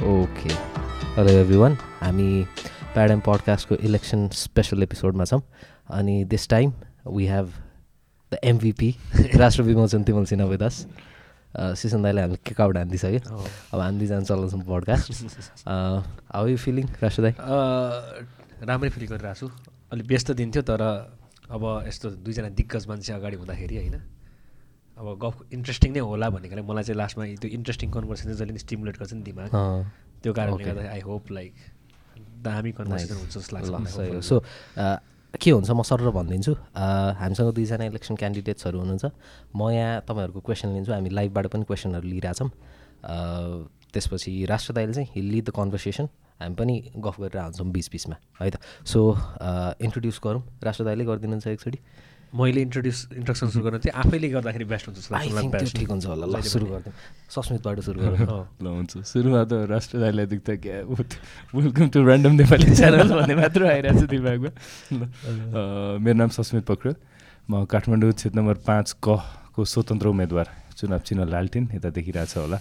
Okay 0.00 0.52
hello 1.14 1.30
every 1.30 1.56
one 1.56 1.74
हामी 2.00 2.26
प्याडम 2.94 3.20
पडकास्टको 3.20 3.74
election 3.84 4.28
special 4.32 4.82
एपिसोडमा 4.82 5.24
छौँ। 5.24 5.40
अनि 5.92 6.24
this 6.24 6.48
time 6.48 6.72
we 7.06 7.26
have 7.26 7.52
the 8.32 8.38
MVP 8.44 8.90
Rashtra 9.36 9.62
Bimochan 9.62 10.04
तिमल 10.04 10.24
सिन्हा 10.24 10.46
अस 10.66 10.86
सिसन 11.80 12.02
दाईले 12.02 12.20
हामीले 12.20 12.38
किक 12.46 12.60
आउट 12.60 12.76
हानिदिइसक्यो 12.76 13.20
अब 13.74 13.80
हान्दी 13.80 14.06
जान 14.06 14.24
चलाउँछौँ 14.24 14.60
पडकास्ट 14.64 15.68
हाउ 15.68 16.46
यु 16.46 16.56
फिलिङ 16.56 16.88
राष्ट्र 17.02 17.22
दाई 17.22 17.32
राम्रै 18.64 18.90
फिल 18.90 19.06
गरिरहेको 19.06 19.34
छु। 19.36 19.50
अलिक 19.92 20.06
व्यस्त 20.06 20.30
दिन 20.32 20.50
थियो 20.50 20.62
तर 20.62 20.80
अब 21.50 21.62
यस्तो 21.88 22.10
दुईजना 22.24 22.48
दिग्गज 22.56 22.86
मान्छे 22.88 23.12
अगाडि 23.12 23.36
हुँदाखेरि 23.36 23.76
होइन 23.76 24.00
अब 25.00 25.06
गफ 25.16 25.36
इन्ट्रेस्टिङ 25.56 25.90
नै 25.96 26.00
होला 26.04 26.28
भनेकोले 26.36 26.62
मलाई 26.68 26.84
चाहिँ 26.84 26.98
लास्टमा 27.00 27.24
त्यो 27.40 27.50
इन्ट्रेस्टिङ 27.56 27.88
कन्भर्सेसन 27.96 28.36
जहिले 28.36 28.52
पनि 28.52 28.60
स्टिमुलेट 28.68 28.96
गर्छ 29.00 29.12
नि 29.16 29.22
दिमाग। 29.24 29.48
त्यो 30.22 30.32
कारणले. 30.36 30.64
गर्दा 30.64 30.90
आई 30.92 31.00
होप 31.00 31.32
लाइक 31.32 31.52
दामी 32.44 32.72
कन्भर्सेसन 32.76 33.16
हुन्छ 33.16 33.32
जस्तो 33.38 33.52
लाग्छ 33.56 34.20
सो 34.28 34.36
के 35.40 35.50
हुन्छ? 35.50 35.70
म 35.70 35.82
सर 35.88 36.10
भनिदिन्छु। 36.10 36.52
हामीसँग 37.16 37.48
दुईजना 37.56 37.84
इलेक्सन 37.94 38.14
क्यान्डिडेट्सहरू 38.20 38.76
हुनुहुन्छ। 38.82 39.04
म 39.56 39.70
यहाँ 39.72 40.04
तपाईँहरूको 40.04 40.40
क्वेसन 40.42 40.68
लिन्छु। 40.76 40.92
हामी 40.92 41.10
लाइभबाट 41.16 41.46
पनि 41.54 41.64
क्वेसनहरू 41.64 42.06
लिइरहेछौँ। 42.12 42.50
त्यसपछि 43.94 44.30
राष्ट्र 44.52 44.72
दाइले 44.74 44.92
चाहिँ 44.92 45.08
हिल 45.14 45.26
लिड 45.32 45.44
द 45.48 45.50
कन्भर्सेसन 45.54 46.06
हामी 46.42 46.54
पनि 46.60 46.74
गफ 46.98 47.16
गरेर 47.20 47.62
बिच 47.62 47.86
बिचमा 47.88 48.16
है 48.42 48.50
त? 48.50 48.58
सो 48.84 49.00
इन्ट्रोड्युस 49.80 50.20
गरौँ। 50.24 50.42
राष्ट्र 50.66 50.84
दाइले 50.84 51.04
गरिदिनुहुन्छ 51.06 51.46
एकचोटि। 51.46 51.78
मैले 52.30 52.60
इन्ट्रोड्युस 52.62 52.98
इन्ट्रोडक्सन 53.10 53.48
सुरु 53.50 53.64
गर्न 53.64 53.78
चाहिँ 53.82 53.94
आफैले 54.06 54.28
गर्दाखेरि 54.30 54.64
बेस्ट 54.70 54.86
हुन्छ। 54.88 54.98
ठिक 55.74 55.90
हुन्छ 55.90 56.06
होला 56.06 56.26
ल 56.30 56.40
सुरु। 56.46 56.66
गरिदिउँ 56.70 56.94
सस्मितबाट 57.26 57.78
सुरु 57.82 57.98
गरौँ। 58.06 58.46
ल 58.62 58.66
हुन्छ। 58.70 58.92
सुरुमा 59.02 59.42
त 59.50 59.52
राष्ट्र 59.66 59.98
दाईलाई 59.98 60.26
देख्दा 60.30 60.54
क्या? 60.62 60.76
Welcome 60.86 61.86
to 61.90 61.98
random 62.06 62.32
Nepali 62.38 62.70
channel 62.78 63.10
भन्ने 63.10 63.34
मात्र 63.34 63.60
आइरहेको 63.66 64.06
छ 64.06 64.10
दिमागमा 64.14 64.50
मेरो 65.98 66.16
नाम 66.22 66.30
सस्मित 66.38 66.64
पोखरेल। 66.70 66.94
म 67.50 67.66
काठमाडौँ 67.66 68.12
क्षेत्र 68.14 68.38
नम्बर 68.38 68.56
पाँच 68.62 68.86
कको 69.02 69.62
स्वतन्त्र 69.66 70.06
उम्मेदवार 70.14 70.46
चुनाव 70.78 71.00
चिन्ह 71.02 71.24
लालटिन 71.34 71.64
यता 71.74 71.90
देखिरहेछ 71.98 72.36
होला। 72.38 72.58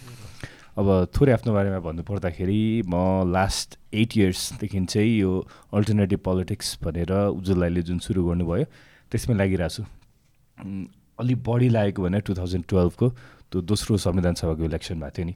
अब 0.79 0.87
थोरै 1.13 1.31
आफ्नो 1.37 1.51
बारेमा 1.53 1.79
भन्नुपर्दाखेरि 1.85 2.89
म 2.89 3.29
लास्ट 3.29 3.77
एट 3.93 4.17
इयर्सदेखि 4.17 4.79
चाहिँ 4.89 5.13
यो 5.19 5.31
अल्टरनेटिभ 5.77 6.19
पोलिटिक्स 6.25 6.67
भनेर 6.81 7.11
उज्जवल 7.37 7.59
दाईले 7.61 7.81
जुन 7.85 7.99
सुरु 7.99 8.23
गर्नुभयो 8.25 8.65
त्यसमै 9.11 9.35
लागिरहेको 9.35 9.73
छु। 9.75 9.83
अलिक 11.19 11.37
बढी 11.43 11.69
लागेको 11.69 11.99
भने 12.03 12.19
टु 12.21 12.33
थाउजन्ड 12.35 12.65
टुवेल्भको 12.69 13.07
त्यो 13.49 13.61
दोस्रो 13.61 13.97
संविधान 13.97 14.33
सभाको 14.39 14.63
इलेक्सन 14.69 14.99
भएको 14.99 15.15
थियो 15.17 15.25
नि। 15.25 15.35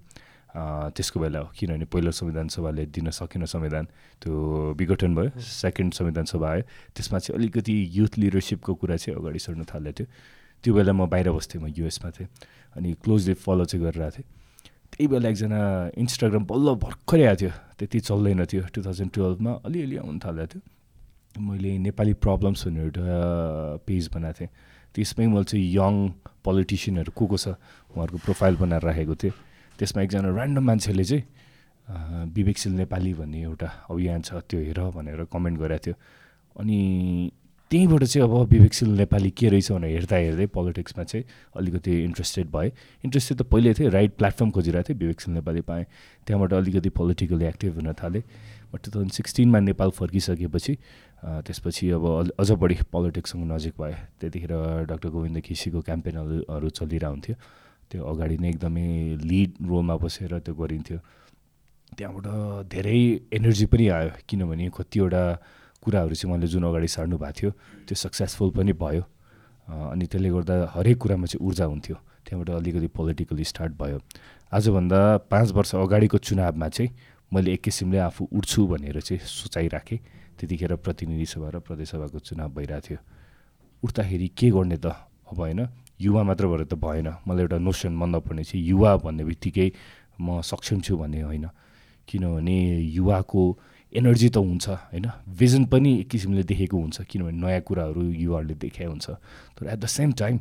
त्यसको 0.94 1.18
बेला 1.20 1.40
हो 1.40 1.48
किनभने 1.58 1.86
पहिलो 1.90 2.12
संविधान 2.14 2.48
सभाले 2.54 2.86
दिन 2.94 3.10
सकेन 3.10 3.46
संविधान 3.50 3.86
त्यो 4.22 4.32
विघटन 4.78 5.16
भयो 5.16 5.42
सेकेन्ड 5.42 5.94
संविधान 5.94 6.26
सभा 6.30 6.48
आयो। 6.50 6.64
त्यसमा 6.94 7.20
चाहिँ 7.20 7.36
अलिकति 7.40 7.74
युथ 7.98 8.18
लिडरसिपको 8.22 8.74
कुरा 8.78 8.96
चाहिँ 9.02 9.18
अगाडि 9.18 9.40
सर्न 9.42 9.64
थालेको 9.66 9.98
थियो। 9.98 10.08
त्यो 10.64 10.72
बेला 10.74 10.94
म 10.94 11.10
बाहिर 11.10 11.32
बस्थेँ 11.34 11.58
म 11.58 11.74
युएसमा 11.74 12.10
थिएँ 12.14 12.30
अनि 12.78 12.94
क्लोजली 13.02 13.34
फलो 13.34 13.66
चाहिँ 13.66 13.82
गरिरहेको 13.86 14.14
थिएँ। 14.14 14.28
त्यही 14.94 15.08
बेला 15.10 15.30
एकजना 15.30 15.60
इन्स्टाग्राम 15.98 16.44
बल्ल 16.46 16.68
भर्खरै 16.86 17.26
आएको 17.26 17.40
थियो 17.42 17.52
त्यति 17.82 18.00
चल्दैन 18.00 18.46
थियो। 18.46 18.64
टु 18.70 18.80
थाउजन्ड 18.86 19.10
टुवेल्भमा 19.10 19.52
अलिअलि 19.66 19.96
आउनु 20.06 20.20
थालेको 20.22 20.48
थियो। 20.54 20.62
मैले 21.40 21.78
नेपाली 21.80 22.14
प्रब्लम्स 22.14 22.66
भन्ने 22.68 22.82
एउटा 22.82 23.02
पेज 23.88 24.10
बनाएको 24.14 24.38
थिएँ। 24.40 24.50
त्यसमै 24.96 25.26
मैले 25.28 25.44
चाहिँ 25.50 25.66
यङ 25.66 25.94
पोलिटिसियनहरू 26.46 27.12
को 27.18 27.26
को 27.26 27.38
छ 27.38 27.48
उहाँहरूको 27.90 28.18
प्रोफाइल 28.22 28.56
बनाएर 28.62 28.82
राखेको 28.82 29.16
थिएँ। 29.18 29.34
त्यसमा 29.80 30.02
एकजना 30.04 30.30
ऱ्यान्डम 30.30 30.64
मान्छेले 30.64 31.04
चाहिँ 31.04 31.24
विवेकशील 32.38 32.74
नेपाली 32.74 33.14
भन्ने 33.14 33.42
एउटा 33.42 33.68
अभियान 33.90 34.22
छ 34.22 34.46
त्यो 34.46 34.60
हेर 34.62 34.80
भनेर 34.94 35.26
कमेन्ट 35.34 35.58
गरेको 35.60 35.82
थियो। 35.86 35.96
अनि 36.56 36.78
त्यहीँबाट 37.72 38.04
चाहिँ 38.04 38.30
अब 38.30 38.34
विवेकशील 38.54 38.90
नेपाली 38.94 39.30
के 39.34 39.50
रहेछ 39.50 39.72
भनेर 39.72 39.92
हेर्दा 39.98 40.16
हेर्दै 40.16 40.46
पोलिटिक्समा 40.54 41.04
चाहिँ 41.04 41.26
अलिकति 41.58 41.92
इन्ट्रेस्टेड 42.04 42.48
भएँ। 42.54 42.72
इन्ट्रेस्टेड 43.04 43.38
त 43.38 43.42
पहिले 43.50 43.74
थिएँ 43.74 43.90
राइट 43.90 44.12
प्लेटफर्म 44.22 44.50
खोजिरहेको 44.54 44.90
थिएँ 44.90 45.00
विवेकशील 45.00 45.34
नेपाली 45.34 45.62
पाएँ। 45.66 45.86
त्यहाँबाट 46.28 46.54
अलिकति 46.54 46.90
पोलिटिकली 46.94 47.46
एक्टिभ 47.46 47.74
हुन 47.76 47.94
थालेँ। 47.98 48.22
म 48.74 48.78
टु 48.78 48.92
थाउजन्ड 48.94 49.12
सिक्सटिनमा 49.12 49.60
नेपाल 49.60 49.90
फर्किसकेपछि 49.90 50.78
त्यसपछि 51.24 51.90
अब 51.96 52.06
अझ 52.36 52.50
बढी 52.52 52.76
पोलिटिक्ससँग 52.92 53.44
नजिक 53.52 53.74
भएँ 53.80 53.96
त्यतिखेर 54.20 54.54
डाक्टर 54.92 55.10
गोविन्द 55.10 55.40
केसीको 55.40 55.82
क्याम्पेनहरू 55.88 56.70
चलिरहेको 56.70 57.10
हुन्थ्यो 57.10 57.36
त्यो 57.90 58.04
अगाडि 58.04 58.38
नै 58.44 58.50
एकदमै 58.50 58.88
लिड 59.24 59.52
रोलमा 59.64 59.96
बसेर 60.04 60.40
त्यो 60.44 60.54
गरिन्थ्यो। 60.56 61.00
त्यहाँबाट 61.96 62.28
धेरै 62.68 63.00
एनर्जी 63.38 63.66
पनि 63.72 63.88
आयो 63.88 64.10
किनभने 64.28 64.70
कतिवटा 64.76 65.24
कुराहरू 65.84 66.16
चाहिँ 66.16 66.32
मैले 66.34 66.48
जुन 66.48 66.64
अगाडि 66.68 66.88
सार्नु 66.88 67.18
भएको 67.18 67.34
थियो 67.40 67.52
त्यो 67.88 67.96
सक्सेसफुल 68.04 68.50
पनि 68.58 68.74
भयो। 68.74 69.04
अनि 69.94 70.06
त्यसले 70.12 70.30
गर्दा 70.36 70.56
हरेक 70.76 70.98
कुरामा 70.98 71.26
चाहिँ 71.32 71.46
ऊर्जा 71.48 71.66
हुन्थ्यो। 71.66 71.96
त्यहाँबाट 72.26 72.50
अलिकति 72.50 72.88
पोलिटिकली 72.98 73.44
स्टार्ट 73.44 73.72
भयो। 73.80 74.00
आजभन्दा 74.52 75.00
पाँच 75.32 75.52
वर्ष 75.56 75.76
अगाडिको 75.76 76.18
चुनावमा 76.18 76.68
चाहिँ 76.68 76.90
मैले 77.32 77.54
एक 77.54 77.62
किसिमले 77.64 77.98
आफू 78.10 78.28
उठ्छु 78.34 78.68
भनेर 78.68 79.00
चाहिँ 79.00 79.20
सोचाइ 79.24 79.68
राखेँ 79.68 80.00
त्यतिखेर 80.38 80.76
प्रतिनिधि 80.82 81.26
सभा 81.26 81.50
र 81.50 81.60
प्रदेश 81.60 81.90
सभाको 81.92 82.20
चुनाव 82.20 82.50
भइरहेको 82.54 82.86
थियो 82.88 83.00
उठ्दाखेरि 83.84 84.28
के 84.38 84.50
गर्ने 84.52 84.78
त? 84.78 84.88
अब 85.30 85.38
होइन 85.40 85.68
युवा 86.02 86.22
मात्र 86.24 86.48
भएर 86.48 86.64
त 86.66 86.74
भएन। 86.76 87.08
मलाई 87.28 87.44
एउटा 87.44 87.58
नोसन 87.58 87.94
मन 87.94 88.10
नपर्ने 88.16 88.44
चाहिँ 88.44 88.64
युवा 88.66 88.92
भन्ने 89.04 89.24
बित्तिकै 89.24 89.72
म 90.22 90.42
सक्षम 90.42 90.80
छु 90.82 90.98
भन्ने 90.98 91.22
होइन। 91.22 91.46
किनभने 92.08 92.58
युवाको 92.98 93.42
एनर्जी 93.94 94.30
त 94.30 94.38
हुन्छ 94.38 94.70
होइन? 94.70 95.06
भिजन 95.30 95.66
पनि 95.72 96.00
एक 96.00 96.08
किसिमले 96.10 96.44
देखेको 96.44 96.78
हुन्छ 96.78 97.02
किनभने 97.08 97.38
नयाँ 97.38 97.62
कुराहरू 97.62 98.02
युवाहरूले 98.02 98.56
देखाइ 98.56 98.88
हुन्छ। 98.88 99.08
तर 99.56 99.68
एट 99.70 99.80
द 99.80 99.86
सेम 99.86 100.12
टाइम 100.12 100.38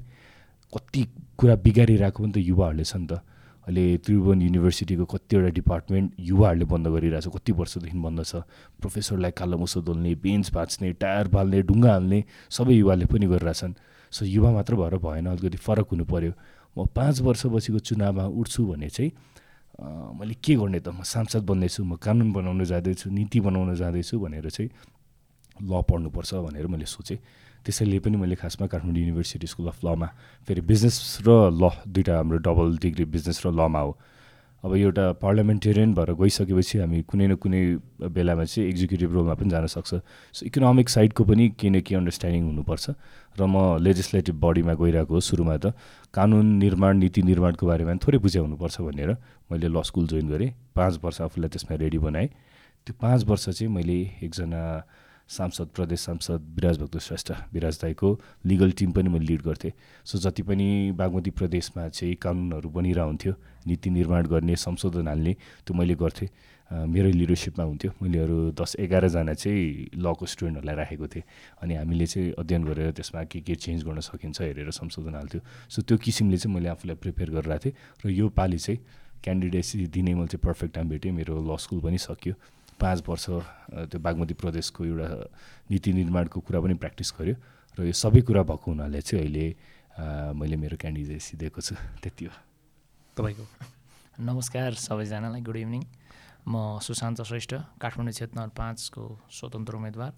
कति 0.73 1.03
कुरा 1.39 1.55
बिगारिरहेको 1.63 2.23
पनि 2.23 2.33
त 2.33 2.37
युवाहरूले 2.39 2.85
छ 2.85 2.97
नि 2.97 3.07
त। 3.07 3.21
अहिले 3.63 3.85
त्रिभुवन 4.03 4.43
युनिभर्सिटीको 4.43 5.05
कतिवटा 5.07 5.51
डिपार्टमेन्ट 5.55 6.09
युवाहरूले 6.19 6.65
बन्द 6.67 6.87
गरिरहेछ 6.95 7.27
कति 7.31 7.53
वर्षदेखि 7.55 7.99
बन्द 7.99 8.21
छ? 8.27 8.43
प्रोफेसरलाई 8.83 9.31
कालो 9.39 9.57
मुसो 9.59 9.81
दोल्ने 9.87 10.15
बेन्च 10.19 10.51
भाँच्ने 10.51 10.93
टायर 10.99 11.29
बाल्ने 11.31 11.63
ढुङ्गा 11.63 11.91
हाल्ने 11.93 12.19
सबै 12.51 12.75
युवाले 12.75 13.07
पनि 13.07 13.27
गरिरहेछन्। 13.31 13.75
सो 14.13 14.23
युवा 14.27 14.51
मात्र 14.51 14.75
भएर 14.75 14.97
भएन 14.99 15.27
अलिकति 15.31 15.59
फरक 15.63 15.89
हुनु 15.95 16.05
पऱ्यो 16.11 16.33
म 16.75 16.87
पाँच 16.91 17.21
वर्षपछिको 17.23 17.79
चुनावमा 17.79 18.25
उठ्छु 18.35 18.61
भने 18.67 18.89
चाहिँ 18.91 19.11
मैले 20.19 20.35
के 20.43 20.55
गर्ने 20.59 20.81
त? 20.81 20.89
म 20.91 21.07
सांसद 21.07 21.47
बन्दैछु 21.47 21.85
म 21.85 21.97
कानुन 22.03 22.33
बनाउन 22.33 22.65
जाँदैछु 22.67 23.11
नीति 23.11 23.41
बनाउन 23.47 23.75
जाँदैछु 23.79 24.19
भनेर 24.19 24.51
चाहिँ 24.51 24.71
ल 25.63 25.71
पढ्नुपर्छ 25.87 26.35
भनेर 26.51 26.67
मैले 26.67 26.87
सोचेँ। 26.91 27.19
त्यसैले 27.65 27.99
पनि 28.05 28.17
मैले 28.19 28.37
खासमा 28.37 28.67
काठमाडौँ 28.67 29.03
युनिभर्सिटी 29.03 29.47
स्कुल 29.47 29.67
अफ 29.73 29.79
लमा 29.85 30.09
फेरि 30.49 30.61
बिजनेस 30.61 31.25
र 31.27 31.31
ल 31.51 31.71
दुइटा 31.87 32.17
हाम्रो 32.17 32.39
डबल 32.43 32.79
डिग्री 32.83 33.05
बिजनेस 33.07 33.47
र 33.47 33.51
लमा 33.51 33.81
हो। 33.81 33.93
अब 34.63 34.75
एउटा 34.77 35.05
पार्लियामेन्टेरियन 35.19 35.95
भएर 35.95 36.11
गइसकेपछि 36.15 36.79
हामी 36.79 37.03
कुनै 37.11 37.27
न 37.27 37.35
कुनै 37.35 37.63
बेलामा 38.15 38.45
चाहिँ 38.47 38.69
एक्जिक्युटिभ 38.71 39.11
रोलमा 39.11 39.35
पनि 39.35 39.51
जान 39.51 39.67
सक्छ। 39.67 39.91
सो 40.35 40.47
इकोनोमिक 40.47 40.89
साइडको 40.89 41.23
पनि 41.27 41.45
केही 41.59 41.71
न 41.71 41.81
केही 41.83 41.99
अन्डरस्ट्यान्डिङ 41.99 42.43
हुनुपर्छ 42.47 42.87
र 43.39 43.43
म 43.43 43.83
लेजिस्लेटिभ 43.83 44.39
बडीमा 44.39 44.75
गइरहेको 44.79 45.15
हो 45.15 45.21
सुरुमा 45.21 45.57
त। 45.59 45.75
कानुन 46.15 46.47
निर्माण 46.63 46.95
नीति 47.03 47.23
निर्माणको 47.27 47.67
बारेमा 47.67 47.93
थोरै 47.99 48.19
बुझ्या 48.23 48.43
हुनुपर्छ 48.43 48.77
भनेर 48.87 49.11
मैले 49.51 49.67
ल 49.67 49.83
स्कुल 49.83 50.07
जोइन 50.07 50.31
गरेँ। 50.31 50.51
पाँच 50.79 50.95
वर्ष 51.03 51.21
आफूलाई 51.27 51.51
त्यसमा 51.51 51.75
रेडी 51.83 51.99
बनाएँ। 51.99 52.29
त्यो 52.87 52.95
पाँच 53.03 53.21
वर्ष 53.27 53.45
चाहिँ 53.59 53.67
मैले 53.67 53.99
एकजना 54.23 54.63
सांसद 55.33 55.69
प्रदेश 55.75 56.01
सांसद 56.01 56.53
विराज 56.55 56.79
भक्त 56.79 56.99
श्रेष्ठ 57.01 57.33
विराज 57.53 57.79
दाईको 57.83 58.09
लिगल 58.47 58.71
टिम 58.79 58.93
पनि 58.93 59.09
मैले 59.09 59.27
लिड 59.27 59.43
गर्थेँ। 59.43 59.73
सो 60.05 60.19
जति 60.19 60.43
पनि 60.43 60.93
बागमती 60.97 61.31
प्रदेशमा 61.31 61.89
चाहिँ 61.89 62.15
कानुनहरू 62.21 62.69
बनिरहन्थ्यो 62.71 63.33
नीति 63.67 63.91
निर्माण 63.91 64.27
गर्ने 64.27 64.57
संशोधन 64.57 65.09
हाल्ने 65.09 65.33
त्यो 65.67 65.77
मैले 65.77 65.95
गर्थेँ। 65.95 66.29
मेरै 66.73 67.13
लिडरसिपमा 67.13 67.65
हुन्थ्यो। 67.65 67.91
मैले 68.03 68.19
अरू 68.19 68.37
दस 68.57 68.77
एघारजना 68.81 69.33
चाहिँ 69.35 69.91
लको 69.97 70.27
स्टुडेन्टहरूलाई 70.27 70.77
राखेको 70.77 71.07
थिएँ। 71.07 71.25
अनि 71.63 71.75
हामीले 71.75 72.07
चाहिँ 72.07 72.33
अध्ययन 72.39 72.65
गरेर 72.65 72.91
त्यसमा 72.97 73.25
के 73.29 73.41
के 73.41 73.55
चेन्ज 73.55 73.85
गर्न 73.85 74.01
सकिन्छ 74.01 74.41
हेरेर 74.41 74.71
संशोधन 74.71 75.15
हाल्थ्यो। 75.15 75.41
सो 75.69 75.83
त्यो 75.83 75.97
किसिमले 75.97 76.37
चाहिँ 76.37 76.55
मैले 76.55 76.69
आफूलाई 76.69 76.97
प्रिपेयर 76.97 77.31
गरिरहेको 77.31 77.65
थिएँ। 77.65 77.75
र 78.05 78.09
यो 78.11 78.29
पालि 78.29 78.59
चाहिँ 78.59 78.79
क्यान्डिडेट्स 79.25 79.77
दिने 79.93 80.15
मैले 80.15 80.27
चाहिँ 80.33 80.41
पर्फेक्ट 80.45 80.75
टाइम 80.75 80.89
भेटेँ। 80.89 81.13
मेरो 81.13 81.41
ल 81.41 81.57
स्कुल 81.57 81.81
पनि 81.81 81.99
सकियो। 82.01 82.35
पाँच 82.83 82.99
वर्ष 83.09 83.25
त्यो 83.91 83.99
बागमती 84.03 84.35
प्रदेशको 84.35 84.85
एउटा 84.85 85.09
नीति 85.71 85.91
निर्माणको 85.93 86.39
कुरा 86.43 86.59
पनि 86.61 86.75
प्र्याक्टिस 86.83 87.11
गऱ्यो 87.19 87.35
र 87.79 87.87
यो 87.87 87.95
सबै 87.95 88.21
कुरा 88.27 88.43
भएको 88.43 88.67
हुनाले 88.71 89.01
चाहिँ 89.01 89.23
अहिले 89.23 89.47
मैले 90.35 90.57
मेरो 90.57 90.77
क्यान्डिडेसी 90.83 91.37
दिएको 91.39 91.61
छु। 91.63 91.75
त्यति 92.03 92.25
हो। 92.27 92.35
तपाईँको? 93.17 93.45
नमस्कार 94.19 94.75
सबैजनालाई 94.75 95.41
गुड 95.47 95.57
इभिनिङ। 95.57 95.83
म 96.49 96.83
सुशान्त 96.83 97.23
श्रेष्ठ 97.23 97.53
काठमाडौँ 97.79 98.13
क्षेत्र 98.13 98.35
नम्बर 98.35 98.55
पाँचको 98.59 99.03
स्वतन्त्र 99.31 99.75
उम्मेदवार 99.79 100.13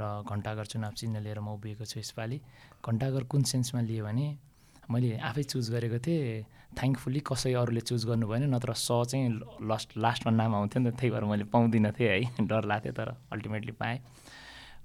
र 0.00 0.02
घन्टाघर 0.26 0.66
चुनाव 0.66 0.92
चिन्ह 0.98 1.20
लिएर 1.22 1.38
म 1.38 1.54
उभिएको 1.54 1.84
छु 1.86 2.00
यसपालि। 2.00 2.38
घन्टाघर 2.82 3.22
कुन 3.30 3.42
सेन्समा 3.46 3.80
लियो 3.86 4.04
भने 4.04 4.26
मैले 4.90 5.16
आफै 5.22 5.42
चुज 5.46 5.70
गरेको 5.70 5.98
थिएँ 6.02 6.61
थ्याङ्कफुल्ली 6.78 7.20
कसै 7.20 7.52
अरूले 7.52 7.80
चुज 7.88 8.04
गर्नु 8.08 8.26
भएन 8.28 8.44
नत्र 8.54 8.72
स 8.72 8.88
चाहिँ 9.10 9.28
लास्ट 9.70 9.96
लास्टमा 9.96 10.32
नाम 10.32 10.54
आउँथ्यो 10.54 10.78
नि 10.82 10.90
त 10.90 10.94
त्यही 10.98 11.10
भएर 11.12 11.24
मैले 11.24 11.44
पाउँदिनँ 11.52 11.92
थिएँ 11.92 12.10
है 12.10 12.46
डर 12.50 12.64
लाग्थ्यो 12.64 12.92
तर 12.92 13.08
अल्टिमेटली 13.32 13.72
पाएँ। 13.80 13.98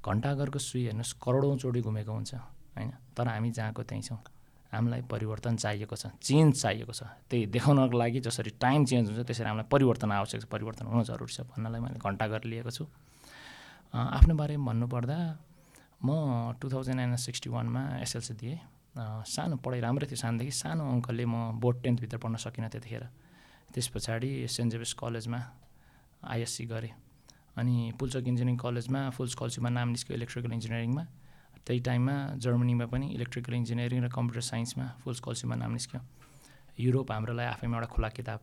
घन्टाघरको 0.06 0.60
सुई 0.60 0.84
हेर्नुहोस् 0.86 1.14
करोडौँचोटि 1.24 1.82
घुमेको 1.82 2.12
हुन्छ 2.12 2.34
होइन? 2.34 2.92
तर 3.18 3.28
हामी 3.28 3.50
जहाँको 3.52 3.84
त्यहीँ 3.84 4.04
छौँ। 4.04 4.20
हामीलाई 4.68 5.02
परिवर्तन 5.08 5.56
चाहिएको 5.64 5.96
छ 5.96 6.12
चेन्ज 6.22 6.62
चाहिएको 6.62 6.94
छ। 6.94 7.04
त्यही 7.32 7.46
देखाउनको 7.56 7.98
लागि 7.98 8.20
जसरी 8.20 8.52
टाइम 8.60 8.86
चेन्ज 8.86 9.06
हुन्छ 9.10 9.24
त्यसरी 9.28 9.48
हामीलाई 9.48 9.68
परिवर्तन 9.72 10.12
आवश्यक 10.12 10.42
छ 10.42 10.46
परिवर्तन 10.52 10.86
हुन 10.92 11.04
जरुरी 11.08 11.34
छ 11.34 11.48
भन्नलाई 11.48 11.82
मैले 11.82 12.00
घन्टाघर 12.04 12.44
लिएको 12.52 12.72
छु। 12.72 12.84
आफ्नो 13.96 14.36
बारेमा 14.36 14.66
भन्नुपर्दा 14.68 15.18
म 16.04 16.10
टु 16.60 16.70
थाउजन्ड 16.70 17.00
एन्ड 17.00 17.16
सिक्सटी 17.16 17.50
वानमा 17.50 17.82
एसएलसी 18.04 18.34
दिएँ। 18.36 18.60
सानो 18.98 19.56
पढाइ 19.62 19.80
राम्रै 19.86 20.06
थियो 20.10 20.18
सानोदेखि। 20.18 20.52
सानो 20.52 20.84
अङ्कलले 20.94 21.26
म 21.26 21.36
बोर्ड 21.62 21.78
टेन्थभित्र 21.86 22.18
पढ्न 22.18 22.36
सकिनँ 22.42 22.70
त्यतिखेर। 22.74 23.04
त्यस 23.74 23.88
पछाडि 23.94 24.30
सेन्ट 24.50 24.72
जेभिस 24.74 24.94
कलेजमा 24.98 25.40
आइएससी 26.34 26.66
गरेँ। 26.66 26.94
अनि 27.58 27.94
पुल्चोक 28.00 28.26
इन्जिनियरिङ 28.28 28.58
कलेजमा 28.58 29.00
फुल 29.14 29.28
स्कलरसिपमा 29.34 29.70
नाम 29.70 29.88
निस्क्यो 29.94 30.14
इलेक्ट्रिकल 30.18 30.52
इन्जिनियरिङमा। 30.58 31.04
त्यही 31.66 31.80
टाइममा 31.84 32.16
जर्मनीमा 32.42 32.86
पनि 32.90 33.08
इलेक्ट्रिकल 33.18 33.54
इन्जिनियरिङ 33.54 34.00
र 34.06 34.10
कम्प्युटर 34.10 34.42
साइन्समा 34.42 34.86
फुल 35.02 35.14
स्कलरसिपमा 35.20 35.56
नाम 35.62 35.72
निस्क्यो। 35.78 36.00
युरोप 36.80 37.12
हाम्रो 37.12 37.34
लागि 37.34 37.50
आफैमा 37.54 37.76
एउटा 37.78 37.90
खुला 37.94 38.10
किताब। 38.18 38.40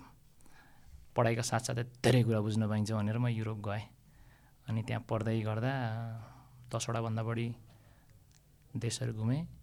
पढाइका 1.14 1.42
साथसाथै 1.42 1.84
धेरै 2.02 2.22
कुरा 2.26 2.40
बुझ्न 2.42 2.62
पाइन्छ 2.68 2.90
भनेर 2.92 3.18
म 3.18 3.26
युरोप 3.30 3.58
गएँ। 3.62 3.84
अनि 4.68 4.80
त्यहाँ 4.82 5.02
पढ्दै 5.08 5.40
गर्दा 5.46 5.72
दसवटाभन्दा 6.70 7.22
बढी 7.22 7.48
देशहरू 8.74 9.12
घुमेँ। 9.14 9.53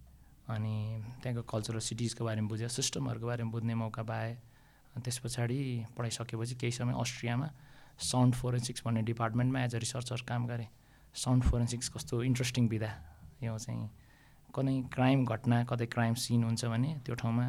अनि 0.51 0.75
त्यहाँको 1.23 1.43
कल्चरल 1.47 1.79
सिटिजको 1.79 2.25
बारेमा 2.25 2.47
बुझेँ 2.47 2.67
सिस्टमहरूको 2.69 3.27
बारेमा 3.27 3.51
बुझ्ने 3.51 3.75
मौका 3.75 4.03
पाएँ। 4.03 4.35
त्यस 4.95 5.17
पछाडि 5.23 5.59
पढाइसकेपछि 5.97 6.55
केही 6.55 6.71
समय 6.71 6.93
अस्ट्रियामा 6.99 7.47
साउन्ड 8.01 8.35
फोरेन्सिक्स 8.35 8.83
भन्ने 8.85 9.01
डिपार्टमेन्टमा 9.07 9.63
एज 9.63 9.75
अ 9.75 9.79
रिसर्चर 9.79 10.21
काम 10.27 10.47
गरेँ। 10.47 10.67
साउन्ड 11.15 11.43
फोरेन्सिक्स 11.43 11.89
कस्तो 11.89 12.23
इन्ट्रेस्टिङ 12.23 12.67
विधा 12.67 12.91
यो 13.43 13.57
चाहिँ 13.57 13.89
कुनै 14.53 14.75
क्राइम 14.93 15.25
घटना 15.25 15.63
कतै 15.63 15.85
क्राइम 15.87 16.13
सिन 16.19 16.43
हुन्छ 16.43 16.65
भने 16.65 16.89
त्यो 17.05 17.15
ठाउँमा 17.15 17.45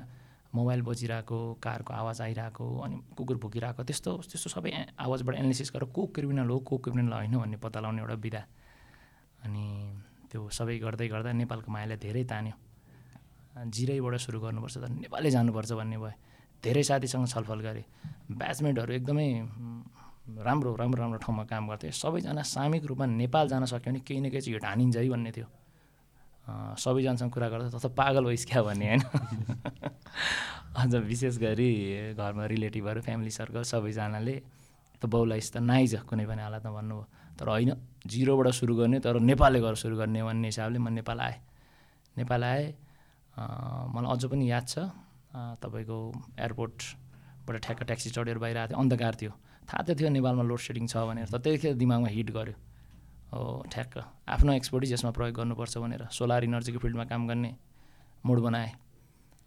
मोबाइल 0.55 0.83
बजिरहेको 0.83 1.39
कारको 1.63 1.93
आवाज 1.93 2.21
आइरहेको 2.21 2.65
अनि 2.85 2.97
कुकुर 3.17 3.37
भुकिरहेको 3.43 3.83
त्यस्तो 3.83 4.17
त्यस्तो 4.31 4.51
सबै 4.51 4.71
आवाजबाट 5.01 5.35
एनालिसिस 5.35 5.71
गरेर 5.75 5.91
को 5.91 6.07
क्रिमिनल 6.15 6.49
हो 6.51 6.59
को 6.61 6.79
क्रिमिनल 6.79 7.13
होइन 7.13 7.35
भन्ने 7.39 7.57
पत्ता 7.57 7.81
लगाउने 7.81 8.03
एउटा 8.03 8.15
विधा। 8.23 8.43
अनि 9.43 9.65
त्यो 10.31 10.49
सबै 10.49 10.79
गर्दै 10.79 11.09
गर्दा 11.09 11.33
नेपालको 11.33 11.73
मायाले 11.73 11.97
धेरै 11.97 12.25
तान्यो। 12.31 12.55
जिरैबाट 13.53 14.15
सुरु 14.17 14.39
गर्नुपर्छ 14.41 14.77
त। 14.79 14.85
नेपालै 15.03 15.31
जानुपर्छ 15.31 15.73
भन्ने 15.73 15.99
भयो। 15.99 16.13
धेरै 16.65 16.83
साथीसँग 16.83 17.27
छलफल 17.29 17.61
गरेँ। 17.61 17.85
ब्याचमेन्टहरू 18.33 18.93
एकदमै 18.93 19.29
राम्रो 20.23 20.71
राम्रो 20.77 20.99
राम्रो 21.03 21.19
ठाउँमा 21.19 21.45
काम 21.51 21.69
गर्थे। 21.69 21.91
सबैजना 21.93 22.43
सामूहिक 22.43 22.85
रूपमा 22.87 23.07
नेपाल 23.19 23.47
जान 23.49 23.65
सक्यो 23.67 23.91
भने 23.93 24.01
केही 24.01 24.21
न 24.21 24.31
केही 24.31 24.41
चाहिँ 24.41 24.55
हिट 24.57 24.65
हानिन्छ 24.65 24.97
है 24.97 25.09
भन्ने 25.09 25.31
थियो। 25.37 25.49
सबैजनासँग 26.79 27.31
कुरा 27.31 27.49
गर्दा 27.49 27.69
तथा 27.77 27.89
पागल 27.93 28.25
भइस 28.25 28.45
क्या 28.47 28.63
भन्ने 28.63 28.87
होइन। 28.89 29.03
अझ 30.73 30.95
विशेष 30.95 31.39
गरी 31.39 31.71
घरमा 32.15 32.47
रिलेटिभहरू 32.47 33.01
फ्यामिली 33.03 33.31
सर्कल 33.31 33.63
सबैजनाले 33.63 34.37
त 34.97 35.07
बाउलाई 35.07 35.41
त 35.43 35.57
नाइज 35.61 36.07
कुनै 36.09 36.25
पनि 36.27 36.43
हालतमा 36.43 36.73
भन्नुभयो। 36.73 37.05
तर 37.39 37.49
होइन 37.49 37.71
जिरोबाट 38.07 38.49
सुरु 38.55 38.75
गर्ने 38.77 38.99
तर 39.03 39.19
नेपालले 39.21 39.61
गरेर 39.61 39.77
सुरु 39.77 39.97
गर्ने 39.97 40.23
भन्ने 40.23 40.49
हिसाबले 40.49 40.79
म 40.79 40.89
नेपाल 40.99 41.19
आएँ। 41.21 41.39
नेपाल 42.17 42.43
आएँ। 42.45 42.67
मलाई 43.37 44.11
अझ 44.13 44.23
पनि 44.29 44.45
याद 44.51 44.65
छ। 44.69 44.75
तपाईँको 45.33 45.99
एयरपोर्टबाट 46.37 47.57
ठ्याक्क 47.65 47.83
ट्याक्सी 47.89 48.11
चढेर 48.13 48.39
बाहिर 48.39 48.57
आएको 48.59 48.73
थियो। 48.73 48.81
अन्धकार 48.81 49.15
थियो। 49.17 49.33
थाहा 49.65 49.83
त 49.83 49.97
थियो 49.97 50.09
नेपालमा 50.13 50.45
लोड 50.45 50.61
सेडिङ 50.61 50.85
छ 50.87 51.01
भनेर। 51.09 51.29
त 51.33 51.41
त्यतिखेर 51.41 51.75
दिमागमा 51.81 52.09
हिट 52.13 52.31
गर्यो। 52.37 52.57
हो 53.33 53.65
ठ्याक्क। 53.73 54.29
आफ्नो 54.29 54.53
एक्सपर्टिज 54.53 54.93
यसमा 54.93 55.11
प्रयोग 55.17 55.35
गर्नुपर्छ 55.41 55.75
भनेर। 55.81 56.03
सोलर 56.13 56.45
इनर्जीको 56.45 56.79
फिल्डमा 56.85 57.05
काम 57.09 57.23
गर्ने 57.29 57.51
मुड 58.21 58.39
बनाएँ। 58.45 58.73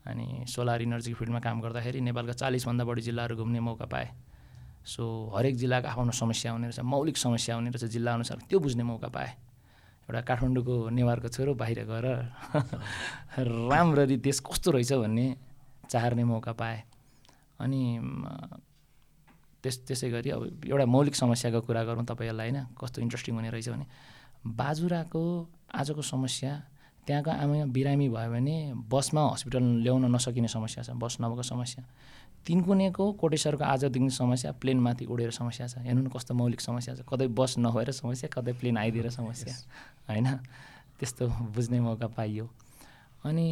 अनि 0.09 0.49
सोलर 0.49 0.81
इनर्जीको 0.81 1.17
फिल्डमा 1.21 1.39
काम 1.45 1.61
गर्दाखेरि 1.61 2.01
नेपालका 2.01 2.33
चालिसभन्दा 2.41 2.83
बढी 2.85 3.01
जिल्लाहरू 3.05 3.35
घुम्ने 3.37 3.59
मौका 3.61 3.85
पाएँ। 3.85 4.09
सो 4.85 5.03
हरेक 5.37 5.55
जिल्लाको 5.61 5.87
आफ्नो 5.93 6.11
समस्या 6.13 6.51
हुने 6.57 6.67
रहेछ 6.69 6.79
मौलिक 6.81 7.17
समस्या 7.17 7.55
हुने 7.55 7.69
रहेछ 7.69 7.91
जिल्लाअनुसार 7.93 8.37
त्यो 8.49 8.57
बुझ्ने 8.59 8.83
मौका 8.83 9.09
पाएँ। 9.09 9.44
एउटा 10.05 10.21
काठमाडौँको 10.21 10.73
नेवारको 10.89 11.27
छोरो 11.33 11.53
बाहिर 11.57 11.79
गएर 11.89 12.05
राम्ररी 13.71 14.17
देश 14.21 14.39
कस्तो 14.45 14.71
रहेछ 14.71 14.93
भन्ने 14.93 15.25
चाहर्ने 15.89 16.23
मौका 16.23 16.53
पाएँ। 16.53 16.81
अनि 17.59 17.81
त्यस 19.63 19.75
त्यसै 19.87 20.09
गरी 20.13 20.29
अब 20.29 20.41
एउटा 20.69 20.85
मौलिक 20.85 21.15
समस्याको 21.15 21.61
कुरा 21.65 21.83
गरौँ 21.89 22.05
तपाईँहरूलाई 22.05 22.49
होइन 22.49 22.77
कस्तो 22.77 23.01
इन्ट्रेस्टिङ 23.01 23.33
हुने 23.35 23.49
रहेछ 23.49 23.69
भने 23.69 23.85
बाजुराको 24.45 25.21
आजको 25.73 26.01
समस्या 26.05 26.53
त्यहाँको 27.07 27.31
आमा 27.31 27.65
बिरामी 27.73 28.07
भयो 28.09 28.29
भने 28.29 28.55
बसमा 28.85 29.21
हस्पिटल 29.33 29.63
ल्याउन 29.81 30.05
नसकिने 30.15 30.47
समस्या 30.47 30.83
छ 30.83 30.89
बस 31.01 31.17
नभएको 31.21 31.43
समस्या। 31.43 31.83
तिनकुनेको 32.45 33.03
कोटेश्वरको 33.21 33.63
आजदेखि 33.63 34.09
समस्या 34.09 34.51
प्लेनमाथि 34.61 35.05
उडेर 35.05 35.31
समस्या 35.33 35.67
छ। 35.67 35.77
हेर्नु 35.81 36.01
न 36.01 36.07
कस्तो 36.13 36.33
मौलिक 36.33 36.61
समस्या 36.61 36.95
छ। 36.95 37.01
कतै 37.09 37.27
बस 37.33 37.57
नभएर 37.57 37.91
समस्या 37.91 38.29
कतै 38.29 38.53
प्लेन 38.61 38.77
आइदिएर 38.77 39.09
समस्या। 39.09 39.53
होइन? 40.09 40.27
त्यस्तो 40.99 41.27
बुझ्ने 41.55 41.79
मौका 41.81 42.07
पाइयो। 42.13 42.45
अनि 43.25 43.45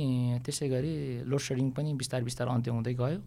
त्यसै 0.45 0.69
गरी 0.69 0.93
लोड 1.25 1.41
सेडिङ 1.41 1.71
पनि 1.73 1.93
बिस्तारै 1.97 2.23
बिस्तारै 2.23 2.51
अन्त्य 2.53 2.71
हुँदै 2.71 2.93
गयो। 2.93 3.17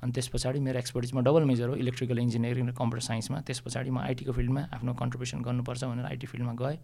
अनि 0.00 0.12
त्यस 0.16 0.28
पछाडि 0.32 0.58
मेरो 0.64 0.78
एक्सपर्टिजमा 0.80 1.20
डबल 1.20 1.44
मेजर 1.44 1.68
हो 1.68 1.74
इलेक्ट्रिकल 1.76 2.18
इन्जिनियरिङ 2.18 2.64
र 2.68 2.72
कम्प्युटर 2.72 3.04
साइन्समा। 3.04 3.40
त्यस 3.44 3.60
पछाडि 3.60 3.90
म 3.92 4.00
आइटीको 4.08 4.32
फिल्डमा 4.32 4.62
आफ्नो 4.72 4.92
कन्ट्रिब्युसन 4.96 5.38
गर्नुपर्छ 5.44 5.84
भनेर 5.84 6.06
आइटी 6.08 6.26
फिल्डमा 6.32 6.52
गएँ। 6.56 6.78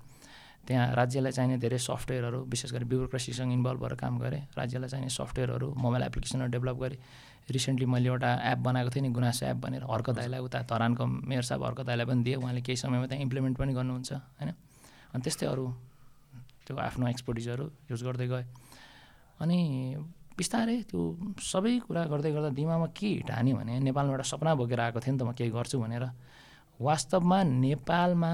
त्यहाँ 0.67 0.95
राज्यलाई 0.95 1.33
चाहिने 1.33 1.57
धेरै 1.59 1.79
सफ्टवेयरहरू 1.79 2.39
विशेष 2.51 2.73
गरी 2.73 2.85
ब्युरोक्रेसीसँग 2.85 3.53
इन्भल्भ 3.53 3.81
भएर 3.83 3.95
काम 3.95 4.19
गरेँ। 4.19 4.43
राज्यलाई 4.59 4.89
चाहिने 4.91 5.09
सफ्टवेयरहरू 5.09 5.67
मोबाइल 5.75 6.03
एप्लिकेसनहरू 6.03 6.51
डेभलप 6.51 6.77
गरेँ। 6.77 6.99
रिसेन्टली 7.51 7.87
मैले 7.87 8.09
एउटा 8.09 8.31
एप 8.51 8.59
बनाएको 8.59 8.91
थिएँ 8.91 9.03
नि 9.03 9.11
गुनासो 9.15 9.47
एप 9.47 9.57
भनेर। 9.63 9.83
हर्क 9.87 10.11
दाईलाई 10.11 10.41
उता 10.43 10.59
धरानको 10.67 11.05
मेयर 11.07 11.43
साहब 11.47 11.65
हर्क 11.65 11.81
दाईलाई 11.87 12.07
पनि 12.07 12.23
दिएँ। 12.27 12.37
उहाँले 12.43 12.61
केही 12.67 12.77
समयमा 12.77 13.07
त्यहाँ 13.07 13.23
इम्प्लिमेन्ट 13.23 13.57
पनि 13.59 13.73
गर्नुहुन्छ 13.75 14.13
होइन? 14.13 14.51
अनि 15.15 15.23
त्यस्तै 15.23 15.47
अरू 15.47 15.65
त्यो 16.67 16.77
आफ्नो 16.77 17.07
एक्सपर्टिजहरू 17.07 17.65
युज 17.91 18.03
गर्दै 18.03 18.27
गएँ। 18.27 18.47
अनि 19.39 19.59
बिस्तारै 20.37 20.77
त्यो 20.91 21.01
सबै 21.39 21.79
कुरा 21.87 22.03
गर्दै 22.11 22.31
गर्दा 22.35 22.51
दिमागमा 22.59 22.89
के 22.93 23.11
ढान्यो 23.23 23.57
भने 23.57 23.79
नेपालमा 23.87 24.13
एउटा 24.13 24.27
सपना 24.27 24.55
बोकेर 24.59 24.81
आएको 24.81 25.01
थिएँ 25.01 25.15
नि 25.15 25.19
त 25.19 25.23
म 25.23 25.33
केही 25.33 25.51
गर्छु 25.55 25.79
भनेर। 25.79 26.05
वास्तवमा 26.83 27.39
नेपालमा 27.63 28.33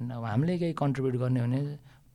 हामीले 0.00 0.58
केही 0.58 0.72
कन्ट्रिब्युट 0.72 1.16
गर्ने 1.16 1.40
भने 1.40 1.60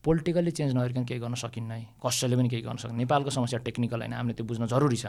पोलिटिकल्ली 0.04 0.50
चेन्ज 0.50 0.74
नगरिकन 0.76 1.04
केही 1.04 1.20
गर्न 1.20 1.34
सकिन्न 1.34 1.70
है। 1.70 1.86
कसैले 2.04 2.36
पनि 2.36 2.48
केही 2.48 2.62
गर्न 2.62 2.76
सक्छ 2.76 2.92
नेपालको 2.92 3.30
समस्या 3.30 3.58
टेक्निकल 3.64 4.00
होइन। 4.00 4.12
हामीले 4.12 4.34
त्यो 4.34 4.46
बुझ्न 4.46 4.66
जरुरी 4.66 4.96
छ। 4.96 5.06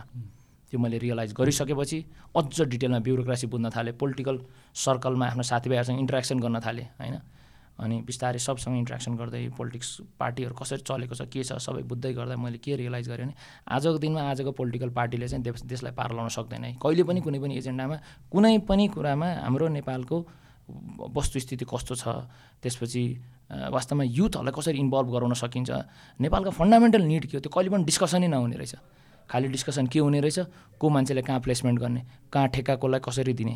त्यो 0.71 0.79
मैले 0.79 0.97
रियलाइज 0.97 1.33
गरिसकेपछि 1.33 1.99
अझ 2.35 2.61
डिटेलमा 2.61 2.99
ब्युरोक्रासी 2.99 3.47
बुझ्न 3.47 3.69
थालेँ। 3.75 3.93
पोलिटिकल 3.95 4.39
सर्कलमा 4.75 5.25
आफ्नो 5.27 5.43
साथीभाइहरूसँग 5.43 5.99
इन्ट्रेक्सन 5.99 6.39
गर्न 6.39 6.59
थालेँ 6.59 6.87
होइन। 6.99 7.15
अनि 7.75 7.95
बिस्तारै 8.07 8.39
सबसँग 8.39 8.75
इन्ट्रेक्सन 8.77 9.15
गर्दै 9.19 9.47
पोलिटिक्स 9.51 9.89
पार्टीहरू 10.19 10.55
कसरी 10.55 10.83
चलेको 10.87 11.15
छ 11.15 11.27
के 11.27 11.43
छ 11.43 11.59
सबै 11.59 11.83
बुझ्दै 11.83 12.13
गर्दा 12.15 12.35
मैले 12.39 12.57
के 12.63 12.75
रियलाइज 12.79 13.07
गरेँ 13.11 13.25
भने 13.27 13.35
आजको 13.67 13.97
दिनमा 13.99 14.21
आजको 14.31 14.51
पोलिटिकल 14.55 14.89
पार्टीले 14.95 15.27
चाहिँ 15.27 15.43
देश 15.43 15.63
देशलाई 15.67 15.91
पार 15.91 16.11
लगाउन 16.15 16.31
सक्दैन 16.31 16.63
है। 16.63 16.71
कहिले 16.79 17.03
पनि 17.03 17.19
कुनै 17.19 17.39
पनि 17.39 17.53
एजेन्डामा 17.59 17.95
कुनै 18.31 18.57
पनि 18.63 18.87
कुरामा 18.95 19.27
हाम्रो 19.43 19.67
नेपालको 19.75 20.17
वस्तुस्थिति 20.67 21.65
कस्तो 21.65 21.95
छ 21.95 22.03
त्यसपछि 22.61 23.03
वास्तवमा 23.69 24.03
युथहरूलाई 24.03 24.53
कसरी 24.57 24.77
इन्भल्भ 24.81 25.09
गराउन 25.13 25.33
सकिन्छ 25.37 25.69
नेपालको 26.19 26.51
फन्डामेन्टल 26.51 27.01
निड 27.05 27.25
के 27.29 27.37
हो 27.37 27.41
त्यो 27.41 27.51
कहिले 27.53 27.69
पनि 27.69 27.83
डिस्कसनै 27.85 28.27
नहुने 28.27 28.57
रहेछ। 28.57 28.75
खालि 29.29 29.47
डिस्कसन 29.47 29.85
के 29.89 29.99
हुने 29.99 30.19
रहेछ 30.21 30.39
को 30.77 30.85
मान्छेले 30.89 31.21
कहाँ 31.21 31.39
प्लेसमेन्ट 31.41 31.79
गर्ने 31.79 32.01
कहाँ 32.33 32.47
ठेक्का 32.49 32.75
कसलाई 32.81 33.01
कसरी 33.01 33.33
दिने 33.33 33.55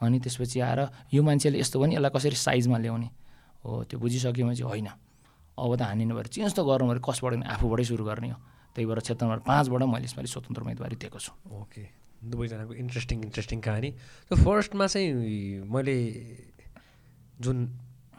अनि 0.00 0.16
त्यसपछि 0.20 0.60
आएर 0.60 0.80
यो 1.12 1.22
मान्छेले 1.22 1.56
यस्तो 1.60 1.80
भने 1.80 1.94
यसलाई 1.96 2.12
कसरी 2.12 2.36
साइजमा 2.36 2.78
ल्याउने 2.84 3.08
हो 3.64 3.84
त्यो 3.88 3.96
बुझिसकेपछि 4.00 4.62
होइन। 4.62 4.88
अब 5.56 5.72
त 5.76 5.82
हानिनु 5.88 6.14
भएर 6.16 6.26
चेन्ज 6.32 6.52
त 6.52 6.60
गर्नु 6.60 6.88
पऱ्यो 6.88 7.00
कसबाट 7.00 7.32
आफूबाटै 7.44 7.84
सुरु 7.84 8.04
गर्ने 8.04 8.28
हो। 8.28 8.38
त्यही 8.76 8.84
भएर 8.84 9.00
क्षेत्र 9.00 9.24
नम्बर 9.24 9.40
पाँचबाट 9.48 9.82
मैले 9.88 10.04
यसपालि 10.04 10.28
स्वतन्त्र 10.28 10.60
उम्मेदवारी 10.60 10.96
दिएको 11.00 11.18
छु। 11.18 11.32
ओके। 11.48 11.84
दुवैजनाको 12.24 12.74
इन्ट्रेस्टिङ 12.74 13.22
इन्ट्रेस्टिङ 13.24 13.60
कहानी। 13.60 13.90
त्यो 14.28 14.36
फर्स्टमा 14.36 14.86
चाहिँ 14.86 15.64
मैले 15.68 15.96
जुन 17.40 17.56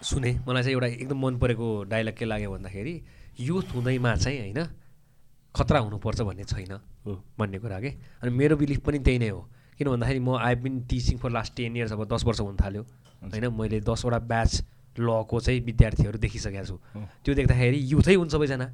सुने 0.04 0.32
मलाई 0.48 0.64
चाहिँ 0.64 0.74
एउटा 0.74 0.88
एकदम 0.88 1.18
मन 1.18 1.38
परेको 1.40 1.68
डाइलग 1.90 2.16
के 2.18 2.26
लाग्यो 2.26 2.52
भन्दाखेरि 2.52 2.94
युथ 3.40 3.74
हुँदैमा 3.76 4.16
चाहिँ 4.16 4.40
होइन 4.40 4.68
खतरा 5.56 5.80
हुनुपर्छ 5.80 6.22
भन्ने 6.22 6.44
छैन 6.44 6.74
भन्ने 7.40 7.58
कुरा 7.60 7.80
के। 7.82 7.90
अनि 8.22 8.32
मेरो 8.32 8.56
बिलिफ 8.58 8.80
पनि 8.86 9.00
त्यही 9.00 9.20
नै 9.20 9.30
हो। 9.30 9.42
किन 9.78 9.88
भन्दाखेरि 9.90 10.20
म 10.20 10.38
I 10.38 10.56
been 10.56 10.86
teaching 10.86 11.18
for 11.18 11.30
last 11.32 11.56
ten 11.56 11.76
years 11.78 11.92
अब 11.94 12.06
दस 12.06 12.24
वर्ष 12.26 12.40
हुन 12.42 12.56
थाल्यो। 12.62 12.82
होइन 13.26 13.48
मैले 13.54 13.80
दसवटा 13.82 14.20
ब्याच 14.20 14.52
लको 15.00 15.40
चाहिँ 15.40 15.60
विद्यार्थीहरू 15.62 16.18
देखिसकेको 16.18 16.66
छु। 16.66 16.78
त्यो 17.24 17.34
देख्दाखेरि 17.34 17.80
युथै 17.94 18.14
हुन् 18.18 18.30
सबैजना। 18.30 18.68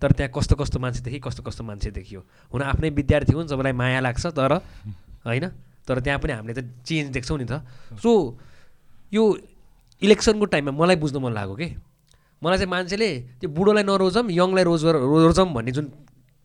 तर 0.00 0.12
त्यहाँ 0.12 0.32
कस्तो 0.32 0.54
कस्तो 0.56 0.78
मान्छे 0.78 1.00
देखि 1.00 1.18
कस्तो 1.18 1.42
कस्तो 1.42 1.64
मान्छे 1.64 1.90
देखियो। 1.90 2.20
हुन 2.52 2.62
आफ्नै 2.62 2.90
विद्यार्थी 2.90 3.32
हुन् 3.32 3.48
सबैलाई 3.48 3.72
माया 3.72 4.00
लाग्छ 4.00 4.26
तर 4.36 4.52
होइन? 5.24 5.46
तर 5.88 6.00
त्यहाँ 6.00 6.20
पनि 6.20 6.32
हामीले 6.32 6.54
त 6.54 6.64
चेन्ज 6.84 7.10
देख्छौँ 7.16 7.38
नि 7.38 7.46
त। 7.48 7.64
सो 7.98 8.10
यो 9.12 9.22
इलेक्सनको 10.02 10.44
टाइममा 10.44 10.72
मलाई 10.76 10.96
बुझ्नु 10.96 11.18
मन 11.20 11.32
लाग्यो 11.32 11.56
कि? 11.56 11.68
मलाई 12.42 12.58
चाहिँ 12.58 12.70
मान्छेले 12.70 13.10
त्यो 13.40 13.48
बुढोलाई 13.50 13.84
नरोजम 13.84 14.30
यङलाई 14.30 14.64
रोज 14.64 14.84
रोजम 14.86 15.48
भन्ने 15.52 15.72
जुन 15.72 15.86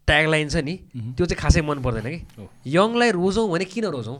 ट्यागलाइन 0.07 0.47
छ 0.49 0.55
नि 0.59 0.75
त्यो 1.15 1.25
चाहिँ 1.25 1.39
खासै 1.39 1.61
मन 1.61 1.79
पर्दैन 1.79 2.07
कि? 2.07 2.19
यङलाई 2.67 3.11
रोजौँ 3.11 3.47
भने 3.51 3.65
किन 3.65 3.85
रोजौँ? 3.95 4.17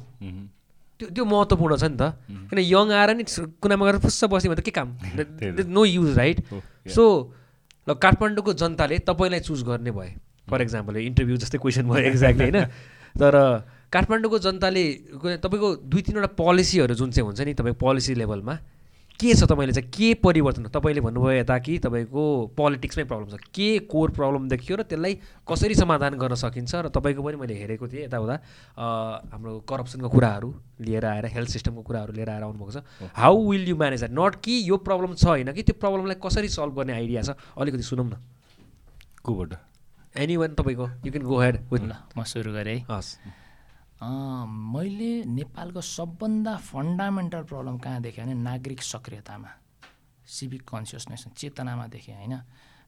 त्यो 1.00 1.10
त्यो 1.10 1.26
महत्त्वपूर्ण 1.26 1.76
छ 1.76 1.84
नि 1.92 1.98
त। 1.98 2.04
किन 2.50 2.60
यङ 2.60 2.92
आएर 2.92 3.10
नि 3.16 3.24
कुनामा 3.62 3.84
गएर 3.86 3.98
फुस्स 4.00 4.24
बस्यो 4.32 4.52
भने 4.52 4.62
त 4.62 4.66
के 4.66 4.72
काम? 4.72 4.90
नो 5.68 5.86
युज 5.86 6.18
राइट 6.18 6.38
सो 6.88 7.04
ल 7.88 7.94
काठमाडौँको 7.94 8.54
जनताले 8.54 9.00
तपाईँलाई 9.04 9.40
चुज 9.46 9.64
गर्ने 9.64 9.92
भए 9.92 10.12
फर 10.48 10.62
इक्जाम्पल 10.62 10.98
इन्टरभ्यू 10.98 11.38
जस्तै 11.38 11.58
क्वेसन 11.58 11.86
भयो 11.90 12.10
एक्ज्याक्टली 12.12 12.50
होइन? 12.50 12.66
तर 13.22 13.34
काठमाडौँको 13.92 14.38
जनताले 14.40 14.84
तपाईँको 15.44 15.70
दुई 15.86 16.02
तिनवटा 16.02 16.30
पोलिसीहरू 16.40 16.96
जुन 16.96 17.12
चाहिँ 17.12 17.26
हुन्छ 17.28 17.42
नि 17.42 17.54
तपाईँको 17.54 17.80
पोलिसी 17.80 18.16
लेभलमा 18.16 18.56
के 19.16 19.34
छ 19.34 19.44
तपाईँले 19.48 19.74
चाहिँ? 19.74 19.90
के 19.90 20.14
परिवर्तन 20.20 20.68
तपाईँले 20.76 21.02
भन्नुभयो 21.02 21.32
यता 21.40 21.58
कि 21.64 21.78
तपाईँको 21.80 22.24
पोलिटिक्समै 22.52 23.04
प्रब्लम 23.08 23.28
छ। 23.32 23.40
के 23.56 23.88
कोर 23.88 24.12
प्रब्लम 24.12 24.48
देखियो 24.52 24.76
र 24.76 24.84
त्यसलाई 24.84 25.14
कसरी 25.48 25.76
समाधान 25.76 26.20
गर्न 26.20 26.36
सकिन्छ? 26.36 26.76
र 26.76 26.88
तपाईँको 26.92 27.24
पनि 27.24 27.38
मैले 27.40 27.56
हेरेको 27.56 27.88
थिएँ 27.88 28.04
यताउता 28.06 28.36
हाम्रो 28.76 29.64
करप्सनको 29.64 30.10
कुराहरू 30.12 30.50
लिएर 30.84 31.06
आएर 31.06 31.26
हेल्थ 31.32 31.50
सिस्टमको 31.50 31.82
कुराहरू 31.82 32.12
लिएर 32.12 32.30
आएर 32.30 32.44
आउनुभएको 32.44 32.72
छ। 32.72 32.84
How 33.16 33.36
will 33.50 33.64
you 33.72 33.76
manage 33.76 34.04
that 34.04 34.12
not 34.12 34.36
कि 34.44 34.54
यो 34.68 34.76
प्रब्लम 34.84 35.16
छ 35.16 35.26
होइन 35.26 35.52
कि 35.56 35.64
त्यो 35.64 35.80
प्रब्लमलाई 35.80 36.20
कसरी 36.20 36.50
सल्भ 36.52 36.76
गर्ने 36.76 36.94
आइडिया 36.94 37.22
छ? 37.24 37.40
अलिकति 37.56 37.84
सुनौँ 37.88 38.06
न। 38.06 38.20
कोबाट? 39.24 39.52
एनी 40.20 40.36
वान 40.38 40.60
तपाईँको? 40.60 40.86
You 41.08 41.12
can 41.12 41.24
go 41.24 41.40
head 41.40 41.56
with 41.72 41.84
ल 41.88 41.94
म 42.20 42.24
सुरु 42.28 42.52
गरेँ 42.52 42.84
है। 42.84 42.86
हस्। 42.92 43.45
मैले 44.04 45.24
नेपालको 45.26 45.82
सबभन्दा 45.82 46.56
फन्डामेन्टल 46.58 47.44
प्रब्लम 47.44 47.78
कहाँ 47.80 48.02
देखेँ 48.02 48.24
भने 48.26 48.34
नागरिक 48.34 48.82
सक्रियतामा 48.84 49.50
सिभिक 50.28 50.62
कन्सियसनेस 50.68 51.26
चेतनामा 51.38 51.88
देखेँ 51.88 52.16
होइन। 52.16 52.34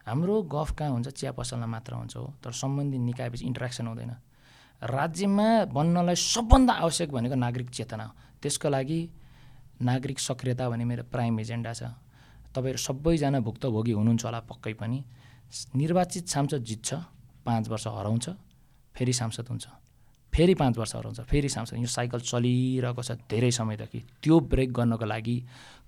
हाम्रो 0.08 0.42
गफ 0.52 0.72
कहाँ 0.78 0.92
हुन्छ? 0.92 1.08
चिया 1.08 1.32
पसलमा 1.32 1.66
मात्र 1.66 1.94
हुन्छ 1.94 2.16
हो 2.18 2.34
तर 2.44 2.52
सम्बन्धित 2.52 3.02
निकायपछि 3.02 3.46
इन्ट्रेक्सन 3.46 3.88
हुँदैन। 3.88 4.14
राज्यमा 4.84 5.48
बन्नलाई 5.72 6.16
सबभन्दा 6.16 6.74
आवश्यक 6.74 7.12
भनेको 7.12 7.36
नागरिक 7.36 7.70
चेतना 7.70 8.04
हो। 8.04 8.12
त्यसको 8.42 8.70
लागि 8.70 9.00
नागरिक 9.82 10.20
सक्रियता 10.20 10.70
भन्ने 10.70 10.86
मेरो 10.86 11.04
प्राइम 11.08 11.40
एजेन्डा 11.40 11.74
छ। 11.74 11.84
तपाईँहरू 12.52 12.78
सबैजना 12.78 13.40
भुक्तभोगी 13.40 13.92
हुनुहुन्छ 13.92 14.26
होला 14.26 14.40
पक्कै 14.44 14.74
पनि। 14.74 15.00
निर्वाचित 15.76 16.28
सांसद 16.28 16.62
जित्छ 16.68 16.90
पाँच 17.48 17.68
वर्ष 17.70 17.88
हराउँछ 17.88 18.30
फेरि 18.96 19.14
सांसद 19.14 19.48
हुन्छ। 19.50 19.68
फेरि 20.34 20.54
पाँच 20.54 20.78
वर्ष 20.78 20.96
हराउँछ 20.96 21.20
फेरि 21.30 21.50
सांसद 21.50 21.78
यो 21.78 21.88
साइकल 21.88 22.20
चलिरहेको 22.20 23.02
छ 23.04 23.12
धेरै 23.30 23.52
समयदेखि। 23.52 24.00
त्यो 24.24 24.40
ब्रेक 24.52 24.74
गर्नको 24.74 25.06
लागि 25.06 25.38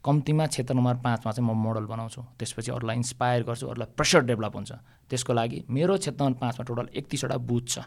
कम्तीमा 0.03 0.45
क्षेत्र 0.47 0.73
नम्बर 0.73 0.95
पाँचमा 1.05 1.31
चाहिँ 1.31 1.47
म 1.49 1.53
मोडल 1.53 1.85
बनाउँछु। 1.85 2.21
त्यसपछि 2.39 2.71
अरूलाई 2.71 2.95
इन्सपायर 2.95 3.43
गर्छु 3.43 3.67
अरूलाई 3.67 3.93
प्रेसर 3.93 4.21
डेभलप 4.25 4.55
हुन्छ। 4.55 4.71
त्यसको 5.09 5.33
लागि 5.33 5.63
मेरो 5.69 5.97
क्षेत्र 5.97 6.23
नम्बर 6.23 6.39
पाँचमा 6.39 6.63
टोटल 6.65 6.87
एकतिसवटा 6.97 7.37
बुथ 7.37 7.65
छ। 7.67 7.79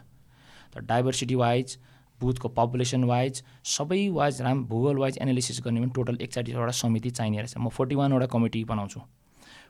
त 0.71 0.85
डाइभर्सिटी 0.87 1.35
वाइज 1.35 1.77
बुथको 2.21 2.47
पपुलेसन 2.55 3.03
वाइज 3.03 3.43
सबै 3.67 4.07
वाइज 4.09 4.41
राम 4.41 4.63
भूगोल 4.65 4.97
वाइज 4.97 5.17
एनालिसिस 5.21 5.59
गर्ने 5.65 5.79
भने 5.81 5.91
टोटल 5.91 6.17
एकचालिसवटा 6.21 6.71
समिति 6.71 7.09
चाहिने 7.11 7.37
रहेछ। 7.37 7.57
म 7.57 7.67
फोर्टी 7.67 7.95
वानवटा 7.95 8.25
कमिटी 8.31 8.63
बनाउँछु। 8.63 8.99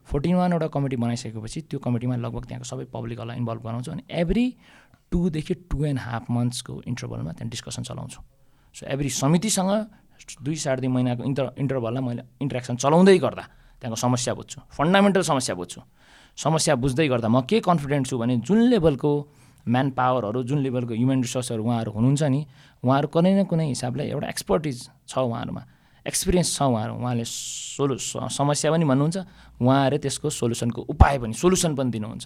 फोर्टी 0.06 0.34
वानवटा 0.34 0.68
कमिटी 0.68 0.96
बनाइसकेपछि 0.96 1.62
त्यो 1.62 1.80
कमिटीमा 1.80 2.16
लगभग 2.22 2.46
त्यहाँको 2.46 2.68
सबै 2.68 2.86
पब्लिकहरूलाई 2.94 3.38
इन्भल्भ 3.38 3.62
गराउँछु। 3.63 3.92
अनि 3.92 4.04
एभ्री 4.12 4.46
टूदेखि 5.13 5.53
टु 5.70 5.86
एन्ड 5.86 6.00
हाफ 6.00 6.24
मन्थ्सको 6.34 6.74
इन्टरभलमा 6.89 7.32
त्यहाँ 7.38 7.50
डिस्कसन 7.53 7.84
चलाउँछु। 7.86 8.20
सो 8.75 8.84
एभ्री 8.89 9.10
समितिसँग 9.22 9.72
दुई 10.41 10.55
साढे 10.58 10.82
दुई 10.82 10.89
महिनाको 10.89 11.24
इन्टर 11.24 11.46
इन्टरभलमा 11.62 12.01
मैले 12.01 12.24
इन्ट्रेक्सन 12.41 12.75
चलाउँदै 12.82 13.17
गर्दा 13.22 13.43
त्यहाँको 13.79 13.96
समस्या 14.01 14.34
बुझ्छु। 14.34 14.60
फन्डामेन्टल 14.74 15.22
समस्या 15.22 15.55
बुझ्छु। 15.55 15.82
समस्या 16.34 16.75
बुझ्दै 16.82 17.08
गर्दा 17.08 17.27
म 17.29 17.41
के 17.46 17.60
कन्फिडेन्ट 17.62 18.08
छु 18.10 18.17
भने 18.17 18.38
जुन 18.41 18.60
लेभलको 18.74 19.12
म्यान 19.70 19.89
पावरहरू 19.93 20.43
जुन 20.50 20.60
लेभलको 20.65 20.93
ह्युमन 20.98 21.22
रिसोर्सहरू 21.22 21.63
उहाँहरू 21.63 21.91
हुनुहुन्छ 21.93 22.24
नि 22.24 22.41
उहाँहरू 22.84 23.08
कुनै 23.13 23.32
न 23.38 23.43
कुनै 23.46 23.65
हिसाबले 23.70 24.03
एउटा 24.10 24.27
एक्सपर्टिज 24.34 24.77
छ 25.08 25.13
उहाँहरूमा। 25.20 25.62
एक्सपिरियन्स 26.05 26.50
छ 26.58 26.62
उहाँहरू। 26.63 26.93
उहाँले 27.00 27.24
सोलु 27.24 27.96
समस्या 28.34 28.72
पनि 28.72 28.86
भन्नुहुन्छ 28.91 29.17
उहाँहरूले 29.62 29.98
त्यसको 30.03 30.29
सोल्युसनको 30.29 30.82
उपाय 30.89 31.15
पनि 31.22 31.34
सोल्युसन 31.34 31.75
पनि 31.75 31.89
दिनुहुन्छ। 31.91 32.25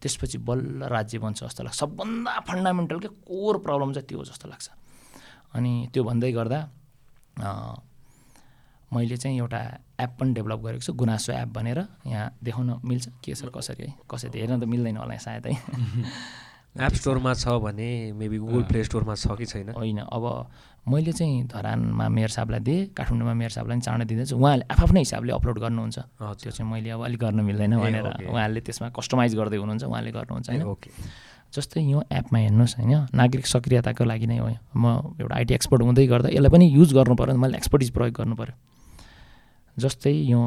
त्यसपछि 0.00 0.38
बल्ल 0.48 0.88
राज्य 0.88 1.18
बन्छ 1.18 1.44
जस्तो 1.44 1.62
लाग्छ। 1.64 1.78
सबभन्दा 1.78 2.32
फन्डामेन्टल 2.48 2.98
के 2.98 3.08
कोर 3.28 3.58
प्रब्लम 3.60 3.92
चाहिँ 3.92 4.06
त्यो 4.08 4.18
हो 4.18 4.24
जस्तो 4.24 4.48
लाग्छ। 4.48 4.68
अनि 5.54 5.72
त्यो 5.92 6.02
भन्दै 6.04 6.32
गर्दा 6.32 6.58
मैले 8.90 9.16
चाहिँ 9.16 9.38
एउटा 9.38 9.60
एप 10.02 10.10
पनि 10.18 10.34
डेभलप 10.34 10.60
गरेको 10.60 10.82
छु 10.82 10.92
गुनासो 10.92 11.32
एप 11.32 11.48
भनेर। 11.54 11.78
यहाँ 12.06 12.26
देखाउन 12.42 12.80
मिल्छ। 12.84 13.06
के 13.22 13.34
छ 13.34 13.46
कसरी 13.54 13.86
है 13.86 13.94
कसरी? 14.10 14.40
हेर्न 14.40 14.60
त 14.60 14.64
मिल्दैन 14.66 14.96
होला 14.96 15.16
सायद। 15.16 15.46
है 15.46 15.56
एप 16.86 16.92
स्टोरमा 16.98 17.34
छ 17.34 17.54
भने 17.62 18.12
मेबी 18.18 18.38
गुगल 18.38 18.62
प्ले 18.66 18.82
स्टोरमा 18.84 19.14
छ 19.14 19.38
कि 19.38 19.46
छैन? 19.46 19.70
होइन 19.78 19.98
अब 20.06 20.24
मैले 20.88 21.12
चाहिँ 21.12 21.44
धरानमा 21.52 22.08
मेयर 22.08 22.30
साहबलाई 22.30 22.60
दिएँ 22.60 22.86
काठमाडौँमा 22.96 23.34
मेयर 23.34 23.50
साहबलाई 23.50 23.76
पनि 23.76 23.84
चाँडै 23.84 24.04
दिँदैछु। 24.10 24.36
उहाँले 24.36 24.64
आफ्नै 24.70 25.00
हिसाबले 25.00 25.32
अपलोड 25.32 25.58
गर्नुहुन्छ। 25.60 25.98
त्यो 26.40 26.50
चाहिँ 26.50 26.70
मैले 26.72 26.90
अब 26.96 27.04
अलिक 27.04 27.20
गर्न 27.20 27.40
मिल्दैन 27.44 27.76
भनेर 27.76 28.06
उहाँले 28.32 28.60
त्यसमा 28.64 28.88
कस्टमाइज 28.96 29.32
गर्दै 29.36 29.56
हुनुहुन्छ 29.60 29.84
उहाँले 29.84 30.10
गर्नुहुन्छ 30.10 30.48
होइन? 30.50 30.62
ओके। 30.64 30.90
जस्तै 31.50 31.80
यो 31.82 31.98
एपमा 32.10 32.38
हेर्नुहोस् 32.38 32.74
होइन 32.78 32.94
नागरिक 33.12 33.46
सक्रियताको 33.46 34.04
लागि 34.06 34.26
नै 34.30 34.38
हो 34.38 34.48
म 34.78 35.14
एउटा 35.18 35.34
आइटी 35.34 35.54
एक्सपर्ट 35.54 35.82
हुँदै 35.82 36.06
गर्दा 36.06 36.28
यसलाई 36.30 36.50
पनि 36.50 36.66
युज 36.70 36.90
गर्नु 36.94 37.14
पऱ्यो 37.18 37.36
मैले 37.36 37.56
एक्सपर्टिज 37.58 37.90
प्रयोग 37.90 38.14
गर्नु 38.14 38.34
पऱ्यो 38.38 38.54
जस्तै 39.76 40.14
यो 40.30 40.40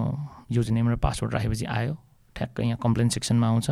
युज 0.50 0.72
नेम 0.72 0.90
र 0.92 0.96
पासवर्ड 0.98 1.34
राखेपछि 1.34 1.66
आयो 1.68 1.94
ठ्याक्कै 2.36 2.64
यहाँ 2.64 2.80
कम्प्लेन 2.80 3.10
सेक्सनमा 3.16 3.48
आउँछ। 3.48 3.68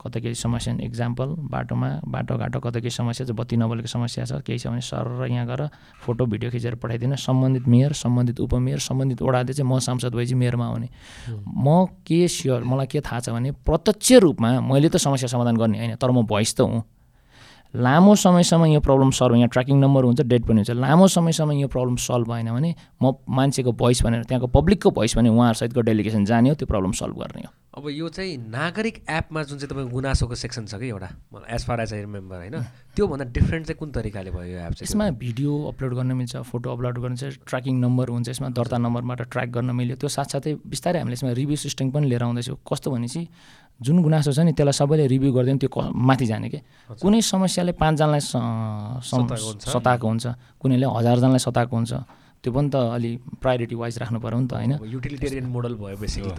कता 0.00 0.20
केही 0.20 0.34
समस्या 0.34 0.74
इक्जाम्पल 0.80 1.28
बाटोमा 1.52 1.88
बाटोघाटो 2.08 2.58
कता 2.60 2.78
केही 2.80 2.90
समस्या 2.90 3.26
छ 3.26 3.30
बत्ती 3.36 3.56
नबलेको 3.56 3.88
समस्या 3.88 4.24
छ 4.24 4.40
केही 4.40 4.58
छ। 4.58 4.66
भने 4.72 4.80
सर 4.80 5.26
यहाँ 5.28 5.46
गएर 5.46 5.62
फोटो 6.02 6.26
भिडियो 6.26 6.50
खिचेर 6.50 6.74
पठाइदिनु। 6.80 7.16
सम्बन्धित 7.16 7.68
मेयर 7.68 7.92
सम्बन्धित 7.92 8.40
उपमेयर 8.40 8.78
सम्बन्धित 8.80 9.22
ओडाले 9.22 9.52
चाहिँ 9.52 9.68
म 9.68 9.78
सांसद 9.78 10.14
भएपछि 10.14 10.34
मेयरमा 10.34 10.66
आउने। 10.66 10.88
म 11.28 11.86
के 12.06 12.26
स्योर 12.28 12.64
मलाई 12.64 12.86
के 12.86 13.00
थाहा 13.00 13.20
छ 13.20 13.28
भने 13.30 13.50
प्रत्यक्ष 13.60 14.12
रूपमा 14.24 14.60
मैले 14.64 14.88
त 14.88 14.96
समस्या 14.96 15.28
समाधान 15.28 15.56
गर्ने 15.56 15.78
होइन 15.78 15.94
तर 16.00 16.10
म 16.10 16.24
भोइस 16.24 16.56
त 16.56 16.60
हुँ। 16.64 16.82
लामो 17.74 18.14
समयसम्म 18.14 18.64
यो 18.66 18.80
प्रब्लम 18.80 19.10
सल्भ 19.10 19.36
यहाँ 19.36 19.48
ट्र्याकिङ 19.48 19.76
नम्बर 19.80 20.04
हुन्छ 20.04 20.20
डेट 20.20 20.44
पनि 20.44 20.56
हुन्छ। 20.56 20.70
लामो 20.70 21.06
समयसम्म 21.08 21.52
यो 21.52 21.68
प्रब्लम 21.68 21.96
सल्भ 21.96 22.28
भएन 22.30 22.50
भने 22.50 22.74
म 23.02 23.12
मान्छेको 23.30 23.72
भोइस 23.72 24.02
भनेर 24.02 24.24
त्यहाँको 24.24 24.46
पब्लिकको 24.58 24.90
भोइस 24.90 25.16
भने 25.16 25.28
उहाँहरूसहितको 25.28 25.80
डेलिगेसन 25.80 26.24
जाने 26.24 26.48
हो 26.48 26.54
त्यो 26.54 26.66
प्रब्लम 26.66 26.92
सल्भ 26.92 27.18
गर्ने 27.22 27.42
हो। 27.46 27.52
अब 27.70 27.88
यो 27.88 28.08
चाहिँ 28.08 28.36
नागरिक 28.50 28.96
एपमा 29.10 29.42
जुन 29.42 29.58
चाहिँ 29.58 29.70
तपाईँको 29.70 29.90
गुनासोको 29.90 30.34
सेक्सन 30.34 30.66
छ 30.66 30.74
कि 30.74 30.88
एउटा 30.88 31.08
as 31.54 31.64
far 31.66 31.80
as 31.80 31.92
I 31.94 32.00
remember 32.00 32.36
होइन? 32.36 32.56
त्योभन्दा 32.96 33.24
डिफ्रेन्ट 33.30 33.66
चाहिँ 33.66 33.78
कुन 33.78 33.90
तरिकाले 33.94 34.30
भयो 34.30 34.42
यो 34.42 34.58
एप 34.66 34.74
चाहिँ? 34.74 34.90
यसमा 34.90 35.10
भिडियो 35.22 35.52
अपलोड 35.70 35.94
गर्न 35.94 36.12
मिल्छ 36.18 36.36
फोटो 36.50 36.72
अपलोड 36.74 36.98
गर्न 36.98 37.14
चाहिँ 37.16 37.34
ट्र्याकिङ 37.46 37.78
नम्बर 37.80 38.08
हुन्छ 38.10 38.28
यसमा 38.28 38.48
दर्ता 38.58 38.78
नम्बरबाट 38.78 39.22
ट्र्याक 39.30 39.48
गर्न 39.54 39.70
मिल्यो। 39.70 39.96
त्यो 39.96 40.08
साथसाथै 40.10 40.54
बिस्तारै 40.66 40.98
हामीले 40.98 41.14
यसमा 41.14 41.30
रिभ्यू 41.38 41.56
सिस्टम 41.56 41.90
पनि 41.94 42.08
लिएर 42.10 42.22
आउँदैछौँ। 42.22 42.58
कस्तो 42.66 42.90
भनेपछि 42.90 43.22
जुन 43.80 43.96
गुनासो 44.04 44.32
छ 44.32 44.38
नि 44.44 44.52
त्यसलाई 44.52 44.76
सबैले 44.76 45.04
रिभ्यू 45.08 45.30
गरिदियो 45.32 45.56
त्यो 45.56 45.80
माथि 45.96 46.26
जाने 46.28 46.48
कि? 46.52 46.58
कुनै 47.00 47.20
समस्याले 47.20 47.72
पाँचजनालाई 47.80 48.22
सताएको 49.72 50.06
हुन्छ। 50.08 50.26
कुनैले 50.60 50.86
हजारजनालाई 50.86 51.40
सताएको 51.40 51.74
हुन्छ। 51.76 51.92
त्यो 52.44 52.52
पनि 52.52 52.68
त 52.72 52.76
अलि 52.96 53.10
प्रायोरिटी 53.42 53.74
वाइज 53.76 53.98
राख्नु 54.00 54.18
पऱ्यो 54.20 54.38
नि 54.40 54.46
त 54.48 54.52
होइन? 54.54 54.72
युटिलिटेरियन 54.92 55.46
मोडल 55.52 55.74
भयो 55.76 55.96
बेसिकली 56.00 56.30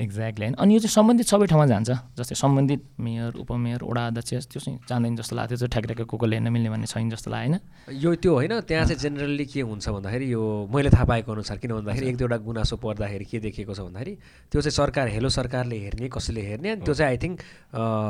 एक्ज्याक्टली 0.00 0.44
होइन? 0.46 0.54
अनि 0.56 0.74
यो 0.74 0.80
चाहिँ 0.80 0.94
सम्बन्धित 0.96 1.26
सबै 1.28 1.46
ठाउँमा 1.46 1.66
जान्छ 1.66 1.90
जस्तै 2.16 2.34
सम्बन्धित 2.34 2.80
मेयर 2.98 3.36
उपमेयर 3.44 3.80
वडा 3.84 4.06
अध्यक्ष 4.06 4.46
त्यो 4.48 4.60
चाहिँ 4.64 4.78
जाँदैन 4.88 5.16
जस्तो 5.20 5.36
लाग्यो 5.36 5.48
त्यो 5.52 5.58
चाहिँ 5.60 5.72
ठ्याक्ठ्याक्कै 5.74 6.04
को 6.08 6.16
कोले 6.16 6.36
हेर्न 6.36 6.48
मिल्ने 6.48 6.70
भन्ने 6.70 6.86
छैन 6.88 7.10
जस्तो 7.10 7.28
लाग्यो 7.30 7.52
होइन? 7.52 7.60
यो 8.00 8.10
त्यो 8.24 8.32
होइन 8.34 8.52
त्यहाँ 8.64 8.84
चाहिँ 8.88 9.00
जेनरली 9.04 9.44
के 9.52 9.60
हुन्छ 9.68 9.88
भन्दाखेरि 9.88 10.26
यो 10.32 10.42
मैले 10.72 10.90
थाहा 10.90 11.04
पाएको 11.04 11.32
अनुसार 11.32 11.56
किन 11.60 11.70
भन्दाखेरि 11.76 12.08
एक 12.08 12.16
दुईवटा 12.16 12.36
गुनासो 12.48 12.76
पर्दाखेरि 12.80 13.24
के 13.28 13.38
देखिएको 13.44 13.72
छ 13.74 13.80
भन्दाखेरि 13.84 14.12
त्यो 14.48 14.60
चाहिँ 14.64 14.74
सरकार 14.80 15.08
हेलो 15.12 15.28
सरकारले 15.28 15.76
हेर्ने 15.84 16.08
कसैले 16.08 16.40
हेर्ने 16.48 16.68
अनि 16.70 16.82
त्यो 16.88 16.94
चाहिँ 16.94 17.10
आई 17.12 17.18
थिङ्क 17.20 17.36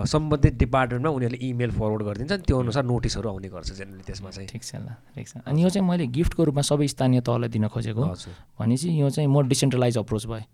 सम्बन्धित 0.06 0.54
डिपार्टमेन्टमा 0.62 1.10
उनीहरूले 1.10 1.38
इमेल 1.50 1.70
फरवर्ड 1.74 2.02
गरिदिन्छ 2.06 2.32
अनि 2.32 2.42
त्यो 2.46 2.56
अनुसार 2.60 2.84
नोटिसहरू 2.84 3.28
आउने 3.30 3.48
गर्छ 3.50 3.72
जेनरली 3.72 4.02
त्यसमा 4.06 4.30
चाहिँ। 4.30 4.48
ठिक 4.48 4.62
छ 4.62 4.74
ल। 4.76 4.99
ठिक 5.14 5.28
छ। 5.28 5.36
अनि 5.46 5.62
यो 5.62 5.68
चाहिँ 5.68 5.86
मैले 5.88 6.06
गिफ्टको 6.06 6.44
रूपमा 6.44 6.62
सबै 6.62 6.86
स्थानीय 6.86 7.20
तहलाई 7.20 7.48
दिन 7.48 7.68
खोजेको 7.68 8.04
भनेपछि 8.58 8.88
यो 9.00 9.10
चाहिँ 9.10 9.28
म 9.28 9.46
डिसेन्ट्रलाइज 9.48 9.98
अप्रोच 9.98 10.26
भयो 10.26 10.44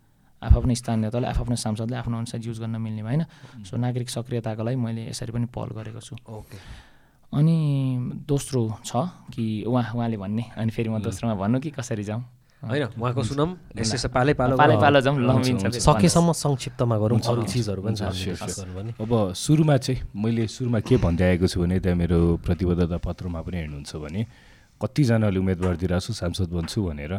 आफ्नो 0.42 0.74
स्थानीय 0.74 1.10
तहले 1.10 1.26
आफ्नो 1.26 1.56
सांसदले 1.56 1.96
आफ्नो 1.96 2.16
अनुसार 2.16 2.40
युज 2.44 2.60
गर्न 2.60 2.76
मिल्ने 2.76 3.02
भएन। 3.02 3.22
सो 3.64 3.76
नागरिक 3.76 4.08
सक्रियताको 4.10 4.62
लागि 4.62 4.76
मैले 4.76 5.08
यसरी 5.08 5.32
पनि 5.32 5.46
पहल 5.48 5.70
गरेको 5.72 6.00
छु। 6.00 6.14
ओके। 6.28 6.58
अनि 7.32 7.56
दोस्रो 8.28 8.62
छ 8.84 8.92
कि 9.32 9.64
उहाँ 9.66 9.92
उहाँले 9.96 10.16
भन्ने 10.16 10.44
अनि 10.56 10.70
फेरि 10.70 10.88
म 10.88 11.00
दोस्रोमा 11.02 11.34
भन्नु 11.34 11.58
कि 11.60 11.70
कसरी 11.72 12.04
जाउँ? 12.04 12.22
होइन 12.62 12.82
उहाँको 12.96 13.22
सुनम 13.22 13.50
यसो 13.76 14.08
पालै 14.08 14.32
पालो 14.40 14.56
पालै। 14.56 14.76
पालो 14.80 15.00
जाउँ 15.04 15.16
लम्बिन्छ 15.20 15.76
सकेसम्म 15.76 16.32
संक्षिप्तमा 16.32 16.96
गरौँ 17.02 17.20
अरू 17.20 17.42
चिजहरू 17.52 17.80
पनि 17.84 18.92
अब 18.96 19.12
सुरुमा 19.36 19.76
चाहिँ 19.76 20.00
मैले 20.16 20.44
सुरुमा 20.48 20.80
के 20.80 20.96
भन्दै 20.96 21.24
आएको 21.36 21.46
छु 21.52 21.60
भने 21.60 21.76
त्यहाँ 21.84 21.98
मेरो 22.00 22.18
प्रतिबद्धता 22.40 22.98
पत्रमा 23.04 23.40
पनि 23.44 23.56
हेर्नुहुन्छ 23.60 23.92
भने 24.02 24.20
कतिजनाले 24.80 25.38
उम्मेदवार 25.38 25.74
दिइरहेको 25.76 26.04
छु 26.06 26.12
सांसद 26.16 26.48
बन्छु 26.56 26.80
भनेर 26.88 27.12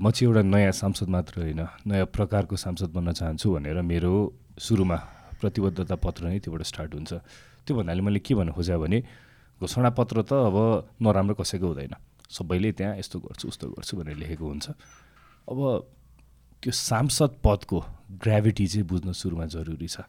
म 0.00 0.04
चाहिँ 0.08 0.28
एउटा 0.28 0.42
नयाँ 0.48 0.72
सांसद 0.72 1.08
मात्र 1.12 1.34
होइन 1.44 1.60
नयाँ 1.84 2.08
प्रकारको 2.08 2.56
सांसद 2.56 2.90
बन्न 2.96 3.12
चाहन्छु 3.12 3.48
भनेर 3.54 3.76
मेरो 3.84 4.12
सुरुमा 4.56 4.96
प्रतिबद्धता 5.40 5.96
पत्र 6.00 6.32
नै 6.32 6.38
त्योबाट 6.40 6.62
स्टार्ट 6.64 6.90
हुन्छ। 6.96 7.12
त्यो 7.64 7.72
भन्नाले 7.76 8.00
मैले 8.00 8.20
के 8.24 8.32
भन्नु 8.34 8.52
खोजेँ 8.56 8.76
भने 8.76 8.98
घोषणापत्र 9.60 10.16
त 10.24 10.32
अब 10.48 10.56
नराम्रो 11.00 11.34
कसैको 11.36 11.66
हुँदैन। 11.68 11.94
सबैले 12.30 12.72
त्यहाँ 12.72 12.96
यस्तो 12.98 13.18
गर्छु 13.18 13.48
उस्तो 13.48 13.66
गर्छु 13.74 13.96
भनेर 13.98 14.16
लेखेको 14.16 14.46
हुन्छ। 14.46 14.66
अब 15.50 15.58
त्यो 16.62 16.72
सांसद 16.72 17.30
पदको 17.42 17.78
ग्राभिटी 18.22 18.66
चाहिँ 18.66 18.86
बुझ्न 18.86 19.12
सुरुमा 19.12 19.46
जरुरी 19.50 19.88
छ। 19.88 20.06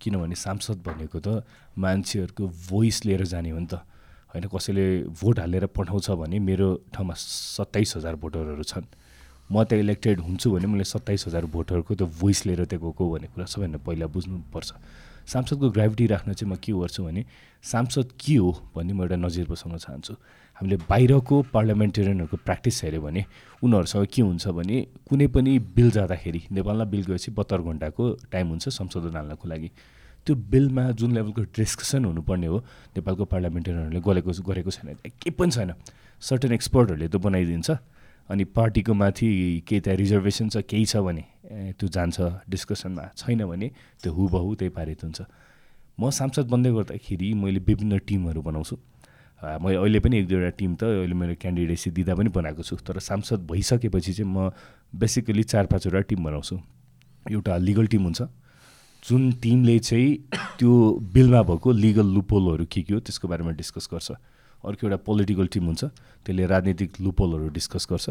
किनभने 0.00 0.34
सांसद 0.34 0.82
भनेको 0.84 1.18
त 1.20 1.46
मान्छेहरूको 1.78 2.44
भोइस 2.68 3.04
लिएर 3.06 3.24
जाने 3.24 3.50
हो 3.50 3.58
नि 3.58 3.66
त। 3.66 3.80
होइन 4.34 4.44
कसैले 4.50 4.84
भोट 5.14 5.38
हालेर 5.40 5.66
पठाउँछ 5.70 6.10
भने 6.20 6.38
मेरो 6.38 6.68
ठाउँमा 6.92 7.14
सत्ताइस 7.14 7.96
हजार 7.96 8.14
भोटरहरू 8.18 8.62
छन्। 8.66 8.84
म 9.48 9.62
त्यहाँ 9.64 9.80
इलेक्टेड 9.80 10.20
हुन्छु 10.20 10.50
भने 10.50 10.66
मैले 10.66 10.84
सत्ताइस 10.84 11.26
हजार 11.26 11.46
भोटरको 11.46 11.94
त्यो 11.94 12.06
भोइस 12.10 12.46
लिएर 12.46 12.64
त्यहाँ 12.66 12.82
गएको 12.82 13.02
भनेको 13.14 13.32
कुरा 13.34 13.46
सबैभन्दा 13.46 13.78
पहिला 13.86 14.06
बुझ्नुपर्छ। 14.10 14.70
सांसदको 15.24 15.70
ग्राभिटी 15.70 16.06
राख्न 16.10 16.32
चाहिँ 16.34 16.50
म 16.52 16.56
के 16.58 16.72
गर्छु 16.74 17.04
भने 17.04 17.24
सांसद 17.64 18.12
के 18.18 18.36
हो 18.36 18.50
भन्ने 18.74 18.92
म 18.92 19.00
एउटा 19.06 19.16
नजिर 19.16 19.46
बसाउन 19.48 19.78
चाहन्छु। 19.78 20.14
हामीले 20.56 20.76
बाहिरको 20.88 21.42
पार्लियामेन्टेरियनहरूको 21.52 22.36
प्र्याक्टिस 22.46 22.82
हेऱ्यो 22.84 23.00
भने 23.02 23.24
उनीहरूसँग 23.62 24.06
के 24.06 24.22
हुन्छ 24.22 24.48
भने 24.48 24.76
कुनै 25.08 25.26
पनि 25.34 25.58
बिल 25.76 25.90
जाँदाखेरि 25.90 26.40
नेपालमा 26.52 26.84
बिल 26.92 27.02
गएपछि 27.04 27.30
बत्तर 27.34 27.58
घन्टाको 27.62 28.02
टाइम 28.32 28.46
हुन्छ 28.48 28.68
संशोधन 28.68 29.16
हाल्नको 29.16 29.48
लागि। 29.48 29.70
त्यो 30.26 30.34
बिलमा 30.36 30.90
जुन 30.96 31.10
लेभलको 31.14 31.42
डिस्कसन 31.58 32.04
हुनुपर्ने 32.04 32.46
हो 32.46 32.58
नेपालको 32.96 33.24
पार्लियामेन्टेरियनहरूले 33.24 34.00
गरेको 34.00 34.30
गरेको 34.48 34.70
छैन। 34.70 34.94
केही 35.04 35.30
पनि 35.36 35.50
छैन। 35.50 35.72
सर्टेन 36.22 36.52
एक्सपर्टहरूले 36.52 37.08
त 37.08 37.16
बनाइदिन्छ। 37.18 37.70
अनि 38.30 38.44
पार्टीको 38.56 38.94
माथि 38.94 39.26
केही 39.68 39.80
त्यहाँ 39.84 39.96
रिजर्भेसन 39.98 40.48
छ 40.48 40.56
केही 40.64 40.84
छ 40.86 40.96
भने 41.04 41.24
त्यो 41.76 41.88
जान्छ। 41.92 42.48
डिस्कसनमा 42.48 43.04
छैन 43.20 43.44
भने 43.44 43.68
त्यो 44.00 44.12
हुबहु 44.12 44.54
त्यही 44.54 44.70
पारित 44.70 45.04
हुन्छ। 45.04 45.20
म 46.00 46.10
सांसद 46.10 46.46
बन्दै 46.48 46.70
गर्दाखेरि 46.72 47.34
मैले 47.34 47.60
विभिन्न 47.60 47.98
टिमहरू 48.06 48.40
बनाउँछु। 48.42 48.76
मैले 49.42 49.76
अहिले 49.76 50.00
पनि 50.00 50.18
एक 50.18 50.26
दुईवटा 50.28 50.50
टिम 50.56 50.74
त 50.74 50.82
अहिले 50.84 51.14
मेरो 51.14 51.34
क्यान्डिडेसी 51.40 51.90
दिँदा 51.90 52.14
पनि 52.14 52.28
बनाएको 52.32 52.62
छु। 52.62 52.76
तर 52.80 52.98
सांसद 52.98 53.44
भइसकेपछि 53.44 54.12
चाहिँ 54.12 54.30
म 54.30 54.50
बेसिकली 54.94 55.42
चार 55.42 55.66
पाँचवटा 55.66 56.00
टिम 56.08 56.24
बनाउँछु। 56.24 56.56
एउटा 57.30 57.56
लिगल 57.56 57.86
टिम 57.92 58.02
हुन्छ। 58.04 58.22
जुन 59.04 59.32
टिमले 59.42 59.78
चाहिँ 59.78 60.16
त्यो 60.58 60.70
बिलमा 61.12 61.42
भएको 61.44 61.72
लिगल 61.72 62.06
लुपोलहरू 62.14 62.64
के 62.72 62.82
के 62.82 62.94
हो 62.94 63.00
त्यसको 63.04 63.28
बारेमा 63.28 63.52
डिस्कस 63.52 63.88
गर्छ। 63.92 64.10
अर्को 64.64 64.86
एउटा 64.86 64.96
पोलिटिकल 65.04 65.46
टिम 65.52 65.64
हुन्छ। 65.66 65.84
त्यसले 66.24 66.44
राजनीतिक 66.46 66.90
लुपोलहरू 67.04 67.48
डिस्कस 67.52 67.86
गर्छ। 67.90 68.06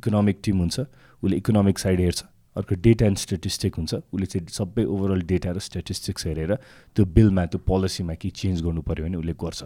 इकोनोमिक 0.00 0.40
टिम 0.40 0.56
हुन्छ। 0.58 0.76
उसले 1.20 1.36
इकोनोमिक 1.36 1.78
साइड 1.78 2.00
हेर्छ। 2.00 2.20
अर्को 2.56 2.74
डेटा 2.74 3.06
एन्ड 3.06 3.18
स्ट्याटिस्टिक 3.18 3.74
हुन्छ। 3.76 3.94
उसले 4.08 4.26
चाहिँ 4.26 4.46
सबै 4.48 4.84
ओभरअल 4.88 5.20
डेटा 5.28 5.50
र 5.52 5.58
स्ट्याटिस्टिक्स 5.60 6.26
हेरेर 6.26 6.54
त्यो 6.96 7.04
बिलमा 7.04 7.44
त्यो 7.52 7.60
पोलिसीमा 7.60 8.14
केही 8.16 8.30
चेन्ज 8.32 8.62
गर्नु 8.64 8.80
पऱ्यो 8.88 9.04
भने 9.04 9.16
उसले 9.20 9.34
गर्छ। 9.36 9.60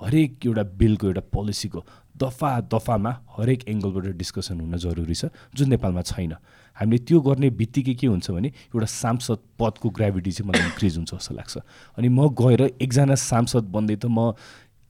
हरेक 0.00 0.46
एउटा 0.46 0.62
बिलको 0.78 1.06
एउटा 1.06 1.22
पोलिसीको 1.32 1.80
दफा 2.22 2.50
दफामा 2.72 3.12
हरेक 3.38 3.60
एङ्गलबाट 3.68 4.16
डिस्कसन 4.18 4.60
हुन 4.60 4.76
जरुरी 4.76 5.14
छ 5.14 5.30
जुन 5.54 5.68
नेपालमा 5.70 6.02
छैन। 6.02 6.34
हामीले 6.76 6.98
त्यो 7.06 7.20
गर्ने 7.20 7.50
बित्तिकै 7.58 7.94
के 7.94 8.06
हुन्छ 8.06 8.30
भने 8.30 8.48
एउटा 8.48 8.86
सांसद 8.86 9.38
पदको 9.58 9.88
ग्राभिटी 9.90 10.30
चाहिँ 10.30 10.48
मलाई 10.50 10.62
इन्क्रिज 10.66 10.96
हुन्छ 10.96 11.14
जस्तो 11.14 11.34
लाग्छ। 11.34 11.54
अनि 11.98 12.08
म 12.08 12.28
गएर 12.34 12.62
एकजना 12.82 13.14
सांसद 13.14 13.64
बन्दै 13.74 13.96
त 13.96 14.06
म 14.06 14.34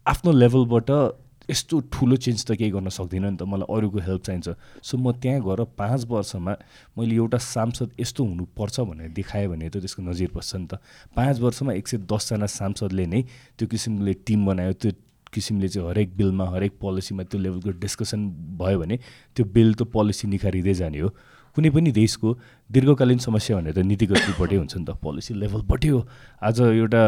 आफ्नो 0.07 0.33
लेभलबाट 0.33 0.91
यस्तो 1.51 1.81
ठुलो 1.93 2.17
चेन्ज 2.17 2.45
त 2.45 2.51
केही 2.61 2.71
गर्न 2.71 2.89
सक्दिनँ 2.93 3.31
नि 3.31 3.37
त। 3.37 3.43
मलाई 3.43 3.67
अरूको 3.67 3.99
हेल्प 3.99 4.23
चाहिन्छ। 4.23 4.49
सो 4.85 4.95
म 5.01 5.13
त्यहाँ 5.17 5.41
गएर 5.41 5.61
पाँच 5.81 6.05
वर्षमा 6.07 6.53
मैले 6.97 7.15
एउटा 7.17 7.39
सांसद 7.41 7.89
यस्तो 8.01 8.21
हुनुपर्छ 8.25 8.77
भनेर 8.85 9.09
देखाएँ 9.17 9.49
भने 9.49 9.69
त 9.73 9.81
त्यसको 9.81 10.03
नजिर 10.05 10.31
बस्छ 10.37 10.53
नि 10.57 10.67
त। 10.69 10.81
पाँच 11.17 11.41
वर्षमा 11.41 11.73
एक 11.73 11.87
सय 11.89 11.99
दसजना 12.05 12.47
सांसदले 12.47 13.07
नै 13.07 13.23
त्यो 13.57 13.67
किसिमले 13.69 14.13
टिम 14.29 14.47
बनायो। 14.47 14.73
त्यो 14.77 14.93
किसिमले 15.33 15.69
चाहिँ 15.69 15.89
हरेक 15.89 16.09
बिलमा 16.17 16.45
हरेक 16.53 16.73
पोलिसीमा 16.81 17.23
त्यो 17.29 17.41
लेभलको 17.41 17.71
डिस्कसन 17.81 18.21
भयो 18.61 18.79
भने 18.81 18.97
त्यो 19.37 19.45
बिल 19.45 19.75
त 19.75 19.89
पोलिसी 19.89 20.29
निखारिँदै 20.29 20.75
जाने 20.75 21.01
हो। 21.01 21.09
कुनै 21.57 21.71
पनि 21.73 21.91
देशको 21.93 22.29
दीर्घकालीन 22.71 23.19
समस्या 23.19 23.57
भनेर 23.57 23.73
त 23.73 23.85
नीतिगत 23.85 24.21
रूपबाटै 24.29 24.57
हुन्छ 24.57 24.75
नि 24.77 24.85
त। 24.85 24.91
पोलिसी 25.01 25.35
लेभलबाटै 25.37 25.89
हो 25.89 26.01
आज 26.41 26.61
एउटा 26.61 27.03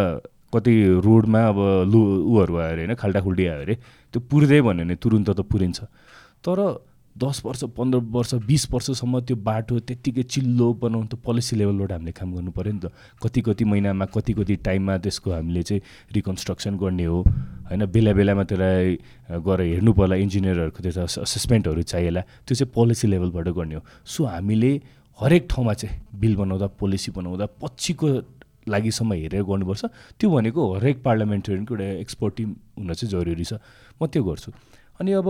कति 0.52 0.74
रोडमा 1.04 1.40
अब 1.48 1.58
लु 1.92 2.00
ऊहरू 2.26 2.56
आयो 2.56 2.72
अरे 2.72 2.82
होइन 2.84 2.94
खाल्टाखुल्टी 2.94 3.44
आयो 3.46 3.60
अरे 3.62 3.74
त्यो 4.12 4.20
पुर्दै 4.30 4.60
भन्यो 4.60 4.84
भने 4.84 4.94
तुरुन्त 4.96 5.30
त 5.30 5.40
पुरिन्छ। 5.46 5.78
तर 6.42 6.58
दस 7.16 7.42
वर्ष 7.44 7.62
पन्ध्र 7.76 7.98
वर्ष 8.10 8.34
बिस 8.46 8.64
वर्षसम्म 8.72 9.20
त्यो 9.26 9.36
बाटो 9.36 9.78
त्यत्तिकै 9.82 10.22
चिल्लो 10.30 10.66
बनाउनु 10.82 11.06
त 11.06 11.14
पोलिसी 11.18 11.56
लेभलबाट 11.58 11.92
हामीले 11.92 12.12
काम 12.14 12.28
गर्नु 12.34 12.50
पऱ्यो 12.54 12.72
नि 12.72 12.80
त। 12.80 12.86
कति 13.22 13.40
कति 13.46 13.64
महिनामा 13.66 14.04
कति 14.14 14.32
कति 14.38 14.54
टाइममा 14.66 14.96
त्यसको 15.04 15.28
हामीले 15.30 15.62
चाहिँ 15.62 15.82
रिकन्स्ट्रक्सन 16.14 16.78
गर्ने 16.78 17.04
हो 17.04 17.18
होइन 17.68 17.84
बेला 17.90 18.12
बेलामा 18.14 18.44
त्यसलाई 18.46 18.98
गएर 19.42 19.60
हेर्नु 19.60 19.92
पर्ला 19.92 20.16
इन्जिनियरहरूको 20.16 20.80
त्यो 20.82 21.02
असेसमेन्टहरू 21.26 21.82
चाहिएला 21.82 22.20
त्यो 22.46 22.54
चाहिँ 22.54 22.72
पोलिसी 22.72 23.06
लेभलबाट 23.10 23.48
गर्ने 23.58 23.74
हो। 23.74 23.82
सो 24.06 24.24
हामीले 24.24 24.72
हरेक 25.18 25.42
ठाउँमा 25.50 25.72
चाहिँ 25.74 25.94
बिल 26.14 26.36
बनाउँदा 26.36 26.66
पोलिसी 26.80 27.10
बनाउँदा 27.12 27.46
पछिको 27.60 28.08
लागिसम्म 28.68 29.12
हेरेर 29.12 29.42
गर्नुपर्छ। 29.42 29.82
त्यो 30.20 30.28
भनेको 30.30 30.60
हरेक 30.76 30.96
पार्लियामेन्टेरियनको 31.02 31.74
एउटा 31.74 31.88
एक्सपर्ट 32.04 32.32
टिम 32.36 32.48
हुन 32.78 32.92
चाहिँ 32.92 33.10
जरुरी 33.10 33.44
छ। 33.44 33.52
म 33.96 34.06
त्यो 34.06 34.22
गर्छु। 34.24 34.50
अनि 35.00 35.10
अब 35.16 35.28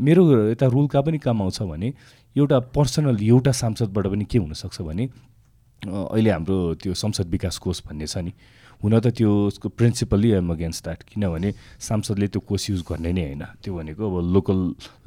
मेरो 0.00 0.22
यता 0.52 0.66
रुलका 0.68 1.00
पनि 1.00 1.18
काम 1.18 1.42
आउँछ 1.42 1.62
भने 1.62 1.88
एउटा 2.36 2.58
पर्सनल 2.76 3.16
एउटा 3.16 3.52
सांसदबाट 3.52 4.06
पनि 4.12 4.24
के 4.28 4.38
हुनसक्छ 4.38 4.80
भने 4.82 5.04
अहिले 5.82 6.30
हाम्रो 6.30 6.56
त्यो 6.80 6.92
संसद 6.92 7.26
विकास 7.32 7.58
कोष 7.64 7.80
भन्ने 7.88 8.06
छ 8.06 8.20
नि। 8.20 8.32
हुन 8.76 8.92
त 9.00 9.08
त्यो 9.08 9.30
उसको 9.48 9.68
प्रिन्सिपल्ली 9.72 10.30
एम 10.36 10.52
अगेन्स्ट 10.52 10.84
द्याट 10.84 11.02
किनभने 11.08 11.52
सांसदले 11.80 12.28
त्यो 12.28 12.40
कोष 12.44 12.70
युज 12.70 12.82
गर्ने 12.84 13.12
नै 13.12 13.24
होइन। 13.24 13.44
त्यो 13.64 13.72
भनेको 13.72 14.02
अब 14.04 14.14
लोकल 14.36 14.58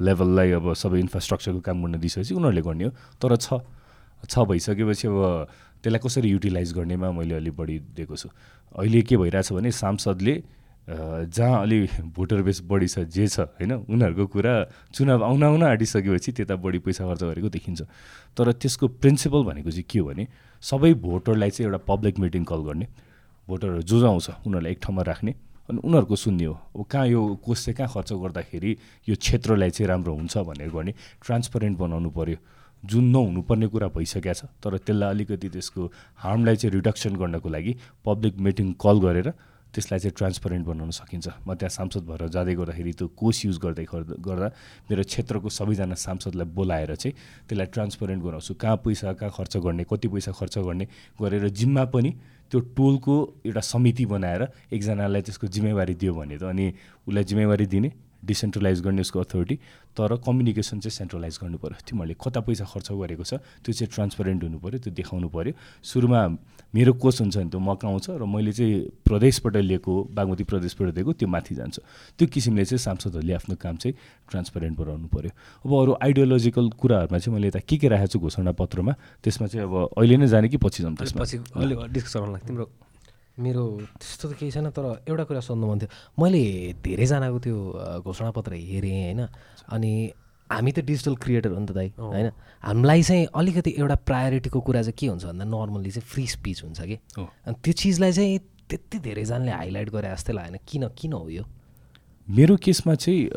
लेभललाई 0.02 0.50
अब 0.58 0.66
सबै 0.74 0.98
इन्फ्रास्ट्रक्चरको 1.06 1.60
काम 1.62 1.76
गर्न 1.86 1.94
दिइसकेपछि 2.02 2.34
उनीहरूले 2.34 2.62
गर्ने 2.66 2.84
हो। 2.84 2.92
तर 3.14 3.30
छ 3.38 4.34
भइसकेपछि 4.42 5.06
अब 5.06 5.18
त्यसलाई 5.82 6.00
कसरी 6.04 6.28
युटिलाइज 6.30 6.72
गर्नेमा 6.72 7.10
मैले 7.12 7.34
अलिक 7.34 7.56
बढी 7.56 7.78
दिएको 7.96 8.16
छु। 8.16 8.28
अहिले 8.78 9.02
के 9.02 9.16
भइरहेछ 9.16 9.52
भने 9.52 9.70
सांसदले 9.72 10.34
जहाँ 10.90 11.60
अलि 11.62 11.78
भोटर 12.16 12.42
बेस 12.42 12.60
बढी 12.66 12.88
छ 12.88 12.98
जे 13.06 13.26
छ 13.28 13.40
होइन 13.40 13.72
उनीहरूको 13.86 14.26
कुरा 14.26 14.54
चुनाव 14.94 15.24
आउन 15.24 15.42
आउन 15.44 15.62
आँटिसकेपछि 15.62 16.32
त्यता 16.32 16.56
बढी 16.56 16.78
पैसा 16.82 17.06
खर्च 17.06 17.22
गरेको 17.22 17.48
देखिन्छ। 17.48 17.80
तर 18.36 18.52
त्यसको 18.52 18.88
प्रिन्सिपल 18.98 19.44
भनेको 19.44 19.70
चाहिँ 19.70 19.84
के 19.86 19.98
हो 19.98 20.06
भने 20.06 20.26
सबै 20.62 20.92
भोटरलाई 20.98 21.50
चाहिँ 21.50 21.70
एउटा 21.70 21.84
पब्लिक 21.86 22.18
मिटिङ 22.18 22.44
कल 22.44 22.60
गर्ने। 22.66 22.86
भोटरहरू 23.48 23.82
जो 23.82 24.00
जो 24.00 24.06
आउँछ 24.06 24.30
उनीहरूलाई 24.46 24.72
एक 24.72 24.80
ठाउँमा 24.82 25.02
राख्ने 25.02 25.32
अनि 25.70 25.78
उनीहरूको 25.78 26.16
सुन्ने 26.16 26.44
हो। 26.44 26.54
अब 26.74 26.84
कहाँ 26.90 27.06
यो 27.06 27.20
कोष 27.44 27.64
चाहिँ 27.64 27.76
कहाँ 27.76 27.90
खर्च 27.94 28.12
गर्दाखेरि 28.12 28.76
यो 29.08 29.14
क्षेत्रलाई 29.14 29.70
चाहिँ 29.70 29.88
राम्रो 29.88 30.14
हुन्छ 30.14 30.38
भनेर 30.38 30.70
गर्ने। 30.74 30.92
ट्रान्सपरेन्ट 31.22 31.78
बनाउनु 31.78 32.10
पऱ्यो 32.10 32.38
जुन 32.84 33.04
नहुनुपर्ने 33.10 33.66
कुरा 33.66 33.88
भइसकेको 33.92 34.34
छ 34.34 34.44
तर 34.62 34.76
त्यसलाई 34.80 35.10
अलिकति 35.10 35.48
त्यसको 35.48 35.82
हार्मलाई 36.24 36.56
चाहिँ 36.56 36.74
रिडक्सन 36.74 37.16
गर्नको 37.16 37.48
लागि 37.48 37.72
पब्लिक 38.04 38.34
मिटिङ 38.40 38.72
कल 38.80 38.98
गरेर 39.00 39.28
त्यसलाई 39.74 39.98
चाहिँ 40.00 40.14
ट्रान्सपरेन्ट 40.18 40.66
बनाउन 40.66 40.90
सकिन्छ। 40.90 41.46
म 41.46 41.54
त्यहाँ 41.54 41.70
सांसद 41.70 42.02
भएर 42.02 42.26
जाँदै 42.34 42.54
गर्दाखेरि 42.58 42.92
त्यो 42.98 43.06
कोष 43.14 43.44
युज 43.46 43.58
गर्दै 43.62 43.84
गर्दा 44.18 44.48
मेरो 44.90 45.02
क्षेत्रको 45.06 45.48
सबैजना 45.48 45.94
सांसदलाई 45.94 46.46
बोलाएर 46.58 46.94
चाहिँ 46.98 47.14
त्यसलाई 47.46 47.66
ट्रान्सपरेन्ट 47.70 48.20
गराउँछु। 48.24 48.54
कहाँ 48.58 48.76
पैसा 48.82 49.12
कहाँ 49.14 49.30
खर्च 49.30 49.56
गर्ने 49.62 49.84
कति 49.86 50.08
पैसा 50.10 50.32
खर्च 50.34 50.58
गर्ने 50.58 50.86
गरेर 51.22 51.48
जिम्मा 51.54 51.84
पनि 51.94 52.10
त्यो 52.50 52.60
टोलको 52.74 53.14
एउटा 53.46 53.60
समिति 53.62 54.04
बनाएर 54.10 54.42
एकजनालाई 54.74 55.22
त्यसको 55.22 55.46
जिम्मेवारी 55.46 55.94
दियो 55.94 56.14
भने 56.18 56.36
त 56.38 56.50
अनि 56.50 56.66
उसलाई 57.06 57.24
जिम्मेवारी 57.30 57.66
दिने 57.70 57.90
डिसेन्ट्रलाइज 58.24 58.80
गर्ने 58.80 59.00
उसको 59.00 59.20
अथोरिटी 59.20 59.56
तर 59.96 60.16
कम्युनिकेसन 60.26 60.80
चाहिँ 60.80 60.96
सेन्ट्रलाइज 60.96 61.38
गर्नु 61.42 61.58
पऱ्यो 61.58 61.80
तिमीहरूले 61.88 62.14
कता 62.20 62.40
पैसा 62.40 62.64
खर्च 62.64 62.88
गरेको 62.92 63.24
छ 63.24 63.34
त्यो 63.64 63.72
चाहिँ 63.72 63.90
ट्रान्सपरेन्ट 63.90 64.40
हुनु 64.44 64.58
पऱ्यो 64.58 64.78
त्यो 64.84 64.92
देखाउनु 64.94 65.28
पऱ्यो 65.28 65.52
सुरुमा 65.82 66.20
मेरो 66.74 66.92
कोष 67.02 67.20
हुन्छ 67.20 67.36
नि 67.36 67.50
त्यो 67.50 67.60
मका 67.60 67.88
आउँछ 67.88 68.06
र 68.10 68.24
मैले 68.24 68.52
चाहिँ 68.52 69.02
प्रदेशबाट 69.02 69.56
लिएको 69.56 69.92
बागमती 70.14 70.44
प्रदेशबाट 70.46 70.88
दिएको 70.94 71.12
त्यो 71.18 71.28
माथि 71.28 71.54
जान्छ। 71.54 71.76
त्यो 72.18 72.26
किसिमले 72.30 72.64
चाहिँ 72.64 72.78
सांसदहरूले 72.78 73.34
आफ्नो 73.34 73.54
काम 73.58 73.76
चाहिँ 73.76 73.94
ट्रान्सपरेन्ट 74.30 74.78
बनाउनु 74.78 75.08
पऱ्यो 75.10 75.30
अब 75.66 75.70
अरू 75.74 75.92
आइडियोलोजिकल 75.98 76.68
कुराहरूमा 76.78 77.18
चाहिँ 77.18 77.34
मैले 77.34 77.48
यता 77.48 77.60
के 77.66 77.76
के 77.76 77.88
राखेको 77.88 78.06
छु 78.06 78.18
घोषणा 78.20 78.52
पत्रमा 78.54 78.92
त्यसमा 79.24 79.46
चाहिँ 79.50 79.66
अब 79.66 79.74
अहिले 79.98 80.16
नै 80.16 80.26
जाने 80.30 80.48
कि 80.48 80.56
पछि 80.62 80.82
जाउँ 80.82 80.94
त्यसमा? 80.94 81.22
पछि 81.22 81.36
अलिक 81.58 81.78
डिस्कस 81.90 82.16
गरौँला 82.16 82.38
तिम्रो 82.46 82.70
मेरो 83.38 83.64
त्यस्तो 84.00 84.28
त 84.28 84.32
केही 84.38 84.50
छैन 84.50 84.70
तर 84.74 85.04
एउटा 85.08 85.24
कुरा 85.24 85.40
सोध्नु 85.40 85.66
मन 85.70 85.78
थियो। 85.78 85.90
मैले 86.18 86.42
धेरैजनाको 86.82 87.38
त्यो 87.38 87.56
घोषणापत्र 88.02 88.52
हेरेँ 88.52 88.90
होइन? 88.90 89.20
अनि 89.70 89.92
हामी 90.50 90.72
त 90.72 90.78
डिजिटल 90.82 91.14
क्रिएटर 91.22 91.50
हो 91.54 91.60
नि 91.60 91.66
त 91.66 91.72
दाइ 91.72 91.88
होइन? 91.94 92.28
हामीलाई 92.64 93.02
चाहिँ 93.02 93.26
अलिकति 93.30 93.70
एउटा 93.78 93.96
प्रायोरिटीको 94.08 94.60
कुरा 94.60 94.82
चाहिँ 94.82 94.96
के 94.98 95.06
हुन्छ 95.06 95.24
भन्दा 95.24 95.44
नर्मल्ली 95.46 95.90
चाहिँ 95.90 96.06
फ्री 96.10 96.26
स्पिच 96.26 96.64
हुन्छ 96.64 96.80
कि। 96.80 96.96
अनि 97.16 97.56
त्यो 97.64 97.72
चिजलाई 97.72 98.12
चाहिँ 98.12 98.38
त्यति 98.68 98.98
धेरैजनाले 98.98 99.52
हाइलाइट 99.52 99.88
गरे 99.90 100.08
जस्तै 100.10 100.32
लागेन। 100.32 100.58
किन 100.66 100.82
किन 100.98 101.12
हो 101.12 101.28
यो? 101.30 101.44
मेरो 102.28 102.56
केसमा 102.62 102.94
चाहिँ 102.94 103.30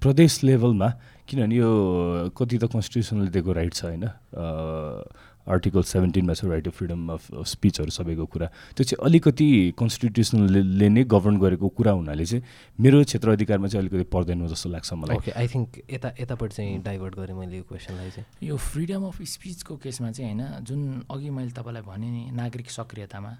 प्रदेश 0.00 0.32
लेभलमा 0.44 0.88
किनभने 1.28 1.56
यो 1.56 1.70
कति 2.36 2.56
त 2.58 2.64
कन्स्टिट्युसनले 2.72 3.30
दिएको 3.30 3.52
राइट 3.52 3.72
छ 3.74 3.84
होइन? 3.84 4.04
आर्टिकल 5.50 5.82
सेभेन्टिनमा 5.82 6.34
छ 6.34 6.44
राइट 6.46 6.66
अफ 6.68 6.74
फ्रिडम 6.78 7.08
अफ 7.12 7.22
स्पिचहरू 7.46 7.90
सबैको 7.90 8.26
कुरा। 8.26 8.46
त्यो 8.76 8.84
चाहिँ 8.84 9.04
अलिकति 9.06 9.48
कन्स्टिट्युसनले 9.78 10.88
नै 10.88 11.04
गभर्न 11.04 11.36
गरेको 11.38 11.68
कुरा 11.74 11.92
हुनाले 11.92 12.24
चाहिँ 12.24 12.42
मेरो 12.78 13.02
क्षेत्र 13.04 13.28
अधिकारमा 13.30 13.68
चाहिँ 13.68 13.82
अलिकति 13.82 14.04
पर्दैन 14.08 14.46
जस्तो 14.46 14.68
लाग्छ 14.70 14.92
मलाई। 14.94 15.16
ओके 15.16 15.30
आई 15.32 15.46
थिङ्क 15.48 15.68
यता 15.90 16.08
यतापट्टि 16.20 16.54
चाहिँ 16.56 16.82
डाइभर्ट 16.82 17.14
गरेँ 17.14 17.36
मैले 17.36 17.56
यो 17.58 17.64
क्वेसनलाई 17.68 18.10
चाहिँ। 18.10 18.48
यो 18.48 18.56
फ्रिडम 18.56 19.02
अफ 19.06 19.22
स्पिचको 19.34 19.76
केसमा 19.76 20.10
चाहिँ 20.10 20.32
होइन 20.32 20.64
जुन 20.64 20.80
अघि 21.10 21.30
मैले 21.30 21.50
तपाईँलाई 21.50 21.82
भने 21.82 22.08
नि 22.10 22.22
नागरिक 22.32 22.70
सक्रियतामा 22.70 23.32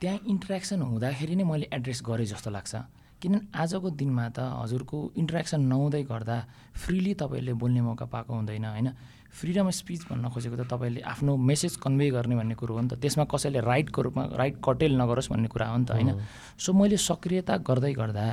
त्यहाँ 0.00 0.18
इन्ट्रेक्सन 0.26 0.82
हुँदाखेरि 0.82 1.34
नै 1.36 1.44
मैले 1.44 1.66
एड्रेस 1.72 2.02
गरेँ 2.06 2.26
जस्तो 2.26 2.50
लाग्छ। 2.50 2.74
किनभने 3.18 3.50
आजको 3.50 3.90
दिनमा 3.98 4.28
त 4.30 4.38
हजुरको 4.62 4.98
इन्ट्रेक्सन 5.18 5.60
नहुँदै 5.66 6.02
गर्दा 6.06 6.36
फ्रिली 6.78 7.14
तपाईँले 7.18 7.52
बोल्ने 7.58 7.80
मौका 7.82 8.06
पाएको 8.06 8.30
हुँदैन 8.30 8.64
होइन? 8.64 8.88
फ्रिडम 9.38 9.66
अफ 9.66 9.74
स्पिच 9.74 10.00
भन्न 10.10 10.28
खोजेको 10.34 10.56
त 10.58 10.66
तपाईँले 10.66 11.00
आफ्नो 11.14 11.36
मेसेज 11.36 11.76
कन्भे 11.78 12.10
गर्ने 12.10 12.34
भन्ने 12.36 12.54
कुरो 12.58 12.74
हो 12.74 12.80
नि 12.80 12.88
त। 12.88 12.98
त्यसमा 12.98 13.24
कसैले 13.30 13.60
राइटको 13.62 14.02
रूपमा 14.02 14.22
राइट 14.34 14.56
कटेल 14.58 14.92
नगरोस् 15.00 15.30
भन्ने 15.30 15.48
कुरा 15.48 15.66
हो 15.70 15.76
नि 15.78 15.84
त 15.86 15.90
होइन? 15.94 16.10
सो 16.58 16.72
मैले 16.72 16.96
सक्रियता 16.98 17.56
गर्दै 17.62 17.92
गर्दा 17.94 18.26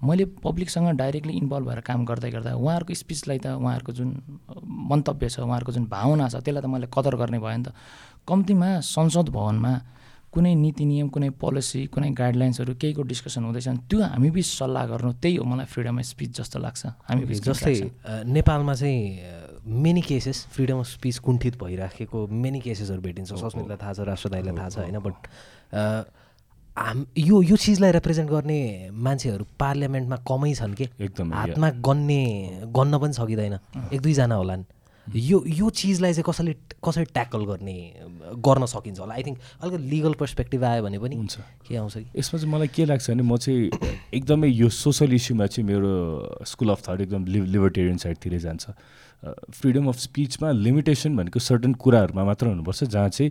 मैले 0.00 0.24
पब्लिकसँग 0.40 0.96
डाइरेक्टली 0.96 1.32
इन्भल्भ 1.36 1.66
भएर 1.68 1.80
काम 1.84 2.04
गर्दै 2.08 2.30
गर्दा 2.32 2.50
उहाँहरूको 2.56 2.94
स्पिचलाई 2.94 3.38
त 3.38 3.46
उहाँहरूको 3.60 3.92
जुन 3.92 4.10
मन्तव्य 4.90 5.28
छ 5.28 5.44
उहाँहरूको 5.44 5.72
जुन 5.76 5.84
भावना 5.86 6.28
छ 6.28 6.40
त्यसलाई 6.40 6.62
त 6.64 6.66
मैले 6.72 6.88
कदर 6.88 7.14
गर्ने 7.20 7.38
भयो 7.38 7.56
नि 7.56 7.64
त। 7.68 7.76
कम्तीमा 8.24 8.80
संसद 8.80 9.28
भवनमा 9.28 9.74
कुनै 10.32 10.54
नीति 10.54 10.84
नियम 10.86 11.08
कुनै 11.12 11.30
पोलिसी 11.36 11.80
कुनै 11.92 12.10
गाइडलाइन्सहरू 12.16 12.74
केहीको 12.80 13.02
डिस्कसन 13.02 13.44
हुँदैछ 13.44 13.68
भने 13.68 13.82
त्यो 13.90 13.98
हामी 14.00 14.30
बिच 14.30 14.46
सल्लाह 14.46 14.84
गर्नु 14.88 15.12
त्यही 15.20 15.36
हो 15.36 15.44
मलाई 15.44 15.66
फ्रिडम 15.68 15.98
अफ 15.98 16.06
स्पिच 16.06 16.30
जस्तो 16.38 16.58
लाग्छ। 16.64 16.82
हामी 16.86 17.24
बिच 17.28 17.40
जस्तै 17.44 17.74
नेपालमा 18.24 18.74
चाहिँ 18.74 18.98
many 19.66 20.00
cases 20.00 20.46
freedom 20.52 20.78
of 20.78 20.86
speech 20.86 21.18
कुण्ठित 21.18 21.62
भइराखेको 21.62 22.26
मेनी 22.26 22.60
केसेसहरू 22.60 23.00
भेटिन्छ। 23.00 23.32
सस्मितलाई 23.32 23.76
थाहा 23.76 23.92
छ 23.92 24.00
राष्ट्र 24.08 24.28
दाईलाई 24.28 24.56
थाहा 24.56 24.68
छ 24.68 24.78
होइन 24.78 24.98
बट 24.98 25.14
हाम 26.76 27.04
यो 27.18 27.42
यो 27.42 27.56
चिजलाई 27.56 27.92
रिप्रेजेन्ट 27.92 28.30
गर्ने 28.30 28.90
मान्छेहरू 28.90 29.44
पार्लियामेन्टमा 29.58 30.16
कमै 30.24 30.54
छन् 30.54 30.74
कि? 30.74 30.88
एकदमै। 31.00 31.36
हातमा 31.36 31.70
गन्ने 31.82 32.22
गन्न 32.72 32.98
पनि 32.98 33.12
सकिँदैन। 33.12 33.58
एक 33.92 34.00
दुईजना 34.00 34.34
होलान्। 34.34 34.64
यो 35.06 35.42
यो 35.46 35.70
चिजलाई 35.70 36.12
चाहिँ 36.12 36.24
कसैले 36.24 36.54
कसरी 36.84 37.04
ट्याकल 37.10 37.44
गर्ने 37.44 37.76
गर्न 38.40 38.66
सकिन्छ 38.66 38.98
होला? 39.00 39.14
आई 39.14 39.22
थिङ्क 39.26 39.38
अलिकति 39.60 39.82
लिगल 39.90 40.14
पर्सपेक्टिभ 40.14 40.64
आयो 40.64 40.82
भने 40.82 40.98
पनि 40.98 41.16
हुन्छ। 41.16 41.36
के 41.68 41.76
आउँछ 41.76 41.94
कि? 41.94 42.06
यसमा 42.16 42.38
चाहिँ 42.40 42.52
मलाई 42.54 42.68
के 42.68 42.84
लाग्छ 42.84 43.10
भने 43.10 43.22
म 43.22 43.36
चाहिँ 43.36 43.70
एकदमै 44.14 44.48
यो 44.48 44.68
सोसल 44.70 45.12
इस्युमा 45.12 45.46
चाहिँ 45.46 45.66
मेरो 45.66 45.92
स्कुल 46.46 46.70
अफ 46.70 46.80
थट 46.86 47.00
एकदम 47.00 47.26
लिबर्टेरियन 47.26 47.96
साइडतिरै 47.98 48.38
जान्छ। 48.38 48.64
फ्रिडम 49.24 49.88
अफ 49.88 49.98
स्पिचमा 49.98 50.50
लिमिटेसन 50.50 51.16
भनेको 51.16 51.38
सर्टन 51.40 51.72
कुराहरूमा 51.76 52.24
मात्र 52.24 52.46
हुनुपर्छ 52.46 52.84
जहाँ 52.84 53.08
चाहिँ 53.08 53.30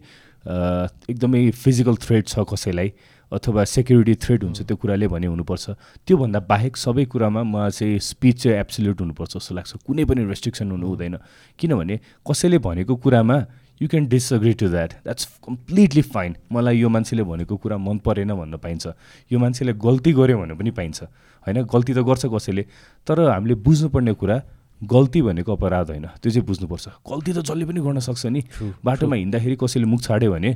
एकदमै 1.09 1.49
फिजिकल 1.51 1.95
थ्रेट 1.97 2.27
छ 2.27 2.45
कसैलाई 2.45 2.93
अथवा 3.31 3.63
सेक्युरिटी 3.63 4.15
थ्रेट 4.15 4.43
हुन्छ 4.43 4.61
त्यो 4.61 4.75
कुराले 4.77 5.07
भने 5.07 5.27
हुनुपर्छ। 5.27 5.69
त्योभन्दा 6.07 6.39
बाहेक 6.49 6.77
सबै 6.77 7.05
कुरामा 7.05 7.41
म 7.43 7.69
चाहिँ 7.69 7.99
स्पिच 8.01 8.41
चाहिँ 8.43 8.57
एब्सोल्युट 8.59 9.01
हुनुपर्छ 9.01 9.33
जस्तो 9.37 9.55
लाग्छ। 9.55 9.71
कुनै 9.85 10.05
पनि 10.05 10.25
रेस्ट्रिक्सन 10.25 10.71
हुनु 10.71 10.87
हुँदैन। 10.87 11.17
किनभने 11.59 11.99
कसैले 12.25 12.57
भनेको 12.57 12.95
कुरामा 12.95 13.37
you 13.81 13.87
can 13.87 14.05
disagree 14.09 14.53
to 14.53 14.69
that 14.69 14.93
that's 15.05 15.25
completely 15.45 16.01
fine 16.01 16.35
मलाई 16.51 16.77
यो 16.79 16.89
मान्छेले 16.89 17.23
भनेको 17.23 17.55
कुरा 17.57 17.77
मन 17.77 17.97
परेन 18.01 18.33
भन्न 18.33 18.57
पाइन्छ। 18.57 18.87
यो 19.31 19.39
मान्छेले 19.39 19.73
गल्ती 19.77 20.11
गर्यो 20.13 20.37
भने 20.37 20.53
पनि 20.53 20.71
पाइन्छ। 20.71 21.03
होइन? 21.45 21.57
गल्ती 21.63 21.93
त 21.93 21.99
गर्छ 22.01 22.25
कसैले। 22.33 22.65
तर 23.07 23.29
हामीले 23.29 23.55
बुझ्नुपर्ने 23.61 24.13
कुरा 24.13 24.37
गल्ती 24.79 25.21
भनेको 25.21 25.51
अपराध 25.55 25.89
होइन। 25.89 26.05
त्यो 26.23 26.31
चाहिँ 26.31 26.45
बुझ्नुपर्छ। 26.47 26.87
गल्ती 27.03 27.31
त 27.33 27.37
जसले 27.43 27.65
पनि 27.67 27.79
गर्न 27.83 27.99
सक्छ 27.99 28.25
नि। 28.31 28.41
बाटोमा 28.79 29.15
हिँड्दाखेरि 29.15 29.55
कसैले 29.59 29.85
मुख 29.85 30.01
छाड्यो 30.01 30.31
भने 30.31 30.51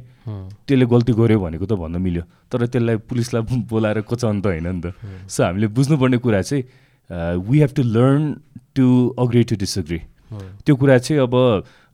त्यसले 0.67 0.85
गल्ती 0.85 1.13
गर्यो 1.13 1.39
भनेको 1.39 1.65
त 1.65 1.73
भन्न 1.75 1.99
मिल्यो। 1.99 2.23
तर 2.47 2.65
त्यसलाई 2.71 2.97
पुलिसलाई 3.03 3.41
बोलाएर 3.71 4.01
कोचाउनु 4.07 4.41
त 4.41 4.45
होइन 4.47 4.67
नि 4.67 4.81
त। 4.81 4.95
सो 5.27 5.43
हामीले 5.43 5.67
बुझ्नुपर्ने 5.75 6.17
कुरा 6.23 6.41
चाहिँ 6.41 6.63
we 7.43 7.59
have 7.59 7.71
to 7.75 7.83
learn 7.83 8.21
to 8.75 8.85
agree 9.19 9.43
to 9.43 9.55
disagree 9.59 9.99
त्यो 10.65 10.75
कुरा 10.75 10.97
चाहिँ 10.97 11.21
अब 11.21 11.33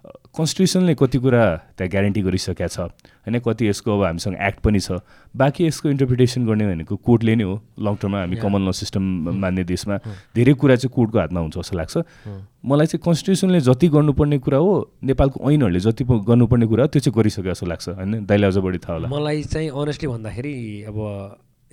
कन्स्टिट्युसनले 0.06 0.96
कति 0.96 1.18
कुरा 1.20 1.44
त्यहाँ 1.76 1.90
ग्यारेन्टी 1.90 2.22
गरिसकेका 2.22 2.68
छ 2.68 2.80
होइन? 2.80 3.40
कति 3.40 3.68
यसको 3.68 3.90
अब 3.92 4.04
हामीसँग 4.04 4.36
एक्ट 4.40 4.60
पनि 4.64 4.80
छ। 4.80 5.04
बाँकी 5.36 5.68
यसको 5.68 5.90
इन्टरप्रिटेसन 5.90 6.46
गर्ने 6.48 6.66
भनेको 6.68 6.96
कोर्टले 6.96 7.36
नै 7.36 7.44
हो। 7.44 7.56
लङ 7.80 7.96
टर्ममा 8.00 8.20
हामी 8.20 8.36
कमन 8.40 8.62
ल 8.64 8.72
सिस्टम 8.72 9.04
मान्ने 9.36 9.64
देशमा 9.68 9.98
धेरै 10.36 10.54
कुरा 10.56 10.76
चाहिँ 10.76 10.94
कोर्टको 10.96 11.20
हातमा 11.20 11.40
हुन्छ 11.40 11.56
जस्तो 11.58 11.78
लाग्छ। 11.78 11.98
मलाई 12.64 12.88
चाहिँ 12.88 13.04
कन्स्टिट्युसनले 13.06 13.60
जति 13.60 13.88
गर्नुपर्ने 13.90 14.38
कुरा 14.40 14.58
हो 14.58 14.72
नेपालको 15.04 15.52
ऐनहरूले 15.52 15.80
जति 15.80 16.04
गर्नुपर्ने 16.08 16.66
कुरा 16.72 16.84
हो 16.84 16.88
त्यो 16.88 17.00
चाहिँ 17.04 17.16
गरिसके 17.20 17.50
जस्तो 17.50 17.66
लाग्छ 17.68 17.90
होइन? 17.90 18.26
दाइले 18.26 18.48
अझ 18.48 18.58
बढी 18.58 18.78
थाहा 18.80 18.94
होला। 18.96 19.08
मलाई 19.12 19.44
चाहिँ 19.44 19.70
अनेस्टली 19.70 20.08
भन्दाखेरि 20.08 20.56
अब 20.88 20.98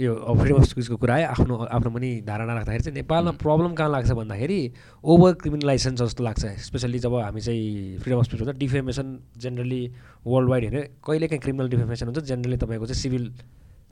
यो 0.01 0.15
फ्रिडम 0.15 0.57
अफ 0.57 0.65
स्पिचको 0.69 0.97
कुरा 1.01 1.15
आयो 1.15 1.27
आफ्नो 1.27 1.57
आफ्नो 1.73 1.91
पनि 1.91 2.11
धारणा 2.27 2.55
राख्दाखेरि 2.55 2.85
चाहिँ 2.85 2.95
नेपालमा 2.95 3.31
प्रब्लम 3.41 3.75
कहाँ 3.75 3.91
लाग्छ 3.91 4.11
भन्दाखेरि 4.13 4.61
ओभर 5.05 5.33
क्रिमिनलाइजेसन 5.41 5.95
जस्तो 5.97 6.25
लाग्छ 6.25 6.45
स्पेसल्ली 6.69 6.99
जब 6.99 7.15
हामी 7.17 7.41
चाहिँ 7.41 7.99
फ्रिडम 8.05 8.19
अफ 8.19 8.25
स्पिच 8.25 8.41
हुन्छ 8.41 8.57
डिफेमेसन 8.59 9.19
जेनरली 9.41 9.83
वर्ल्ड 10.27 10.51
वाइड 10.51 10.65
हेऱ्यो 10.65 10.83
कहिले 11.07 11.29
काहीँ 11.29 11.41
क्रिमिनल 11.41 11.69
डिफेमेसन 11.71 12.07
हुन्छ 12.07 12.25
जेनरली 12.29 12.57
तपाईँको 12.57 12.87
चाहिँ 12.87 13.01
सिभिल 13.03 13.33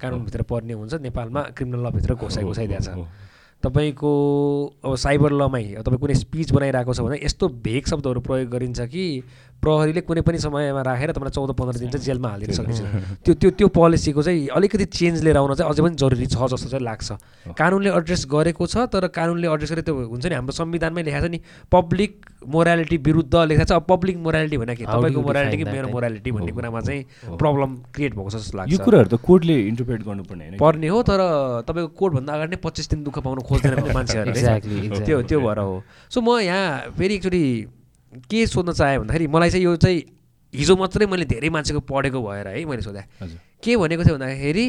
कानुनभित्र 0.00 0.42
पर्ने 0.42 0.72
हुन्छ 0.72 0.94
नेपालमा 1.08 1.42
क्रिमिनल 1.56 1.86
लभित्र 1.86 2.14
घोसाइ 2.14 2.44
घोसाइदिएको 2.44 2.84
छ। 2.84 3.08
तपाईँको 3.64 4.12
अब 4.84 4.94
साइबर 5.00 5.32
लमै 5.32 5.64
तपाईँ 5.80 5.98
कुनै 5.98 6.14
स्पिच 6.14 6.52
बनाइरहेको 6.52 6.94
छ 6.94 7.00
भने 7.00 7.16
यस्तो 7.24 7.48
भेग 7.64 7.86
शब्दहरू 7.86 8.20
प्रयोग 8.20 8.50
गरिन्छ 8.50 8.80
कि 8.92 9.04
प्रहरीले 9.62 10.00
कुनै 10.08 10.22
पनि 10.26 10.38
समयमा 10.38 10.82
राखेर 10.82 11.10
तपाईँलाई 11.12 11.34
चौध 11.34 11.50
पन्ध्र 11.56 11.78
दिन 11.80 11.90
चाहिँ 11.90 12.04
जेलमा 12.04 12.28
हालिदिन 12.28 12.54
सक्नेछ। 12.54 12.80
त्यो 13.24 13.34
त्यो 13.34 13.50
त्यो 13.58 13.68
पोलिसीको 13.68 14.22
चाहिँ 14.22 14.48
अलिकति 14.56 14.84
चेन्ज 14.92 15.22
लिएर 15.24 15.36
आउन 15.36 15.54
चाहिँ 15.54 15.70
अझै 15.72 15.82
पनि 15.82 15.96
जरुरी 15.96 16.26
छ 16.26 16.36
जस्तो 16.52 16.68
चाहिँ 16.68 16.84
लाग्छ। 16.84 17.08
कानुनले 17.56 17.90
एड्रेस 17.96 18.26
गरेको 18.28 18.66
छ 18.66 18.84
तर 18.92 19.08
कानुनले 19.08 19.48
एड्रेस 19.48 19.70
गरे 19.72 19.82
त्यो 19.88 19.94
हुन्छ 20.12 20.24
नि 20.26 20.34
हाम्रो 20.34 20.52
संविधानमै 20.52 21.02
लेखाएको 21.08 21.26
छ 21.26 21.30
नि 21.30 21.40
पब्लिक 21.72 22.12
मोरालिटी 22.44 22.96
विरुद्ध 23.08 23.34
लेखाएको 23.34 23.68
छ। 23.68 23.72
अब 23.72 23.84
पब्लिक 23.88 24.16
मोरालिटी 24.20 24.56
भने 24.60 24.74
के 24.76 24.84
How 24.84 25.00
do 25.00 25.00
तपाईँको 25.00 25.20
मोरालिटी 25.22 25.56
कि 25.56 25.64
मेरो? 25.64 25.88
मोरालिटी 25.88 26.30
भन्ने 26.30 26.52
कुरामा 26.52 26.80
चाहिँ 26.80 27.36
प्रब्लम 27.40 27.70
क्रिएट 27.94 28.12
भएको 28.14 28.30
छ 28.30 28.36
जस्तो 28.36 28.58
लाग्छ। 28.58 28.72
यो 28.72 28.78
कुराहरू 28.84 29.08
त 29.08 29.16
कोर्टले 29.16 29.56
इन्टरप्रेट 29.68 30.00
गर्नुपर्ने 30.04 30.44
होइन 30.44 30.58
पर्ने 30.60 30.88
हो 30.88 30.98
तर 31.02 31.20
तपाईँको 31.64 31.92
कोर्टभन्दा 31.96 32.32
अगाडि 32.36 32.50
नै 32.52 32.60
पच्चिस 32.60 32.86
दिन 32.92 33.00
दुःख 33.08 33.18
पाउनु 33.24 33.40
खोज्दैन 33.48 33.80
मान्छेहरूले. 33.96 35.00
त्यो 35.08 35.22
त्यो 35.24 35.38
भएर 35.40 35.58
हो। 35.58 35.82
सो 36.12 36.20
म 36.20 36.38
यहाँ 36.44 36.92
फेरि 36.92 37.14
एकचोटि 37.16 37.44
के 38.30 38.46
सोध्न 38.46 38.72
चाहेँ 38.72 38.98
भन्दाखेरि 38.98 39.26
मलाई 39.26 39.50
चाहिँ 39.50 39.64
यो 39.64 39.76
चाहिँ 39.76 40.02
हिजो 40.54 40.76
मात्रै 40.76 41.06
मैले 41.06 41.24
धेरै 41.26 41.48
मान्छेको 41.50 41.80
पढेको 41.82 42.22
भएर 42.22 42.48
है 42.48 42.64
मैले 42.64 42.82
सोधेँ। 42.82 43.06
के 43.62 43.76
भनेको 43.76 44.04
थियो 44.04 44.14
भन्दाखेरि 44.14 44.66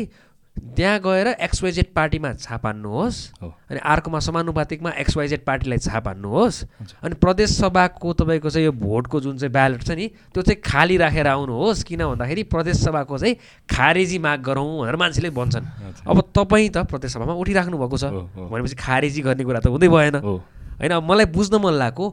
त्यहाँ 0.56 1.00
गएर 1.04 1.28
एक्सवाइजेड 1.44 1.86
पार्टीमा 1.96 2.32
छाप 2.40 2.66
हान्नुहोस्। 2.66 3.18
अनि 3.44 3.80
अर्कोमा 3.84 4.20
समानुपातिकमा 4.20 4.90
एक्सवाइजेड 4.98 5.44
पार्टीलाई 5.46 5.78
छाप 5.78 6.08
हान्नुहोस् 6.08 6.64
अनि 7.04 7.16
प्रदेश 7.20 7.50
सभाको 7.60 8.14
तपाईँको 8.14 8.50
चाहिँ 8.50 8.66
यो 8.66 8.72
भोटको 8.72 9.20
जुन 9.20 9.38
चाहिँ 9.38 9.52
ब्यालेट 9.52 9.84
छ 9.84 9.92
नि 9.92 10.08
त्यो 10.32 10.42
चाहिँ 10.42 10.62
खाली 10.64 10.98
राखेर 10.98 11.28
आउनुहोस्। 11.28 11.84
किन 11.84 12.08
भन्दाखेरि 12.08 12.44
प्रदेश 12.48 12.78
सभाको 12.82 13.18
चाहिँ 13.18 13.36
खारेजी 13.68 14.18
माग 14.24 14.40
गरौँ 14.42 14.80
भनेर 14.80 14.96
मान्छेले 14.96 15.30
भन्छन्। 15.36 15.66
अब 16.08 16.18
तपाईँ 16.32 16.70
त 16.72 16.88
प्रदेश 16.88 17.14
सभामा 17.14 17.34
उठिराख्नु 17.36 17.78
भएको 17.78 17.98
छ। 18.00 18.06
भनेपछि 18.48 18.76
खारेजी 18.80 19.22
गर्ने 19.22 19.44
कुरा 19.44 19.60
त 19.60 19.68
हुँदै 19.68 19.88
भएन। 19.92 20.16
होइन 20.24 20.92
अब 20.92 21.04
मलाई 21.04 21.26
बुझ्न 21.36 21.60
मन 21.60 21.74
लागेको 21.84 22.06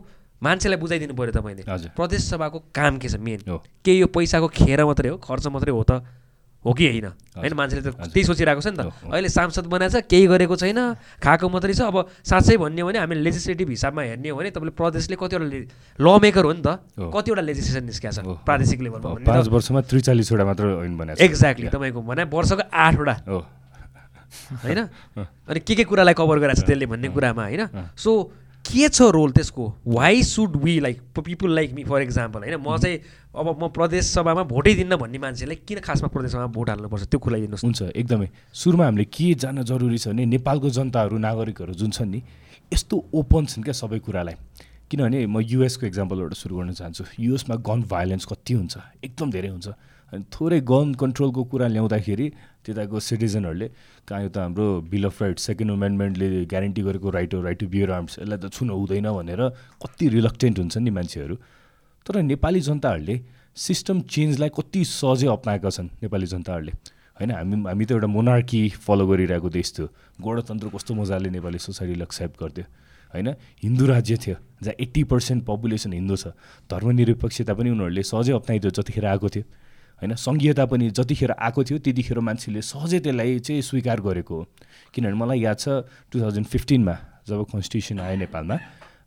मान्छेलाई 0.42 0.78
बुझाइदिनु 0.82 1.14
पऱ्यो 1.14 1.32
तपाईँले। 1.32 1.62
प्रदेश 1.94 2.22
सभाको 2.30 2.58
काम 2.74 2.98
के 2.98 3.08
छ 3.08 3.16
मेन। 3.16 3.46
के 3.46 3.92
यो 3.94 4.06
पैसाको 4.10 4.48
खेर 4.50 4.84
मात्रै 4.84 5.08
हो 5.14 5.16
खर्च 5.22 5.46
मात्रै 5.46 5.70
हो 5.70 5.82
त। 5.86 6.02
हो 6.62 6.72
कि 6.78 6.86
होइन? 6.86 7.06
होइन 7.34 7.52
मान्छेले 7.58 7.82
त 7.82 7.94
त्यही 8.10 8.22
सोचिरहेको 8.22 8.62
छ 8.62 8.70
नि 8.70 8.78
त। 8.78 8.90
अहिले 9.10 9.28
सांसद 9.30 9.66
बनाएछ 9.66 10.06
केही 10.06 10.26
गरेको 10.30 10.54
छैन 10.54 10.78
खाएको 11.18 11.46
मात्रै 11.50 11.74
छ। 11.74 11.82
अब 11.90 12.06
साँच्चै 12.22 12.54
भन्ने 12.54 12.82
हो 12.82 12.86
भने 12.86 12.98
हामीले 13.02 13.22
लेजिस्लेटिभ 13.22 13.68
हिसाबमा 13.70 14.02
हेर्ने 14.02 14.28
हो 14.30 14.38
भने 14.38 14.50
तपाईँले 14.54 14.74
प्रदेशले 14.78 15.16
कतिवटा 15.18 15.46
ल 15.98 16.06
मेकर 16.22 16.44
हो 16.46 16.52
नि 16.54 16.62
त। 16.62 16.86
कतिवटा 16.94 17.42
लेजिस्लेसन 17.42 17.82
निस्किया 17.82 18.10
छ 18.14 18.18
प्रादेशिक 18.46 18.78
लेभलमा 18.78 19.26
पाँच 19.26 19.46
वर्षमा 19.50 19.80
त्रिचालिसवटा 19.90 20.44
मात्र 20.46 20.64
एक्ज्याक्टली 21.18 21.66
तपाईँको 21.70 22.00
भने 22.02 22.22
वर्षको 22.30 22.62
आठवटा। 22.70 23.14
हो। 23.26 23.38
होइन? 24.62 24.80
अनि 25.50 25.60
के 25.60 25.74
के 25.74 25.84
कुरालाई 25.84 26.14
कभर 26.14 26.38
गराएको 26.38 26.62
छ 26.62 26.66
त्यसले 26.66 26.86
भन्ने 26.86 27.08
कुरामा 27.10 27.42
होइन? 27.42 27.62
सो 27.98 28.10
के 28.64 28.88
छ 28.88 29.02
रोल 29.12 29.32
त्यसको? 29.32 29.64
Why 29.86 30.22
should 30.22 30.56
we 30.56 30.78
like 30.80 31.00
people 31.18 31.54
like 31.54 31.72
me 31.72 31.84
for 31.84 32.02
example 32.02 32.40
होइन? 32.40 32.56
म 32.56 32.76
चाहिँ 32.78 32.98
अब 33.34 33.46
म 33.62 33.68
प्रदेश 33.68 34.04
सभामा 34.06 34.42
भोटै 34.44 34.74
दिन्न 34.74 34.96
भन्ने 34.96 35.18
मान्छेलाई 35.18 35.56
किन 35.66 35.80
खासमा 35.80 36.08
प्रदेश 36.08 36.32
सभामा 36.32 36.46
भोट 36.52 36.68
हाल्नुपर्छ? 36.70 37.04
त्यो 37.04 37.18
खुलाइदिनुहोस् 37.20 37.64
हुन्छ 37.64 37.82
एकदमै। 37.96 38.28
सुरुमा 38.54 38.84
हामीले 38.84 39.04
के 39.04 39.34
जान्न 39.34 39.62
जरुरी 39.62 39.98
छ 39.98 40.08
भने 40.08 40.24
नेपालको 40.26 40.70
जनताहरू 40.70 41.18
नागरिकहरू 41.18 41.74
जुन 41.74 41.90
छन् 41.90 42.10
नि 42.10 42.22
यस्तो 42.72 42.96
ओपन 43.12 43.46
छन् 43.46 43.64
क्या 43.64 43.74
सबै 43.74 43.98
कुरालाई। 43.98 44.34
किनभने 44.88 45.26
म 45.26 45.40
युएसको 45.40 45.86
एक्जाम्पलबाट 45.86 46.32
सुरु 46.36 46.56
गर्न 46.56 46.72
चाहन्छु। 46.72 47.04
युएसमा 47.18 47.56
गन 47.64 47.82
भाइलेन्स 47.88 48.24
कति 48.24 48.52
हुन्छ? 48.54 48.74
एकदम 49.04 49.30
धेरै 49.30 49.48
हुन्छ। 49.48 49.68
अनि 50.12 50.24
थोरै 50.28 50.60
गन 50.60 50.94
कन्ट्रोलको 51.00 51.44
कुरा 51.44 51.66
ल्याउँदाखेरि 51.72 52.26
त्यताको 52.64 53.00
सिटिजनहरूले 53.00 53.68
कहाँ 54.08 54.22
यो 54.22 54.28
त 54.28 54.38
हाम्रो 54.38 54.66
बिल 54.86 55.04
अफ 55.04 55.22
राइट 55.22 55.38
सेकेन्ड 55.38 55.70
अमेन्डमेन्टले 55.72 56.44
ग्यारेन्टी 56.46 56.82
गरेको 56.82 57.10
राइट 57.10 57.34
हो 57.34 57.40
राइट 57.42 57.58
टु 57.58 57.66
बियर 57.68 57.90
आर्म्स 57.90 58.18
यसलाई 58.18 58.38
त 58.38 58.46
छुन 58.50 58.70
हुँदैन 58.70 59.08
भनेर 59.10 59.42
कति 59.82 60.08
रिलक्टेन्ट 60.08 60.58
हुन्छन् 60.58 60.84
नि 60.84 60.90
मान्छेहरू। 60.90 61.36
तर 62.06 62.22
नेपाली 62.22 62.60
जनताहरूले 62.60 63.16
सिस्टम 63.56 64.00
चेन्जलाई 64.08 64.50
कति 64.54 64.84
सहजै 64.84 65.26
अप्नाएका 65.28 65.70
छन् 65.70 65.88
नेपाली 66.02 66.26
जनताहरूले। 66.26 66.72
होइन 67.18 67.30
हामी 67.30 67.56
हामी 67.68 67.84
त 67.84 67.90
एउटा 67.92 68.08
मोनार्की 68.08 68.60
फलो 68.78 69.04
गरिरहेको 69.06 69.48
देश 69.50 69.68
थियो। 69.76 69.86
गणतन्त्र 70.22 70.68
कस्तो 70.74 70.94
मजाले 70.94 71.30
नेपाली 71.30 71.58
सोसाइटीले 71.58 72.02
एक्सेप्ट 72.02 72.36
गर्थ्यो। 72.40 72.64
होइन 73.12 73.28
हिन्दू 73.62 73.84
राज्य 73.86 74.16
थियो 74.16 74.36
जहाँ 74.62 74.74
एट्टी 74.80 75.02
पर्सेन्ट 75.04 75.44
पपुलेसन 75.44 75.92
हिन्दू 75.92 76.16
छ। 76.16 76.32
धर्मनिरपेक्षता 76.70 77.52
पनि 77.54 77.68
उनीहरूले 77.70 78.02
सहजै 78.02 78.32
अप्नाइदियो 78.32 78.70
जतिखेर 78.72 79.04
आएको 79.04 79.28
थियो। 79.28 79.44
होइन? 80.02 80.14
सङ्घीयता 80.18 80.64
पनि 80.66 80.90
जतिखेर 80.90 81.30
आएको 81.38 81.60
थियो 81.62 81.78
त्यतिखेर 81.78 82.18
मान्छेले 82.18 82.60
सहजै 82.60 82.98
त्यसलाई 83.06 83.38
चाहिँ 83.38 83.62
स्वीकार 83.62 83.98
गरेको 84.02 84.34
हो। 84.34 84.42
किनभने 84.90 85.14
मलाई 85.14 85.38
याद 85.46 85.58
छ 85.62 85.86
टु 86.10 86.18
थाउजन्ड 86.18 86.46
फिफ्टिनमा 86.50 86.94
जब 87.30 87.38
कन्स्टिट्युसन 87.54 88.00
आयो 88.02 88.16
नेपालमा 88.26 88.56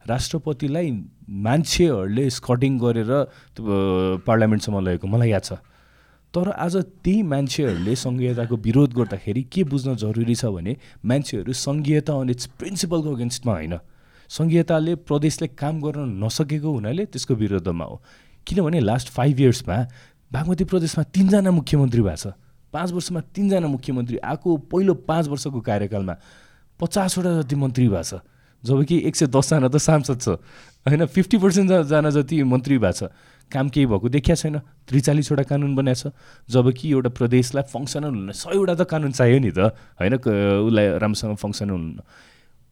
राष्ट्रपतिलाई 0.08 0.88
मान्छेहरूले 1.46 2.26
स्कटिङ 2.32 2.72
गरेर 2.80 3.12
पार्लियामेन्टसम्म 4.24 4.80
लगेको 4.88 5.08
मलाई 5.08 5.30
याद 5.36 5.44
छ। 5.44 5.60
तर 6.34 6.52
आज 6.52 6.76
त्यही 7.04 7.22
मान्छेहरूले 7.24 7.96
सङ्घीयताको 7.96 8.56
विरोध 8.56 8.92
गर्दाखेरि 8.96 9.44
के 9.52 9.64
बुझ्न 9.68 9.96
जरुरी 10.00 10.36
छ 10.36 10.52
भने 10.56 10.74
मान्छेहरू 11.04 11.52
सङ्घीयता 11.52 12.14
अनि 12.22 12.32
इट्स 12.32 12.46
प्रिन्सिपलको 12.60 13.10
अगेन्स्टमा 13.16 13.54
होइन। 13.54 13.76
सङ्घीयताले 14.30 14.96
प्रदेशले 15.08 15.48
काम 15.60 15.76
गर्न 15.82 16.24
नसकेको 16.24 16.70
हुनाले 16.72 17.06
त्यसको 17.12 17.34
विरुद्धमा 17.36 17.86
हो। 17.86 17.96
किनभने 18.48 18.80
लास्ट 18.80 19.08
फाइभ 19.10 19.40
इयर्समा 19.40 19.78
बागमती 20.32 20.64
प्रदेशमा 20.64 21.04
तिनजना 21.14 21.52
मुख्यमन्त्री 21.52 22.02
भएको 22.02 22.16
छ। 22.16 22.34
पाँच 22.74 22.92
वर्षमा 22.92 23.20
तिनजना 23.32 23.68
मुख्यमन्त्री। 23.68 24.18
आएको 24.20 24.50
पहिलो 24.68 24.94
पाँच 25.08 25.28
वर्षको 25.28 25.60
कार्यकालमा 25.62 26.16
पचासवटा 26.80 27.32
जति 27.42 27.56
मन्त्री 27.56 27.88
भएको 27.88 28.04
छ। 28.04 28.20
जबकि 28.64 28.96
एक 29.08 29.16
सय 29.16 29.28
दसजना 29.28 29.68
त 29.70 29.78
सांसद 29.78 30.20
छ। 30.20 30.28
होइन 30.84 31.06
फिफ्टी 31.06 31.38
पर्सेन्टजना 31.38 32.10
जति 32.10 32.44
मन्त्री 32.44 32.78
भएको 32.78 32.92
छ। 32.92 33.12
काम 33.52 33.70
केही 33.70 33.86
भएको 33.86 34.10
देखिया 34.10 34.36
छैन। 34.36 34.58
त्रिचालिसवटा 34.90 35.44
कानुन 35.46 35.76
बनाएको 35.76 36.10
छ। 36.10 36.14
जबकि 36.50 36.92
एउटा 36.92 37.10
प्रदेशलाई 37.14 37.64
फङ्सनल 37.70 38.12
हुन 38.12 38.32
सयवटा 38.34 38.74
त 38.76 38.82
कानुन 38.90 39.12
चाहियो 39.14 39.40
नि 39.40 39.52
त। 39.54 39.72
होइन 40.02 40.14
उसलाई 40.20 40.86
राम्रोसँग 41.00 41.36
फङ्सनल 41.38 41.72
हुनु। 41.72 42.02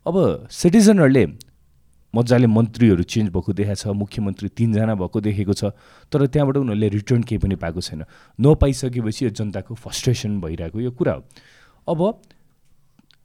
अब 0.06 0.16
सिटिजनहरूले 0.52 1.24
मजाले 2.14 2.48
मन्त्रीहरू 2.48 3.04
चेन्ज 3.04 3.30
भएको 3.30 3.54
देखाएको 3.54 3.82
छ 3.82 3.96
मुख्यमन्त्री 3.96 4.50
तिनजना 4.58 4.96
भएको 4.96 5.22
देखेको 5.22 5.54
छ 5.54 5.74
तर 6.12 6.26
त्यहाँबाट 6.28 6.58
उनीहरूले 6.58 6.90
रिटर्न 6.90 7.24
केही 7.24 7.40
पनि 7.40 7.56
पाएको 7.56 7.82
छैन। 7.82 8.04
नपाइसकेपछि 8.40 9.26
यो 9.26 9.30
जनताको 9.32 9.76
फ्रस्ट्रेसन 9.76 10.40
भइरहेको 10.42 10.80
यो 10.80 10.92
कुरा 10.92 11.14
हो। 11.14 11.24
अब 11.88 12.22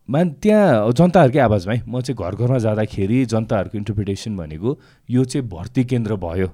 मान 0.08 0.30
त्यहाँ 0.40 0.92
जनताहरूकै 0.92 1.38
आवाजमा 1.38 1.72
है 1.74 1.82
म 1.84 2.00
चाहिँ 2.00 2.16
घर 2.16 2.34
घरमा 2.34 2.58
जाँदाखेरि 2.58 3.24
जनताहरूको 3.26 3.78
इन्टरप्रिटेसन 3.78 4.36
भनेको 4.36 4.78
यो 5.10 5.24
चाहिँ 5.24 5.48
भर्ती 5.48 5.84
केन्द्र 5.84 6.16
भयो 6.16 6.48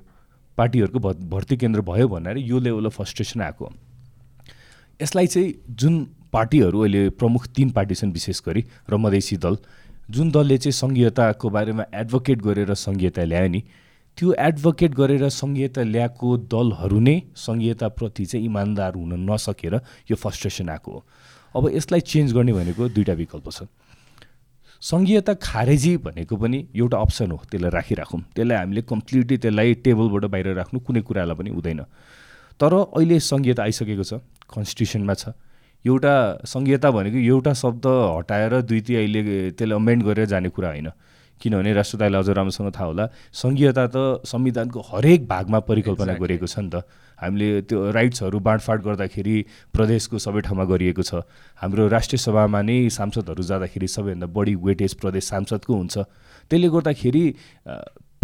पार्टीहरूको 0.59 0.99
भर्ती 1.31 1.57
केन्द्र 1.57 1.81
भयो 1.83 2.09
भनेर 2.09 2.38
यो 2.38 2.59
लेभल 2.59 2.87
अफ 2.87 2.97
फ्रस्ट्रेसन 2.97 3.40
आएको। 3.40 3.70
यसलाई 5.01 5.27
चाहिँ 5.27 5.55
जुन 5.70 5.94
पार्टीहरू 6.33 6.81
अहिले 6.81 7.09
प्रमुख 7.11 7.47
तिन 7.55 7.70
पार्टी 7.70 7.94
छन् 7.94 8.12
विशेष 8.12 8.40
गरी 8.47 8.64
र 8.90 8.97
मधेसी 8.97 9.37
दल 9.37 9.57
जुन 10.10 10.30
दलले 10.30 10.58
चाहिँ 10.58 10.72
सङ्घीयताको 10.72 11.50
बारेमा 11.50 11.84
एडभोकेट 11.94 12.38
गरेर 12.42 12.74
सङ्घीयता 12.74 13.24
ल्यायो 13.24 13.48
नि 13.48 13.60
त्यो 14.18 14.32
एडभोकेट 14.38 14.94
गरेर 14.94 15.28
सङ्घीयता 15.28 15.82
ल्याएको 15.82 16.36
दलहरू 16.52 17.00
नै 17.00 17.16
सङ्घीयताप्रति 17.36 18.24
चाहिँ 18.24 18.44
इमान्दार 18.46 18.94
हुन 18.94 19.12
नसकेर 19.30 19.74
यो 20.10 20.16
फ्रस्ट्रेसन 20.16 20.68
आएको 20.68 20.90
हो। 20.92 21.00
अब 21.56 21.68
यसलाई 21.74 22.00
चेन्ज 22.00 22.32
गर्ने 22.32 22.52
भनेको 22.52 22.88
दुईवटा 22.94 23.12
विकल्प 23.12 23.48
छ। 23.50 23.66
सङ्घीयता 24.82 25.34
खारेजी 25.40 25.96
भनेको 25.96 26.36
पनि 26.36 26.58
एउटा 26.76 26.98
अप्सन 26.98 27.30
हो 27.30 27.38
त्यसलाई 27.50 27.70
राखिराखौँ। 27.70 28.20
त्यसलाई 28.36 28.58
हामीले 28.58 28.82
कम्प्लिटली 28.84 29.36
त्यसलाई 29.40 29.74
टेबलबाट 29.82 30.24
बाहिर 30.30 30.48
राख्नु 30.60 30.78
कुनै 30.84 31.00
कुरालाई 31.00 31.36
पनि 31.36 31.50
हुँदैन। 31.50 31.80
तर 32.60 32.72
अहिले 32.92 33.16
सङ्घीयता 33.20 33.62
आइसकेको 33.62 34.04
छ 34.04 34.20
कन्स्टिट्युसनमा 34.52 35.14
छ। 35.14 35.32
एउटा 35.85 36.14
सङ्घीयता 36.47 36.90
भनेको 36.90 37.18
एउटा 37.18 37.53
शब्द 37.53 37.87
हटाएर 37.87 38.61
दुई 38.62 38.81
अहिले 38.81 39.20
त्यसले 39.53 39.75
अमेन्ड 39.75 40.03
गरेर 40.05 40.27
जाने 40.27 40.49
कुरा 40.49 40.68
होइन। 40.68 40.90
किनभने 41.40 41.73
राष्ट्रतालाई 41.75 42.20
अझ 42.23 42.29
राम्रोसँग 42.31 42.70
थाहा 42.73 42.87
होला 42.87 43.05
सङ्घीयता 43.35 43.85
त 43.87 43.97
संविधानको 44.25 44.81
हरेक 44.81 45.27
भागमा 45.29 45.59
परिकल्पना 45.68 46.14
गरिएको 46.16 46.47
छ 46.47 46.59
नि 46.59 46.70
त। 46.70 46.88
हामीले 47.18 47.49
त्यो 47.68 47.90
राइट्सहरू 47.90 48.38
बाँडफाँड 48.38 48.81
गर्दाखेरि 48.83 49.37
प्रदेशको 49.75 50.18
सबै 50.18 50.40
ठाउँमा 50.47 50.64
गरिएको 50.64 51.03
छ। 51.03 51.27
हाम्रो 51.61 51.88
राष्ट्रिय 51.88 52.18
सभामा 52.18 52.61
नै 52.64 52.79
सांसदहरू 52.88 53.42
जाँदाखेरि 53.42 53.88
सबैभन्दा 53.88 54.27
बढी 54.31 54.55
वेटेज 54.57 54.94
प्रदेश 55.03 55.25
सांसदको 55.29 55.73
हुन्छ। 55.75 55.94
त्यसले 56.49 56.68
गर्दाखेरि 56.70 57.25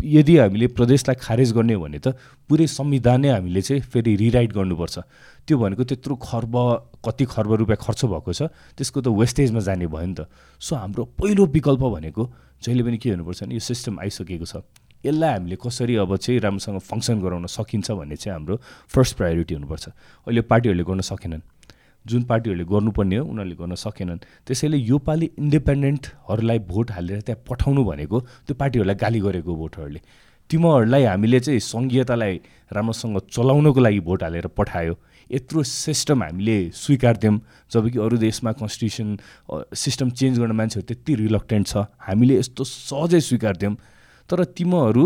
यदि 0.00 0.34
हामीले 0.38 0.66
प्रदेशलाई 0.72 1.16
खारेज 1.20 1.52
गर्ने 1.52 1.74
हो 1.76 1.82
भने 1.84 1.98
त 2.00 2.16
पुरै 2.48 2.66
संविधान 2.72 3.20
नै 3.20 3.28
हामीले 3.36 3.60
चाहिँ 3.60 3.82
फेरि 3.84 4.16
रिराइट 4.16 4.50
गर्नुपर्छ। 4.56 4.96
त्यो 5.50 5.58
भनेको 5.58 5.82
त्यत्रो 5.82 6.14
खर्ब 6.22 6.54
कति 7.02 7.24
खर्ब 7.26 7.52
रुपियाँ 7.66 7.78
खर्च 7.82 8.04
भएको 8.06 8.32
छ 8.32 8.42
त्यसको 8.78 9.00
त 9.02 9.10
वेस्टेजमा 9.10 9.60
जाने 9.66 9.86
भयो 9.90 10.06
नि 10.06 10.14
त। 10.14 10.30
सो 10.62 10.78
हाम्रो 10.78 11.02
पहिलो 11.18 11.46
विकल्प 11.50 11.82
भनेको 11.90 12.22
जहिले 12.62 12.82
पनि 12.86 12.98
के 13.02 13.10
हुनुपर्छ 13.10 13.42
भने 13.42 13.54
यो 13.58 13.62
सिस्टम 13.66 13.98
आइसकेको 13.98 14.46
छ। 14.46 14.62
यसलाई 15.00 15.32
हामीले 15.32 15.56
कसरी 15.56 15.94
अब 15.96 16.16
चाहिँ 16.16 16.38
राम्रोसँग 16.38 16.78
फङ्सन 16.78 17.16
गराउन 17.18 17.46
सकिन्छ 17.50 17.90
भन्ने 17.98 18.16
चाहिँ 18.20 18.34
हाम्रो 18.36 18.54
फर्स्ट 18.94 19.16
प्रायोरिटी 19.16 19.54
हुनुपर्छ। 19.58 19.84
अहिले 20.28 20.42
पार्टीहरूले 20.46 20.84
गर्न 20.84 21.00
सकेनन्। 21.10 21.42
जुन 22.04 22.22
पार्टीहरूले 22.30 22.64
गर्नुपर्ने 22.68 23.16
हो 23.16 23.24
उनीहरूले 23.26 23.56
गर्न 23.56 23.74
सकेनन्। 23.80 24.20
त्यसैले 24.46 24.76
योपालि 24.76 25.26
इन्डिपेन्डेन्टहरूलाई 25.40 26.58
भोट 26.68 26.90
हालेर 26.94 27.20
त्यहाँ 27.26 27.42
पठाउनु 27.48 27.82
भनेको 27.84 28.16
त्यो 28.46 28.54
पार्टीहरूलाई 28.60 28.96
गाली 29.02 29.20
गरेको 29.20 29.52
भोटरहरूले 29.56 30.00
तिमीहरूलाई 30.50 31.04
हामीले 31.04 31.40
चाहिँ 31.40 31.60
सङ्घीयतालाई 31.64 32.34
राम्रोसँग 32.76 33.18
चलाउनको 33.32 33.80
लागि 33.80 34.00
भोट 34.04 34.22
हालेर 34.22 34.46
पठायो। 34.52 34.94
यत्रो 35.30 35.62
सिस्टम 35.62 36.22
हामीले 36.22 36.58
स्वीकार्थ्यौँ। 36.74 37.36
जबकि 37.70 37.98
अरू 37.98 38.16
देशमा 38.18 38.52
कन्स्टिट्युसन 38.52 39.08
सिस्टम 39.74 40.10
चेन्ज 40.10 40.38
गर्न 40.38 40.52
मान्छेहरू 40.52 40.86
त्यति 40.86 41.14
रिलक्टेन्ट 41.14 41.66
छ। 41.66 41.86
हामीले 42.06 42.34
यस्तो 42.38 42.64
सहजै 42.64 43.20
स्वीकार्थ्यौँ। 43.20 43.74
तर 44.28 44.44
तिमीहरू 44.58 45.04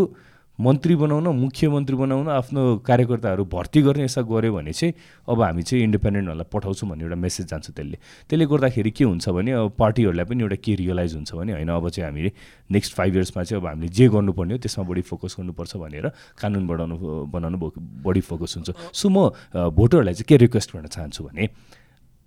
मन्त्री 0.60 0.94
बनाउन 0.96 1.26
मुख्यमन्त्री 1.36 1.96
बनाउन 1.96 2.28
आफ्नो 2.30 2.62
कार्यकर्ताहरू 2.86 3.44
भर्ती 3.50 3.82
गर्ने 3.82 4.04
यसो 4.04 4.22
गऱ्यो 4.24 4.52
भने 4.54 4.72
चाहिँ 4.72 4.94
अब 5.28 5.40
हामी 5.42 5.62
चाहिँ 5.62 5.82
इन्डिपेन्डेन्टहरूलाई 5.84 6.46
पठाउँछौँ 6.52 6.88
भन्ने 6.90 7.04
एउटा 7.04 7.16
मेसेज 7.16 7.46
जान्छ 7.50 7.70
त्यसले। 7.70 7.98
त्यसले 8.30 8.46
गर्दाखेरि 8.46 8.90
के 8.90 9.04
हुन्छ 9.04 9.28
भने 9.34 9.50
अब 9.50 9.72
पार्टीहरूलाई 9.78 10.24
पनि 10.24 10.42
एउटा 10.42 10.56
के 10.62 10.74
रियलाइज 10.78 11.14
हुन्छ 11.14 11.34
भने 11.34 11.52
होइन 11.58 11.68
अब 11.68 11.88
चाहिँ 11.90 12.06
हामीले 12.06 12.32
नेक्स्ट 12.70 12.94
फाइभ 12.94 13.14
इयर्समा 13.14 13.42
चाहिँ 13.42 13.62
अब 13.62 13.66
हामीले 13.66 13.88
जे 13.90 14.08
गर्नुपर्ने 14.14 14.54
हो 14.54 14.58
त्यसमा 14.62 14.84
बढी 14.86 15.02
फोकस 15.10 15.36
गर्नुपर्छ 15.40 15.76
भनेर 15.76 16.06
कानुन 16.38 16.66
बढाउनु 16.66 16.96
बनाउनु 17.34 17.58
बढी 18.06 18.20
फोकस 18.22 18.54
हुन्छ। 18.56 18.70
सो 18.94 19.08
म 19.10 19.34
भोटरहरूलाई 19.74 20.14
चाहिँ 20.14 20.28
के 20.30 20.36
रिक्वेस्ट 20.38 20.76
गर्न 20.76 20.86
चाहन्छु 20.86 21.24
भने 21.24 21.48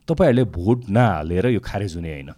तपाईँहरूले 0.07 0.43
भोट 0.51 0.89
नहालेर 0.89 1.47
यो 1.55 1.59
खारेज 1.63 1.95
हुने 1.95 2.11
होइन 2.11 2.29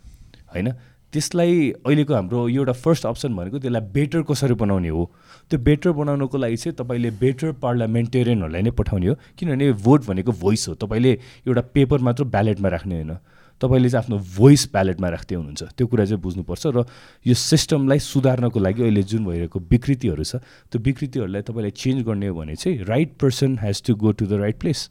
होइन? 0.54 0.69
त्यसलाई 1.13 1.82
अहिलेको 1.86 2.13
हाम्रो 2.13 2.47
एउटा 2.49 2.73
फर्स्ट 2.86 3.06
अप्सन 3.06 3.34
भनेको 3.36 3.60
त्यसलाई 3.60 3.82
बेटर 3.89 4.21
कसरी 4.30 4.54
बनाउने 4.54 4.89
हो? 4.93 5.10
त्यो 5.49 5.59
बेटर 5.59 5.91
बनाउनको 5.91 6.38
लागि 6.38 6.57
चाहिँ 6.57 6.75
तपाईँले 6.77 7.12
बेटर 7.17 7.51
पार्लियामेन्टेरियनहरूलाई 7.57 8.62
नै 8.62 8.71
पठाउने 8.71 9.07
हो। 9.07 9.15
किनभने 9.38 9.71
भोट 9.81 10.05
भनेको 10.05 10.31
भोइस 10.31 10.67
हो। 10.69 10.73
तपाईँले 10.77 11.12
एउटा 11.47 11.62
पेपर 11.73 11.99
मात्र 11.99 12.23
ब्यालेटमा 12.23 12.69
राख्ने 12.69 12.95
होइन। 12.95 13.17
तपाईँले 13.62 13.89
चाहिँ 13.89 14.03
आफ्नो 14.03 14.17
भोइस 14.38 14.69
ब्यालेटमा 14.71 15.07
राख्दै 15.09 15.35
हुनुहुन्छ। 15.35 15.63
त्यो 15.75 15.88
कुरा 15.88 16.05
चाहिँ 16.05 16.21
बुझ्नुपर्छ 16.21 16.63
र 16.67 16.85
यो 17.27 17.33
सिस्टमलाई 17.33 17.99
सुधार्नको 17.99 18.59
लागि 18.59 18.81
अहिले 18.83 19.03
जुन 19.03 19.25
भइरहेको 19.25 19.59
विकृतिहरू 19.59 20.23
छ 20.23 20.35
त्यो 20.71 20.79
विकृतिहरूलाई 20.79 21.41
तपाईँले 21.41 21.71
चेन्ज 21.75 22.05
गर्ने 22.07 22.27
हो 22.27 22.35
भने 22.39 22.55
चाहिँ 22.55 22.83
right 22.88 23.17
person 23.19 23.57
has 23.59 23.83
to 23.83 23.95
go 23.95 24.12
to 24.15 24.25
the 24.25 24.39
right 24.39 24.59
place 24.59 24.89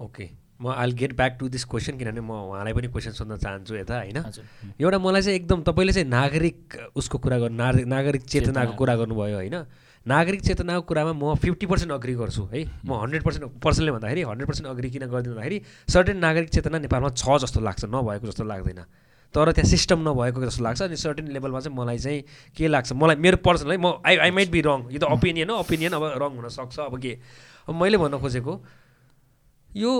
okay 0.00 0.28
म 0.62 0.72
I'll 0.72 0.92
get 0.92 1.16
back 1.16 1.36
to 1.40 1.48
this 1.48 1.64
question 1.64 1.98
किनभने 1.98 2.20
म 2.20 2.30
उहाँलाई 2.30 2.72
पनि 2.72 2.88
क्वेसन 2.88 3.12
सोध्न 3.12 3.36
चाहन्छु 3.36 3.74
यता 3.74 3.94
होइन? 3.98 4.18
एउटा 4.80 4.98
मलाई 4.98 5.22
चाहिँ 5.22 5.36
एकदम 5.36 5.62
तपाईँले 5.66 5.92
चाहिँ 5.92 6.08
नागरिक 6.08 6.78
उसको 6.96 7.18
कुरा 7.18 7.38
गर्नु 7.38 7.56
नागरिक 7.56 7.86
नागरिक 7.86 8.22
चेतनाको 8.22 8.72
कुरा 8.72 8.94
गर्नुभयो 8.96 9.36
होइन? 9.36 9.56
नागरिक 10.06 10.40
चेतनाको 10.42 10.82
कुरामा 10.86 11.12
म 11.12 11.34
फिफ्टी 11.42 11.66
पर्सेन्ट 11.66 11.92
अग्री 11.92 12.14
गर्छु 12.14 12.42
है। 12.52 12.60
म 12.86 12.90
हन्ड्रेड 13.02 13.22
पर्सेन्ट 13.22 13.58
पर्सनले 13.58 13.92
भन्दाखेरि 13.92 14.22
हन्ड्रेड 14.22 14.48
पर्सेन्ट 14.48 14.68
अग्री 14.70 14.90
किन 14.90 15.04
गरिदिनु 15.10 15.34
भन्दाखेरि 15.34 15.58
सर्टेन 15.90 16.16
नागरिक 16.22 16.48
चेतना 16.54 16.78
नेपालमा 16.78 17.10
छ 17.10 17.42
जस्तो 17.42 17.60
लाग्छ 17.60 17.84
नभएको 17.90 18.26
जस्तो 18.30 18.44
लाग्दैन। 18.46 18.80
तर 19.34 19.52
त्यहाँ 19.52 19.68
सिस्टम 19.68 19.98
नभएको 20.08 20.38
जस्तो 20.46 20.62
लाग्छ 20.62 20.82
अनि 20.82 20.96
सर्टेन 20.96 21.26
लेभलमा 21.34 21.60
चाहिँ 21.60 21.76
मलाई 21.76 21.98
चाहिँ 21.98 22.22
के 22.54 22.68
लाग्छ 22.70 22.92
मलाई 22.94 23.16
मेरो 23.18 23.36
पर्सनल 23.42 23.76
म 23.82 23.98
I 24.06 24.16
I 24.16 24.30
might 24.30 24.50
be 24.54 24.60
wrong 24.62 24.94
यो 24.94 24.98
त 25.02 25.10
ओपिनियन 25.10 25.50
हो 25.50 25.56
ओपिनियन 25.66 25.92
अब 25.98 26.04
रङ 26.22 26.30
हुनसक्छ 26.38 26.78
अब 26.86 26.94
के? 27.02 27.12
अब 27.66 27.74
मैले 27.74 27.98
भन्न 27.98 28.22
खोजेको 28.22 28.52
यो 29.74 29.92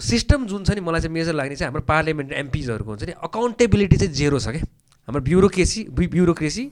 सिस्टम 0.00 0.46
जुन 0.48 0.64
छ 0.64 0.72
नि 0.72 0.80
मलाई 0.80 1.00
चाहिँ 1.04 1.14
मेजर 1.14 1.34
लाग्ने 1.36 1.56
चाहिँ 1.60 1.68
हाम्रो 1.68 1.84
पार्लियामेन्ट 1.84 2.32
एमपिजहरूको 2.32 2.90
हुन्छ 2.90 3.04
नि 3.04 3.14
अकाउन्टेबिलिटी 3.28 3.96
चाहिँ 3.96 4.14
जेरो 4.16 4.38
छ 4.40 4.56
क्या 4.56 4.64
हाम्रो 5.08 5.22
ब्युरोक्रेसी 5.28 5.80
ब्युरोक्रेसी 5.92 6.64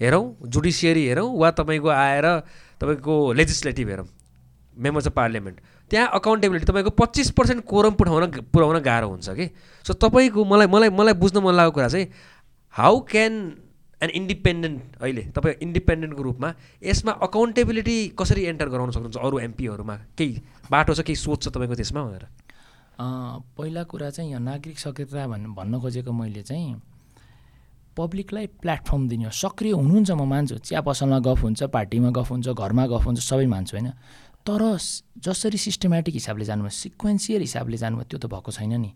हेरौँ 0.00 0.24
जुडिसियरी 0.46 1.06
हेरौँ 1.06 1.28
वा 1.38 1.50
तपाईँको 1.50 1.88
आएर 1.88 2.26
तपाईँको 2.80 3.14
लेजिस्लेटिभ 3.32 3.88
हेरौँ 3.88 4.06
मेम्बर्स 4.76 5.06
अफ 5.06 5.14
पार्लियामेन्ट। 5.14 5.58
त्यहाँ 5.90 6.08
अकाउन्टेबिलिटी 6.14 6.66
तपाईँको 6.66 6.90
पच्चिस 6.94 7.30
पर्सेन्ट 7.34 7.64
कोरम 7.64 7.94
पुऱ्याउन 7.98 8.30
पुऱ्याउन 8.52 8.78
गाह्रो 8.78 9.08
हुन्छ 9.08 9.28
कि? 9.30 9.46
सो 9.84 9.92
तपाईँको 9.94 10.44
मलाई 10.44 10.66
मलाई 10.66 10.90
मलाई 10.94 11.14
बुझ्न 11.18 11.38
मन 11.42 11.54
लागेको 11.54 11.74
कुरा 11.74 11.88
चाहिँ 11.88 12.06
हाउ 12.74 13.00
क्यान 13.10 13.32
एन 14.00 14.10
इन्डिपेन्डेन्ट 14.10 15.02
अहिले 15.02 15.22
तपाईँ 15.34 15.54
इन्डिपेन्डेन्टको 15.62 16.22
रूपमा 16.22 16.48
यसमा 16.86 17.12
अकाउन्टेबिलिटी 17.26 17.96
कसरी 18.18 18.42
एन्टर 18.44 18.68
गराउन 18.68 18.90
सक्नुहुन्छ 18.90 19.18
अरू 19.18 19.38
एमपीहरूमा 19.38 19.96
केही 20.18 20.42
बाटो 20.70 20.94
छ 20.94 21.00
केही 21.02 21.16
सोच 21.16 21.42
छ 21.42 21.48
तपाईँको 21.48 21.74
त्यसमा 21.74 22.02
भनेर? 22.06 22.24
पहिला 23.58 23.82
कुरा 23.90 24.10
चाहिँ 24.10 24.30
यहाँ 24.30 24.42
नागरिक 24.42 24.78
सक्रियता 24.78 25.26
भन् 25.26 25.54
भन्न 25.58 25.80
खोजेको 25.82 26.12
मैले 26.12 26.42
चाहिँ 26.42 26.74
पब्लिकलाई 27.98 28.46
प्लेटफर्म 28.62 29.02
दिने 29.08 29.24
हो। 29.26 29.30
सक्रिय 29.34 29.72
हुनुहुन्छ 29.74 30.10
म 30.10 30.22
मान्छु 30.22 30.56
चिया 30.66 30.80
पसलमा 30.86 31.18
गफ 31.26 31.38
हुन्छ 31.42 31.60
पार्टीमा 31.74 32.10
गफ 32.14 32.28
हुन्छ 32.30 32.48
घरमा 32.54 32.84
गफ 32.86 33.04
हुन्छ 33.06 33.18
सबै 33.20 33.46
मान्छु 33.50 33.74
होइन। 33.76 33.90
तर 34.46 34.62
जसरी 35.18 35.58
सिस्टमेटिक 35.58 36.14
हिसाबले 36.14 36.44
जानुभयो 36.46 36.72
सिक्वेन्सियल 36.72 37.40
हिसाबले 37.42 37.76
जानुभयो 37.76 38.06
त्यो 38.08 38.18
त 38.22 38.26
भएको 38.32 38.50
छैन 38.54 38.74
नि। 38.80 38.90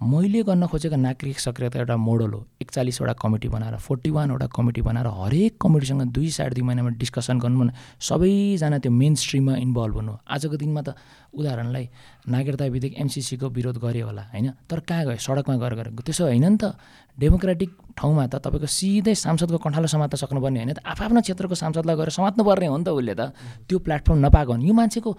मैले 0.00 0.42
गर्न 0.48 0.64
खोजेको 0.64 0.96
नागरिक 0.96 1.38
सक्रियता 1.40 1.78
एउटा 1.78 1.96
मोडल 2.00 2.32
हो। 2.32 2.40
एकचालिसवटा 2.56 3.12
कमिटी 3.20 3.48
बनाएर 3.52 3.76
फोर्टी 3.84 4.10
वानवटा 4.10 4.46
कमिटी 4.48 4.80
बनाएर 4.80 5.06
हरेक 5.06 5.60
कमिटीसँग 5.60 6.02
दुई 6.08 6.30
साढे 6.32 6.56
दुई 6.56 6.64
महिनामा 6.64 6.96
डिस्कसन 6.96 7.36
गर्नु 7.36 7.60
भने 7.60 7.72
सबैजना 8.00 8.78
त्यो 8.80 8.92
मेन 8.92 9.14
स्ट्रिममा 9.20 9.56
इन्भल्भ 9.60 9.94
हुनु 10.00 10.12
आजको 10.24 10.56
दिनमा 10.56 10.80
त 10.80 10.96
उदाहरणलाई 11.36 11.84
नागरिकता 12.32 12.64
विधेयक 12.72 12.94
एमसिसीको 12.96 13.46
विरोध 13.52 13.76
गऱ्यो 13.76 14.06
होला 14.08 14.24
होइन? 14.32 14.48
तर 14.64 14.80
कहाँ 14.88 15.04
गयो? 15.04 15.20
सडकमा 15.20 15.56
गएर 15.60 15.74
गरेको 15.76 16.00
त्यसो 16.00 16.24
होइन 16.32 16.48
नि 16.48 16.56
त। 16.56 16.80
डेमोक्रेटिक 17.20 17.70
ठाउँमा 17.92 18.24
त 18.32 18.40
तपाईँको 18.40 18.66
सिधै 18.66 19.14
सांसदको 19.14 19.58
कण्ठालो 19.60 19.86
समात्न 19.86 20.16
सक्नुपर्ने 20.16 20.58
होइन 20.64 20.72
त? 20.72 20.80
आफ्नो 20.80 21.20
क्षेत्रको 21.20 21.54
सांसदलाई 21.60 21.96
गएर 22.00 22.08
समात्नुपर्ने 22.08 22.66
हो 22.72 22.76
नि 22.80 22.84
त 22.84 22.88
उसले 22.88 23.14
त। 23.20 23.36
त्यो 23.68 23.78
प्लेटफर्म 23.84 24.18
नपाएको 24.24 24.52
भने 24.56 24.64
यो 24.64 24.72
मान्छेको 24.72 25.10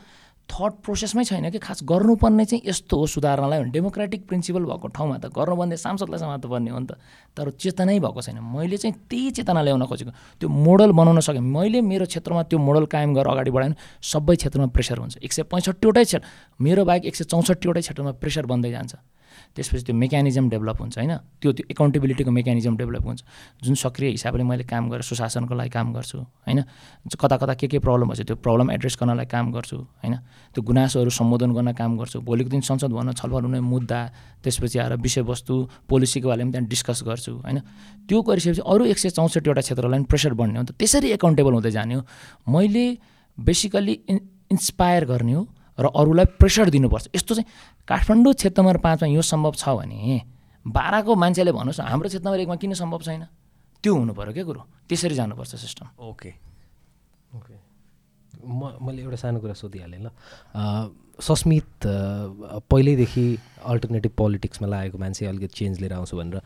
थट 0.51 0.73
प्रोसेसमै 0.83 1.23
छैन 1.23 1.49
कि 1.49 1.59
खास 1.63 1.79
गर्नुपर्ने 1.87 2.45
चाहिँ 2.45 2.61
यस्तो 2.67 2.97
हो 2.99 3.05
सुधार्नलाई 3.07 3.71
डेमोक्रेटिक 3.71 4.27
प्रिन्सिपल 4.27 4.63
भएको 4.67 4.87
ठाउँमा 4.91 5.17
त 5.23 5.31
गर्नुपर्ने 5.31 5.77
सांसदलाई 5.79 6.19
समात्नुपर्ने 6.19 6.71
हो 6.71 6.79
नि 6.79 6.87
त। 6.91 6.99
तर 7.37 7.49
चेतनै 7.55 7.99
भएको 7.99 8.21
छैन। 8.21 8.43
मैले 8.43 8.77
चाहिँ 8.77 8.95
त्यही 9.07 9.31
चेतना 9.31 9.61
ल्याउन 9.63 9.85
खोजेको। 9.87 10.11
त्यो 10.43 10.49
मोडल 10.51 10.91
बनाउन 10.91 11.19
सकेँ। 11.23 11.39
मैले 11.39 11.79
मेरो 11.81 12.05
क्षेत्रमा 12.11 12.43
त्यो 12.51 12.59
मोडल 12.59 12.85
कायम 12.91 13.15
गरेर 13.15 13.31
अगाडि 13.31 13.51
बढाएँ 13.51 13.75
सबै 14.03 14.35
क्षेत्रमा 14.35 14.67
प्रेसर 14.75 14.97
हुन्छ। 14.99 15.17
एक 15.23 15.31
सय 15.31 15.43
पैँसठीवटै 15.47 16.03
क्षेत्र 16.03 16.27
मेरो 16.59 16.83
बाहेक 16.83 17.05
एक 17.07 17.15
सय 17.15 17.23
चौसठीवटै 17.31 17.81
क्षेत्रमा 17.81 18.11
प्रेसर 18.19 18.45
बन्दै 18.51 18.71
जान्छ। 18.71 18.93
त्यसपछि 19.55 19.83
त्यो 19.83 19.95
मेकानिजम 19.95 20.49
डेभलप 20.49 20.77
हुन्छ 20.81 20.97
होइन? 20.97 21.13
त्यो 21.41 21.51
त्यो 21.51 21.65
एकाउन्टेबिलिटीको 21.71 22.31
मेकानिजम 22.31 22.73
डेभलप 22.77 23.03
हुन्छ। 23.03 23.21
जुन 23.63 23.75
सक्रिय 23.75 24.09
हिसाबले 24.15 24.43
मैले 24.43 24.63
काम 24.63 24.89
गरेर 24.89 25.03
सुशासनको 25.03 25.53
लागि 25.55 25.69
काम 25.69 25.93
गर्छु 25.93 26.17
होइन? 26.19 26.63
कता 27.11 27.35
कता 27.37 27.53
के 27.59 27.67
के 27.67 27.79
प्रब्लम 27.79 28.07
भएछ 28.09 28.21
त्यो 28.31 28.35
प्रब्लम 28.39 28.71
एड्रेस 28.71 28.95
गर्नलाई 28.99 29.27
काम 29.27 29.51
गर्छु 29.51 29.77
होइन? 29.77 30.15
त्यो 30.55 30.61
गुनासोहरू 30.63 31.11
सम्बोधन 31.11 31.51
गर्न 31.51 31.71
काम 31.75 31.97
गर्छु। 31.99 32.19
भोलिको 32.23 32.49
दिन 32.49 32.61
संसद 32.63 32.91
भवन 32.95 33.11
छलफल 33.11 33.43
हुने 33.51 33.59
मुद्दा 33.59 33.99
त्यसपछि 34.43 34.79
आएर 34.79 34.95
विषयवस्तु 34.95 35.53
पोलिसीको 35.89 36.27
बारेमा 36.27 36.51
त्यहाँ 36.51 36.67
डिस्कस 36.67 37.03
गर्छु 37.03 37.31
होइन? 37.43 37.59
त्यो 38.07 38.21
गरिसकेपछि 38.21 38.63
अरू 38.63 38.85
एक 38.87 38.97
सय 38.97 39.09
चौसठीवटा 39.19 39.61
क्षेत्रलाई 39.61 40.03
प्रेसर 40.07 40.33
बढ्ने 40.33 40.59
हो। 40.59 40.63
त 40.63 40.71
त्यसरी 40.79 41.11
एकाउन्टेबल 41.19 41.53
हुँदै 41.59 41.71
जाने 41.71 41.93
हो। 41.99 42.01
मैले 42.47 42.85
बेसिकल्ली 43.37 43.93
इन 44.09 44.17
इन्सपायर 44.51 45.05
गर्ने 45.05 45.33
हो 45.33 45.43
र 45.79 45.85
अरूलाई 45.87 46.25
प्रेसर 46.39 46.69
दिनुपर्छ। 46.69 47.15
यस्तो 47.15 47.35
चाहिँ 47.35 47.47
काठमाडौँ 47.87 48.33
क्षेत्र 48.33 48.61
नम्बर 48.61 48.77
पाँचमा 48.83 49.07
यो 49.07 49.21
सम्भव 49.21 49.53
छ 49.55 49.69
भने 49.79 50.21
बाह्रको 50.65 51.15
मान्छेले 51.15 51.51
भन्नुहोस् 51.51 51.79
हाम्रो 51.81 52.07
क्षेत्र 52.09 52.25
नम्बर 52.27 52.39
एकमा 52.39 52.55
किन 52.61 52.73
सम्भव 52.77 53.01
छैन? 53.01 53.23
त्यो 53.83 53.91
हुनु 53.95 54.13
पऱ्यो 54.13 54.33
क्या 54.33 54.45
कुरो 54.45 54.61
त्यसरी 54.89 55.15
जानुपर्छ 55.15 55.55
सिस्टम 55.57 55.85
ओके। 55.97 56.31
ओके। 57.33 57.55
म 58.45 58.77
मैले 58.81 59.01
एउटा 59.01 59.17
सानो 59.17 59.39
कुरा 59.39 59.53
सोधिहालेँ 59.53 60.01
ल। 60.01 60.09
सस्मित 61.21 61.85
पहिल्यैदेखि 62.69 63.25
अल्टरनेटिभ 63.65 64.11
पोलिटिक्समा 64.17 64.67
लागेको 64.67 64.97
मान्छे 64.97 65.25
अलिकति 65.25 65.53
चेन्ज 65.57 65.79
लिएर 65.81 65.93
आउँछु 65.93 66.17
भनेर। 66.17 66.41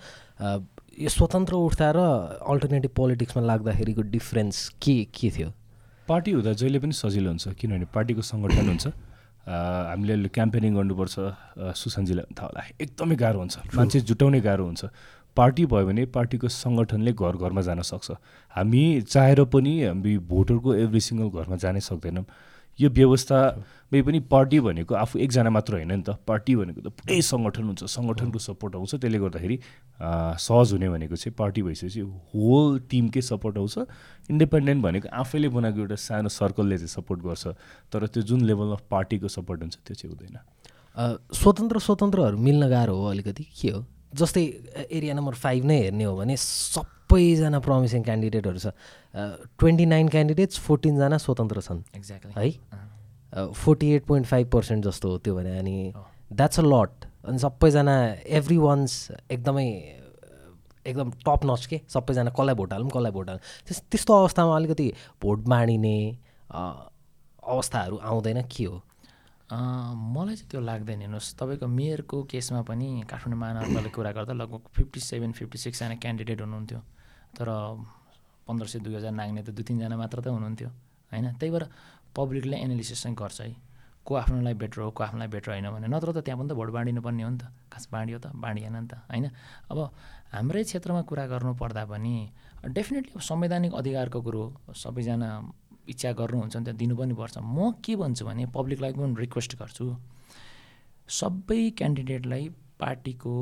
यो 1.00 1.10
स्वतन्त्र 1.10 1.54
उठ्दा 1.56 1.88
र 1.96 2.00
अल्टरनेटिभ 2.40 2.92
पोलिटिक्समा 2.96 3.44
लाग्दाखेरिको 3.44 4.02
डिफ्रेन्स 4.16 4.58
के 4.80 4.96
के 5.12 5.30
थियो? 5.32 5.50
पार्टी 6.08 6.32
हुँदा 6.32 6.54
जहिले 6.54 6.80
पनि 6.80 6.94
सजिलो 6.94 7.30
हुन्छ 7.30 7.48
किनभने 7.60 7.86
पार्टीको 7.92 8.22
सङ्गठन 8.22 8.68
हुन्छ। 8.68 8.86
हामीले 9.48 10.30
क्याम्पेनिङ 10.30 10.72
गर्नुपर्छ 10.76 11.16
सुशान्तजीलाई 11.78 12.34
थाहा 12.34 12.48
होला। 12.50 12.62
एकदमै 12.82 13.16
गाह्रो 13.16 13.40
हुन्छ। 13.40 13.56
मान्छे 13.78 14.00
जुटाउने 14.10 14.40
गाह्रो 14.42 14.66
हुन्छ। 14.66 14.84
पार्टी 15.38 15.66
भयो 15.68 15.86
भने 15.86 16.04
पार्टीको 16.16 16.48
सङ्गठनले 16.48 17.12
घर 17.14 17.36
घरमा 17.38 17.62
जान 17.62 17.82
सक्छ। 17.84 18.12
हामी 18.56 18.84
चाहेर 19.14 19.44
पनि 19.54 19.74
हामी 19.84 20.18
भोटरको 20.32 20.70
एभ्री 20.84 21.02
सिङ्गल 21.08 21.30
घरमा 21.36 21.56
जानै 21.62 21.82
सक्दैनौँ। 21.84 22.26
यो 22.80 22.90
व्यवस्थामै 22.90 24.02
पनि 24.04 24.20
पार्टी 24.32 24.60
भनेको 24.60 24.96
आफू 24.96 25.20
एकजना 25.20 25.50
मात्र 25.50 25.74
होइन 25.80 25.92
नि 25.92 26.04
त। 26.04 26.20
पार्टी 26.28 26.56
भनेको 26.56 26.82
त 26.84 26.90
पुरै 26.92 27.20
सङ्गठन 27.24 27.64
हुन्छ 27.64 27.84
सङ्गठनको 27.88 28.40
सपोर्ट 28.40 28.76
आउँछ। 28.76 28.92
त्यसले 29.00 29.20
गर्दाखेरि 29.24 29.58
सहज 30.46 30.68
हुने 30.76 30.90
भनेको 30.92 31.16
चाहिँ 31.16 31.36
पार्टी 31.40 31.62
भइसकेपछि 31.64 32.02
होल 32.36 32.80
टिमकै 32.92 33.22
सपोर्ट 33.32 33.56
आउँछ। 33.58 33.76
इन्डिपेन्डेन्ट 34.28 34.80
भनेको 34.84 35.08
आफैले 35.08 35.48
बनाएको 35.56 35.80
एउटा 35.80 35.96
सानो 35.96 36.30
सर्कलले 36.30 36.78
चाहिँ 36.84 36.94
सपोर्ट 37.00 37.20
गर्छ। 37.24 37.44
तर 37.92 38.08
त्यो 38.12 38.24
जुन 38.28 38.42
लेभल 38.44 38.72
अफ 38.76 38.84
पार्टीको 38.92 39.28
सपोर्ट 39.32 39.60
हुन्छ 39.62 39.76
त्यो 39.88 39.96
चाहिँ 39.96 40.12
हुँदैन। 40.12 40.38
स्वतन्त्र 41.32 41.80
स्वतन्त्रहरू 41.80 42.38
मिल्न 42.38 42.68
गाह्रो 42.70 42.96
हो 42.96 43.06
अलिकति। 43.08 43.44
के 43.56 43.70
हो? 43.72 43.86
जस्तै 44.16 44.44
एरिया 44.92 45.14
नम्बर 45.16 45.34
फाइभ 45.36 45.64
नै 45.66 45.78
हेर्ने 45.80 46.04
हो 46.04 46.16
भने 46.16 46.36
सबैजना 47.06 47.60
प्रमिसिङ 47.60 48.04
क्यान्डिडेटहरू 48.04 48.60
छ। 48.60 48.68
ट्वेन्टी 49.60 49.86
नाइन 49.86 50.08
क्यान्डिडेट्स 50.10 50.60
फोर्टिनजना 50.60 51.18
स्वतन्त्र 51.18 51.62
छन्। 51.62 51.82
एक्ज्याक्टली 51.96 52.34
है? 52.34 53.54
Forty 53.54 53.92
eight 53.94 54.06
point 54.06 54.28
five 54.28 54.50
percent 54.52 54.86
जस्तो 54.86 55.10
हो 55.10 55.18
त्यो 55.18 55.36
भने 55.36 55.58
अनि 55.60 55.94
द्याट्स 56.34 56.60
अ 56.60 56.64
लट 56.64 57.06
अनि 57.26 57.40
सबैजना 57.40 57.96
एभ्री 58.40 58.58
वान्स 58.58 59.12
एकदमै 59.32 59.68
एकदम 60.86 61.12
टप 61.26 61.46
नच 61.46 61.66
के? 61.66 61.82
सबैजना 61.88 62.30
कसलाई 62.34 62.56
भोट 62.56 62.74
हालौँ 62.74 62.90
कसलाई 62.90 63.12
भोट 63.12 63.30
हालौँ। 63.30 63.42
त्यस 63.68 63.82
त्यस्तो 63.92 64.14
अवस्थामा 64.14 64.56
अलिकति 64.56 64.92
भोट 65.22 65.40
बाँडिने 65.46 65.98
अवस्थाहरू 66.50 67.98
आउँदैन 68.02 68.42
के 68.50 68.66
हो? 68.66 68.82
मलाई 69.54 70.36
चाहिँ 70.36 70.50
त्यो 70.50 70.62
लाग्दैन। 70.62 71.00
हेर्नुहोस् 71.02 71.34
तपाईँको 71.38 71.68
मेयरको 71.70 72.24
केसमा 72.34 72.62
पनि 72.66 73.04
काठमाडौँ 73.10 73.40
महानगरपालिकाले 73.40 73.90
कुरा 73.94 74.12
गर्दा 74.12 74.34
लगभग 74.34 74.62
फिफ्टी 74.74 75.00
सेभेन 75.00 75.32
फिफ्टी 75.38 75.58
सिक्सजना 75.58 75.96
क्यान्डिडेट 76.02 76.42
हुनुहुन्थ्यो। 76.42 76.82
तर 77.38 77.50
पन्ध्र 78.48 78.66
सय 78.68 78.80
दुई 78.80 78.96
हजार 78.96 79.12
नाग्ने 79.12 79.42
त 79.44 79.50
दुई 79.52 79.64
तिनजना 79.64 79.96
मात्र 79.98 80.22
त 80.24 80.28
हुनुहुन्थ्यो 80.32 80.70
होइन? 81.12 81.26
त्यही 81.40 81.52
भएर 81.52 81.66
पब्लिकले 82.16 82.58
एनालिसिस 82.58 83.04
चाहिँ 83.04 83.16
गर्छ 83.16 83.42
है। 83.42 83.56
को 84.06 84.16
आफ्नोलाई 84.16 84.54
बेटर 84.54 84.82
हो 84.82 84.92
को 84.94 85.04
आफ्नोलाई 85.04 85.28
बेटर 85.28 85.52
होइन 85.52 85.70
भने। 85.70 85.88
नत्र 85.90 86.14
त 86.14 86.18
त्यहाँ 86.22 86.40
पनि 86.40 86.50
त 86.50 86.54
भोट 86.54 86.70
बाँडिनु 86.70 87.02
पर्ने 87.02 87.24
हो 87.24 87.30
नि 87.30 87.38
त। 87.42 87.50
खास 87.74 87.90
बाँडियो 87.92 88.18
त 88.22 88.32
बाँडिएन 88.38 88.76
नि 88.78 88.88
त 88.88 89.02
होइन? 89.10 89.26
अब 89.74 89.78
हाम्रै 90.32 90.64
क्षेत्रमा 90.64 91.02
कुरा 91.10 91.26
गर्नु 91.28 91.54
पर्दा 91.58 91.84
पनि 91.90 92.16
डेफिनेटली 92.70 93.12
अब 93.18 93.22
संवैधानिक 93.22 93.74
अधिकारको 93.74 94.20
कुरो 94.22 94.44
सबैजना 94.78 95.30
इच्छा 95.90 96.12
गर्नुहुन्छ 96.14 96.54
भने 96.56 96.64
त्यहाँ 96.66 96.78
दिनु 96.78 96.96
पनि 96.98 97.14
पर्छ। 97.18 97.38
म 97.42 97.74
के 97.82 97.96
भन्छु 97.98 98.26
भने 98.26 98.46
पब्लिकलाई 98.54 98.94
पनि 98.94 99.16
रिक्वेस्ट 99.26 99.52
गर्छु 99.58 99.86
सबै 101.10 101.62
क्यान्डिडेटलाई 101.78 102.44
पार्टीको 102.80 103.34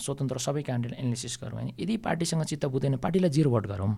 स्वतन्त्र 0.00 0.38
सबै 0.38 0.62
क्यान्डिडेट 0.62 0.98
एनालिसिस 0.98 1.38
गरौँ 1.42 1.58
होइन 1.58 1.72
यदि 1.80 1.96
पार्टीसँग 2.06 2.42
चित्त 2.50 2.66
बुझ्दैन 2.70 2.96
पार्टीलाई 3.04 3.30
जिरो 3.36 3.50
भोट 3.50 3.66
गरौँ। 3.66 3.92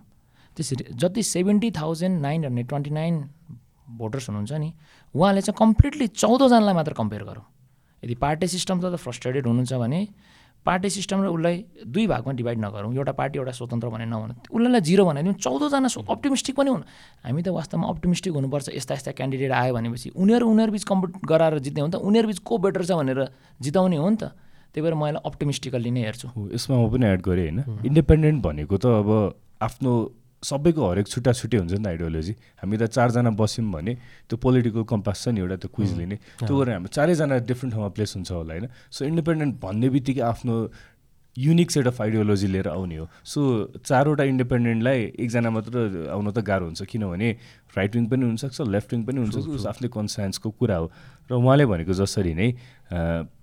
त्यसरी 0.57 0.83
जति 0.97 1.23
seventy 1.23 1.69
thousand 1.71 2.21
nine 2.21 2.45
hundred 2.45 2.67
twenty 2.67 2.91
nine 2.91 3.15
voters 3.97 4.29
हुनुहुन्छ 4.29 4.53
नि 4.53 4.69
उहाँले 5.15 5.41
चाहिँ 5.41 5.57
कम्प्लिटली 5.57 6.07
चौधजनालाई 6.17 6.73
मात्र 6.73 6.93
कम्पेयर 6.97 7.23
गरौँ। 7.23 7.45
यदि 8.03 8.15
पार्टी 8.17 8.47
सिस्टम 8.47 8.81
त 8.81 8.95
फ्रस्ट्रेटेड 8.97 9.45
हुनुहुन्छ 9.47 9.73
भने 9.73 10.01
पार्टी 10.65 10.89
सिस्टम 10.89 11.21
र 11.23 11.27
उसलाई 11.31 11.85
दुई 11.85 12.05
भागमा 12.07 12.33
डिभाइड 12.33 12.57
नगरौँ 12.59 12.93
एउटा 12.93 13.11
पार्टी 13.13 13.39
एउटा 13.39 13.51
स्वतन्त्र 13.55 13.87
भने 13.87 14.05
नहुनु 14.05 14.33
उसलाई 14.51 14.81
जिरो 14.81 15.05
बनाइदिउँ 15.05 15.35
चौधजना 15.39 15.87
अप्टिमिस्टिक 15.87 16.55
पनि 16.57 16.69
हुनु। 16.69 16.83
हामी 17.23 17.41
त 17.41 17.47
वास्तवमा 17.55 17.87
अप्टिमिस्टिक 17.87 18.33
हुनुपर्छ 18.33 18.75
यस्ता 18.75 18.93
यस्ता 18.93 19.11
क्यान्डिडेट 19.15 19.51
आयो 19.53 19.73
भनेपछि 19.73 20.09
उनीहरू 20.17 20.45
उनीहरू 20.49 20.71
बिच 20.75 20.83
कम्पिट 20.83 21.11
गराएर 21.23 21.59
जित्ने 21.63 21.81
हो 21.81 21.87
नि 21.87 21.93
त 21.93 22.01
उनीहरू 22.03 22.27
बिच 22.27 22.39
को 22.43 22.57
बेटर 22.57 22.83
छ 22.83 22.91
भनेर 22.99 23.19
जिताउने 23.61 23.97
हो 23.97 24.09
नि 24.09 24.17
त। 24.17 24.35
त्यही 24.73 24.81
भएर 24.83 24.93
मैले 24.93 25.19
अप्टिमिस्टिकल्ली 25.25 25.91
नै 25.91 26.01
हेर्छु। 26.07 26.27
यसमा 26.53 26.75
म 26.77 26.89
पनि 26.91 27.05
एड 27.07 27.21
गरेँ 27.21 27.49
होइन। 27.49 27.59
इन्डिपेन्डेन्ट 27.85 28.37
भनेको 28.43 28.75
त 28.77 28.85
अब 29.01 29.09
आफ्नो 29.61 29.91
सबैको 30.43 30.81
हरेक 30.89 31.07
छुट्टा 31.07 31.31
छुट्टै 31.33 31.57
हुन्छ 31.57 31.73
नि 31.73 31.83
त 31.83 31.87
आइडियोलोजी 31.87 32.33
हामी 32.61 32.75
त 32.77 32.83
चारजना 32.93 33.29
बस्यौँ 33.33 33.65
भने 33.73 33.93
त्यो 34.29 34.37
पोलिटिकल 34.37 34.83
कम्पास 34.85 35.17
छ 35.23 35.33
नि 35.33 35.41
एउटा 35.41 35.55
त्यो 35.65 35.69
क्विज 35.73 35.91
लिने। 35.97 36.15
त्यो 36.45 36.53
गरेर 36.57 36.73
हाम्रो 36.77 36.93
चारैजना 36.93 37.37
डिफ्रेन्ट 37.49 37.73
ठाउँमा 37.73 37.89
प्लेस 37.97 38.13
हुन्छ 38.15 38.29
होला 38.31 38.53
होइन। 38.53 38.67
सो 38.93 39.05
इन्डिपेन्डेन्ट 39.05 39.53
भन्ने 39.57 39.89
बित्तिकै 39.89 40.21
आफ्नो 40.29 40.55
युनिक 41.37 41.71
सेट 41.71 41.87
अफ 41.87 42.01
आइडियोलोजी 42.01 42.47
लिएर 42.53 42.67
आउने 42.69 42.95
हो। 42.97 43.05
सो 43.25 43.41
चारवटा 43.81 44.23
इन्डिपेन्डेन्टलाई 44.23 44.99
एकजना 45.21 45.49
मात्र 45.49 46.05
आउन 46.09 46.31
त 46.33 46.41
गाह्रो 46.41 46.65
हुन्छ। 46.65 46.81
किनभने 46.85 47.29
राइट 47.77 47.95
विङ 47.95 48.05
पनि 48.09 48.25
हुनसक्छ 48.25 48.61
लेफ्ट 48.61 48.93
विङ 48.93 49.03
पनि 49.05 49.17
हुनसक्छ। 49.21 49.45
उस 49.57 49.65
आफ्नै 49.65 49.89
कन्सायन्सको 49.89 50.49
कुरा 50.53 50.77
हो। 50.77 50.87
र 51.29 51.33
उहाँले 51.35 51.65
भनेको 51.65 51.93
जसरी 51.93 52.33
नै 52.33 52.47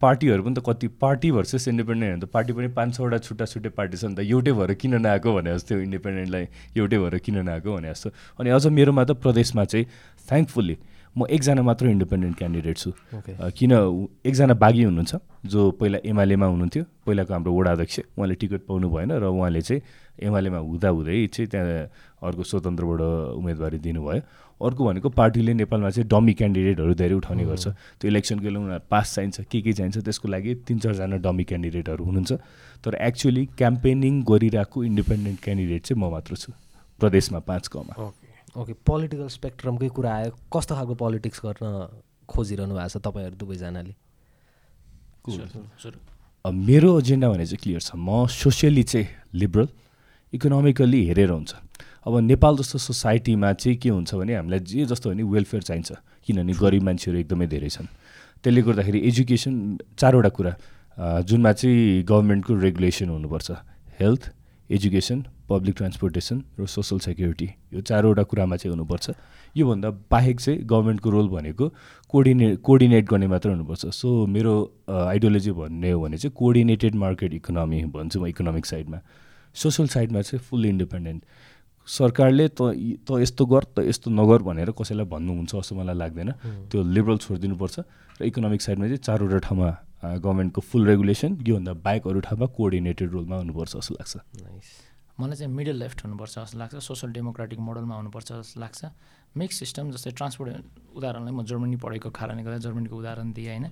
पार्टीहरू 0.01 0.43
पनि 0.43 0.55
त 0.57 0.63
कति 0.65 0.89
पार्टी 0.97 1.31
भर्सेस 1.33 1.69
इन्डिपेन्डेन्ट 1.69 2.25
त। 2.25 2.27
पार्टी 2.33 2.53
पनि 2.57 2.69
पाँच 2.73 2.97
छवटा 2.97 3.19
छुट्टा 3.21 3.45
छुट्टै 3.45 3.71
पार्टी 3.77 3.97
छ 3.97 4.05
नि 4.09 4.15
त। 4.17 4.21
एउटै 4.25 4.53
भएर 4.57 4.73
किन 4.81 4.95
नआएको 5.05 5.29
भने 5.37 5.53
जस्तो 5.53 5.85
इन्डिपेन्डेन्टलाई 5.85 6.45
एउटै 6.81 6.99
भएर 6.99 7.15
किन 7.21 7.37
नआएको 7.45 7.71
भने 7.77 7.89
जस्तो। 7.93 8.09
अनि 8.41 8.49
अझ 8.57 8.65
मेरोमा 8.73 9.05
त 9.05 9.11
प्रदेशमा 9.21 9.65
चाहिँ 9.69 9.85
थ्याङ्कफुल्ली 10.29 10.77
म 11.15 11.31
एकजना 11.31 11.63
मात्र 11.63 11.85
इन्डिपेन्डेन्ट 11.95 12.35
क्यान्डिडेट 12.39 12.77
छु। 12.77 12.91
किन 13.55 13.73
एकजना 14.27 14.55
बाघी 14.59 14.83
हुनुहुन्छ 14.83 15.13
जो 15.47 15.61
पहिला 15.79 15.99
एमालेमा 16.11 16.47
हुनुहुन्थ्यो। 16.47 16.85
पहिलाको 17.07 17.33
हाम्रो 17.33 17.53
वडा 17.55 17.71
अध्यक्ष। 17.79 17.97
उहाँले 18.19 18.35
टिकट 18.35 18.61
पाउनु 18.67 18.87
भएन 18.91 19.11
र 19.23 19.25
उहाँले 19.31 19.63
चाहिँ 19.63 19.81
एमालेमा 20.27 20.59
हुँदाहुँदै 20.59 21.27
चाहिँ 21.31 21.49
त्यहाँ 21.53 21.87
अर्को 22.19 22.43
स्वतन्त्रबाट 22.43 23.01
उम्मेदवारी 23.39 23.79
दिनुभयो। 23.79 24.21
अर्को 24.65 24.85
भनेको 24.85 25.09
पार्टीले 25.13 25.53
नेपालमा 25.55 25.91
चाहिँ 25.91 26.09
डमी 26.09 26.33
क्यान्डिडेटहरू 26.35 26.95
धेरै 26.95 27.15
उठाउने 27.15 27.45
गर्छ। 27.45 27.67
त्यो 28.01 28.07
इलेक्सनको 28.11 28.49
लागि 28.49 28.57
उनीहरू 28.65 28.89
पास 28.91 29.15
चाहिन्छ 29.15 29.37
के 29.51 29.61
के 29.61 29.73
चाहिन्छ 29.73 29.97
त्यसको 30.05 30.27
लागि 30.29 30.55
तिन 30.67 30.79
चारजना 30.81 31.17
डमी 31.21 31.45
क्यान्डिडेटहरू 31.45 32.03
हुनुहुन्छ। 32.05 32.33
तर 32.85 32.93
एक्चुअली 33.01 33.45
क्याम्पेनिङ 33.59 34.23
गरिरहेको 34.25 34.85
इन्डिपेन्डेन्ट 34.85 35.39
क्यान्डिडेट 35.45 35.81
चाहिँ 35.85 35.99
म 36.01 36.11
मात्र 36.13 36.37
छु। 36.37 36.53
प्रदेशमा 37.01 37.39
पाँच 37.45 37.69
कमा। 37.69 37.95
ओके। 38.55 38.73
पोलिटिकल 38.87 39.29
स्पेक्ट्रमकै 39.29 39.89
कुरा 39.91 40.11
आयो। 40.15 40.31
कस्तो 40.53 40.75
खालको 40.75 40.95
पोलिटिक्स 40.95 41.39
गर्न 41.45 41.67
खोजिरहनु 42.29 42.75
भएको 42.75 42.89
छ 42.89 42.97
तपाईँहरू 43.03 43.37
दुवैजनाले? 43.37 43.95
मेरो 46.45 46.91
एजेन्डा 47.01 47.29
भने 47.29 47.45
चाहिँ 47.47 47.61
क्लियर 47.63 47.81
छ। 47.81 47.91
म 47.97 48.27
सोसियली 48.31 48.83
चाहिँ 48.85 49.09
लिबरल 49.35 49.69
इकोनोमिकल्ली 50.33 51.01
हेरेर 51.09 51.31
हुन्छ। 51.31 51.53
अब 52.07 52.19
नेपाल 52.21 52.57
जस्तो 52.57 52.79
सोसाइटीमा 52.79 53.53
चाहिँ 53.53 53.77
के 53.81 53.89
हुन्छ 53.89 54.15
भने 54.15 54.35
हामीलाई 54.37 54.61
जे 54.61 54.85
जस्तो 54.87 55.11
भने 55.11 55.23
वेलफेयर 55.25 55.63
चाहिन्छ। 55.63 55.93
किनभने 56.25 56.53
गरिब 56.53 56.83
मान्छेहरू 56.85 57.19
एकदमै 57.21 57.47
धेरै 57.47 57.69
छन्। 57.69 57.89
त्यसले 58.45 58.63
गर्दाखेरि 58.63 58.99
एजुकेसन 59.09 59.55
चारवटा 59.99 60.29
कुरा 60.37 60.53
जुनमा 61.25 61.53
चाहिँ 61.53 62.03
गभर्मेन्टको 62.05 62.53
रेगुलेसन 62.61 63.09
हुनुपर्छ। 63.09 63.51
हेल्थ 64.01 64.23
एजुकेसन 64.71 65.19
पब्लिक 65.49 65.75
ट्रान्सपोर्टेसन 65.77 66.37
र 66.61 66.67
सोसल 66.67 66.99
सेक्युरिटी 67.09 67.49
यो 67.73 67.81
चारवटा 67.81 68.23
कुरामा 68.29 68.57
चाहिँ 68.57 68.73
हुनुपर्छ। 68.77 69.11
योभन्दा 69.57 69.89
बाहेक 70.13 70.41
चाहिँ 70.41 70.59
गभर्मेन्टको 70.61 71.09
रोल 71.11 71.29
भनेको 71.29 71.69
कोर्डिनेट 72.13 72.61
कोर्डिनेट 72.61 73.05
गर्ने 73.09 73.27
मात्र 73.33 73.49
हुनुपर्छ। 73.51 73.87
सो 73.97 74.27
मेरो 74.27 74.55
आइडियोलोजी 74.93 75.53
भन्ने 75.57 75.91
हो 75.91 76.01
भने 76.05 76.17
चाहिँ 76.21 76.35
कोअर्डिनेटेड 76.37 76.95
मार्केट 76.95 77.35
इकोनोमी 77.41 77.85
भन्छु 77.97 78.21
म 78.21 78.27
इकोनोमिक 78.29 78.67
साइडमा 78.67 78.99
सोसल 79.55 79.87
साइडमा 79.87 80.21
चाहिँ 80.21 80.43
फुल्ली 80.43 80.69
इन्डिपेन्डेन्ट 80.69 81.23
सरकारले 81.87 82.49
त 82.49 82.61
त 83.07 83.09
यस्तो 83.21 83.45
गर 83.47 83.65
त 83.77 83.79
यस्तो 83.85 84.09
नगर 84.11 84.41
भनेर 84.49 84.71
कसैलाई 84.73 85.07
भन्नुहुन्छ 85.07 85.53
जस्तो 85.53 85.73
मलाई 85.77 85.97
लाग्दैन। 86.03 86.31
त्यो 86.73 86.81
लिबरल 86.81 87.19
छोडिदिनुपर्छ 87.21 87.77
र 88.21 88.23
इकोनोमिक 88.25 88.61
साइडमा 88.63 88.85
चाहिँ 88.89 89.03
चारवटा 89.05 89.39
ठाउँमा 89.45 89.69
गभर्मेन्टको 90.05 90.61
फुल 90.61 90.83
रेगुलेसन 90.89 91.31
योभन्दा 91.45 91.73
बाहेक 91.85 92.03
अरू 92.09 92.21
ठाउँमा 92.29 92.47
कोअर्डिनेटेड 92.57 93.09
रोलमा 93.13 93.37
हुनुपर्छ 93.37 93.73
जस्तो 93.77 93.93
लाग्छ। 94.01 94.13
मलाई 95.21 95.37
चाहिँ 95.37 95.53
मिडल 95.53 95.77
लेफ्ट 95.83 95.99
हुनुपर्छ 96.05 96.35
जस्तो 96.39 96.59
लाग्छ 96.59 96.75
सोसल 96.89 97.09
डेमोक्रेटिक 97.13 97.59
मोडलमा 97.61 97.95
हुनुपर्छ 98.01 98.29
जस्तो 98.33 98.61
लाग्छ। 98.61 98.81
मिक्स 99.37 99.55
सिस्टम 99.59 99.91
जस्तै 99.95 100.11
ट्रान्सपोर्ट 100.19 100.51
उदाहरणलाई 100.97 101.33
म 101.35 101.43
जर्मनी 101.45 101.77
पढेको 101.85 102.09
कारणले 102.11 102.43
गर्दा 102.43 102.59
जर्मनीको 102.67 102.97
उदाहरण 102.97 103.33
दिएँ 103.33 103.49
होइन। 103.51 103.67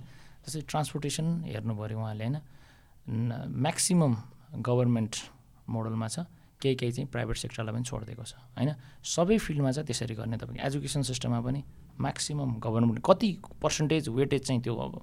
जस्तै 0.45 0.61
ट्रान्सपोर्टेसन 0.69 1.27
हेर्नु 1.49 1.73
पऱ्यो 1.75 1.97
उहाँले 1.99 2.23
होइन। 2.23 2.37
म्याक्सिमम् 3.63 4.15
गभर्मेन्ट 4.59 5.13
मोडलमा 5.69 6.07
छ। 6.07 6.17
केही 6.63 6.75
केही 6.79 6.91
चाहिँ 6.91 7.07
प्राइभेट 7.11 7.37
सेक्टरलाई 7.37 7.73
पनि 7.75 7.83
छोडिदिएको 7.83 8.23
छ 8.23 8.33
होइन? 8.55 8.71
सबै 9.03 9.37
फिल्डमा 9.37 9.71
चाहिँ 9.75 9.87
त्यसरी 9.87 10.15
गर्ने 10.15 10.37
तपाईँको 10.39 10.63
एजुकेसन 10.63 11.01
सिस्टममा 11.11 11.39
पनि 11.43 11.61
म्याक्सिमम् 11.99 12.53
गभर्मेन्ट 12.63 12.99
कति 13.03 13.29
पर्सेन्टेज 13.61 14.09
वेटेज 14.09 14.41
चाहिँ 14.47 14.61
त्यो 14.63 14.75
अब 14.75 14.93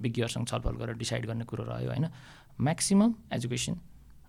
विज्ञहरूसँग 0.00 0.46
छलफल 0.48 0.74
गरेर 0.80 0.96
डिसाइड 0.96 1.26
गर्ने 1.26 1.44
कुरो 1.44 1.64
रह्यो 1.64 1.88
होइन? 1.92 2.06
म्याक्सिमम् 2.60 3.12
एजुकेसन 3.32 3.74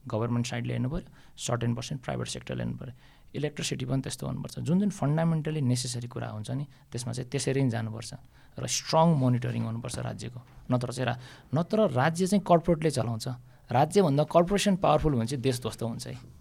गभर्मेन्ट 0.07 0.45
साइडले 0.47 0.73
हेर्नु 0.73 0.89
पऱ्यो 0.89 1.07
सर्टेन 1.39 1.71
पर्सेन्ट 1.75 2.03
प्राइभेट 2.03 2.27
सेक्टरले 2.27 2.63
हेर्नु 2.63 2.77
पऱ्यो। 2.77 2.93
इलेक्ट्रिसिटी 3.35 3.85
पनि 3.85 4.01
त्यस्तो 4.01 4.27
हुनुपर्छ। 4.27 4.59
जुन 4.59 4.79
जुन 4.79 4.89
फन्डामेन्टली 4.89 5.61
नेसेसरी 5.61 6.07
कुरा 6.07 6.27
हुन्छ 6.29 6.51
नि 6.51 6.65
त्यसमा 6.91 7.11
चाहिँ 7.13 7.29
त्यसरी 7.29 7.63
नै 7.63 7.69
जानुपर्छ 7.69 8.11
र 8.59 8.63
स्ट्रङ 8.67 9.07
मोनिटरिङ 9.19 9.63
हुनुपर्छ 9.65 9.97
राज्यको। 9.99 10.39
नत्र 10.71 10.91
चाहिँ 10.95 11.07
रा 11.09 11.15
नत्र 11.51 11.77
राज्य 11.91 12.27
चाहिँ 12.27 12.43
कर्पोरेटले 12.47 12.91
चलाउँछ। 12.91 13.27
राज्यभन्दा 13.71 14.23
कर्पोरेसन 14.23 14.75
पावरफुल 14.79 15.13
भने 15.15 15.27
चाहिँ 15.27 15.41
देश 15.41 15.59
ध्वस्त 15.61 15.83
हुन्छ 15.83 16.07
है। 16.07 16.34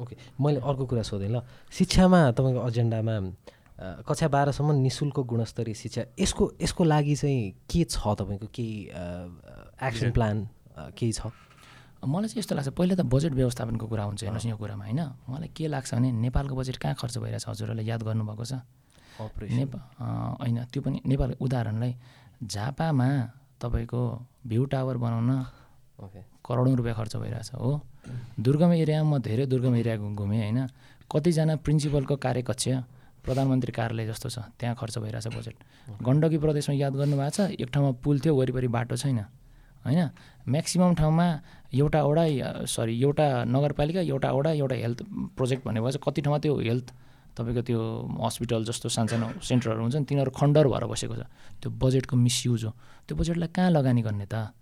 ओके 0.00 0.16
मैले 0.40 0.60
अर्को 0.60 0.84
कुरा 0.86 1.02
सोधेँ 1.04 1.28
ल। 1.28 1.40
शिक्षामा 1.70 2.20
तपाईँको 2.32 2.60
एजेन्डामा 2.68 3.14
कक्षा 4.04 4.28
बाह्रसम्म 4.28 4.70
नि 4.80 4.90
शुल्क 4.90 5.18
गुणस्तरीय 5.24 5.74
शिक्षा 5.74 6.02
यसको 6.20 6.44
यसको 6.60 6.82
लागि 6.84 7.14
चाहिँ 7.16 7.40
के 7.70 7.84
छ 7.84 7.96
तपाईँको? 8.18 8.46
केही 8.52 8.88
एक्सन 9.88 10.10
प्लान 10.12 10.36
केही 10.96 11.12
छ? 11.12 11.32
मलाई 12.04 12.28
चाहिँ 12.28 12.40
यस्तो 12.40 12.54
लाग्छ 12.56 12.68
पहिला 12.76 12.94
त 12.96 13.04
बजेट 13.04 13.32
व्यवस्थापनको 13.32 13.86
कुरा 13.88 14.04
हुन्छ 14.04 14.20
हेर्नुहोस् 14.24 14.46
यो 14.48 14.56
कुरामा 14.56 14.84
होइन? 14.84 15.00
मलाई 15.28 15.48
के 15.56 15.64
लाग्छ 15.68 15.94
भने 15.94 16.08
नेपालको 16.12 16.54
बजेट 16.56 16.76
कहाँ 16.76 16.94
खर्च 16.96 17.18
भइरहेछ 17.20 17.44
हजुरहरूले 17.48 17.84
याद 17.84 18.02
गर्नुभएको 18.04 18.44
छ? 18.44 18.52
नेपाल 19.20 19.80
होइन 20.40 20.58
त्यो 20.72 20.80
पनि 20.80 21.00
नेपाल 21.04 21.30
उदाहरणलाई 21.40 21.92
झापामा 22.44 23.08
तपाईँको 23.60 24.02
भ्यू 24.48 24.64
टावर 24.72 24.96
बनाउन 24.96 25.30
करोडौँ 26.46 26.74
रुपियाँ 26.76 26.96
खर्च 26.96 27.16
भइरहेछ 27.16 27.50
हो। 27.54 27.80
दुर्गम 28.40 28.72
एरियामा 28.72 29.10
म 29.10 29.22
धेरै 29.22 29.46
दुर्गम 29.46 29.74
एरिया 29.76 29.96
घुमेँ 29.96 30.40
होइन। 30.40 30.66
कतिजना 31.10 31.56
प्रिन्सिपलको 31.64 32.16
कार्यकक्ष 32.16 32.68
प्रधानमन्त्री 33.20 33.72
कार्यालय 33.72 34.06
जस्तो 34.08 34.28
छ 34.28 34.38
त्यहाँ 34.56 34.74
खर्च 34.80 34.98
भइरहेछ 34.98 35.26
बजेट। 35.36 35.56
गण्डकी 36.02 36.38
प्रदेशमा 36.38 36.74
याद 36.76 36.94
गर्नुभएको 36.96 37.30
छ 37.30 37.40
एक 37.60 37.68
ठाउँमा 37.68 37.90
पुल 38.00 38.16
थियो 38.24 38.32
वरिपरि 38.34 38.68
बाटो 38.68 38.96
छैन 38.96 39.18
होइन? 39.84 40.00
म्याक्सिमम् 40.48 40.94
ठाउँमा 40.96 41.26
एउटा 41.72 42.00
वडा 42.02 42.24
सरी 42.64 42.94
एउटा 43.00 43.26
नगरपालिका 43.44 44.00
एउटा 44.00 44.28
वडा 44.32 44.50
एउटा 44.56 44.76
हेल्थ 44.76 44.98
प्रोजेक्ट 45.36 45.62
भनेको 45.66 45.90
चाहिँ 45.90 46.02
कति 46.06 46.20
ठाउँमा 46.20 46.38
त्यो 46.40 46.58
हेल्थ 46.58 46.88
तपाईँको 47.36 47.62
त्यो 47.62 47.80
हस्पिटल 48.24 48.64
जस्तो 48.64 48.88
सानसानो 48.88 49.26
सेन्टरहरू 49.40 49.80
हुन्छ 49.80 49.96
नि 49.96 50.04
तिनीहरू 50.04 50.30
खण्डर 50.32 50.66
भएर 50.68 50.84
बसेको 50.88 51.14
छ। 51.14 51.22
त्यो 51.60 51.68
बजेटको 51.70 52.16
मिसयुज 52.16 52.64
हो। 52.64 52.70
त्यो 53.06 53.14
बजेटलाई 53.16 53.48
कहाँ 53.54 53.70
लगानी 53.70 54.02
गर्ने 54.02 54.26
त? 54.26 54.52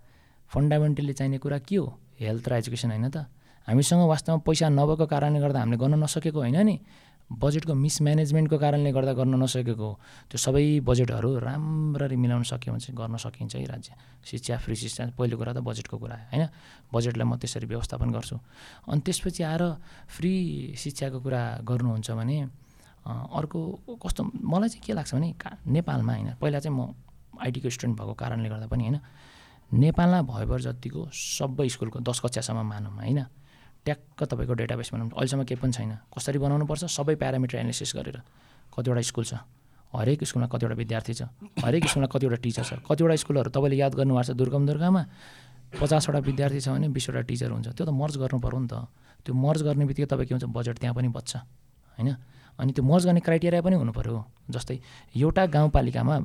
फन्डामेन्टली 0.49 1.13
चाहिने 1.13 1.37
कुरा 1.37 1.57
के 1.61 1.75
हो? 1.77 1.87
हेल्थ 2.19 2.45
र 2.49 2.53
एजुकेसन 2.59 2.89
होइन 2.91 3.09
त? 3.09 3.29
हामीसँग 3.67 4.01
वास्तवमा 4.09 4.41
पैसा 4.41 4.69
नभएको 4.69 5.05
कारणले 5.05 5.39
गर्दा 5.39 5.59
हामीले 5.59 5.77
गर्न 5.77 5.95
नसकेको 6.03 6.39
होइन 6.39 6.57
नि? 6.65 6.75
बजेटको 7.29 7.73
मिसम्यानेजमेन्टको 7.77 8.57
कारणले 8.57 8.91
गर्दा 8.91 9.13
गर्न 9.13 9.37
नसकेको 9.37 9.77
हो। 9.77 9.93
त्यो 10.33 10.37
सबै 10.41 10.81
बजेटहरू 10.81 11.29
राम्ररी 11.37 12.17
मिलाउन 12.17 12.43
सक्यो 12.49 12.73
भने 12.73 12.81
चाहिँ 12.81 12.97
गर्न 12.97 13.15
सकिन्छ 13.21 13.55
है 13.55 13.65
राज्य। 13.69 13.93
शिक्षा 14.25 14.57
फ्री 14.57 14.75
शिक्षा 14.75 15.13
पहिलो 15.13 15.37
कुरा 15.37 15.53
त 15.53 15.61
बजेटको 15.61 15.97
कुरा 16.01 16.17
होइन? 16.33 16.43
बजेटलाई 16.89 17.27
म 17.29 17.37
त्यसरी 17.37 17.69
व्यवस्थापन 17.69 18.09
गर्छु। 18.09 18.35
अनि 18.89 19.01
त्यसपछि 19.05 19.41
आएर 19.45 19.63
फ्री 20.09 20.33
शिक्षाको 20.73 21.17
कुरा 21.21 21.41
गर्नुहुन्छ 21.61 22.09
भने 22.17 22.37
अर्को 23.05 23.59
कस्तो 24.01 24.21
मलाई 24.33 24.69
चाहिँ 24.73 24.81
के 24.81 24.93
लाग्छ 24.97 25.13
भने 25.13 25.29
नेपालमा 25.69 26.13
होइन? 26.13 26.29
पहिला 26.41 26.59
चाहिँ 26.65 26.73
म 26.73 26.97
आइटीको 27.37 27.69
स्टुडेन्ट 27.69 27.93
भएको 27.93 28.13
कारणले 28.17 28.49
गर्दा 28.49 28.65
पनि 28.65 28.83
होइन? 28.89 28.97
नेपालमा 29.69 30.21
भएभर 30.25 30.59
जतिको 30.61 31.01
सबै 31.13 31.69
स्कुलको 31.69 31.99
दस 32.01 32.19
कक्षासम्म 32.19 32.65
मानौँ 32.65 32.93
होइन? 32.97 33.19
ट्याक्क 33.85 34.19
तपाईँको 34.25 34.53
डेटाबेस 34.53 34.89
बनाउनु 34.93 35.13
अहिलेसम्म 35.15 35.43
केही 35.45 35.61
पनि 35.61 35.71
छैन। 35.71 35.91
कसरी 36.09 36.37
बनाउनुपर्छ? 36.41 36.83
सबै 36.89 37.15
प्यारामिटर 37.15 37.57
एनालिसिस 37.61 37.93
गरेर 37.95 38.17
कतिवटा 38.73 39.01
स्कुल 39.01 39.25
छ? 39.29 39.33
हरेक 39.93 40.23
स्कुलमा 40.25 40.47
कतिवटा 40.49 40.75
विद्यार्थी 40.75 41.13
छ? 41.13 41.21
हरेक 41.65 41.85
स्कुलमा 41.85 42.09
कतिवटा 42.09 42.37
टिचर 42.41 42.63
छ? 42.65 42.71
कतिवटा 42.85 43.15
स्कुलहरू 43.15 43.49
तपाईँले 43.49 43.77
याद 43.77 43.93
गर्नुभएको 43.93 44.33
छ 44.33 44.37
दुर्गम 44.37 44.63
दुर्गामा? 44.69 45.01
पचासवटा 45.79 46.19
विद्यार्थी 46.25 46.59
छ 46.61 46.67
भने 46.73 46.87
बिसवटा 46.89 47.21
टिचर 47.29 47.49
हुन्छ। 47.49 47.67
त्यो 47.77 47.85
त 47.85 47.89
मर्ज 47.93 48.17
गर्नु 48.17 48.37
पऱ्यो 48.41 48.59
नि 48.59 48.67
त। 48.69 48.75
त्यो 49.21 49.33
मर्ज 49.33 49.61
गर्ने 49.65 49.85
बित्तिकै 49.85 50.09
तपाईँ 50.09 50.27
के 50.27 50.33
हुन्छ? 50.33 50.45
बजेट 50.49 50.77
त्यहाँ 50.81 50.95
पनि 50.97 51.07
बच्छ 51.13 51.31
होइन? 51.97 52.09
अनि 52.59 52.71
त्यो 52.75 52.83
मर्ज 52.83 53.05
गर्ने 53.07 53.21
क्राइटेरिया 53.23 53.61
पनि 53.61 53.75
पऱ्यो 53.95 54.19
जस्तै 54.51 54.77
एउटा 55.15 55.45
गाउँपालिकामा 55.55 56.15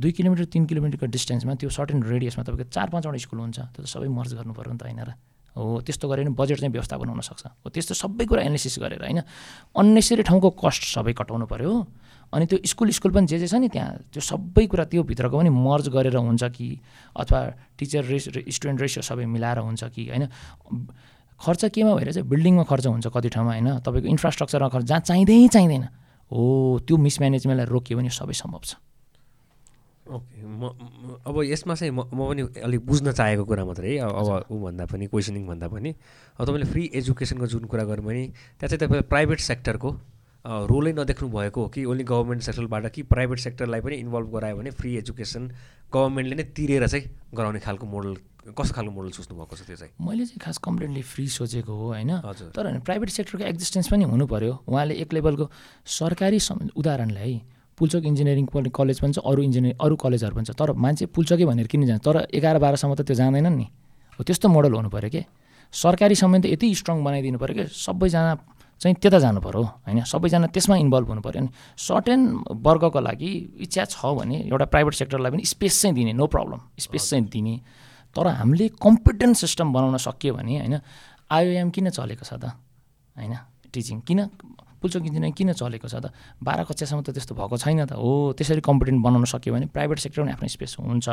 दुई 0.00 0.12
किलोमिटर 0.12 0.44
तिन 0.48 0.64
किलोमिटरको 0.66 1.06
डिस्टेन्समा 1.06 1.54
त्यो 1.60 1.70
सर्टेन 1.70 2.02
रेडियसमा 2.02 2.42
तपाईँको 2.44 2.72
चार 2.72 2.88
पाँचवटा 2.90 3.18
स्कुल 3.20 3.38
हुन्छ 3.38 3.58
त्यो 3.60 3.84
त 3.84 3.86
सबै 3.86 4.08
मर्ज 4.08 4.32
पऱ्यो 4.34 4.72
नि 4.72 4.78
त 4.78 4.82
होइन 4.88 5.02
र। 5.04 5.12
हो 5.56 5.80
त्यस्तो 5.86 6.08
पनि 6.08 6.30
बजेट 6.34 6.58
चाहिँ 6.58 6.72
व्यवस्थापन 6.72 7.08
हुनसक्छ 7.08 7.46
हो 7.62 7.68
त्यस्तो 7.70 7.94
सबै 7.94 8.24
कुरा 8.26 8.42
एनालिसिस 8.42 8.78
गरेर 8.82 9.02
होइन 9.04 9.20
अन्नेसरी 9.76 10.22
ठाउँको 10.26 10.50
कस्ट 10.50 10.82
सबै 10.90 11.12
कटाउनु 11.14 11.46
पऱ्यो 11.46 11.72
अनि 12.32 12.44
त्यो 12.50 12.58
स्कुल 12.66 12.90
स्कुल 12.90 13.12
पनि 13.14 13.26
जे 13.30 13.38
जे 13.38 13.46
छ 13.46 13.54
नि 13.62 13.68
त्यहाँ 13.70 14.10
त्यो 14.10 14.18
सबै 14.18 14.66
कुरा 14.66 14.84
त्यो 14.90 15.02
भित्रको 15.06 15.36
पनि 15.38 15.50
मर्ज 15.54 15.94
गरेर 15.94 16.16
हुन्छ 16.16 16.44
कि 16.50 16.68
अथवा 17.14 17.40
टिचर 17.78 18.02
रेस 18.10 18.24
स्टुडेन्ट 18.50 18.80
रेसियो 18.80 19.02
सबै 19.06 19.24
मिलाएर 19.30 19.58
हुन्छ 19.62 19.84
कि 19.94 20.02
होइन। 20.10 20.26
खर्च 21.44 21.64
केमा 21.74 21.94
भएर 21.94 22.12
चाहिँ 22.12 22.28
बिल्डिङमा 22.28 22.64
खर्च 22.64 22.86
हुन्छ 22.86 23.06
कति 23.12 23.28
ठाउँमा 23.28 23.52
होइन? 23.52 23.68
तपाईँको 23.84 24.08
इन्फ्रास्ट्रक्चरमा 24.08 24.68
खर्च 24.68 24.84
जहाँ 24.84 25.00
चाहिँदै 25.00 25.48
चाहिँदैन। 25.54 25.84
हो 26.32 26.42
त्यो 26.88 26.96
मिसम्यानेजमेन्टलाई 26.96 27.68
रोकियो 27.68 27.98
भने 27.98 28.10
सबै 28.10 28.34
सम्भव 28.34 28.62
छ। 28.64 28.80
ओके 30.04 30.44
म 30.44 30.68
अब 31.24 31.36
यसमा 31.44 31.74
चाहिँ 31.74 31.92
म 31.92 32.04
म 32.12 32.28
पनि 32.28 32.42
अलिक 32.60 32.80
बुझ्न 32.84 33.12
चाहेको 33.12 33.44
कुरा 33.44 33.64
मात्रै 33.64 33.92
है। 33.96 34.04
अब 34.04 34.52
ऊ 34.52 34.56
भन्दा 34.64 34.84
पनि 34.84 35.06
क्वेसनिङ 35.08 35.46
भन्दा 35.46 35.68
पनि। 35.68 35.90
अब 36.36 36.42
तपाईँले 36.44 36.68
फ्री 36.68 36.82
एजुकेसनको 37.00 37.46
जुन 37.46 37.64
कुरा 37.72 37.84
गर्नु 37.88 38.04
भने 38.04 38.22
त्यहाँ 38.60 38.68
चाहिँ 38.68 38.80
तपाईँले 38.84 39.08
प्राइभेट 39.08 39.40
सेक्टरको 39.40 39.90
रोलै 40.44 40.92
नदेख्नु 40.92 41.28
भएको 41.28 41.60
हो 41.62 41.68
कि 41.72 41.84
ओन्ली 41.88 42.04
गभर्मेन्ट 42.04 42.42
सेक्टरबाट 42.44 42.84
कि 42.92 43.02
प्राइभेट 43.08 43.38
सेक्टरलाई 43.38 43.80
पनि 43.80 43.96
इन्भल्भ 44.04 44.28
गरायो 44.28 44.56
भने 44.56 44.70
फ्री 44.76 44.96
एजुकेसन 45.00 45.42
गभर्मेन्टले 45.88 46.36
नै 46.36 46.44
तिरेर 46.52 46.86
चाहिँ 46.86 47.04
गराउने 47.32 47.60
खालको 47.64 47.86
मोडल 47.88 48.12
कस्तो 48.44 48.74
खालको 48.76 48.92
मोडल 48.92 49.10
सोच्नु 49.16 49.34
भएको 49.40 49.56
छ 49.56 49.62
त्यो 49.64 49.76
चाहिँ? 49.76 49.92
मैले 49.96 50.24
चाहिँ 50.28 50.40
खास 50.44 50.58
कम्प्लिटली 50.60 51.02
फ्री 51.02 51.24
सोचेको 51.28 51.72
हो 51.72 51.86
होइन। 51.96 52.12
तर 52.52 52.64
होइन 52.68 52.80
प्राइभेट 52.84 53.08
सेक्टरको 53.08 53.44
एक्जिस्टेन्स 53.44 53.88
पनि 53.88 54.04
हुनु 54.04 54.26
पऱ्यो 54.28 54.52
उहाँले 54.68 54.94
एक 55.00 55.12
लेभलको 55.12 55.44
सरकारी 55.88 56.38
उदाहरणलाई 56.76 57.32
है 57.32 57.40
पुल्चोक 57.78 58.04
इन्जिनियरिङ 58.04 58.46
कलेज 58.70 59.00
पनि 59.00 59.12
छ 59.12 59.18
अरू 59.24 59.42
इन्जिनियरिङ 59.42 59.78
अरू 59.80 59.94
कलेजहरू 59.96 60.34
पनि 60.36 60.44
छ 60.44 60.52
तर 60.54 60.72
मान्छे 60.76 61.06
पुल्चोकै 61.10 61.44
भनेर 61.44 61.66
किन 61.66 61.86
जान्छ। 61.88 62.04
तर 62.04 62.16
एघार 62.30 62.58
बाह्रसम्म 62.60 62.94
त 62.94 63.00
त्यो 63.02 63.16
जाँदैनन् 63.16 63.56
नि। 63.56 63.66
हो 64.14 64.22
त्यस्तो 64.22 64.46
मोडल 64.48 64.72
हुनु 64.78 64.90
पऱ्यो 64.92 65.10
कि? 65.10 65.22
सरकारीसम्म 65.72 66.44
त 66.44 66.46
यति 66.54 66.68
स्ट्रङ 66.70 67.02
बनाइदिनु 67.02 67.38
पऱ्यो 67.40 67.54
कि? 67.56 67.64
सबैजना 67.74 68.32
चाहिँ 68.78 68.94
त्यता 68.94 69.18
जानु 69.18 69.40
पऱ्यो 69.40 69.62
होइन? 69.90 70.04
सबैजना 70.06 70.46
त्यसमा 70.54 70.76
इन्भल्भ 70.84 71.08
हुनु 71.08 71.22
पऱ्यो 71.26 71.40
अनि 71.40 71.50
सर्टेन 71.74 72.20
वर्गको 72.62 73.00
लागि 73.00 73.30
इच्छा 73.64 73.84
छ 73.90 73.98
भने 74.06 74.46
एउटा 74.46 74.66
प्राइभेट 74.70 74.94
सेक्टरलाई 74.94 75.30
पनि 75.32 75.42
स्पेस 75.42 75.74
चाहिँ 75.82 75.94
दिने 75.98 76.12
नो 76.14 76.26
प्रब्लम 76.30 76.60
स्पेस 76.78 77.10
चाहिँ 77.10 77.24
दिने। 77.26 77.54
तर 78.16 78.26
हामीले 78.40 78.68
कम्पिटेन्ट 78.80 79.36
सिस्टम 79.36 79.72
बनाउन 79.74 79.96
सकियो 79.98 80.34
भने 80.34 80.58
होइन 80.62 80.80
आइओएम 81.30 81.70
किन 81.70 81.90
चलेको 81.90 82.24
छ 82.24 82.38
त? 82.38 82.54
होइन 83.16 83.34
टिचिङ 83.74 84.00
किन 84.06 84.20
पुल्चोक 84.84 85.04
इन्जिनियरिङ 85.08 85.32
किन 85.32 85.52
चलेको 85.56 85.88
छ 85.88 85.96
त? 85.96 86.12
बाह्र 86.44 86.68
कक्षासम्म 86.68 87.00
त 87.08 87.16
त्यस्तो 87.16 87.32
भएको 87.34 87.56
छैन 87.56 87.88
त। 87.88 87.96
हो 87.96 88.36
त्यसरी 88.36 88.60
कम्पिटेन्ट 88.60 89.00
बनाउन 89.00 89.24
सक्यो 89.24 89.50
भने 89.56 89.66
प्राइभेट 89.72 89.98
सेक्टर 90.04 90.28
पनि 90.28 90.32
आफ्नो 90.36 90.48
स्पेस 90.52 90.76
हुन्छ। 90.84 91.08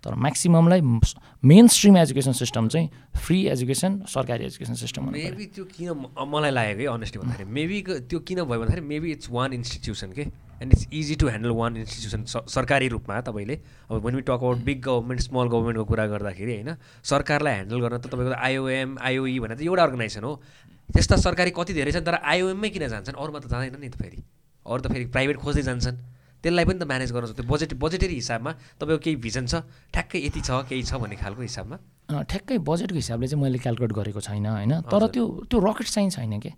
तर 0.00 0.16
म्याक्सिममलाई 0.16 0.80
मेन 0.80 1.66
स्ट्रिम 1.68 1.96
एजुकेसन 2.00 2.32
सिस्टम 2.32 2.68
चाहिँ 2.72 2.88
फ्री 3.20 3.38
एजुकेसन 3.52 4.08
सरकारी 4.08 4.44
एजुकेसन 4.48 4.74
सिस्टम 4.80 5.12
मेबी 5.12 5.46
त्यो 5.52 5.64
किन 5.68 5.88
मलाई 6.16 6.50
लागेको 6.56 6.80
है 6.80 6.86
अनेस्टली 6.96 7.20
भन्दाखेरि 7.20 7.50
मेबी 7.52 7.78
त्यो 8.08 8.18
किन 8.24 8.38
भयो 8.48 8.58
भन्दाखेरि 8.64 8.86
मेबी 8.88 9.08
इट्स 9.20 9.28
वान 9.28 9.52
इन्स्टिट्युसन 9.52 10.10
के? 10.16 10.24
And 10.60 10.72
it's 10.72 10.86
easy 10.92 11.14
to 11.16 11.28
handle 11.28 11.50
one 11.56 11.76
institution 11.76 12.24
सरकारी 12.48 12.88
रूपमा 12.88 13.20
तपाईँले 13.22 13.56
अब 13.90 14.04
when 14.06 14.14
we 14.14 14.22
talk 14.22 14.30
about 14.32 14.58
big 14.64 14.80
government 14.82 15.20
small 15.22 15.48
गभर्मेन्टको 15.48 15.84
कुरा 15.84 16.06
गर्दाखेरि 16.06 16.54
होइन 16.54 16.76
सरकारलाई 17.04 17.54
ह्यान्डल 17.54 17.80
गर्न 17.80 17.98
त 17.98 18.06
तपाईँको 18.06 18.34
आइओएम 18.40 18.96
आइओई 19.02 19.38
भनेर 19.40 19.56
त 19.56 19.62
एउटा 19.62 19.82
अर्गनाइजेसन 19.82 20.24
हो 20.24 20.34
त्यस्ता 20.88 21.16
सरकारी 21.18 21.50
कति 21.56 21.72
धेरै 21.74 21.92
छन् 21.92 22.06
तर 22.06 22.20
आइओएममै 22.26 22.70
किन 22.70 22.88
जान्छन् 22.88 23.16
अरूमा 23.16 23.38
त 23.40 23.46
जाँदैन 23.48 23.80
नि 23.80 23.88
त 23.88 23.96
फेरि 23.96 24.22
अरू 24.66 24.80
त 24.80 24.92
फेरि 24.92 25.04
प्राइभेट 25.10 25.36
खोज्दै 25.38 25.62
जान्छन् 25.62 25.96
त्यसलाई 26.44 26.64
पनि 26.64 26.78
त 26.78 26.84
म्यानेज 26.88 27.12
गर्न 27.12 27.26
सक्छ 27.26 27.44
बजेट 27.46 27.72
बजेटरी 27.76 28.14
हिसाबमा 28.14 28.52
तपाईँको 28.80 29.02
केही 29.04 29.16
भिजन 29.24 29.44
छ 29.46 29.64
ठ्याक्कै 29.92 30.18
यति 30.20 30.40
छ 30.40 30.50
केही 30.68 30.82
छ 30.82 31.00
भन्ने 31.00 31.16
खालको 31.16 31.42
हिसाबमा 31.42 31.76
ठ्याक्कै 32.24 32.58
बजेटको 32.64 32.96
हिसाबले 32.96 33.28
चाहिँ 33.28 33.42
मैले 33.42 33.58
क्यालकुलेट 33.60 33.92
गरेको 33.94 34.20
छैन 34.20 34.46
होइन 34.48 34.72
तर 34.88 35.06
त्यो 35.08 35.24
त्यो 35.46 35.58
रकेट 35.60 35.88
साइन्स 35.88 36.16
छैन 36.16 36.38
कि? 36.40 36.52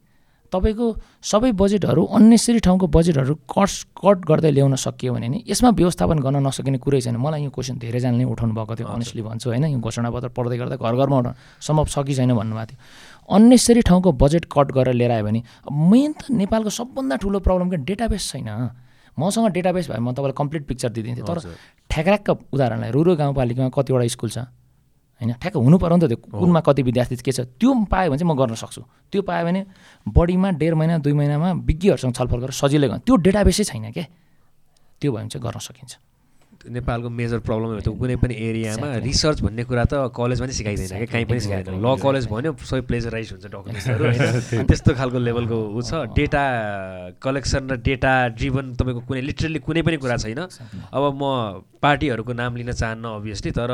तपाईँको 0.52 0.86
सबै 1.24 1.50
बजेटहरू 1.56 2.02
अन्नेसरी 2.12 2.60
ठाउँको 2.60 2.86
बजेटहरू 2.92 3.34
कट 3.48 3.70
कट 3.96 4.18
गर्दै 4.28 4.50
ल्याउन 4.52 4.76
सकियो 4.76 5.12
भने 5.16 5.28
नि 5.28 5.38
यसमा 5.48 5.70
व्यवस्थापन 5.80 6.18
गर्न 6.20 6.44
नसकिने 6.44 6.78
कुरै 6.78 7.00
छैन। 7.00 7.16
मलाई 7.16 7.42
यो 7.44 7.50
क्वेसन 7.50 7.80
धेरैजनाले 7.80 8.24
उठाउनु 8.28 8.52
भएको 8.52 8.74
थियो 8.76 8.88
अनेस्टली 8.92 9.22
भन्छु 9.24 9.48
होइन। 9.48 9.64
यो 9.72 9.80
घोषणापत्र 9.80 10.28
पढ्दै 10.36 10.56
गर्दा 10.60 10.76
घर 10.76 10.92
घरमा 10.92 11.16
उठाउनु 11.18 11.32
सम्भव 11.64 11.86
छ 11.88 11.96
कि 12.04 12.14
छैन 12.14 12.36
भन्नुभएको 12.36 12.68
थियो। 12.68 12.78
अन्नेसरी 13.32 13.80
ठाउँको 13.88 14.12
बजेट 14.12 14.44
कट 14.52 14.68
गरेर 14.76 14.94
लिएर 14.94 15.10
आयो 15.16 15.24
भने 15.24 15.40
अब 15.40 15.72
मेन 15.72 16.12
त 16.12 16.30
नेपालको 16.36 16.70
सबभन्दा 16.70 17.16
ठुलो 17.16 17.38
प्रब्लम 17.40 17.68
के 17.72 17.76
डेटाबेस 17.88 18.22
छैन। 18.32 18.48
मसँग 19.16 19.48
डेटाबेस 19.56 19.88
भए 19.88 20.00
म 20.00 20.12
तपाईँलाई 20.12 20.36
कम्प्लिट 20.36 20.62
पिक्चर 20.68 20.90
दिइदिन्थेँ 20.92 21.24
तर 21.24 21.38
ठ्याक्राक्क 21.90 22.28
उदाहरणलाई 22.52 22.90
रुरु 22.92 23.16
गाउँपालिकामा 23.16 23.70
कतिवटा 23.72 24.06
स्कुल 24.08 24.30
छ? 24.30 24.38
होइन? 25.22 25.32
ठ्याक्क 25.38 25.56
हुनु 25.56 25.76
पऱ्यो 25.78 25.96
नि 25.96 26.02
त 26.02 26.08
त्यो 26.10 26.18
कुनमा 26.34 26.60
कति 26.66 26.82
विद्यार्थी 26.82 27.16
के 27.22 27.32
छ 27.32 27.40
त्यो 27.54 27.70
पायो 27.86 28.10
भने 28.10 28.18
चाहिँ 28.18 28.30
म 28.30 28.34
गर्न 28.34 28.54
सक्छु। 28.58 28.82
त्यो 29.08 29.22
पायो 29.22 29.42
भने 29.46 29.60
बढीमा 30.06 30.48
डेढ 30.58 30.74
महिना 30.74 30.98
दुई 30.98 31.14
महिनामा 31.14 31.48
विज्ञहरूसँग 31.62 32.12
छलफल 32.12 32.38
गरेर 32.42 32.54
सजिलै 32.58 32.88
गर्न। 32.90 33.00
त्यो 33.06 33.14
डेटाबेसै 33.22 33.64
छैन 33.70 33.94
क्या 33.94 34.06
त्यो 35.00 35.10
भयो 35.12 35.18
भने 35.22 35.28
चाहिँ 35.30 35.42
गर्न 35.46 35.58
सकिन्छ। 35.62 35.92
नेपालको 36.62 37.08
मेजर 37.10 37.38
प्रब्लम 37.42 37.82
त्यो 37.82 37.92
कुनै 37.98 38.16
पनि 38.22 38.34
एरियामा. 38.38 39.02
रिसर्च 39.02 39.38
भन्ने 39.42 39.62
कुरा 39.66 39.84
त 39.90 39.94
कलेजमा 40.14 40.46
नि 40.46 40.54
सिकाइँदैन 40.54 40.88
क्या 40.94 41.10
कहीँ 41.10 41.26
पनि 41.26 41.40
सिकाइँदैन। 41.42 41.74
ल 41.74 41.86
कलेज 41.98 42.30
भन्यो 42.30 42.54
सबै 42.54 42.80
प्लेजराइज 42.86 43.28
हुन्छ 43.34 43.46
डकुमेन्ट्सहरू 43.50 44.04
होइन? 44.06 44.66
त्यस्तो 44.70 44.94
खालको 44.94 45.18
लेभलको 45.18 45.58
ऊ 45.74 45.80
छ। 45.82 46.06
डेटा 46.14 46.44
कलेक्सन 47.18 47.62
र 47.66 47.74
डेटा 47.82 48.12
ड्रिभन 48.38 48.78
तपाईँको 48.78 49.00
कुनै 49.10 49.20
लिटरली 49.26 49.58
कुनै 49.58 49.82
पनि 49.82 49.96
कुरा 49.98 50.16
छैन। 50.22 50.38
अब 50.38 51.02
म 51.18 51.22
पार्टीहरूको 51.82 52.32
नाम 52.32 52.52
लिन 52.62 52.70
चाहन्न 52.78 53.04
अभियसली 53.10 53.50
तर 53.58 53.70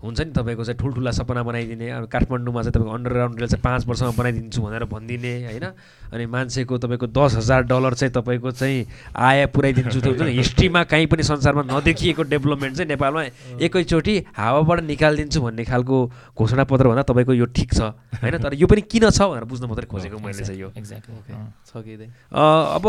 हुन्छ 0.00 0.20
नि 0.20 0.32
तपाईँको 0.32 0.64
चाहिँ 0.64 0.78
ठुल्ठुला 0.80 1.10
सपना 1.12 1.42
बनाइदिने 1.44 1.90
अब 1.92 2.04
काठमाडौँमा 2.08 2.60
चाहिँ 2.62 2.72
तपाईँको 2.72 2.92
अन्डरग्राउन्ड 2.96 3.40
रेल 3.40 3.48
चाहिँ 3.48 3.62
पाँच 3.62 3.86
वर्षमा 3.86 4.10
बनाइदिन्छु 4.16 4.62
भनेर 4.62 4.84
भनिदिने 4.88 5.32
होइन? 5.44 5.66
अनि 6.12 6.26
मान्छेको 6.26 6.78
तपाईँको 6.78 7.06
दस 7.12 7.34
हजार 7.36 7.62
डलर 7.68 7.94
चाहिँ 8.00 8.12
तपाईँको 8.16 8.50
चाहिँ 8.50 8.86
आय 9.12 9.46
पुऱ्याइदिन्छु 9.52 10.00
त्यो 10.00 10.12
हुन्छ 10.12 10.22
नि। 10.24 10.32
हिस्ट्रीमा 10.40 10.82
कहीँ 10.88 11.06
पनि 11.06 11.22
संसारमा 11.22 11.62
नदेखिएको 11.68 12.22
डेभलपमेन्ट 12.32 12.76
चाहिँ 12.76 12.88
नेपालमा 12.88 13.22
एकैचोटि 13.60 14.14
हावाबाट 14.40 14.80
निकालिदिन्छु 14.88 15.40
भन्ने 15.40 15.64
खालको 15.68 15.96
घोषणापत्र 16.32 16.88
भन्दा 16.88 17.02
तपाईँको 17.04 17.32
यो 17.36 17.46
ठिक 17.52 17.70
छ 17.74 17.92
होइन? 18.24 18.40
तर 18.40 18.56
यो 18.56 18.66
पनि 18.66 18.80
किन 18.88 19.10
छ 19.12 19.20
भनेर 19.20 19.44
बुझ्न 19.44 19.68
मात्रै 19.68 19.86
खोजेको 19.86 20.16
मैले 20.16 20.44
चाहिँ 20.44 20.60
यो। 20.60 20.72
एक्ज्याक्टली 20.80 22.08
अब 22.32 22.84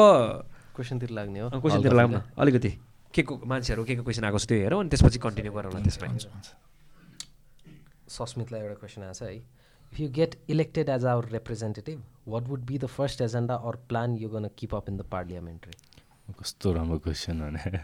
क्वेसनतिर 0.75 1.09
लाग्ने 1.11 1.39
हो। 1.39 1.49
क्वेसनतिर 1.59 1.93
लाग्नु 1.93 2.19
अलिकति। 2.39 2.71
के 3.13 3.21
को 3.27 3.33
मान्छेहरू 3.43 3.83
के 3.83 3.95
को 3.99 4.03
क्वेसन 4.07 4.23
आएको 4.23 4.39
छ 4.39 4.47
त्यो 4.47 4.57
हेरौँ 4.63 4.79
अनि 4.79 4.89
त्यसपछि 4.89 5.19
कन्टिन्यू 5.19 5.51
गरौँ 5.51 5.71
न 5.75 5.83
त्यसमा 5.83 6.07
सस्मितलाई 8.11 8.61
एउटा 8.61 8.75
क्वेसन 8.79 9.01
आएको 9.03 9.13
छ 9.13 9.21
है। 9.23 9.35
If 9.35 9.99
you 9.99 10.09
get 10.17 10.35
elected 10.49 10.89
as 10.89 11.05
our 11.05 11.29
representative 11.31 12.03
what 12.27 12.47
would 12.47 12.65
be 12.65 12.77
the 12.77 12.85
first 12.97 13.21
agenda 13.21 13.55
or 13.69 13.75
plan 13.89 14.17
you 14.17 14.29
gonna 14.29 14.49
keep 14.57 14.75
up 14.75 14.89
in 14.89 14.97
the 14.97 15.05
parliamentary 15.11 15.73
कस्तो 16.39 16.73
राम्रो 16.73 16.99
क्वेसन 16.99 17.39
भने 17.41 17.79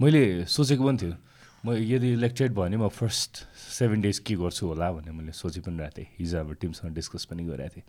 मैले 0.00 0.22
सोचेको 0.46 0.84
पनि 0.84 0.98
थियो। 0.98 1.16
म 1.64 1.72
यदि 1.74 2.12
इलेक्टेड 2.12 2.52
भयो 2.52 2.62
भने 2.62 2.76
म 2.76 2.88
फर्स्ट 2.92 3.32
सेभेन 3.56 4.00
डेज 4.00 4.18
के 4.26 4.34
गर्छु 4.36 4.66
होला 4.66 4.90
भनेर 4.92 5.12
मैले 5.12 5.32
सोचि 5.32 5.60
पनि 5.64 5.78
रहेको 5.78 5.96
थिएँ। 5.96 6.08
हिजो 6.18 6.36
हाम्रो 6.38 6.54
टिमसँग 6.60 6.94
डिस्कस 6.94 7.24
पनि 7.24 7.44
गरेको 7.44 7.74
थिएँ। 7.74 7.86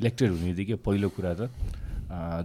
इलेक्टेड 0.00 0.30
हुने 0.30 0.44
बित्तिकै 0.46 0.76
पहिलो 0.86 1.08
कुरा 1.12 1.32
त 1.34 1.50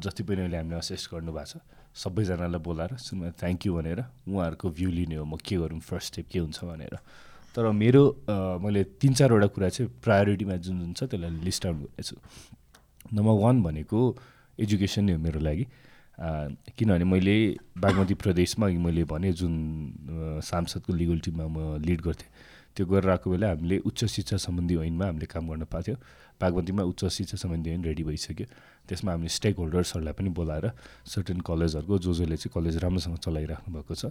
जति 0.02 0.24
पनि 0.24 0.42
अहिले 0.42 0.58
हामीले 0.58 0.78
असेस 0.82 1.08
गर्नुभएको 1.14 1.46
छ 1.46 1.62
सबैजनालाई 1.94 2.62
बोलाएर 2.68 2.98
सुनमा 2.98 3.32
थ्याङ्क 3.38 3.66
यू 3.66 3.72
भनेर 3.76 4.00
उहाँहरूको 4.28 4.68
भ्यू 4.72 4.90
लिने 4.98 5.16
हो। 5.22 5.26
म 5.30 5.38
के 5.38 5.56
गरौँ 5.62 5.80
फर्स्ट 5.80 6.08
स्टेप 6.14 6.28
के 6.32 6.40
हुन्छ 6.40 6.60
भनेर। 6.66 6.96
तर 7.56 7.72
मेरो 7.74 8.04
मैले 8.64 8.84
तिन 9.02 9.14
चारवटा 9.14 9.48
कुरा 9.56 9.70
चाहिँ 9.70 9.92
प्रायोरिटीमा 10.04 10.56
जुन 10.66 10.80
जुन 10.80 10.94
छ 10.94 11.04
त्यसलाई 11.12 11.32
लिस्ट 11.44 11.66
आउट 11.66 11.78
गरेको 11.78 12.04
छु 12.04 12.16
नम्बर 13.14 13.34
वान 13.44 13.62
भनेको 13.64 14.00
एजुकेसन 14.60 15.04
नै 15.04 15.14
हो 15.14 15.20
मेरो 15.20 15.40
लागि। 15.40 15.66
किनभने 16.78 17.06
मैले 17.06 17.36
बागमती 17.78 18.14
प्रदेशमा 18.24 18.68
मैले 18.88 19.04
भने 19.12 19.32
जुन 19.34 19.54
सांसदको 20.44 20.94
लिगल 20.94 21.20
टिममा 21.26 21.46
म 21.48 21.82
लिड 21.86 22.02
गर्थेँ 22.02 22.30
त्यो 22.76 22.86
गरेर 22.88 23.10
आएको 23.10 23.28
बेला 23.32 23.48
हामीले 23.50 23.78
उच्च 23.84 24.06
शिक्षा 24.06 24.38
सम्बन्धी 24.38 24.76
ऐनमा 24.88 25.06
हामीले 25.06 25.26
काम 25.28 25.50
गर्न 25.50 25.64
पाएको 25.68 25.84
थियो। 25.84 25.98
बागमतीमा 26.42 26.84
उच्च 26.84 27.06
शिक्षा 27.12 27.38
सम्बन्धी 27.38 27.70
ऐन 27.70 27.84
रेडी 27.84 28.04
भइसक्यो। 28.04 28.48
त्यसमा 28.88 29.12
हामीले 29.12 29.30
स्टेक 29.30 29.56
होल्डर्सहरूलाई 29.58 30.14
पनि 30.14 30.30
बोलाएर 30.30 30.66
सर्टेन 31.06 31.40
कलेजहरूको 31.42 31.98
जो 31.98 32.14
जसले 32.14 32.38
चाहिँ 32.38 32.54
कलेज 32.56 32.78
राम्रोसँग 32.84 33.18
चलाइराख्नु 33.18 33.74
भएको 33.74 33.96
छ 33.96 34.06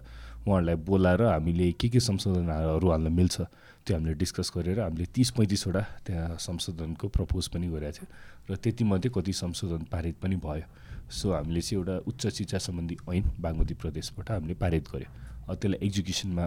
उहाँहरूलाई 0.46 0.76
बोलाएर 0.88 1.22
हामीले 1.22 1.72
के 1.80 1.88
के 1.88 2.00
संशोधनहरू 2.00 2.88
हाल्न 2.90 3.12
मिल्छ 3.12 3.40
त्यो 3.86 3.96
हामीले 3.96 4.14
डिस्कस 4.14 4.52
गरेर 4.56 4.80
हामीले 4.80 5.06
तिस 5.14 5.30
पैँतिसवटा 5.36 5.82
त्यहाँ 6.06 6.36
संशोधनको 6.38 7.08
प्रपोज 7.08 7.48
पनि 7.48 7.68
गरेको 7.68 7.96
थियो 7.96 8.54
र 8.54 8.56
त्यतिमध्ये 8.56 9.10
कति 9.14 9.32
संशोधन 9.32 9.82
पारित 9.92 10.16
पनि 10.22 10.36
भयो। 10.36 10.64
सो 11.10 11.32
हामीले 11.32 11.60
चाहिँ 11.60 11.80
एउटा 11.80 11.96
उच्च 12.06 12.26
शिक्षा 12.28 12.58
सम्बन्धी 12.58 12.96
ऐन 13.10 13.24
बागमती 13.40 13.74
प्रदेशबाट 13.74 14.30
हामीले 14.30 14.54
पारित 14.54 14.88
गऱ्यो। 14.94 15.29
त्यसलाई 15.54 15.86
एजुकेसनमा 15.86 16.44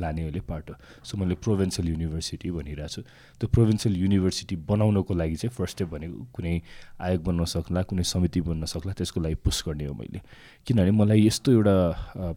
लाने 0.00 0.22
अहिले 0.22 0.40
पार्ट 0.48 0.70
हो 0.70 0.74
सो 1.04 1.16
मैले 1.18 1.34
प्रोभिन्सियल 1.44 1.88
युनिभर्सिटी 1.88 2.50
भनिरहेको 2.50 2.88
छु। 2.88 3.02
त्यो 3.40 3.48
प्रोभिन्सियल 3.48 3.96
युनिभर्सिटी 3.96 4.56
बनाउनको 4.70 5.14
लागि 5.14 5.36
चाहिँ 5.36 5.54
फर्स्ट 5.56 5.74
स्टेप 5.76 5.88
भनेको 5.88 6.18
कुनै 6.34 6.54
आयोग 7.00 7.22
बन्न 7.24 7.44
सक्ला 7.44 7.82
कुनै 7.82 8.02
समिति 8.02 8.40
बन्न 8.40 8.64
सक्ला 8.64 8.92
त्यसको 8.92 9.20
लागि 9.20 9.34
पुस 9.44 9.62
गर्ने 9.66 9.84
हो 9.86 9.94
मैले। 9.94 10.20
किनभने 10.66 10.90
मलाई 10.90 11.26
यस्तो 11.26 11.52
एउटा 11.52 11.76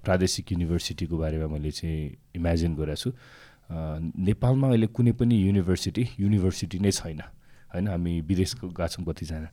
प्रादेशिक 0.04 0.52
युनिभर्सिटीको 0.52 1.16
बारेमा 1.18 1.48
मैले 1.48 1.72
चाहिँ 1.72 2.00
इमेजिन 2.36 2.76
गरेको 2.76 3.02
छु। 3.02 3.10
नेपालमा 3.70 4.68
अहिले 4.68 4.88
कुनै 4.88 5.12
पनि 5.14 5.36
युनिभर्सिटी 5.48 6.04
युनिभर्सिटी 6.20 6.80
नै 6.80 6.92
छैन। 6.92 7.22
होइन 7.70 7.88
हामी 7.88 8.14
विदेश 8.26 8.56
गएको 8.62 8.88
छौँ 8.88 9.06
कतिजना। 9.06 9.50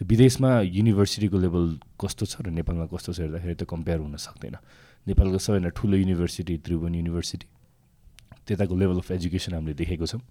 त्यो 0.00 0.08
विदेशमा 0.08 0.50
युनिभर्सिटीको 0.64 1.38
लेभल 1.44 1.64
कस्तो 2.00 2.24
छ 2.24 2.40
र 2.40 2.48
नेपालमा 2.48 2.88
कस्तो 2.88 3.12
छ 3.12 3.20
हेर्दाखेरि 3.20 3.52
त 3.52 3.68
कम्पेयर 3.68 4.00
हुन 4.00 4.16
सक्दैन। 4.16 4.56
नेपालको 5.04 5.36
सबैभन्दा 5.36 5.70
ठुलो 5.76 5.96
युनिभर्सिटी 6.00 6.54
त्रिभुवन 6.64 6.94
युनिभर्सिटी 7.04 7.46
त्यताको 8.48 8.74
लेभल 8.80 8.96
अफ 9.04 9.10
एजुकेसन 9.12 9.60
हामीले 9.60 9.76
देखेको 9.76 10.06
छौँ 10.08 10.24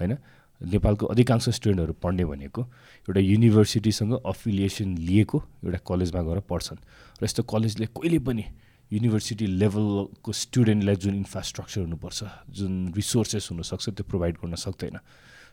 होइन? 0.00 0.12
नेपालको 0.60 1.04
अधिकांश 1.16 1.48
स्टुडेन्टहरू 1.48 1.92
पढ्ने 1.96 2.24
भनेको 2.28 2.60
एउटा 3.08 3.20
युनिभर्सिटीसँग 3.24 4.12
अफिलिएसन 4.20 4.88
लिएको 5.00 5.38
एउटा 5.64 5.80
कलेजमा 5.80 6.20
गएर 6.20 6.40
पढ्छन्। 6.44 6.80
र 7.16 7.24
यस्तो 7.24 7.42
कलेजले 7.48 7.86
कहिले 7.96 8.20
पनि 8.20 8.44
युनिभर्सिटी 8.92 9.46
लेभलको 9.48 10.28
स्टुडेन्टलाई 10.28 10.96
जुन 11.00 11.14
इन्फ्रास्ट्रक्चर 11.24 11.80
हुनुपर्छ 11.88 12.20
जुन 12.52 12.92
रिसोर्सेस 12.92 13.48
हुनसक्छ 13.48 13.84
त्यो 13.96 14.04
प्रोभाइड 14.04 14.34
गर्न 14.44 14.54
सक्दैन। 14.60 15.00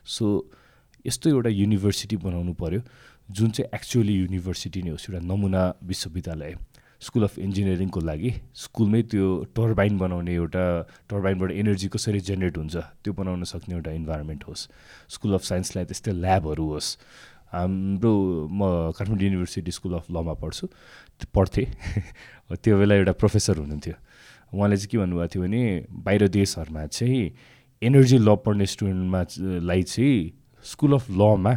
सो 0.04 0.24
यस्तो 1.04 1.26
एउटा 1.30 1.50
युनिभर्सिटी 1.52 2.16
बनाउनु 2.16 2.52
पऱ्यो 2.56 2.80
जुन 3.28 3.50
चाहिँ 3.50 3.70
एक्चुअली 3.74 4.14
युनिभर्सिटी 4.14 4.82
नै 4.82 4.90
होस् 4.90 5.10
एउटा 5.10 5.26
नमुना 5.26 5.62
विश्वविद्यालय 5.82 6.56
स्कुल 7.00 7.22
अफ 7.24 7.38
इन्जिनियरिङको 7.38 8.00
लागि 8.00 8.30
स्कुलमै 8.54 9.02
त्यो 9.02 9.26
टर्बाइन 9.56 9.98
बनाउने 9.98 10.34
एउटा 10.34 10.64
टर्बाइनबाट 11.08 11.50
एनर्जी 11.52 11.88
कसरी 11.88 12.20
जेनेरेट 12.20 12.56
हुन्छ 12.58 12.76
त्यो 13.04 13.12
बनाउन 13.12 13.44
सक्ने 13.44 13.74
एउटा 13.74 13.90
इन्भाइरोमेन्ट 13.90 14.44
होस्। 14.44 14.68
स्कुल 15.08 15.34
अफ 15.34 15.42
साइन्सलाई 15.44 15.84
त्यस्तै 15.84 16.12
ल्याबहरू 16.14 16.64
होस्। 16.64 16.88
हाम्रो 17.52 18.12
म 18.48 18.60
काठमाडौँ 18.92 19.26
युनिभर्सिटी 19.26 19.70
स्कुल 19.70 19.94
अफ 19.94 20.10
लमा 20.10 20.34
पढ्छु 20.40 20.68
पढ्थेँ। 21.34 21.66
त्यो 22.62 22.78
बेला 22.78 22.94
एउटा 22.94 23.12
प्रोफेसर 23.12 23.56
हुनुहुन्थ्यो। 23.58 23.96
उहाँले 24.54 24.76
चाहिँ 24.76 24.88
के 24.88 24.98
भन्नुभएको 24.98 25.28
थियो 25.34 25.42
भने 25.42 25.62
बाहिर 26.04 26.28
देशहरूमा 26.28 26.86
चाहिँ 26.86 27.22
एनर्जी 27.82 28.18
ल 28.18 28.36
पढ्ने 28.36 28.66
स्टुडेन्टमा 28.66 29.20
लाई 29.60 29.82
चाहिँ 29.82 30.18
स्कुल 30.64 30.92
अफ 30.94 31.10
लमा 31.10 31.54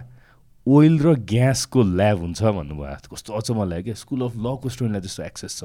ओइल 0.67 0.99
र 0.99 1.15
ग्यासको 1.23 1.79
ल्याब 1.79 2.17
हुन्छ 2.19 2.43
भन्नुभयो। 2.43 3.07
कस्तो 3.07 3.31
अचम्म 3.39 3.63
लाग्यो 3.71 3.83
क्या। 3.87 3.95
स्कुल 4.03 4.21
अफ 4.27 4.33
लको 4.35 4.67
स्टुडेन्टलाई 4.67 5.01
त्यस्तो 5.07 5.23
एक्सेस 5.23 5.53
छ। 5.59 5.63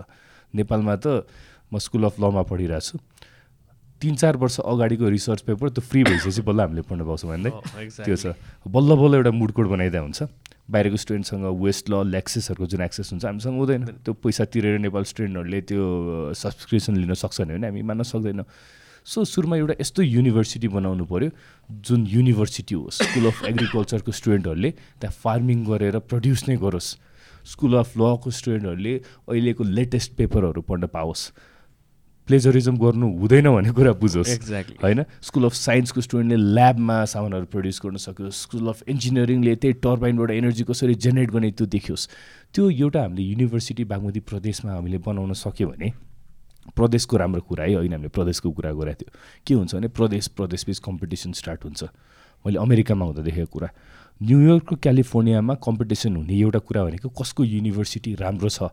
नेपालमा 0.54 0.94
त 1.02 1.26
म 1.74 1.82
स्कुल 1.82 2.06
अफ 2.06 2.22
लमा 2.22 2.42
पढिरहेको 2.46 2.86
छु। 2.86 2.96
तिन 3.98 4.14
चार 4.14 4.34
वर्ष 4.38 4.62
अगाडिको 4.62 5.06
रिसर्च 5.10 5.40
पेपर 5.42 5.66
त्यो 5.74 5.82
फ्री 5.82 6.00
भइसकेपछि 6.06 6.42
बल्ल 6.42 6.60
हामीले 6.60 6.82
पढ्न 6.86 7.02
पाउँछौँ 7.02 7.30
भन्दै। 7.34 7.50
त्यो 8.06 8.14
छ। 8.14 8.38
बल्ल 8.66 8.90
बल्ल 8.94 9.14
एउटा 9.18 9.32
मुडकोड 9.34 9.66
बनाइदिया 9.74 10.02
हुन्छ। 10.02 10.20
बाहिरको 10.70 10.96
स्टुडेन्टसँग 10.96 11.44
वेस्ट 11.58 11.84
ल 11.90 11.94
ल्याक्सेसहरूको 12.06 12.66
जुन 12.70 12.82
एक्सेस 12.86 13.06
हुन्छ 13.10 13.24
हामीसँग 13.26 13.58
हुँदैन। 13.58 13.82
त्यो 14.06 14.12
पैसा 14.14 14.44
तिरेर 14.46 14.78
नेपाल 14.86 15.02
स्टुडेन्टहरूले 15.02 15.60
त्यो 15.66 15.82
सब्सक्रिप्सन 16.34 16.94
लिन 17.02 17.14
सक्छ 17.18 17.42
भने 17.42 17.66
हामी 17.66 17.82
मान्न 17.82 18.02
सक्दैनौँ। 18.06 18.46
सो 19.06 19.24
सुरुमा 19.24 19.56
एउटा 19.56 19.74
यस्तो 19.80 20.02
युनिभर्सिटी 20.02 20.68
बनाउनु 20.68 21.04
पऱ्यो 21.04 21.30
जुन 21.86 22.06
युनिभर्सिटी 22.06 22.74
हो 22.74 22.90
स्कुल 22.92 23.26
अफ 23.26 23.44
एग्रिकल्चरको 23.44 24.12
स्टुडेन्टहरूले 24.12 24.70
त्यहाँ 24.70 25.14
फार्मिङ 25.22 25.64
गरेर 25.66 25.98
प्रड्युस 26.06 26.48
नै 26.48 26.56
गरोस्। 26.56 26.88
स्कुल 27.44 27.74
अफ 27.76 27.96
लको 27.98 28.30
स्टुडेन्टहरूले 28.30 28.94
अहिलेको 29.26 29.64
लेटेस्ट 29.64 30.12
पेपरहरू 30.16 30.62
पढ्न 30.62 30.86
पाओस्। 30.86 31.22
प्लेजरिजम 32.28 32.76
गर्नु 32.78 33.06
हुँदैन 33.18 33.48
भन्ने 33.50 33.70
कुरा 33.74 33.92
बुझोस्। 33.98 34.30
एक्ज्याक्टली 34.30 34.78
होइन? 34.82 35.02
स्कुल 35.20 35.44
अफ 35.44 35.54
साइन्सको 35.58 36.00
स्टुडेन्टले 36.00 36.38
ल्याबमा 36.54 36.98
सामानहरू 37.10 37.46
प्रड्युस 37.50 37.80
गर्न 37.82 37.96
सकोस् 37.98 38.42
स्कुल 38.42 38.68
अफ 38.70 38.86
इन्जिनियरिङले 38.86 39.54
त्यही 39.58 39.74
टर्बाइनबाट 39.82 40.30
एनर्जी 40.30 40.64
कसरी 40.70 40.94
जेनेरेट 40.94 41.30
गर्ने 41.34 41.50
त्यो 41.58 41.66
देखियोस्। 41.74 42.08
त्यो 42.54 42.70
एउटा 42.70 43.00
हामीले 43.02 43.22
युनिभर्सिटी 43.26 43.84
बागमती 43.90 44.20
प्रदेशमा 44.30 44.70
हामीले 44.78 44.98
बनाउन 45.02 45.32
सक्यो 45.42 45.68
भने 45.74 45.90
प्रदेशको 46.70 47.16
राम्रो 47.16 47.40
कुरा 47.42 47.64
है 47.64 47.74
होइन 47.74 47.92
हामीले 47.92 48.08
प्रदेशको 48.08 48.50
कुरा 48.50 48.72
गरेको 48.72 48.98
थियो। 49.02 49.10
के 49.46 49.54
हुन्छ 49.54 49.74
भने 49.74 49.88
प्रदेश 49.88 50.28
प्रदेशबिच 50.38 50.78
कम्पिटिसन 50.78 51.32
स्टार्ट 51.32 51.64
हुन्छ। 51.64 51.84
मैले 52.44 52.58
अमेरिकामा 52.58 53.04
हुँदा 53.06 53.22
देखेको 53.22 53.50
कुरा। 53.52 53.68
न्युयोर्क 54.22 54.72
र 54.72 54.76
क्यालिफोर्नियामा 54.76 55.54
कम्पिटिसन 55.58 56.16
हुने 56.16 56.34
एउटा 56.34 56.58
कुरा 56.58 56.84
भनेको 56.84 57.08
कसको 57.10 57.44
युनिभर्सिटी 57.44 58.14
राम्रो 58.14 58.48
छ? 58.48 58.70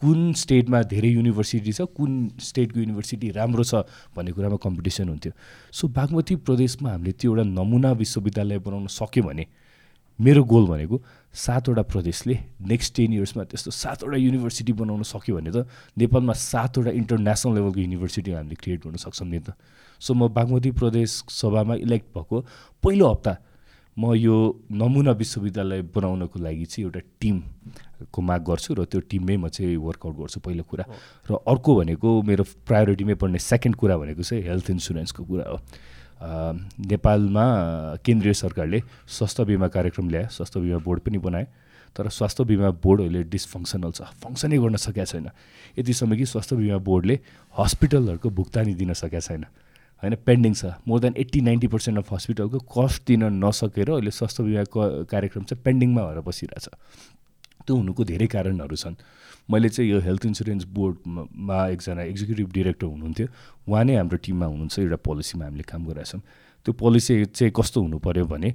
कुन 0.00 0.32
स्टेटमा 0.32 0.82
धेरै 0.88 1.08
युनिभर्सिटी 1.08 1.72
छ 1.72 1.80
कुन 1.92 2.40
स्टेटको 2.40 2.80
युनिभर्सिटी 2.80 3.30
राम्रो 3.30 3.64
छ 3.64 3.84
भन्ने 4.16 4.32
कुरामा 4.32 4.56
कम्पिटिसन 4.56 5.08
हुन्थ्यो। 5.08 5.32
सो 5.72 5.88
बागमती 5.88 6.36
प्रदेशमा 6.36 6.90
हामीले 6.90 7.12
त्यो 7.12 7.30
एउटा 7.32 7.44
नमुना 7.44 7.90
विश्वविद्यालय 7.92 8.58
बनाउन 8.58 8.86
सक्यो 8.88 9.22
भने 9.24 9.44
मेरो 10.20 10.42
गोल 10.44 10.66
भनेको 10.68 10.96
सातवटा 11.34 11.82
प्रदेशले 11.88 12.38
नेक्स्ट 12.68 12.94
टेन 12.96 13.12
इयर्समा 13.12 13.44
त्यस्तो 13.50 13.70
सातवटा 13.72 14.16
युनिभर्सिटी 14.16 14.72
बनाउन 14.76 15.02
सक्यो 15.08 15.36
भने 15.36 15.50
त 15.50 15.66
नेपालमा 15.96 16.32
सातवटा 16.36 16.90
इन्टरनेसनल 17.00 17.54
लेभलको 17.56 17.80
युनिभर्सिटी 17.80 18.30
हामीले 18.30 18.56
क्रिएट 18.60 18.80
गर्न 18.84 18.96
सक्छौँ 19.00 19.28
नि 19.28 19.38
त। 19.40 19.56
सो 20.00 20.14
म 20.14 20.28
बागमती 20.28 20.70
प्रदेश 20.76 21.24
सभामा 21.28 21.74
इलेक्ट 21.86 22.06
भएको 22.16 22.36
पहिलो 22.84 23.06
हप्ता 23.10 23.36
म 23.96 24.14
यो 24.14 24.36
नमुना 24.72 25.12
विश्वविद्यालय 25.12 25.82
बनाउनको 25.94 26.38
लागि 26.40 26.64
चाहिँ 26.64 26.84
एउटा 26.84 27.00
टिमको 27.20 28.20
माग 28.22 28.40
गर्छु 28.44 28.74
र 28.74 28.84
त्यो 28.84 29.00
टिममै 29.08 29.36
म 29.36 29.48
चाहिँ 29.48 29.76
वर्कआउट 29.76 30.16
गर्छु 30.20 30.40
पहिलो 30.40 30.62
कुरा। 30.68 30.84
र 31.30 31.32
अर्को 31.48 31.70
भनेको 31.80 32.08
मेरो 32.22 32.44
प्रायोरिटीमै 32.68 33.14
पर्ने 33.20 33.38
सेकेन्ड 33.38 33.76
कुरा 33.76 33.96
भनेको 33.96 34.22
चाहिँ 34.22 34.42
हेल्थ 34.44 34.70
इन्सुरेन्सको 34.70 35.24
कुरा 35.24 35.44
हो। 35.48 35.58
नेपालमा 36.20 37.44
केन्द्रीय 38.04 38.34
सरकारले 38.34 38.82
स्वास्थ्य 39.08 39.44
बिमा 39.44 39.68
कार्यक्रम 39.68 40.08
ल्यायो 40.10 40.28
स्वास्थ्य 40.28 40.60
बिमा 40.60 40.78
बोर्ड 40.84 41.00
पनि 41.00 41.18
बनायो 41.18 41.46
तर 41.96 42.08
स्वास्थ्य 42.08 42.44
बिमा 42.44 42.70
बोर्ड 42.84 43.00
अहिले 43.00 43.22
डिसफङ्सनल 43.32 43.92
छ 43.92 44.02
फङ्सनै 44.22 44.58
गर्न 44.58 44.76
सकेका 44.76 45.04
छैन। 45.04 45.26
यतिसम्म 45.78 46.16
कि 46.16 46.26
स्वास्थ्य 46.26 46.56
बिमा 46.56 46.78
बोर्डले 46.78 47.18
हस्पिटलहरूको 47.58 48.30
भुक्तानी 48.30 48.74
दिन 48.74 48.92
सकेका 48.92 49.20
छैन। 49.20 49.44
होइन 50.02 50.14
पेन्डिङ 50.26 50.52
छ। 50.54 50.64
More 50.86 51.00
than 51.00 51.14
eighty 51.16 51.40
ninety 51.40 51.66
percent 51.66 51.98
of 51.98 52.12
हस्पिटलको 52.12 52.58
कस्ट 52.68 53.06
दिन 53.06 53.22
नसकेर 53.44 53.90
अहिले 53.90 54.10
स्वास्थ्य 54.10 54.42
बिमा 54.44 54.64
कार्यक्रम 55.08 55.42
चाहिँ 55.44 55.62
पेन्डिङमा 55.64 56.02
भएर 56.04 56.20
बसिरहेछ। 56.20 56.68
त्यो 57.66 57.76
हुनुको 57.76 58.04
धेरै 58.04 58.26
कारणहरू 58.26 58.76
छन्। 58.76 58.94
मैले 59.50 59.68
चाहिँ 59.68 59.90
यो 59.90 59.98
हेल्थ 60.00 60.26
इन्सुरेन्स 60.26 60.64
बोर्डमा 60.70 61.58
एकजना 61.68 62.02
एक्जिक्युटिभ 62.02 62.52
डिरेक्टर 62.52 62.86
हुनुहुन्थ्यो। 62.86 63.26
उहाँ 63.68 63.84
नै 63.84 63.94
हाम्रो 63.96 64.18
टिममा 64.24 64.46
हुनुहुन्छ 64.46 64.78
एउटा 64.78 64.98
पोलिसीमा 65.02 65.44
हामीले 65.44 65.64
काम 65.66 65.84
गरिरहेछौँ 65.86 66.20
त्यो 66.66 66.72
पोलिसी 66.72 67.24
चाहिँ 67.34 67.52
कस्तो 67.56 67.78
हुनु 67.82 67.98
पऱ्यो 67.98 68.24
भने 68.30 68.50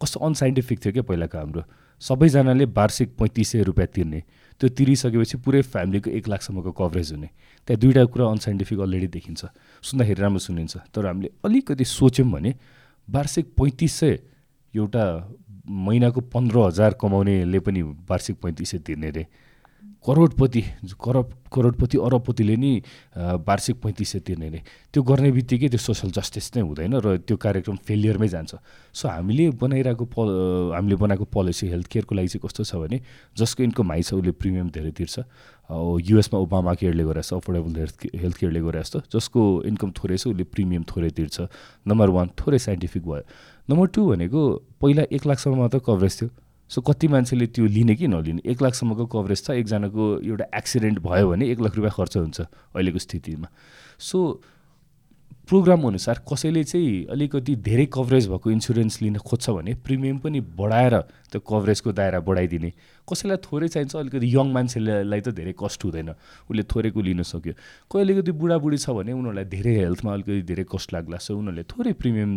कस्तो 0.00 0.20
अनसाइन्टिफिक 0.20 0.78
थियो 0.84 0.92
क्या 0.92 1.02
पहिलाको 1.02 1.38
हाम्रो। 1.38 1.62
सबैजनाले 2.02 2.64
वार्षिक 2.70 3.08
पैँतिस 3.18 3.48
सय 3.50 3.62
रुपियाँ 3.66 3.88
तिर्ने। 3.94 4.20
त्यो 4.60 4.68
तिरिसकेपछि 4.70 5.36
पुरै 5.42 5.62
फ्यामिलीको 5.62 6.10
एक 6.10 6.28
लाखसम्मको 6.28 6.70
कभरेज 6.78 7.12
हुने। 7.12 7.28
त्यहाँ 7.68 7.78
दुइटा 7.82 8.04
कुरा 8.06 8.26
अनसाइन्टिफिक 8.30 8.78
अलरेडी 8.78 9.06
देखिन्छ। 9.10 9.42
सुन्दाखेरि 9.82 10.20
राम्रो 10.22 10.38
सुनिन्छ। 10.38 10.76
तर 10.94 11.06
हामीले 11.06 11.30
अलिकति 11.44 11.84
सोच्यौँ 11.84 12.30
भने 12.30 12.54
वार्षिक 13.08 13.46
पैँतिस 13.58 13.92
सय 13.94 14.18
एउटा 14.74 15.04
महिनाको 15.66 16.20
पन्ध्र 16.30 16.58
हजार 16.66 16.94
कमाउनेले 17.00 17.58
पनि 17.66 17.82
वार्षिक 17.82 18.36
पैँतिस 18.42 18.70
सय 18.70 18.78
तिर्ने 18.86 19.10
रे। 19.10 19.26
करोडपति 20.04 20.60
करप 21.04 21.28
करोडपति 21.52 21.98
अरबपतिले 21.98 22.56
नि 22.56 22.70
वार्षिक 23.44 23.76
पैँतिस 23.82 24.08
सय 24.12 24.20
तिर्ने 24.20 24.48
नै। 24.50 24.60
त्यो 24.92 25.02
गर्ने 25.02 25.30
बित्तिकै 25.32 25.68
त्यो 25.68 25.78
सोसल 25.78 26.10
जस्टिस 26.14 26.56
नै 26.56 26.62
हुँदैन 26.62 26.94
र 27.00 27.16
त्यो 27.26 27.36
कार्यक्रम 27.36 27.76
फेलियरमै 27.82 28.28
जान्छ। 28.28 28.54
सो 28.94 29.08
हामीले 29.08 29.50
बनाइरहेको 29.58 30.04
प 30.04 30.16
हामीले 30.76 30.96
बनाएको 30.96 31.24
पोलिसी 31.28 31.68
हेल्थ 31.68 31.86
केयरको 31.88 32.14
लागि 32.14 32.28
चाहिँ 32.28 32.42
कस्तो 32.46 32.64
छ 32.64 32.74
भने 32.78 33.00
जसको 33.36 33.62
इन्कम 33.68 33.86
हाई 33.90 34.02
छ 34.02 34.14
उसले 34.16 34.32
प्रिमियम 34.38 34.68
धेरै 34.70 34.92
तिर्छ 34.96 35.16
युएसमा 36.08 36.38
ओबामा 36.40 36.72
केयरले 36.80 37.04
गरे 37.04 37.20
जस्तो 37.20 37.36
अफोर्डेबल 37.36 37.72
हेल्थ 37.76 37.96
हेल्थ 38.22 38.36
केयरले 38.38 38.60
गरे 38.64 38.80
जस्तो 38.80 38.98
जसको 39.12 39.40
इन्कम 39.68 39.88
थोरै 39.98 40.16
छ 40.16 40.32
उसले 40.32 40.44
प्रिमियम 40.48 40.82
थोरै 40.88 41.10
तिर्छ। 41.10 41.36
नम्बर 41.84 42.08
वान 42.16 42.26
थोरै 42.38 42.58
साइन्टिफिक 42.58 43.02
भयो। 43.02 43.24
नम्बर 43.68 43.86
टू 43.92 44.00
भनेको 44.08 44.40
पहिला 44.80 45.02
एक 45.12 45.26
लाखसम्म 45.26 45.56
मात्र 45.58 45.78
कभरेज 45.84 46.14
थियो। 46.20 46.28
सो 46.70 46.80
कति 46.80 47.08
मान्छेले 47.08 47.46
त्यो 47.48 47.66
लिने 47.66 47.94
कि 47.96 48.08
नलिने? 48.08 48.42
एक 48.44 48.62
लाखसम्मको 48.62 49.06
कभरेज 49.06 49.44
छ 49.44 49.50
एकजनाको 49.50 50.04
एउटा 50.20 50.46
एक्सिडेन्ट 50.56 50.98
भयो 51.00 51.28
भने 51.30 51.50
एक 51.50 51.60
लाख 51.60 51.74
रुपियाँ 51.76 51.94
खर्च 51.96 52.16
हुन्छ 52.16 52.40
अहिलेको 52.40 52.98
स्थितिमा। 52.98 53.48
सो 53.98 54.18
प्रोग्राम 55.48 55.82
अनुसार 55.86 56.20
कसैले 56.28 56.62
चाहिँ 56.64 57.06
अलिकति 57.08 57.54
धेरै 57.56 57.86
कभरेज 57.88 58.28
भएको 58.28 58.50
इन्सुरेन्स 58.50 59.00
लिन 59.02 59.16
खोज्छ 59.16 59.50
भने 59.50 59.74
प्रिमियम 59.80 60.18
पनि 60.18 60.40
बढाएर 60.40 60.94
त्यो 61.32 61.40
कभरेजको 61.40 61.92
दायरा 61.92 62.20
बढाइदिने। 62.20 62.72
कसैलाई 63.08 63.38
थोरै 63.40 63.68
चाहिन्छ 63.68 63.96
अलिकति 63.96 64.26
यङ 64.28 64.46
मान्छेलाई 64.52 65.20
त 65.20 65.28
धेरै 65.32 65.52
कस्ट 65.56 65.84
हुँदैन। 65.84 66.10
उसले 66.48 66.62
थोरैको 66.68 67.00
लिन 67.00 67.22
सक्यो। 67.24 67.52
कोही 67.88 68.00
अलिकति 68.04 68.32
बुढाबुढी 68.36 68.78
छ 68.78 68.90
भने 68.92 69.12
उनीहरूलाई 69.12 69.44
धेरै 69.48 69.72
हेल्थमा 69.80 70.12
अलिकति 70.12 70.42
धेरै 70.44 70.64
कस्ट 70.68 70.88
लाग्ला 70.94 71.18
सो 71.18 71.36
उनीहरूले 71.38 71.64
थोरै 71.72 71.92
प्रिमियम 72.00 72.30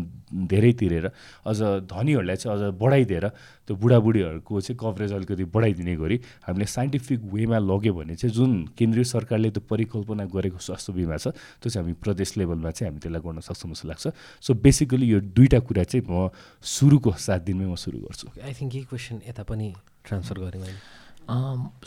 धेरै 0.47 0.72
तिरेर 0.80 1.05
अझ 1.45 1.59
धनीहरूलाई 1.91 2.36
चाहिँ 2.36 2.55
अझ 2.55 2.74
बढाइदिएर 2.80 3.26
त्यो 3.67 3.76
बुढाबुढीहरूको 3.76 4.61
चाहिँ 4.61 4.78
कभरेज 4.82 5.11
अलिकति 5.13 5.45
बढाइदिने 5.51 5.95
गरी 5.95 6.17
हामीले 6.47 6.65
साइन्टिफिक 6.65 7.19
वेमा 7.34 7.57
लग्यो 7.61 7.93
भने 7.93 8.15
चाहिँ 8.15 8.34
जुन 8.36 8.51
केन्द्रीय 8.78 9.05
सरकारले 9.05 9.49
त्यो 9.51 9.63
परिकल्पना 9.69 10.26
गरेको 10.32 10.57
स्वास्थ्य 10.57 10.93
बिमा 10.93 11.17
छ 11.17 11.36
त्यो 11.61 11.69
चाहिँ 11.69 11.84
हामी 11.84 11.93
प्रदेश 12.03 12.38
लेभलमा 12.38 12.72
चाहिँ 12.72 12.89
हामी 12.91 12.99
त्यसलाई 12.99 13.22
गर्न 13.22 13.39
सक्छौँ 13.43 13.72
जस्तो 13.72 13.88
लाग्छ। 13.88 14.05
सो 14.41 14.53
बेसिकली 14.65 15.05
यो 15.11 15.19
दुईवटा 15.36 15.59
कुरा 15.67 15.84
चाहिँ 15.84 16.05
म 16.09 16.30
सुरुको 16.63 17.11
सात 17.17 17.41
दिनमै 17.47 17.65
म 17.65 17.76
सुरु 17.76 17.97
गर्छु। 17.99 18.28
आई 18.41 18.53
थिङ्क 18.53 18.76
यही 18.76 18.86
क्वेसन 18.89 19.22
यता 19.28 19.43
पनि 19.43 19.74
ट्रान्सफर 20.06 20.38
गरेँ 20.39 20.62
मैले। 20.62 20.80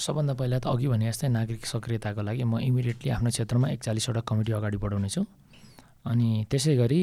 सबभन्दा 0.01 0.35
पहिला 0.41 0.59
त 0.59 0.67
अघि 0.73 0.89
भने 0.89 1.05
जस्तै 1.11 1.29
नागरिक 1.29 1.67
सक्रियताको 1.67 2.23
लागि 2.23 2.45
म 2.45 2.59
इमिडिएटली 2.65 3.11
आफ्नो 3.17 3.31
क्षेत्रमा 3.31 3.67
एकचालिसवटा 3.77 4.21
कमिटी 4.29 4.53
अगाडि 4.59 4.77
बढाउनेछु 4.85 5.23
अनि 6.11 6.29
त्यसै 6.51 6.75
गरी 6.77 7.03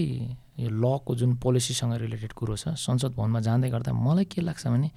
यो 0.62 0.70
लको 0.70 1.12
जुन 1.20 1.32
पोलिसीसँग 1.44 1.94
रिलेटेड 2.06 2.34
कुरो 2.38 2.56
छ 2.56 2.74
संसद 2.78 3.12
भवनमा 3.18 3.40
जाँदै 3.48 3.70
गर्दा 3.70 3.92
मलाई 3.94 4.26
के 4.32 4.42
लाग्छ 4.42 4.68
भने 4.68 4.90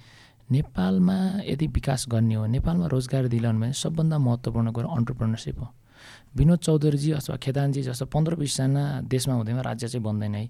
नेपालमा 0.45 1.17
यदि 1.49 1.67
विकास 1.77 2.05
गर्ने 2.13 2.35
हो 2.35 2.45
नेपालमा 2.55 2.85
रोजगार 2.93 3.27
दिलाउनु 3.33 3.59
भने 3.61 3.73
सबभन्दा 3.73 4.17
महत्त्वपूर्ण 4.17 4.71
कुरो 4.71 4.87
अन्टरप्रेनरसिप 4.97 5.59
हो। 5.59 5.67
विनोद 6.37 6.59
चौधरीजी 6.59 7.11
अथवा 7.17 7.35
खेतानजी 7.41 7.81
जस्तो 7.81 8.05
पन्ध्र 8.13 8.35
बिसजना 8.37 8.83
देशमा 9.09 9.33
हुँदैमा 9.35 9.61
राज्य 9.61 9.87
चाहिँ 9.87 10.03
बन्दैन 10.05 10.35
है। 10.35 10.45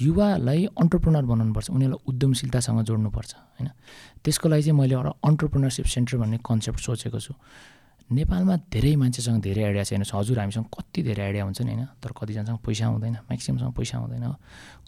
युवालाई 0.00 0.66
अन्टरप्रेनर 0.80 1.24
बनाउनुपर्छ 1.24 1.70
उनीहरूलाई 1.70 2.00
उद्यमशीलतासँग 2.08 2.80
जोड्नुपर्छ 2.82 3.32
होइन? 3.34 3.68
त्यसको 4.24 4.48
लागि 4.48 4.62
चाहिँ 4.62 4.78
मैले 4.78 4.94
एउटा 4.94 5.12
अन्टरप्रेनरसिप 5.28 5.86
सेन्टर 5.86 6.16
भन्ने 6.16 6.38
कन्सेप्ट 6.40 6.80
सोचेको 6.80 7.20
छु। 7.20 7.34
नेपालमा 8.12 8.56
धेरै 8.68 8.96
मान्छेसँग 8.96 9.40
धेरै 9.40 9.62
आइडिया 9.64 9.84
छैन। 9.84 10.04
हजुर 10.04 10.38
हामीसँग 10.38 10.66
कति 10.68 11.00
धेरै 11.02 11.22
आइडिया 11.22 11.44
हुन्छ 11.44 11.60
नि 11.62 11.72
होइन? 11.72 11.84
तर 11.96 12.12
कतिजनासँग 12.12 12.58
पैसा 12.60 12.86
हुँदैन 12.92 13.16
म्याक्सिममसँग 13.24 13.72
पैसा 13.72 13.96
हुँदैन। 13.98 14.24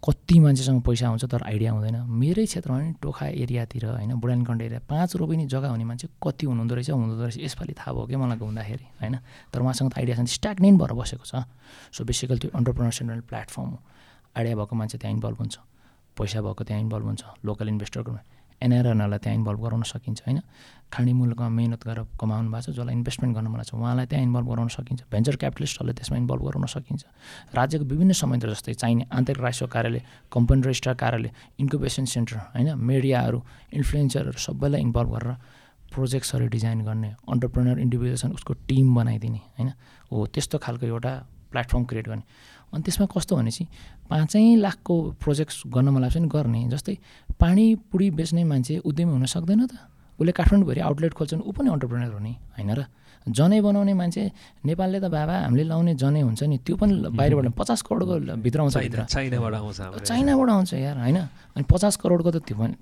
कति 0.05 0.37
मान्छेसँग 0.41 0.81
पैसा 0.85 1.09
हुन्छ 1.09 1.25
तर 1.25 1.43
आइडिया 1.49 1.73
हुँदैन। 1.73 1.97
मेरै 2.05 2.45
क्षेत्रमा 2.45 2.79
नि 2.81 2.93
टोखा 3.01 3.27
एरियातिर 3.45 3.85
होइन 3.97 4.13
बुढानीकण्ड 4.21 4.63
एरिया 4.63 4.81
पाँच 4.85 5.17
रोपिनी 5.17 5.47
जग्गा 5.49 5.69
हुने 5.73 5.85
मान्छे 5.85 6.09
कति 6.21 6.45
हुनुहुँदो 6.47 6.75
रहेछ 6.75 6.91
हुँदो 6.91 7.23
रहेछ। 7.25 7.39
यसपालि 7.41 7.73
थाहा 7.73 7.93
भयो 7.97 8.07
क्या 8.13 8.19
मलाई 8.19 8.37
घुम्दाखेरि 8.37 8.87
होइन? 9.01 9.15
तर 9.53 9.61
उहाँसँग 9.61 9.89
त 9.89 9.99
आइडिया 9.99 10.17
छैन। 10.17 10.27
स्ट्याग्नेन्ट 10.29 10.77
भएर 10.81 10.93
बसेको 10.93 11.25
छ। 11.25 11.49
सो 11.97 12.05
बेसिकली 12.05 12.39
त्यो 12.45 12.51
अन्टरप्रिनरसिपल 12.53 13.21
प्लेटफर्म 13.25 13.69
हो। 13.73 13.81
आइडिया 14.37 14.57
भएको 14.57 14.75
मान्छे 14.77 14.99
त्यहाँ 14.99 15.15
इन्भल्भ 15.15 15.39
हुन्छ 15.39 15.57
पैसा 16.17 16.41
भएको 16.43 16.65
त्यहाँ 16.65 16.81
इन्भल्भ 16.83 17.05
हुन्छ 17.05 17.23
लोकल 17.45 17.69
इन्भेस्टरको 17.69 18.19
एनआरएनहरूलाई 18.63 19.19
त्यहाँ 19.19 19.37
इन्भल्भ 19.39 19.61
गराउन 19.61 19.83
सकिन्छ 19.83 20.23
होइन? 20.27 20.41
खाने 20.93 21.13
मुलुकमा 21.13 21.49
मिहिनेत 21.49 21.83
गरेर 21.85 22.07
कमाउनु 22.21 22.51
भएको 22.51 22.73
छ 22.73 22.77
जसलाई 22.77 22.95
इन्भेस्टमेन्ट 22.95 23.37
गर्न 23.37 23.49
मन 23.51 23.63
छ 23.63 23.75
उहाँलाई 23.75 24.07
त्यहाँ 24.07 24.25
इन्भल्भ 24.25 24.49
गराउन 24.49 24.69
सकिन्छ 24.69 25.01
भेन्चर 25.11 25.37
क्यापिटलिस्टहरूलाई 25.43 25.95
त्यसमा 25.95 26.17
इन्भल्भ 26.19 26.43
गराउन 26.47 26.67
सकिन्छ। 26.67 27.03
राज्यको 27.55 27.85
विभिन्न 27.85 28.13
संयन्त्र 28.15 28.51
जस्तै 28.55 28.75
चाहिने 28.75 29.05
आन्तरिक 29.13 29.43
राष्ट्रिय 29.43 29.69
कार्यालय 29.75 30.03
कम्पनी 30.33 30.61
रजिस्ट्रार 30.63 30.95
कार्यालय 31.03 31.31
इन्कुबेसन 31.61 32.05
सेन्टर 32.15 32.37
होइन? 32.55 32.69
मिडियाहरू 32.79 33.39
इन्फ्लुएन्सरहरू 33.75 34.39
सबैलाई 34.39 34.81
इन्भल्भ 34.81 35.11
गरेर 35.15 35.35
प्रोजेक्ट्सहरू 35.93 36.47
डिजाइन 36.55 36.81
गर्ने 36.85 37.11
अन्टरप्रेनर 37.29 37.79
इन्डिभिजुअल्स 37.79 38.25
उसको 38.39 38.53
टिम 38.71 38.95
बनाइदिने 38.95 39.41
होइन? 39.59 39.71
हो 40.11 40.27
त्यस्तो 40.27 40.59
खालको 40.59 40.87
एउटा 40.87 41.13
प्लेटफर्म 41.51 41.85
क्रिएट 41.85 42.07
गर्ने। 42.09 42.25
अनि 42.75 42.83
त्यसमा 42.83 43.07
कस्तो 43.07 43.33
भनेपछि 43.37 43.65
पाँचै 44.11 44.43
लाखको 44.59 44.95
प्रोजेक्ट 45.23 45.53
गर्न 45.71 45.89
मलाई 45.95 46.11
पनि 46.11 46.29
गर्ने 46.29 46.61
जस्तै 46.69 46.95
पानी 47.39 47.65
पुडी 47.91 48.07
बेच्ने 48.19 48.43
मान्छे 48.45 48.75
उद्यमी 48.85 49.13
हुन 49.13 49.25
सक्दैन 49.27 49.61
त। 49.67 49.73
उसले 50.19 50.33
काठमाडौँभरि 50.33 50.81
आउटलेट 50.81 51.13
खोल्छन् 51.15 51.43
ऊ 51.43 51.51
पनि 51.51 51.69
अन्टरप्रेनर 51.71 52.13
हो 52.13 52.21
नि 52.21 52.33
होइन 52.55 52.71
र? 52.75 52.81
जनै 53.27 53.61
बनाउने 53.61 53.95
मान्छे 53.95 54.23
नेपालले 54.69 54.99
त 55.01 55.07
बाबा 55.09 55.35
हामीले 55.49 55.65
लाउने 55.65 55.93
जनै 55.97 56.21
हुन्छ 56.23 56.43
नि 56.45 56.57
त्यो 56.61 56.77
पनि 56.77 56.93
बाहिरबाट 57.19 57.47
पचास 57.57 57.81
करोडको 57.83 58.15
भित्र 58.45 58.59
आउँछ 58.61 58.77
भित्र। 58.79 59.01
चाइनाबाट 59.09 59.55
आउँछ 59.55 59.79
चाइनाबाट 60.05 60.49
आउँछ 60.51 60.71
यार 60.77 60.97
होइन? 60.99 61.19
अनि 61.57 61.65
पचास 61.65 61.97
करोडको 61.97 62.31
त 62.31 62.39
त्यो 62.47 62.57
पनि 62.59 62.75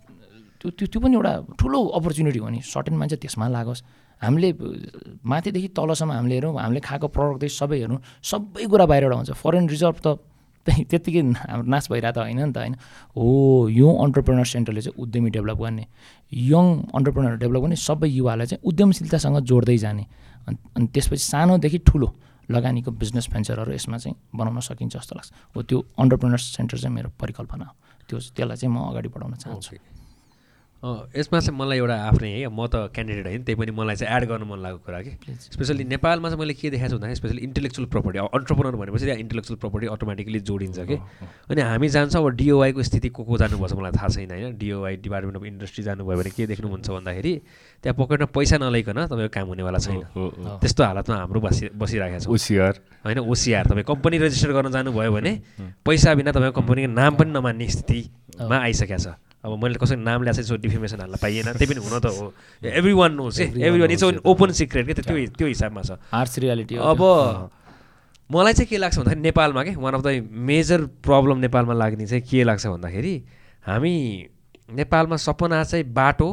त्यो 0.61 0.68
त्यो 0.76 0.86
त्यो 0.93 1.01
पनि 1.01 1.14
एउटा 1.14 1.32
ठुलो 1.59 1.78
अपर्च्युनिटी 1.99 2.38
हो 2.38 2.49
नि। 2.49 2.61
सर्टेन 2.62 2.95
मान्छे 3.01 3.16
त्यसमा 3.22 3.47
लागोस्। 3.49 3.80
हामीले 4.22 4.48
माथिदेखि 5.24 5.68
तलसम्म 5.76 6.12
हामीले 6.12 6.34
हेरौँ 6.34 6.54
हामीले 6.54 6.80
खाएको 6.80 7.06
प्रडक्टदेखि 7.10 7.54
सबै 7.54 7.78
हेरौँ 7.82 8.00
सबै 8.22 8.66
कुरा 8.70 8.86
बाहिरबाट 8.86 9.12
आउँछ। 9.12 9.30
फरेन 9.42 9.68
रिजर्भ 9.68 9.98
त 9.98 10.06
त्यत्तिकै 10.66 11.22
हाम्रो 11.50 11.66
नाश 11.66 11.90
भइरहेको 11.90 12.14
त 12.14 12.18
होइन 12.22 12.38
नि 12.38 12.52
त 12.54 12.58
होइन। 12.62 12.74
हो 13.18 13.26
यो 13.68 13.88
अन्टरप्रेनर 14.04 14.46
सेन्टरले 14.46 14.80
चाहिँ 14.86 14.94
उद्यमी 14.94 15.30
डेभलप 15.34 15.58
गर्ने 15.58 15.84
यङ 16.32 16.66
अन्टरप्रेनर 16.94 17.34
डेभलप 17.42 17.60
गर्ने 17.66 17.76
सबै 17.82 18.08
युवालाई 18.08 18.46
चाहिँ 18.46 18.62
उद्यमशीलतासँग 18.62 19.38
जोड्दै 19.42 19.76
जाने। 19.82 20.04
अनि 20.46 20.56
अनि 20.76 20.86
त्यसपछि 20.94 21.24
सानोदेखि 21.34 21.78
ठुलो 21.82 22.08
लगानीको 22.50 22.90
बिजनेस 22.94 23.26
भेन्चरहरू 23.34 23.72
यसमा 23.74 23.98
चाहिँ 23.98 24.16
बनाउन 24.38 24.60
सकिन्छ 24.62 24.94
जस्तो 24.96 25.14
लाग्छ। 25.18 25.30
हो 25.54 25.62
त्यो 25.66 25.78
अन्टरप्रेनर 25.98 26.38
सेन्टर 26.38 26.78
चाहिँ 26.78 26.94
मेरो 26.94 27.10
परिकल्पना 27.18 27.64
हो। 27.66 27.74
त्यो 28.06 28.18
त्यसलाई 28.38 28.56
चाहिँ 28.56 28.70
म 28.70 28.78
अगाडि 28.90 29.08
बढाउन 29.10 29.34
चाहन्छु। 29.42 30.01
यसमा 30.83 31.39
चाहिँ 31.41 31.59
मलाई 31.59 31.78
एउटा 31.78 31.97
आफ्नै 32.11 32.28
है 32.43 32.49
म 32.51 32.66
त 32.66 32.91
क्यान्डिडेट 32.91 33.26
होइन 33.26 33.43
त्यही 33.47 33.55
पनि 33.55 33.70
मलाई 33.70 33.97
चाहिँ 33.97 34.16
एड 34.18 34.24
गर्नु 34.28 34.47
मन 34.51 34.59
लागेको 34.59 34.83
कुरा 34.83 35.01
कि। 35.07 35.12
स्पेसली 35.55 35.85
नेपालमा 35.87 36.28
चाहिँ 36.28 36.41
मैले 36.43 36.55
के 36.59 36.70
देखाएको 36.74 36.91
छु 36.91 36.99
भन्दाखेरि 36.99 37.18
स्पेसली 37.22 37.41
इन्टेलेक्चुअल 37.47 37.87
प्रपर्टी 37.87 38.18
अन्टरप्रोनर 38.18 38.76
भनेपछि 38.83 39.05
त्यहाँ 39.07 39.20
इन्टेलेक्चुअल 39.22 39.59
प्रपर्टी 39.62 39.87
अटोमेटिकली 39.95 40.41
जोडिन्छ 40.43 40.78
कि। 40.83 40.97
अनि 41.51 41.61
हामी 41.62 41.89
जान्छौँ 41.89 42.22
अब 42.22 42.35
डिओवाईको 42.35 42.83
स्थिति 42.83 43.09
को 43.14 43.22
को 43.22 43.39
जानुपर्छ 43.39 43.72
मलाई 43.78 43.93
थाहा 43.95 44.09
छैन 44.11 44.30
होइन। 44.35 44.59
डिओवाई 44.59 44.97
डिपार्टमेन्ट 45.07 45.37
अफ 45.39 45.45
इन्डस्ट्री 45.47 45.83
जानुभयो 45.87 46.16
भने 46.18 46.30
के 46.35 46.47
देख्नुहुन्छ 46.51 46.89
भन्दाखेरि 46.91 47.33
त्यहाँ 47.83 47.95
पकेटमा 47.95 48.26
पैसा 48.35 48.59
नलैकन 48.59 48.99
तपाईँको 49.07 49.30
काम 49.39 49.47
हुनेवाला 49.55 49.78
छैन। 49.78 50.03
त्यस्तो 50.59 50.83
हालतमा 50.83 51.16
हाम्रो 51.22 51.41
बसि 51.47 51.70
बसिरहेको 51.78 52.18
छ। 52.18 52.26
ओसिआर। 52.26 52.74
होइन 53.07 53.18
ओसिआर। 53.22 53.64
तपाईँ 53.70 53.87
कम्पनी 53.87 54.18
रेजिस्टर 54.18 54.51
गर्न 54.51 54.70
जानुभयो 54.74 55.11
भने 55.14 55.33
पैसा 55.87 56.11
बिना 56.18 56.30
तपाईँको 56.35 56.59
कम्पनीको 56.59 56.91
नाम 56.91 57.12
पनि 57.22 57.30
नमान्ने 57.39 57.66
स्थितिमा 57.70 58.57
आइसकेको 58.66 58.99
छ। 58.99 59.14
अब 59.45 59.62
मैले 59.62 59.74
कसैको 59.74 60.03
नाम 60.03 60.22
ल्याएको 60.22 60.43
चाहिँ 60.43 60.61
डिफेमेसन 60.62 61.01
हाल्न 61.01 61.16
पाइएन 61.22 61.53
त्यही 61.53 61.66
पनि 61.66 61.80
हुन 61.82 61.99
त 61.99 62.07
हो। 62.07 62.32
एभ्री 62.62 62.93
वान 62.93 63.12
नोस् 63.14 63.40
है 63.40 63.47
every 63.51 63.80
one 63.80 63.90
it's 63.90 64.05
open 64.22 64.53
secret 64.55 64.86
क्या 64.86 65.03
त्यो 65.03 65.26
त्यो 65.34 65.47
हिसाबमा 65.47 65.82
छ। 65.82 65.99
आर्ट्स 66.14 66.38
रियालिटी 66.38 66.74
अब 66.78 67.03
मलाई 68.30 68.53
चाहिँ 68.53 68.68
के 68.68 68.76
लाग्छ 68.78 68.99
भन्दाखेरि 68.99 69.20
नेपालमा 69.20 69.62
के 69.64 69.74
one 69.76 69.95
of 69.95 70.03
the 70.07 70.09
major 70.30 70.86
problem 71.03 71.38
नेपालमा 71.38 71.74
लाग्ने 71.74 72.07
चाहिँ 72.07 72.22
के 72.22 72.45
लाग्छ 72.45 72.66
भन्दाखेरि 72.66 73.14
हामी 73.66 73.95
नेपालमा 74.70 75.16
सपना 75.16 75.64
चाहिँ 75.64 75.84
बाटो 75.93 76.28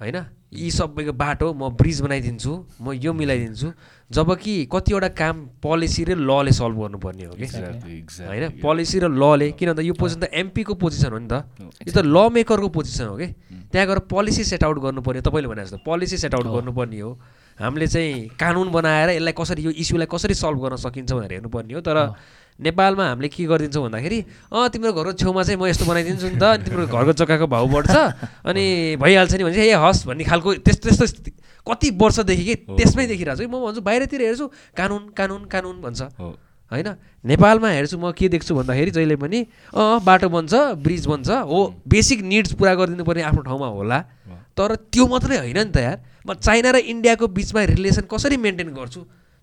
होइन? 0.00 0.16
यी 0.54 0.70
सबैको 0.70 1.12
बाटो 1.12 1.52
म 1.52 1.68
ब्रिज 1.74 2.00
बनाइदिन्छु 2.00 2.52
म 2.80 2.92
यो 2.94 3.12
मिलाइदिन्छु 3.12 3.68
जबकि 4.10 4.68
कतिवटा 4.72 5.08
काम 5.16 5.36
पोलिसी 5.64 6.04
र 6.04 6.14
लले 6.14 6.52
सल्भ 6.52 6.76
गर्नुपर्ने 6.76 7.24
हो 7.24 7.34
कि? 7.34 7.46
होइन? 7.48 8.60
पोलिसी 8.60 8.98
र 9.00 9.08
लले 9.08 9.50
किन 9.56 9.68
भन्दा 9.72 9.82
यो 9.82 9.94
पोजिसन 9.96 10.20
त 10.20 10.28
एमपीको 10.28 10.74
पोजिसन 10.76 11.12
हो 11.12 11.18
नि 11.18 11.28
त। 11.28 11.34
यो 11.88 11.92
त 11.92 12.04
ल 12.04 12.16
मेकरको 12.30 12.68
पोजिसन 12.68 13.06
हो 13.08 13.16
कि? 13.16 13.26
त्यहाँ 13.72 13.86
गएर 13.88 13.98
पोलिसी 14.04 14.44
सेट 14.44 14.64
आउट 14.64 14.78
गर्नुपर्ने 14.84 15.20
तपाईँले 15.24 15.48
भने 15.48 15.64
जस्तो 15.64 15.80
पोलिसी 15.82 16.16
सेट 16.20 16.34
आउट 16.36 16.46
गर्नुपर्ने 16.46 17.00
हो। 17.00 17.10
हामीले 17.58 17.86
चाहिँ 17.86 18.36
कानुन 18.36 18.68
बनाएर 18.70 19.08
यसलाई 19.18 19.34
कसरी 19.34 19.62
यो 19.62 19.70
इस्युलाई 19.72 20.06
कसरी 20.10 20.34
सल्भ 20.34 20.58
गर्न 20.62 20.76
सकिन्छ 20.76 21.10
भनेर 21.10 21.32
हेर्नुपर्ने 21.32 21.74
हो। 21.74 21.80
तर 21.80 21.98
नेपालमा 22.60 23.04
हामीले 23.08 23.28
के 23.34 23.44
गरिदिन्छौँ 23.50 23.82
भन्दाखेरि 23.88 24.18
अँ 24.52 24.68
तिम्रो 24.70 24.92
घरको 24.94 25.12
छेउमा 25.18 25.42
चाहिँ 25.42 25.58
म 25.58 25.66
यस्तो 25.66 25.84
बनाइदिन्छु 25.90 26.26
नि 26.28 26.38
त। 26.38 26.44
अनि 26.44 26.62
तिम्रो 26.62 26.86
घरको 26.86 27.12
जग्गाको 27.18 27.46
भाउ 27.50 27.66
बढ्छ। 27.66 27.94
अनि 28.46 28.64
भइहाल्छ 29.00 29.32
नि 29.34 29.42
भने 29.42 29.54
चाहिँ 29.54 29.70
ए 29.70 29.78
हस् 29.80 30.06
भन्ने 30.06 30.24
खालको 30.28 30.62
त्यस्तो 30.62 30.86
त्यस्तो 30.86 31.30
कति 31.64 31.90
वर्षदेखि 32.00 32.44
कि 32.44 32.54
त्यसमै 32.76 33.06
देखिरहेको 33.06 33.36
छु। 33.36 33.44
कि 33.44 33.50
म 33.50 33.64
भन्छु 33.64 33.80
बाहिरतिर 33.80 34.20
हेर्छु 34.22 34.46
कानुन 34.76 35.02
कानुन 35.16 35.42
कानुन 35.48 35.76
भन्छ। 35.80 36.00
होइन? 36.72 36.88
नेपालमा 37.24 37.68
हेर्छु 37.68 37.96
म 37.98 38.12
के 38.12 38.28
देख्छु 38.28 38.54
भन्दाखेरि 38.54 38.90
जहिले 38.90 39.16
पनि 39.16 39.38
अँ 39.72 40.00
बाटो 40.04 40.28
बन्छ 40.28 40.52
ब्रिज 40.84 41.06
बन्छ। 41.06 41.28
हो 41.48 41.60
बेसिक 41.88 42.22
निड्स 42.22 42.52
पुरा 42.58 42.74
गरिदिनु 42.74 43.04
पर्ने 43.04 43.22
आफ्नो 43.22 43.42
ठाउँमा 43.42 43.68
होला। 43.68 43.98
तर 44.56 44.74
त्यो 44.92 45.06
मात्रै 45.06 45.36
होइन 45.38 45.58
नि 45.58 45.72
त 45.72 45.76
यार। 45.76 45.98
म 46.26 46.34
चाइना 46.36 46.70
र 46.70 46.76
इन्डियाको 46.84 47.26
बिचमा 47.28 47.60
रिलेसन 47.74 48.04
कसरी 48.08 48.36
मेन्टेन 48.36 48.68
गर्छु 48.72 49.00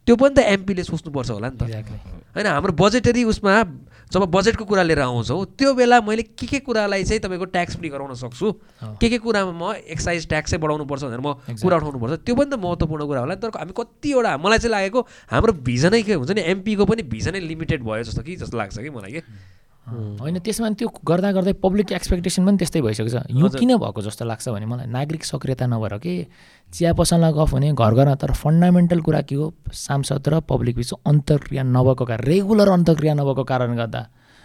त्यो 0.07 0.15
पनि 0.17 0.33
त 0.33 0.39
एमपीले 0.55 0.83
सोच्नुपर्छ 0.83 1.29
होला 1.29 1.49
नि 1.51 1.57
त। 1.57 1.63
होइन 2.33 2.47
हाम्रो 2.47 2.73
बजेटरी 2.73 3.23
उसमा 3.27 3.53
जब 4.11 4.23
बजेटको 4.27 4.65
कुरा 4.67 4.83
लिएर 4.83 4.99
आउँछौँ 4.99 5.45
त्यो 5.55 5.73
बेला 5.73 6.01
मैले 6.03 6.23
के 6.35 6.47
के 6.47 6.59
कुरालाई 6.59 7.03
चाहिँ 7.03 7.21
तपाईँको 7.23 7.45
ट्याक्स 7.55 7.75
फ्री 7.79 7.89
गराउन 7.89 8.13
सक्छु? 8.19 8.51
के 8.99 9.07
के 9.09 9.17
कुरामा 9.23 9.51
म 9.55 9.73
एक्साइज 9.87 10.27
ट्याक्सै 10.27 10.57
बढाउनु 10.59 10.83
पर्छ 10.83 11.03
भनेर 11.07 11.23
म 11.23 11.39
कुरा 11.47 11.77
उठाउनुपर्छ? 11.79 12.13
त्यो 12.27 12.35
पनि 12.35 12.49
त 12.51 12.59
महत्त्वपूर्ण 12.59 13.07
कुरा 13.07 13.19
होला। 13.23 13.35
तर 13.39 13.55
हामी 13.55 13.71
कतिवटा 13.71 14.35
मलाई 14.35 14.59
चाहिँ 14.59 14.71
लागेको 14.71 14.99
हाम्रो 15.31 15.53
भिजनै 15.63 16.01
के 16.03 16.13
हुन्छ 16.19 16.31
नि 16.35 16.41
एमपीको 16.43 16.83
पनि 16.91 17.01
भिजनै 17.07 17.39
लिमिटेड 17.39 17.83
भयो 17.87 18.03
जस्तो 18.03 18.21
कि 18.27 18.35
जस्तो 18.35 18.57
लाग्छ 18.57 18.77
कि 18.83 18.89
मलाई 18.91 19.11
कि? 19.15 19.21
होइन 19.81 20.39
त्यसमा 20.39 20.69
त्यो 20.77 20.87
गर्दा 21.03 21.31
गर्दै 21.31 21.53
पब्लिक 21.57 21.91
एक्सपेक्टेसन 21.91 22.45
पनि 22.45 22.57
त्यस्तै 22.61 22.81
भइसकेको 22.81 23.09
छ। 23.09 23.17
यो 23.33 23.47
किन 23.49 23.75
भएको 23.81 24.01
जस्तो 24.01 24.23
लाग्छ 24.25 24.49
भने 24.53 24.65
मलाई 24.69 24.87
नागरिक 24.87 25.23
सक्रियता 25.25 25.65
नभएर 25.67 25.97
के 25.97 26.13
चिया 26.69 26.93
पसलमा 26.93 27.29
गफ 27.33 27.51
हुने 27.53 27.73
घर 27.73 27.93
घरमा 27.97 28.15
तर 28.15 28.31
फन्डामेन्टल 28.31 29.01
कुरा 29.01 29.21
के 29.25 29.35
हो? 29.35 29.53
सांसद 29.73 30.27
र 30.29 30.39
पब्लिक 30.45 30.75
बिच 30.77 30.93
अन्तर्क्रिया 31.01 31.63
नभएको 31.65 32.03
कारण 32.05 32.23
रेगुलर 32.23 32.69
अन्तर्क्रिया 32.69 33.13
नभएको 33.19 33.43
कारणले 33.43 33.77
गर्दा 33.81 34.01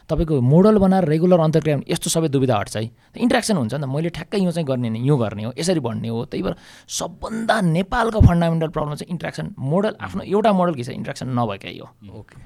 तपाईँको 0.09 0.41
मोडल 0.41 0.79
बनाएर 0.79 1.05
रेगुलर 1.05 1.41
अन्तर्क्रिया 1.41 1.77
यस्तो 1.91 2.11
सबै 2.11 2.29
दुविधा 2.33 2.57
हट्छ 2.57 2.77
है। 2.77 2.83
इन्ट्रेक्सन 3.19 3.57
हुन्छ 3.59 3.75
नि 3.75 3.83
त। 3.83 3.91
मैले 3.91 4.09
ठ्याक्कै 4.15 4.39
यो 4.39 4.51
चाहिँ 4.51 4.67
गर्ने 4.67 4.89
यो 5.03 5.17
गर्ने 5.19 5.45
हो 5.45 5.53
यसरी 5.59 5.81
भन्ने 5.83 6.09
हो। 6.09 6.25
त्यही 6.31 6.43
भएर 6.43 6.55
सबभन्दा 6.89 7.61
नेपालको 7.61 8.19
फन्डामेन्टल 8.23 8.69
प्रब्लम 8.71 8.95
चाहिँ 8.95 9.11
इन्ट्रेक्सन 9.11 9.55
मोडल 9.59 9.95
आफ्नो 10.01 10.23
एउटा 10.23 10.51
मोडल 10.55 10.75
के 10.75 10.83
छ? 10.83 10.91
इन्ट्रेक्सन 10.95 11.27
नभएकै 11.27 11.75
हो। 11.79 11.87
ओके। 12.23 12.39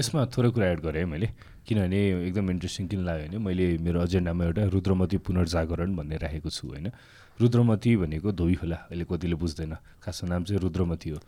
यसमा 0.00 0.24
थोरै 0.32 0.50
कुरा 0.50 0.66
एड 0.66 0.80
गरेँ 0.80 1.04
है 1.04 1.06
मैले। 1.06 1.28
किनभने 1.64 1.98
एकदम 2.28 2.50
इन्ट्रेस्टिङ 2.50 2.86
किन 2.88 3.00
लाग्यो 3.04 3.26
भने 3.28 3.38
मैले 3.40 3.66
मेरो 3.80 4.02
एजेन्डामा 4.04 4.44
एउटा 4.44 4.62
रुद्रमती 4.74 5.16
पुनर्जागरण 5.24 5.96
भन्ने 5.96 6.16
राखेको 6.20 6.50
छु 6.50 6.68
होइन? 6.68 6.86
रुद्रमती 7.40 7.90
भनेको 7.96 8.32
धोबी 8.32 8.54
खोला 8.60 8.78
अहिले 8.92 9.04
कतिले 9.08 9.36
बुझ्दैन। 9.40 9.72
खासमा 10.04 10.28
नाम 10.28 10.44
चाहिँ 10.44 10.60
रुद्रमती 10.60 11.10
हो। 11.10 11.18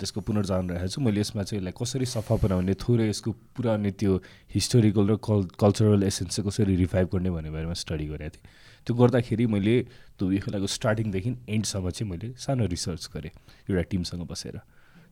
त्यसको 0.00 0.20
पुनर्जागरण 0.20 0.68
राखेको 0.70 0.90
छु। 0.90 1.00
मैले 1.00 1.20
यसमा 1.20 1.42
चाहिँ 1.44 1.60
यसलाई 1.60 1.74
कसरी 1.76 2.06
सफा 2.08 2.34
बनाउने 2.40 2.74
थोरै 2.80 3.08
यसको 3.08 3.30
पुरानो 3.56 3.90
त्यो 4.00 4.12
हिस्टोरिकल 4.54 5.04
र 5.10 5.16
कल 5.20 5.40
कल्चरल 5.60 6.02
एसेन्स 6.08 6.36
चाहिँ 6.36 6.48
कसरी 6.48 6.74
रिभाइभ 6.76 7.06
गर्ने 7.12 7.30
भन्ने 7.30 7.50
बारेमा 7.52 7.76
स्टडी 7.76 8.06
गरेको 8.12 8.32
थिएँ। 8.36 8.44
त्यो 8.86 8.92
गर्दाखेरि 8.96 9.44
मैले 9.46 9.74
धोबी 10.16 10.38
खोलाको 10.40 10.66
स्टार्टिङदेखि 10.66 11.30
एन्डसम्म 11.48 11.90
चाहिँ 11.90 12.10
मैले 12.10 12.28
सानो 12.36 12.64
रिसर्च 12.66 13.02
गरेँ 13.14 13.32
एउटा 13.68 13.82
टिमसँग 13.92 14.24
बसेर। 14.24 14.56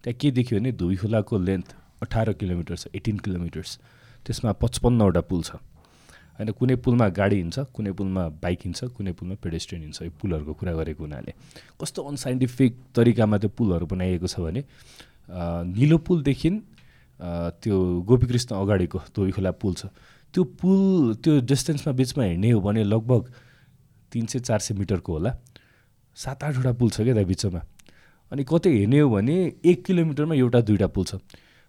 त्यहाँ 0.04 0.16
के 0.20 0.30
देख्यो 0.30 0.58
भने 0.58 0.72
धोबी 0.72 0.96
खोलाको 0.96 1.38
लेन्थ 1.38 1.68
अठार 2.02 2.32
किलोमिटर 2.40 2.76
छ 2.76 2.86
एटिन 2.94 3.16
किलोमिटर्स 3.24 3.70
त्यसमा 4.26 4.52
पचपन्नवटा 4.62 5.20
पुल 5.30 5.42
छ। 5.42 5.50
होइन 6.38 6.50
कुनै 6.54 6.74
पुलमा 6.78 7.06
गाडी 7.10 7.36
हिँड्छ 7.36 7.58
कुनै 7.74 7.92
पुलमा 7.98 8.22
बाइक 8.42 8.58
हिँड्छ 8.64 8.80
कुनै 8.94 9.12
पुलमा 9.18 9.34
पेडेस्ट्रियन 9.42 9.82
हिँड्छ। 9.82 10.02
यो 10.02 10.12
पुलहरूको 10.20 10.52
कुरा 10.54 10.72
गरेको 10.78 11.02
हुनाले। 11.02 11.32
कस्तो 11.80 12.00
अनसाइन्टिफिक 12.02 12.72
तरिकामा 12.94 13.36
त्यो 13.42 13.50
पुलहरू 13.58 13.86
बनाइएको 13.86 14.26
छ 14.26 14.38
भने 14.38 14.62
निलो 15.74 15.98
पुलदेखि 15.98 16.50
त्यो 17.58 17.76
गोपीकृष्ण 18.06 18.54
अगाडिको 18.54 18.98
धोबी 19.10 19.32
खोला 19.34 19.50
पुल 19.58 19.74
छ। 19.74 19.90
त्यो 20.34 20.42
पुल 20.60 21.14
त्यो 21.18 21.32
डिस्टेन्समा 21.42 21.92
बिचमा 21.98 22.24
हिँड्ने 22.24 22.50
हो 22.54 22.60
भने 22.60 22.84
लगभग 22.84 23.22
तिन 24.12 24.26
सय 24.30 24.38
चार 24.38 24.58
सय 24.62 24.74
मिटरको 24.78 25.12
होला। 25.12 25.34
सात 26.16 26.44
आठवटा 26.44 26.72
पुल 26.78 26.90
छ 26.90 27.02
क्या 27.02 27.14
त्यहाँ 27.18 27.28
बिचमा। 27.28 27.60
अनि 28.32 28.42
कतै 28.46 28.70
हेर्ने 28.70 28.98
हो 29.00 29.08
भने 29.10 29.34
एक 29.64 29.84
किलोमिटरमा 29.84 30.34
एउटा 30.34 30.60
दुइटा 30.62 30.86
पुल 30.94 31.04
छ। 31.04 31.18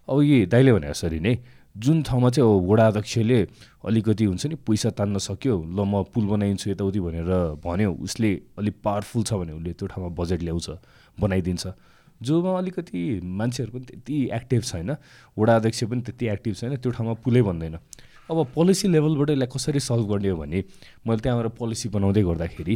अब 0.08 0.22
यी 0.22 0.46
दाइले 0.46 0.72
भने 0.72 0.88
यसरी 0.90 1.18
नै 1.18 1.34
जुन 1.76 2.02
ठाउँमा 2.02 2.30
चाहिँ 2.30 2.50
अब 2.50 2.70
वडा 2.70 2.86
अध्यक्षले 2.86 3.40
अलिकति 3.86 4.24
हुन्छ 4.24 4.46
नि 4.46 4.54
पैसा 4.66 4.90
तान्न 4.90 5.18
सक्यो 5.18 5.56
ल 5.70 5.80
म 5.86 6.02
पुल 6.14 6.26
बनाइदिन्छु 6.26 6.70
यताउति 6.70 7.00
भनेर 7.00 7.30
भन्यो 7.64 7.92
उसले 8.04 8.30
अलिक 8.58 8.74
पावरफुल 8.84 9.22
छ 9.22 9.32
भने 9.34 9.52
उसले 9.52 9.72
त्यो 9.72 9.86
ठाउँमा 9.88 10.08
बजेट 10.18 10.42
ल्याउँछ 10.42 10.68
बनाइदिन्छ। 11.20 11.66
जोमा 12.20 12.58
अलिकति 12.58 13.20
मान्छेहरू 13.22 13.72
पनि 13.72 13.84
त्यति 13.86 14.16
एक्टिभ 14.34 14.62
छैन 14.62 14.90
वडा 15.38 15.56
अध्यक्ष 15.56 15.84
पनि 15.84 16.00
त्यति 16.02 16.26
एक्टिभ 16.28 16.54
छैन 16.54 16.76
त्यो 16.76 16.90
ठाउँमा 16.92 17.14
पुलै 17.24 17.42
भन्दैन। 17.42 17.78
अब 18.30 18.46
पोलिसी 18.54 18.88
लेभलबाट 18.88 19.30
यसलाई 19.30 19.48
कसरी 19.54 19.80
सल्भ 19.80 20.06
गर्ने 20.10 20.28
हो 20.28 20.36
भने 20.36 20.64
मैले 21.06 21.20
त्यहाँबाट 21.22 21.56
पोलिसी 21.56 21.88
बनाउँदै 21.88 22.22
गर्दाखेरि 22.22 22.74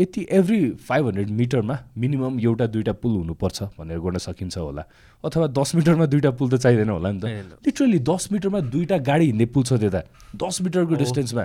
यति 0.00 0.26
एभ्री 0.30 0.58
फाइभ 0.88 1.06
हन्ड्रेड 1.06 1.30
मिटरमा 1.30 1.78
मिनिमम 1.98 2.40
एउटा 2.40 2.66
दुइटा 2.66 2.92
पुल 3.00 3.12
हुनुपर्छ 3.16 3.62
भनेर 3.78 3.98
गर्न 3.98 4.18
सकिन्छ 4.18 4.56
होला। 4.58 4.84
अथवा 5.24 5.46
दस 5.56 5.74
मिटरमा 5.74 6.06
दुइटा 6.06 6.30
पुल 6.36 6.50
त 6.50 6.56
चाहिँदैन 6.60 6.88
होला 6.90 7.10
नि 7.12 7.20
त। 7.20 7.24
लिटरली 7.64 7.98
दस 8.04 8.28
मिटरमा 8.32 8.60
दुइटा 8.60 8.98
गाडी 9.08 9.24
हिँड्ने 9.24 9.46
पुल 9.56 9.64
छ 9.64 9.72
त्यता 9.80 10.00
दस 10.36 10.60
मिटरको 10.62 10.94
डिस्टेन्समा 11.00 11.44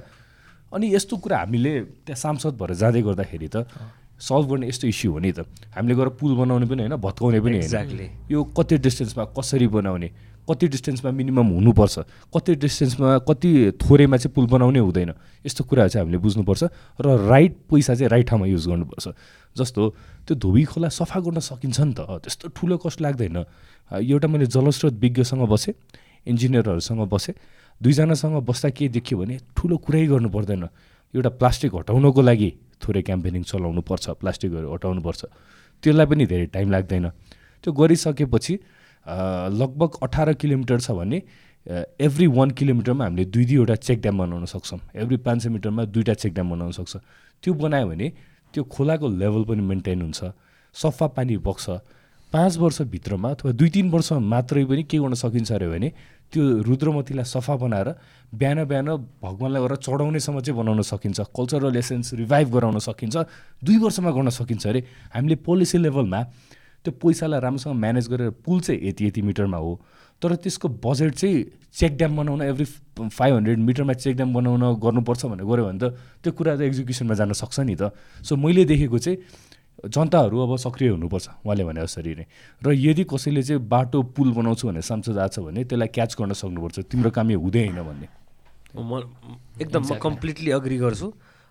अनि 0.74 0.94
यस्तो 0.96 1.18
कुरा 1.18 1.38
हामीले 1.38 1.74
त्यहाँ 2.04 2.20
सांसद 2.20 2.54
भएर 2.60 2.74
जाँदै 2.76 3.02
गर्दाखेरि 3.08 3.48
त 3.56 3.68
सल्भ 4.22 4.46
गर्ने 4.50 4.68
यस्तो 4.70 4.88
इस्यु 4.88 5.12
हो 5.12 5.20
नि 5.20 5.32
त। 5.34 5.50
हामीले 5.74 5.96
गएर 5.98 6.10
पुल 6.14 6.36
बनाउने 6.38 6.66
पनि 6.70 6.82
होइन 6.86 6.96
भत्काउने 6.96 7.40
पनि. 7.42 7.58
होइन। 7.58 8.30
यो 8.30 8.40
कति 8.54 8.78
डिस्टेन्समा 8.78 9.24
कसरी 9.34 9.68
बनाउने 9.68 10.10
कति 10.42 10.68
डिस्टेन्समा 10.68 11.12
मिनिमम 11.12 11.48
हुनुपर्छ 11.58 11.96
कति 12.34 12.56
डिस्टेन्समा 12.56 13.18
कति 13.30 13.50
थोरैमा 13.82 14.18
चाहिँ 14.18 14.34
पुल 14.34 14.46
बनाउने 14.48 14.80
हुँदैन 14.80 15.12
यस्तो 15.46 15.64
कुराहरू 15.64 15.90
चाहिँ 15.90 16.06
हामीले 16.06 16.18
बुझ्नुपर्छ 16.22 16.64
र 17.02 17.08
राइट 17.30 17.54
पैसा 17.70 17.94
चाहिँ 17.96 18.10
राइट 18.10 18.28
ठाउँमा 18.30 18.46
युज 18.46 18.68
गर्नुपर्छ। 18.68 19.06
जस्तो 19.58 19.82
त्यो 20.28 20.36
धोबी 20.38 20.64
खोला 20.66 20.90
सफा 20.90 21.20
गर्न 21.20 21.40
सकिन्छ 21.42 21.80
नि 21.82 21.94
त। 21.94 22.02
त्यस्तो 22.26 22.54
ठुलो 22.58 22.78
कस्ट 22.78 23.02
लाग्दैन। 23.02 23.38
एउटा 23.92 24.28
मैले 24.28 24.46
जलस्रोत 24.46 24.94
विज्ञसँग 24.98 25.46
बसेँ 25.46 25.74
इन्जिनियरहरूसँग 26.26 27.02
बसेँ 27.10 27.36
दुईजनासँग 27.82 28.42
बस्दा 28.42 28.70
के 28.70 28.90
देखियो 28.90 29.18
भने 29.20 29.38
ठुलो 29.58 29.78
कुरै 29.78 30.06
गर्नु 30.08 30.30
पर्दैन। 30.30 30.64
एउटा 31.14 31.30
प्लास्टिक 31.38 31.76
हटाउनको 31.76 32.22
लागि 32.22 32.50
थोरै 32.84 33.02
क्याम्पेनिङ 33.02 33.44
चलाउनु 33.52 33.82
पर्छ 33.90 34.06
प्लास्टिकहरू 34.22 34.68
हटाउनुपर्छ 34.74 35.22
त्यसलाई 35.84 36.06
पनि 36.06 36.26
धेरै 36.26 36.46
टाइम 36.56 36.68
लाग्दैन। 36.72 37.06
त्यो 37.64 37.72
गरिसकेपछि 37.74 38.54
लगभग 39.62 39.92
अठार 40.04 40.34
किलोमिटर 40.42 40.80
छ 40.80 40.92
भने 40.92 41.22
एभ्री 42.06 42.28
वान 42.28 42.50
किलोमिटरमा 42.58 43.04
हामीले 43.06 43.26
दुई 43.34 43.46
दुईवटा 43.46 43.76
चेक 43.78 44.02
ड्याम 44.02 44.18
बनाउन 44.18 44.46
सक्छौँ। 44.46 44.80
एभ्री 44.96 45.18
पाँच 45.26 45.42
सय 45.44 45.50
मिटरमा 45.50 45.86
दुईवटा 45.86 46.14
चेक 46.14 46.34
ड्याम 46.34 46.50
बनाउन 46.52 46.72
सक्छ। 46.74 46.94
त्यो 47.44 47.54
बनायो 47.54 47.88
भने 47.88 48.08
त्यो 48.54 48.64
खोलाको 48.66 49.08
लेभल 49.22 49.44
पनि 49.50 49.62
मेन्टेन 49.62 50.02
हुन्छ। 50.02 50.20
सफा 50.76 51.08
पानी 51.16 51.38
बग्छ। 51.38 51.66
पाँच 52.34 52.58
वर्षभित्रमा 52.58 53.30
अथवा 53.30 53.52
दुई 53.52 53.70
तिन 53.70 53.90
वर्ष 53.92 54.12
मात्रै 54.34 54.64
पनि 54.66 54.84
के 54.84 54.98
गर्न 54.98 55.14
सकिन्छ 55.14 55.52
अरे 55.52 55.68
भने 55.70 55.90
त्यो 56.32 56.44
रुद्रमतीलाई 56.64 57.26
सफा 57.28 57.56
बनाएर 57.60 57.90
बिहान 58.34 58.64
बिहान 58.66 58.88
भगवान्लाई 59.24 59.62
गएर 59.62 59.76
चढाउनेसम्म 59.84 60.40
चाहिँ 60.40 60.58
बनाउन 60.60 60.82
सकिन्छ 60.82 61.20
कल्चरल 61.36 61.76
एसेन्स 61.78 62.14
रिभाइभ 62.24 62.48
गराउन 62.56 62.80
सकिन्छ 62.80 63.16
दुई 63.64 63.78
वर्षमा 63.78 64.12
गर्न 64.12 64.30
सकिन्छ। 64.32 64.68
अरे 64.68 64.84
हामीले 65.16 65.36
पोलिसी 65.44 65.78
लेभलमा 65.78 66.22
त्यो 66.86 66.92
पैसालाई 66.98 67.40
राम्रोसँग 67.40 67.76
म्यानेज 67.76 68.08
गरेर 68.10 68.30
पुल 68.42 68.60
चाहिँ 68.62 68.80
यति 68.88 69.08
यति 69.08 69.22
मिटरमा 69.22 69.58
हो। 69.58 69.74
तर 70.22 70.36
त्यसको 70.38 70.68
बजेट 70.86 71.14
चाहिँ 71.14 71.44
चेक 71.74 71.98
ड्याम 71.98 72.18
बनाउन 72.18 72.42
एभ्री 72.42 72.66
फाइभ 73.10 73.36
हन्ड्रेड 73.36 73.60
मिटरमा 73.60 73.94
चेक 73.94 74.16
ड्याम 74.16 74.34
बनाउन 74.34 74.64
गर्नुपर्छ 74.80 75.26
भनेर 75.26 75.46
गऱ्यो 75.46 75.66
भने 75.66 75.80
त 75.82 75.94
त्यो 76.24 76.32
कुरा 76.32 76.56
त 76.58 76.62
एक्जिक्युसनमा 76.62 77.14
जान 77.18 77.34
सक्छ 77.34 77.60
नि 77.66 77.76
त। 77.76 77.92
सो 78.22 78.36
मैले 78.38 78.66
देखेको 78.66 78.98
चाहिँ 78.98 79.18
जनताहरू 79.82 80.38
अब 80.40 80.56
सक्रिय 80.58 80.90
हुनुपर्छ 80.94 81.28
उहाँले 81.42 81.64
भने 81.64 81.82
जसरी 81.82 82.14
नै। 82.16 82.26
र 82.62 82.68
यदि 82.72 83.04
कसैले 83.10 83.42
चाहिँ 83.42 83.62
बाटो 83.66 84.02
पुल 84.14 84.30
बनाउँछु 84.34 84.68
भनेर 84.68 84.86
सांसद 84.86 85.18
आएको 85.18 85.34
छ 85.34 85.40
भने 85.42 85.64
त्यसलाई 85.66 85.90
क्याच 85.90 86.12
गर्न 86.20 86.34
सक्नुपर्छ। 86.38 86.78
तिम्रो 86.86 87.10
काम 87.10 87.32
यो 87.32 87.40
हुँदै 87.42 87.62
होइन 87.66 87.82
भन्ने। 87.82 88.08
म 88.78 88.92
एकदम 89.58 89.82
म 89.82 89.98
कम्प्लिटली 89.98 90.52
अग्री 90.52 90.78
गर्छु। 90.78 91.08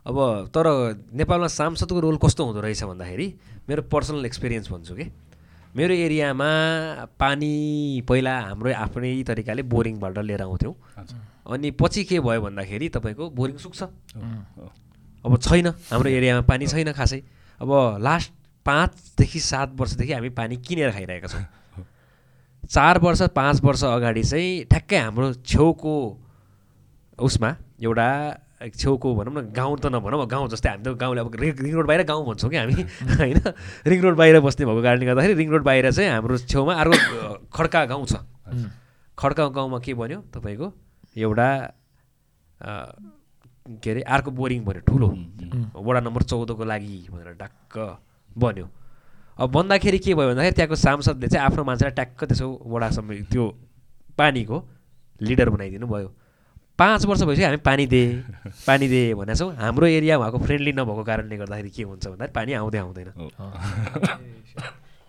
अब 0.07 0.17
तर 0.55 0.67
नेपालमा 1.13 1.49
सांसदको 1.51 2.01
रोल 2.01 2.17
कस्तो 2.23 2.43
हुँदो 2.45 2.61
रहेछ 2.61 2.83
भन्दाखेरि 2.87 3.27
मेरो 3.69 3.83
पर्सनल 3.91 4.25
एक्सपिरियन्स 4.27 4.71
भन्छु 4.71 4.95
कि। 4.95 5.07
मेरो 5.71 5.95
एरियामा 5.95 6.51
पानी 7.15 7.53
पहिला 8.09 8.35
हाम्रो 8.41 8.71
आफ्नै 8.75 9.23
तरिकाले 9.23 9.63
बोरिङबाट 9.67 10.19
लिएर 10.19 10.43
आउँथ्यौँ। 10.43 10.75
अनि 11.51 11.71
पछि 11.75 12.05
के 12.05 12.19
भयो 12.21 12.41
भन्दाखेरि 12.43 12.89
तपाईँको 12.89 13.31
बोरिङ 13.31 13.57
सुक्छ। 13.59 13.83
अब 15.27 15.33
छैन 15.39 15.67
हाम्रो 15.91 16.11
एरियामा 16.11 16.43
पानी 16.49 16.67
छैन 16.67 16.93
खासै। 16.93 17.21
अब 17.61 17.71
लास्ट 18.01 18.33
पाँचदेखि 18.67 19.41
सात 19.41 19.73
वर्षदेखि 19.81 20.13
हामी 20.13 20.29
पानी 20.37 20.57
किनेर 20.57 20.91
खाइरहेका 20.93 21.29
छौँ। 21.29 21.45
चार 22.71 22.99
वर्ष 22.99 23.23
पाँच 23.35 23.61
वर्ष 23.65 23.85
अगाडि 23.85 24.23
चाहिँ 24.23 24.65
ठ्याक्कै 24.71 24.99
हाम्रो 24.99 25.33
छेउको 25.45 25.95
उसमा 27.19 27.51
एउटा 27.83 28.09
छेउको 28.77 29.15
भनौँ 29.15 29.33
न 29.33 29.41
गाउँ 29.53 29.77
त 29.81 29.87
नभनौँ 29.89 30.27
गाउँ 30.29 30.49
जस्तै 30.49 30.69
हामी 30.69 30.85
त 30.85 30.97
गाउँले 30.97 31.21
अब 31.21 31.35
रिङ 31.41 31.73
रोड 31.73 31.87
बाहिर 31.87 32.03
गाउँ 32.05 32.25
भन्छौँ 32.27 32.51
कि 32.51 32.57
हामी 32.57 32.75
होइन? 33.21 33.41
रिङ 33.87 34.01
रोड 34.03 34.17
बाहिर 34.17 34.41
बस्ने 34.41 34.67
भएको 34.67 34.83
कारणले 34.83 35.07
गर्दाखेरि 35.07 35.35
रिङ 35.35 35.49
रोड 35.51 35.65
बाहिर 35.65 35.91
चाहिँ 35.93 36.11
हाम्रो 36.11 36.39
छेउमा 36.45 36.75
अर्को 36.75 36.97
खड्का 37.49 37.85
गाउँ 37.87 38.07
छ। 38.07 38.21
खड्का 39.19 39.49
गाउँमा 39.49 39.79
के 39.81 39.95
भन्यो 39.95 40.21
तपाईँको? 40.33 40.73
एउटा 41.17 41.49
के 43.79 43.91
अरे 43.91 44.03
अर्को 44.03 44.31
बोरिङ 44.31 44.65
भन्यो 44.65 44.83
ठुलो। 44.89 45.09
वडा 45.79 46.01
नम्बर 46.01 46.23
चौधको 46.23 46.65
लागि 46.65 46.97
भनेर 47.13 47.35
टक्क 47.39 47.75
बन्यो 48.39 48.67
अब 49.39 49.51
भन्दाखेरि 49.51 49.99
के 49.99 50.15
भयो 50.15 50.29
भन्दाखेरि 50.29 50.55
त्यहाँको 50.57 50.77
सांसदले 50.77 51.29
चाहिँ 51.29 51.45
आफ्नो 51.47 51.65
मान्छेलाई 51.65 51.95
ट्याक्क 51.95 52.25
त्यसो 52.25 52.47
वडासम्म 52.67 53.11
त्यो 53.31 53.45
पानीको 54.19 54.57
लिडर 55.21 55.49
बनाइदिनु 55.51 55.87
भयो। 55.87 56.09
पाँच 56.79 57.05
वर्ष 57.07 57.23
भइसक्यो 57.29 57.47
हामी 57.47 57.61
पानी 57.61 57.87
दे 57.87 58.03
पानी 58.67 58.87
दे 58.89 59.03
भनेको 59.15 59.39
छौँ। 59.39 59.53
हाम्रो 59.55 59.87
एरिया 59.87 60.17
उहाँको 60.19 60.39
फ्रेन्डली 60.41 60.73
नभएको 60.73 61.03
कारणले 61.05 61.37
गर्दाखेरि 61.37 61.71
के 61.71 61.83
हुन्छ 61.85 62.07
भन्दाखेरि 62.07 62.33
पानी 62.33 62.53
आउँदै 62.57 62.79
आउँदैन। 62.79 63.09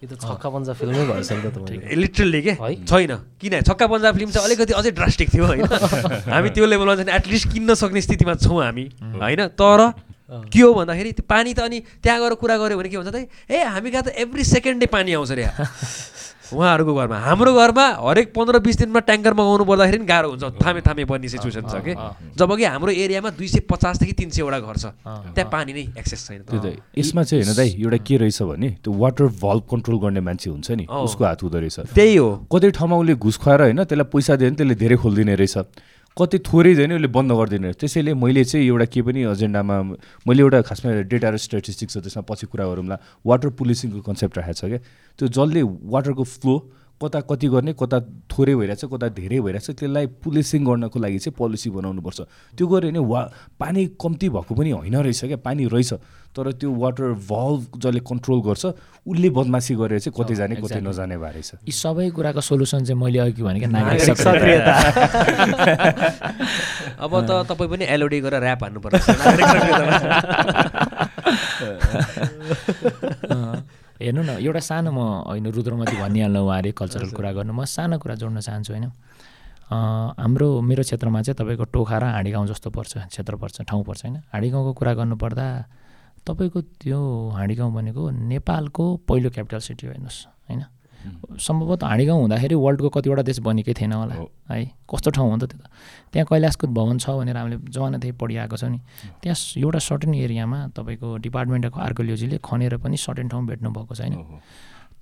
यो 0.01 0.07
त 0.09 0.17
छक्का 0.17 0.49
पन्जा 0.49 0.73
फिल्मै 0.73 0.97
नि 0.97 1.49
त 1.53 1.93
लिटरली 1.93 2.41
के? 2.41 2.53
छैन। 2.89 3.11
किन? 3.37 3.53
छक्का 3.61 3.85
पन्जाब 3.85 4.13
फिल्म 4.17 4.29
चाहिँ 4.33 4.45
अलिकति 4.49 4.73
अझै 4.73 4.91
ड्रास्टिक 4.97 5.27
थियो 5.29 5.45
होइन? 5.45 5.65
हामी 6.33 6.49
त्यो 6.57 6.65
लेभलमा 6.65 6.95
चाहिँ 6.97 7.13
एटलिस्ट 7.21 7.45
किन्न 7.53 7.73
सक्ने 7.77 8.01
स्थितिमा 8.01 8.33
छौँ 8.41 8.57
हामी 8.65 8.85
होइन? 8.97 9.41
तर 9.53 9.79
के 10.49 10.59
हो 10.59 10.73
भन्दाखेरि 10.73 11.11
त्यो 11.11 11.25
पानी 11.29 11.53
त 11.53 11.59
अनि 11.61 11.79
त्यहाँ 12.01 12.17
गएर 12.17 12.33
कुरा 12.33 12.55
गऱ्यो 12.57 12.77
भने 12.81 12.89
के 12.89 12.97
भन्छ 12.97 13.13
त 13.13 13.29
ए 13.45 13.61
हामी 13.61 13.89
कहाँ 13.91 14.03
त 14.03 14.09
एभ्री 14.17 14.43
सेकेन्डै 14.47 14.87
पानी 14.89 15.13
आउँछ 15.13 15.31
अरे 15.31 15.45
उहाँहरूको 16.53 16.93
घरमा 16.93 17.17
हाम्रो 17.17 17.51
घरमा 17.53 17.85
हरेक 18.03 18.27
पन्ध्र 18.35 18.59
बिस 18.59 18.77
दिनमा 18.77 18.99
ट्याङ्कर 19.07 19.33
मगाउनु 19.33 19.63
पर्दाखेरि 19.65 19.97
पनि 19.97 20.07
गाह्रो 20.07 20.29
हुन्छ। 20.31 20.43
थामे 20.59 20.81
थामे 20.83 21.03
पर्ने 21.07 21.27
सिचुएसन 21.31 21.65
छ 21.71 21.75
कि? 21.79 21.93
जबकि 22.37 22.63
हाम्रो 22.63 22.91
एरियामा 22.91 23.29
दुई 23.39 23.47
सय 23.47 23.59
पचासदेखि 23.71 24.13
तिन 24.13 24.29
सयवटा 24.29 24.59
घर 24.59 24.77
छ। 24.77 24.85
त्यहाँ 25.35 25.49
पानी 25.51 25.71
नै 25.73 25.83
एक्सेस 25.95 26.21
छैन। 26.27 26.41
त्यो 26.51 26.59
त 26.59 26.67
यसमा 26.97 27.23
चाहिँ 27.23 27.43
होइन 27.43 27.55
दाइ 27.55 27.69
एउटा 27.79 27.97
के 28.03 28.15
रहेछ 28.19 28.41
भने 28.43 28.69
त्यो 28.83 28.91
वाटर 28.91 29.25
भल्भ 29.39 29.63
कन्ट्रोल 29.71 29.97
गर्ने 30.03 30.21
मान्छे 30.21 30.49
हुन्छ 30.51 30.71
नि। 30.75 30.85
उसको 30.85 31.23
हात 31.23 31.43
हुँदो 31.43 31.57
रहेछ। 31.59 31.95
त्यही 31.95 32.15
हो। 32.15 32.29
कतै 32.51 32.69
ठाउँमा 32.75 32.95
उसले 32.99 33.15
घुस 33.15 33.37
खुवाएर 33.39 33.61
होइन 33.71 33.83
त्यसलाई 33.87 34.07
पैसा 34.11 34.35
दियो 34.35 34.49
भने 34.49 34.57
त्यसले 34.59 34.75
धेरै 34.75 34.95
खोलिदिने 34.99 35.35
रहेछ। 35.39 35.57
कतै 36.11 36.37
थोरै 36.43 36.73
भने 36.75 36.93
उसले 36.99 37.07
बन्द 37.07 37.31
गरिदिने 37.31 37.67
रहेछ। 37.71 37.79
त्यसैले 37.79 38.11
मैले 38.19 38.43
चाहिँ 38.43 38.67
एउटा 38.67 38.85
के 38.91 38.99
पनि 38.99 39.19
एजेन्डामा 39.31 39.75
मैले 40.27 40.41
एउटा 40.43 40.59
खासमा 40.67 41.07
डेटा 41.07 41.29
र 41.31 41.37
स्ट्याटिस्टिक्स 41.39 41.93
छ 41.95 41.97
त्यसमा 42.03 42.23
पछि 42.27 42.51
कुरा 42.51 42.67
गरौँला 42.67 42.95
वाटर 43.23 43.49
पुलिसिङको 43.55 43.99
कन्सेप्ट 44.03 44.35
राखेको 44.37 44.59
छ 44.59 44.63
क्या। 44.67 44.79
त्यो 45.21 45.29
जसले 45.29 45.61
वाटरको 45.61 46.23
फ्लो 46.25 46.53
कता 47.01 47.19
कति 47.29 47.47
गर्ने 47.49 47.73
कता 47.73 47.97
थोरै 48.29 48.53
भइरहेछ 48.55 48.85
कता 48.85 49.07
धेरै 49.17 49.39
भइरहेछ 49.41 49.69
त्यसलाई 49.77 50.05
पुलिसिङ 50.21 50.61
गर्नको 50.65 50.97
लागि 50.97 51.19
चाहिँ 51.19 51.33
पोलिसी 51.37 51.69
बनाउनुपर्छ। 51.69 52.19
त्यो 52.57 52.65
गऱ्यो 52.67 52.89
भने 52.89 53.01
वा 53.05 53.21
पानी 53.57 53.97
कम्ती 54.01 54.29
भएको 54.29 54.53
पनि 54.53 54.69
होइन 54.71 54.95
रहेछ 55.01 55.21
क्या 55.25 55.37
पानी 55.41 55.65
रहेछ। 55.65 55.93
तर 56.33 56.45
त्यो 56.61 56.69
वाटर 56.69 57.17
भल्भ 57.25 57.61
जसले 57.81 58.01
कन्ट्रोल 58.05 58.39
गर्छ 58.45 58.65
उसले 59.05 59.29
बदमासी 59.29 59.73
गरेर 59.81 59.99
चाहिँ 59.99 60.13
कतै 60.13 60.35
जाने 60.41 60.55
कतै. 60.61 60.81
नजाने 60.81 61.17
भए 61.17 61.31
रहेछ। 61.41 61.65
यी 61.65 61.73
सबै 61.73 62.09
कुराको 62.17 62.41
सोल्युसन 62.41 62.85
चाहिँ 62.85 63.01
मैले 63.01 63.19
अघि 63.19 63.41
नागरिक 63.41 64.17
सक्रियता। 64.21 64.73
अब 67.05 67.11
त 67.25 67.29
तपाईँ 67.49 67.69
पनि 67.69 67.85
एलओडी 67.89 68.19
गरेर 68.21 68.41
ऱ्याप 68.45 68.61
हान्नु 68.63 68.79
हेर्नु 74.01 74.21
न 74.21 74.31
एउटा 74.41 74.59
सानो 74.59 74.91
म 74.91 74.99
होइन 75.29 75.45
रुद्रमती 75.53 75.95
भनिहाल्नु 76.01 76.39
उहाँले 76.41 76.71
कल्चरल 76.73 77.09
कुरा 77.13 77.31
गर्नु 77.37 77.53
म 77.53 77.65
सानो 77.65 77.95
कुरा 78.01 78.15
जोड्न 78.17 78.39
चाहन्छु 78.41 78.73
होइन। 78.73 78.85
अँ, 79.71 80.15
हाम्रो 80.19 80.47
मेरो 80.61 80.83
क्षेत्रमा 80.83 81.21
चाहिँ 81.21 81.35
तपाईँको 81.37 81.65
टोखा 81.71 81.97
र 81.97 82.03
हाँडी 82.17 82.31
गाउँ 82.31 82.47
जस्तो 82.47 82.69
पर्छ 82.75 82.93
क्षेत्र 83.07 83.35
पर्छ 83.39 83.61
ठाउँ 83.69 83.83
पर्छ 83.87 84.01
होइन। 84.05 84.15
हाँडी 84.33 84.49
गाउँको 84.49 84.71
कुरा 84.73 84.93
गर्नुपर्दा 84.99 85.47
तपाईँको 86.27 86.59
त्यो 86.81 86.99
हाँडी 87.37 87.55
गाउँ 87.55 87.71
भनेको 87.73 88.09
नेपालको 88.09 88.83
पहिलो 89.07 89.29
क्यापिटल 89.31 89.59
सिटी 89.63 89.87
हो 89.87 89.91
हेर्नुहोस् 89.93 90.19
होइन। 90.49 90.61
सम्भवतः 91.39 91.87
हाँडीगाउँ 91.87 92.19
हुँदाखेरि 92.21 92.55
वर्ल्डको 92.55 92.89
कतिवटा 92.89 93.21
देश 93.21 93.39
बनेकै 93.39 93.73
थिएन 93.73 93.93
होला 93.93 94.15
हो। 94.15 94.25
कस्तो 94.91 95.09
ठाउँ 95.11 95.29
हो 95.29 95.35
नि 95.35 95.45
त 95.45 95.49
त्यो 95.51 95.59
त 95.59 95.69
त्यहाँ 96.13 96.25
कैलाशकुट 96.29 96.69
भवन 96.69 96.97
छ 96.97 97.09
भनेर 97.17 97.37
हामीले 97.37 97.57
जमानादेखि 97.71 98.15
पढिआएको 98.21 98.57
छ 98.57 98.63
नि 98.69 98.79
त्यहाँ 99.21 99.37
एउटा 99.63 99.79
सर्टेन 99.79 100.13
एरियामा 100.15 100.59
तपाईँको 100.75 101.07
डिपार्टमेन्ट 101.25 101.65
अफ 101.65 101.77
आर्कोलोजीले 101.87 102.37
खनेर 102.43 102.77
पनि 102.83 102.97
सर्टेन 102.97 103.27
ठाउँ 103.31 103.45
भेट्नु 103.47 103.69
भएको 103.71 103.95
छैन 103.95 104.13
ओहो। 104.13 104.39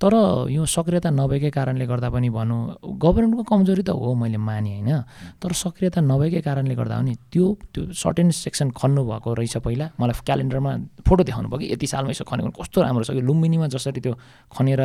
तर 0.00 0.48
यो 0.48 0.64
सक्रियता 0.64 1.12
नभएकै 1.12 1.50
कारणले 1.52 1.84
गर्दा 1.84 2.08
पनि 2.08 2.28
भनौँ 2.32 2.80
गभर्मेन्टको 2.80 3.42
कमजोरी 3.44 3.82
त 3.84 3.92
हो 3.92 4.16
मैले 4.16 4.40
माने 4.40 4.80
होइन। 4.80 4.90
तर 5.36 5.52
सक्रियता 5.52 6.00
नभएकै 6.00 6.40
कारणले 6.40 6.72
गर्दा 6.72 6.96
हो 6.96 7.02
नि 7.04 7.14
त्यो 7.28 7.44
त्यो 7.68 7.92
सर्टेन 7.92 8.32
सेक्सन 8.32 8.72
खन्नु 8.72 9.04
भएको 9.04 9.28
रहेछ 9.36 9.60
पहिला। 9.60 9.86
मलाई 10.00 10.24
क्यालेन्डरमा 10.24 10.72
फोटो 11.04 11.22
देखाउनु 11.28 11.48
भयो 11.52 11.60
कि 11.60 11.66
यति 11.76 11.86
सालमा 11.92 12.10
यसो 12.16 12.24
खनेको 12.24 12.48
कस्तो 12.48 12.80
राम्रो 12.80 13.04
छ 13.04 13.12
कि? 13.12 13.20
लुम्बिनीमा 13.20 13.66
जसरी 13.68 14.00
त्यो 14.00 14.14
खनेर 14.56 14.80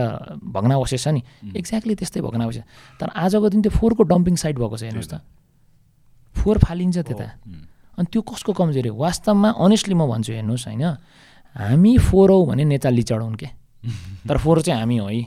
भग्नावशेष 0.51 1.03
छ 1.03 1.07
नि। 1.16 1.22
एक्ज्याक्टली 1.55 1.95
त्यस्तै 1.95 2.20
भग्नावशेष 2.20 2.63
तर 2.99 3.07
आजको 3.16 3.47
दिन 3.55 3.61
त्यो 3.63 3.72
फोहोरको 3.72 4.03
डम्पिङ 4.03 4.36
साइट 4.36 4.55
भएको 4.59 4.76
छ 4.76 4.84
हेर्नुहोस् 4.84 5.11
त। 5.16 5.24
फोहोर 6.36 6.57
फालिन्छ 6.59 6.97
त्यता 7.07 7.28
अनि 7.95 8.07
त्यो 8.11 8.20
कसको 8.20 8.51
कमजोरी 8.51 8.91
वास्तवमा 8.91 9.49
अनेस्टली 9.63 9.95
म 9.95 10.03
भन्छु 10.11 10.32
हेर्नुहोस् 10.36 10.68
होइन। 10.68 10.84
हामी 11.55 11.91
फोहोर 12.03 12.30
हौ 12.36 12.39
भने 12.51 12.63
नेता 12.68 12.89
लिचढाउन् 12.91 13.39
के? 13.39 13.47
तर 14.27 14.38
फोहोर 14.38 14.61
चाहिँ 14.61 14.79
हामी 14.79 14.97
हो 14.97 15.07
है। 15.07 15.21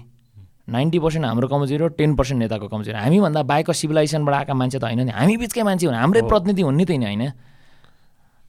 नाइन्टी 0.68 0.98
पर्सेन्ट 0.98 1.24
हाम्रो 1.26 1.48
कमजोरी 1.48 1.82
हो 1.82 1.88
टेन 1.96 2.14
पर्सेन्ट 2.16 2.38
नेताको 2.42 2.68
कमजोरी 2.68 2.98
हामीभन्दा 2.98 3.42
बाहिरको 3.42 3.72
सिभिलाइजेसनबाट 3.72 4.34
आएका 4.34 4.54
मान्छे 4.54 4.78
त 4.78 4.84
होइन 4.84 5.00
नि। 5.08 5.12
हामी 5.16 5.36
बिचकै 5.40 5.62
मान्छे 5.62 5.86
हुन्। 5.86 5.96
हाम्रै 5.96 6.22
प्रतिनिधि 6.28 6.62
हुन् 6.62 6.76
नि 6.76 6.84
त 6.84 6.90
होइन। 6.92 7.24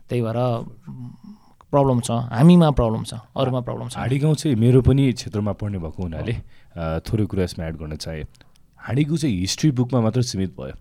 त्यही 0.10 0.22
भएर 0.22 0.39
प्रब्लम 1.72 1.99
छ। 2.01 2.10
हामीमा 2.34 2.70
प्रब्लम 2.76 3.03
छ। 3.05 3.14
अरूमा 3.38 3.62
प्रब्लम 3.62 3.88
छ। 3.88 3.95
हाँडी 4.01 4.18
गाउँ 4.20 4.36
चाहिँ 4.36 4.55
मेरो 4.57 4.82
पनि 4.82 5.14
क्षेत्रमा 5.14 5.53
पढ्ने 5.53 5.78
भएको 5.80 6.01
हुनाले 6.01 6.34
थोरै 7.05 7.26
कुरा 7.30 7.43
यसमा 7.45 7.66
एड 7.70 7.76
गर्न 7.78 7.95
चाहे। 7.95 8.24
हाँडीगाउँ 8.80 9.18
चाहिँ 9.18 9.36
हिस्ट्री 9.39 9.72
बुकमा 9.78 9.99
मात्र 10.01 10.22
सीमित 10.26 10.51
भयो। 10.57 10.76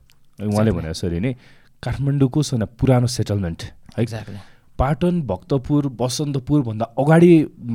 उहाँले 0.48 0.70
भने 0.72 0.88
जसरी 0.90 1.20
नै 1.20 1.32
काठमाडौँको 1.82 2.40
सन 2.42 2.64
पुरानो 2.80 3.06
सेटलमेन्ट 3.06 3.62
है। 3.62 3.70
एक्ज्याक्टली 4.00 4.38
पाटन 4.78 5.20
भक्तपुर 5.26 5.86
बसन्तपुरभन्दा 6.00 6.84
अगाडि 6.98 7.32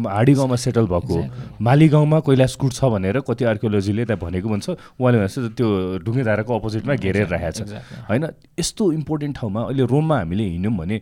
हाडी 0.08 0.34
गाउँमा 0.34 0.56
सेटल 0.56 0.86
भएको 0.88 1.14
हो 1.14 1.24
माली 1.60 1.88
गाउँमा 1.90 2.20
कैलाशकुट 2.24 2.72
छ 2.74 2.86
भनेर 2.96 3.20
कति 3.28 3.44
आर्कियोलोजीले 3.44 4.06
त्यहाँ 4.06 4.20
भनेको 4.24 4.50
भन्छ। 4.50 4.70
उहाँले 4.70 5.18
भने 5.20 5.28
जस्तो 5.28 5.50
त्यो 5.60 5.68
ढुङ्गेधाराको 6.00 6.52
अपोजिटमा 6.60 6.96
घेरेर 6.96 7.28
राखेको 7.28 7.66
छ. 7.68 7.84
होइन? 8.08 8.24
यस्तो 8.60 8.84
इम्पोर्टेन्ट 8.92 9.36
ठाउँमा 9.36 9.62
अहिले 9.68 9.84
रोममा 9.84 10.18
हामीले 10.18 10.44
हिँड्यौँ 10.48 10.76
भने 10.80 10.98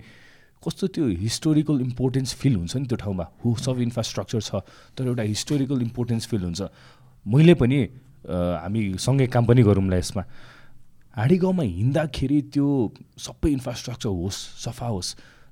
कस्तो 0.63 0.87
त्यो 0.89 1.05
हिस्टोरिकल 1.21 1.81
इम्पोर्टेन्स 1.81 2.33
फिल 2.33 2.55
हुन्छ 2.55 2.75
नि 2.75 2.85
त्यो 2.89 2.97
ठाउँमा? 2.97 3.25
हु 3.45 3.55
सब 3.61 3.79
इन्फ्रास्ट्रक्चर 3.81 4.41
छ 4.41 4.65
तर 4.97 5.05
एउटा 5.05 5.23
हिस्टोरिकल 5.23 5.81
इम्पोर्टेन्स 5.81 6.27
फिल 6.27 6.41
हुन्छ। 6.49 6.61
मैले 7.25 7.53
पनि 7.61 7.77
हामी 8.25 8.81
सँगै 8.97 9.27
काम 9.29 9.45
पनि 9.45 9.61
गरौँला 9.63 9.97
यसमा। 9.97 10.23
हाडी 11.13 11.37
गाउँमा 11.37 11.63
हिँड्दाखेरि 11.63 12.41
त्यो 12.53 12.67
सबै 13.21 13.49
इन्फ्रास्ट्रक्चर 13.51 14.09
होस् 14.09 14.39
सफा 14.65 14.87
होस् 14.87 15.09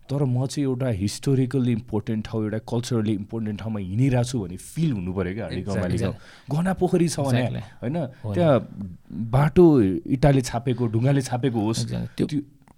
तर 0.09 0.23
म 0.25 0.45
चाहिँ 0.45 0.65
एउटा 0.65 0.87
हिस्टोरिकली 0.99 1.71
इम्पोर्टेन्ट 1.71 2.25
ठाउँ 2.27 2.43
एउटा 2.43 2.57
कल्चरली 2.71 3.13
इम्पोर्टेन्ट 3.13 3.59
ठाउँमा 3.61 3.79
हिँडिरहेको 3.79 4.25
छु 4.29 4.39
भने 4.41 4.57
फिल 4.57 4.91
हुनु 4.91 5.11
पऱ्यो 5.13 5.33
क्या 5.33 5.45
हाडी 5.45 5.61
गाउँ 5.61 5.77
माली 5.81 5.97
गाउँ 6.03 6.15
गहना 6.51 6.73
पोखरी 6.81 7.07
छ 7.09 7.19
भने. 7.19 7.41
होइन 7.81 7.95
त्यहाँ 8.33 8.55
बाटो 9.33 9.65
इँटाले 10.15 10.41
छापेको 10.49 10.83
ढुङ्गाले 10.93 11.21
छापेको 11.21 11.59
होस्. 11.61 11.85
त्यो- 12.17 12.29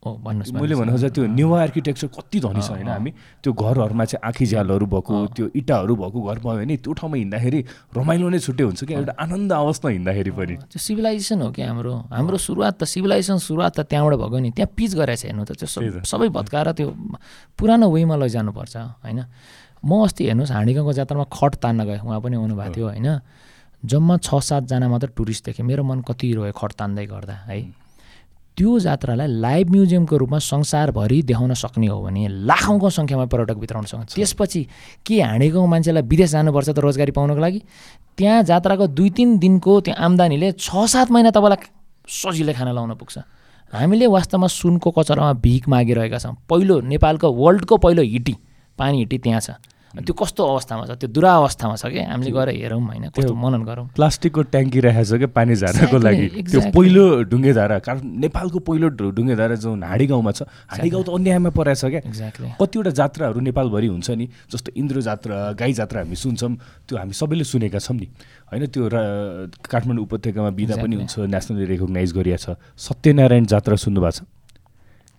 भन्नुहोस् 0.01 0.53
मैले 0.57 0.75
भने 0.75 0.91
खोजेँ 0.91 1.09
त्यो 1.13 1.25
नेवा 1.29 1.61
आर्किटेक्चर 1.61 2.07
कति 2.09 2.39
धनी 2.41 2.61
छ 2.61 2.69
होइन 2.73 2.89
हामी 2.89 3.11
त्यो 3.43 3.51
घरहरूमा 3.53 4.05
चाहिँ 4.09 4.21
आँखी 4.25 4.45
झ्यालहरू 4.49 4.85
भएको 4.89 5.13
त्यो 5.37 5.45
इँटाहरू 5.53 5.93
भएको 5.95 6.19
घर 6.25 6.37
पायो 6.41 6.57
भने 6.57 6.75
त्यो 6.81 6.93
ठाउँमा 6.97 7.17
हिँड्दाखेरि 7.21 7.59
रमाइलो 7.93 8.29
नै 8.33 8.39
छुट्टै 8.41 8.63
हुन्छ 8.63 8.81
क्या 8.81 8.97
एउटा 8.97 9.13
आनन्द 9.21 9.51
अवस्था 9.53 9.87
हिँड्दाखेरि 9.89 10.31
पनि। 10.31 10.55
त्यो 10.73 10.79
सिभिलाइजेसन 10.81 11.41
हो 11.41 11.49
कि 11.53 11.61
हाम्रो। 11.61 11.93
हाम्रो 12.09 12.37
सुरुवात 12.37 12.73
त 12.81 12.83
सिभिलाइजेसन 12.89 13.37
सुरुवात 13.45 13.71
त 13.77 13.85
त्यहाँबाट 13.85 14.17
भएको 14.17 14.37
नि 14.41 14.49
त्यहाँ 14.57 14.73
पिच 14.73 14.91
गरेको 14.97 15.21
छ 15.21 15.25
हेर्नु 15.29 15.43
त 15.45 15.51
त्यो 15.61 15.69
सबै 16.01 16.29
भत्काएर 16.33 16.71
त्यो 16.81 16.89
पुरानो 17.61 17.85
वेमा 17.93 18.15
लैजानुपर्छ 18.25 18.75
होइन। 19.05 19.19
म 19.85 19.91
अस्ति 20.01 20.21
हेर्नुहोस् 20.25 20.51
हाँडीगाउँको 20.51 20.93
जात्रामा 20.97 21.25
खट 21.29 21.53
तान्न 21.61 21.79
गएँ 21.85 22.01
उहाँ 22.01 22.21
पनि 22.21 22.35
आउनुभएको 22.41 22.73
थियो 22.73 22.87
होइन। 22.89 23.09
जम्मा 23.85 24.17
छ 24.17 24.29
सातजना 24.41 24.87
मात्र 24.89 25.07
टुरिस्ट 25.17 25.45
देखेँ 25.45 25.65
मेरो 25.65 25.83
मन 25.85 26.01
कति 26.05 26.33
रोयो 26.33 26.53
खट 26.53 26.71
तान्दै 26.77 27.05
गर्दा 27.05 27.33
है। 27.45 27.80
त्यो 28.57 28.79
जात्रालाई 28.79 29.27
लाइभ 29.41 29.69
म्युजियमको 29.71 30.17
रूपमा 30.17 30.39
संसारभरि 30.39 31.21
देखाउन 31.23 31.53
सक्ने 31.53 31.87
हो 31.87 32.01
भने 32.03 32.27
लाखौँको 32.45 32.89
सङ्ख्यामा 32.89 33.25
पर्यटक 33.25 33.57
भित्राउन 33.57 33.85
सक्छ। 33.85 34.15
त्यसपछि 34.15 34.61
के 35.05 35.21
हाँडेको 35.21 35.65
मान्छेलाई 35.65 36.03
विदेश 36.03 36.29
जानुपर्छ 36.31 36.69
त 36.69 36.79
रोजगारी 36.79 37.11
पाउनको 37.11 37.41
लागि? 37.41 37.59
त्यहाँ 38.17 38.43
जात्राको 38.43 38.87
दुई 38.87 39.09
तिन 39.15 39.37
दिनको 39.39 39.79
त्यो 39.81 39.93
आम्दानीले 39.95 40.51
छ 40.59 40.85
सात 40.85 41.11
महिना 41.11 41.31
तपाईँलाई 41.31 41.59
सजिलै 42.05 42.53
खाना 42.53 42.71
लाउन 42.75 42.93
पुग्छ। 42.99 43.17
हामीले 43.73 44.07
वास्तवमा 44.07 44.47
सुनको 44.51 44.91
कचरामा 44.91 45.33
भिख 45.39 45.67
मागिरहेका 45.71 46.17
छौँ। 46.19 46.35
पहिलो 46.49 46.75
नेपालको 46.91 47.27
वर्ल्डको 47.31 47.77
पहिलो 47.77 48.03
हिटी 48.03 48.35
पानी 48.77 48.97
हिटी 48.99 49.17
त्यहाँ 49.17 49.41
छ। 49.41 49.49
त्यो 49.91 50.13
कस्तो 50.15 50.41
अवस्थामा 50.41 50.83
छ? 50.87 50.91
त्यो 51.03 51.09
दुरावस्थामा 51.11 51.75
छ 51.75 51.83
कि 51.91 51.99
हामीले 51.99 52.31
गएर 52.31 52.49
हेरौँ 52.55 52.79
होइन 52.79 53.05
कस्तो 53.11 53.33
मनन 53.35 53.61
गरौँ। 53.67 53.85
प्लास्टिकको 53.91 54.41
ट्याङ्की 54.47 54.79
राखेको 54.87 55.03
छ 55.03 55.19
क्या 55.19 55.29
पानी 55.35 55.51
Exactly, 55.51 55.99
लागि। 55.99 56.25
त्यो. 56.47 56.59
पहिलो 56.71 57.03
ढुङ्गे 57.27 57.51
धारा 57.53 57.75
कारण 57.83 57.99
नेपालको 58.23 58.59
पहिलो 58.63 58.87
ढुङ्गे 58.95 59.35
धारा 59.35 59.55
जुन 59.59 59.83
हाडी 59.83 60.05
गाउँमा 60.07 60.31
छ 60.31 60.47
हाडी 60.47 60.89
गाउँ 60.95 61.03
त 61.03 61.09
अन्यायमा 61.11 61.49
परेको 61.51 61.75
छ 61.75 61.83
क्या। 61.91 62.01
एक्ज्याक्टली 62.07 62.47
कतिवटा 62.55 62.91
जात्राहरू 62.95 63.39
नेपालभरि 63.51 63.87
हुन्छ 63.91 64.09
नि 64.15 64.25
जस्तो 64.47 64.69
इन्द्र 64.79 65.01
जात्रा 65.03 65.35
गाई 65.59 65.73
जात्रा 65.75 66.07
हामी 66.07 66.15
सुन्छौँ 66.15 66.51
त्यो 66.87 66.95
हामी 66.95 67.11
सबैले 67.11 67.43
सुनेका 67.43 67.79
छौँ 67.83 67.95
नि। 67.99 68.07
होइन 68.47 68.63
त्यो 68.71 68.87
काठमाडौँ 69.59 70.03
उपत्यकामा 70.07 70.49
बिदा 70.55 70.75
पनि 70.79 70.95
हुन्छ 71.03 71.27
नेसनली 71.27 71.65
रेकगनाइज 71.67 72.09
गरिएको 72.15 72.39
छ। 72.39 72.55
सत्यनारायण 72.79 73.45
जात्रा 73.51 73.75
सुन्नुभएको 73.75 74.15
छ? 74.15 74.23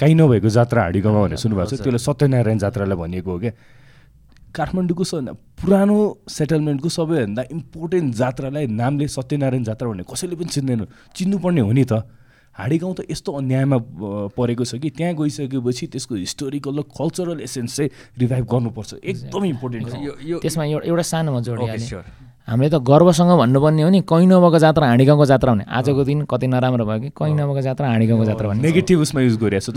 काहीँ 0.01 0.17
नभएको 0.17 0.49
जात्रा 0.49 0.81
हाडी 0.89 1.01
गाउँमा 1.05 1.21
भनेर 1.29 1.39
सुन्नुभएको 1.45 1.77
छ। 1.77 1.81
त्यसलाई 1.85 2.03
सत्यनारायण 2.09 2.59
जात्रालाई 2.59 2.97
भनिएको 2.97 3.31
हो 3.31 3.39
क्या। 3.39 3.53
काठमाडौँको 4.55 5.05
सबभन्दा 5.05 5.33
पुरानो 5.33 5.97
सेटलमेन्टको 6.29 6.89
सबैभन्दा 6.89 7.43
इम्पोर्टेन्ट 7.51 8.15
जात्रालाई 8.15 8.67
नामले 8.67 9.09
सत्यनारायण 9.09 9.65
जात्रा 9.65 9.89
भन्ने 9.89 10.05
कसैले 10.13 10.37
पनि 10.37 10.51
चिन्दैन। 10.53 10.87
चिन्नुपर्ने 11.17 11.61
हो 11.61 11.73
नि 11.73 11.85
त। 11.85 11.93
हाडी 12.59 12.77
गाउँ 12.79 12.95
त 12.95 13.01
यस्तो 13.11 13.31
अन्यायमा 13.33 13.77
परेको 14.37 14.65
छ 14.65 14.77
कि 14.77 14.91
त्यहाँ 14.93 15.15
गइसकेपछि 15.17 15.87
त्यसको 15.93 16.15
हिस्टोरिकल 16.15 16.79
र 16.79 16.83
कल्चरल 16.93 17.41
एसेन्स 17.49 17.77
चाहिँ 17.77 17.91
रिभाइभ 18.21 18.45
गर्नुपर्छ। 18.45 18.91
एकदमै 19.01 19.49
इम्पोर्टेन्ट 19.49 19.85
छ। 19.89 19.95
त्यसमा 20.45 20.65
एउटा 20.65 20.87
एउटा 20.89 21.03
सानोमा 21.03 21.41
स्योर 21.43 22.05
हामीले 22.43 22.75
त 22.75 22.83
गर्वसँग 22.83 23.31
भन्नुपर्ने 23.39 23.83
हो 23.83 23.91
नि 23.95 24.01
कहीँ 24.03 24.27
नभएको 24.27 24.59
जात्रा 24.59 24.87
हाँडी 24.91 25.05
गाउँको 25.07 25.27
जात्रा 25.31 25.53
भने 25.55 25.63
आजको 25.63 26.03
दिन 26.05 26.27
कति 26.27 26.47
नराम्रो 26.51 26.85
भयो 26.85 27.01
कि 27.01 27.11
कहीँ 27.15 27.35
नभएको 27.39 27.61
जात्रा 27.63 27.87
हाँडी 27.87 28.07
गाउँको 28.11 28.25
जात्रा 28.27 28.49
भन्ने। 28.51 28.63
नेगेटिभ 28.67 28.99
उसमा 28.99 29.21
युज 29.23 29.37
गरिएको 29.39 29.71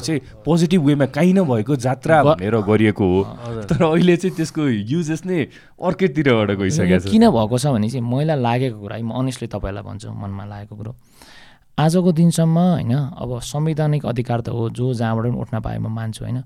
छ 0.00 0.08
पोजिटिभ 0.48 0.80
वेमा 0.80 1.06
काहीँ 1.12 1.32
नभएको 1.36 1.76
जात्रा 1.76 2.22
भनेर 2.24 2.56
गरिएको 2.56 3.04
हो। 3.04 3.20
तर 3.68 3.84
अहिले 3.84 4.16
चाहिँ 4.16 4.32
त्यसको 4.32 4.64
युजेस 4.64 5.28
नै 5.28 5.44
अर्कैतिरबाट 5.76 6.50
गइसकेको 6.56 7.04
छ। 7.04 7.12
किन 7.12 7.28
भएको 7.28 7.56
छ 7.60 7.66
भने 7.68 7.88
चाहिँ 7.92 8.00
मैलाई 8.00 8.40
लागेको 8.40 8.80
कुरा 8.80 8.96
है 8.96 9.02
म 9.04 9.12
अनेस्टली 9.12 9.48
तपाईँलाई 9.52 9.84
भन्छु 9.84 10.08
मनमा 10.08 10.44
लागेको 10.48 10.72
कुरो। 10.72 10.92
आजको 11.78 12.12
दिनसम्म 12.12 12.58
होइन 12.58 12.94
अब 12.94 13.40
संवैधानिक 13.42 14.06
अधिकार 14.06 14.40
त 14.40 14.48
हो 14.48 14.70
जो 14.70 14.94
जहाँबाट 14.94 15.24
पनि 15.26 15.38
उठ्न 15.42 15.60
पाए 15.60 15.78
म 15.78 15.90
मान्छु 15.90 16.24
होइन। 16.24 16.40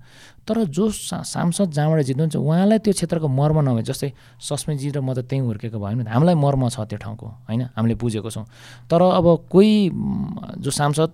तर 0.49 0.65
जो 0.73 0.89
सांसद 0.91 1.69
जहाँबाट 1.69 2.01
जित्नुहुन्छ 2.09 2.37
उहाँलाई 2.37 2.79
त्यो 2.81 2.93
क्षेत्रको 2.97 3.29
मर्म 3.29 3.61
नभए 3.61 3.83
जस्तै 3.85 4.13
सस्मितजी 4.41 4.91
र 4.97 5.01
म 5.05 5.13
त 5.13 5.29
त्यहीँ 5.29 5.45
हुर्केको 5.45 5.77
भयौँ 5.77 6.01
नि 6.01 6.05
त 6.05 6.09
हामीलाई 6.09 6.35
मर्म 6.35 6.69
छ 6.73 6.81
त्यो 6.81 6.97
ठाउँको 6.97 7.27
होइन? 7.45 7.63
हामीले 7.77 7.95
बुझेको 8.01 8.31
छौँ। 8.31 8.45
तर 8.89 9.01
अब 9.05 9.27
कोही 9.53 9.73
जो 10.65 10.71
सांसद 10.73 11.11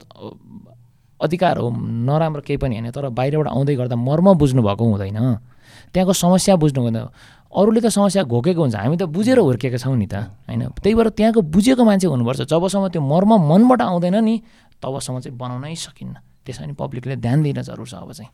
अधिकार 1.21 1.59
हो 1.59 1.71
नराम्रो 2.07 2.43
केही 2.47 2.59
पनि 2.63 2.79
होइन 2.79 2.91
तर 2.95 3.11
बाहिरबाट 3.11 3.49
आउँदै 3.51 3.75
गर्दा 3.75 3.97
मर्म 3.99 4.39
बुझ्नु 4.39 4.63
भएको 4.63 4.85
हुँदैन। 4.85 5.19
त्यहाँको 5.91 6.13
समस्या 6.15 6.55
बुझ्नु 6.55 6.81
हुँदैन 6.87 7.07
अरूले 7.55 7.81
त 7.81 7.87
समस्या 7.87 8.23
घोकेको 8.23 8.61
हुन्छ। 8.61 8.77
हामी 8.77 8.97
त 8.97 9.03
बुझेर 9.03 9.39
हुर्केका 9.39 9.79
छौँ 9.79 9.97
नि 9.97 10.07
त 10.07 10.15
होइन? 10.15 10.69
त्यही 10.83 10.95
भएर 10.95 11.09
त्यहाँको 11.09 11.43
बुझेको 11.43 11.85
मान्छे 11.85 12.07
हुनुपर्छ। 12.07 12.51
जबसम्म 12.51 12.89
त्यो 12.89 13.03
मर्म 13.03 13.51
मनबाट 13.51 13.83
आउँदैन 13.83 14.25
नि 14.25 14.43
तबसम्म 14.83 15.21
चाहिँ 15.21 15.39
बनाउनै 15.39 15.75
सकिन्न। 15.75 16.17
त्यसमा 16.47 16.67
पनि 16.67 16.75
पब्लिकले 16.75 17.17
ध्यान 17.17 17.43
दिन 17.43 17.63
जरुर 17.63 17.89
छ 17.89 17.95
अब 17.95 18.13
चाहिँ। 18.13 18.31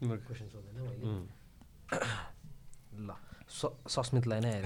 ल। 2.94 3.10
स- 3.48 3.76
सस्मितलाई 3.88 4.40
नै 4.40 4.62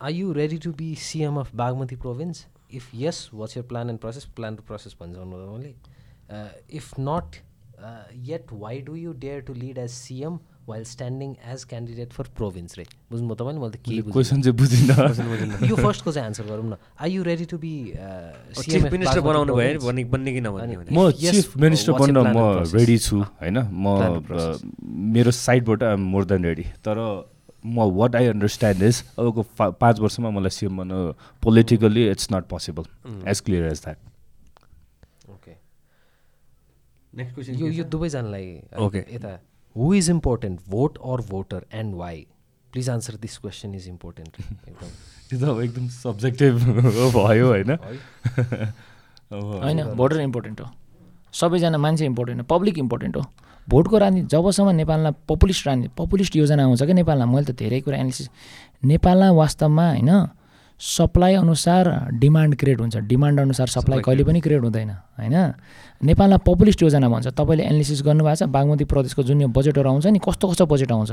are 0.00 0.10
you 0.10 0.32
ready 0.32 0.58
to 0.58 0.72
be 0.72 0.94
CM 0.94 1.40
of 1.40 1.54
Bagmati 1.54 1.96
province 1.96 2.46
if 2.72 2.90
yes 2.94 3.30
what's 3.34 3.56
your 3.56 3.62
plan 3.62 3.90
and 3.90 4.00
process 4.00 4.24
plan 4.24 4.56
to 4.56 4.62
process 4.62 4.96
भन्छ 5.00 5.16
मैले। 5.16 5.74
If 6.70 6.94
not 7.00 7.36
yet 8.26 8.52
why 8.52 8.80
do 8.82 8.94
you 8.96 9.12
dare 9.24 9.40
to 9.46 9.52
lead 9.54 9.78
as 9.78 9.90
CM 9.90 10.38
while 10.68 10.84
standing 10.84 11.34
as 11.52 11.64
candidate 11.70 12.12
for 12.12 12.26
province 12.36 12.78
रे 12.78 12.84
बुझ्नु 13.10 13.26
भयो 13.28 13.34
तपाईँले? 13.36 13.60
मैले 13.60 13.76
त 13.76 13.82
केही 13.84 14.00
बुझेँ 14.02 14.12
क्वेसन 14.12 14.42
चाहिँ 14.42 14.56
बुझिनँ। 14.56 15.68
यो 15.70 15.76
फर्स्टको 15.76 16.12
चाहिँ 16.12 16.26
आन्सर 16.26 16.44
गरौँ 16.46 16.66
न। 16.66 16.76
Are 17.00 17.08
you 17.08 17.22
ready 17.22 17.44
to 17.52 17.58
be 17.58 17.72
minister 18.90 19.20
बनाउनु 19.20 19.54
भयो 19.54 19.80
बन्ने 19.86 20.04
बन्ने 20.16 20.32
कि 20.32 20.40
नबन्ने 20.40 20.76
भने? 20.76 20.90
म 20.90 21.10
चिफ 21.12 21.56
मिनिस्टर 21.56 21.92
your 21.92 22.00
बन्न 22.00 22.18
म? 22.34 22.38
रेडी 22.74 22.98
छु 22.98 23.22
होइन? 23.22 23.58
म. 23.70 23.86
मेरो 25.14 25.30
साइडबाट 25.30 25.82
आइम 25.82 26.00
मोर 26.12 26.24
देन 26.32 26.44
रेडी 26.44 26.66
तर 26.84 26.98
म 27.66 27.86
वाट 27.98 28.16
आई 28.16 28.26
अन्डरस्ट्यान्ड 28.30 28.82
इज 28.82 29.02
अबको 29.18 29.42
पाँच 29.78 30.00
वर्षमा 30.00 30.30
मलाई 30.30 30.50
सिएम 30.56 30.76
बन्नु 30.78 30.98
politically 31.42 32.02
it's 32.10 32.28
not 32.32 32.44
possible 32.50 32.84
as 33.30 33.40
clear 33.46 33.64
as 33.70 33.80
that 33.84 33.98
okay 35.30 35.54
next 37.16 37.34
question 37.34 37.54
यो 37.54 37.68
यो 37.72 37.84
दुवैजनालाई 37.84 38.46
Okay. 38.86 39.02
यता 39.14 39.38
who 39.76 39.92
is 39.94 40.10
important 40.10 40.60
vote 40.68 40.98
or 41.04 41.20
voter 41.30 41.66
and 41.72 41.94
why 41.94 42.26
please 42.72 42.90
answer 42.90 43.14
this 43.16 43.38
question 43.38 43.74
is 43.74 43.88
important 43.88 44.40
एकदम। 44.68 44.90
त्यो 45.30 45.38
त 45.38 45.42
अब 45.50 45.60
एकदम 45.62 45.88
सब्जेक्टिभ 45.88 46.54
भयो 47.16 47.46
होइन। 47.46 47.70
होइन 49.32 49.82
भोटर 49.96 50.20
इम्पोर्टेन्ट 50.20 50.60
हो। 50.60 50.66
सबैजना 51.34 51.78
मान्छे 51.78 52.04
इम्पोर्टेन्ट 52.06 52.40
हो 52.40 52.46
पब्लिक 52.56 52.78
इम्पोर्टेन्ट 52.78 53.16
हो। 53.16 53.24
भोटको 53.68 53.98
राजनीति 53.98 54.26
जबसम्म 54.36 54.70
नेपालमा 54.80 55.10
पपुलिस्ट 55.28 55.66
राजनीति 55.66 55.92
पपुलिस्ट 55.98 56.36
योजना 56.36 56.64
आउँछ 56.64 56.82
क्या 56.82 56.94
नेपालमा? 56.94 57.26
मैले 57.32 57.46
त 57.52 57.56
धेरै 57.58 57.80
कुरा 57.80 57.96
एनालिसिस 57.98 58.28
नेपालमा 58.84 59.30
वास्तवमा 59.40 59.86
होइन 59.90 60.10
सप्लाई 60.80 61.34
अनुसार 61.34 61.88
डिमान्ड 62.20 62.56
क्रिएट 62.56 62.80
हुन्छ। 62.80 62.96
डिमान्ड 63.08 63.40
अनुसार 63.40 63.66
सप्लाई 63.66 64.00
कहिले 64.00 64.24
पनि 64.24 64.40
क्रिएट 64.40 64.62
हुँदैन 64.62 64.90
होइन? 64.90 65.36
नेपालमा 66.04 66.36
पपुलिस्ट 66.44 66.82
योजना 66.82 67.08
भन्छ 67.08 67.26
तपाईँले 67.32 67.64
एनालिसिस 67.64 68.02
गर्नुभएको 68.04 68.36
छ 68.36 68.48
बागमती 68.52 68.84
प्रदेशको 68.84 69.22
जुन 69.24 69.40
यो 69.40 69.48
बजेटहरू 69.48 69.88
आउँछ 69.88 70.06
नि 70.06 70.20
कस्तो 70.20 70.48
कस्तो 70.52 70.66
बजेट 70.68 70.92
आउँछ? 70.92 71.12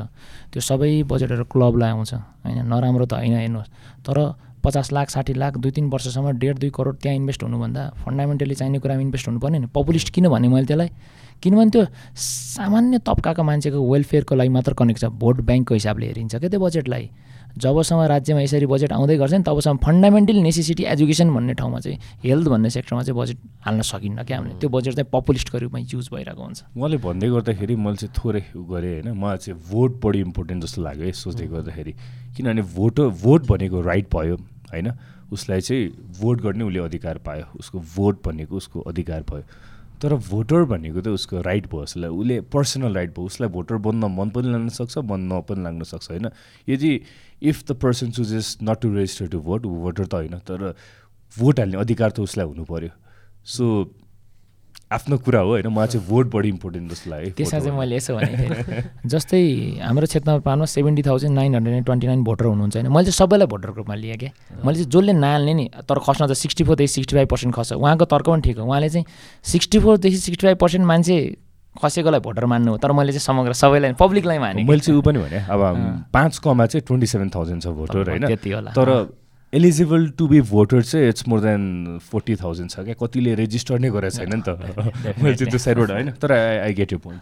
त्यो 0.51 0.61
सबै 0.61 1.03
बजेटहरू 1.07 1.43
क्लबलाई 1.47 1.89
आउँछ 1.89 2.13
होइन? 2.13 2.59
नराम्रो 2.67 3.05
त 3.07 3.13
होइन 3.23 3.35
हेर्नुहोस्। 3.39 3.69
तर 4.03 4.17
पचास 4.63 4.91
लाख 4.91 5.09
साठी 5.09 5.33
लाख 5.33 5.57
दुई 5.59 5.71
तिन 5.71 5.87
वर्षसम्म 5.91 6.39
डेढ 6.39 6.59
दुई 6.59 6.69
करोड 6.71 6.95
त्यहाँ 6.99 7.15
इन्भेस्ट 7.15 7.43
हुनुभन्दा 7.43 7.81
फन्डामेन्टली 8.03 8.55
चाहिने 8.55 8.79
कुरामा 8.79 9.01
इन्भेस्ट 9.01 9.27
हुनु 9.27 9.39
पर्ने 9.39 9.59
नि। 9.59 9.67
पपुलिस्ट 9.71 10.11
किन 10.11 10.27
भने 10.27 10.47
मैले 10.47 10.67
त्यसलाई? 10.67 10.89
किनभने 11.39 11.69
त्यो 11.71 11.83
सामान्य 12.15 12.99
तबकाको 13.03 13.43
मान्छेको 13.43 13.79
वेलफेयरको 13.79 14.35
लागि 14.35 14.49
मात्र 14.55 14.73
कनेक्ट 14.75 14.99
छ। 14.99 15.05
भोट 15.11 15.41
ब्याङ्कको 15.43 15.73
हिसाबले 15.75 16.05
हेरिन्छ 16.07 16.35
क्या 16.35 16.49
त्यो 16.51 16.59
बजेटलाई 16.59 17.05
जबसम्म 17.53 18.01
राज्यमा 18.09 18.41
यसरी 18.41 18.65
बजेट 18.65 18.91
आउँदै 18.93 19.17
गर्छ 19.17 19.33
नि 19.33 19.43
तबसम्म 19.45 19.77
फन्डामेन्टल 19.77 20.37
नेसेसिटी 20.41 20.83
एजुकेसन 20.83 21.29
भन्ने 21.33 21.53
ठाउँमा 21.53 21.79
चाहिँ 21.79 21.97
हेल्थ 22.25 22.47
भन्ने 22.49 22.69
सेक्टरमा 22.69 23.03
चाहिँ 23.03 23.17
बजेट 23.19 23.37
हाल्न 23.61 23.81
सकिन्न 23.81 24.23
क्या 24.23 24.37
हामीले। 24.37 24.57
त्यो 24.59 24.69
बजेट 24.69 24.93
चाहिँ 24.95 25.09
पपुलिस्टको 25.13 25.57
रूपमा 25.57 25.79
युज 25.79 26.09
भइरहेको 26.13 26.43
हुन्छ। 26.43 26.59
उहाँले 26.73 26.97
भन्दै 26.97 27.27
गर्दाखेरि 27.29 27.75
मैले 27.75 27.97
चाहिँ 27.97 28.13
थोरै 28.17 28.41
गरेँ 28.57 28.93
होइन 29.01 29.13
मलाई 29.13 29.37
चाहिँ 29.37 29.59
भोट 29.69 29.91
बढी 30.01 30.19
इम्पोर्टेन्ट 30.19 30.63
जस्तो 30.63 30.81
लाग्यो 30.81 31.05
है 31.05 31.11
सोच्दै 31.13 31.47
गर्दाखेरि। 31.47 31.93
किनभने 32.35 32.61
भोट 32.73 32.99
भोट 33.21 33.41
भनेको 33.45 33.81
राइट 33.81 34.07
भयो 34.09 34.35
होइन? 34.73 34.91
उसलाई 35.31 35.61
चाहिँ 35.61 35.89
भोट 36.21 36.41
गर्ने 36.41 36.63
उसले 36.63 36.79
अधिकार 36.79 37.17
पायो 37.21 37.45
उसको 37.59 37.79
भोट 37.95 38.25
भनेको 38.25 38.55
उसको 38.57 38.79
अधिकार 38.81 39.21
भयो। 39.29 39.45
तर 40.01 40.13
भोटर 40.19 40.63
भनेको 40.67 41.01
त 41.01 41.07
उसको 41.15 41.41
राइट 41.41 41.67
भयो 41.71 41.81
उसलाई 41.81 42.09
उसले 42.11 42.39
पर्सनल 42.51 42.93
राइट 42.93 43.09
भयो 43.15 43.25
उसलाई 43.25 43.49
भोटर 43.49 43.77
बन्न 43.79 44.03
मन 44.11 44.29
पनि 44.35 44.51
लाग्न 44.51 44.69
सक्छ 44.69 44.97
बन्न 44.99 45.31
न 45.31 45.41
पनि 45.47 45.63
लाग्न 45.63 45.83
सक्छ 45.83 46.09
होइन? 46.11 46.27
यदि 46.67 46.91
if 47.43 47.63
the 47.67 47.75
person 47.81 48.11
chooses 48.11 48.57
not 48.63 48.81
to 48.81 48.93
register 48.93 49.27
to 49.27 49.39
vote 49.41 49.65
ऊ 49.65 49.75
भोटर 49.81 50.05
त 50.05 50.13
होइन 50.13 50.37
तर 50.47 50.73
भोट 51.33 51.59
हाल्ने 51.59 51.77
अधिकार 51.79 52.11
त 52.11 52.19
उसलाई 52.19 52.45
हुनु 52.45 52.63
पऱ्यो 52.65 52.89
सो 53.45 53.65
आफ्नो 54.93 55.17
कुरा 55.25 55.39
हो 55.39 55.49
होइन 55.49 55.67
मलाई 55.73 55.87
चाहिँ 55.87 56.07
भोट 56.07 56.27
बढी 56.33 56.49
इम्पोर्टेन्ट 56.49 56.91
जस्तो 56.91 57.09
लाग्यो 57.11 57.31
त्यसमा 57.37 57.59
चाहिँ 57.59 57.77
मैले 57.77 57.95
यसो 57.95 58.15
भनेको 58.15 58.37
थिएँ 58.37 59.09
जस्तै 59.09 59.39
हाम्रो 59.81 60.07
क्षेत्रमा 60.07 60.65
seventy 60.73 61.03
thousand 61.03 61.35
nine 61.35 61.55
hundred 61.55 61.75
and 61.75 61.85
twenty 61.85 62.07
nine 62.07 62.23
voter 62.23 62.45
हुनुहुन्छ 62.45 62.75
होइन। 62.75 62.87
मैले 62.93 63.05
चाहिँ 63.05 63.17
सबैलाई 63.17 63.47
भोटर 63.53 63.71
ग्रुपमा 63.73 63.95
लिएँ 63.95 64.17
क्या। 64.17 64.31
मैले 64.65 64.75
चाहिँ 64.77 64.89
जसले 64.93 65.13
नहाल्ने 65.13 65.53
नि 65.53 65.65
तर 65.89 65.99
खस्न 66.05 66.27
त 66.27 66.33
सिक्सटी 66.37 66.63
फोरदेखि 66.63 66.93
सिक्सटी 66.93 67.15
फाइभ 67.15 67.27
पर्सेन्ट 67.33 67.55
खस्छ। 67.55 67.73
उहाँको 67.73 68.05
तर्क 68.05 68.27
पनि 68.29 68.41
ठिक 68.45 68.57
हो। 68.57 68.65
उहाँले 68.69 68.89
चाहिँ 68.89 69.05
सिक्सटी 69.51 69.79
फोरदेखि 69.79 70.17
सिक्सटी 70.17 70.47
फाइभ 70.47 70.57
पर्सेन्ट 70.61 70.85
मान्छे 70.85 71.17
खसेकोलाई 71.81 72.19
भोटर 72.19 72.45
मान्नु 72.45 72.71
हो 72.71 72.77
तर 72.77 72.91
मैले 72.91 73.11
चाहिँ 73.11 73.25
समग्र 73.25 73.53
सबैलाई 73.53 73.93
पब्लिकलाई 73.99 74.37
माने 74.39 74.63
मैले 74.63 74.79
चाहिँ 74.79 74.97
ऊ 74.99 75.01
पनि 75.01 75.19
भने 75.19 75.39
अब 75.49 75.61
पाँच 76.13 76.37
कमा 76.37 76.65
चाहिँ 76.65 76.83
ट्वेन्टी 76.87 77.07
सेभेन 77.07 77.29
थाउजन्ड 77.35 77.61
छ 77.63 77.67
भोटर 77.67 78.09
होइन। 78.09 78.27
त्यति 78.27 78.51
होला। 78.51 78.71
तर 78.71 78.89
एलिजिबल 79.53 80.09
टु 80.17 80.27
बी 80.27 80.41
भोटर 80.41 80.81
चाहिँ 80.81 81.09
it's 81.09 81.27
more 81.27 81.39
than 81.39 81.99
forty 82.01 82.35
thousand 82.35 82.69
छ 82.71 82.79
क्या। 82.85 82.95
कतिले 83.01 83.33
रेजिस्टर 83.35 83.79
नै 83.79 83.89
गरेको 83.89 84.17
छैन 84.17 84.33
नि 84.33 84.41
त। 84.41 84.49
मैले 85.21 85.35
चाहिँ 85.35 85.49
त्यो 85.49 85.59
साइडबाट 85.59 85.89
होइन 85.91 86.11
तर 86.21 86.31
I 86.31 86.57
I 86.57 86.73
get 86.73 86.93
you 86.93 86.99
point 86.99 87.21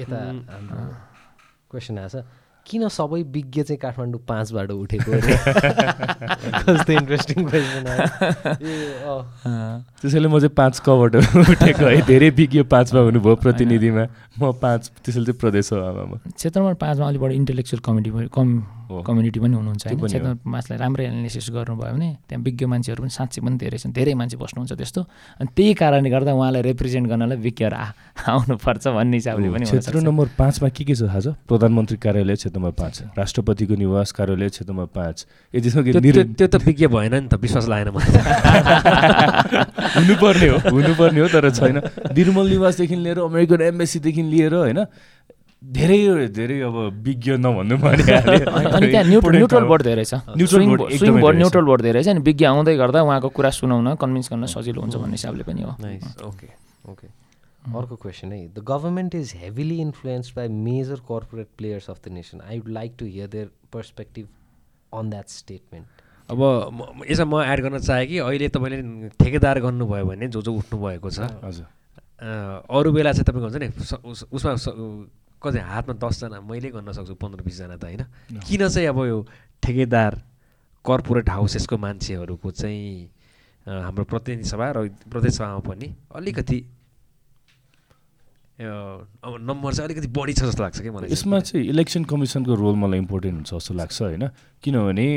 यता 0.00 0.18
क्वेसन 1.70 1.98
आएको 1.98 2.20
छ। 2.20 2.24
किन 2.66 2.88
सबै 2.90 3.22
विज्ञ 3.30 3.62
चाहिँ 3.62 3.78
काठमाडौँ 3.78 4.20
पाँचबाट 4.26 4.70
उठेको? 4.70 5.10
कस्तो 6.66 6.92
इन्ट्रेस्टिङ 6.92 7.38
क्वेसन 7.46 7.86
त्यसैले 10.02 10.28
म 10.28 10.38
चाहिँ 10.38 10.54
पाँच 10.56 10.74
कबाट 10.86 11.16
उठेको 11.16 11.84
है 11.86 12.00
धेरै 12.06 12.30
विज्ञ 12.36 12.62
पाँचमा 12.66 13.00
हुनुभयो 13.00 13.34
प्रतिनिधिमा 13.44 14.04
म 14.38 14.52
पाँच 14.62 14.82
त्यसैले 15.04 15.24
चाहिँ 15.26 15.38
प्रदेश 15.40 15.72
हो 15.72 15.78
आमामा 15.80 16.16
क्षेत्रमा 16.26 16.72
पाँचमा 16.82 17.06
अलिक 17.08 17.20
बढी 17.20 17.34
इन्टेलेक्चुअल 17.34 17.80
कमिटी 17.86 18.10
कम। 18.34 18.48
कम्युनिटी 18.86 19.38
पनि 19.40 19.54
हुनुहुन्छ 19.56 19.84
होइन। 19.86 20.26
पाँचलाई 20.46 20.78
राम्रै 20.78 21.04
एनालिसिस 21.06 21.46
गर्नुभयो 21.50 21.92
भने 21.96 22.08
त्यहाँ 22.28 22.42
विज्ञ 22.42 22.64
मान्छेहरू 22.66 23.00
पनि 23.02 23.12
साँच्चै 23.18 23.40
पनि 23.42 23.56
धेरै 23.58 23.78
छन्। 23.82 23.92
धेरै 23.92 24.14
मान्छे 24.14 24.36
बस्नुहुन्छ 24.38 24.72
त्यस्तो। 24.78 25.00
अनि 25.40 25.48
त्यही 25.56 25.72
कारणले 25.74 26.08
गर्दा 26.10 26.32
उहाँलाई 26.32 26.62
रिप्रेजेन्ट 26.70 27.06
गर्नलाई 27.10 27.38
विज्ञहरू 27.38 27.76
आ 27.76 27.86
आउनुपर्छ 28.32 28.84
भन्ने 28.96 29.16
हिसाबले 29.16 29.48
पनि 29.50 29.64
क्षेत्र। 29.66 30.00
नम्बर 30.06 30.26
पाँचमा 30.38 30.68
के 30.70 30.82
के 30.84 30.94
छ 30.94 31.02
थाहा 31.06 31.20
छ 31.20 31.26
प्रधानमन्त्री 31.48 31.96
कार्यालय 31.98 32.36
क्षेत्र 32.36 32.56
नम्बर 32.58 32.74
पाँच 32.80 32.94
राष्ट्रपतिको 33.18 33.74
निवास 33.74 34.08
कार्यालय 34.18 34.48
क्षेत्र 34.54 34.72
नम्बर 34.72 34.88
पाँच। 34.94 35.16
त्यो 36.36 36.46
त 36.46 36.54
विज्ञ 36.66 36.86
भएन 36.86 37.14
नि 37.14 37.28
त 37.28 37.34
विश्वास 37.36 37.66
लागेन 37.68 37.90
मलाई। 37.96 38.12
हुनुपर्ने 39.96 40.48
हो। 40.48 40.58
हुनुपर्ने 40.70 41.20
हो 41.20 41.28
तर 41.28 41.50
छैन। 41.50 41.76
निर्मल 42.16 42.46
निवासदेखि 42.48 42.96
लिएर 42.96 43.18
अमेरिकन 43.20 43.60
एम्बेसीदेखि 43.62 44.22
लिएर 44.22 44.54
होइन 44.54 44.80
धेरै 45.62 46.28
धेरै 46.36 46.60
अब 46.68 46.76
विज्ञ 47.02 47.36
नभन्नु 47.42 47.76
अनि 47.86 48.86
त्यहाँ 48.86 49.04
न्युट्रल 49.04 49.36
न्युट्रल 49.36 49.64
बोर्ड 49.66 49.82
धेरै 49.82 50.04
छ। 50.04 50.14
Swing 50.36 50.68
board. 51.20 51.36
न्युट्रल 51.36 51.64
बोर्ड 51.64 51.82
धेरै 51.82 52.02
छ। 52.02 52.08
अनि 52.08 52.20
विज्ञ 52.28 52.44
आउँदै 52.46 52.76
गर्दा 52.76 53.02
उहाँको 53.02 53.28
कुरा 53.34 53.50
सुनाउन 53.50 53.94
कन्भिन्स 53.96 54.28
गर्न 54.32 54.46
सजिलो 54.46 54.80
हुन्छ 54.80 54.96
भन्ने 54.96 55.16
हिसाबले 55.18 55.42
पनि 55.48 55.62
हो। 55.62 55.72
नाइस 55.80 56.04
ओके 56.22 56.48
ओके 56.92 57.08
अर्को 57.66 57.96
क्वेसन 57.96 58.32
है। 58.32 58.38
The 58.54 58.62
government 58.62 59.14
is 59.14 59.32
heavily 59.42 59.78
influenced 59.80 60.36
by 60.36 60.48
major 60.48 60.98
corporate 61.08 61.48
players 61.58 61.90
of 61.90 61.98
the 62.04 62.12
nation 62.14 62.40
I 62.46 62.58
would 62.58 62.72
like 62.72 62.90
to 62.98 63.04
hear 63.06 63.28
their 63.28 63.50
perspective 63.72 64.26
on 64.92 65.10
that 65.10 65.28
statement 65.28 65.86
अब 66.30 66.40
यसमा 67.10 67.26
म 67.26 67.42
एड 67.42 67.60
गर्न 67.62 67.78
चाहेँ 67.78 68.06
कि 68.06 68.18
अहिले 68.18 68.48
तपाईँले 68.54 69.08
ठेकेदार 69.18 69.60
गर्नुभयो 69.66 70.04
भने 70.06 70.28
जो 70.28 70.42
जो 70.42 70.52
उठ्नु 70.52 70.78
भएको 70.78 71.10
छ। 71.10 71.26
हजुर। 71.42 71.66
अरू 72.70 72.92
बेला 72.92 73.12
चाहिँ 73.12 73.26
तपाईँको 73.26 73.46
हुन्छ 73.50 73.58
नि 73.62 73.68
उसमा 74.30 74.54
स- 75.36 75.42
कति 75.42 75.58
हातमा 75.58 75.94
दसजना 76.00 76.40
मैले 76.40 76.70
गर्न 76.72 76.92
सक्छु 76.92 77.14
पन्ध्र 77.14 77.42
बिसजना 77.44 77.76
त 77.76 77.84
होइन। 77.84 78.02
किन 78.40 78.68
चाहिँ 78.68 78.88
अब 78.88 78.98
यो 79.04 79.18
ठेकेदार 79.62 80.12
कर्पोरेट 80.84 81.28
हाउसेसको 81.30 81.76
मान्छेहरूको 81.76 82.50
चाहिँ 82.50 83.10
हाम्रो 83.66 84.04
प्रतिनिधि 84.06 84.48
सभा 84.48 84.66
र 84.76 84.88
प्रदेश 85.10 85.32
सभामा 85.36 85.58
पनि 85.66 85.94
अलिकति 86.14 86.58
अब 88.56 89.36
नम्बर 89.40 89.72
चाहिँ 89.74 89.86
अलिकति 89.90 90.08
बढी 90.08 90.32
छ 90.32 90.42
जस्तो 90.48 90.62
लाग्छ 90.62 90.80
कि 90.80 90.90
मलाई। 90.90 91.12
यसमा 91.12 91.38
चाहिँ 91.44 91.66
इलेक्सन 91.68 92.04
कमिसनको 92.08 92.54
रोल 92.56 92.74
मलाई 92.80 92.98
इम्पोर्टेन्ट 93.04 93.36
हुन्छ 93.36 93.52
जस्तो 93.52 93.74
लाग्छ 93.74 94.02
होइन। 94.02 94.24
किनभने 94.64 95.08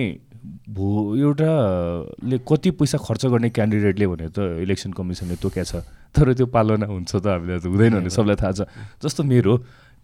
भो 0.76 0.88
एउटाले 1.16 2.38
कति 2.44 2.72
पैसा 2.76 2.98
खर्च 3.00 3.26
गर्ने 3.32 3.50
क्यान्डिडेटले 3.56 4.08
भने 4.12 4.28
त 4.36 4.60
इलेक्सन 4.60 4.92
कमिसनले 4.92 5.36
तोक्या 5.40 5.64
छ 5.64 5.88
तर 6.16 6.34
त्यो 6.36 6.46
पालना 6.52 6.86
हुन्छ 6.92 7.16
त 7.16 7.26
हामीलाई 7.32 7.60
त 7.64 7.66
हुँदैन 7.72 7.94
भने 8.04 8.10
सबलाई 8.12 8.36
थाहा 8.36 8.52
छ। 8.52 8.62
जस्तो 9.00 9.24
मेरो 9.24 9.54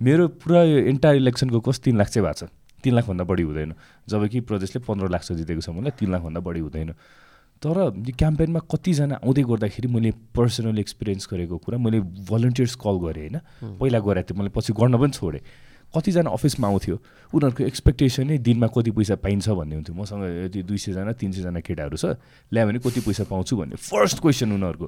मेरो 0.02 0.28
पुरा 0.28 0.64
यो 0.64 0.78
एन्टायर 0.92 1.16
इलेक्सनको 1.16 1.60
कस 1.60 1.80
तिन 1.80 1.98
लाख 1.98 2.10
चाहिँ 2.10 2.26
भएको 2.28 2.46
छ। 2.46 2.52
तिन 2.84 2.94
लाखभन्दा 2.96 3.24
बढी 3.24 3.44
हुँदैन। 3.44 3.74
जब 4.10 4.28
कि 4.28 4.40
प्रदेशले 4.44 4.80
पन्ध्र 4.84 5.10
लाख 5.10 5.22
चाहिँ 5.24 5.40
जितेको 5.40 5.62
छ 5.62 5.70
मलाई 5.72 5.92
तिन 5.96 6.12
लाखभन्दा 6.12 6.40
बढी 6.40 6.60
हुँदैन। 6.60 6.92
तर 7.64 7.78
यो 7.96 8.14
क्याम्पेनमा 8.14 8.60
कतिजना 8.68 9.16
आउँदै 9.24 9.44
गर्दाखेरि 9.48 9.88
मैले 9.88 10.12
पर्सनल 10.36 10.80
एक्सपिरियन्स 10.80 11.28
गरेको 11.32 11.58
कुरा 11.58 11.78
मैले 11.80 12.00
भलन्टियर्स 12.28 12.76
कल 12.76 12.96
गरेँ 13.00 13.30
होइन? 13.32 13.38
पहिला 13.80 14.00
गरेको 14.00 14.28
थिएँ 14.30 14.38
मैले 14.38 14.52
पछि 14.52 14.74
गर्न 14.76 14.94
पनि 15.00 15.12
छोडेँ। 15.16 15.42
कतिजना 15.96 16.30
अफिसमा 16.30 16.68
आउँथ्यो। 16.68 16.96
उनीहरूको 17.32 17.64
एक्सपेक्टेसन 17.64 18.28
नै 18.28 18.38
दिनमा 18.44 18.68
कति 18.68 18.92
पैसा 18.92 19.16
पाइन्छ 19.16 19.48
भन्ने 19.50 19.76
हुन्थ्यो। 19.80 19.96
मसँग 19.96 20.52
यदि 20.52 20.60
दुई 20.68 20.78
सयजना 20.78 21.12
तिन 21.16 21.32
सयजना 21.32 21.60
केटाहरू 21.64 21.96
छ 21.96 22.20
ल्यायो 22.52 22.68
भने 22.68 22.80
कति 22.84 23.00
पैसा 23.00 23.24
पाउँछु 23.32 23.54
भन्ने। 23.56 23.76
फर्स्ट 23.80 24.20
क्वेसन 24.20 24.52
उनीहरूको। 24.52 24.86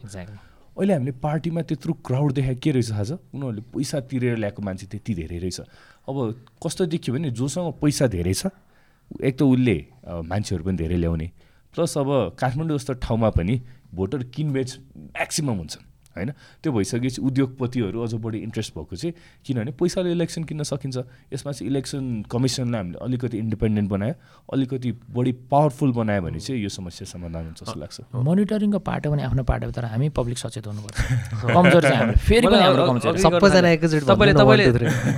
अहिले 0.77 0.93
हामीले 0.93 1.11
पार्टीमा 1.17 1.61
त्यत्रो 1.61 1.93
क्राउड 2.05 2.31
देखाए 2.33 2.55
के 2.61 2.71
रहेछ 2.71 2.91
छ 2.93 3.17
उनीहरूले 3.33 3.61
पैसा 3.73 3.99
तिरेर 4.09 4.37
ल्याएको 4.37 4.61
मान्छे 4.61 4.85
त्यति 4.87 5.13
धेरै 5.13 5.37
रहेछ। 5.37 5.59
अब 6.07 6.15
कस्तो 6.63 6.85
देखियो 6.85 7.15
भने 7.15 7.29
जोसँग 7.33 7.73
पैसा 7.81 8.07
धेरै 8.07 8.33
छ 8.33 8.53
एक 9.23 9.37
त 9.39 9.41
उसले 9.41 9.77
मान्छेहरू 10.05 10.63
पनि 10.63 10.77
धेरै 10.77 10.97
ल्याउने। 10.97 11.27
प्लस 11.73 11.97
अब 11.97 12.09
काठमाडौँ 12.39 12.77
जस्तो 12.77 12.93
ठाउँमा 13.01 13.29
पनि 13.33 13.55
भोटर 13.93 14.23
किनबेच 14.35 14.69
म्याक्सिमम् 15.17 15.57
हुन्छ 15.57 15.75
होइन? 16.17 16.31
त्यो 16.63 16.71
भइसकेपछि 16.73 17.21
उद्योगपतिहरू 17.21 17.97
अझ 18.03 18.13
बढी 18.17 18.37
इन्ट्रेस्ट 18.47 18.71
भएको 18.77 18.95
चाहिँ 18.95 19.13
किनभने 19.45 19.71
पैसाले 19.77 20.11
इलेक्सन 20.11 20.43
किन्न 20.43 20.63
सकिन्छ। 20.63 20.97
यसमा 21.33 21.51
चाहिँ 21.51 21.69
इलेक्सन 21.71 22.03
कमिसनलाई 22.31 22.81
हामीले 22.81 22.97
अलिकति 23.05 23.37
इन्डिपेन्डेन्ट 23.37 23.89
बनायो 23.89 24.13
अलिकति 24.53 24.89
बढी 25.15 25.31
पावरफुल 25.51 25.91
बनायो 25.93 26.21
भने 26.21 26.39
चाहिँ 26.39 26.61
यो 26.63 26.69
समस्या 26.69 27.05
समाधान 27.07 27.43
हुन्छ 27.47 27.59
जस्तो 27.63 27.79
लाग्छ। 27.79 27.97
मोनिटरिङको 28.15 28.79
पाटो 28.79 29.07
पनि 29.11 29.21
आफ्नो 29.23 29.43
पाटो 29.43 29.71
तर 29.71 29.85
हामी 29.93 30.09
पब्लिक 30.09 30.37
सचेत 30.37 30.67
हुनुपर्छ। 30.67 30.97
कमजोर 31.55 31.81
चाहिँ 31.81 31.97
हाम्रो। 31.97 32.17
फेरि 32.27 32.47
पनि 32.47 32.63
हाम्रो 32.63 32.83
कमजोर। 32.87 33.17
सबैजना 33.17 33.69
एकैचोटि 33.77 34.05
तपाईँले 34.05 34.33
तपाईँले. 34.33 34.65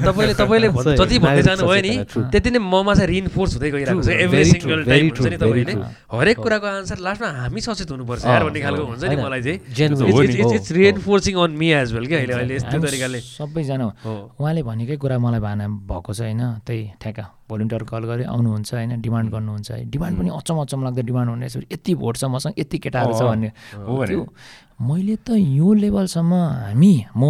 तपाईँले 0.05 0.33
तपाईँले 0.33 0.67
भन्- 0.69 0.97
जति 0.99 1.17
भन्दै 1.19 1.41
जानुभयो 1.41 1.81
नि. 1.81 1.93
त्यति 2.31 2.49
नै 2.51 2.59
ममा 2.59 2.93
चाहिँ 2.93 3.07
रिइन्फोर्स 3.09 3.51
हुँदै 3.55 3.69
गइरहेको 3.71 4.01
छ। 4.03 4.09
एभ्री 4.09 4.43
सिङ्गल 4.45 4.79
टाइम 4.89 5.05
हुन्छ 5.09 5.27
नि 5.29 5.37
तपाईँले. 5.37 5.73
हरेक 6.09 6.37
कुराको 6.39 6.67
आन्सर 6.79 6.97
लास्टमा 6.99 7.29
हामी 7.39 7.59
सचेत 7.61 7.89
हुनुपर्छ। 7.91 8.21
यार 8.25 8.43
भन्ने 8.43 8.59
खालको 8.61 8.83
हुन्छ 8.89 9.03
नि 9.03 9.15
मलाई 9.15 9.41
चाहिँ। 9.41 9.59
Reinforcing 10.89 11.35
on 11.37 11.51
me 11.53 11.67
as 11.71 11.93
well 11.93 12.05
क्या? 12.07 12.17
अहिले 12.19 12.33
अहिले 12.33 12.55
यस्तो 12.55 12.77
तरिकाले। 12.81 13.19
सबैजना 13.21 13.85
उहाँले 14.35 14.61
भनेकै 14.65 14.97
कुरा 14.97 15.17
मलाई 15.21 15.39
भाना 15.39 15.65
भएको 15.85 16.11
छ 16.13 16.19
होइन। 16.25 16.41
त्यही 16.65 16.81
ठ्याक्क 16.97 17.19
भोलिन्टियर 17.49 17.83
कल 17.85 18.03
गरे 18.09 18.23
आउनुहुन्छ 18.25 18.73
होइन 18.73 19.01
डिमान्ड 19.01 19.27
गर्नुहुन्छ 19.31 19.71
है। 19.71 19.83
डिमान्ड 19.89 20.13
पनि 20.19 20.29
अचम 20.29 20.57
अचम 20.61 20.79
लाग्दो 20.83 21.01
डिमान्ड 21.01 21.29
हुने 21.29 21.47
यति 21.69 21.91
भोट 21.95 22.17
छ 22.17 22.23
मसँग 22.25 22.53
यति 22.59 22.77
केटाहरू 22.77 23.13
छ 23.13 23.21
भन्ने। 23.21 23.49
हो 23.85 24.25
मैले 24.79 25.15
त 25.27 25.35
यो 25.35 25.73
लेभलसम्म 25.73 26.33
हामी 26.33 26.93
म 27.11 27.23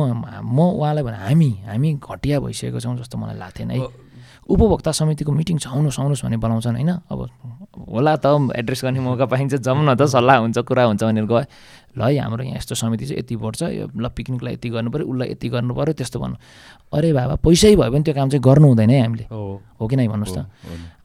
म 0.45 0.57
उहाँलाई 0.77 1.03
भने 1.03 1.17
हामी 1.17 1.49
हामी 1.65 1.89
घटिया 1.97 2.39
भइसकेको 2.39 2.79
छौँ 2.79 2.95
जस्तो 2.97 3.17
मलाई 3.17 3.37
लाग्थेन 3.37 3.71
है। 3.71 3.77
उपभोक्ता 4.49 4.91
समितिको 4.91 5.31
मिटिङ 5.31 5.57
छ 5.61 5.67
आउनुहोस् 5.69 5.99
आउनुहोस् 5.99 6.23
भने 6.25 6.37
बोलाउँछन् 6.41 6.75
होइन? 6.75 6.91
अब 7.05 7.19
होला 7.93 8.15
त 8.17 8.25
एड्रेस 8.57 8.81
गर्ने 8.83 8.99
मौका 8.99 9.25
पाइन्छ 9.29 9.61
जाउँ 9.61 9.85
न 9.85 9.93
त 9.93 10.09
सल्लाह 10.09 10.37
हुन्छ 10.41 10.57
कुरा 10.65 10.83
हुन्छ 10.89 11.03
भनेर 11.05 11.25
गयो। 11.29 11.45
ल 11.97 12.01
है 12.01 12.17
हाम्रो 12.17 12.43
यहाँ 12.43 12.57
यस्तो 12.57 12.75
समिति 12.75 13.05
चाहिँ 13.05 13.19
यति 13.21 13.35
भोट 13.37 13.55
छ 13.55 13.61
यो 13.69 13.85
ल 13.93 14.09
पिकनिकलाई 14.09 14.53
यति 14.57 14.69
गर्नु 14.69 14.89
पऱ्यो 14.89 15.05
उसलाई 15.05 15.27
यति 15.37 15.47
गर्नु 15.49 15.73
पऱ्यो 15.73 15.93
त्यस्तो 15.93 16.17
भन्नु। 16.19 16.37
अरे 16.93 17.09
बाबा 17.13 17.35
पैसै 17.45 17.75
भयो 17.77 17.91
भने 17.93 18.03
त्यो 18.03 18.13
काम 18.13 18.29
चाहिँ 18.29 18.43
गर्नु 18.43 18.67
हुँदैन 18.67 18.89
है 18.89 18.99
हामीले। 19.01 19.25
हो। 19.29 19.61
हो 19.81 19.87
कि 19.87 19.95
नै 19.95 20.07
भन्नुहोस् 20.07 20.37
त। 20.37 20.49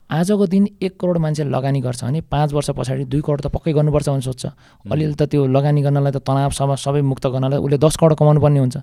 आजको 0.05 0.45
दिन 0.45 0.85
एक 0.85 1.01
करोड 1.01 1.17
मान्छे 1.17 1.43
लगानी 1.49 1.81
गर्छ 1.81 2.05
भने 2.05 2.21
पाँच 2.29 2.53
वर्ष 2.53 2.69
पछाडि 2.77 3.09
दुई 3.09 3.21
करोड 3.25 3.41
त 3.41 3.47
पक्कै 3.49 3.73
गर्नुपर्छ 3.73 4.09
भने 4.09 4.21
सोध्छ 4.21 4.45
अलिअलि 4.85 5.17
त 5.17 5.25
त्यो 5.25 5.49
लगानी 5.49 5.81
गर्नलाई 5.81 6.13
त 6.13 6.21
तनाव 6.21 6.53
सबै 6.53 7.01
मुक्त 7.01 7.25
गर्नलाई 7.25 7.57
उसले 7.57 7.77
दस 7.81 7.97
करोड 7.97 8.13
कमाउनु 8.13 8.41
पर्ने 8.41 8.59
हुन्छ 8.61 8.77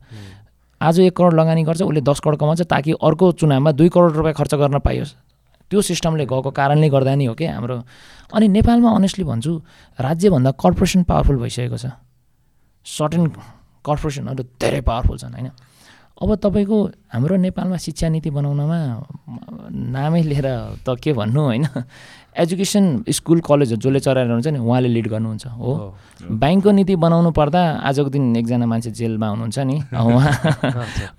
आज 0.83 0.99
एक 1.01 1.17
करोड 1.17 1.35
लगानी 1.35 1.63
गर्छ 1.63 1.83
उसले 1.83 2.01
दस 2.03 2.21
करोड 2.21 2.37
कमाउँछ 2.39 2.63
ताकि 2.67 2.93
अर्को 2.99 3.33
चुनावमा 3.39 3.71
दुई 3.73 3.89
करोड 3.89 4.13
रुपियाँ 4.19 4.35
खर्च 4.35 4.55
गर्न 4.55 4.79
पाइयोस् 4.83 5.15
त्यो 5.71 5.81
सिस्टमले 5.81 6.27
गएको 6.27 6.51
कारणले 6.51 6.89
गर्दा 6.91 7.15
नि 7.15 7.25
हो 7.25 7.35
कि 7.39 7.47
हाम्रो। 7.47 7.77
अनि 8.35 8.49
नेपालमा 8.49 8.91
अनेस्टली 8.91 9.25
भन्छु 9.25 9.53
राज्यभन्दा 9.99 10.51
कर्पोरेसन 10.59 11.03
पावरफुल 11.07 11.37
भइसकेको 11.39 11.79
छ। 11.79 11.87
सर्टेन 12.87 13.27
कर्पोरेसनहरू 13.87 14.43
धेरै 14.59 14.81
पावरफुल 14.83 15.19
छन् 15.23 15.33
होइन? 15.33 15.51
अब 16.19 16.29
तपाईँको 16.43 16.77
हाम्रो 17.15 17.37
नेपालमा 17.47 17.77
शिक्षा 17.79 18.09
नीति 18.11 18.31
बनाउनमा 18.35 18.79
नामै 19.95 20.23
लिएर 20.23 20.49
त 20.83 20.99
के 20.99 21.13
भन्नु 21.15 21.41
होइन? 21.41 21.65
एजुकेसन 22.33 23.05
स्कुल 23.13 23.41
कलेजहरू 23.45 23.81
जसले 23.81 24.01
चलाएर 24.01 24.31
हुन्छ 24.33 24.47
नि 24.49 24.59
उहाँले 24.59 24.89
लिड 24.89 25.07
गर्नुहुन्छ 25.09 25.47
हो। 25.47 25.73
ब्याङ्कको 26.33 26.71
नीति 26.71 26.97
बनाउनु 26.97 27.31
पर्दा 27.31 27.63
आजको 27.85 28.09
दिन 28.09 28.37
एकजना 28.37 28.67
मान्छे 28.67 28.91
जेलमा 28.91 29.29
हुनुहुन्छ 29.29 29.59
नि। 29.69 29.77
उहाँ 29.93 30.33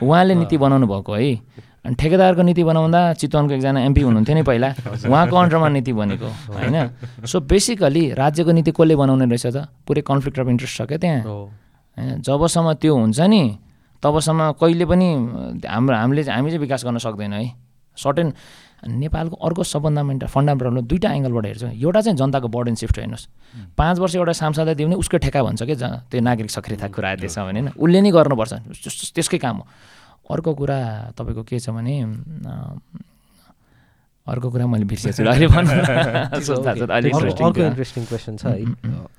उहाँले 0.02 0.34
नीति 0.36 0.58
बनाउनु 0.58 0.88
भएको 0.90 1.14
है। 1.14 1.32
अनि 1.86 1.96
ठेकेदारको 1.96 2.42
नीति 2.42 2.64
बनाउँदा 2.64 3.00
चितवनको 3.22 3.54
एकजना 3.54 3.80
एमपी 3.86 4.02
हुनुहुन्थ्यो 4.02 4.36
नि 4.36 4.44
पहिला। 4.44 4.70
उहाँको 5.06 5.36
अन्डरमा 5.38 5.70
नीति 5.70 5.94
बनेको 5.94 6.28
होइन। 6.58 6.76
सो 7.30 7.40
बेसिकली 7.46 8.04
राज्यको 8.18 8.52
नीति 8.52 8.72
कसले 8.72 8.96
बनाउने 8.96 9.26
रहेछ 9.30 9.46
त? 9.54 9.70
पुरै 9.86 10.02
कन्फ्लिक्ट 10.02 10.40
अफ 10.40 10.48
इन्ट्रेस्ट 10.48 10.74
छ 10.78 10.82
क्या 10.90 10.98
त्यहाँ। 10.98 11.22
होइन 11.22 12.22
जबसम्म 12.26 12.74
त्यो 12.82 12.94
हुन्छ 12.96 13.20
नि 13.30 13.42
तबसम्म 14.04 14.52
कहिले 14.58 14.86
पनि 14.90 15.08
हाम्रो 15.62 15.96
हामीले 15.96 16.22
हामी 16.26 16.50
चाहिँ 16.50 16.62
विकास 16.66 16.82
गर्न 16.86 16.98
सक्दैन 16.98 17.34
है। 17.34 17.46
सर्टेन 17.98 18.34
नेपालको 18.88 19.36
अर्को 19.36 19.64
सबभन्दा 19.64 20.04
मेन्ट 20.04 20.26
फन्डामेन्टल 20.26 20.82
दुईवटा 20.82 21.14
एङ्गलबाट 21.14 21.46
हेर्छ। 21.46 21.64
एउटा 21.64 22.02
चाहिँ 22.02 22.18
जनताको 22.18 22.48
बर्डन 22.48 22.76
सिफ्ट 22.76 23.00
हेर्नुहोस्। 23.00 23.28
पाँच 23.78 24.00
वर्ष 24.00 24.16
एउटा 24.16 24.32
सांसदलाई 24.32 24.76
दियो 24.76 24.88
भने 24.88 24.96
उसकै 24.96 25.18
ठेका 25.18 25.44
भन्छ 25.44 25.64
कि 25.64 25.76
त्यो 25.76 26.22
नागरिक 26.22 26.52
सक्रियता 26.52 26.88
कुरा 26.88 27.16
त्यसमा 27.16 27.46
भने 27.46 27.60
होइन। 27.60 27.72
उसले 27.80 28.02
नै 28.02 28.12
गर्नुपर्छ। 28.12 28.54
त्यस- 28.54 29.16
त्यसकै 29.16 29.38
काम 29.38 29.58
हो। 29.58 29.68
अर्को 30.32 30.54
कुरा 30.54 31.12
तपाईँको 31.18 31.44
के 31.44 31.60
छ 31.60 31.70
भने 31.70 32.06
अर्को 34.24 34.50
कुरा 34.50 34.66
मैले 34.68 34.86
बिर्सेको 34.88 35.14
छु। 35.14 35.24
अहिले 35.34 35.48
अर्को। 37.44 37.60
इन्ट्रेस्टिङ 37.60 38.04
क्वेसन 38.08 38.38
छ। 38.40 38.46
है 38.46 38.64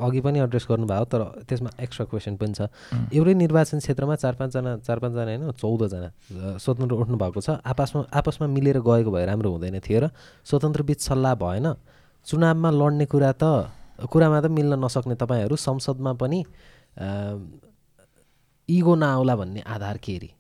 अघि 0.00 0.20
पनि 0.24 0.38
एड्रेस 0.40 0.64
गर्नुभयो 0.70 1.04
तर 1.12 1.44
त्यसमा 1.44 1.70
एक्स्ट्रा 1.84 2.06
क्वेसन 2.08 2.36
पनि 2.40 2.52
छ। 2.56 2.72
एउटै 3.12 3.34
निर्वाचन 3.36 3.78
क्षेत्रमा 3.84 4.14
चार 4.16 4.34
पाँचजना 4.40 4.70
चार 4.80 4.98
पाँचजना 5.04 5.24
होइन 5.28 5.44
चौधजना 5.60 6.08
स्वतन्त्र 6.56 6.94
उठ्नु 7.04 7.16
भएको 7.20 7.40
छ। 7.40 7.60
आपसमा 7.60 8.00
आपसमा 8.16 8.46
मिलेर 8.48 8.80
गएको 8.80 9.10
भए 9.12 9.24
राम्रो 9.28 9.50
हुँदैन 9.52 9.76
थियो 9.84 10.00
र 10.00 10.10
स्वतन्त्र 10.48 10.82
बिच 10.88 11.00
सल्लाह 11.04 11.34
भएन। 11.36 11.66
चुनावमा 12.24 12.70
लड्ने 12.72 13.04
कुरा 13.04 13.32
त 13.36 13.44
कुरामा 14.08 14.40
त 14.40 14.46
मिल्न 14.48 14.80
नसक्ने 14.80 15.14
तपाईँहरू 15.20 15.56
संसदमा 15.56 16.12
पनि 16.16 16.40
इगो 18.68 18.94
नआउला 18.96 19.34
भन्ने 19.36 19.60
आधार 19.60 19.96
के 20.00 20.16
अरे? 20.16 20.30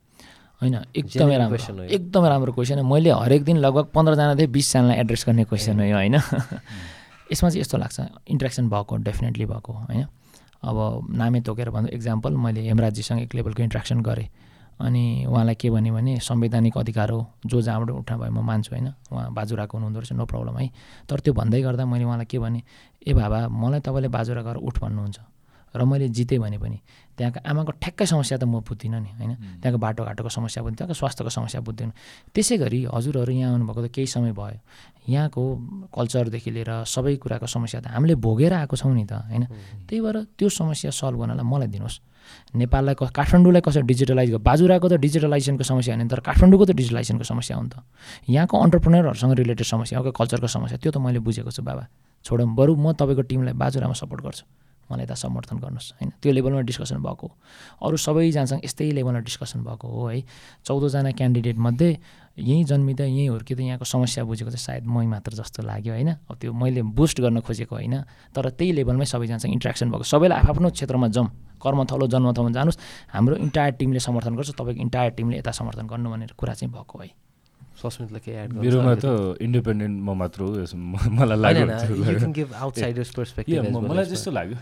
होइन 0.62 0.74
एकदमै 0.94 1.36
राम्रो। 1.38 1.82
एकदमै 1.82 2.28
राम्रो 2.28 2.52
क्वेसन 2.52 2.78
हो। 2.78 2.84
मैले 2.84 3.10
हरेक 3.10 3.42
दिन 3.44 3.56
लगभग 3.56 3.84
पन्ध्रजना 3.94 4.34
थिएँ 4.34 4.48
बिसजनालाई 4.48 4.96
एड्रेस 4.96 5.24
गर्ने 5.26 5.44
क्वेसन 5.44 5.80
हो 5.80 5.84
यो 5.84 5.96
होइन? 5.96 6.16
यसमा 7.32 7.48
चाहिँ 7.50 7.60
यस्तो 7.60 7.78
लाग्छ 7.78 8.00
इन्ट्रेक्सन 8.28 8.68
भएको 8.68 8.96
डेफिनेटली 8.96 9.46
भएको 9.46 9.72
होइन? 9.72 10.06
अब 10.62 10.76
नामै 11.10 11.40
तोकेर 11.40 11.70
भन्दा 11.70 11.90
इक्जाम्पल 11.92 12.32
मैले 12.36 12.60
हेमराजीसँग 12.68 13.20
एक 13.20 13.34
लेभलको 13.34 13.62
इन्ट्रेक्सन 13.62 14.00
गरेँ। 14.00 14.28
अनि 14.80 15.26
उहाँलाई 15.28 15.54
के 15.54 15.70
भने 15.70 15.90
भने 15.90 16.18
संवैधानिक 16.18 16.78
अधिकार 16.78 17.10
हो 17.10 17.20
जो 17.46 17.60
जहाँबाट 17.62 17.90
उठ्न 17.90 18.16
भयो 18.16 18.30
म 18.30 18.42
मान्छु 18.42 18.74
होइन? 18.74 18.88
उहाँ 19.12 19.32
बाजुराको 19.32 19.78
हुनुहुँदो 19.78 20.00
रहेछ 20.00 20.12
नो 20.12 20.24
प्रब्लम 20.26 20.58
है? 20.58 20.70
तर 21.08 21.20
त्यो 21.20 21.34
भन्दै 21.34 21.62
गर्दा 21.62 21.86
मैले 21.86 22.04
उहाँलाई 22.04 22.26
के 22.26 22.38
भने 22.38 22.62
ए 23.06 23.12
बाबा 23.14 23.48
मलाई 23.48 23.80
तपाईँले 23.80 24.08
बाजुरा 24.08 24.42
गएर 24.42 24.56
उठ 24.56 24.78
भन्नुहुन्छ। 24.78 25.18
र 25.74 25.84
मैले 25.84 26.08
जितेँ 26.08 26.38
भने 26.38 26.58
पनि 26.58 26.78
त्यहाँको 27.18 27.40
आमाको 27.48 27.72
ठ्याक्कै 27.72 28.06
समस्या 28.06 28.38
त 28.38 28.44
म 28.44 28.60
बुझ्दिनँ 28.60 29.00
नि 29.00 29.10
होइन? 29.18 29.34
त्यहाँको 29.34 29.78
बाटोघाटोको 29.78 30.28
समस्या 30.28 30.62
बुझ्दिनँ 30.62 30.76
त्यहाँको 30.76 30.94
स्वास्थ्यको 30.94 31.30
समस्या 31.30 31.60
बुझ्दिनँ। 31.60 31.92
त्यसै 32.34 32.56
गरी 32.58 32.86
हजुरहरू 32.94 33.32
यहाँ 33.32 33.52
आउनुभएको 33.52 33.86
त 33.86 33.90
केही 33.90 34.06
समय 34.06 34.32
भयो। 34.32 34.58
यहाँको 35.08 35.42
कल्चरदेखि 35.94 36.50
लिएर 36.50 36.84
सबै 36.84 37.16
कुराको 37.16 37.46
समस्या 37.46 37.80
त 37.80 37.86
हामीले 37.86 38.14
भोगेर 38.14 38.52
आएको 38.52 38.76
छौँ 38.76 38.94
नि 38.94 39.04
त 39.04 39.12
होइन? 39.12 39.44
त्यही 39.88 40.00
भएर 40.00 40.22
त्यो 40.38 40.48
समस्या 40.48 40.90
सल्भ 40.90 41.18
गर्नलाई 41.20 41.44
मलाई 41.44 41.68
दिनुहोस्। 41.68 42.00
नेपाललाई 42.56 42.94
क- 42.94 43.12
काठमाडौँलाई 43.12 43.60
कसरी 43.60 43.82
डिजिटलाइज 43.82 44.30
गर 44.30 44.38
बाजुराको 44.38 44.88
त 44.88 44.92
डिजिटलाइजेसनको 44.92 45.64
समस्या 45.64 45.94
होइन 45.94 46.08
तर 46.08 46.20
काठमाडौँको 46.20 46.64
त 46.64 46.70
डिजिटलाइजेसनको 46.70 47.24
समस्या 47.24 47.56
हो 47.56 47.62
नि 47.62 47.68
त। 47.68 47.74
यहाँको 48.28 48.58
अन्टरप्रेनरहरूसँग 48.58 49.32
रिलेटेड 49.32 49.66
समस्या 49.66 49.98
यहाँको 49.98 50.18
कल्चरको 50.18 50.46
समस्या? 50.46 50.78
त्यो 50.78 50.92
त 50.92 50.96
मैले 50.98 51.18
बुझेको 51.18 51.50
छु 51.50 51.62
बाबा। 51.62 51.86
छोडौँ 52.24 52.54
बरु 52.54 52.76
म 52.76 52.92
तपाईँको 52.92 53.22
टिमलाई 53.22 53.52
बाजुरामा 53.52 53.92
सपोर्ट 53.92 54.22
गर्छु। 54.24 54.44
मलाई 54.90 55.04
यता 55.04 55.14
समर्थन 55.14 55.56
गर्नुहोस् 55.58 55.92
होइन? 55.96 56.10
त्यो 56.22 56.32
लेभलमा 56.32 56.60
डिस्कसन 56.60 56.98
भएको 57.02 57.26
अरू 57.82 57.96
सबैजनासँग 57.96 58.64
यस्तै 58.64 58.90
लेभलमा 58.92 59.20
डिस्कसन 59.20 59.64
भएको 59.64 59.86
हो 59.88 60.06
है? 60.08 60.22
चौधजना 60.64 61.10
क्यान्डिडेटमध्ये 61.12 61.90
यहीँ 62.38 62.64
जन्मिँदा 62.64 63.04
यहीँ 63.04 63.28
हुर्किँदा 63.28 63.62
यहाँको 63.62 63.84
समस्या 63.84 64.24
बुझेको 64.24 64.50
चाहिँ 64.50 64.64
सायद 64.64 64.84
मै 64.86 65.06
मात्र 65.06 65.32
जस्तो 65.38 65.62
लाग्यो 65.62 65.92
होइन? 65.94 66.10
अब 66.30 66.36
त्यो 66.36 66.52
मैले 66.52 66.82
बुस्ट 66.82 67.20
गर्न 67.20 67.40
खोजेको 67.40 67.74
होइन? 67.74 67.94
तर 68.34 68.50
त्यही 68.50 68.72
लेभलमै 68.72 69.06
सबैजनासँग 69.06 69.52
इन्ट्रेक्सन 69.52 69.90
भएको। 69.90 70.02
सबैलाई 70.02 70.40
आफ्नो 70.50 70.70
क्षेत्रमा 70.70 71.08
जाउँ 71.08 71.28
कर्मथलो 71.62 72.06
जन्मथलोमा 72.06 72.50
जानुहोस्। 72.50 72.78
हाम्रो 73.14 73.34
इन्टायर 73.36 73.72
टिमले 73.78 74.00
समर्थन 74.00 74.34
गर्छ 74.36 74.50
तपाईँको 74.50 74.80
इन्टायर 74.82 75.10
टिमले 75.16 75.38
यता 75.38 75.50
समर्थन 75.50 75.86
गर्नु 75.86 76.10
भनेर 76.10 76.32
कुरा 76.36 76.54
चाहिँ 76.54 76.72
भएको 76.74 76.98
है? 76.98 77.23
सस्मितलाई 77.84 78.20
केही 78.24 78.36
एड 78.44 78.50
मेरोमा 78.64 78.94
त 79.04 79.06
इन्डिपेन्डेन्ट 79.46 79.94
म 80.00 80.08
मात्र 80.20 80.40
हो 80.42 80.50
मलाई 81.18 81.38
लाग्यो 81.44 81.64
मलाई 83.88 84.04
जस्तो 84.12 84.30
लाग्यो। 84.30 84.56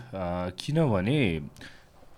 किनभने 0.59 1.17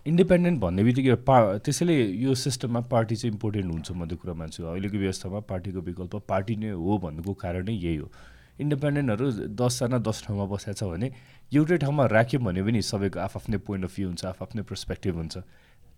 इन्डिपेन्डेन्ट 0.06 0.58
भन्ने 0.62 0.82
बित्तिकै 0.86 1.16
पा 1.26 1.36
त्यसैले 1.66 1.96
यो 2.22 2.34
सिस्टममा 2.38 2.82
पार्टी 2.94 3.16
चाहिँ 3.16 3.34
इम्पोर्टेन्ट 3.34 3.68
हुन्छ 3.72 3.90
म 3.92 4.06
त्यो 4.06 4.18
कुरा 4.22 4.34
मान्छु 4.38 4.60
अहिलेको 4.70 4.98
व्यवस्थामा 5.02 5.40
पार्टीको 5.50 5.80
विकल्प 5.82 6.16
पार्टी 6.30 6.56
नै 6.62 6.70
हो 6.78 6.98
भन्नुको 7.04 7.34
कारण 7.44 7.66
नै 7.66 7.74
यही 7.74 7.98
हो। 7.98 8.08
इन्डिपेन्डेन्टहरू 8.62 9.26
दसजना 9.60 9.98
दस 10.00 10.18
ठाउँमा 10.26 10.46
बसेको 10.54 10.74
छ 10.80 10.84
भने 10.92 11.08
एउटै 11.52 11.78
ठाउँमा 11.84 12.04
राख्यो 12.08 12.40
भने 12.40 12.62
पनि 12.64 12.82
सबैको 12.82 13.20
आफ्नै 13.20 13.58
पोइन्ट 13.66 13.84
अफ 13.86 13.96
भ्यू 13.96 14.08
हुन्छ 14.08 14.24
आफ्नै 14.26 14.62
पर्सपेक्टिभ 14.70 15.16
हुन्छ। 15.16 15.36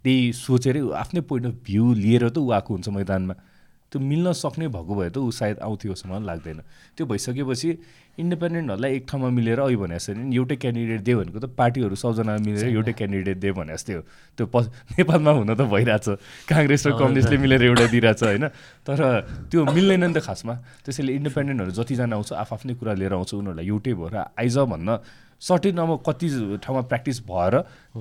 त्यही 0.06 0.34
सोचेरै 0.34 0.82
आफ्नै 1.04 1.22
पोइन्ट 1.30 1.46
अफ 1.48 1.56
भ्यू 1.68 1.84
लिएर 1.94 2.24
त 2.30 2.38
ऊ 2.40 2.50
आएको 2.58 2.70
हुन्छ 2.74 2.88
मैदानमा। 2.98 3.36
त्यो 3.92 4.00
मिल्न 4.02 4.32
सक्ने 4.34 4.68
भएको 4.68 4.96
भए 4.96 5.10
त 5.10 5.18
ऊ 5.18 5.32
सायद 5.32 5.60
आउँथ्यो 5.60 5.94
जस्तो 5.94 6.20
लाग्दैन। 6.20 6.60
त्यो 6.98 7.06
भइसकेपछि 7.06 7.70
इन्डिपेन्डेन्टहरूलाई 8.18 8.92
एक 8.96 9.06
ठाउँमा 9.08 9.30
मिलेर 9.30 9.60
अघि 9.60 9.76
भने 9.76 9.96
जस्तो 9.96 10.14
एउटै 10.34 10.56
क्यान्डिडेट 10.56 11.02
दियो 11.02 11.18
भनेको 11.20 11.40
त 11.40 11.46
पार्टीहरू 11.54 11.96
सबजना 11.96 12.38
मिलेर 12.42 12.68
एउटै 12.68 12.94
क्यान्डिडेट 12.94 13.38
दियो 13.38 13.54
भने 13.54 13.74
जस्तै 13.74 13.94
हो। 13.94 14.02
त्यो 14.38 14.46
प 14.50 14.56
नेपालमा 14.98 15.32
हुन 15.32 15.54
त 15.54 15.62
भइरहेछ। 15.70 16.08
काङ्ग्रेस 16.50 16.88
र 16.88 16.92
कम्युनिस्टले 16.98 17.38
मिलेर 17.38 17.64
एउटा 17.64 17.86
दिइरहेछ 17.94 18.24
होइन। 18.24 18.46
तर 18.84 19.00
त्यो 19.48 19.60
मिल्दैन 19.66 20.04
नि 20.04 20.14
त 20.14 20.20
खासमा। 20.20 20.54
त्यसैले 20.84 21.12
इन्डिपेन्डेन्टहरू 21.14 21.72
जतिजना 21.72 22.16
आउँछ 22.18 22.30
आफ्नै 22.34 22.74
कुरा 22.76 22.94
लिएर 22.98 23.14
आउँछ 23.14 23.32
उनीहरूलाई 23.38 23.66
एउटै 23.68 23.94
भएर 23.94 24.16
आइज 24.36 24.58
भन्न 24.68 24.90
सर्टेन 25.42 25.78
अब 25.78 26.02
कति 26.02 26.28
ठाउँमा 26.64 26.82
प्र्याक्टिस 26.90 27.22
भएर 27.24 27.54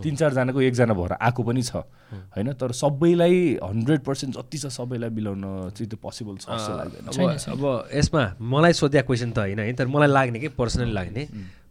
तिन 0.03 0.17
चारजनाको 0.17 0.61
एकजना 0.61 0.95
भएर 0.95 1.13
आएको 1.21 1.43
पनि 1.43 1.63
छ। 1.63 1.85
होइन 2.33 2.53
तर 2.57 2.73
सबैलाई 2.73 3.59
हन्ड्रेड 3.63 4.01
पर्सेन्ट 4.01 4.37
जति 4.37 4.59
छ 4.59 4.67
सबैलाई 4.73 5.11
मिलाउन 5.11 5.43
चाहिँ 5.77 5.89
त्यो 5.91 5.99
पोसिबल 6.01 6.37
छ 6.41 6.49
जस्तो 6.49 6.73
लाग्दैन। 6.77 7.05
अब 7.13 7.61
अब 7.61 7.89
यसमा 7.93 8.23
मलाई 8.41 8.73
सोध्या 8.73 9.03
क्वेसन 9.05 9.31
त 9.37 9.39
होइन 9.39 9.59
है 9.59 9.73
तर 9.77 9.87
मलाई 9.87 10.09
लाग्ने 10.09 10.39
कि? 10.41 10.49
पर्सनली 10.57 10.93
लाग्ने। 10.93 11.23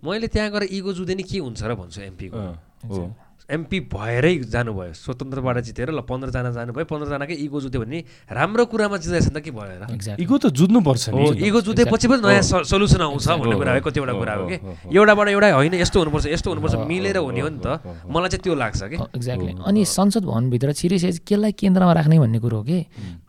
मैले 0.06 0.28
त्यहाँ 0.30 0.50
गएर 0.52 0.64
इगो 0.70 0.94
जुधे 0.94 1.16
नि 1.16 1.24
के 1.24 1.40
हुन्छ 1.40 1.64
र 1.64 1.74
भन्छु 1.74 2.02
एमपीको 2.02 2.38
हो। 2.38 3.04
एमपी 3.46 3.80
भएरै 3.94 4.36
जानुभयो 4.50 4.94
स्वतन्त्रबाट 4.94 5.58
जितेर 5.66 5.90
ल 5.94 6.02
पन्ध्रजना 6.02 6.50
जानुभयो 6.52 6.86
पन्ध्रजनाकै 6.86 7.36
इगो 7.46 7.62
जुत्यो 7.62 7.82
भने 7.82 8.00
राम्रो 8.34 8.66
कुरामा 8.66 8.98
जित्दैछ 8.98 9.28
नि 9.30 9.34
त 9.38 9.44
के 9.46 9.52
भएर 9.54 9.86
एक्ज्याक्ट 9.94 10.22
इगो 10.22 10.38
त 10.38 10.46
नि 10.50 11.46
इगो 11.46 11.62
जुतेपछि 11.62 12.08
पनि 12.10 12.22
नयाँ 12.26 12.42
सल्युसन 12.42 13.02
आउँछ 13.06 13.28
भन्ने 13.28 13.56
कुरा 13.56 13.74
हो 13.74 13.82
कतिवटा 13.86 14.14
कुरा 14.18 14.34
हो 14.34 14.46
कि? 14.50 14.58
एउटाबाट 14.90 15.28
एउटा 15.30 15.48
होइन 15.62 15.74
यस्तो 15.78 16.00
हुनुपर्छ 16.00 16.26
यस्तो 16.26 16.50
हुनुपर्छ 16.50 16.76
मिलेर 16.90 17.18
हुने 17.22 17.42
हो 17.42 17.50
नि 17.50 17.60
त। 17.62 17.86
मलाई 18.10 18.30
चाहिँ 18.34 18.42
त्यो 18.44 18.56
लाग्छ 18.56 18.82
कि। 18.82 18.96
एक्ज्याक्टली 19.14 19.52
अनि 19.62 19.82
संसद 19.86 20.24
भवनभित्र 20.26 20.74
छिरिसकेपछि 20.74 21.22
केलाई 21.30 21.52
केन्द्रमा 21.54 21.94
राख्ने 21.94 22.18
भन्ने 22.20 22.40
कुरो 22.42 22.58
हो 22.58 22.64
कि? 22.66 22.80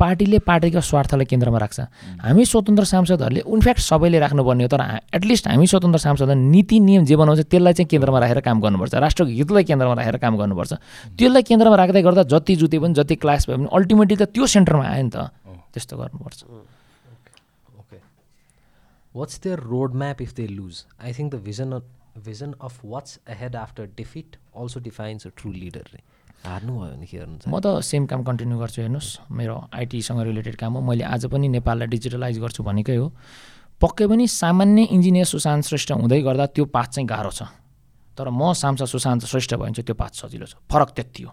पार्टीले 0.00 0.38
पार्टीको 0.48 0.80
स्वार्थलाई 0.80 1.26
केन्द्रमा 1.28 1.58
राख्छ। 1.60 1.78
हामी 2.24 2.44
स्वतन्त्र 2.44 2.84
सांसदहरूले 2.84 3.42
इनफ्याक्ट 3.44 3.80
सबैले 3.84 4.18
राख्नुपर्ने 4.24 4.64
हो 4.64 4.68
तर 4.72 4.80
एटलिस्ट 5.12 5.44
हामी 5.52 5.66
स्वतन्त्र 5.66 5.98
सांसद 6.00 6.30
नीति 6.30 6.80
नियम 6.80 7.04
जे 7.04 7.16
बनाउँछ 7.16 7.40
त्यसलाई 7.52 7.72
चाहिँ 7.76 7.88
केन्द्रमा 7.92 8.18
राखेर 8.24 8.40
काम 8.40 8.60
गर्नुपर्छ। 8.64 8.94
राष्ट्रको 8.94 9.30
हितलाई 9.30 9.64
केन्द्रमा 9.64 9.94
राखेर 9.94 10.05
काम 10.14 10.38
गर्नुपर्छ। 10.38 10.72
त्यसलाई 11.18 11.42
केन्द्रमा 11.42 11.76
राख्दै 11.82 12.02
गर्दा 12.06 12.22
जति 12.30 12.54
जुते 12.62 12.78
पनि 12.78 12.94
जति 12.94 13.14
क्लास 13.18 13.50
भए 13.50 13.56
पनि 13.58 13.68
अल्टिमेटली 13.74 14.16
त 14.16 14.30
त्यो 14.30 14.46
सेन्टरमा 14.46 14.84
आयो 14.86 15.02
नि 15.02 15.10
त। 15.10 15.18
त्यस्तो 15.74 15.94
गर्नुपर्छ। 15.98 16.38
Okay. 17.82 18.00
What's 19.12 19.42
their 19.42 19.58
roadmap 19.58 20.22
if 20.22 20.38
they 20.38 20.46
lose? 20.46 20.86
I 21.02 21.10
think 21.10 21.34
the 21.34 21.42
vision 21.42 21.72
of, 21.72 21.82
vision 22.14 22.54
of 22.60 22.78
what's 22.82 23.18
ahead 23.26 23.54
after 23.54 23.86
defeat 23.86 24.36
also 24.54 24.78
defines 24.80 25.26
a 25.26 25.32
true 25.34 25.52
leader. 25.52 25.84
रे 25.92 26.00
हार्नु 26.46 26.72
भयो 26.72 26.90
भने 26.94 27.06
के 27.06 27.16
गर्नुहुन्छ? 27.18 27.48
म 27.48 27.58
त 27.58 27.66
सेम 27.82 28.06
काम 28.06 28.22
कन्टिन्यू 28.22 28.56
गर्छु 28.58 28.78
हेर्नुहोस्। 28.82 29.10
मेरो 29.34 29.56
आइटीसँग 29.74 30.20
रिलेटेड 30.30 30.56
काम 30.56 30.72
हो। 30.78 30.80
मैले 30.80 31.04
आज 31.04 31.26
पनि 31.26 31.48
नेपाललाई 31.58 31.88
डिजिटलाइज 31.90 32.38
गर्छु 32.38 32.62
भनेकै 32.62 32.96
हो। 32.96 33.10
पक्कै 33.80 34.06
पनि 34.06 34.24
सामान्य 34.24 34.82
इन्जिनियर 34.94 35.26
सुशान्त 35.26 35.64
श्रेष्ठ 35.66 35.92
हुँदै 35.92 36.20
गर्दा 36.22 36.46
त्यो 36.54 36.64
पाथ 36.70 36.88
चाहिँ 36.96 37.08
गाह्रो 37.08 37.32
छ। 37.34 37.42
तर 38.18 38.28
म 38.28 38.52
सांसद 38.52 38.84
सुशान्त 38.84 39.24
श्रेष्ठ 39.24 39.54
चाहिँ 39.54 39.84
त्यो 39.84 39.94
पाथ 39.94 40.12
सजिलो 40.16 40.46
छ। 40.46 40.56
फरक 40.70 40.90
त्यति 40.96 41.22
हो। 41.22 41.32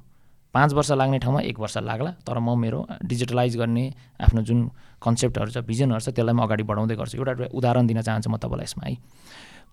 पाँच 0.56 0.74
वर्ष 0.74 0.92
लाग्ने 0.92 1.18
ठाउँमा 1.20 1.42
एक 1.50 1.60
वर्ष 1.60 1.78
लाग्ला 1.82 2.12
तर 2.28 2.38
म 2.38 2.54
मेरो 2.60 2.80
डिजिटलाइज 3.04 3.58
गर्ने 3.58 3.86
आफ्नो 4.22 4.42
जुन 4.42 4.60
कन्सेप्टहरू 5.02 5.50
छ 5.50 5.58
भिजनहरू 5.66 6.00
छ 6.00 6.10
त्यसलाई 6.14 6.34
म 6.36 6.42
अगाडि 6.46 6.64
बढाउँदै 6.64 6.96
गर्छु। 6.96 7.18
एउटा 7.18 7.50
उदाहरण 7.50 7.88
दिन 7.88 8.02
चाहन्छु 8.02 8.30
म 8.30 8.38
तपाईँलाई 8.38 8.68
यसमा 8.70 8.86
है। 8.86 8.96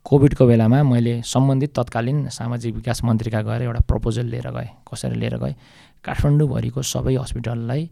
कोभिडको 0.00 0.46
बेलामा 0.46 0.82
मैले 0.82 1.20
सम्बन्धित 1.20 1.70
तत्कालीन 1.76 2.28
सामाजिक 2.32 2.74
विकास 2.74 3.04
मन्त्रीका 3.04 3.40
गएर 3.44 3.62
एउटा 3.68 3.80
प्रपोजल 3.84 4.26
लिएर 4.32 4.48
गएँ 4.48 4.70
कसरी 4.88 5.16
लिएर 5.20 5.36
गएँ? 5.36 5.54
काठमाडौँभरिको 6.00 6.80
सबै 6.80 7.14
हस्पिटललाई 7.20 7.82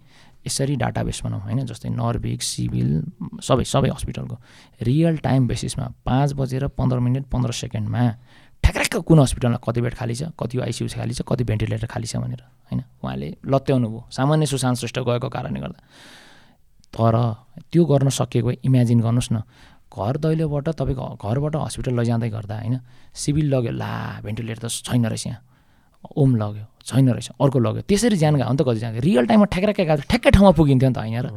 यसरी 0.47 0.77
डाटाबेस 0.81 1.21
बनाऊ 1.25 1.41
होइन 1.45 1.67
जस्तै 1.69 1.93
नर्भिक 1.93 2.41
सिभिल 2.41 2.91
सबै 3.45 3.65
सबै 3.69 3.89
हस्पिटलको 3.93 4.37
रियल 4.89 5.17
टाइम 5.21 5.47
बेसिसमा 5.49 5.87
पाँच 6.09 6.33
बजेर 6.33 6.67
पन्ध्र 6.73 6.99
मिनट 7.05 7.29
पन्ध्र 7.29 7.53
सेकेन्डमा 7.53 8.05
ठ्याक्राक्क 8.65 8.97
कुन 9.09 9.19
हस्पिटलमा 9.19 9.59
कति 9.65 9.81
बेड 9.81 9.95
खाली 9.95 10.15
छ 10.15 10.23
कति 10.37 10.59
आइसियु 10.59 10.89
खाली 10.89 11.15
छ 11.15 11.23
कति 11.23 11.45
भेन्टिलेटर 11.45 11.87
खाली 11.87 12.07
छ 12.07 12.17
भनेर 12.17 12.43
होइन? 12.69 12.81
उहाँले 13.03 13.29
लत्याउनु 13.47 13.89
भयो। 13.89 14.05
सामान्य 14.13 14.47
सुशान्त 14.47 14.79
श्रेष्ठ 14.79 14.99
गएको 14.99 15.29
कारणले 15.29 15.61
गर्दा। 15.61 15.81
तर 16.93 17.15
त्यो 17.73 17.85
गर्न 17.85 18.09
सकिएको 18.09 18.51
इमेजिन 18.65 19.01
गर्नुहोस् 19.01 19.33
न। 19.33 19.43
घर 19.89 20.17
दैलोबाट 20.21 20.69
तपाईँको 20.69 21.07
घरबाट 21.17 21.55
हस्पिटल 21.57 21.97
लैजाँदै 21.99 22.29
गर्दा 22.29 22.55
होइन? 22.61 22.81
सिभिल 23.15 23.47
लग्यो 23.55 23.73
ला 23.73 24.21
भेन्टिलेटर 24.21 24.69
त 24.69 24.71
छैन 24.85 25.07
रहेछ 25.07 25.27
यहाँ। 25.27 25.41
ओम 26.05 26.37
लग्यो 26.37 26.65
छैन 26.85 27.09
रहेछ 27.11 27.29
अर्को 27.41 27.59
लग्यो। 27.59 27.83
त्यसरी 27.85 28.17
ज्यान 28.17 28.35
गयो 28.37 28.55
त 28.55 28.63
कति 28.65 28.81
जान्छ 28.81 29.01
रियल 29.05 29.27
टाइममा 29.27 29.47
ठ्याक्राक्कै 29.53 29.85
गएको 29.85 30.05
ठ्याक्कै 30.09 30.31
ठाउँमा 30.31 30.53
पुगिन्थ्यो 30.57 30.89
नि 30.89 30.95
त 30.95 30.99
होइन 30.99 31.19
र 31.21 31.29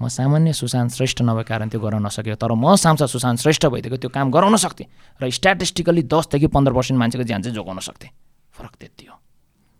म 0.00 0.08
सामान्य 0.08 0.52
सुशान्त 0.52 0.90
श्रेष्ठ 0.96 1.22
नभएको 1.22 1.48
कारण 1.48 1.68
त्यो 1.68 1.80
गराउन 1.80 2.02
नसक्यो 2.06 2.34
तर 2.34 2.52
म 2.54 2.74
सांसद 2.74 3.06
सुशान्त 3.06 3.38
श्रेष्ठ 3.40 3.66
भइदिएको 3.68 3.96
त्यो 4.02 4.10
काम 4.10 4.30
गराउन 4.30 4.56
सक्थेँ 4.56 4.88
र 5.20 5.30
स्ट्याटिस्टिकली 5.30 6.02
दसदेखि 6.08 6.46
पन्ध्र 6.50 6.72
पर्सेन्ट 6.72 6.98
मान्छेको 6.98 7.24
ज्यान 7.24 7.40
चाहिँ 7.42 7.54
जोगाउन 7.54 7.78
सक्थेँ 7.78 8.10
फरक 8.54 8.74
त्यति 8.80 9.06
हो 9.06 9.16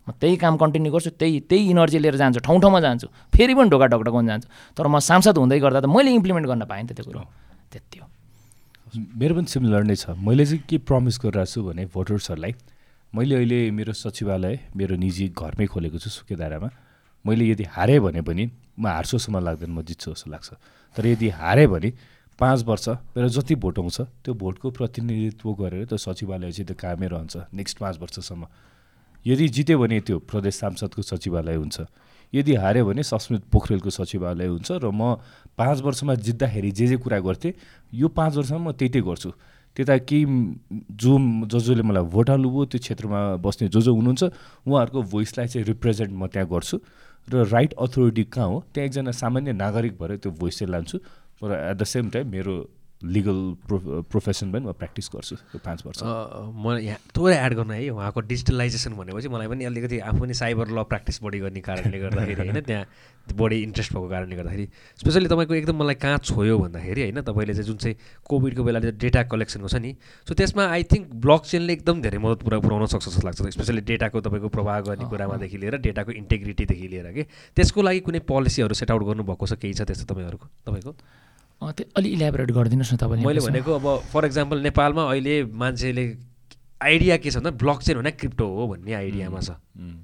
म 0.06 0.12
त्यही 0.20 0.36
काम 0.38 0.56
कन्टिन्यू 0.56 0.92
गर्छु 0.92 1.10
त्यही 1.18 1.40
त्यही 1.50 1.70
इनर्जी 1.72 1.98
लिएर 1.98 2.16
जान्छु 2.16 2.40
ठाउँ 2.40 2.60
ठाउँमा 2.60 2.80
जान्छु 2.80 3.06
फेरि 3.34 3.54
पनि 3.54 3.68
ढोका 3.70 3.86
ढोका 3.90 4.22
जान्छु 4.22 4.48
तर 4.76 4.86
म 4.86 4.98
सांसद 5.00 5.38
हुँदै 5.38 5.58
गर्दा 5.58 5.80
त 5.80 5.86
मैले 5.88 6.14
इम्प्लिमेन्ट 6.14 6.46
गर्न 6.46 6.64
पाएँ 6.64 6.82
नि 6.82 6.88
त 6.88 6.96
त्यो 6.96 7.04
कुरो 7.04 7.20
त्यति 7.72 7.98
हो 7.98 8.06
मेरो 9.18 9.34
पनि 9.34 9.46
सिमिलर 9.50 9.82
नै 9.84 9.96
छ 9.96 10.14
मैले 10.16 10.44
चाहिँ 10.46 10.62
के 10.64 10.78
प्रमिस 10.80 11.16
गरिरहेको 11.20 11.52
छु 11.52 11.60
भने 11.64 11.84
भोटर्सहरूलाई 11.92 12.52
मैले 13.14 13.34
अहिले 13.34 13.70
मेरो 13.70 13.92
सचिवालय 13.92 14.58
मेरो 14.76 14.96
निजी 14.96 15.28
घरमै 15.32 15.66
खोलेको 15.66 15.98
छु 15.98 16.10
सुकेदारामा। 16.12 16.68
मैले 17.24 17.44
यदि 17.48 17.64
हारेँ 17.64 18.00
भने 18.04 18.20
पनि 18.20 18.44
म 18.78 18.86
हार्छु 18.86 19.16
जस्तो 19.16 19.32
मलाई 19.32 19.44
लाग्दैन 19.44 19.70
म 19.72 19.80
जित्छु 19.80 20.12
जस्तो 20.12 20.30
लाग्छ। 20.30 20.48
तर 20.96 21.06
यदि 21.16 21.28
हारेँ 21.40 21.66
भने 21.72 21.90
पाँच 22.38 22.62
वर्ष 22.68 22.88
मेरो 23.16 23.28
जति 23.32 23.54
भोट 23.64 23.78
आउँछ 23.78 24.00
त्यो 24.22 24.34
भोटको 24.34 24.70
प्रतिनिधित्व 24.70 25.48
गरेर 25.56 25.84
त्यो 25.88 25.98
सचिवालय 25.98 26.52
चाहिँ 26.52 26.66
त्यो 26.68 26.76
कामै 26.76 27.06
रहन्छ 27.08 27.36
नेक्स्ट 27.48 27.78
पाँच 27.80 27.96
वर्षसम्म। 27.98 28.44
यदि 29.24 29.48
जित्यो 29.56 29.78
भने 29.78 30.00
त्यो 30.04 30.18
प्रदेश 30.28 30.54
सांसदको 30.54 31.02
सचिवालय 31.02 31.56
हुन्छ। 31.56 31.80
यदि 32.32 32.54
हाऱ्यो 32.54 32.84
भने 32.84 33.02
सस्मित 33.02 33.42
पोखरेलको 33.48 33.90
सचिवालय 33.90 34.46
हुन्छ 34.46 34.84
र 34.84 34.92
म 34.92 35.16
पाँच 35.56 35.80
वर्षमा 35.80 36.14
जित्दाखेरि 36.14 36.70
जे 36.70 36.86
जे 36.86 36.96
कुरा 37.00 37.18
गर्थेँ 37.24 37.52
यो 37.92 38.08
पाँच 38.08 38.36
वर्षमा 38.36 38.58
म 38.58 38.72
त्यही 38.76 38.92
त्यही 38.92 39.04
गर्छु। 39.08 39.32
त्यता 39.78 39.96
केही 40.10 40.24
जो 40.90 41.12
जो 41.46 41.58
जसले 41.58 41.82
मलाई 41.86 42.02
भोट 42.10 42.30
हाल्नुभयो 42.30 42.64
त्यो 42.66 42.78
क्षेत्रमा 42.82 43.20
बस्ने 43.38 43.68
जो 43.70 43.80
जो 43.80 43.94
हुनुहुन्छ 43.94 44.22
उहाँहरूको 44.66 45.02
भोइसलाई 45.14 45.46
चाहिँ 45.46 45.66
रिप्रेजेन्ट 45.66 46.12
म 46.12 46.26
त्यहाँ 46.26 46.48
गर्छु। 46.50 46.76
र 47.28 47.46
राइट 47.46 47.72
अथोरिटी 47.78 48.24
कहाँ 48.34 48.46
हो? 48.48 48.64
त्यहाँ 48.74 48.86
एकजना 48.86 49.10
सामान्य 49.14 49.52
नागरिक 49.54 49.92
भएर 50.00 50.16
त्यो 50.18 50.32
भोइस 50.34 50.58
चाहिँ 50.58 50.70
लान्छु। 50.72 50.98
र 51.44 51.50
एट 51.70 51.76
द 51.78 51.84
सेम 51.84 52.10
टाइम 52.10 52.26
मेरो 52.26 52.54
लिगल 53.02 53.38
प्रो 53.66 54.02
प्रोफेसन 54.02 54.52
पनि 54.52 54.66
म 54.66 54.72
प्र्याक्टिस 54.72 55.08
गर्छु 55.14 55.36
त्यो 55.36 55.60
पाँच 55.64 55.82
वर्ष। 55.86 56.02
म 56.02 56.76
यहाँ 56.82 56.98
थोरै 57.14 57.36
एड 57.36 57.54
गर्नु 57.54 57.72
है 57.72 57.88
उहाँको 57.90 58.20
डिजिटलाइजेसन 58.26 58.92
भनेपछि 58.94 59.28
मलाई 59.28 59.46
पनि 59.46 59.64
अलिकति 59.64 59.98
आफू 60.02 60.18
पनि 60.18 60.34
साइबर 60.34 60.68
ल 60.68 60.82
प्र्याक्टिस 60.82 61.22
बढी 61.22 61.38
गर्ने 61.38 61.60
कारणले 61.60 61.98
गर्दाखेरि 61.98 62.34
होइन 62.42 62.60
त्यहाँ 62.60 62.86
बढी 63.34 63.62
इन्ट्रेस्ट 63.62 63.92
भएको 63.92 64.08
कारणले 64.08 64.36
गर्दाखेरि 64.36 64.68
स्पेसली 64.98 65.28
तपाईँको 65.28 65.54
एकदम 65.54 65.76
मलाई 65.78 65.94
कहाँ 65.94 66.18
छोयो 66.20 66.58
भन्दाखेरि 66.58 67.00
होइन 67.02 67.20
तपाईँले 67.22 67.54
चाहिँ 67.54 67.66
जुन 67.66 67.76
चाहिँ 67.76 67.96
कोभिडको 68.24 68.64
बेला 68.64 68.80
डेटा 68.80 69.22
कलेक्सनको 69.30 69.68
छ 69.68 69.74
नि 69.78 69.94
सो 70.26 70.34
त्यसमा 70.34 70.66
आई 70.66 70.82
थिङ्क 70.82 71.14
ब्लक 71.22 71.42
चेनले 71.44 71.72
एकदम 71.72 72.02
धेरै 72.02 72.18
मद्दत 72.18 72.42
पुरा 72.42 72.58
पुऱ्याउन 72.58 72.86
सक्छ 72.88 73.04
जस्तो 73.08 73.22
लाग्छ 73.22 73.54
स्पेसली 73.54 73.80
डेटाको 73.84 74.20
तपाईँको 74.26 74.48
प्रवाह 74.48 74.80
गर्ने 74.90 75.06
कुरामादेखि 75.06 75.58
लिएर 75.58 75.78
डेटाको 75.86 76.12
इन्टेग्रिटीदेखि 76.18 76.88
लिएर 76.88 77.12
कि 77.12 77.22
त्यसको 77.54 77.82
लागि 77.82 78.00
कुनै 78.00 78.20
पोलिसीहरू 78.26 78.74
सेट 78.74 78.90
आउट 78.90 79.02
गर्नुभएको 79.06 79.46
छ 79.46 79.60
केही 79.62 79.74
छ 79.74 79.86
त्यस्तो 79.86 80.14
तपाईँहरूको 80.14 80.46
तपाईँको? 80.66 80.92
त्यो 81.62 81.86
अलि 81.96 82.08
इलेबोरेट 82.16 82.50
गरिदिनुहोस् 82.50 82.94
न 82.94 82.96
तपाईँले 82.96 83.26
मैले। 83.26 83.40
भनेको 83.40 83.72
अब 83.74 83.86
फर 84.12 84.24
इक्जाम्पल 84.26 84.58
नेपालमा 84.62 85.02
अहिले 85.10 85.34
मान्छेले 85.52 86.06
आइडिया 86.78 87.16
के 87.18 87.30
छ 87.30 87.36
भन्दा 87.42 87.50
ब्लक 87.58 87.78
चेन 87.82 87.96
भने 87.98 88.10
क्रिप्टो 88.14 88.46
हो 88.46 88.66
भन्ने 88.68 88.92
आइडियामा 88.94 89.40
छ 89.42 89.50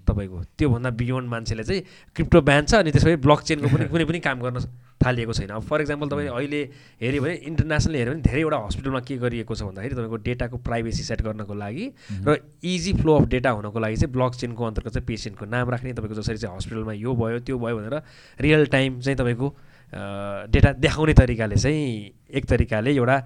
तपाईँको। 0.06 0.38
त्योभन्दा 0.58 0.90
बियोन्ड 0.90 1.28
मान्छेले 1.30 1.64
चाहिँ 1.64 1.82
क्रिप्टो 2.16 2.40
ब्यान 2.42 2.64
छ 2.66 2.74
अनि 2.82 2.90
त्यसपछि 2.90 3.16
ब्लक 3.22 3.40
चेनको 3.46 3.68
पनि 3.70 3.86
कुनै 3.94 4.04
पनि 4.04 4.18
काम 4.26 4.40
गर्न 4.42 4.58
थालिएको 4.98 5.32
छैन। 5.32 5.50
अब 5.54 5.62
फर 5.62 5.80
इक्जाम्पल 5.80 6.08
तपाईँ 6.10 6.28
अहिले 6.34 6.60
हेऱ्यो 6.98 7.22
भने 7.22 7.34
इन्टरनेसनल 7.46 7.94
हेऱ्यो 7.94 8.12
भने 8.12 8.22
धेरैवटा 8.26 8.58
हस्पिटलमा 8.66 9.00
के 9.06 9.16
गरिएको 9.22 9.54
छ 9.54 9.62
भन्दाखेरि 9.62 9.94
तपाईँको 9.94 10.16
डेटाको 10.26 10.56
प्राइभेसी 10.66 11.02
सेट 11.06 11.22
गर्नको 11.22 11.54
लागि 11.54 11.86
र 12.26 12.36
इजी 12.66 12.92
फ्लो 12.98 13.14
अफ 13.22 13.28
डेटा 13.30 13.50
हुनको 13.54 13.78
लागि 13.78 13.96
चाहिँ 14.02 14.12
ब्लक 14.12 14.34
चेनको 14.34 14.64
अन्तर्गत 14.64 14.92
चाहिँ 14.98 15.06
पेसेन्टको 15.06 15.44
नाम 15.46 15.70
राख्ने 15.70 15.92
तपाईँको 15.94 16.18
जसरी 16.18 16.38
चाहिँ 16.42 16.56
हस्पिटलमा 16.56 16.92
यो 16.98 17.14
भयो 17.14 17.38
त्यो 17.46 17.58
भयो 17.58 17.76
भनेर 17.78 18.02
रियल 18.42 18.66
टाइम 18.74 18.98
चाहिँ 18.98 19.18
तपाईँको 19.22 19.48
डेटा 19.92 20.72
देखाउने 20.78 21.14
तरिकाले 21.14 21.56
चाहिँ 21.56 21.84
एक 22.30 22.44
तरिकाले 22.46 22.90
एउटा 22.94 23.16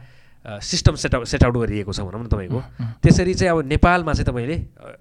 सिस्टम 0.62 0.94
सेटआउट 0.96 1.26
सेटआउट 1.26 1.54
गरिएको 1.56 1.92
छ 1.92 2.00
भनौँ 2.00 2.24
न 2.24 2.26
तपाईँको। 2.28 2.60
त्यसरी 3.02 3.34
चाहिँ 3.34 3.50
अब 3.52 3.58
नेपालमा 3.68 4.12
चाहिँ 4.12 4.26
तपाईँले 4.26 4.56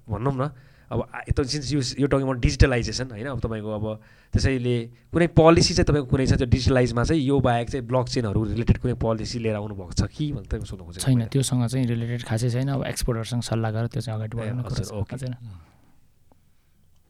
भनौँ 0.09 0.33
न 0.33 0.51
अब 0.87 1.03
यता 1.27 1.43
since 1.43 1.67
you 1.73 1.79
you're 1.99 2.07
talking 2.07 2.23
about 2.23 2.39
digitalization 2.39 3.11
होइन? 3.11 3.27
अब 3.27 3.39
तपाईँको 3.43 3.69
अब 3.75 3.85
त्यसैले 4.33 4.75
कुनै 5.11 5.27
पोलिसी 5.35 5.73
चाहिँ 5.75 5.83
तपाईँको 5.83 6.07
कुनै 6.07 6.25
छ 6.25 6.39
त्यो 6.39 6.47
डिजिटलाइजमा 6.47 7.03
चाहिँ 7.03 7.21
यो 7.27 7.39
बाहेक 7.43 7.67
चाहिँ 7.69 7.83
ब्लक 7.87 8.07
चेनहरू 8.07 8.43
रिलेटेड 8.55 8.77
कुनै 8.79 8.95
पोलिसी 8.95 9.39
लिएर 9.39 9.55
आउनुभएको 9.59 9.93
छ 9.99 10.07
कि 10.07 10.31
भनेर 10.31 10.47
तपाईँ 10.47 10.63
सोध्नु 10.63 10.85
खोजेको 10.87 11.03
छैन। 11.03 11.27
त्योसँग 11.27 11.67
चाहिँ 11.67 11.85
रिलेटेड 11.87 12.23
खासै 12.23 12.49
छैन। 12.55 12.71
अब 12.71 12.87
एक्सपोर्टहरूसँग 12.87 13.43
सल्लाह 13.43 13.71
गरेर 13.71 13.87
त्यो 13.91 14.01
चाहिँ 14.01 14.15
अगाडि 14.15 14.35
बढाउने। 14.39 14.63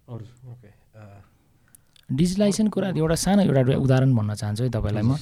ओके। 0.09 0.69
डिजिटलाइजेसन 2.09 2.67
कुरा 2.67 2.88
एउटा 2.95 3.15
सानो 3.15 3.41
एउटा 3.43 3.77
उदाहरण 3.77 4.15
भन्न 4.15 4.34
चाहन्छु 4.35 4.63
है 4.63 4.69
तपाईँलाई 4.69 5.03
म। 5.03 5.15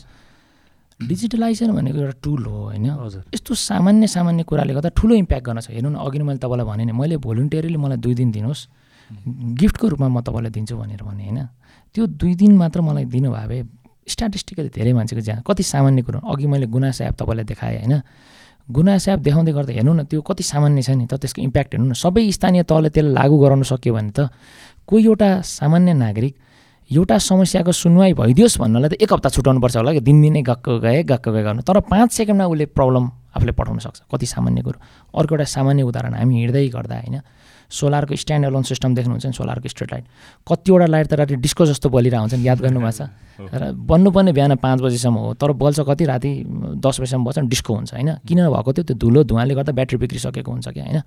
डिजिटलाइजेसन 0.99 1.71
भनेको 1.75 1.97
एउटा 1.97 2.17
टुल 2.23 2.43
हो 2.45 2.63
होइन। 2.71 2.89
हजुर। 2.89 3.23
यस्तो 3.33 3.51
सामान्य 3.51 4.07
सामान्य 4.07 4.43
कुराले 4.43 4.73
गर्दा 4.73 4.89
ठुलो 4.95 5.13
इम्प्याक्ट 5.15 5.45
गर्न 5.45 5.59
छ। 5.59 5.69
हेर्नु 5.73 5.89
न 5.89 5.95
अघि 5.99 6.17
नै 6.19 6.25
मैले 6.25 6.39
तपाईँलाई 6.39 6.65
भने 6.65 6.83
नि 6.85 6.93
मैले 6.93 7.17
भोलिन्टियरली 7.17 7.77
मलाई 7.77 7.97
दुई 7.97 8.13
दिन 8.15 8.31
दिनुहोस्। 8.31 8.61
गिफ्टको 9.59 9.85
रूपमा 9.87 10.07
म 10.07 10.21
तपाईँलाई 10.21 10.51
दिन्छु 10.55 10.75
भनेर 10.77 11.03
भने 11.03 11.23
होइन। 11.25 11.39
त्यो 11.93 12.05
दुई 12.05 12.33
दिन 12.35 12.53
मात्र 12.55 12.81
मलाई 12.81 13.05
दिनुभयो 13.05 13.47
भए 13.49 13.59
स्ट्याटिस्टिकली 14.07 14.69
धेरै 14.69 14.93
मान्छेको 14.93 15.21
ज्यान 15.21 15.41
कति 15.41 15.63
सामान्य 15.63 16.01
कुरो। 16.05 16.19
अघि 16.21 16.47
मैले 16.47 16.65
गुनासा 16.69 17.05
एप 17.09 17.15
तपाईँलाई 17.17 17.45
देखाएँ 17.49 17.77
होइन। 17.81 18.01
गुनासा 18.71 19.13
एप 19.13 19.19
देखाउँदै 19.19 19.51
गर्दा 19.51 19.73
हेर्नु 19.73 19.93
न 19.93 20.03
त्यो 20.05 20.21
कति 20.21 20.43
सामान्य 20.45 20.81
छ 20.81 20.89
नि 20.93 21.05
त 21.09 21.17
त्यसको 21.17 21.41
इम्प्याक्ट 21.41 21.73
हेर्नु 21.73 21.89
न। 21.89 21.93
सबै 21.93 22.23
स्थानीय 22.31 22.63
तहले 22.63 22.89
त्यसलाई 22.89 23.13
लागू 23.13 23.35
गराउन 23.41 23.63
सक्यो 23.65 23.93
भने 23.93 24.11
त 24.13 24.29
कोही 24.85 25.05
एउटा 25.05 25.29
सामान्य 25.41 25.93
नागरिक 25.93 26.33
एउटा 26.91 27.17
समस्याको 27.17 27.71
सुनवाई 27.71 28.13
भइदियोस् 28.13 28.59
भन्नलाई 28.61 28.89
त 28.89 28.93
एक 29.01 29.13
हप्ता 29.13 29.29
छुट्याउनुपर्छ 29.29 29.77
होला 29.77 29.91
कि? 29.93 29.99
दिनदिनै 30.05 30.41
गएको 30.41 30.79
गए 30.79 31.03
गएको 31.03 31.31
गए 31.33 31.43
गर्नु। 31.43 31.61
तर 31.65 31.79
पाँच 31.81 32.11
सेकेन्डमा 32.13 32.45
उसले 32.45 32.65
प्रब्लम 32.69 33.03
आफूले 33.35 33.51
पठाउन 33.57 33.79
सक्छ। 33.79 34.01
कति 34.05 34.25
सामान्य 34.25 34.61
कुरो। 34.61 34.77
अर्को 35.17 35.33
एउटा 35.35 35.43
सामान्य 35.49 35.83
उदाहरण 35.83 36.13
हामी 36.13 36.35
हिँड्दै 36.45 36.69
गर्दा 36.69 36.95
होइन? 36.95 37.21
सोलरको 37.69 38.15
स्ट्यान्ड 38.15 38.45
एलोन 38.45 38.63
सिस्टम 38.69 38.95
देख्नुहुन्छ 38.95 39.25
नि 39.25 39.33
सोलरको 39.33 39.67
स्ट्रिट 39.69 39.91
लाइट। 39.91 40.05
कतिवटा 40.45 40.85
लाइट 40.85 41.07
त 41.07 41.13
राति 41.13 41.35
डिस्को 41.41 41.65
जस्तो 41.65 41.89
बलिरहेको 41.89 42.21
हुन्छ 42.21 42.33
नि 42.37 42.47
याद 42.47 42.59
गर्नुभएको 42.61 42.93
छ? 42.93 43.09
र 43.61 43.71
बन्नुपर्ने 43.73 44.31
बिहान 44.37 44.55
पाँच 44.61 44.81
बजीसम्म 44.85 45.17
हो 45.25 45.33
तर 45.33 45.51
बल्छ 45.57 45.79
कति? 45.89 46.05
राति 46.05 46.31
दस 46.85 47.01
बजीसम्म 47.01 47.25
बल्छ 47.25 47.39
डिस्को 47.49 47.71
हुन्छ 47.73 47.93
होइन? 47.97 48.09
किन 48.29 48.45
भएको 48.45 48.73
थियो 48.73 48.83
त्यो 48.85 48.97
धुलो 48.97 49.23
धुवाले 49.25 49.53
गर्दा 49.57 49.71
ब्याट्री 49.73 49.97
बिग्रिसकेको 49.97 50.51
हुन्छ 50.51 50.67
कि 50.69 50.79
होइन? 50.79 51.01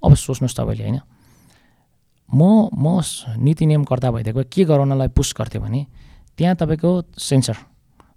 अब 0.00 0.14
सोच्नुहोस् 0.16 0.56
तपाईँले 0.56 0.84
होइन? 0.88 1.00
म 2.32 2.68
म 2.72 3.00
नीति 3.38 3.66
नियमकर्ता 3.66 4.10
भइदिएको 4.10 4.42
के 4.48 4.64
गराउनलाई 4.64 5.08
पुस 5.12 5.34
गर्थ्यो 5.38 5.60
भने 5.62 5.86
त्यहाँ 6.36 6.56
तपाईँको 6.56 6.90
सेन्सर 7.18 7.56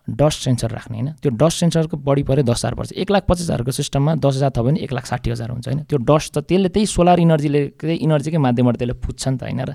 डस्ट 0.05 0.39
सेन्सर 0.43 0.69
राख्ने 0.69 0.97
होइन। 0.97 1.09
त्यो 1.17 1.31
डस्ट 1.33 1.59
सेन्सरको 1.59 1.97
बढी 1.97 2.23
पऱ्यो 2.23 2.43
दस 2.45 2.61
हजार 2.61 2.73
पर्छ। 2.77 2.91
एक 2.93 3.11
लाख 3.11 3.23
पचास 3.25 3.41
हजारको 3.41 3.71
सिस्टममा 3.71 4.15
दस 4.21 4.35
हजार 4.37 4.51
थप्यो 4.53 4.63
भने 4.63 4.79
एक 4.85 4.93
लाख 4.93 5.05
साठी 5.05 5.29
हजार 5.31 5.49
हुन्छ 5.49 5.67
होइन। 5.67 5.79
त्यो 5.89 5.97
डस्ट 5.97 6.33
त 6.33 6.37
त्यसले 6.45 6.69
त्यही 6.69 6.85
सोलर 6.85 7.19
इनर्जीले 7.19 7.61
त्यही 7.73 7.97
इनर्जीकै 8.05 8.37
माध्यमबाट 8.37 8.75
त्यसले 8.77 8.95
फुट्छ 9.01 9.27
नि 9.27 9.37
त 9.37 9.43
होइन 9.43 9.61
र। 9.65 9.73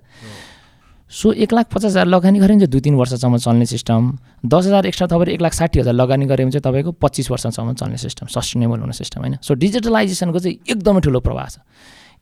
सो 1.11 1.33
एक 1.35 1.51
लाख 1.51 1.67
पचास 1.67 1.91
हजार 1.91 2.07
लगानी 2.07 2.39
गऱ्यो 2.39 2.55
भने 2.55 2.63
चाहिँ 2.63 2.71
दुई 2.71 2.81
तिन 2.81 2.95
वर्षसम्म 2.95 3.37
चल्ने 3.43 3.67
सिस्टम। 3.67 4.03
दस 4.47 4.65
हजार 4.71 4.87
एक्स्ट्रा 4.87 5.07
थपेर 5.11 5.29
एक 5.35 5.43
लाख 5.43 5.53
साठी 5.53 5.83
हजार 5.83 5.95
लगानी 5.99 6.25
गऱ्यो 6.31 6.47
भने 6.47 6.55
चाहिँ 6.55 6.63
तपाईँको 6.63 6.93
पच्चिस 7.03 7.31
वर्षसम्म 7.31 7.75
चल्ने 7.75 7.99
सिस्टम 7.99 8.27
सस्टेनेबल 8.31 8.79
हुने 8.81 8.95
सिस्टम 8.95 9.21
होइन। 9.21 9.43
सो 9.43 9.55
डिजिटलाइजेसनको 9.59 10.39
चाहिँ 10.39 10.57
एकदमै 10.71 11.01
ठुलो 11.03 11.21
प्रभाव 11.21 11.49
छ। 11.51 11.59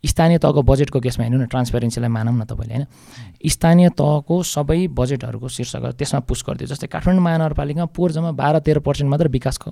स्थानीय 0.06 0.38
तहको 0.38 0.62
बजेटको 0.62 1.00
केसमा 1.00 1.24
हेर्नु 1.24 1.38
न 1.42 1.46
ट्रान्सपेरेन्सीलाई 1.46 2.10
मानौँ 2.10 2.34
न 2.34 2.44
तपाईँले 2.44 2.74
होइन? 2.74 2.86
स्थानीय 3.46 3.88
तहको 3.98 4.42
सबै 4.42 4.86
बजेटहरूको 4.94 5.48
शीर्षक 5.48 5.84
त्यसमा 5.98 6.20
पुस 6.22 6.44
गरिदियो 6.46 6.68
जस्तै 6.70 6.86
काठमाडौँ 6.86 7.22
महानगरपालिकामा 7.22 7.86
पोहोर 7.90 8.12
जम्मा 8.12 8.30
बाह्र 8.32 8.58
तेह्र 8.62 8.80
पर्सेन्ट 8.80 9.10
मात्र 9.10 9.28
विकासको 9.28 9.68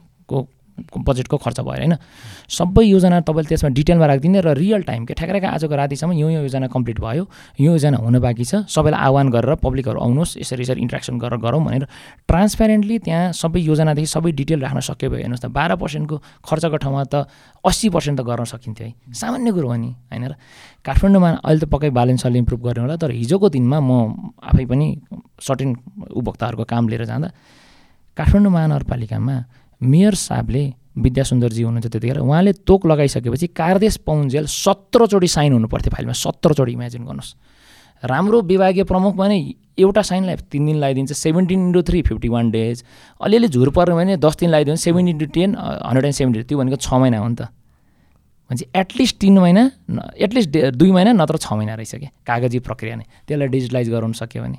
बजेटको 0.77 1.37
खर्च 1.37 1.61
भएर 1.61 1.81
होइन? 1.81 1.95
सबै 2.49 2.85
योजना 2.85 3.21
तपाईँले 3.25 3.49
त्यसमा 3.49 3.71
डिटेलमा 3.73 4.07
राखिदिने 4.07 4.41
र 4.41 4.55
रियल 4.55 4.83
टाइम 4.83 5.05
के? 5.05 5.15
ठ्याक्राका 5.15 5.49
आजको 5.57 5.75
रातिसम्म 5.77 6.13
यो 6.13 6.29
यो 6.31 6.41
योजना 6.45 6.67
कम्प्लिट 6.69 7.01
भयो 7.01 7.25
यो 7.61 7.73
योजना 7.73 7.97
हुन 7.97 8.19
बाँकी 8.21 8.45
छ। 8.45 8.69
सबैलाई 8.69 9.01
आह्वान 9.01 9.27
गरेर 9.33 9.55
पब्लिकहरू 9.57 9.99
आउनुहोस् 10.01 10.37
यसरी 10.39 10.63
यसरी 10.63 10.81
इन्ट्रेक्सन 10.83 11.19
गरेर 11.19 11.41
गरौँ 11.41 11.63
भनेर 11.65 11.85
ट्रान्सप्यारेन्टली 12.29 12.99
त्यहाँ 13.05 13.33
सबै 13.33 13.61
योजनादेखि 13.61 14.07
सबै 14.07 14.31
डिटेल 14.33 14.61
राख्न 14.61 14.81
सक्यो 14.85 15.11
भयो 15.11 15.21
हेर्नुहोस् 15.25 15.45
त 15.45 15.49
बाह्र 15.49 15.77
पर्सेन्टको 15.81 16.17
खर्चको 16.45 16.77
ठाउँमा 16.77 17.03
त 17.09 17.15
अस्सी 17.65 17.89
पर्सेन्ट 17.89 18.21
त 18.21 18.23
गर्न 18.23 18.45
सकिन्थ्यो 18.45 18.87
है। 18.87 18.93
सामान्य 19.13 19.53
कुरो 19.53 19.69
हो 19.69 19.77
नि 19.77 19.91
होइन 20.13 20.25
र? 20.29 20.35
काठमाडौँमा 20.85 21.31
अहिले 21.43 21.61
त 21.61 21.67
पक्कै 21.67 21.91
ब्यालेन्सले 21.91 22.39
इम्प्रुभ 22.39 22.61
गर्ने 22.63 22.81
होला 22.85 22.97
तर 22.97 23.11
हिजोको 23.11 23.49
दिनमा 23.49 23.79
म 23.81 23.91
आफै 24.39 24.65
पनि 24.71 24.87
सर्टेन 25.41 25.71
उपभोक्ताहरूको 26.15 26.65
काम 26.65 26.89
लिएर 26.89 27.05
जाँदा 27.11 27.29
काठमाडौँ 28.17 28.53
महानगरपालिकामा 28.53 29.35
मेयर 29.81 30.15
साहबले 30.17 30.65
विद्यासुन्दरजी 30.97 31.63
हुनुहुन्छ 31.63 31.87
त्यतिखेर 31.93 32.19
उहाँले 32.19 32.53
तोक 32.65 32.87
लगाइसकेपछि 32.87 33.47
कारदेश 33.53 33.97
पाउन्जेल 34.07 34.47
सत्रचोटि 34.47 35.29
साइन 35.29 35.53
हुनु 35.53 35.69
पर्थ्यो 35.69 35.93
फाइलमा 35.93 36.13
सत्रचोटि 36.17 36.73
इमेजिन 36.73 37.05
गर्नुहोस्। 37.05 37.35
राम्रो 38.03 38.41
विभागीय 38.43 38.85
प्रमुख 38.85 39.15
भने 39.17 39.37
एउटा 39.79 40.03
साइनलाई 40.03 40.37
तिन 40.53 40.67
दिन 40.67 40.77
लगाइदिन्छ 40.77 41.13
seventeen 41.13 41.61
into 41.67 41.83
three 41.83 42.03
fifty 42.03 42.29
one 42.29 42.51
days. 42.51 42.85
अलिअलि 43.21 43.49
झुर 43.49 43.71
पर्यो 43.77 43.97
भने 43.97 44.17
दस 44.17 44.37
दिन 44.41 44.51
लगाइदिन्छ 44.51 44.81
seven 44.81 45.09
into 45.09 45.27
ten 45.37 45.55
hundred 45.57 46.05
and 46.05 46.17
seventy 46.17 46.43
त्यो 46.43 46.59
भनेको 46.59 46.77
छ 46.77 46.93
महिना 46.93 47.19
हो 47.19 47.29
नि 47.29 47.37
त। 47.37 47.49
भनेपछि 48.51 48.65
एटलिस्ट 48.77 49.17
तिन 49.21 49.39
महिना 49.39 49.63
एटलिस्ट 50.17 50.57
दुई 50.77 50.91
महिना 50.93 51.13
नत्र 51.13 51.37
छ 51.37 51.53
महिना 51.53 51.75
रहेछ 51.75 51.95
कि 51.95 52.09
कागजी 52.25 52.59
प्रक्रिया 52.65 52.97
नै। 52.97 53.05
त्यसलाई 53.29 53.49
डिजिटलाइज 53.49 53.91
गराउन 53.91 54.13
सक्यो 54.13 54.43
भने। 54.43 54.59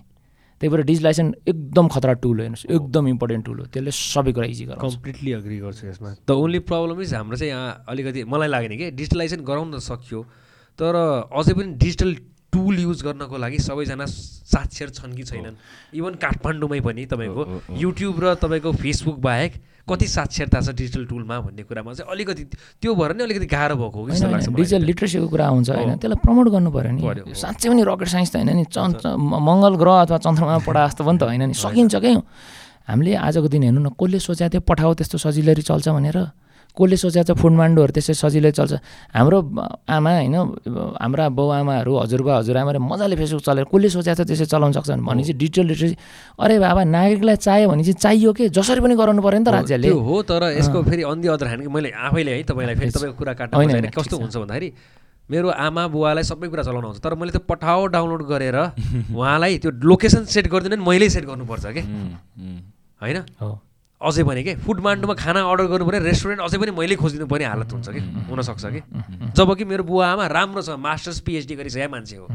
त्यही 0.58 0.70
भएर 0.74 0.82
डिजिटलाइजेसन 0.86 1.34
एकदम 1.48 1.88
खतरा 1.88 2.14
टुल 2.18 2.38
हो 2.38 2.44
हेर्नुहोस्। 2.44 2.66
एकदम 2.66 3.08
इम्पोर्टेन्ट 3.08 3.46
टुल 3.46 3.58
हो। 3.60 3.66
त्यसले 3.70 3.92
सबै 3.92 4.32
कुरा 4.34 4.48
इजी 4.48 4.66
गराउँछ। 4.66 4.82
कम्प्लिटली 4.84 5.32
अग्री 5.34 5.58
गर्छु 5.60 5.88
यसमा। 5.88 6.10
द 6.26 6.32
ओन्ली 6.34 6.60
प्रब्लम 6.66 7.02
इज 7.02 7.14
हाम्रो 7.14 7.38
चाहिँ 7.38 7.52
यहाँ 7.52 7.86
अलिकति 7.90 8.24
मलाई 8.26 8.50
लागेन 8.50 8.78
कि 8.78 8.92
डिजिटलाइजेसन 8.92 9.42
गराउन 9.46 9.72
त 9.72 9.80
सक्यो 9.86 10.24
तर 10.80 10.96
अझै 11.30 11.54
पनि 11.54 11.74
डिजिटल 11.78 12.16
टुल 12.54 12.80
युज 12.80 13.04
गर्नको 13.04 13.38
लागि 13.38 13.58
सबैजना 13.60 14.06
साक्षर 14.06 14.90
छन् 14.90 15.14
कि 15.14 15.24
छैनन्। 15.24 15.56
इभन 15.94 16.14
काठमाडौँमै 16.18 16.80
पनि 16.82 17.06
तपाईँको 17.06 17.44
युट्युब 17.78 18.16
र 18.18 18.34
तपाईँको 18.42 18.72
फेसबुक 18.74 19.18
बाहेक 19.20 19.54
कति 19.90 20.08
साक्षरता 20.08 20.60
छ 20.62 20.70
डिजिटल 20.76 21.06
टुलमा 21.06 21.40
भन्ने 21.42 21.64
कुरामा 21.64 21.94
चाहिँ 21.94 22.12
अलिकति 22.12 22.44
त्यो 22.82 22.92
भएर 22.96 23.12
नै 23.16 23.24
अलिकति 23.24 23.48
गाह्रो 23.48 23.76
भएको 23.78 23.98
हो 23.98 24.10
जस्तो 24.10 24.28
लाग्छ 24.28 24.48
डिजिटल 24.52 24.84
लिट्रेसीको 24.86 25.28
कुरा 25.28 25.48
हुन्छ 25.48 25.70
होइन 25.70 25.92
त्यसलाई 25.98 26.20
प्रमोट 26.24 26.48
गर्नु 26.54 26.70
पऱ्यो 26.72 26.92
नि। 26.92 27.34
साँच्चै 27.34 27.68
पनि 27.70 27.82
रकेट 27.84 28.08
साइन्स 28.08 28.30
त 28.32 28.36
होइन 28.38 28.52
नि 28.58 28.66
मङ्गल 29.48 29.74
ग्रह 29.82 29.96
अथवा 30.04 30.18
चन्द्रमा 30.26 30.58
पढा 30.68 30.82
जस्तो 30.88 31.02
पनि 31.08 31.18
त 31.18 31.24
होइन 31.24 31.44
नि 31.48 31.56
सकिन्छ 31.64 31.96
क्या 32.04 32.14
हामीले 32.88 33.16
आजको 33.16 33.48
दिन 33.48 33.64
हेर्नु 33.64 33.82
न 33.84 33.90
कसले 33.96 34.20
सोचेको 34.20 34.50
थियो 34.54 34.62
पठाओ 34.64 34.92
त्यस्तो 34.96 35.18
सजिलै 35.24 35.54
चल्छ 35.62 35.88
भनेर। 35.90 36.18
कसले 36.78 36.96
सोचेको 37.04 37.26
छ 37.26 37.32
फुडमान्डोहरू 37.42 37.92
त्यसै 37.98 38.14
सजिलै 38.14 38.52
चल्छ। 38.54 38.74
हाम्रो 39.18 39.38
आमा 39.90 40.12
होइन 40.18 40.36
हाम्रा 41.02 41.26
बाउ 41.34 41.48
आमाहरू 41.60 41.92
हजुरबा 42.04 42.32
हजुरआमाले 42.40 42.80
मजाले 42.80 43.16
फेसबुक 43.18 43.42
चलेर 43.48 43.66
कसले 43.74 43.90
सोचेको 43.90 44.16
छ 44.18 44.22
त्यसै 44.30 44.46
चलाउन 44.54 44.72
सक्छ 44.78 44.90
भने 45.02 45.22
चाहिँ 45.26 45.38
डिजिटल 45.42 45.66
लिटरेसी। 45.72 45.96
अरे 46.40 46.56
बाबा 46.62 46.82
नागरिकलाई 46.86 47.38
चाहियो 47.42 47.68
भने 47.70 47.84
चाहिँ 47.84 47.98
चाहियो 48.06 48.30
कि? 48.38 48.44
जसरी 48.54 48.80
पनि 48.86 48.96
गराउनु 48.96 49.22
पऱ्यो 49.26 49.40
नि 49.42 49.46
त 49.46 49.50
राज्यले। 49.58 49.90
हो 49.90 50.16
तर 50.30 50.44
यसको 50.60 50.78
फेरि 50.86 51.04
अन्य 51.12 51.28
अदर 51.36 51.48
ह्यान्ड 51.48 51.68
मैले 51.74 51.90
आफैले 52.08 52.32
है 52.38 52.44
तपाईँलाई 52.46 52.76
फेरि 52.76 52.92
तपाईँको 52.94 53.18
कुरा 53.18 53.34
काट्नु 53.34 53.92
कस्तो 53.98 54.16
हुन्छ 54.18 54.36
भन्दाखेरि 54.38 54.70
मेरो 55.28 55.50
आमा 55.52 55.84
बुवालाई 55.92 56.24
सबै 56.24 56.48
कुरा 56.48 56.64
चलाउनु 56.64 56.88
आउँछ 56.88 57.00
तर 57.04 57.14
मैले 57.20 57.32
त्यो 57.36 57.44
पठाओ 57.52 57.86
डाउनलोड 57.92 58.24
गरेर 58.32 58.58
उहाँलाई 59.18 59.58
त्यो 59.60 59.72
लोकेसन 59.84 60.24
सेट 60.32 60.48
गरिदिनु 60.48 60.84
मैले 60.88 61.10
सेट 61.12 61.26
गर्नुपर्छ 61.28 61.66
कि? 61.76 61.82
होइन? 63.02 63.18
अझै 63.98 64.24
पनि 64.24 64.44
के 64.44 64.54
फुड 64.62 64.80
मान्डोमा 64.86 65.14
खाना 65.18 65.42
अर्डर 65.42 65.66
गर्नु 65.74 65.86
पऱ्यो 65.90 66.02
रेस्टुरेन्ट 66.06 66.42
अझै 66.46 66.58
पनि 66.62 66.72
मैले 66.78 66.96
खोजिदिनु 67.02 67.26
पर्ने 67.26 67.46
हालत 67.50 67.74
हुन्छ 67.74 67.90
कि? 67.90 68.02
हुनसक्छ 68.30 68.66
कि? 68.70 68.82
जब 69.34 69.50
कि 69.58 69.66
मेरो 69.66 69.84
बुवा 69.90 70.06
आमा 70.14 70.26
राम्रो 70.30 70.62
छ 70.62 70.78
मास्टर्स 70.78 71.20
पिएचडी 71.26 71.56
गरिसकेको 71.58 71.90
मान्छे 71.90 72.18
हो। 72.22 72.30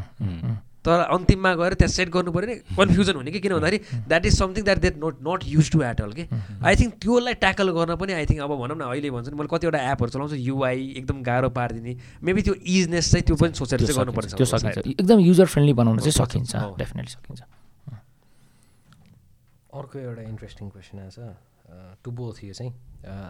तर 0.82 0.98
अन्तिममा 1.14 1.54
गएर 1.54 1.74
त्यहाँ 1.78 1.94
सेट 1.94 2.10
गर्नु 2.10 2.34
पऱ्यो 2.34 2.46
नि 2.50 2.54
कन्फ्युजन 2.74 3.14
हुने 3.14 3.30
कि? 3.30 3.38
किन 3.38 3.54
भन्दाखेरि 3.54 3.78
that 4.10 4.26
is 4.26 4.34
something 4.34 4.62
that 4.66 4.78
that 4.82 4.96
not 4.98 5.22
not 5.22 5.40
use 5.46 5.70
to 5.70 5.78
at 5.86 6.00
all 6.02 6.12
कि? 6.18 6.26
आई 6.66 6.74
थिङ्क 6.82 6.92
त्योलाई 6.98 7.34
ट्याकल 7.38 7.70
गर्न 7.78 7.94
पनि 7.94 8.12
आई 8.18 8.26
थिङ्क 8.26 8.42
अब 8.42 8.50
भनौँ 8.58 8.76
न 8.82 8.90
अहिले 8.90 9.10
भन्छ 9.14 9.30
नि 9.30 9.38
मैले 9.38 9.46
कतिवटा 9.54 9.78
एपहरू 9.94 10.10
चलाउँछु 10.10 10.42
युआई 10.42 10.98
एकदम 10.98 11.22
गाह्रो 11.22 11.54
पारिदिने। 11.54 11.94
मेबी 12.26 12.42
त्यो 12.42 12.54
इजनेस 12.58 13.06
चाहिँ 13.14 13.24
त्यो 13.30 13.36
पनि 13.38 13.54
सोचेर 13.54 13.78
चाहिँ 13.86 13.96
गर्नुपर्छ 14.02 14.34
त्यो 14.34 14.46
सकिन्छ। 14.50 14.98
एकदम 14.98 15.18
युजर 15.30 15.46
फ्रेन्डली 15.46 15.74
बनाउन 15.78 16.02
चाहिँ 16.02 16.18
सकिन्छ 16.18 16.50
डेफिनेटली 16.82 17.12
सकिन्छ। 17.14 17.40
अर्को 19.78 19.98
एउटा 19.98 20.22
इन्ट्रेस्टिङ 20.26 20.68
क्वेसन 20.68 20.98
आएछ 20.98 21.18
टु 22.04 22.10
बोथ 22.20 22.44
यो 22.44 22.52
चाहिँ 22.52 22.72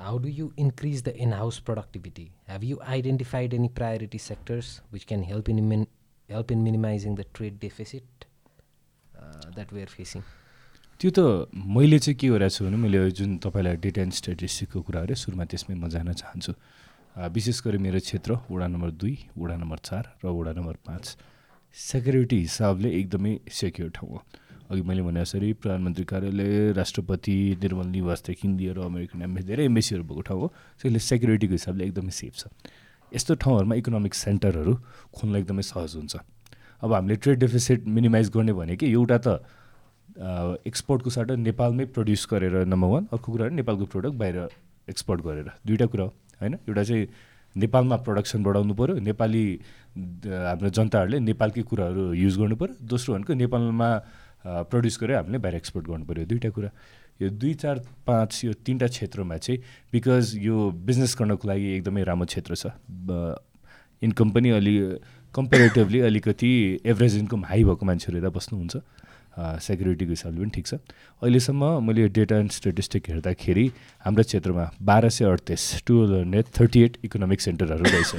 how 0.04 0.18
do 0.18 0.28
you 0.28 0.50
increase 0.58 1.02
the 1.04 1.14
in 1.24 1.32
house 1.32 1.58
productivity 1.68 2.26
have 2.50 2.64
you 2.64 2.76
identified 2.96 3.54
any 3.54 3.68
priority 3.78 4.18
sectors 4.18 4.80
which 4.92 5.04
can 5.08 5.22
help 5.30 5.50
in 5.50 5.62
min 5.72 5.86
help 6.28 6.52
in 6.52 6.58
minimizing 6.68 7.16
the 7.16 7.24
trade 7.34 7.58
deficit 7.60 8.24
that 9.54 9.72
we're 9.72 9.88
facing 9.96 10.22
त्यो 11.00 11.10
त 11.10 11.20
मैले 11.76 11.98
चाहिँ 11.98 12.16
के 12.18 12.28
गरेको 12.28 12.54
छु 12.54 12.64
भने 12.64 12.76
मैले 12.84 13.10
जुन 13.18 13.36
तपाईँलाई 13.44 13.76
डेटा 13.84 14.02
एन्ड 14.02 14.14
स्ट्याटिस्टिकको 14.14 14.80
कुरा 14.86 15.00
गरेँ 15.02 15.16
सुरुमा 15.22 15.44
त्यसमै 15.50 15.74
म 15.74 15.88
जान 15.94 16.12
चाहन्छु। 16.12 16.52
विशेष 17.16 17.60
गरी 17.64 17.78
मेरो 17.84 18.00
क्षेत्र 18.00 18.36
वडा 18.50 18.66
नम्बर 18.66 18.90
दुई 19.02 19.16
वडा 19.38 19.56
नम्बर 19.62 19.78
चार 19.88 20.04
र 20.24 20.26
वडा 20.36 20.52
नम्बर 20.58 20.76
पाँच। 20.86 21.04
सेक्युरिटी 21.76 22.38
हिसाबले 22.40 22.88
एकदमै 22.98 23.32
सेक्योर 23.50 23.90
ठाउँ 23.96 24.10
हो। 24.12 24.18
अघि 24.72 24.82
मैले 24.88 25.02
भने 25.04 25.20
जसरी 25.20 25.52
प्रधानमन्त्री 25.60 26.04
कार्यालय 26.08 26.72
राष्ट्रपति 26.72 27.36
निर्मल 27.62 27.86
निवासदेखि 27.86 28.48
लिएर 28.48 28.78
अमेरिकन 28.80 29.22
एम्बेसी 29.22 29.46
धेरै 29.46 29.64
एम्बेसीहरू 29.64 30.04
भएको 30.04 30.20
ठाउँ 30.28 30.40
हो। 30.40 30.46
त्यसले 30.80 30.98
सेक्युरिटीको 30.98 31.52
हिसाबले 31.52 31.84
एकदमै 31.84 32.12
सेफ 32.16 32.34
छ। 32.36 32.44
यस्तो 33.12 33.34
ठाउँहरूमा 33.44 33.74
इकोनोमिक 33.80 34.14
सेन्टरहरू 34.16 34.74
खोल्न 35.12 35.36
एकदमै 35.36 35.62
सहज 35.62 35.96
हुन्छ। 35.96 36.14
अब 36.82 36.92
हामीले 36.92 37.16
ट्रेड 37.20 37.38
डेफिसिट 37.38 37.86
मिनिमाइज 37.86 38.30
गर्ने 38.32 38.52
भनेको 38.52 38.86
एउटा 38.88 39.18
त 39.26 39.28
एक्सपोर्टको 40.64 41.10
साटो 41.10 41.36
नेपालमै 41.36 41.84
प्रड्युस 41.92 42.26
गरेर 42.30 42.64
नम्बर 42.64 42.88
वान 42.88 43.04
अर्को 43.12 43.28
कुरा 43.32 43.48
नेपालको 43.60 43.84
प्रडक्ट 43.92 44.16
बाहिर 44.16 44.36
एक्सपोर्ट 44.88 45.20
गरेर। 45.20 45.48
दुइटा 45.66 45.86
कुरा 45.92 46.04
हो 46.04 46.12
होइन? 46.40 46.54
एउटा 46.68 46.82
चाहिँ 46.82 47.06
नेपालमा 47.56 47.96
प्रडक्सन 48.08 48.42
बढाउनु 48.42 48.74
पऱ्यो 48.74 48.94
नेपाली 49.04 49.44
हाम्रो 50.48 50.68
जनताहरूले 50.72 51.18
नेपालकै 51.20 51.62
कुराहरू 51.68 52.12
युज 52.16 52.34
गर्नु 52.40 52.56
पऱ्यो 52.56 52.74
दोस्रो 52.88 53.14
भनेको 53.14 53.32
नेपालमा 53.36 53.88
प्रड्युस 54.44 54.98
गरेर 55.00 55.16
हामीले 55.16 55.38
बाहिर 55.38 55.56
एक्सपोर्ट 55.56 55.86
पऱ्यो 55.86 56.24
दुइटा 56.26 56.50
कुरा। 56.50 56.70
यो 57.22 57.28
दुई 57.30 57.54
चार 57.54 57.78
पाँच 58.06 58.40
यो 58.44 58.52
तिनवटा 58.66 58.86
क्षेत्रमा 58.86 59.36
चाहिँ 59.38 59.58
बिकज 59.92 60.36
यो 60.42 60.70
बिजनेस 60.86 61.16
गर्नको 61.18 61.48
लागि 61.48 61.66
एकदमै 61.76 62.02
राम्रो 62.02 62.26
क्षेत्र 62.26 62.54
छ। 62.54 62.66
इन्कम 64.02 64.30
पनि 64.30 64.50
अलि 64.50 64.74
कम्पेरिटिभली 65.34 66.00
अलिकति 66.00 66.50
एभरेज 66.84 67.16
इन्कम 67.18 67.44
हाई 67.44 67.64
भएको 67.64 67.86
मान्छेहरू 67.86 68.18
यता 68.18 68.30
बस्नुहुन्छ। 68.34 68.74
सेक्युरिटीको 69.62 70.12
हिसाबले 70.12 70.40
पनि 70.40 70.50
ठिक 70.54 70.66
छ। 70.66 70.74
अहिलेसम्म 71.22 71.62
मैले 71.86 72.08
डेटा 72.10 72.36
एन्ड 72.36 72.50
स्टेटिस्टिक 72.52 73.08
हेर्दाखेरि 73.08 73.66
हाम्रो 74.04 74.22
क्षेत्रमा 74.24 74.64
बाह्र 74.82 75.08
सय 75.08 75.24
अडतिस 75.24 75.62
two 75.86 75.94
hundred 76.04 76.46
thirty 76.58 76.82
eight 76.82 76.98
economic 77.04 77.40
सेन्टरहरू 77.40 77.84
रहेछ। 77.84 78.10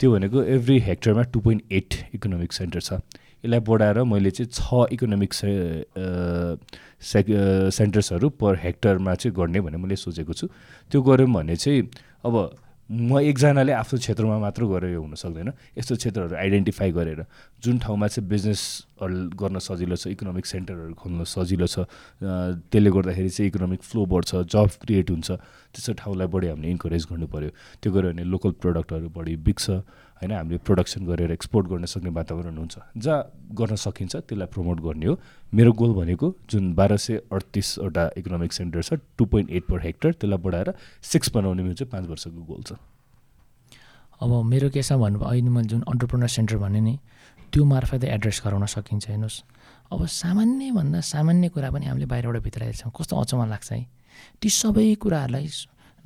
त्यो 0.00 0.12
भनेको 0.12 0.42
every 0.56 0.78
हेक्टरमा 0.88 1.22
two 1.30 1.40
point 1.40 1.72
eight 1.72 1.94
economic 2.14 2.52
center 2.52 2.80
छ। 2.80 2.98
यसलाई 3.44 3.60
बढाएर 3.60 4.02
मैले 4.02 4.30
चाहिँ 4.30 4.50
छ 4.50 4.92
इकोनोमिक 4.92 5.34
से 5.34 5.50
सेक 7.02 7.26
सेन्टर्सहरू 7.72 8.28
पर 8.34 8.58
हेक्टरमा 8.58 9.14
चाहिँ 9.14 9.34
गर्ने 9.34 9.60
भनेर 9.60 9.78
मैले 9.78 9.96
सोचेको 9.96 10.32
छु। 10.32 10.46
त्यो 10.90 11.02
गऱ्यौँ 11.02 11.30
भने 11.30 11.56
चाहिँ 11.56 11.82
अब 12.26 12.34
म 12.88 13.20
एकजनाले 13.20 13.72
आफ्नो 13.72 13.98
क्षेत्रमा 14.00 14.38
मात्र 14.40 14.64
गरेर 14.64 14.96
हुन 14.96 15.14
सक्दैन। 15.14 15.52
यस्तो 15.76 15.96
क्षेत्रहरू 15.96 16.34
आइडेन्टिफाई 16.34 16.90
गरेर 16.92 17.20
जुन 17.60 17.78
ठाउँमा 17.84 18.06
चाहिँ 18.08 18.28
बिजनेसहरू 18.28 19.28
गर्न 19.36 19.58
सजिलो 19.60 19.96
छ 19.96 20.08
इकोनोमिक 20.16 20.46
सेन्टरहरू 20.46 20.94
खोल्न 20.96 21.24
सजिलो 21.28 21.66
छ 21.68 21.84
त्यसले 22.24 22.90
गर्दाखेरि 22.90 23.28
चाहिँ 23.28 23.48
इकोनोमिक 23.52 23.80
फ्लो 23.84 24.06
बढ्छ 24.08 24.30
जब 24.48 24.68
क्रिएट 24.80 25.10
हुन्छ 25.10 25.28
त्यस्तो 25.30 25.92
ठाउँलाई 26.00 26.26
बढी 26.32 26.46
हामीले 26.48 26.70
इन्करेज 26.72 27.06
गर्नु 27.12 27.26
पऱ्यो 27.28 27.50
त्यो 27.76 27.92
गऱ्यो 27.92 28.08
भने 28.08 28.24
लोकल 28.24 28.50
प्रडक्टहरू 28.56 29.08
बढी 29.12 29.36
बिग्छ 29.44 29.64
होइन 30.18 30.32
हामीले 30.32 30.58
प्रोडक्सन 30.66 31.06
गरेर 31.06 31.30
एक्सपोर्ट 31.30 31.66
गर्न 31.68 31.84
सक्ने 31.86 32.10
वातावरण 32.10 32.56
हुन्छ। 32.58 32.74
जहाँ 32.98 33.20
गर्न 33.54 33.74
सकिन्छ 33.78 34.16
त्यसलाई 34.18 34.48
प्रमोट 34.50 34.78
गर्ने 34.80 35.06
हो। 35.06 35.14
मेरो 35.54 35.72
गोल 35.72 35.92
भनेको 35.94 36.26
जुन 36.50 36.74
बाह्र 36.74 36.96
सय 36.98 37.16
अडतिसवटा 37.32 38.04
इकोनोमिक 38.18 38.52
सेन्टर 38.52 38.82
छ 38.82 38.98
two 39.14 39.24
point 39.24 39.50
eight 39.50 39.64
per 39.70 39.78
hectare 39.80 40.12
त्यसलाई 40.18 40.38
बढाएर 40.42 40.68
सिक्स 41.02 41.30
बनाउने 41.34 41.62
मेरो 41.62 41.74
चाहिँ 41.74 41.90
पाँच 41.90 42.04
वर्षको 42.10 42.42
गोल 42.44 42.62
छ। 42.62 42.72
अब 44.18 44.30
मेरो 44.44 44.68
केसमा 44.74 44.98
भन्नुभयो 44.98 45.28
अहिले 45.28 45.50
मैले 45.54 45.68
जुन 45.70 45.82
अन्टरप्रोनर 45.86 46.28
सेन्टर 46.28 46.56
भने 46.58 46.80
नि 46.80 46.98
त्यो 47.54 47.64
मार्फत 47.64 48.04
एड्रेस 48.04 48.42
गराउन 48.44 48.66
सकिन्छ 48.66 49.08
हेर्नुहोस्। 49.08 49.42
अब 49.94 50.00
सामान्यभन्दा 50.04 51.00
सामान्य 51.00 51.48
कुरा 51.48 51.70
पनि 51.70 51.86
हामीले 51.86 52.06
बाहिरबाट 52.10 52.42
भित्र 52.42 52.62
हेर्छौँ। 52.66 52.90
कस्तो 52.90 53.14
अचम्म 53.14 53.46
लाग्छ 53.48 53.72
है? 53.72 53.86
ती 54.42 54.48
सबै 54.50 54.94
कुराहरूलाई 54.98 55.46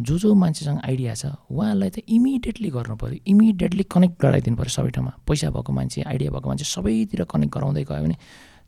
जो 0.01 0.19
जो 0.19 0.35
मान्छेसँग 0.35 0.78
आइडिया 0.85 1.14
छ 1.14 1.27
उहाँलाई 1.51 1.90
चाहिँ 1.90 2.16
इमिडिएटली 2.16 2.70
गर्नु 2.70 2.97
पऱ्यो। 2.97 3.19
इमिडिएटली 3.27 3.85
कनेक्ट 3.93 4.16
गराइदिनु 4.23 4.56
पऱ्यो 4.56 4.73
सबै 4.73 4.90
ठाउँमा। 4.90 5.12
पैसा 5.28 5.51
भएको 5.51 5.73
मान्छे 5.73 6.02
आइडिया 6.02 6.31
भएको 6.32 6.48
मान्छे 6.48 6.64
सबैतिर 6.64 7.24
कनेक्ट 7.28 7.52
गराउँदै 7.55 7.85
गयो 7.85 8.02
भने 8.02 8.16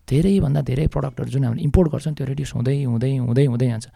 धेरैभन्दा 0.04 0.60
धेरै 0.68 0.86
प्रडक्टहरू 0.92 1.30
जुन 1.32 1.44
हामीले 1.44 1.62
इम्पोर्ट 1.64 1.88
गर्छौँ 1.92 2.14
त्यो 2.14 2.26
रेड्युस 2.28 2.52
हुँदै 2.54 2.76
हुँदै 2.84 3.16
हुँदै 3.24 3.44
हुँदै 3.48 3.66
जान्छ। 3.72 3.86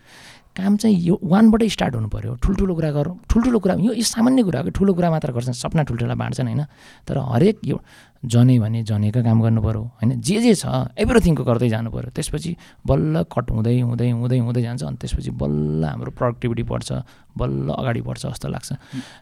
काम 0.58 0.76
चाहिँ 0.76 0.96
यो 1.06 1.14
वानबाटै 1.22 1.68
स्टार्ट 1.70 1.94
हुनु 1.94 2.08
पऱ्यो 2.10 2.34
ठुल्ठुलो 2.42 2.74
कुरा 2.74 2.90
गरौँ 2.90 3.14
ठुल्ठुलो 3.30 3.58
कुरा 3.62 3.74
यो 3.78 3.94
सामान्य 3.94 4.42
कुरा 4.42 4.60
हो 4.60 4.70
ठुलो 4.74 4.92
कुरा 4.98 5.08
मात्र 5.10 5.30
गर्छन् 5.32 5.54
सपना 5.54 5.82
ठुल्ठुला 5.86 6.14
बाँड्छन् 6.18 6.48
होइन। 6.50 6.62
तर 7.06 7.16
हरेक 7.32 7.58
यो 7.64 7.78
जने 8.26 8.58
भने 8.58 8.82
जनेको 8.82 9.22
काम 9.22 9.38
गर्नु 9.42 9.62
पऱ्यो 9.62 9.82
होइन। 10.02 10.18
जे 10.18 10.36
जे 10.42 10.54
छ 10.58 10.66
एभ्रिथिङको 10.98 11.42
गर्दै 11.46 11.68
जानु 11.70 11.90
पऱ्यो 11.94 12.10
त्यसपछि 12.10 12.50
बल्ल 12.82 13.22
कट 13.30 13.46
हुँदै 13.54 13.78
हुँदै 13.86 14.10
हुँदै 14.10 14.38
हुँदै 14.42 14.62
जान्छ 14.66 14.82
अनि 14.82 14.96
त्यसपछि 14.98 15.30
बल्ल 15.38 15.82
हाम्रो 15.86 16.10
प्रडक्टिभिटी 16.18 16.62
बढ्छ 16.66 16.90
बल्ल 17.38 17.66
अगाडि 17.78 18.00
बढ्छ 18.02 18.22
जस्तो 18.26 18.48
लाग्छ। 18.50 18.68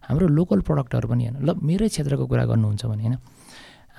हाम्रो 0.08 0.26
लोकल 0.32 0.60
प्रडक्टहरू 0.64 1.06
पनि 1.12 1.22
होइन 1.28 1.36
ल 1.44 1.52
मेरै 1.60 1.88
क्षेत्रको 1.92 2.24
कुरा 2.24 2.44
गर्नुहुन्छ 2.48 2.82
भने 2.88 3.02
होइन। 3.04 3.16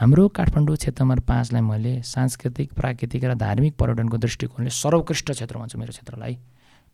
हाम्रो 0.02 0.24
काठमाडौँ 0.34 0.76
क्षेत्र 0.78 1.02
नम्बर 1.04 1.20
पाँचलाई 1.30 1.62
मैले 1.62 1.94
सांस्कृतिक 2.02 2.74
प्राकृतिक 2.74 3.22
र 3.26 3.34
धार्मिक 3.38 3.74
पर्यटनको 3.78 4.18
दृष्टिकोणले 4.18 4.70
सर्वोत्कृष्ट 4.74 5.32
क्षेत्र 5.32 5.58
भन्छु 5.58 5.78
मेरो 5.78 5.94
क्षेत्रलाई। 5.94 6.34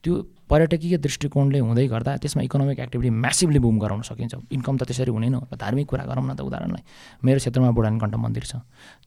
त्यो 0.03 0.15
पर्यटकीय 0.49 0.97
दृष्टिकोणले 0.97 1.59
हुँदै 1.59 1.87
गर्दा 1.87 2.15
त्यसमा 2.23 2.43
इकोनोमिक 2.43 2.79
एक्टिभिटी 2.79 3.09
म्यासिभली 3.09 3.59
बुम 3.59 3.77
गराउन 3.79 4.01
सकिन्छ। 4.07 4.33
इन्कम 4.51 4.77
त 4.77 4.83
त्यसरी 4.87 5.11
हुने 5.11 5.29
न 5.29 5.35
धार्मिक 5.55 5.87
कुरा 5.87 6.03
गरौँ 6.05 6.23
न 6.23 6.33
त 6.37 6.41
उदाहरणलाई। 6.41 6.83
मेरो 7.25 7.39
क्षेत्रमा 7.43 7.69
बुढानीकण्ठ 7.75 8.15
मन्दिर 8.15 8.43
छ 8.43 8.55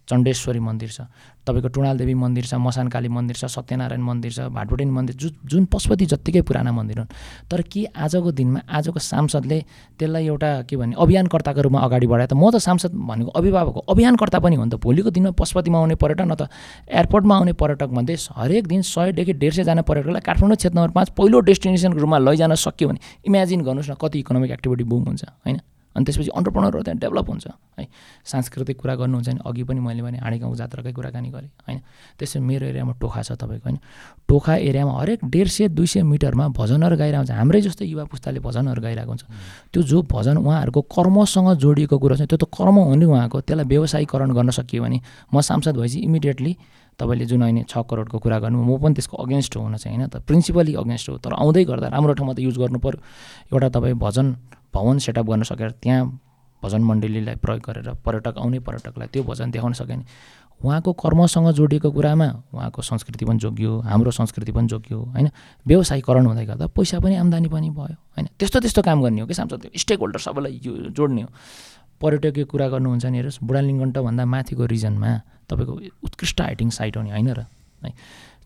चण्डेश्वरी 0.07 0.61
मन्दिर 0.61 0.91
छ 0.91 1.01
तपाईँको 1.47 1.69
टुणालदेवी 1.75 2.15
मन्दिर 2.15 2.45
छ 2.47 2.55
मसानकाली 2.55 3.09
मन्दिर 3.09 3.37
छ 3.37 3.45
सत्यनारायण 3.47 4.03
मन्दिर 4.03 4.33
छ 4.33 4.41
भाटभुटेन 4.55 4.91
मन्दिर 4.91 5.15
जु 5.17 5.29
जुन 5.51 5.65
पशुपति 5.67 6.07
जत्तिकै 6.13 6.43
पुराना 6.47 6.73
मन्दिर 6.73 6.99
हुन् 6.99 7.11
तर 7.51 7.63
के 7.63 7.85
आजको 7.95 8.31
दिनमा 8.33 8.61
आजको 8.67 8.99
सांसदले 8.99 9.59
त्यसलाई 9.99 10.27
एउटा 10.27 10.51
के 10.69 10.77
भन्ने 10.77 10.95
अभियानकर्ताको 10.99 11.61
रूपमा 11.67 11.81
अगाडि 11.87 12.07
बढायो 12.07 12.27
त 12.27 12.35
म 12.35 12.51
त 12.51 12.63
सांसद 12.63 12.93
भनेको 12.95 13.31
अभिभावक 13.35 13.77
अभियानकर्ता 13.91 14.39
पनि 14.47 14.57
हो 14.57 14.65
नि 14.65 14.71
त 14.71 14.79
भोलिको 14.79 15.11
दिनमा 15.11 15.31
पशुपतिमा 15.35 15.79
आउने 15.79 15.95
पर्यटक 15.99 16.27
न 16.27 16.35
त 16.39 16.51
एयरपोर्टमा 16.87 17.35
आउने 17.37 17.53
पर्यटक 17.53 17.77
पर्यटकमध्ये 17.77 18.17
हरेक 18.37 18.67
दिन 18.67 18.83
सयदेखि 18.83 19.33
डेढ 19.43 19.53
सयजना 19.53 19.83
पर्यटकलाई 19.83 20.21
काठमाडौँ 20.23 20.57
क्षेत्र 20.57 20.77
नम्बर 20.77 20.91
पाँच 20.97 21.09
पहिलो 21.27 21.41
डेस्टिनेसनको 21.43 21.99
रूपमा 21.99 22.19
लैजान 22.23 22.55
सक्यो 22.55 22.87
भने 22.89 23.01
इमेजिन 23.27 23.61
गर्नुहोस् 23.67 23.91
न 23.91 23.95
कति 23.99 24.19
इकोनोमिक 24.23 24.51
एक्टिभिटी 24.63 24.85
बुम 24.87 25.03
हुन्छ 25.11 25.25
होइन? 25.43 25.59
अनि 25.97 26.05
त्यसपछि 26.05 26.29
अन्टरप्रोनरहरू 26.29 26.83
त्यहाँ 26.85 26.99
डेभलप 27.01 27.27
हुन्छ 27.29 27.47
है? 27.81 27.85
सांस्कृतिक 28.23 28.77
कुरा 28.79 28.95
गर्नुहुन्छ 29.01 29.29
भने 29.29 29.41
अघि 29.43 29.63
पनि 29.65 29.81
मैले 29.81 30.03
भने 30.05 30.19
हाँडी 30.21 30.39
गाउँ 30.39 30.55
जात्राकै 30.55 30.93
कुराकानी 30.93 31.29
गरेँ 31.33 31.51
होइन? 31.67 31.81
त्यसै 32.21 32.39
मेरो 32.39 32.67
एरियामा 32.69 32.93
टोखा 33.01 33.23
छ 33.25 33.33
तपाईँको 33.33 33.65
होइन? 33.65 33.79
टोखा 34.29 34.55
एरियामा 34.61 34.93
हरेक 34.93 35.25
डेढ 35.25 35.49
सय 35.49 35.69
दुई 35.73 35.87
सय 35.89 36.03
मिटरमा 36.05 36.53
भजनहरू 36.53 36.97
गाइरहेको 37.01 37.25
हुन्छ। 37.25 37.33
हाम्रै 37.33 37.61
जस्तो 37.65 37.85
युवा 37.89 38.05
पुस्ताले 38.13 38.39
भजनहरू 38.45 38.81
गाइरहेको 38.85 39.11
हुन्छ। 39.11 39.25
त्यो 39.73 39.83
जो 39.83 39.99
भजन 40.05 40.37
उहाँहरूको 40.37 40.81
कर्मसँग 40.85 41.49
जोडिएको 41.65 41.97
कुरा 41.97 42.17
छ 42.21 42.23
त्यो 42.29 42.39
त 42.39 42.45
कर्म 42.45 42.77
हो 42.77 42.95
नि 42.95 43.07
उहाँको 43.09 43.41
त्यसलाई 43.41 43.65
व्यवसायीकरण 43.65 44.31
गर्न 44.37 44.51
सकियो 44.53 44.83
भने 44.85 45.01
म 45.33 45.41
सांसद 45.41 45.81
भएपछि 45.81 45.99
इमिडिएटली 46.05 46.53
तपाईँले 46.99 47.25
जुन 47.27 47.43
अहिले 47.43 47.63
छ 47.69 47.79
करोडको 47.91 48.19
कुरा 48.19 48.39
गर्नु 48.39 48.63
म 48.63 48.79
पनि 48.79 48.95
त्यसको 48.95 49.17
अगेन्स्ट 49.17 49.57
हुन 49.57 49.77
चाहिँ 49.77 49.97
होइन 49.99 50.09
त 50.09 50.17
प्रिन्सिपली 50.17 50.75
अगेन्स्ट 50.75 51.09
हो 51.11 51.17
तर 51.19 51.33
आउँदै 51.33 51.65
गर्दा 51.65 51.89
राम्रो 51.89 52.15
ठाउँमा 52.15 52.35
त 52.35 52.39
युज 52.41 52.59
गर्नु 52.59 52.79
पऱ्यो 52.79 53.01
एउटा 53.53 53.69
तपाईँ 53.69 53.95
भजन 53.95 54.37
भवन 54.75 54.99
सेटअप 54.99 55.27
गर्न 55.27 55.43
सकेर 55.43 55.71
त्यहाँ 55.71 56.21
भजन 56.63 56.83
मण्डलीलाई 56.83 57.35
प्रयोग 57.37 57.61
गरेर 57.61 57.89
पर्यटक 58.05 58.39
आउने 58.39 58.59
पर्यटकलाई 58.59 59.09
त्यो 59.13 59.23
भजन 59.23 59.51
देखाउन 59.51 59.73
सक्यो 59.73 59.97
भने 59.97 60.05
उहाँको 60.65 60.93
कर्मसँग 60.93 61.53
जोडिएको 61.53 61.91
कुरामा 61.93 62.27
उहाँको 62.55 62.83
संस्कृति 62.83 63.25
पनि 63.25 63.39
जोगियो 63.39 63.81
हाम्रो 63.81 64.11
संस्कृति 64.11 64.53
पनि 64.53 64.67
जोगियो 64.67 64.99
होइन? 65.01 65.29
व्यवसायीकरण 65.67 66.27
हुँदै 66.27 66.47
गर्दा 66.47 66.67
पैसा 66.67 67.01
पनि 67.01 67.17
आम्दानी 67.17 67.49
पनि 67.49 67.71
भयो 67.71 67.97
होइन? 68.17 68.29
त्यस्तो 68.39 68.61
त्यस्तो 68.61 68.83
काम 68.83 69.03
गर्ने 69.03 69.21
हो 69.21 69.27
कि 69.27 69.35
सांसद 69.35 69.69
स्टेक 69.77 70.01
होल्डर 70.01 70.19
सबैलाई 70.19 70.61
जोड्ने 70.97 71.23
हो। 71.23 71.29
पर्यटकीय 72.01 72.45
कुरा 72.45 72.67
गर्नुहुन्छ 72.69 73.05
नि 73.07 73.17
हेर्नुहोस् 73.19 73.43
बुढालिङ्गन्टभन्दा 73.43 74.25
माथिको 74.25 74.65
रिजनमा 74.67 75.11
तपाईँको 75.49 75.75
उत्कृष्ट 76.05 76.41
हाइटिङ 76.41 76.71
साइट 76.71 76.97
हो 76.97 77.03
नि 77.03 77.11
होइन 77.11 77.29
र? 77.33 77.41
है? 77.85 77.91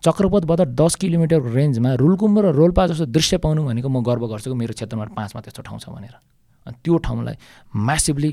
चक्रपथबाट 0.00 0.60
दस 0.80 0.94
किलोमिटरको 0.96 1.48
रेन्जमा 1.52 1.90
रुलकुम्ब 2.00 2.38
र 2.40 2.46
रोल्पा 2.56 2.86
जस्तो 2.86 3.06
दृश्य 3.12 3.36
पाउनु 3.44 3.64
भनेको 3.68 3.88
म 3.88 4.00
गर्व 4.00 4.26
गर्छु 4.32 4.54
मेरो 4.54 4.72
क्षेत्रमा 4.72 5.04
पाँचमा 5.12 5.40
त्यस्तो 5.44 5.62
ठाउँ 5.62 5.78
छ 5.80 5.88
भनेर। 5.92 6.16
अनि 6.66 6.76
त्यो 6.84 6.96
ठाउँलाई 7.04 7.36
म्यासिभली 7.76 8.30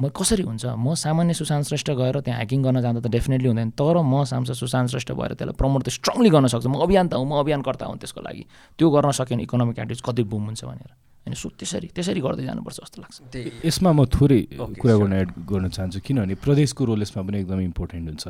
म 0.00 0.08
कसरी 0.08 0.42
हुन्छ? 0.48 0.64
म 0.80 0.94
सामान्य 0.94 1.34
सुशान्त 1.34 1.66
श्रेष्ठ 1.66 1.90
गएर 1.90 2.20
त्यहाँ 2.24 2.38
हाइकिङ 2.40 2.62
गर्न 2.62 2.80
जाँदा 2.80 3.00
त 3.04 3.06
डेफिनेटली 3.10 3.48
हुँदैन 3.48 3.70
तर 3.76 3.96
म 4.00 4.24
सांसद 4.24 4.54
सुशान्त 4.54 4.90
श्रेष्ठ 4.90 5.12
भएर 5.12 5.34
त्यसलाई 5.34 5.56
प्रमोट 5.60 5.82
त 5.84 5.88
स्ट्रङली 5.92 6.30
गर्न 6.30 6.46
सक्छु। 6.46 6.68
म 6.70 6.80
अभियान 6.80 7.08
त 7.08 7.20
हुँ 7.20 7.26
म 7.26 7.36
अभियानकर्ता 7.36 7.84
हुँ 7.84 7.98
त्यसको 8.00 8.20
लागि। 8.20 8.44
त्यो 8.78 8.86
गर्न 8.88 9.10
सक्यो 9.12 9.34
भने 9.36 9.42
इकोनोमिक 9.44 9.76
एक्टिभिटी 9.76 10.02
कति 10.06 10.22
बुम 10.24 10.44
हुन्छ 10.46 10.64
भनेर। 10.64 11.09
होइन 11.20 11.34
सो 11.36 11.48
त्यसरी 11.58 11.88
त्यसरी 11.94 12.20
गर्दै 12.20 12.44
जानुपर्छ 12.48 12.78
जस्तो 12.80 12.98
लाग्छ। 13.02 13.16
यसमा 13.64 13.90
म 13.92 14.00
थोरै 14.08 14.40
कुरा 14.80 14.94
गर्न 15.00 15.12
एड 15.12 15.28
गर्न 15.44 15.68
चाहन्छु 15.68 16.00
किनभने 16.00 16.34
प्रदेशको 16.40 16.82
रोल 16.84 17.02
यसमा 17.02 17.22
पनि 17.22 17.36
एकदमै 17.44 17.64
इम्पोर्टेन्ट 17.64 18.04
हुन्छ। 18.08 18.24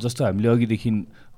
जस्तो 0.00 0.20
हामीले 0.24 0.48
अघिदेखि 0.48 0.90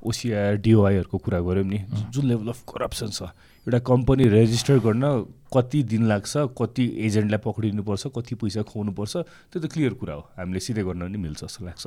ओसिआर 0.02 0.52
डिओआईहरूको 0.62 1.18
कुरा 1.18 1.38
गऱ्यौँ 1.46 1.66
नि 1.66 1.78
जुन 2.14 2.24
लेभल 2.26 2.48
अफ 2.50 2.60
करप्सन 2.68 3.10
छ 3.10 3.22
एउटा 3.66 3.78
कम्पनी 3.82 4.24
रेजिस्टर 4.28 4.78
गर्न 4.78 5.04
कति 5.50 5.82
दिन 5.90 6.02
लाग्छ 6.06 6.54
कति 6.54 6.84
एजेन्टलाई 7.06 7.40
पक्रिनुपर्छ 7.42 8.06
कति 8.14 8.34
पैसा 8.38 8.62
खुवाउनुपर्छ 8.62 9.14
त्यो 9.50 9.58
त 9.62 9.66
क्लियर 9.66 9.94
कुरा 9.98 10.14
हो। 10.14 10.22
हामीले 10.38 10.60
सिधै 10.60 10.82
गर्न 10.86 11.02
पनि 11.06 11.18
मिल्छ 11.18 11.42
जस्तो 11.42 11.64
लाग्छ। 11.66 11.84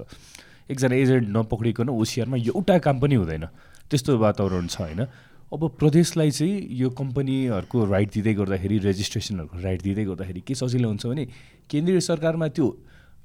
एकजना 0.71 0.95
एजेन्ट 0.95 1.27
नपक्रिकन 1.31 1.89
ओसिआरमा 1.89 2.37
एउटा 2.39 2.77
काम 2.83 2.95
पनि 2.99 3.15
हुँदैन। 3.15 3.45
त्यस्तो 3.87 4.11
वातावरण 4.17 4.67
छ 4.67 4.75
होइन? 4.81 5.01
अब 5.49 5.61
प्रदेशलाई 5.79 6.31
चाहिँ 6.31 6.77
यो 6.77 6.89
कम्पनीहरूको 6.93 7.85
राइट 7.89 8.09
दिँदै 8.13 8.33
गर्दाखेरि 8.37 8.77
रेजिस्ट्रेसनहरूको 8.85 9.57
राइट 9.65 9.81
दिँदै 9.81 10.03
गर्दाखेरि 10.05 10.41
के 10.45 10.53
सजिलो 10.55 10.87
हुन्छ 10.87 11.05
भने 11.09 11.25
केन्द्रीय 11.65 11.99
सरकारमा 12.05 12.47
त्यो 12.53 12.67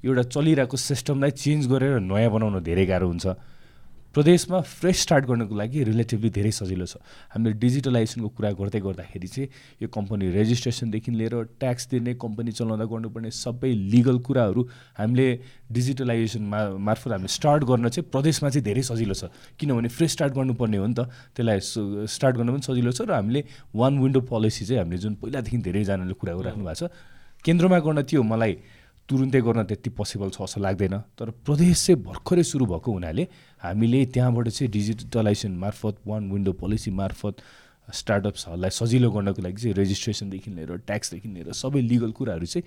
एउटा 0.05 0.23
चलिरहेको 0.33 0.77
सिस्टमलाई 0.77 1.31
चेन्ज 1.37 1.67
गरेर 1.69 1.99
नयाँ 2.01 2.31
बनाउन 2.33 2.63
धेरै 2.65 2.85
गाह्रो 2.89 3.07
हुन्छ। 3.07 3.25
प्रदेशमा 4.15 4.59
फ्रेस 4.63 4.99
स्टार्ट 5.01 5.25
गर्नको 5.27 5.55
लागि 5.55 5.83
रिलेटिभली 5.83 6.29
धेरै 6.31 6.51
सजिलो 6.55 6.85
छ। 6.87 7.03
हामीले 7.35 7.59
डिजिटलाइजेसनको 7.59 8.29
कुरा 8.31 8.51
गर्दै 8.55 8.79
गर्दाखेरि 8.79 9.27
चाहिँ 9.27 9.47
यो 9.83 9.87
कम्पनी 9.91 10.31
रेजिस्ट्रेसनदेखि 10.31 11.11
लिएर 11.11 11.35
ट्याक्स 11.59 11.83
दिने 11.91 12.13
कम्पनी 12.15 12.51
चलाउँदा 12.55 12.85
गर्नुपर्ने 12.87 13.31
सबै 13.35 13.71
लिगल 13.91 14.17
कुराहरू 14.23 14.61
हामीले 14.95 15.27
डिजिटलाइजेसन 15.67 16.43
मा 16.47 16.59
मार्फत 16.79 17.11
हामीले 17.11 17.27
स्टार्ट 17.27 17.63
गर्न 17.67 17.89
चाहिँ 17.91 18.07
प्रदेशमा 18.07 18.49
चाहिँ 18.55 18.63
धेरै 18.63 18.83
सजिलो 18.87 19.15
छ। 19.19 19.27
किनभने 19.59 19.89
फ्रेस 19.91 20.11
स्टार्ट 20.15 20.31
गर्नुपर्ने 20.31 20.77
हो 20.79 20.87
नि 20.87 20.95
त। 20.95 21.11
त्यसलाई 21.35 21.59
स्टार्ट 22.07 22.35
गर्न 22.39 22.49
पनि 22.55 22.63
सजिलो 22.63 22.91
छ 22.95 23.03
र 23.03 23.19
हामीले 23.19 23.43
वान 23.75 23.99
विन्डो 23.99 24.21
पोलिसी 24.31 24.63
चाहिँ 24.63 24.79
हामीले 24.79 24.99
जुन 25.03 25.19
पहिलादेखि 25.19 25.57
धेरैजनाले 25.59 26.15
कुरा 26.15 26.33
गरिराख्नु 26.39 26.63
भएको 26.63 26.87
छ 26.87 26.91
केन्द्रमा 27.43 27.79
गर्न 27.83 27.99
त्यो 28.07 28.23
मलाई 28.23 28.53
तुरुन्तै 29.05 29.41
गर्न 29.45 29.61
त्यति 29.69 29.89
पोसिबल 29.93 30.29
छ 30.33 30.41
जस्तो 30.41 30.61
लाग्दैन। 30.65 30.95
तर 31.13 31.29
प्रदेश 31.45 31.77
चाहिँ 31.77 32.01
भर्खरै 32.01 32.41
सुरु 32.41 32.65
भएको 32.65 32.89
हुनाले 32.89 33.23
हामीले 33.65 34.05
त्यहाँबाट 34.13 34.47
चाहिँ 34.49 34.71
डिजिटलाइजेसन 34.71 35.53
मार्फत 35.57 35.95
वान 36.07 36.31
विन्डो 36.31 36.53
पोलिसी 36.61 36.91
मार्फत 36.91 37.35
स्टार्टअप्सहरूलाई 37.93 38.69
सजिलो 38.69 39.09
गर्नको 39.11 39.41
लागि 39.41 39.61
चाहिँ 39.61 39.75
रेजिस्ट्रेसनदेखि 39.75 40.51
लिएर 40.51 40.71
ट्याक्सदेखि 40.89 41.29
लिएर 41.29 41.51
सबै 41.53 41.81
लिगल 41.81 42.11
कुराहरू 42.17 42.45
चाहिँ 42.45 42.63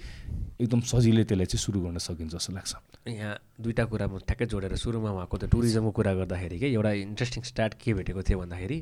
एकदम 0.62 0.80
सजिलै 0.92 1.24
त्यसलाई 1.24 1.46
चाहिँ 1.46 1.62
सुरु 1.64 1.80
गर्न 1.82 1.98
सकिन्छ 1.98 2.32
जस्तो 2.34 2.52
लाग्छ। 2.54 2.72
यहाँ 3.08 3.34
दुईवटा 3.60 3.84
कुरा 3.90 4.06
म 4.06 4.18
ठ्याक्कै 4.22 4.46
जोडेर 4.46 4.74
सुरुमा 4.78 5.10
उहाँको 5.10 5.36
त्यो 5.38 5.48
टुरिज्मको 5.50 5.90
कुरा 5.90 6.12
गर्दाखेरि 6.14 6.58
के 6.58 6.66
एउटा 6.70 6.92
इन्ट्रेस्टिङ 7.02 7.42
स्टार्ट 7.50 7.74
के 7.82 7.94
भेटेको 7.98 8.22
थियो 8.22 8.38
भन्दाखेरि 8.38 8.78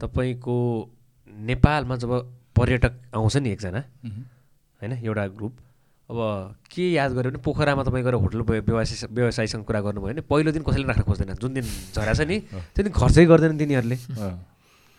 तपाईँको 0.00 0.56
नेपालमा 1.32 1.96
जब 1.96 2.12
पर्यटक 2.52 2.92
आउँछ 3.16 3.36
नि 3.36 3.50
एकजना 3.50 3.80
होइन 4.80 4.92
एउटा 4.92 5.26
ग्रुप 5.40 5.54
अब 6.12 6.18
के 6.68 6.84
याद 6.92 7.10
गऱ्यो 7.16 7.30
भने 7.32 7.40
पोखरामा 7.40 7.82
तपाईँ 7.88 8.04
गएर 8.04 8.14
होटल 8.20 8.40
व्य- 8.44 8.62
व्यवसाय 8.68 9.08
व्यवसायीसँग 9.16 9.64
कुरा 9.64 9.80
गर्नुभयो 9.80 10.12
भने 10.12 10.20
पहिलो 10.28 10.50
दिन 10.52 10.62
कसैले 10.62 10.84
राख्न 10.92 11.02
खोज्दैन। 11.08 11.34
जुन 11.40 11.52
दिन 11.56 11.64
झरा 11.96 12.12
छ 12.12 12.20
नि 12.28 12.36
त्यो 12.76 12.82
दिन 12.84 12.92
खर्चै 12.92 13.24
गर्दैन 13.24 13.56
तिनीहरूले। 13.58 13.96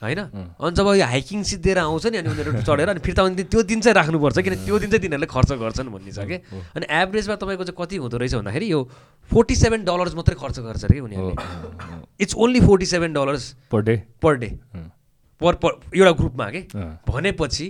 होइन? 0.02 0.20
अनि 0.60 0.76
जब 0.76 0.88
यो 1.00 1.06
हाइकिङ 1.06 1.44
सिद्धिएर 1.48 1.78
आउँछ 1.80 2.06
नि 2.12 2.18
अनि 2.18 2.30
उनीहरू 2.34 2.52
चढेर 2.68 2.90
अनि 2.90 3.00
फिर्ता 3.00 3.22
आउने 3.24 3.36
दिन 3.36 3.46
त्यो 3.48 3.62
दिन 3.64 3.80
चाहिँ 3.82 3.96
राख्नुपर्छ 3.96 4.38
किन 4.44 4.54
त्यो 4.66 4.76
दिन 4.82 4.90
चाहिँ 4.90 5.02
तिनीहरूले 5.06 5.30
खर्च 5.32 5.52
गर्छन् 5.64 5.90
भन्ने 5.94 6.12
छ 6.12 6.20
कि? 6.28 6.38
अनि 6.76 6.86
एभरेजमा 6.90 7.36
तपाईँको 7.40 7.64
चाहिँ 7.64 7.78
कति 7.80 7.96
हुँदो 8.04 8.18
रहेछ 8.18 8.34
भन्दाखेरि 8.36 8.68
यो 8.72 8.80
फोर्टी 9.32 9.56
सेभेन 9.56 9.84
डलर्स 9.86 10.14
मात्रै 10.18 10.36
खर्च 10.36 10.60
गर्छ 10.60 10.84
अरे 10.90 11.00
उनीहरूले? 11.00 11.36
It's 12.20 12.36
only 12.36 12.60
forty 12.68 12.86
seven 12.90 13.14
dollars 13.14 13.44
per 13.72 13.82
day 13.88 13.96
per 14.22 14.34
day 14.44 14.50
per 15.42 15.54
per 15.64 15.72
एउटा 15.96 16.12
ग्रुपमा 16.20 16.50
के? 16.52 16.62
भनेपछि 17.08 17.68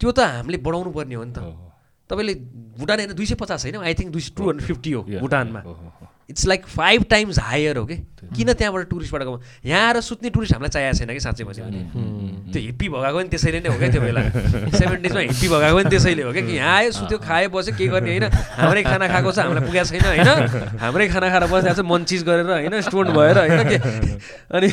त्यो 0.00 0.10
त 0.10 0.18
हामीले 0.34 0.58
बढाउनु 0.66 0.90
पर्ने 0.90 1.14
हो 1.14 1.24
नि 1.24 1.32
त। 1.36 1.67
तपाईँले 2.10 2.34
भुटान 2.78 2.98
होइन 2.98 3.12
दुई 3.14 3.26
सय 3.26 3.34
पचास 3.36 3.64
होइन? 3.64 3.76
आई 3.82 3.94
थिङ्क 3.94 4.12
दुई 4.12 4.22
टू 4.36 4.42
हन्ड्रेड 4.48 4.66
फिफ्टी 4.66 4.92
हो. 4.92 5.02
भुटानमा। 5.20 5.62
It's 6.28 6.46
like 6.46 6.66
five 6.68 7.04
times 7.10 7.38
higher 7.40 7.76
हो 7.76 7.84
कि 7.88 7.96
किन 8.36 8.52
त्यहाँबाट 8.52 8.88
टुरिस्टबाट 8.88 9.22
गयो 9.22 9.40
यहाँ 9.64 9.86
आएर 9.86 10.00
सुत्ने 10.04 10.30
टुरिस्ट 10.30 10.52
हामीलाई 10.54 10.70
चाहिएको 10.70 10.98
छैन 10.98 11.08
कि 11.08 11.20
साँच्चै 11.24 11.44
भन्यो 11.44 11.64
भने 11.64 12.52
त्यो 12.52 12.60
हिप्पी 12.62 12.88
भगाएको 12.88 13.20
नि 13.20 13.28
त्यसैले 13.32 13.60
नै 13.60 13.68
हो 13.72 13.78
क्या 13.78 13.88
त्यो 13.88 14.02
बेला। 14.04 14.22
सेभेन्टिजमा 14.76 15.20
हिप्पी 15.20 15.48
भगाएको 15.48 15.78
नि 15.78 15.88
त्यसैले 15.88 16.22
हो 16.22 16.32
क्या 16.32 16.42
कि 16.44 16.52
यहाँ 16.52 16.76
आयो 16.76 16.90
सुत्यो 16.92 17.18
खायो 17.24 17.48
बस्यो 17.48 17.72
के 17.80 17.86
गर्ने 17.88 18.10
होइन? 18.12 18.24
हाम्रै 18.60 18.82
खाना 18.84 19.08
खाएको 19.08 19.32
छ 19.32 19.38
हामीलाई 19.40 19.64
पुगेको 19.64 19.88
छैन 19.88 20.04
होइन? 20.04 20.28
हाम्रै 20.84 21.08
खाना 21.08 21.28
खाएर 21.32 21.44
बसिरहेको 21.48 21.80
छ 21.80 21.88
मनचिज 21.88 22.22
गरेर 22.28 22.44
होइन? 22.44 22.80
स्टोन 22.84 23.08
भएर 23.16 23.36
होइन? 23.38 23.60
के? 23.72 23.78
अनि 24.52 24.68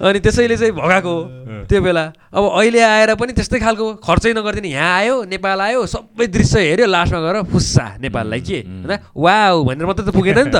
अनि 0.00 0.18
त्यसैले 0.20 0.56
चाहिँ 0.56 0.72
भगाएको 0.74 1.06
हो 1.06 1.22
त्यो 1.70 1.80
बेला। 1.80 2.04
अब 2.34 2.44
अहिले 2.58 2.80
आएर 2.82 3.14
पनि 3.14 3.32
त्यस्तै 3.32 3.58
खालको 3.62 3.84
खर्चै 4.02 4.32
नगरिदिने। 4.34 4.68
यहाँ 4.74 4.92
आयो 4.98 5.14
नेपाल 5.30 5.60
आयो 5.60 5.86
सबै 5.86 6.26
दृश्य 6.34 6.60
हेऱ्यो 6.60 6.86
लास्टमा 6.86 7.20
गएर 7.22 7.42
फुस्सा 7.46 7.84
नेपाललाई 8.02 8.40
के? 8.40 8.58
होइन? 8.84 8.92
वा 9.14 9.34
भनेर 9.64 9.86
मात्रै 9.86 10.04
त 10.04 10.10
पुगेन 10.10 10.38
नि 10.38 10.50
त। 10.50 10.56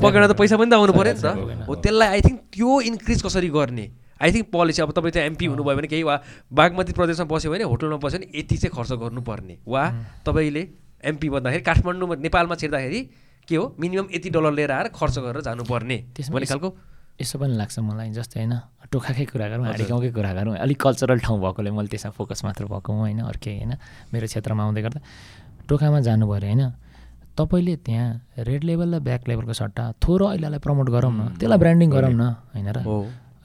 पकेर 0.00 0.24
त 0.26 0.32
पैसा 0.32 0.56
पनि 0.56 0.70
त 0.72 0.74
आउनु 0.80 0.92
पऱ्यो 0.96 1.14
नि 1.14 1.20
त। 1.20 1.28
हो 1.68 1.72
त्यसलाई 1.84 2.08
आई 2.08 2.20
थिङ्क 2.24 2.40
त्यो 2.48 2.70
इन्क्रिज 2.88 3.20
कसरी 3.22 3.48
गर्ने? 3.52 3.86
आई 4.18 4.30
थिङ्क 4.32 4.46
पोलिसी 4.50 4.82
अब 4.82 4.90
तपाईँ 4.96 5.12
चाहिँ 5.14 5.26
एमपी 5.30 5.46
हुनुभयो 5.52 5.76
भने 5.78 5.88
केही 5.92 6.02
वा 6.02 6.16
बागमती 6.50 6.92
प्रदेशमा 6.96 7.28
बस्यो 7.28 7.52
भने 7.52 7.64
होटलमा 7.70 8.00
बस्यो 8.02 8.18
भने 8.18 8.26
यति 8.34 8.56
चाहिँ 8.56 8.72
खर्च 8.72 8.92
गर्नुपर्ने। 8.98 9.54
वा 9.68 9.84
तपाईँले 10.26 10.62
एमपी 11.04 11.28
भन्दाखेरि 11.28 11.62
काठमाडौँमा 11.62 12.14
नेपालमा 12.24 12.54
छिर्दाखेरि 12.56 13.00
के 13.46 13.56
हो? 13.56 13.64
मिनिमम 13.78 14.06
यति 14.10 14.28
डलर 14.32 14.52
लिएर 14.58 14.72
आएर 14.72 14.88
खर्च 14.96 15.18
गरेर 15.22 15.40
जानुपर्ने 15.44 15.96
भन्ने 16.18 16.46
खालको 16.50 16.68
यसो 17.18 17.38
पनि 17.38 17.54
लाग्छ 17.58 17.78
मलाई 17.82 18.08
जस्तै 18.14 18.38
होइन 18.40 18.54
टोखाकै 18.88 19.24
कुरा 19.28 19.46
गरौँ 19.52 19.64
हाडी 19.66 19.84
गाउँकै 19.90 20.10
कुरा 20.14 20.32
गरौँ। 20.32 20.54
अलिक 20.64 20.78
कल्चरल 20.78 21.18
ठाउँ 21.20 21.38
भएकोले 21.42 21.70
मैले 21.74 21.88
त्यसमा 21.92 22.10
फोकस 22.14 22.40
मात्र 22.46 22.64
भएको 22.70 22.88
हुँ 22.88 23.00
होइन 23.04 23.20
अर्कै 23.26 23.52
होइन 23.58 23.72
मेरो 24.14 24.26
क्षेत्रमा 24.30 24.62
आउँदै 24.64 24.82
गर्दा। 24.86 25.00
टोखामा 25.68 25.98
जानु 26.00 26.24
पऱ्यो 26.24 26.48
होइन। 26.48 26.62
तपाईँले 27.36 27.74
त्यहाँ 27.86 28.08
रेड 28.48 28.62
लेभल 28.64 28.94
र 28.94 28.98
ब्ल्याक 28.98 29.22
लेभलको 29.28 29.52
सट्टा 29.52 29.84
थोरो 30.00 30.26
ऐलालाई 30.32 30.60
प्रमोट 30.64 30.88
गरौँ 30.88 31.12
न। 31.12 31.20
त्यसलाई 31.36 31.58
ब्रान्डिङ 31.58 31.88
गरौँ 31.90 32.14
न 32.14 32.24
होइन 32.54 32.68
र। 32.72 32.78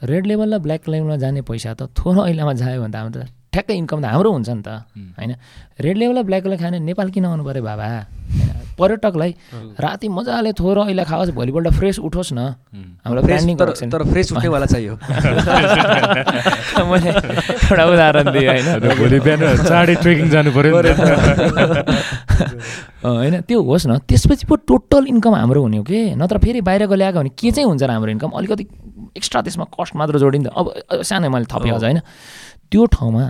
रेड 0.01 0.23
लेभल 0.25 0.53
र 0.53 0.57
ब्ल्याक 0.63 0.81
लेभलमा 0.89 1.17
जाने 1.17 1.41
पैसा 1.41 1.73
त 1.73 1.91
थोरो 1.91 2.25
ऐलामा 2.29 2.53
जायो 2.53 2.81
भने 2.81 2.93
त 2.93 2.95
हाम्रो 2.95 3.19
त 3.21 3.27
ठ्याक्कै 3.53 3.73
इन्कम 3.73 3.99
त 4.01 4.05
हाम्रो 4.09 4.29
हुन्छ 4.31 4.49
नि 4.49 4.63
त 4.63 4.69
होइन। 5.19 5.31
रेड 5.77 5.97
लेभल 5.97 6.15
र 6.17 6.23
ब्ल्याक 6.23 6.43
लेभल 6.47 6.57
खाने 6.63 6.77
नेपाल 6.79 7.07
किन 7.11 7.25
आउनु 7.25 7.43
पऱ्यो 7.43 7.63
बाबा? 7.63 7.87
होइन 8.33 8.49
पर्यटकलाई 8.79 9.31
राति 9.79 10.07
मजाले 10.09 10.51
थोरो 10.59 10.81
ऐला 10.89 11.03
खाओस् 11.03 11.31
भोलिपल्ट 11.37 11.67
फ्रेस 11.79 11.99
उठोस् 11.99 12.33
न। 12.33 12.39
हामीलाई 13.05 13.23
ब्रान्डिङ 13.23 13.55
तर 13.91 14.03
फ्रेस 14.11 14.31
उठ्नेवाला 14.31 14.65
चाहियो। 14.65 14.93
मैले 16.89 17.09
एउटा 17.09 17.83
उदाहरण 17.85 18.27
दिएँ 18.31 18.49
होइन। 18.49 18.67
भोलि 18.99 19.19
बिहान 19.19 19.41
चाँडै 19.67 19.95
ट्रेकिङ 20.03 20.29
जानु 20.29 20.49
पऱ्यो 20.55 20.73
होइन 23.03 23.35
त्यो 23.47 23.59
होस् 23.61 23.87
न 23.87 23.97
त्यसपछि 24.07 24.45
पो 24.47 24.55
टोटल 24.63 25.03
इन्कम 25.11 25.35
हाम्रो 25.35 25.61
हुने 25.61 25.77
हो 25.77 25.83
कि? 25.83 26.15
नत्र 26.15 26.37
फेरि 26.39 26.61
बाहिरको 26.63 26.95
ल्याएको 26.95 27.19
भने 27.19 27.31
के 27.35 27.51
चाहिँ 27.51 27.67
हुन्छ 27.67 27.83
र 27.83 27.91
हाम्रो 27.91 28.11
इन्कम? 28.11 28.29
अलिकति 28.39 28.63
एक्स्ट्रा 29.17 29.41
त्यसमा 29.41 29.65
कस्ट 29.75 29.95
मात्र 29.95 30.19
जोडिन्छ 30.23 30.47
अब 30.47 30.65
अब 30.91 31.01
सानै 31.03 31.29
मैले 31.29 31.45
थपेँ 31.51 31.71
अझ 31.71 31.83
होइन। 31.83 31.99
त्यो 32.71 32.85
ठाउँमा 32.95 33.23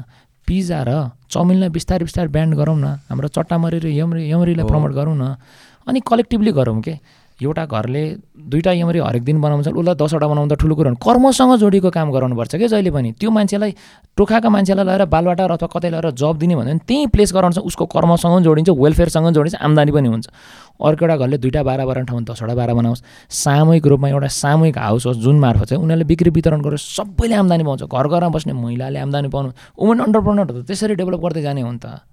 पिज्जा 0.48 0.80
र 0.84 0.92
चाउमिनलाई 1.32 1.70
बिस्तारै 1.70 2.04
बिस्तारै 2.04 2.30
ब्यान्ड 2.30 2.54
गरौँ 2.60 2.78
न। 2.78 2.86
हाम्रो 3.10 3.28
चट्टामरी 3.32 3.80
र 3.80 3.88
यमरी 3.90 4.30
यमरीलाई 4.30 4.66
प्रमोट 4.68 4.92
गरौँ 4.92 5.16
न। 5.16 5.36
अनि 5.88 6.00
कलेक्टिभली 6.00 6.52
गरौँ 6.52 6.82
के? 6.82 7.00
एउटा 7.42 7.66
घरले 7.66 8.04
दुईवटा 8.50 8.72
यमरी 8.72 9.00
हरेक 9.00 9.24
दिन 9.24 9.42
बनाउँछ 9.42 9.68
उसलाई 9.68 9.96
दसवटा 9.96 10.28
बनाउँदा 10.28 10.56
ठुलो 10.56 10.76
कुरो। 10.76 10.94
कर्मसँग 11.02 11.56
जोडिएको 11.60 11.90
काम 11.90 12.12
गराउनुपर्छ 12.12 12.56
क्या 12.56 12.68
जहिले 12.68 12.92
पनि। 12.92 13.12
त्यो 13.18 13.30
मान्छेलाई 13.32 13.72
टोखाका 14.18 14.50
मान्छेलाई 14.50 14.86
लगेर 14.86 15.06
बालवाटार 15.10 15.52
अथवा 15.52 15.68
कतै 15.74 15.90
लगेर 15.90 16.12
जब 16.14 16.38
दिने 16.38 16.56
भन्यो 16.56 16.74
भने 16.74 16.86
त्यहीँ 16.88 17.08
प्लेस 17.10 17.34
गराउँछ 17.34 17.58
उसको 17.66 17.86
कर्मसँग 17.90 18.44
जोडिन्छ 18.44 18.70
वेलफेयरसँग 18.70 19.34
जोडिन्छ 19.34 19.58
आम्दानी 19.58 19.92
पनि 19.92 20.08
हुन्छ। 20.08 20.28
अर्को 20.84 21.06
एउटा 21.06 21.18
घरले 21.18 21.38
दुईवटा 21.38 21.64
बाह्र 21.64 21.86
बाह्र 21.86 22.04
ठाउँमा 22.06 22.26
दसवटा 22.30 22.54
बाह्र 22.54 22.74
बनाओस्। 22.74 23.02
सामूहिक 23.34 23.86
रूपमा 23.88 24.08
एउटा 24.10 24.28
सामूहिक 24.28 24.78
हाउस 24.78 25.06
होस् 25.06 25.18
जुन 25.26 25.40
मार्फत 25.40 25.74
चाहिँ 25.74 25.84
उनीहरूले 25.84 26.06
बिक्री 26.06 26.30
वितरण 26.30 26.62
गरोस् 26.62 26.86
सबैले 26.98 27.36
आम्दानी 27.36 27.64
पाउँछ। 27.64 27.84
घर 27.90 28.08
घरमा 28.08 28.30
बस्ने 28.30 28.54
महिलाले 28.54 29.00
आम्दानी 29.00 29.28
पाउनु। 29.34 29.50
वुमेन 29.80 30.00
अन्टरप्रेनर 30.06 30.46
त 30.46 30.66
त्यसरी 30.70 30.96
डेभलप 30.96 31.22
गर्दै 31.22 31.42
जाने 31.42 31.62
हो 31.62 31.72
नि 31.72 31.80
त। 31.82 32.13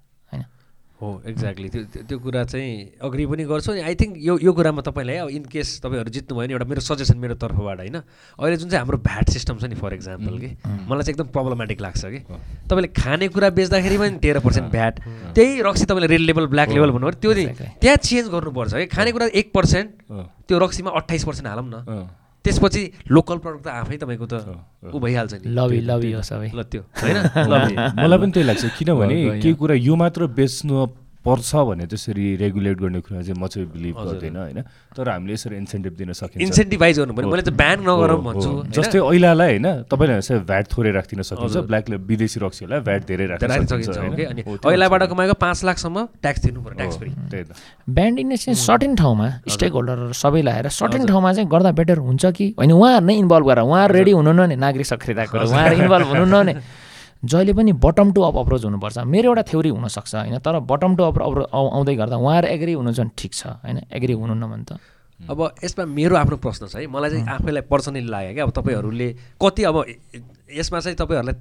हो 1.01 1.09
एक्ज्याक्टली 1.27 1.68
त्यो 1.68 1.82
त्यो- 2.02 2.20
कुरा 2.22 2.43
चाहिँ 2.44 2.72
अग्री 3.02 3.24
पनि 3.27 3.44
गर्छु 3.44 3.72
अनि 3.72 3.81
आई 3.81 3.94
थिङ्क 3.94 4.16
यो 4.18 4.36
यो 4.39 4.52
कुरामा 4.52 4.82
तपाईँलाई 4.82 5.16
अब 5.16 5.28
इन 5.31 5.44
केस 5.48 5.81
तपाईँहरू 5.81 6.10
जित्नुभयो 6.10 6.40
भने 6.40 6.52
एउटा 6.52 6.66
मेरो 6.68 6.81
सजेसन 6.81 7.16
मेरो 7.18 7.35
तर्फबाट 7.40 7.78
होइन? 7.81 7.97
अहिले 7.97 8.56
जुन 8.56 8.68
चाहिँ 8.68 8.81
हाम्रो 8.81 8.98
भ्याट 9.01 9.31
सिस्टम 9.31 9.59
छ 9.59 9.64
नि 9.64 9.74
फर 9.74 9.94
इक्जाम्पल 9.94 10.39
कि? 10.39 10.51
मलाई 10.60 11.02
चाहिँ 11.02 11.14
एकदम 11.14 11.28
प्रब्लमेटिक 11.32 11.81
लाग्छ 11.81 12.05
कि? 12.06 12.18
तपाईँले 12.68 12.89
खानेकुरा 12.93 13.51
बेच्दाखेरि 13.51 13.97
पनि 13.98 14.18
तेह्र 14.20 14.39
पर्सेन्ट 14.40 14.68
भ्याट 14.70 14.94
त्यही 15.35 15.60
रक्सी 15.62 15.85
तपाईँले 15.85 16.06
रेड 16.06 16.20
लेभल 16.20 16.47
ब्ल्याक 16.47 16.68
लेभल 16.70 16.90
भन्नुभयो 16.90 17.16
त्यो 17.16 17.32
Exactly. 17.32 17.68
त्यहाँ 17.81 17.97
चेन्ज 18.05 18.28
गर्नुपर्छ 18.28 18.74
कि 18.74 18.86
खानेकुरा 18.93 19.27
एक 19.35 19.52
पर्सेन्ट 19.55 19.89
त्यो 20.48 20.59
रक्सीमा 20.59 20.90
अट्ठाइस 20.93 21.24
पर्सेन्ट 21.24 21.48
हालौँ 21.48 21.64
न। 21.66 22.09
त्यसपछि 22.45 22.83
लोकल 23.11 23.39
प्रडक्ट 23.39 23.65
त 23.65 23.69
आफै 23.69 23.97
तपाईँको 23.97 24.27
त 24.27 24.35
ऊ 24.95 24.99
भइहाल्छ 24.99 25.33
नि। 25.35 25.55
लभी 25.55 25.81
लभी 25.81 26.12
हो 26.12 26.23
सबै। 26.23 26.51
ल 26.55 26.62
त्यो। 26.62 26.83
होइन? 27.03 27.17
मलाई 28.01 28.19
पनि 28.19 28.33
त्यही 28.33 28.47
लाग्छ 28.47 28.65
किनभने 28.79 29.17
केही 29.41 29.55
कुरा 29.55 29.75
यो 29.75 29.95
मात्र 29.97 30.27
बेच्नु 30.27 30.75
पर्छ 31.20 31.51
भने 31.68 31.84
त्यसरी 31.84 32.24
रेगुलेट 32.40 32.76
गर्ने 32.80 33.01
कुरा 33.05 33.20
चाहिँ 33.20 33.36
म 33.36 33.47
चाहिँ 33.47 33.68
बिलिभ 33.68 33.97
गर्दैन 33.97 34.36
होइन। 34.40 34.60
तर 34.97 35.05
हामीले 35.05 35.32
यसरी 35.36 35.56
इन्सेन्टिभ 35.56 35.92
दिन 36.01 36.12
सकिन्छ। 36.16 36.40
इन्सेन्टिभाइज 36.40 36.98
गर्नु 36.98 37.12
पऱ्यो। 37.12 37.28
मैले 37.28 37.44
त 37.44 37.52
ब्यान 37.52 37.78
नगरौँ 37.84 38.16
हो, 38.16 38.24
भन्छु? 38.24 38.51
जस्तै 38.72 38.98
ऐलालाई 39.05 39.48
होइन 39.60 39.68
तपाईँले 39.84 40.20
चाहिँ 40.24 40.40
भ्याट 40.48 40.64
थोरै 40.72 40.90
राखिदिन 40.97 41.22
सकिन्छ 41.28 41.56
ब्ल्याकले 41.68 41.97
विदेशी 42.09 42.38
रक्सीहरूलाई 42.40 42.80
भ्याट 42.88 43.02
धेरै 43.05 43.26
राख्न 43.36 43.47
राख्न 43.52 43.66
सकिन्छ 43.68 43.98
अनि 44.01 44.42
ऐलाबाट। 44.48 45.02
कमाएको 45.12 45.34
पाँच 45.36 45.59
लाखसम्म 45.68 45.97
ट्याक्स 46.24 46.40
दिनु 46.40 46.60
पऱ्यो 46.64 46.76
ट्याक्स 46.80 46.97
हो, 46.97 47.01
फ्री 47.01 47.10
त्यही 47.30 47.44
त। 47.44 47.52
ब्यान्ड 47.84 48.16
इन्डस्ट्री 48.18 48.55
सर्टेन 48.56 48.92
ठाउँमा 48.97 49.28
स्टेक 49.44 49.72
होल्डरहरू 49.76 50.12
सबै 50.16 50.40
लगाएर 50.40 50.68
सर्टेन 50.72 51.05
ठाउँमा 51.05 51.30
चाहिँ 51.36 51.48
गर्दा 51.52 51.70
बेटर 51.76 51.98
हुन्छ 52.01 52.24
कि? 52.32 52.47
होइन 52.56 52.72
उहाँहरू 52.72 53.05
नै 53.06 53.14
इन्भल्भ 53.20 53.44
गरेर 53.44 53.64
उहाँहरू 53.68 53.92
रेडी 53.92 54.12
हुनु 54.16 54.32
न 54.32 54.56
नागरिक 54.56 54.86
सक्रियताको 54.88 55.36
उहाँहरू 55.36 55.74
इन्भल्भ 55.84 56.09
हुनु 56.16 56.24
न। 56.24 56.48
जहिले 57.24 57.52
पनि 57.52 57.72
बटम 57.72 58.12
टु 58.12 58.20
अप 58.22 58.36
अप्रोच 58.36 58.64
हुनुपर्छ। 58.64 58.98
मेरो 58.98 59.28
एउटा 59.28 59.42
थ्योरी 59.42 59.68
हुनसक्छ 59.68 60.14
होइन? 60.14 60.38
तर 60.38 60.59
बटम 60.60 60.97
टु 60.97 61.02
अप 61.05 61.18
अप्रो 61.18 61.42
आउ- 61.42 61.72
आउँदै 61.72 61.94
गर्दा 61.97 62.16
उहाँहरू 62.16 62.48
एग्री 62.48 62.72
हुनुहुन्छ 62.72 63.01
भने 63.01 63.10
ठिक 63.18 63.34
छ 63.34 63.47
होइन? 63.47 63.80
एग्री 63.92 64.12
हुनुहुन्न 64.12 64.47
भने 64.47 64.64
त। 64.64 64.78
अब 65.30 65.55
यसमा 65.64 65.84
मेरो 65.84 66.16
आफ्नो 66.16 66.36
प्रश्न 66.36 66.66
छ 66.66 66.76
है। 66.76 66.86
मलाई 66.86 67.10
चाहिँ 67.10 67.26
आफैलाई 67.28 67.62
पर्सनली 67.62 68.01
लाग्यो 68.01 68.34
क्या। 68.34 68.44
अब 68.44 68.51
तपाईँहरूले 68.51 69.09
कति 69.36 69.62
अब 69.64 69.76
यसमा 70.56 70.80
चाहिँ 70.80 70.97
तपाईँहरूलाई 70.97 71.36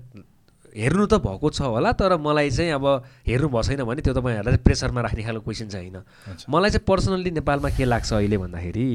हेर्नु 0.76 1.06
त 1.08 1.14
भएको 1.24 1.50
छ 1.50 1.62
होला 1.62 1.92
तर 1.96 2.18
मलाई 2.18 2.50
चाहिँ 2.52 2.72
अब 2.76 2.86
हेर्नु 3.28 3.48
भएको 3.48 3.64
छैन 3.64 3.84
भने 3.84 4.02
त्यो 4.02 4.14
तपाईँहरूलाई 4.14 4.54
चाहिँ 4.54 4.64
प्रेसरमा 4.64 5.02
राख्ने 5.02 5.24
खालको 5.24 5.42
क्वेसन 5.42 5.68
चाहिँ 5.72 5.90
होइन। 5.90 6.04
मलाई 6.50 6.70
चाहिँ 6.70 6.86
पर्सनल्ली 6.88 7.32
नेपालमा 7.32 7.70
के 7.72 7.86
लाग्छ 7.86 8.14
अहिले 8.14 8.38
भन्दाखेरि 8.38 8.90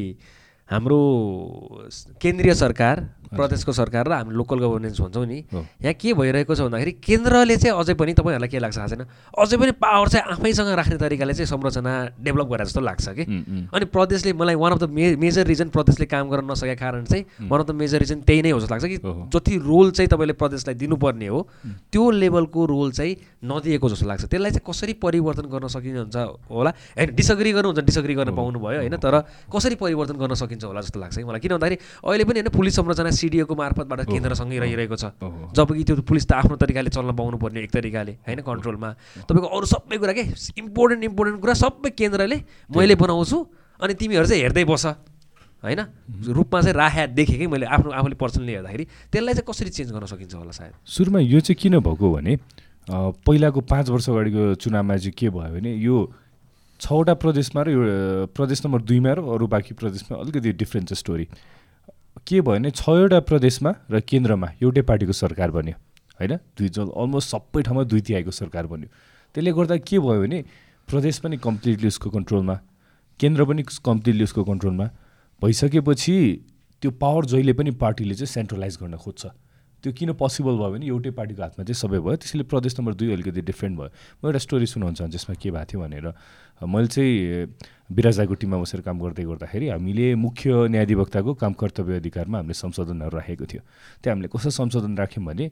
हाम्रो 0.71 1.01
केन्द्रीय 2.21 2.55
सरकार 2.55 2.97
प्रदेशको 3.37 3.73
सरकार 3.73 4.09
र 4.09 4.13
हामी 4.15 4.35
लोकल 4.35 4.59
गभर्नेन्स 4.59 5.01
भन्छौँ 5.01 5.27
नि। 5.27 5.39
यहाँ 5.83 5.95
के 5.95 6.15
भइरहेको 6.15 6.55
छ 6.55 6.61
भन्दाखेरि 6.65 6.93
केन्द्रले 7.03 7.57
चाहिँ 7.57 7.75
अझै 7.79 7.95
पनि 7.95 8.13
तपाईँहरूलाई 8.15 8.49
के 8.49 8.59
लाग्छ 8.59 8.77
थाहा 8.79 8.89
छैन? 8.89 9.03
अझै 9.39 9.57
पनि 9.57 9.73
पावर 9.77 10.09
चाहिँ 10.09 10.25
आफैसँग 10.33 10.69
राख्ने 10.75 10.97
तरिकाले 10.97 11.35
चाहिँ 11.35 11.49
संरचना 11.49 11.93
डेभलप 12.21 12.49
गरेर 12.49 12.67
जस्तो 12.67 12.81
लाग्छ 12.81 13.09
कि। 13.09 13.25
अनि 13.75 13.85
प्रदेशले 13.91 14.33
मलाई 14.33 14.55
one 14.55 14.73
of 14.73 14.79
the 14.79 14.91
may 14.91 15.17
major 15.17 15.47
reason 15.47 15.69
प्रदेशले 15.75 16.07
काम 16.07 16.31
गर्न 16.31 16.51
नसकेको 16.51 16.81
कारण 16.81 17.05
चाहिँ 17.05 17.25
one 17.49 17.61
of 17.61 17.67
the 17.67 17.71
major 17.75 17.99
reason 18.01 18.21
त्यही 18.23 18.43
नै 18.43 18.51
हो 18.51 18.61
जस्तो 18.61 18.75
लाग्छ 18.75 18.87
कि। 18.87 18.99
जति 19.35 19.55
रोल 19.65 19.91
चाहिँ 19.91 20.09
तपाईँले 20.09 20.35
प्रदेशलाई 20.39 20.75
दिनुपर्ने 20.75 21.27
हो 21.29 21.39
त्यो 21.93 22.11
लेभलको 22.11 22.61
रोल 22.67 22.93
चाहिँ 22.93 23.17
नदिएको 23.45 23.89
जस्तो 23.89 24.07
लाग्छ। 24.07 24.25
त्यसलाई 24.25 24.51
चाहिँ 24.51 24.65
कसरी 24.65 24.93
परिवर्तन 25.03 25.47
गर्न 25.53 25.67
सकिन्छ 25.69 26.17
होला? 26.51 26.71
होइन 26.71 27.15
डिसअग्री 27.15 27.53
गर्नुहुन्छ 27.53 27.85
डिसअग्री 27.85 28.15
गर्न 28.15 28.35
पाउनु 28.37 28.59
भयो 28.59 28.81
होइन? 28.81 28.97
तर 28.97 29.15
कसरी 29.53 29.75
परिवर्तन 29.75 30.17
गर्न 30.17 30.35
सकिन्छ 30.35 30.65
होला 30.65 30.81
जस्तो 30.81 31.01
लाग्छ 31.01 31.17
कि 31.19 31.25
मलाई? 31.25 31.41
किन 31.41 31.53
भन्दाखेरि 31.53 31.77
अहिले 32.05 32.25
पनि 32.25 32.41
होइन 32.41 32.51
पुलिस 32.57 32.75
संरचना 32.77 33.11
सिडिओको 33.25 33.55
मार्फतबाट 33.57 34.01
केन्द्रसँगै 34.13 34.59
रहिरहेको 34.61 34.97
छ। 35.01 35.17
जबकि 35.57 35.83
त्यो 35.89 36.05
पुलिस 36.05 36.25
त 36.29 36.33
आफ्नो 36.45 36.61
तरिकाले 36.61 36.91
चल्न 36.93 37.17
पाउनु 37.17 37.37
पर्ने 37.41 37.65
एक 37.65 37.73
तरिकाले 37.73 38.13
होइन 38.29 38.41
कन्ट्रोलमा। 38.45 38.91
तपाईँको 39.25 39.49
अरू 39.49 39.67
सबै 39.73 39.97
कुरा 39.97 40.13
के? 40.13 40.25
इम्पोर्टेन्ट 40.61 41.03
इम्पोर्टेन्ट 41.09 41.41
कुरा 41.41 41.55
सबै 41.57 41.91
केन्द्रले 41.97 42.37
मैले 42.69 42.95
बनाउँछु 43.01 43.39
अनि 43.81 43.95
तिमीहरू 43.97 44.27
चाहिँ 44.29 44.43
हेर्दै 44.45 44.65
बस 44.69 44.85
होइन? 45.65 45.81
रूपमा 46.29 46.61
चाहिँ 46.61 46.77
राख्या 46.77 47.05
देखेँ 47.17 47.39
कि 47.41 47.47
मैले 47.49 47.67
आफ्नो 47.67 47.91
आफूले 47.97 48.17
पर्सनली 48.21 48.53
हेर्दाखेरि। 48.53 48.85
त्यसलाई 49.09 49.35
चाहिँ 49.35 49.49
कसरी 49.49 49.71
चेन्ज 49.73 49.91
गर्न 49.97 50.07
सकिन्छ 50.13 50.35
होला 50.37 50.53
सायद? 50.53 50.73
सुरुमा 50.85 51.21
यो 51.25 51.41
चाहिँ 51.41 51.57
किन 51.57 51.81
भएको 51.81 52.07
भने 52.13 52.33
पहिलाको 53.25 53.61
पाँच 53.65 53.89
वर्ष 53.89 54.09
अगाडिको 54.13 54.43
चुनावमा 54.61 54.97
चाहिँ 55.01 55.17
के 55.17 55.29
भयो 55.33 55.53
भने 55.57 55.73
यो 55.81 55.97
छवटा 56.81 57.15
प्रदेशमा 57.17 57.61
र 57.65 57.69
यो 57.73 57.81
प्रदेश 58.37 58.61
नम्बर 58.67 58.81
दुईमा 58.85 59.13
र 59.17 59.19
अरू 59.25 59.47
बाँकी 59.49 59.73
प्रदेशमा 59.81 60.21
अलिकति 60.21 60.53
डिफ्रेन्ट 60.53 60.93
छ 60.93 61.01
स्टोरी 61.01 61.25
के 62.17 62.41
भयो 62.41 62.43
भने 62.43 62.71
छवटा 62.71 63.21
प्रदेशमा 63.21 63.71
र 63.91 64.01
केन्द्रमा 64.01 64.49
एउटै 64.63 64.83
पार्टीको 64.83 65.13
सरकार 65.13 65.51
बन्यो 65.51 65.77
होइन? 66.21 66.33
दुई 66.57 66.69
जल 66.69 66.89
अलमोस्ट 66.95 67.29
सबै 67.31 67.63
ठाउँमा 67.63 67.83
दुई 67.91 68.01
तिहाईको 68.01 68.31
सरकार 68.31 68.67
बन्यो। 68.67 68.89
त्यसले 69.35 69.53
गर्दा 69.53 69.77
के 69.83 69.99
भयो 69.99 70.21
भने 70.23 70.39
प्रदेश 70.89 71.19
पनि 71.19 71.37
कम्प्लिटली 71.43 71.89
उसको 71.89 72.11
कन्ट्रोलमा 72.11 72.57
केन्द्र 73.21 73.45
पनि 73.45 73.63
कम्प्लिटली 73.63 74.25
उसको 74.25 74.45
कन्ट्रोलमा 74.45 74.87
भइसकेपछि 75.43 76.15
त्यो 76.83 76.91
पावर 77.03 77.25
जहिले 77.27 77.53
पनि 77.53 77.71
पार्टीले 77.83 78.15
चाहिँ 78.15 78.31
सेन्ट्रलाइज 78.31 78.79
गर्न 78.83 78.97
खोज्छ। 78.97 79.27
त्यो 79.85 79.93
किन 79.93 80.13
पोसिबल 80.17 80.55
भयो 80.57 80.71
भने 80.73 80.87
एउटै 80.87 81.11
पार्टीको 81.13 81.43
हातमा 81.43 81.65
चाहिँ 81.65 81.77
सबै 81.77 81.99
भयो। 82.01 82.17
त्यसैले 82.17 82.45
प्रदेश 82.49 82.79
नम्बर 82.79 82.95
दुई 82.95 83.13
अलिकति 83.13 83.41
डिफ्रेन्ट 83.43 83.75
भयो। 83.79 83.91
म 84.23 84.27
एउटा 84.29 84.39
स्टोरी 84.39 84.67
सुनाउँछ 84.67 85.03
जसमा 85.13 85.35
के 85.35 85.51
भएको 85.51 85.65
थियो 85.67 85.81
भनेर। 85.83 86.07
मैले 86.63 86.87
चाहिँ 86.87 87.47
बिराजाको 87.93 88.35
टिममा 88.35 88.57
बसेर 88.63 88.81
काम 88.81 88.97
गर्दै 89.01 89.25
गर्दाखेरि 89.25 89.67
हामीले 89.69 90.15
मुख्य 90.15 90.69
न्यायाधिवक्ताको 90.73 91.31
काम 91.35 91.53
कर्तव्य 91.53 91.97
अधिकारमा 92.01 92.37
हामीले 92.39 92.55
संशोधनहरू 92.55 93.17
राखेको 93.17 93.45
थियो। 93.45 93.63
त्यो 94.01 94.11
हामीले 94.13 94.29
कसो 94.33 94.51
संशोधन 94.51 94.93
राख्यौँ 94.97 95.25
भने 95.27 95.47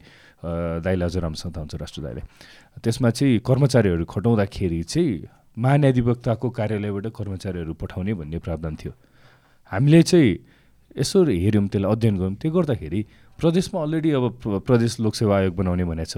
दाइले 0.81 1.05
अझ 1.05 1.17
राम्रोसँग 1.17 1.53
थाहा 1.53 1.63
हुन्छ 1.63 1.75
राष्ट्र 1.83 2.01
दाइले 2.03 2.23
त्यसमा 2.81 3.11
चाहिँ 3.11 3.39
कर्मचारीहरू 3.45 4.05
खटाउँदाखेरि 4.09 4.83
चाहिँ 4.83 5.13
महान्यायाधिवक्ताको 5.59 6.47
कार्यालयबाट 6.49 7.07
कर्मचारीहरू 7.13 7.73
पठाउने 7.77 8.13
भन्ने 8.17 8.39
प्रावधान 8.41 8.75
थियो। 8.81 8.93
हामीले 9.73 10.03
चाहिँ 10.03 10.31
यसो 10.97 11.19
हेऱ्यौँ 11.25 11.69
त्यसलाई 11.69 11.93
अध्ययन 11.93 12.17
गऱ्यौँ। 12.17 12.35
त्यो 12.41 12.51
गर्दाखेरि 12.53 13.01
प्रदेशमा 13.39 13.79
अलरेडी 13.83 14.11
अब 14.17 14.25
प्र- 14.41 14.61
प्रदेश 14.65 15.01
लोकसेवा 15.01 15.37
आयोग 15.37 15.55
बनाउने 15.57 15.85
भनेको 15.85 16.09
छ 16.09 16.17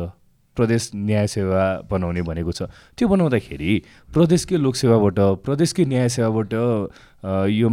प्रदेश 0.56 0.90
न्याय 0.94 1.26
सेवा 1.26 1.62
बनाउने 1.90 2.22
भनेको 2.22 2.52
छ। 2.52 2.70
त्यो 2.96 3.06
बनाउँदाखेरि 3.08 3.72
प्रदेशकै 4.14 4.56
लोकसेवाबाट 4.56 5.18
प्रदेशकै 5.44 5.84
न्याय 5.84 6.08
सेवाबाट 6.08 6.52
यो 7.24 7.68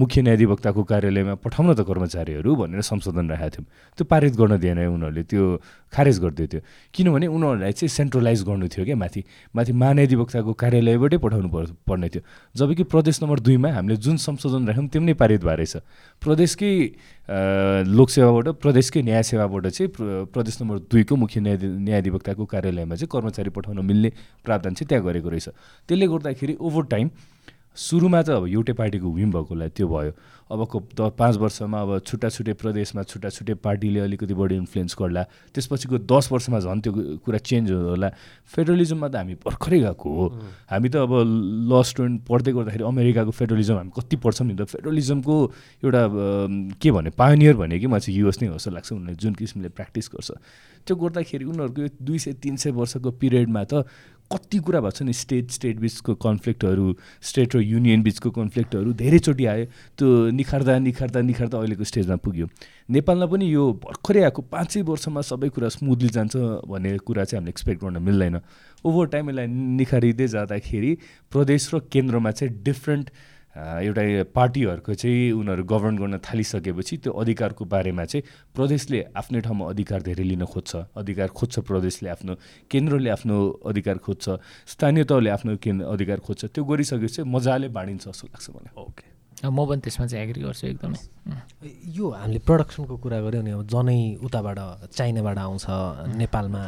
मुख्य 0.00 0.22
न्यायाधिवक्ताको 0.22 0.82
कार्यालयमा 0.88 1.34
पठाउन 1.44 1.74
त 1.76 1.80
कर्मचारीहरू 1.84 2.50
भनेर 2.56 2.80
संशोधन 2.80 3.36
राखेको 3.36 3.50
थियौँ। 3.52 3.66
त्यो 4.00 4.04
पारित 4.08 4.32
गर्न 4.40 4.56
दिएन 4.56 4.78
उनीहरूले 4.80 5.22
त्यो 5.28 5.44
खारेज 5.92 6.16
गरिदियो 6.24 6.46
थियो 6.48 6.60
किनभने 6.88 7.26
उनीहरूलाई 7.28 7.72
चाहिँ 7.76 7.92
सेन्ट्रलाइज 7.92 8.40
गर्नु 8.48 8.66
थियो 8.72 8.84
क्या 8.88 8.96
माथि 8.96 9.20
माथि 9.52 9.72
महान्यायाधिवक्ताको 9.76 10.52
कार्यालयबाटै 10.56 11.18
पठाउनु 11.20 11.48
पर् 11.52 11.68
पर्ने 11.84 12.08
थियो। 12.08 12.22
जबकि 12.56 12.82
प्रदेश 12.88 13.16
नम्बर 13.22 13.38
दुईमा 13.44 13.68
हामीले 13.76 13.96
जुन 14.00 14.16
संशोधन 14.24 14.72
राख्यौँ 14.72 14.88
त्यो 14.88 15.00
नै 15.04 15.14
पारित 15.20 15.44
भएर 15.44 15.58
रहेछ 15.60 15.76
प्रदेशकै 16.24 16.72
लोकसेवाबाट 17.84 18.46
प्रदेशकै 18.56 19.00
न्याय 19.04 19.22
सेवाबाट 19.22 19.66
चाहिँ 19.68 19.88
प्र- 19.92 20.24
प्रदेश 20.32 20.54
नम्बर 20.62 20.76
दुईको 20.88 21.14
मुख्य 21.16 21.40
न्यायाधि 21.44 21.66
न्यायाधिवक्ताको 21.84 22.44
कार्यालयमा 22.44 22.94
चाहिँ 22.96 23.12
कर्मचारी 23.12 23.50
पठाउन 23.52 23.84
मिल्ने 23.84 24.10
प्रावधान 24.44 24.72
चाहिँ 24.74 24.88
त्यहाँ 24.88 25.04
गरेको 25.04 25.28
रहेछ। 25.28 25.48
त्यसले 25.88 26.06
गर्दाखेरि 26.08 26.54
ओभर 26.56 26.84
टाइम 26.88 27.08
सुरुमा 27.74 28.22
त 28.22 28.28
अब 28.38 28.46
एउटै 28.46 28.72
पार्टीको 28.78 29.08
विम 29.10 29.30
भएकोलाई 29.34 29.68
त्यो 29.74 29.86
भयो। 29.88 30.12
अबको 30.44 30.76
द 30.94 31.00
पाँच 31.18 31.34
वर्षमा 31.40 31.78
अब 31.82 31.90
छुट्टा 32.06 32.28
छुट्टै 32.28 32.54
प्रदेशमा 32.54 33.02
छुट्टा 33.02 33.28
छुट्टै 33.34 33.54
पार्टीले 33.64 34.00
अलिकति 34.06 34.34
बढी 34.36 34.54
इन्फ्लुएन्स 34.62 34.94
गर्ला। 34.94 35.22
त्यसपछिको 35.50 35.98
दस 36.04 36.28
वर्षमा 36.32 36.58
झन् 36.60 36.80
त्यो 36.84 36.92
कुरा 37.24 37.38
चेन्ज 37.42 37.70
होला। 37.72 38.08
फेडरलिजममा 38.46 39.08
त 39.08 39.14
हामी 39.16 39.34
भर्खरै 39.40 39.78
गएको 39.80 40.08
हो। 40.14 40.26
हामी 40.70 40.88
त 40.92 40.96
अब 41.02 41.12
ल 41.66 41.72
स्टुडेन्ट 41.82 42.22
पढ्दै 42.28 42.52
गर्दाखेरि 42.52 42.84
अमेरिकाको 42.84 43.32
फेडरलिजम 43.32 43.76
हामी 43.80 43.92
कति 43.96 44.16
पढ्छौँ 44.22 44.46
नि 44.46 44.54
त। 44.54 44.62
फेडरलिजमको 44.68 45.34
एउटा 45.82 46.02
के 46.78 46.90
भने 46.92 47.10
पायोनियर 47.10 47.54
भने 47.56 47.78
कि 47.80 47.86
मलाई 47.88 48.00
चाहिँ 48.04 48.18
युएस 48.20 48.36
नै 48.38 48.48
हो 48.52 48.60
जस्तो 48.60 48.70
लाग्छ 48.70 48.92
उनीहरूले 48.92 49.18
जुन 49.18 49.34
किसिमले 49.34 49.68
प्र्याक्टिस 49.74 50.06
गर्छ। 50.14 50.30
त्यो 50.84 50.94
गर्दाखेरि 50.94 51.44
उनीहरूको 51.48 52.04
दुई 52.04 52.18
सय 52.20 52.32
तिन 52.36 52.54
सय 52.60 52.70
वर्षको 52.76 53.10
पिरियडमा 53.16 53.64
त 53.64 53.88
कति 54.32 54.58
कुरा 54.58 54.80
भएको 54.80 54.90
छ 54.90 55.02
नि 55.02 55.12
स्टेट 55.12 55.50
स्टेट 55.50 55.76
बिचको 55.80 56.14
कन्फ्लिक्टहरू 56.16 56.86
स्टेट 57.22 57.56
र 57.56 57.60
युनियन 57.60 58.02
बिचको 58.02 58.30
कन्फ्लिक्टहरू 58.30 58.92
धेरैचोटि 58.92 59.44
आयो। 59.46 59.64
त्यो 59.98 60.30
निखार्दा 60.30 60.78
निखार्दा 60.78 61.20
निखार्दा 61.20 61.58
अहिलेको 61.58 61.84
स्टेजमा 61.84 62.16
पुग्यो। 62.24 62.46
नेपालमा 62.90 63.26
पनि 63.26 63.44
यो 63.54 63.62
भर्खरै 63.84 64.22
आएको 64.22 64.42
पाँचै 64.48 64.82
वर्षमा 64.82 65.20
सबै 65.20 65.48
कुरा 65.48 65.68
स्मुथली 65.68 66.08
जान्छ 66.08 66.36
भन्ने 66.66 66.98
कुरा 67.04 67.24
चाहिँ 67.24 67.40
हामीले 67.40 67.50
एक्सपेक्ट 67.50 67.80
गर्न 67.84 68.02
मिल्दैन। 68.02 68.40
ओभर 68.84 69.06
टाइम 69.12 69.30
यसलाई 69.30 69.46
निखारिँदै 69.80 70.26
जाँदाखेरि 70.28 70.92
प्रदेश 71.32 71.62
र 71.74 71.78
केन्द्रमा 71.92 72.30
चाहिँ 72.30 72.52
डिफ्रेन्ट 72.64 73.10
एउटा 73.54 74.02
पार्टीहरूको 74.34 74.94
चाहिँ 74.94 75.30
उनीहरू 75.38 75.64
गभर्न 75.64 75.96
गर्न 75.98 76.18
थालिसकेपछि 76.26 76.96
त्यो 77.06 77.12
अधिकारको 77.22 77.64
बारेमा 77.64 78.04
चाहिँ 78.04 78.22
प्रदेशले 78.50 79.00
आफ्नै 79.14 79.40
ठाउँमा 79.46 79.64
अधिकार 79.70 80.02
धेरै 80.02 80.24
लिन 80.24 80.44
खोज्छ। 80.44 80.72
अधिकार 80.98 81.28
खोज्छ 81.38 81.58
प्रदेशले 81.62 82.08
आफ्नो 82.10 82.34
केन्द्रले 82.66 83.10
आफ्नो 83.14 83.36
अधिकार 83.70 83.98
खोज्छ 84.02 84.24
स्थानीय 84.74 85.04
तहले 85.06 85.30
आफ्नो 85.30 85.56
केन्द्र 85.62 85.84
अधिकार 85.86 86.18
खोज्छ। 86.26 86.44
त्यो 86.50 86.64
गरिसकेपछि 86.64 87.22
मजाले 87.22 87.68
बाँडिन्छ 87.70 88.04
जस्तो 88.10 88.26
लाग्छ 88.26 88.50
मलाई। 88.50 88.74
ओके 88.74 89.06
म 89.46 89.58
पनि 89.70 89.80
त्यसमा 89.86 90.06
चाहिँ 90.06 90.24
एग्री 90.24 90.40
गर्छु 90.42 90.66
एकदमै. 90.66 90.98
यो 91.94 92.10
हामीले 92.10 92.38
प्रडक्सनको 92.42 92.94
कुरा 92.96 93.18
गऱ्यौँ 93.22 93.44
नि 93.44 93.50
अब 93.54 93.62
जनै 93.70 93.98
उताबाट 94.24 94.58
चाइनाबाट 94.90 95.38
आउँछ 95.38 95.66
नेपालमा 96.18 96.62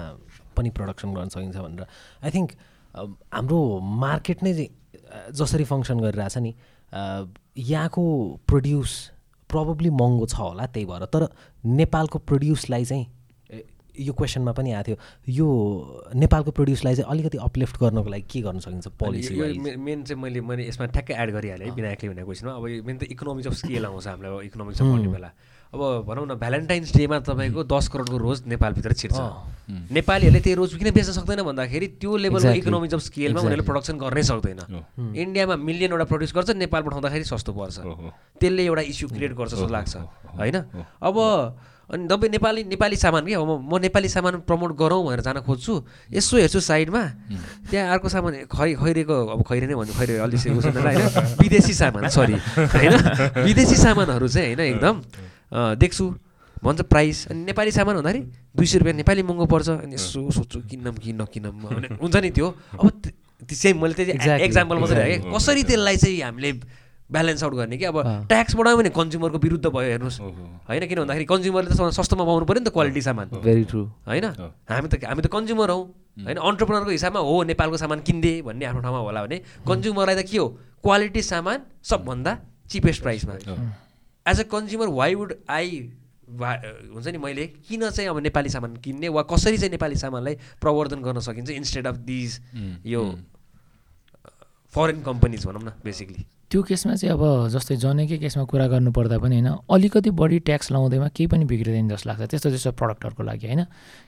पनि 0.55 0.71
प्रडक्सन 0.71 1.09
गर्न 1.15 1.29
सकिन्छ 1.35 1.57
भनेर। 1.57 1.83
आई 2.23 2.31
थिङ्क 2.31 2.51
हाम्रो 3.35 3.59
मार्केट 3.81 4.39
नै 4.47 4.53
जसरी 5.35 5.65
फङ्सन 5.65 5.99
गरिरहेछ 6.01 6.37
नि 6.39 6.53
यहाँको 6.93 8.05
प्रड्युस 8.49 8.93
प्रब्लली 9.51 9.91
महँगो 9.91 10.27
छ 10.27 10.35
होला 10.37 10.67
त्यही 10.67 10.87
भएर। 10.87 11.05
तर 11.07 11.29
नेपालको 11.65 12.19
प्रड्युसलाई 12.19 12.85
चाहिँ 12.85 13.07
यो 13.97 14.13
क्वेसनमा 14.13 14.53
पनि 14.53 14.73
आएको 14.73 14.85
थियो। 14.87 14.97
यो 15.33 15.47
नेपालको 16.15 16.51
प्रड्युसलाई 16.51 16.95
चाहिँ 16.95 17.11
अलिकति 17.11 17.39
अपलिफ्ट 17.39 17.81
गर्नको 17.81 18.09
लागि 18.11 18.23
के 18.29 18.41
गर्न 18.43 18.59
सकिन्छ 18.61 18.89
पोलिसी 19.01 19.35
मेन 19.57 20.03
चाहिँ 20.05 20.23
मैले 20.23 20.41
मैले 20.41 20.69
यसमा 20.69 20.87
ठ्याक्कै 20.93 21.15
एड 21.15 21.31
गरिहालेँ 21.33 21.67
है 21.67 21.75
विनायकले 21.75 22.09
भनेको 22.09 22.27
क्वेसनमा 22.27 22.53
अब 22.53 22.65
मेन 22.87 22.97
त 22.99 23.03
इकोनोमिक्स 23.17 23.47
अफ 23.49 23.55
स्केल 23.57 23.87
आउँछ 23.87 24.07
हामीलाई 24.07 24.47
इकोनोमिक्स 24.47 24.83
अफ 24.83 24.87
अब 25.77 26.09
भनौँ 26.09 26.25
न 26.27 26.35
भ्यालेन्टाइन्स 26.41 26.97
डेमा 26.97 27.17
तपाईँको 27.29 27.61
दस 27.69 27.85
करोडको 27.93 28.17
रोज 28.17 28.49
नेपालभित्र 28.49 28.93
छिर्छ। 28.97 29.21
नेपालीहरूले 29.93 30.41
त्यो 30.41 30.57
रोज 30.57 30.71
किन 30.81 30.91
बेच्न 30.97 31.13
सक्दैन 31.13 31.43
भन्दाखेरि 31.45 31.87
त्यो 32.01 32.17
लेभलको. 32.17 32.57
इकोनोमिक्स 32.65 32.95
अफ 32.97 33.03
स्केलमा 33.13 33.41
उनीहरूले 33.45 33.67
प्रडक्सन 33.69 33.97
गर्नै 34.01 34.23
सक्दैन। 34.25 34.61
इन्डियामा 34.97 35.55
मिलियनवटा 35.61 36.07
प्रड्युस 36.09 36.33
गर्छ 36.33 36.51
नेपाल 36.57 36.83
पठाउँदाखेरि 36.83 37.25
सस्तो 37.29 37.53
पर्छ। 37.53 37.77
त्यसले 38.41 38.63
एउटा 38.65 38.83
इस्यु 38.89 39.07
क्रिएट 39.13 39.33
गर्छ 39.37 39.53
जस्तो 39.53 39.69
लाग्छ। 39.69 39.95
होइन? 40.41 40.57
अब 41.03 41.17
अनि 41.87 42.07
तपाईँ 42.11 42.31
नेपाली 42.35 42.63
नेपाली 42.67 42.97
सामान 42.99 43.23
के? 43.27 43.35
अब 43.39 43.63
म 43.63 43.79
नेपाली 43.79 44.09
सामान 44.11 44.43
प्रमोट 44.43 44.75
गरौँ 44.75 45.07
भनेर 45.07 45.23
जान 45.23 45.39
खोज्छु। 45.47 45.75
यसो 46.11 46.35
हेर्छु 46.35 46.59
साइडमा। 46.59 47.03
त्यहाँ 47.71 47.87
अर्को 47.95 48.09
सामान 48.11 48.51
खै 48.51 48.75
खैरेको 48.75 49.15
अब 49.15 49.41
खैरे 49.47 49.67
नै 49.71 49.75
भन्नु 49.75 49.95
खैरे 49.95 50.19
अलिक 50.19 50.41
से 50.41 50.51
उस 50.51 50.67
होइन? 50.67 51.39
विदेशी 51.39 51.75
सामान 51.75 52.11
सरी 52.11 52.35
होइन? 52.75 52.95
विदेशी 53.39 53.77
सामानहरू 53.79 54.27
चाहिँ 54.27 54.55
होइन 54.55 54.67
एकदम। 54.67 54.95
देख्छु। 55.53 56.07
भन्छ 56.65 56.81
प्राइस 56.89 57.29
अनि 57.31 57.45
नेपाली 57.45 57.71
सामान 57.71 57.97
भन्दाखेरि 58.01 58.21
दुई 58.57 58.67
सय 58.67 58.79
रुपियाँ 58.79 58.97
नेपाली 58.97 59.23
महँगो 59.23 59.47
पर्छ। 59.47 59.69
अनि 59.85 59.95
यसो 59.95 60.31
सोध्छु 60.33 60.59
किन्नम 60.67 60.95
कि 60.99 61.13
नकिन्नम 61.13 61.55
भने 61.63 61.89
हुन्छ 62.01 62.17
नि 62.17 62.31
त्यो। 62.33 62.49
अब 62.75 62.91
सेम 63.45 63.77
मैले 63.83 63.95
त्यही. 63.95 64.43
एक्जाम्पल 64.43 64.77
मात्रै 64.81 64.97
राखेँ। 64.97 65.31
कसरी 65.31 65.63
त्यसलाई 65.63 65.97
चाहिँ 65.97 66.21
हामीले 66.23 66.53
ब्यालेन्स 67.07 67.43
आउट 67.45 67.55
गर्ने 67.55 67.77
कि? 67.79 67.85
अब 67.87 68.27
ट्याक्स 68.27 68.57
बढायो 68.57 68.77
भने 68.77 68.91
कन्ज्युमरको 68.91 69.39
विरुद्ध 69.39 69.67
भयो 69.69 69.91
हेर्नुहोस्। 69.95 70.19
होइन 70.67 70.83
किन 70.91 70.99
भन्दाखेरि 71.07 71.27
कन्ज्युमरले 71.31 71.71
त 71.71 71.77
सस्तोमा 71.95 72.25
पाउनु 72.25 72.45
पऱ्यो 72.49 72.61
नि 72.61 72.67
त 72.67 72.73
क्वालिटी 72.75 73.03
सामान। 73.05 73.27
भेरी 73.37 73.65
ट्रु 73.71 73.83
होइन? 74.09 74.27
हामी 74.67 74.89
त 74.91 75.05
हामी 75.07 75.23
त 75.23 75.29
कन्ज्युमर 75.31 75.71
हौँ। 75.71 75.83
होइन? 76.27 76.39
अन्टरप्रोनरको 76.41 76.91
हिसाबमा 76.91 77.21
हो 77.21 77.35
नेपालको 77.47 77.77
सामान 77.79 78.01
किन्दे 78.03 78.33
भन्ने 78.43 78.65
आफ्नो 78.67 78.81
ठाउँमा 78.83 79.01
होला 79.07 79.21
भने 79.23 79.39
कन्ज्युमरलाई 79.63 80.17
त 80.19 80.27
के 80.27 80.39
हो? 80.41 80.49
क्वालिटी 80.83 81.23
सामान 81.23 81.59
सबभन्दा 81.85 82.33
चिपेस्ट 82.67 83.01
प्राइसमा 83.07 83.35
as 84.29 84.41
a 84.41 84.43
consumer 84.53 84.89
why 84.89 85.15
would 85.15 85.35
I 85.51 85.79
हुन्छ 86.31 87.07
नि 87.07 87.19
मैले 87.19 87.47
किन 87.47 87.89
चाहिँ 87.91 88.09
अब 88.11 88.19
नेपाली 88.19 88.49
सामान 88.49 88.77
किन्ने 88.77 89.09
वा 89.09 89.23
कसरी 89.23 89.59
चाहिँ 89.59 89.71
नेपाली 89.71 89.97
सामानलाई 89.97 90.35
प्रवर्धन 90.61 91.03
गर्न 91.03 91.21
सकिन्छ 91.21 91.51
इन्स्टेड 91.51 91.87
अफ 91.87 91.97
दिज 92.09 92.41
यो 92.87 93.05
फरेन 94.77 95.03
कम्पनीज 95.03 95.47
भनौँ 95.47 95.63
न 95.63 95.71
बेसिकली 95.85 96.23
त्यो 96.51 96.63
केसमा 96.63 96.95
चाहिँ 96.95 97.11
अब 97.11 97.23
जस्तै 97.51 97.77
जनेकै 97.83 98.17
केसमा 98.23 98.45
कुरा 98.47 98.67
गर्नुपर्दा 98.69 99.17
पनि 99.19 99.35
होइन 99.37 99.49
अलिकति 99.67 100.11
बढी 100.15 100.39
ट्याक्स 100.47 100.71
लाउँदैमा 100.73 101.09
केही 101.17 101.27
पनि 101.27 101.45
बिग्रिँदैन 101.51 101.89
जस्तो 101.91 102.07
लाग्छ 102.07 102.23
त्यस्तो 102.31 102.49
त्यस्तो 102.51 102.73
प्रडक्टहरूको 102.79 103.23
लागि 103.27 103.47
होइन। 103.47 103.63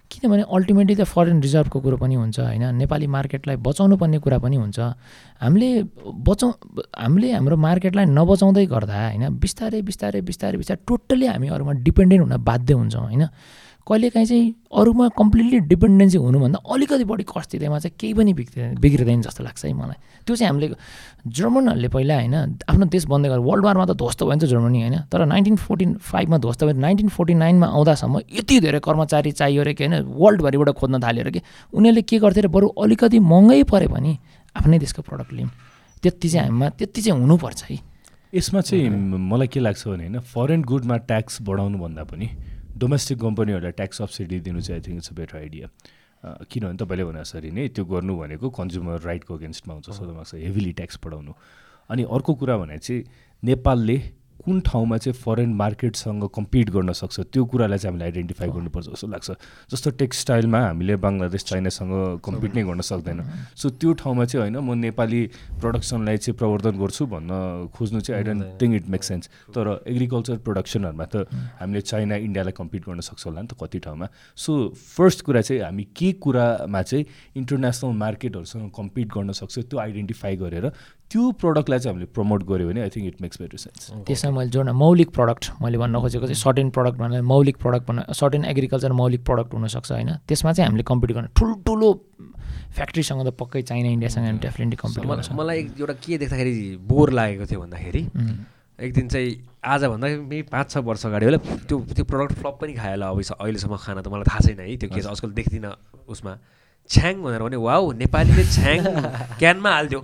किनभने 0.07 0.45
अल्टिमेटली 0.47 0.95
त 0.95 1.03
फरेन 1.03 1.41
रिजर्भको 1.43 1.79
कुरो 1.81 1.97
पनि 1.99 2.15
हुन्छ 2.15 2.39
होइन 2.39 2.65
नेपाली 2.79 3.07
मार्केटलाई 3.17 3.57
बचाउनु 3.59 3.97
पर्ने 3.97 4.19
कुरा 4.23 4.39
पनि 4.39 4.57
हुन्छ। 4.57 4.79
हामीले 5.43 5.69
बचाउ 6.29 6.49
हामीले 6.95 7.29
हाम्रो 7.33 7.57
मार्केटलाई 7.59 8.07
नबचाउँदै 8.07 8.65
गर्दा 8.71 8.97
होइन 9.03 9.25
बिस्तारै 9.43 9.81
बिस्तारै 9.83 10.21
बिस्तारै 10.23 10.57
बिस्तारै 10.63 10.81
टोटल्ली 10.87 11.27
हामी 11.27 11.49
अरूमा 11.49 11.73
डिपेन्डेन्ट 11.83 12.23
हुन 12.23 12.35
बाध्य 12.45 12.73
हुन्छौँ 12.79 13.03
होइन। 13.03 13.25
कहिलेकाहीँ 13.89 14.27
चाहिँ 14.29 14.55
अरूमा 14.69 15.09
कम्प्लिटली 15.17 15.59
डिपेन्डेन्सी 15.73 16.19
हुनुभन्दा 16.19 16.59
अलिकति 16.61 17.05
बढी 17.05 17.25
कस्ट 17.25 17.51
दिँदैमा 17.53 17.79
चाहिँ 17.79 17.97
केही 18.01 18.15
पनि 18.15 18.33
बिग्रिँदैन 18.37 18.75
बिग्रिँदैन 18.77 19.21
जस्तो 19.23 19.45
लाग्छ 19.45 19.65
है 19.65 19.73
मलाई। 19.73 19.99
त्यो 20.27 20.37
चाहिँ 20.37 20.49
हामीले 20.49 20.69
जर्मनहरूले 21.27 21.89
पहिला 21.89 22.15
होइन 22.15 22.35
आफ्नो 22.69 22.87
देश 22.93 23.05
बन्दै 23.09 23.29
गरेर 23.29 23.45
वर्ल्ड 23.49 23.65
वारमा 23.65 23.85
त 23.89 23.93
ध्वस्त 23.97 24.21
भयो 24.23 24.35
नि 24.35 24.41
त 24.41 24.45
जर्मनी 24.45 24.79
होइन 24.83 24.97
तर 25.09 25.25
नाइन्टिन 25.25 25.57
फोर्टिन 25.57 25.91
फाइभमा 26.05 26.39
ध्वस्त 26.39 26.65
भयो 26.65 26.77
नाइन्टिन 26.77 27.09
फोर्टी 27.09 27.35
नाइनमा 27.35 27.67
आउँदासम्म 27.67 28.21
यति 28.39 28.61
धेरै 28.61 28.81
कर्मचारी 28.85 29.33
चाहियो 29.33 29.61
अरे 29.63 29.75
कि 29.75 29.85
होइन 29.85 30.05
वर्ल्डभरिबाट 30.05 30.69
खोज्न 30.77 31.01
थाल्यो 31.01 31.23
अरे 31.25 31.33
कि 31.33 31.41
उनीहरूले 31.73 32.03
के 32.03 32.19
गर्थ्यो 32.19 32.43
अरे 32.43 32.49
बरु 32.53 32.69
अलिकति 32.69 33.19
महँगै 33.19 33.63
पऱ्यो 33.73 33.89
भने 33.89 34.13
आफ्नै 34.57 34.79
देशको 34.79 35.03
प्रडक्ट 35.03 35.33
लिउँ 35.33 35.51
त्यति 36.03 36.29
चाहिँ 36.29 36.47
हामीमा 36.47 36.69
त्यति 36.77 37.01
चाहिँ 37.03 37.21
हुनुपर्छ 37.21 37.65
है। 37.65 37.79
यसमा 38.35 38.61
चाहिँ 38.61 38.89
मलाई 39.33 39.49
के 39.49 39.61
लाग्छ 39.61 39.89
भने 39.89 40.05
होइन 40.05 40.21
फरेन 40.21 40.63
गुडमा 40.63 40.97
ट्याक्स 41.09 41.39
बढाउनुभन्दा 41.43 42.05
पनि 42.05 42.29
डोमेस्टिक 42.79 43.19
कम्पनीहरूलाई 43.21 43.73
ट्याक्स 43.75 43.99
सब्सिडी 43.99 44.41
दिनु 44.41 44.61
चाहिँ 44.61 44.81
I 44.81 44.87
think 44.87 44.99
it's 44.99 45.11
a 45.11 45.15
better 45.15 45.37
idea 45.39 45.69
किनभने 46.45 46.77
तपाईँले 46.79 47.05
भने 47.05 47.21
जसरी 47.21 47.51
नै 47.51 47.69
त्यो 47.71 47.85
गर्नु 47.87 48.17
भनेको 48.19 48.51
कन्ज्युमर 48.51 49.01
राइटको 49.03 49.35
अगेन्स्टमा 49.37 49.75
हुन्छ 49.75 49.89
लाग्छ 50.11 50.35
हेभिली 50.37 50.73
ट्याक्स 50.79 50.99
बढाउनु 51.05 51.33
अनि 51.91 52.03
अर्को 52.11 52.35
कुरा 52.35 52.57
भने 52.59 52.79
चाहिँ 52.79 53.05
नेपालले 53.43 53.97
कुन 54.49 54.61
ठाउँमा 54.65 54.97
चाहिँ 54.97 55.13
फरेन 55.13 55.53
मार्केटसँग 55.55 56.25
कम्पिट 56.33 56.71
गर्न 56.73 56.93
सक्छ? 56.97 57.21
त्यो 57.29 57.45
कुरालाई 57.45 57.79
चाहिँ 57.79 57.93
हामीले 57.93 58.05
आइडेन्टिफाई 58.05 58.49
गर्नुपर्छ 58.49 58.87
जस्तो 58.89 59.07
लाग्छ। 59.13 59.31
जस्तो 59.69 59.91
टेक्सटाइलमा 60.01 60.61
हामीले 60.67 60.97
बङ्गलादेश 60.97 61.43
चाइनासँग 61.45 61.93
कम्पिट 62.25 62.55
नै 62.57 62.63
गर्न 62.65 62.81
सक्दैन। 62.81 63.21
सो 63.53 63.69
त्यो 63.77 63.93
ठाउँमा 64.01 64.25
चाहिँ 64.25 64.41
होइन 64.41 64.57
म 64.65 64.73
नेपाली 64.81 65.21
प्रडक्सनलाई 65.61 66.17
चाहिँ 66.17 66.37
प्रवर्धन 66.41 66.75
गर्छु 66.81 67.07
भन्न 67.13 67.31
खोज्नु 67.77 68.01
चाहिँ 68.01 68.17
I 68.17 68.25
don't 68.25 68.45
think 68.57 68.75
it 68.75 68.87
make 68.89 69.03
sense 69.05 69.29
तर 69.53 69.85
एग्रिकल्चर 69.85 70.37
प्रडक्सनहरूमा 70.41 71.07
त 71.13 71.29
हामीले 71.61 71.81
चाइना 71.85 72.17
इन्डियालाई 72.17 72.55
कम्पिट 72.57 72.83
गर्न 72.89 73.01
सक्छ 73.05 73.27
होला 73.29 73.41
नि 73.45 73.49
त 73.53 73.55
कति 73.61 73.79
ठाउँमा। 73.85 74.07
सो 74.33 74.73
फर्स्ट 74.73 75.29
कुरा 75.29 75.41
चाहिँ 75.45 75.61
हामी 75.61 75.85
के 75.93 76.13
कुरामा 76.25 76.83
चाहिँ 76.89 77.05
इन्टरनेसनल 77.37 77.93
मार्केटहरूसँग 78.01 78.71
कम्पिट 78.73 79.09
गर्न 79.13 79.33
सक्छ 79.37 79.69
त्यो 79.69 79.77
आइडेन्टिफाई 79.77 80.37
गरेर 80.41 80.67
त्यो 81.11 81.31
प्रडक्टलाई 81.41 81.79
चाहिँ 81.79 81.93
हामीले 81.93 82.07
प्रमोट 82.17 82.43
गऱ्यो 82.51 82.69
भने 82.69 82.81
I 82.85 82.91
think 82.95 83.07
it 83.07 83.21
makes 83.25 83.41
better 83.41 83.59
sense 83.59 83.91
त्यसमा 84.07 84.31
मैले 84.39 84.51
जोड्न 84.57 84.71
मौलिक 84.85 85.11
प्रडक्ट 85.17 85.51
मैले 85.63 85.79
भन्न 85.79 86.01
खोजेको 86.05 86.27
चाहिँ 86.27 86.41
सर्टेन 86.45 86.71
प्रडक्ट 86.77 86.99
भन्नाले 86.99 87.23
मौलिक 87.33 87.57
प्रडक्ट 87.65 87.85
भन्न 87.89 88.13
सर्टेन 88.21 88.45
एग्रिकल्चर 88.53 88.93
मौलिक 89.01 89.25
प्रडक्ट 89.25 89.55
हुनसक्छ 89.55 89.93
होइन। 89.93 90.11
त्यसमा 90.29 90.53
चाहिँ 90.53 90.69
हामीले 90.69 90.85
कम्पिट 90.91 91.13
गर्न 91.17 91.27
ठुल्ठुलो 91.39 91.89
फ्याक्ट्रीसँग 92.77 93.25
त 93.27 93.33
पक्कै 93.41 93.63
चाइना 93.73 93.89
इन्डियासँग 93.89 94.25
हामी 94.27 94.39
डेफिनेटली 94.45 94.77
कम्पिट 94.85 95.05
गर्न 95.09 95.23
सक्छौँ 95.23 95.39
मलाई 95.41 95.59
एउटा 95.81 95.95
के 96.05 96.19
देख्दाखेरि 96.19 96.55
बोर 96.93 97.11
लागेको 97.19 97.45
थियो 97.49 97.61
भन्दाखेरि 97.65 98.03
एक 98.79 98.93
दिन 98.95 99.09
चाहिँ 99.09 99.33
आजभन्दा 99.65 100.07
मे 100.29 100.43
पाँच 100.53 100.71
छ 100.71 100.77
वर्ष 100.87 101.07
अगाडि 101.07 101.25
होला 101.25 101.39
त्यो 101.67 101.77
त्यो 101.97 102.05
प्रडक्ट 102.05 102.33
फ्लप 102.45 102.57
पनि 102.61 102.73
खायो 102.77 102.95
होला 102.95 103.09
अब 103.09 103.19
अहिलेसम्म 103.41 103.77
खाना 103.81 104.01
त 104.05 104.09
मलाई 104.13 104.29
थाहा 104.29 104.41
छैन 104.45 104.61
है 104.61 104.77
त्यो 104.77 104.89
के 104.93 105.01
छ 105.03 105.07
आजकल 105.17 105.31
देख्दिनँ 105.41 105.73
उसमा। 106.07 106.33
छ्याङ 106.89 107.15
भनेर 107.23 107.43
भने 107.45 107.59
वाउ 107.69 107.85
नेपालीले 108.01 108.45
छ्याङ 108.49 108.81
क्यानमा 109.41 109.71
हालिदियो। 109.77 110.01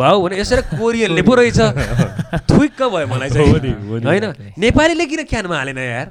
वाउ 0.00 0.16
भने 0.24 0.34
यसरी 0.40 0.62
कोरियनले 0.72 1.22
पो 1.28 1.34
रहेछ। 1.36 1.60
थुइक्क 2.50 2.80
भयो 2.80 3.06
मलाई 3.12 3.30
चाहिँ। 3.30 4.02
होइन? 4.08 4.26
नेपालीले 4.56 5.04
किन 5.06 5.22
क्यानमा 5.32 5.56
हालेन 5.60 5.78
यार। 5.78 6.06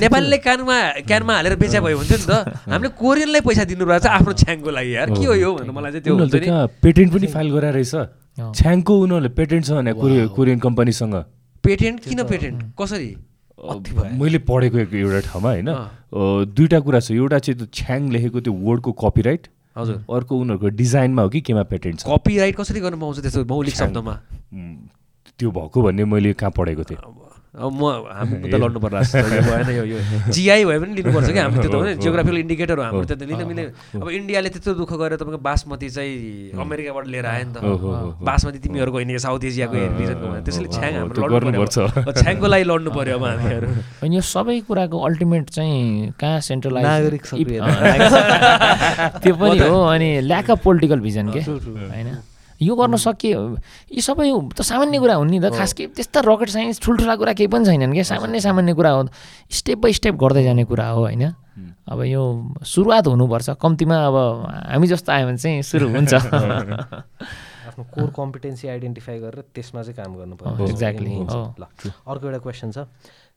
नेपालीले 0.00 0.38
क्यानमा 0.46 0.76
क्यानमा 1.04 1.32
हालेर 1.36 1.54
बेच्या 1.60 1.80
भयो 1.84 1.96
हुन्थ्यो 2.00 2.18
नि 2.18 2.26
त। 2.32 2.32
हामीले 2.72 2.90
कोरियनलाई 2.96 3.42
पैसा 3.44 3.64
दिनु 3.68 3.84
रहेछ 3.84 4.06
आफ्नो 4.08 4.32
छ्याङको 4.40 4.70
लागि 4.72 4.90
यार। 4.96 5.08
के 5.12 5.24
हो 5.28 5.34
यो 5.36 5.50
भनेर 5.52 5.72
मलाई 5.76 5.90
चाहिँ 5.92 6.04
त्यो 6.04 6.14
हुन्छ 6.16 6.34
नि। 6.40 6.48
पेटेन्ट 6.80 7.10
पनि 7.12 7.26
फाइल 7.34 7.48
गराएर 7.52 7.74
रहेछ। 7.76 7.94
छ्याङको 8.56 8.92
उनीहरूले 9.04 9.30
पेटेन्ट 9.36 9.62
छ 9.68 9.70
भने 9.78 9.92
कोरियन 10.00 10.28
कोरियन 10.32 10.58
कम्पनीसँग। 10.64 11.14
पेटेन्ट? 11.64 11.98
किन 12.08 12.20
पेटेन्ट? 12.24 12.56
कसरी? 12.80 13.10
मैले 13.58 14.38
पढेको 14.44 14.78
एक 14.78 14.94
एउटा 14.94 15.20
ठाउँमा 15.30 15.48
होइन 15.48 15.70
दुईवटा 16.54 16.80
कुरा 16.80 17.00
छ। 17.00 17.10
एउटा 17.12 17.38
चाहिँ 17.38 17.58
त्यो 17.58 17.66
छ्याङ 17.72 18.10
लेखेको 18.12 18.40
त्यो 18.40 18.52
वर्डको 18.52 18.92
कपिराइट 18.92 19.46
हजुर। 19.76 19.96
अर्को 20.10 20.38
उनीहरूको 20.38 20.68
डिजाइनमा 20.76 21.22
हो 21.22 21.28
कि 21.28 21.40
केमा 21.40 21.62
पेटेन्ट 21.70 22.00
छ। 22.00 22.06
कपिराइट 22.06 22.56
कसरी 22.56 22.80
गर्न 22.80 22.98
पाउँछ 23.00 23.20
त्यस्तो 23.20 23.44
मौलिक। 23.44 23.74
शब्दमा? 23.74 24.14
त्यो 25.38 25.50
भएको 25.50 25.82
भन्ने 25.82 26.04
मैले 26.04 26.32
कहाँ 26.34 26.52
पढेको 26.56 26.84
थिएँ। 26.84 26.98
अब 27.54 27.70
म 27.70 28.10
हामी 28.10 28.34
मुद्दा 28.42 28.58
लड्नु 28.58 28.80
पर्ला 28.82 28.98
भएन 29.00 29.68
यो 29.78 29.84
यो। 29.86 29.98
जिआई 30.34 30.64
भए 30.66 30.78
पनि 30.82 30.94
लिनुपर्छ 30.98 31.30
कि 31.30 31.38
हामी 31.38 31.54
त्यो 31.62 31.70
त 31.70 31.74
होइन 31.78 32.02
जियोग्राफिकल 32.02 32.38
इन्डिकेटर 32.42 32.74
हो 32.78 32.82
हाम्रो 32.82 33.04
त्यो 33.06 33.14
त 33.14 33.22
लिन 33.30 33.46
मिल्ने 33.46 33.62
अब 33.94 34.10
इन्डियाले 34.10 34.48
त्यत्रो 34.54 34.74
दुःख 34.82 34.90
गरेर 34.98 35.22
तपाईँको 35.22 35.38
बासमती 35.38 35.86
चाहिँ 35.94 36.50
अमेरिकाबाट 36.50 37.06
लिएर 37.14 37.26
आयो 37.30 37.44
नि 37.46 37.54
त। 37.54 37.62
बासमती 38.26 38.58
तिमीहरूको 38.58 38.98
होइन 38.98 39.14
साउथ 39.22 39.44
एसियाको 39.54 39.74
रिजनको 40.02 40.26
त्यसैले 40.50 40.68
छ्याङ 40.74 40.92
हो, 40.98 41.06
हाम्रो 41.06 41.30
लड्नु 41.30 41.62
अब 41.62 42.10
छ्याङको 42.18 42.46
लागि 42.50 42.64
लड्नु 42.74 42.90
पर्यो 42.90 43.14
अब 43.18 43.24
हामीहरू। 43.30 43.66
अनि 44.02 44.14
यो 44.18 44.22
सबै 44.34 44.58
कुराको 44.66 44.96
अल्टिमेट 45.06 45.46
चाहिँ 45.54 46.10
कहाँ 46.18 46.42
सेन्ट्रलाइज 46.50 46.86
नागरिक। 46.90 47.22
त्यो 49.22 49.34
पनि 49.38 49.58
हो 49.62 49.78
अनि 49.94 50.08
ल्याक 50.26 50.50
अफ 50.50 50.58
पोलिटिकल 50.66 50.98
भिजन 51.06 51.30
के? 51.30 51.46
होइन? 51.46 52.33
यो 52.64 52.74
गर्न 52.74 52.96
सकियो। 52.96 53.40
यी 53.92 54.00
सबै 54.00 54.32
त 54.56 54.62
सामान्य 54.64 54.98
कुरा 54.98 55.14
हुन् 55.20 55.30
नि 55.30 55.38
त। 55.40 55.52
खास 55.52 55.72
के 55.76 55.86
त्यस्ता 55.92 56.20
रकेट 56.24 56.48
साइन्स 56.48 56.80
ठुल्ठुला 56.80 57.14
कुरा 57.16 57.32
केही 57.32 57.48
पनि 57.52 57.64
छैनन् 57.64 57.92
क्या। 57.92 58.04
सामान्य 58.08 58.40
सामान्य 58.40 58.72
कुरा 58.74 58.90
हो। 58.90 59.02
स्टेप 59.50 59.78
बाई 59.78 59.92
स्टेप 59.92 60.14
गर्दै 60.14 60.42
जाने 60.44 60.64
कुरा 60.64 60.88
हो 60.88 61.00
होइन? 61.04 61.24
अब 61.86 62.00
यो 62.08 62.22
सुरुवात 62.64 63.06
हुनुपर्छ। 63.06 63.50
कम्तीमा 63.60 63.96
अब 64.06 64.16
हामी 64.72 64.86
जस्तो 64.88 65.12
आयो 65.12 65.26
भने 65.28 65.38
चाहिँ 65.38 65.62
सुरु 65.62 65.86
हुन्छ। 65.92 66.12
आफ्नो 67.64 67.84
कोर 67.94 68.10
कम्पिटेन्सी 68.16 68.68
आइडेन्टिफाई 68.68 69.18
गरेर 69.18 69.44
त्यसमा 69.54 69.82
चाहिँ 69.82 69.96
काम 69.96 70.16
गर्नु 70.16 70.34
हो, 70.34 70.44
पर्यो 70.44 70.66
exactly, 70.66 71.12
हुन्छ। 71.16 71.32
हो। 71.32 71.54
ल 71.58 71.64
अर्को 72.08 72.26
एउटा 72.26 72.38
क्वेसन 72.38 72.70
छ। 72.70 72.78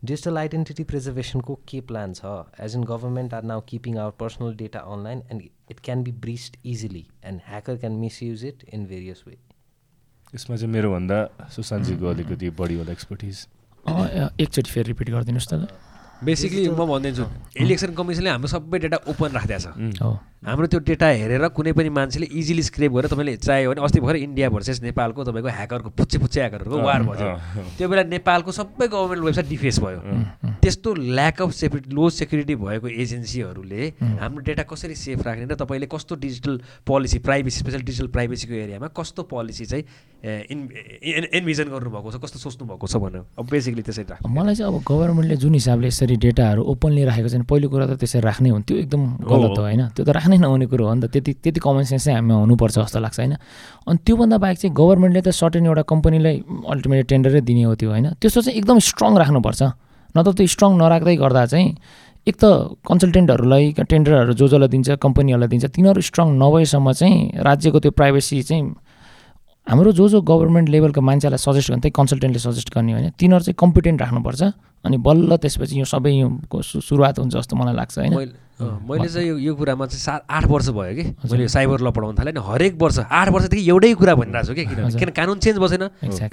डिजिटल 0.04 0.38
आइडेन्टिटी 0.38 0.84
प्रिजर्भेसनको 0.84 1.54
के 1.70 1.80
प्लान 1.90 2.14
छ? 2.14 2.26
As 2.62 2.76
in 2.76 2.84
government 2.90 3.34
are 3.34 3.44
now 3.44 3.62
keeping 3.70 3.98
our 3.98 4.12
personal 4.20 4.54
data 4.56 4.80
online 4.94 5.22
and 5.32 5.42
it 5.72 5.80
can 5.86 6.04
be 6.04 6.12
breached 6.26 6.58
easily 6.74 7.06
and 7.26 7.42
hacker 7.48 7.78
can 7.78 7.94
misuse 8.04 8.44
it 8.46 8.64
in 8.74 8.86
various 8.88 9.24
way 9.28 9.38
यसमा 10.36 10.56
चाहिँ 10.56 10.72
मेरोभन्दा 10.74 11.18
सुशान्तजीको 11.56 12.08
अलिकति 12.10 12.50
बढी 12.62 12.76
होला 12.78 12.92
एक्सपर्टिज 12.92 13.48
अँ, 13.86 14.30
एकचोटि 14.42 14.72
फेरि 14.72 14.88
रिपिट 14.88 15.10
गरिदिनुहोस् 15.10 15.50
त 15.54 15.68
बेसिकली 16.24 16.68
म 16.70 16.86
भनिदिन्छु 16.92 17.26
इलेक्सन 17.64 17.94
कमिसनले 17.98 18.30
हाम्रो 18.30 18.48
सबै 18.54 18.80
डेटा 18.86 18.98
ओपन 19.10 19.30
राखिदिएको 19.38 19.62
छ। 19.66 20.02
हो। 20.02 20.12
हाम्रो 20.46 20.68
त्यो 20.70 20.80
डेटा 20.86 21.08
हेरेर 21.18 21.48
कुनै 21.50 21.72
पनि 21.74 21.90
मान्छेले 21.90 22.26
इजिली 22.30 22.64
स्क्रेप 22.64 22.92
गरेर 22.94 23.10
तपाईँले 23.10 23.36
चाह्यो 23.42 23.70
भने 23.74 23.82
अस्ति 23.82 24.00
भर्खर 24.00 24.18
इन्डिया 24.22 24.50
भर्सेस 24.54 24.82
नेपालको 24.86 25.24
तपाईँको 25.26 25.50
ह्याकरको 25.50 25.90
पुच्चे 25.98 26.18
पुच्चे 26.22 26.40
ह्याकरहरूको 26.40 26.78
वार 26.78 27.02
भयो। 27.04 27.74
त्यो 27.78 27.88
बेला 27.90 28.04
नेपालको 28.06 28.52
सबै 28.54 28.88
गभर्मेन्ट 28.88 29.24
वेबसाइट 29.26 29.48
डिफेस 29.50 29.80
भयो। 29.82 30.00
त्यस्तो 30.62 30.94
lack 30.94 31.42
of 31.42 31.52
security 31.58 31.90
low 31.90 32.10
security 32.22 32.56
भएको 32.56 32.88
एजेन्सीहरूले 32.88 33.82
हाम्रो 34.22 34.42
डेटा 34.46 34.64
कसरी 34.70 34.96
सेफ 34.96 35.26
राख्ने 35.26 35.50
र 35.50 35.58
तपाईँले 35.58 35.90
कस्तो 35.90 36.16
digital 36.22 36.86
policy 36.86 37.18
privacy 37.26 37.58
special 37.66 37.82
digital 37.90 38.08
प्राइभेसीको 38.14 38.54
एरियामा 38.54 38.88
कस्तो 38.94 39.24
पोलिसी 39.34 39.66
चाहिँ 39.66 39.84
इन 40.54 40.70
गर्नुभएको 41.74 42.12
छ 42.14 42.22
कस्तो 42.22 42.38
सोच्नु 42.40 42.64
भएको 42.70 42.88
छ 42.88 42.96
भनेर? 43.02 43.26
अब 43.42 43.46
बेसिकली 43.50 43.82
त्यसरी 43.82 44.06
राख्नु। 44.06 44.30
मलाई 44.30 44.56
चाहिँ 44.56 44.70
अब 44.70 44.86
गभर्मेन्टले 44.86 45.36
जुन 45.42 45.54
हिसाबले 45.54 45.88
यसरी 45.88 46.16
डेटाहरू 46.22 46.62
ओपनली 46.62 47.04
राखेको 47.10 47.30
छ 47.30 47.42
पहिलो 47.50 47.68
कुरा 47.74 47.86
त 47.90 47.98
त्यसरी 47.98 48.22
राख्नै 48.22 48.50
हो 48.50 48.60
त्यो 48.62 48.78
एकदम 48.86 49.02
गलत 49.26 49.58
हो 49.58 49.64
होइन? 49.66 49.82
त्यो 49.98 50.06
त 50.06 50.10
राख्नै 50.28 50.38
नहुने 50.44 50.66
कुरो 50.68 50.84
हो 50.88 50.94
नि 50.94 51.08
त। 51.08 51.12
त्यति 51.12 51.32
त्यति 51.40 51.60
कमन 51.64 51.84
सेन्स 51.88 52.04
चाहिँ 52.04 52.20
हामीमा 52.20 52.36
हुनुपर्छ 52.44 52.76
जस्तो 52.84 53.00
लाग्छ 53.00 53.20
होइन? 53.20 53.34
अनि 53.88 53.98
त्योभन्दा 54.04 54.38
बाहेक 54.44 54.58
चाहिँ 54.60 54.74
गभर्मेन्टले 54.76 55.22
त 55.24 55.30
सर्टेन 55.32 55.66
एउटा 55.72 55.84
कम्पनीलाई 55.88 56.36
अल्टिमेटली 56.68 57.08
टेन्डरै 57.08 57.42
दिने 57.48 57.64
हो 57.64 57.76
त्यो 57.80 57.90
होइन? 57.90 58.08
त्यस्तो 58.20 58.42
चाहिँ 58.44 58.58
एकदम 58.60 58.78
स्ट्रङ 58.84 59.12
राख्नुपर्छ। 59.24 59.62
नत्र 60.16 60.32
त्यो 60.36 60.48
स्ट्रङ 60.52 60.72
नराख्दै 60.84 61.16
गर्दा 61.24 61.44
चाहिँ 61.48 61.68
एक 62.28 62.36
त 62.36 62.46
कन्सल्टेन्टहरूलाई 62.84 63.64
टेन्डरहरू 63.88 64.34
जो 64.36 64.46
जसलाई 64.52 64.68
दिन्छ 64.68 64.90
कम्पनीहरूलाई 65.00 65.48
दिन्छ 65.48 65.66
तिनीहरू 65.72 66.02
स्ट्रङ 66.04 66.28
नभएसम्म 66.44 66.88
चाहिँ 66.92 67.16
राज्यको 67.40 67.80
त्यो 67.80 67.92
प्राइभेसी 67.96 68.44
चाहिँ 68.44 68.64
हाम्रो 69.68 69.92
जो 69.96 70.06
जो 70.12 70.20
गभर्मेन्ट 70.28 70.68
लेभलको 70.70 71.02
मान्छेलाई 71.02 71.40
सजेस्ट 71.40 71.72
गर्ने 71.72 71.82
त्यही 71.88 71.96
कन्सल्टेन्टले 71.96 72.40
सजेस्ट 72.40 72.70
गर्ने 72.76 72.92
होइन? 72.94 73.08
तिनीहरू 73.20 73.44
चाहिँ 73.48 73.56
कम्पिटेन्ट 73.60 73.98
राख्नुपर्छ। 74.02 74.42
अनि 74.86 74.98
बल्ल 75.08 75.36
त्यसपछि 75.44 75.80
यो 75.80 75.86
सबै 75.88 76.12
यो 76.20 76.28
सुरुवात 76.62 77.20
हुन्छ 77.20 77.34
जस्तो 77.36 77.56
मलाई 77.56 77.76
लाग्छ 77.76 77.96
होइन? 78.00 78.12
मैले 78.58 79.08
चाहिँ 79.08 79.28
यो 79.28 79.38
यो 79.38 79.54
कुरामा 79.56 79.86
चाहिँ 79.86 80.02
सात 80.02 80.26
आठ 80.30 80.46
वर्ष 80.50 80.70
भयो 80.74 80.94
कि। 80.98 81.04
मैले 81.30 81.48
साइबर 81.48 81.82
ल 81.82 81.92
पढाउनु 81.94 82.18
थालेँ। 82.18 82.34
नि 82.34 82.42
हरेक 82.42 82.74
वर्ष 82.82 82.98
आठ 83.06 83.30
वर्षदेखि 83.30 83.70
एउटै 83.70 83.94
कुरा 83.94 84.16
भनिरहेको 84.18 84.48
छु 84.48 84.54
कि 84.54 84.66
किनभने 84.66 85.00
किन 85.00 85.10
कानुन 85.14 85.38
चेन्ज 85.40 85.58
बसेन. 85.62 85.84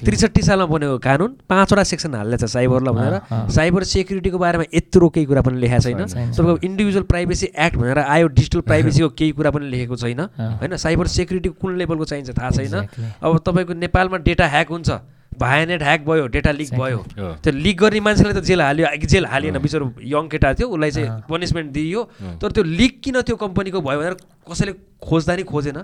त्रिसठी 0.00 0.42
सालमा 0.42 0.66
बनेको 0.66 0.98
कानुन 1.04 1.30
पाँचवटा 1.44 1.82
सेक्सन 1.84 2.14
हाल्दैछ 2.14 2.44
साइबर 2.48 2.80
ल 2.80 2.88
भनेर। 2.96 3.14
साइबर 3.52 3.84
सेक्युरिटीको 3.84 4.38
बारेमा 4.38 4.64
यत्रो 4.72 5.08
केही 5.08 5.26
कुरा 5.26 5.42
पनि 5.44 5.60
लेखेको 5.60 5.84
छैन। 5.84 6.32
तपाईँको 6.32 6.58
इन्डिभिजुअल 6.64 7.04
प्राइभेसी 7.12 7.46
एक्ट 7.52 7.76
भनेर 7.76 7.98
आयो 7.98 8.26
डिजिटल 8.32 8.60
प्राइभेसीको 8.64 9.08
केही 9.12 9.32
कुरा 9.36 9.50
पनि 9.52 9.68
लेखेको 9.68 9.96
छैन। 9.96 10.20
होइन 10.60 10.76
साइबर 10.80 11.06
सेक्युरिटी 11.12 11.48
कुन 11.60 11.76
लेभलको 11.76 12.04
चाहिन्छ 12.04 12.30
थाहा 12.32 12.50
छैन. 12.50 12.74
अब 13.20 13.38
तपाईँको 13.44 13.72
नेपालमा 13.84 14.16
डेटा 14.24 14.48
ह्याक 14.48 14.68
हुन्छ। 14.72 14.90
भायानेट 15.38 15.82
ह्याक 15.82 16.00
भयो 16.06 16.26
डेटा 16.34 16.50
लिक 16.52 16.70
भयो। 16.74 16.98
त्यो 17.16 17.52
लिक 17.52 17.76
गर्ने 17.80 18.00
मान्छेलाई 18.00 18.34
त 18.34 18.44
जेल 18.44 18.60
हाल्यो 18.60 18.86
जेल 19.06 19.26
हालिएन 19.26 19.58
बिचरो 19.58 19.86
यङ 20.04 20.28
केटा 20.28 20.52
थियो 20.54 20.68
उसलाई 20.68 20.90
चाहिँ। 20.90 21.10
पनिसमेन्ट 21.30 21.72
दिइयो 21.72 22.02
तर 22.42 22.50
त्यो 22.52 22.64
लिक 22.64 23.00
किन 23.04 23.20
त्यो 23.20 23.36
कम्पनीको 23.36 23.80
भयो 23.80 23.98
भनेर 24.00 24.16
कसैले 24.44 24.72
खोज्दा 25.04 25.34
नि 25.36 25.42
खोजेन। 25.44 25.78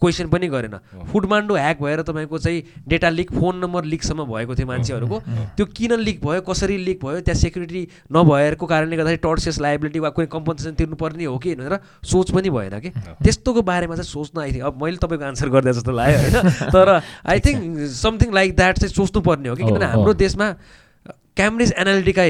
क्वेसन 0.00 0.28
पनि 0.28 0.48
गरेन। 0.48 0.76
फुडमान्डो 1.12 1.54
ह्याक 1.54 1.80
भएर 1.82 2.00
तपाईँको 2.02 2.38
चाहिँ 2.38 2.62
डेटा 2.88 3.08
लिक 3.08 3.32
फोन 3.32 3.56
नम्बर 3.64 3.84
लिकसम्म 3.84 4.24
भएको 4.24 4.54
थियो 4.56 4.66
मान्छेहरूको। 4.66 5.18
त्यो 5.56 5.66
किन 5.66 5.92
लिक 6.00 6.20
भयो 6.24 6.40
कसरी 6.40 6.76
लिक 6.76 6.98
भयो 7.04 7.20
त्यहाँ 7.20 7.40
सेक्युरिटी 7.40 7.82
नभएको 8.12 8.66
कारणले 8.66 8.96
गर्दाखेरि 8.96 9.20
टर्सेस 9.24 9.60
लाइबिलिटी 9.60 9.98
वा 9.98 10.10
कुनै 10.12 10.26
कम्पनसेसन 10.28 10.74
तिर्नुपर्ने 10.76 11.24
हो 11.24 11.38
कि 11.38 11.54
भनेर 11.54 11.78
सोच 12.04 12.30
पनि 12.36 12.50
भएन 12.50 12.78
कि। 12.80 12.90
त्यस्तोको 13.24 13.62
बारेमा 13.62 13.94
चाहिँ 13.96 14.10
सोच्न 14.12 14.40
आई 14.40 14.52
थिङ्क 14.52 14.64
अब 14.64 14.82
मैले 14.82 14.96
तपाईँको 14.96 15.24
आन्सर 15.24 15.48
गर्दा 15.48 15.72
जस्तो 15.72 15.92
लाग्यो 15.92 16.18
होइन। 16.20 16.70
तर 16.76 17.00
I 17.00 17.40
think 17.40 17.62
something 17.96 18.32
like 18.34 18.56
that 18.56 18.78
चाहिँ 18.78 18.92
सोच्नुपर्ने 18.92 19.48
हो 19.48 19.56
कि। 19.56 19.64
किनभने 19.64 19.86
हाम्रो। 19.86 20.12
देशमा 20.14 20.52
क्याम्ब्रिज 21.36 21.72
एनालिटिका 21.78 22.22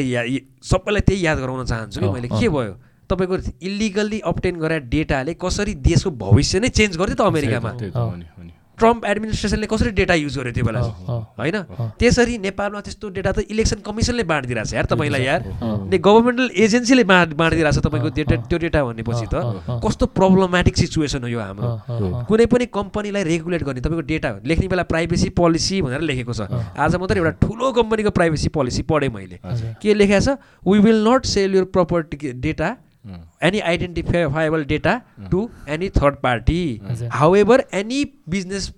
सबैलाई 0.66 1.00
त्यही 1.06 1.26
याद 1.26 1.38
गराउन 1.38 1.64
चाहन्छु 1.66 2.00
कि 2.00 2.08
मैले। 2.10 2.28
के 2.28 2.48
भयो? 2.48 2.74
तपाईँको 3.10 3.36
इलिगल्ली 3.62 4.20
अप्टेन 4.24 4.56
गरे 4.58 4.80
डेटाले 4.90 5.34
कसरी 5.34 5.74
देशको 5.82 6.10
भविष्य 6.10 6.60
नै 6.60 6.68
चेन्ज 6.68 6.96
गर्थ्यो 6.96 7.16
त 7.16 7.26
अमेरिकामा। 7.26 7.70
ट्रम्प 8.76 9.04
एडमिनिस्ट्रेसनले 9.08 9.66
कसरी 9.66 9.90
डेटा 9.96 10.14
युज 10.20 10.36
गर्यो 10.36 10.52
त्यो 10.52 10.64
बेला। 10.64 10.80
होइन? 11.40 11.56
त्यसरी 11.96 12.36
नेपालमा 12.44 12.80
त्यस्तो 12.84 13.08
डेटा 13.08 13.32
त 13.32 13.48
इलेक्सन 13.48 13.80
कमिसनले 13.80 14.24
बाँडिदिरहेको 14.28 14.68
छ 14.68 14.74
यार 14.76 14.86
तपाईँलाई 14.92 15.24
यार। 15.24 15.40
गभर्मेन्टल 15.96 16.48
एजेन्सीले 16.52 17.04
बाँड 17.08 17.32
बाँडिदिरहेको 17.40 17.72
छ 17.72 17.84
तपाईँको 17.88 18.08
डेटा 18.20 18.36
त्यो 18.44 18.58
डेटा 18.60 18.84
भनेपछि 18.84 19.26
त। 19.32 19.80
कस्तो 19.80 20.04
प्रब्लमेटिक 20.12 20.76
सिचुएसन 20.76 21.24
हो 21.24 21.28
यो 21.32 21.40
हाम्रो। 21.40 22.28
कुनै 22.28 22.46
पनि 22.52 22.68
कम्पनीलाई 22.68 23.24
रेगुलेट 23.24 23.62
गर्ने 23.64 23.80
तपाईँको 23.80 24.04
डेटा 24.12 24.28
लेख्ने 24.44 24.68
बेला 24.68 24.84
प्राइभेसी 24.92 25.28
पोलिसी 25.32 25.80
भनेर 25.80 26.04
लेखेको 26.04 26.32
छ। 26.36 26.52
आज 26.76 27.00
मात्रै 27.00 27.16
एउटा 27.16 27.32
ठुलो 27.48 27.72
कम्पनीको 27.80 28.12
प्राइभेसी 28.12 28.48
पोलिसी 28.52 28.84
पढेँ 28.84 29.08
मैले। 29.08 29.40
के 29.80 29.88
लेखेको 29.96 30.20
छ? 30.20 30.36
We 30.68 30.78
will 30.84 31.00
not 31.00 31.24
sell 31.24 31.56
your 31.56 31.72
property 31.72 32.36
data 32.44 32.76
any 33.40 33.60
identifiable 33.62 34.64
data 34.64 34.94
to 35.30 35.50
any 35.66 35.88
third 35.88 36.20
party. 36.22 36.80
However, 37.10 37.58
any 37.72 38.00
business 38.28 38.72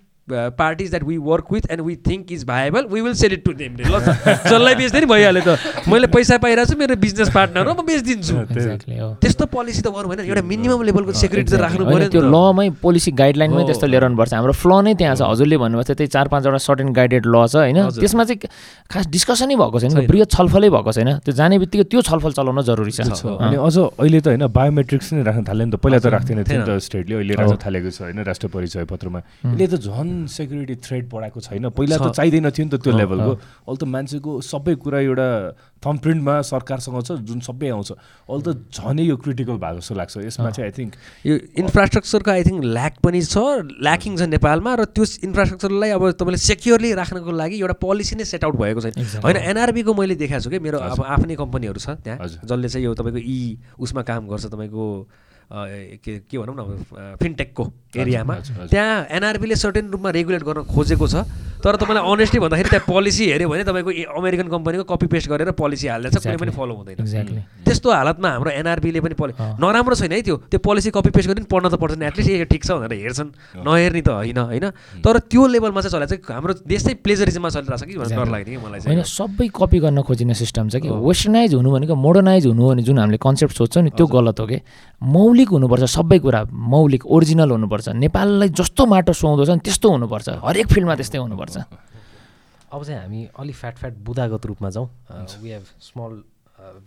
parties 0.56 0.90
that 0.90 1.02
we 1.02 1.16
work 1.18 1.50
with 1.50 1.66
and 1.70 1.80
we 1.82 1.94
think 1.94 2.30
is 2.30 2.42
viable, 2.44 2.86
we 2.88 3.00
will 3.02 3.14
sell 3.14 3.32
it 3.32 3.44
to 3.44 3.52
them. 3.54 3.76
ल 3.78 3.98
जसलाई 4.44 4.74
बेच्दै 4.74 5.00
नि 5.00 5.08
भइहाल्यो 5.08 5.42
त। 5.42 5.88
मैले 5.88 6.06
पैसा 6.12 6.38
पाइरहेको 6.38 6.72
छु 6.72 6.76
मेरो 6.78 6.96
बिजनेस 6.96 7.28
पार्टनर 7.32 7.64
हो 7.68 7.74
म 7.74 7.82
बेचिदिन्छु। 7.88 8.34
त्यस्तो 9.22 9.44
पोलिसी 9.48 9.80
त 9.82 9.88
गर्नु 9.88 10.08
भएन 10.08 10.20
एउटा 10.28 10.42
मिनिमम 10.44 10.82
लेभलको 10.88 11.12
सेक्युरिटी 11.16 11.50
त 11.52 11.60
राख्नु 11.60 11.84
होइन, 11.84 11.96
पऱ्यो 11.96 12.08
त्यो 12.12 12.22
लमै 12.22 12.66
पोलिसी 12.82 13.10
गाइडलाइनमै 13.16 13.64
त्यस्तो 13.68 13.86
लिएर 13.88 14.04
आउनुपर्छ। 14.08 14.32
हाम्रो 14.36 14.54
फ्ल 14.54 14.72
नै 14.84 14.92
त्यहाँ 15.00 15.16
छ। 15.16 15.22
हजुरले 15.28 15.56
भन्नुभएको 15.58 15.86
थियो 15.88 15.96
त्यही 15.98 16.10
चार 16.12 16.26
पाँचवटा 16.28 16.60
सर्ट 16.60 16.78
एन्ड 16.84 16.92
गाइडेड 16.94 17.24
ल 17.26 17.36
छ 17.48 17.54
होइन। 17.64 17.78
त्यसमा 17.98 18.24
चाहिँ 18.28 18.48
खास 18.92 19.04
डिस्कसनै 19.08 19.56
भएको 19.56 19.78
छैन। 19.80 20.06
बृहत 20.06 20.28
छलफलै 20.28 20.68
भएको 20.68 20.90
छैन। 20.92 21.10
त्यो 21.24 21.32
जाने 21.32 21.56
बित्तिकै 21.62 21.84
त्यो 21.88 22.00
छलफल 22.04 22.32
चलाउन 22.36 22.60
जरुरी 22.68 22.92
छ। 22.92 23.00
छ। 23.08 23.24
अनि 23.24 23.56
अझ 23.56 23.76
अहिले 23.96 24.18
त 24.20 24.26
होइन 24.32 24.44
बायोमेट्रिक्स 24.52 25.08
नै 25.16 25.22
राख्न 25.24 25.42
थाल्यो 25.48 25.64
नि 25.64 25.72
त। 25.72 25.76
पहिला 25.80 25.98
त 25.98 26.06
राख्दैन 26.12 26.38
थियो 26.44 26.58
नि 26.60 26.66
त 26.68 26.70
स्टेटले 26.82 27.14
अहिले 27.16 27.34
राख्न 27.38 27.56
थालेको 27.56 27.90
छ 27.90 27.98
होइन 28.08 28.18
राष्ट्रिय 28.28 28.50
परिचय 28.52 28.84
पत्रमा 28.84 29.20
यसले 29.44 29.66
त 29.66 29.74
झन् 29.78 30.17
सेक्युरिटी 30.26 30.74
थ्रेड 30.82 31.04
बढाएको 31.08 31.40
छैन। 31.40 31.68
पहिला 31.70 31.96
त। 31.96 32.10
चाहिँदैन 32.18 32.50
थियो 32.50 32.64
नि 32.66 32.70
त 32.74 32.82
त्यो 32.82 32.92
लेभलको 32.98 33.32
अहिले 33.32 33.78
त 33.78 33.84
मान्छेको 33.84 34.30
सबै 34.42 34.74
कुरा 34.82 34.98
एउटा 35.06 35.28
थम 35.78 35.96
प्रिन्टमा 36.02 36.34
सरकारसँग 36.42 36.98
छ 37.06 37.10
जुन 37.22 37.40
सबै 37.46 37.68
आउँछ। 37.70 37.90
अहिले 38.26 38.42
त 38.42 38.48
झनै 38.74 39.04
यो 39.06 39.16
क्रिटिकल 39.16 39.56
भएको 39.62 39.78
जस्तो 39.78 39.94
लाग्छ। 39.94 40.14
यसमा 40.26 40.50
चाहिँ 40.50 40.66
आई 40.66 40.74
थिङ्क 40.74 40.92
यो 41.26 41.34
इन्फ्रास्ट्रक्चरको 41.62 42.30
आई 42.30 42.42
थिङ्क 42.48 42.60
ल्याक 42.64 42.94
पनि 42.98 43.20
छ 43.22 43.38
ल्याकिङ 43.78 44.12
छ 44.18 44.22
नेपालमा 44.34 44.74
र 44.74 44.84
त्यो 44.90 45.04
इन्फ्रास्ट्रक्चरलाई 45.28 45.90
अब 45.94 46.02
तपाईँले 46.18 46.40
सेक्योरली 46.42 46.92
राख्नको 46.98 47.30
लागि 47.30 47.56
एउटा 47.62 47.76
पोलिसी 47.78 48.16
नै 48.18 48.24
सेट 48.26 48.44
आउट 48.44 48.56
भएको 48.58 48.80
छैन. 48.82 49.22
होइन 49.22 49.36
एनआरबीको 49.36 49.94
मैले 49.94 50.14
देखाएको 50.18 50.42
छु 50.42 50.50
कि 50.50 50.58
मेरो 50.58 50.78
अब 50.82 50.98
आफ्नै 50.98 51.36
कम्पनीहरू 51.36 51.78
छ 51.78 51.94
त्यहाँ। 52.02 52.18
जसले 52.42 52.68
चाहिँ 52.68 52.84
यो 52.84 52.94
तपाईँको 52.98 53.20
ई 53.22 53.38
उसमा 53.78 54.02
काम 54.02 54.26
गर्छ 54.28 54.46
तपाईँको 54.50 54.84
के 55.48 56.28
के 56.28 56.38
भनौँ 56.38 56.54
न 56.54 57.16
फिनटेकको 57.20 57.64
एरियामा। 57.96 58.34
त्यहाँ 58.68 59.06
एनआरबीले 59.10 59.56
सर्टेन 59.56 59.88
रूपमा 59.90 60.10
रेगुलेट 60.10 60.42
गर्न 60.44 60.62
खोजेको 60.68 61.06
छ। 61.08 61.24
तर 61.58 61.74
तपाईँलाई 61.74 62.04
अनेस्टली 62.04 62.40
भन्दाखेरि 62.40 62.68
त्यहाँ 62.70 62.86
पोलिसी 62.86 63.24
हेऱ्यो 63.32 63.48
भने 63.48 63.64
तपाईँको 63.64 63.90
अमेरिकन 64.14 64.48
कम्पनीको 64.48 64.84
कपी 64.86 65.06
पेस्ट 65.08 65.26
गरेर 65.28 65.50
पोलिसी 65.58 65.88
हालिदिन्छ 65.88 66.22
कुनै 66.22 66.36
पनि 66.38 66.52
फलो 66.54 66.74
हुँदैन। 66.78 67.02
त्यस्तो 67.66 67.88
हालतमा 67.90 68.28
हाम्रो 68.30 68.50
एनआरबीले 68.54 69.00
पनि 69.00 69.14
पलि। 69.18 69.32
नराम्रो 69.58 69.94
छैन 69.98 70.12
है 70.12 70.22
त्यो। 70.22 70.36
त्यो 70.52 70.60
पोलिसी 70.62 70.90
कपी 70.94 71.10
पेस्ट 71.10 71.28
गरी 71.28 71.42
पनि 71.42 71.50
पढ्न 71.50 71.66
त 71.66 71.74
पर्दैन। 71.74 72.02
एटलिस्ट 72.12 72.30
यो 72.30 72.46
ठिक 72.46 72.62
छ 72.62 72.70
भनेर 72.78 72.94
हेर्छन्। 72.94 73.30
नहेर्ने 73.64 74.00
त 74.06 74.08
होइन 74.14 74.38
होइन। 74.38 74.66
तर 75.02 75.18
त्यो 75.26 75.42
लेभलमा 75.48 75.80
चाहिँ 75.82 75.92
चलाएको 75.98 76.14
चाहिँ 76.14 76.34
हाम्रो 76.36 76.52
देश 76.62 76.80
चाहिँ 76.84 76.98
प्लेजरिजममा 77.02 77.48
चलिरहेको 77.50 77.74
छ 77.74 77.90
कि 77.90 77.98
भनेर 77.98 78.14
डर 78.20 78.28
लाग्ने 78.30 78.52
कि 78.54 78.60
मलाई 78.62 78.78
होइन 78.86 79.02
सबै 79.02 79.48
कपी 79.50 79.78
गर्न 79.82 79.98
खोजिने 80.06 80.34
सिस्टम 80.38 80.68
छ 80.70 80.78
कि। 80.78 80.88
वेस्टर्नाइज 80.92 81.58
हुनु 81.58 81.68
भनेको 81.74 81.94
मोडर्नाइज 81.96 82.46
हुनु 82.46 82.62
भने 82.68 82.82
जुन 82.86 82.98
हामीले 83.02 83.18
कन्सेप्ट 83.18 83.54
सोध्छौँ 83.58 83.82
नि 83.82 83.90
त्यो 83.98 84.06
गलत 84.06 84.38
हो 84.38 84.46
कि? 84.46 84.58
मौलिक 85.02 85.37
हुनुपर्छ 85.46 85.84
सबै 85.94 86.18
कुरा 86.18 86.40
मौलिक 86.50 87.06
ओरिजिनल 87.06 87.50
हुनुपर्छ। 87.50 87.88
नेपाललाई 88.02 88.48
जस्तो 88.58 88.86
माटो 88.86 89.12
सुहाउँदो 89.14 89.44
छ 89.46 89.50
नि 89.54 89.62
त्यस्तो 89.62 89.88
हुनुपर्छ। 89.90 90.28
हरेक 90.42 90.66
फिल्डमा 90.66 90.94
त्यस्तै 90.98 91.18
हुनुपर्छ। 91.18 91.56
अब 92.68 92.84
चाहिँ 92.84 93.00
हामी 93.00 93.20
अलिक 93.38 93.56
फ्याट 93.56 93.76
फ्याट 93.78 93.94
बुदागत 94.04 94.46
रूपमा 94.46 94.70
जाउँ। 94.70 94.88
We 95.42 95.50
have 95.50 95.64
small 95.80 96.12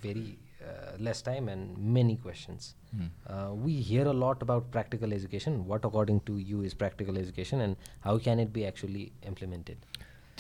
very 0.03 0.27
less 1.01 1.23
time 1.25 1.49
and 1.49 1.77
many 1.95 2.15
questions 2.21 2.75
we 3.63 3.73
hear 3.87 4.07
a 4.07 4.13
lot 4.13 4.43
about 4.43 4.71
practical 4.71 5.13
education 5.13 5.53
what 5.67 5.85
according 5.85 6.19
to 6.25 6.37
you 6.37 6.63
is 6.63 6.73
practical 6.77 7.17
education 7.17 7.61
and 7.61 7.75
how 8.05 8.19
can 8.23 8.39
it 8.39 8.49
be 8.53 8.61
actually 8.63 9.11
implemented 9.27 9.77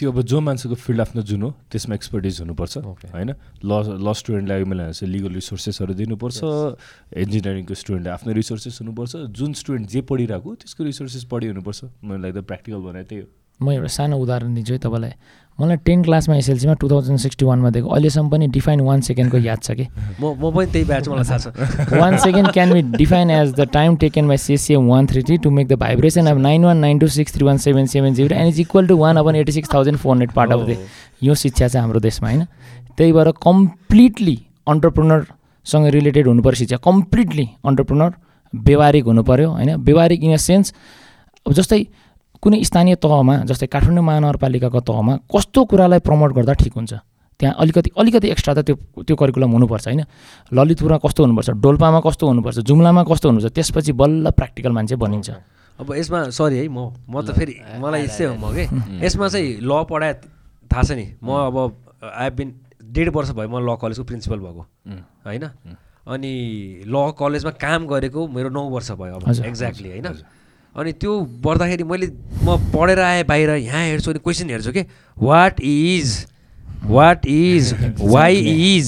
त्यो 0.01 0.11
अब 0.11 0.21
जो 0.25 0.39
मान्छेको 0.41 0.75
field 0.81 1.01
आफ्नो 1.01 1.21
जुन 1.21 1.41
हो 1.41 1.49
त्यसमा 1.69 1.93
expertise 1.95 2.39
हुनुपर्छ 2.41 2.77
होइन? 3.13 3.29
ल 3.61 3.71
ल 4.01 4.13
स्टुडेन्टलाई 4.17 4.63
मैले 4.65 5.05
लिगल 5.05 5.31
रिसोर्सेसहरू 5.37 5.93
दिनुपर्छ 5.93 6.39
इन्जिनियरिङको 7.23 7.73
स्टुडेन्टले 7.77 8.09
आफ्नो 8.09 8.33
रिसोर्सेस 8.33 8.81
हुनुपर्छ 8.81 9.13
जुन 9.29 9.53
स्टुडेन्ट 9.61 9.85
जे 9.93 10.01
पढिरहेको 10.01 10.49
मैले 10.57 10.81
रिसोर्सेस 10.89 11.23
पढि 11.29 11.47
हुनुपर्छ 11.53 11.79
मैले 12.01 12.21
लाग्दा 12.25 12.41
प्र्याक्टिकल 12.49 12.81
भने 12.81 13.03
त्यही 13.05 13.21
हो। 13.21 13.27
म 13.61 13.77
एउटा 13.77 13.93
सानो 13.93 14.17
उदाहरण 14.17 14.53
दिन्छु 14.57 14.73
है 14.73 14.79
तपाईँलाई। 14.81 15.13
मलाई 15.59 15.77
टेन 15.85 16.03
क्लासमा 16.03 16.35
एसएलसीमा 16.35 16.73
टु 16.73 16.89
थाउजन्ड 16.89 17.19
सिक्सटी 17.19 17.45
वानमा 17.45 17.69
दिएको। 17.69 17.89
अहिलेसम्म 17.89 18.29
पनि 18.29 18.47
डिफाइन 18.47 18.81
वान 18.81 19.01
सेकेन्डको 19.01 19.37
याद 19.37 19.59
छ 19.63 19.71
कि? 19.71 19.85
म 20.19 20.33
म 20.33 20.51
पनि 20.51 20.65
त्यही 20.71 20.85
ब्याच 20.85 21.07
मलाई 21.09 21.23
थाहा 21.23 21.37
छ। 21.37 21.93
One 21.93 22.17
second 22.17 22.51
can 22.51 22.73
be 22.73 22.81
define 22.97 23.29
as 23.31 23.53
the 23.53 23.67
time 23.73 23.95
taken 24.01 24.27
by 24.27 24.37
caesium 24.37 24.87
one 24.87 25.07
three 25.07 25.23
three 25.23 25.37
to 25.37 25.49
make 25.51 25.67
the 25.67 25.73
vibration 25.79 26.27
of 26.27 26.37
nine 26.37 26.65
one 26.65 26.77
nine 26.77 26.99
two 26.99 27.07
six 27.07 27.33
three 27.35 27.45
one 27.45 27.57
seven 27.57 27.85
seven 27.93 28.13
zero 28.13 28.35
and 28.35 28.47
is 28.47 28.59
equal 28.59 28.87
to 28.87 28.97
one 28.97 29.17
upon 29.17 29.35
eighty 29.35 29.51
six 29.51 29.73
thousand 29.73 29.97
four 29.97 30.11
hundred 30.11 30.31
part 30.31 30.51
of 30.51 30.67
the 30.69 30.77
यो 31.23 31.35
शिक्षा 31.35 31.67
चाहिँ 31.67 31.83
हाम्रो 31.83 31.99
देशमा 31.99 32.29
होइन। 32.29 32.45
त्यही 32.97 33.11
भएर 33.13 33.31
completely 33.43 34.37
अन्टरप्रिनरसँग 34.67 35.87
related 35.95 36.27
हुनु 36.27 36.41
पऱ्यो 36.43 36.55
शिक्षा। 36.55 36.77
कम्प्लिटली 36.89 37.47
अन्टरप्रिनर 37.65 38.11
व्यवहारिक 38.53 39.05
हुनु 39.05 39.23
पऱ्यो 39.23 39.49
होइन। 39.49 39.75
व्यवहारिक 39.77 40.23
इन 40.23 40.33
अ 40.33 40.37
सेन्स 40.39 40.73
अब 41.45 41.53
जस्तै 41.53 41.85
कुनै 42.41 42.57
स्थानीय 42.65 42.95
तहमा 42.97 43.35
जस्तै 43.49 43.67
काठमाडौँ 43.69 44.03
महानगरपालिकाको 44.03 44.79
तहमा 44.81 45.13
कस्तो 45.29 45.59
कुरालाई 45.69 45.99
प्रमोट 46.01 46.31
गर्दा 46.33 46.53
ठिक 46.57 46.73
हुन्छ? 46.73 46.93
त्यहाँ 47.39 47.55
अलिकति 47.57 47.89
अलिकति 47.97 48.27
एक्स्ट्रा 48.33 48.53
त 48.53 48.59
त्यो 48.65 48.75
त्यो 49.05 49.15
करिकुलम 49.15 49.51
हुनुपर्छ 49.57 49.85
होइन? 49.87 50.01
ललितपुरमा 50.49 50.97
कस्तो 51.05 51.21
हुनुपर्छ? 51.21 51.49
डोल्पामा 51.61 51.99
कस्तो 52.01 52.23
हुनुपर्छ? 52.27 52.57
जुम्लामा 52.65 53.01
कस्तो 53.05 53.25
हुनुपर्छ? 53.29 53.53
त्यसपछि 53.53 53.91
बल्ल 53.93 54.25
प्र्याक्टिकल 54.33 54.71
मान्छे 54.73 54.95
बनिन्छ। 54.97 55.29
अब 55.79 55.93
यसमा 55.93 56.19
सरी 56.33 56.57
है 56.57 56.67
म 56.67 56.93
म 57.09 57.21
त 57.21 57.33
फेरि 57.37 57.53
मलाई 57.77 58.05
यस्तै 58.05 58.25
हो 58.25 58.35
म 58.37 58.45
कि 58.57 58.65
यसमा 59.05 59.27
चाहिँ 59.29 59.61
ल 59.61 59.71
पढाए 59.89 60.13
थाहा 60.69 60.81
छ 60.81 60.91
नि? 60.97 61.05
म 61.21 61.29
अब 61.49 61.57
आई 62.01 62.29
बिन 62.37 62.49
डेढ 62.81 63.09
वर्ष 63.09 63.37
भयो 63.37 63.49
म 63.49 63.61
ल 63.61 63.77
कलेजको 63.77 64.03
प्रिन्सिपल 64.09 64.39
भएको 64.41 64.63
होइन? 65.25 65.45
अनि 66.09 66.33
ल 66.89 66.95
कलेजमा 67.17 67.51
काम 67.57 67.85
गरेको 67.85 68.27
मेरो 68.33 68.49
नौ 68.49 68.65
वर्ष 68.69 68.91
भयो 68.97 69.17
अब। 69.17 69.45
एक्ज्याक्टली 69.45 69.89
होइन? 69.89 70.05
अनि 70.75 70.91
त्यो 70.93 71.11
पर्दाखेरि 71.43 71.83
मैले 71.83 72.07
म 72.43 72.57
पढेर 72.73 72.99
आएँ 72.99 73.23
बाहिर 73.27 73.49
यहाँ 73.49 73.83
हेर्छु 73.85 74.11
अनि 74.11 74.19
क्वेसन 74.19 74.49
हेर्छु 74.49 74.71
कि? 74.71 74.83
What 75.17 75.59
is 75.61 76.25
what 76.87 77.25
is 77.27 77.73
why 77.99 78.35
is 78.35 78.87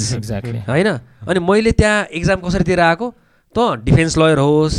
होइन? 0.70 0.88
अनि 1.28 1.40
मैले 1.40 1.72
त्यहाँ 1.72 2.04
एक्जाम 2.16 2.40
कसरी 2.42 2.64
दिएर 2.64 2.80
आएको? 2.80 3.14
त 3.56 3.86
डिफेन्स 3.86 4.18
लयर 4.18 4.40
होस् 4.40 4.78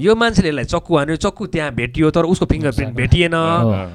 यो 0.00 0.14
मान्छेले 0.16 0.48
यसलाई 0.48 0.64
चक्कु 0.64 0.96
हान्यो 0.96 1.16
चक्कु 1.20 1.46
त्यहाँ 1.52 1.70
भेटियो 1.74 2.10
तर 2.10 2.24
उसको 2.24 2.46
फिङ्गर 2.46 2.72
प्रिन्ट 2.72 2.94
भेटिएन। 2.96 3.34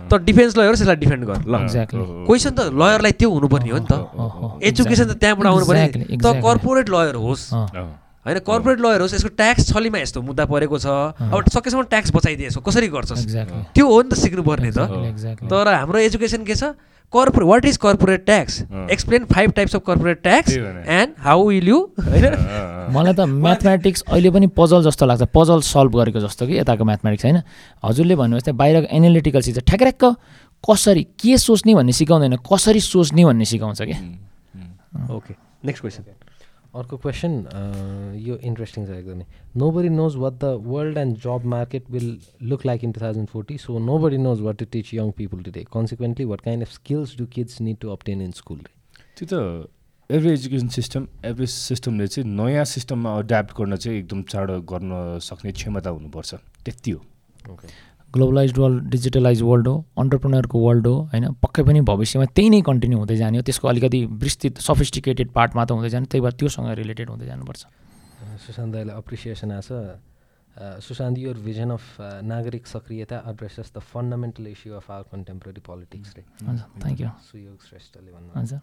त 0.05 0.21
डिफेन्स 0.21 0.57
लयर 0.57 0.69
होस् 0.69 0.81
यसलाई 0.81 0.95
डिफेन्ड 1.01 1.23
गर 1.25 1.39
ल। 1.49 1.55
एक्ज्याक्टली 1.63 2.03
क्वेसन 2.27 2.51
त 2.53 2.69
लयरलाई 2.69 3.11
त्यो 3.17 3.29
हुनुपर्ने 3.29 3.69
हो 3.71 3.79
नि 3.79 3.87
त। 3.89 3.93
एजुकेसन 4.69 5.05
त 5.09 5.17
त्यहाँबाट 5.17 5.47
आउनु 5.47 5.65
पर्ने 5.65 5.87
त. 6.21 6.25
कर्पोरेट 6.45 6.89
लयर 6.93 7.15
होस्। 7.15 7.43
होइन 8.25 8.39
कर्पोरेट 8.43 8.79
लयर 8.79 9.01
होस् 9.01 9.13
यसको 9.15 9.29
ट्याक्स 9.35 9.71
छलीमा 9.71 9.97
यस्तो 9.99 10.21
मुद्दा 10.21 10.45
परेको 10.45 10.77
छ। 10.77 10.87
अब 11.15 11.49
सकेसम्म 11.49 11.83
ट्याक्स 11.87 12.11
बचाइदिए 12.11 12.47
यसको 12.47 12.61
कसरी 12.61 12.87
गर्छस्. 12.87 13.23
त्यो 13.73 13.85
हो 13.87 14.01
नि 14.01 14.09
त 14.09 14.13
सिक्नुपर्ने 14.19 14.71
त. 14.71 14.79
तर 15.47 15.67
हाम्रो 15.67 15.99
एजुकेसन 16.03 16.43
के 16.43 16.55
छ? 16.55 16.75
Corporate 17.09 17.47
what 17.49 17.65
is 17.65 17.77
corporate 17.81 18.25
tax 18.25 18.53
explain 18.93 19.25
five 19.25 19.51
types 19.57 19.75
of 19.75 19.81
corporate 19.81 20.21
tax. 20.21 20.51
And 20.53 21.13
how 21.25 21.47
will 21.47 21.67
you 21.67 21.79
होइन 21.97 22.25
मलाई 22.93 23.13
त 23.13 23.25
म्याथमेटिक्स 23.25 24.03
अहिले 24.13 24.29
पनि 24.29 24.47
पजल 24.53 24.83
जस्तो 24.85 25.05
लाग्छ। 25.09 25.23
पजल 25.33 25.59
सल्भ 25.65 25.95
गरेको 25.95 26.19
जस्तो 26.19 26.45
कि 26.45 26.59
यताको 26.59 26.83
म्याथमेटिक्स 26.85 27.25
होइन? 27.25 27.41
हजुरले 27.81 28.15
भन्नुभयो 28.15 28.39
जस्तै 28.39 28.53
बाहिरको 28.53 28.87
एनालिटिकल 28.93 29.41
चिज 29.41 29.57
ठ्याक्र्याक्क 29.65 30.03
कसरी 30.63 31.03
के 31.17 31.37
सोच्ने 31.39 31.73
भन्ने 31.73 31.93
सिकाउँदैन। 31.97 32.35
कसरी 32.45 32.81
सोच्ने 32.83 33.25
भन्ने 33.25 33.45
सिकाउँछ 33.47 33.81
क्या? 33.81 33.99
ओके 35.09 35.33
नेक्स्ट 35.65 35.81
क्वेसन 35.81 36.03
अर्को 36.75 36.97
क्वेसन 36.97 37.33
यो 38.25 38.35
इन्ट्रेस्टिङ 38.49 38.85
छ 38.85 38.89
एकदमै। 38.91 39.25
Nobody 39.71 39.89
knows 39.89 40.15
what 40.23 40.33
the 40.33 40.45
world 40.65 40.97
and 40.97 41.17
job 41.23 41.45
market 41.53 41.89
will 41.91 42.09
look 42.49 42.65
like 42.65 42.83
in 42.83 42.91
two 42.91 43.01
thousand 43.01 43.29
forty 43.29 43.57
so 43.57 43.79
nobody 43.99 44.17
knows 44.17 44.41
what 44.41 44.57
to 44.57 44.65
teach 44.71 44.93
young 44.93 45.11
people 45.17 45.43
today 45.43 45.65
consequently 45.73 46.25
what 46.25 46.41
kind 46.41 46.63
of 46.63 46.71
skills 46.73 47.17
do 47.17 47.25
kids 47.33 47.61
need 47.61 47.77
to 47.81 47.89
obtain 47.91 48.21
in 48.21 48.31
school 48.39 48.61
त्यो 49.17 49.27
त 49.27 49.67
every 50.09 50.31
education 50.33 50.67
system 50.73 51.07
every 51.25 51.47
सिस्टमले 51.47 52.07
चाहिँ 52.07 52.29
नयाँ 52.29 52.65
सिस्टममा 52.65 53.17
adapt 53.19 53.57
गर्न 53.57 53.75
चाहिँ 53.75 53.97
एकदम 53.99 54.21
चाँडो 54.31 54.59
गर्न 54.71 55.19
सक्ने 55.21 55.51
क्षमता 55.51 55.89
हुनुपर्छ। 55.89 56.33
त्यति 56.65 56.91
हो। 56.91 57.01
Okay 57.53 57.67
globalize 58.13 58.57
world 58.57 58.89
digitalize 58.89 59.41
world 59.41 59.67
हो 59.67 59.75
अन्टरप्रिनरको 59.99 60.59
वर्ल्ड 60.59 60.87
हो 60.87 60.95
होइन 61.13 61.25
पक्कै 61.43 61.63
पनि 61.63 61.81
भविष्यमा 61.89 62.25
त्यही 62.35 62.49
नै 62.49 62.61
कन्टिन्यू 62.69 62.97
हुँदै 62.99 63.15
जाने 63.21 63.37
हो। 63.37 63.43
त्यसको 63.47 63.67
अलिकति 63.67 63.99
विस्तृत 64.25 64.57
सफिस्टिकेटेड 64.67 65.31
पार्टमा 65.37 65.65
त 65.65 65.71
हुँदै 65.71 65.89
जाने 65.89 66.05
त्यही 66.11 66.21
भएर 66.25 66.33
त्योसँग 66.39 66.69
रिलेटेड 66.81 67.09
हुँदै 67.09 67.25
जानुपर्छ। 67.25 67.61
सुशान्त 68.45 68.73
दाईलाई 68.73 68.95
अप्रिसिएसन 68.97 69.51
आछ 69.51 69.69
सुशान्त 70.83 71.17
युर 71.17 71.37
भिजन 71.45 71.69
अफ 71.71 71.85
नागरिक 72.25 72.67
सक्रियता 72.67 73.17
addresses 73.29 73.71
the 73.75 73.79
fundamental 73.93 74.47
issue 74.47 74.73
of 74.75 74.91
our 74.91 75.05
contemporary 75.11 75.61
politics 75.63 76.15
रे। 76.17 76.23
थ्याङ्क 76.43 77.01
यू 77.01 77.09
सुयोग 77.29 77.59
श्रेष्ठले 77.69 78.11
भन्नु 78.11 78.31
हजुर 78.35 78.59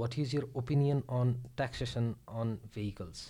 what 0.00 0.18
is 0.18 0.34
your 0.34 0.44
opinion 0.56 1.02
on 1.10 1.34
taxation 1.56 2.14
on 2.40 2.48
vehicles 2.76 3.20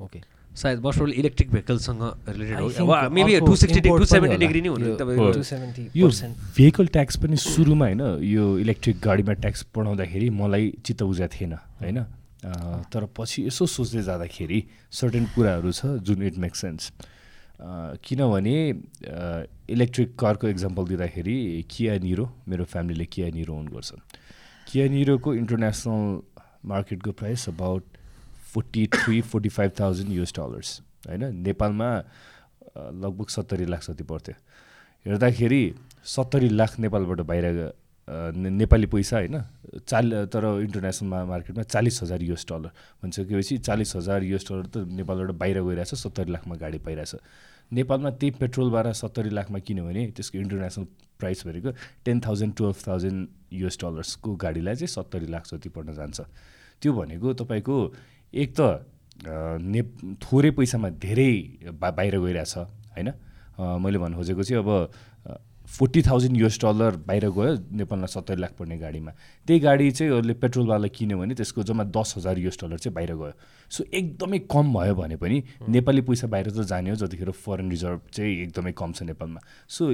okay 0.00 0.20
सायद 0.56 0.78
मोस्ट 0.80 1.00
इलेक्ट्रिक 1.20 1.50
भेहिकलसँग 1.50 2.02
रिलेटेड 2.28 2.56
हो। 2.56 3.08
Maybe 3.12 3.40
two 3.40 3.56
sixty 3.56 3.88
two 3.88 4.04
seventy. 4.04 4.36
Degree 4.36 4.60
नै 4.60 4.68
हुनु 4.68 4.86
यो 4.86 4.96
तपाईँको 4.96 5.32
270 5.32 5.96
यो. 5.96 6.08
भेहिकल 6.56 6.86
ट्याक्स 6.96 7.16
पनि 7.22 7.36
सुरुमा 7.36 7.86
होइन 7.86 8.02
यो 8.24 8.44
इलेक्ट्रिक 8.58 9.00
गाडीमा 9.04 9.32
ट्याक्स 9.42 9.66
बढाउँदाखेरि 9.76 10.28
मलाई 10.32 10.64
चित्त 10.84 11.02
बुझाएको 11.02 11.34
थिएन 11.34 11.52
होइन? 11.82 11.98
तर 12.92 13.04
पछि 13.16 13.46
यसो 13.46 13.66
सोच्दै 13.66 14.02
जाँदाखेरि 14.02 14.58
सर्टेन 14.92 15.24
कुराहरू 15.34 15.70
छ 15.72 16.00
जुन 16.06 16.22
इट 16.22 16.36
मेक 16.38 16.54
सेन्स 16.56 16.92
किनभने 18.04 18.56
इलेक्ट्रिक 19.74 20.14
कारको 20.18 20.48
इक्जाम्पल 20.48 20.84
दिँदाखेरि 20.86 21.36
किया 21.70 21.98
निरो 21.98 22.24
मेरो 22.48 22.64
फ्यामिलीले 22.64 23.04
किया 23.12 23.28
निरो 23.34 23.54
ओन 23.54 23.66
गर्छ 23.68 23.90
किया 24.68 24.88
निरोको 24.88 25.34
international 25.34 26.02
मार्केटको 26.70 27.12
price 27.12 27.48
about 27.48 27.82
forty 28.56 28.86
three 28.92 29.20
forty 29.22 29.48
five 29.52 29.72
thousand 29.80 30.12
US 30.12 30.32
dollars 30.36 30.80
होइन? 31.06 31.24
नेपालमा 31.44 31.88
लगभग 32.76 33.28
सत्तरी 33.28 33.64
लाख 33.66 33.82
जति 33.84 34.04
पर्थ्यो। 34.04 34.34
हेर्दाखेरि 35.06 35.62
सत्तरी 36.04 36.48
लाख 36.48 36.78
नेपालबाट 36.80 37.20
बाहिर 37.20 37.44
नेपाली 38.32 38.86
पैसा 38.86 39.16
होइन? 39.16 39.36
चाल 39.84 40.24
तर 40.32 40.44
इन्टरनेसनल 40.62 41.08
मार्केटमा 41.28 41.62
चालिस 41.64 42.02
हजार 42.02 42.22
युएस 42.22 42.46
डलर 42.48 42.70
भनिसकेपछि 43.02 43.58
चालिस 43.58 43.94
हजार 43.96 44.22
युएस 44.24 44.44
डलर 44.48 44.66
त 44.66 44.88
नेपालबाट 44.88 45.30
बाहिर 45.36 45.60
गइरहेछ 45.62 45.94
सत्तरी 45.94 46.32
लाखमा 46.32 46.56
गाडी 46.56 46.78
पाइरहेछ। 46.80 47.14
नेपालमा 47.72 48.10
त्यही 48.10 48.30
पेट्रोलबाट 48.40 48.86
सत्तरी 48.96 49.30
लाखमा 49.30 49.58
किन्यो 49.60 49.84
भने 49.84 50.06
त्यसको 50.16 50.38
इन्टरनेसनल 50.38 50.86
प्राइस 51.20 51.46
भनेको 51.46 51.70
ten 52.04 52.20
thousand 52.26 52.54
twelve 52.56 52.76
thousand 52.88 53.28
US 53.52 53.78
डलर्सको 53.82 54.34
गाडीलाई 54.44 54.74
चाहिँ 54.74 54.94
सत्तरी 54.96 55.26
लाख 55.26 55.44
जति 55.52 55.68
पर्न 55.68 55.92
जान्छ। 55.94 56.20
त्यो 56.82 56.92
भनेको 56.92 57.32
तपाईँको 57.40 57.76
एक 58.34 58.50
त 58.58 58.60
ने 59.62 59.82
थोरै 60.22 60.50
पैसामा 60.58 60.88
धेरै 61.02 61.32
बाहिर 61.80 62.14
गइरहेछ 62.20 62.54
होइन? 62.56 63.08
मैले 63.56 63.98
भन्नु 63.98 64.16
खोजेको 64.16 64.42
चाहिँ 64.42 64.62
अब 64.62 64.70
फोर्टी 65.66 66.02
थाउजन्ड 66.02 66.36
युएस 66.36 66.58
डलर 66.62 66.96
बाहिर 67.06 67.28
गयो 67.30 67.54
नेपालमा 67.74 68.06
सत्तरी 68.06 68.40
लाख 68.40 68.52
पर्ने 68.58 68.78
गाडीमा। 68.78 69.12
त्यही 69.46 69.60
गाडी 69.60 69.90
चाहिँ 69.90 70.12
अरूले 70.12 70.34
पेट्रोलवाला 70.38 70.88
किन्यो 70.88 71.18
भने 71.18 71.34
त्यसको 71.34 71.62
जम्मा 71.66 71.84
दस 71.90 72.14
हजार 72.16 72.38
युएस 72.38 72.58
डलर 72.62 72.78
चाहिँ 72.78 72.94
बाहिर 72.94 73.14
गयो। 73.14 73.32
सो 73.70 73.84
एकदमै 73.90 74.38
कम 74.46 74.72
भयो 74.72 74.94
भने 74.94 75.16
पनि 75.18 75.42
नेपाली 75.68 76.00
पैसा 76.06 76.26
बाहिर 76.30 76.50
त 76.50 76.62
जाने 76.70 76.90
हो 76.90 76.96
जतिखेर 76.96 77.30
फरेन 77.34 77.70
रिजर्भ 77.70 78.00
चाहिँ 78.14 78.32
एकदमै 78.42 78.72
कम 78.78 78.92
छ 78.92 79.02
नेपालमा। 79.10 79.40
सो 79.66 79.90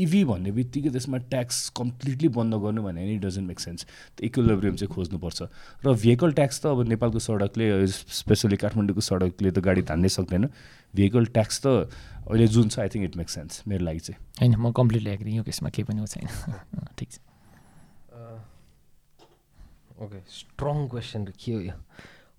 इभी 0.00 0.24
भन्ने 0.24 0.50
बित्तिकै 0.56 0.90
त्यसमा 0.90 1.18
ट्याक्स 1.28 1.68
कम्प्लिटली 1.76 2.28
बन्द 2.32 2.54
गर्नु 2.64 2.82
भने 2.82 3.04
नि 3.04 3.16
डजन्ट 3.20 3.46
मेक 3.48 3.60
सेन्स 3.60 3.86
इक्विलिब्रियम 4.24 4.76
चाहिँ 4.80 4.94
खोज्नुपर्छ। 4.94 5.40
र 5.84 5.92
भेहिकल 5.92 6.32
ट्याक्स 6.32 6.60
त 6.60 6.66
अब 6.72 6.88
नेपालको 6.88 7.18
सडकले 7.20 7.66
स्पेसली 7.86 8.56
काठमाडौँको 8.56 9.00
सडकले 9.04 9.50
त 9.52 9.58
गाडी 9.60 9.82
तान्नै 9.84 10.08
सक्दैन। 10.08 10.48
भेहिकल 10.96 11.24
ट्याक्स 11.36 11.60
त 11.60 11.92
अहिले 12.30 12.46
जुन 12.48 12.68
छ 12.68 12.78
I 12.78 12.88
think 12.88 13.04
it 13.04 13.16
make 13.16 13.28
sense 13.30 13.62
मेरो 13.68 13.84
लागि 13.84 14.00
चाहिँ। 14.00 14.20
होइन 14.40 14.56
म 14.56 14.72
कम्प्लिटली 14.72 15.10
एग्री 15.10 15.36
यो 15.36 15.42
केसमा 15.42 15.68
केही 15.70 15.84
पनि 15.90 16.00
हो 16.00 16.06
छैन। 16.06 16.28
ठिक 16.98 17.10
छ। 17.12 17.18
ओके 20.02 20.20
स्ट्रङ 20.30 20.86
क्वेसन 20.88 21.24
के 21.44 21.52
हो 21.52 21.60
यो? 21.60 21.72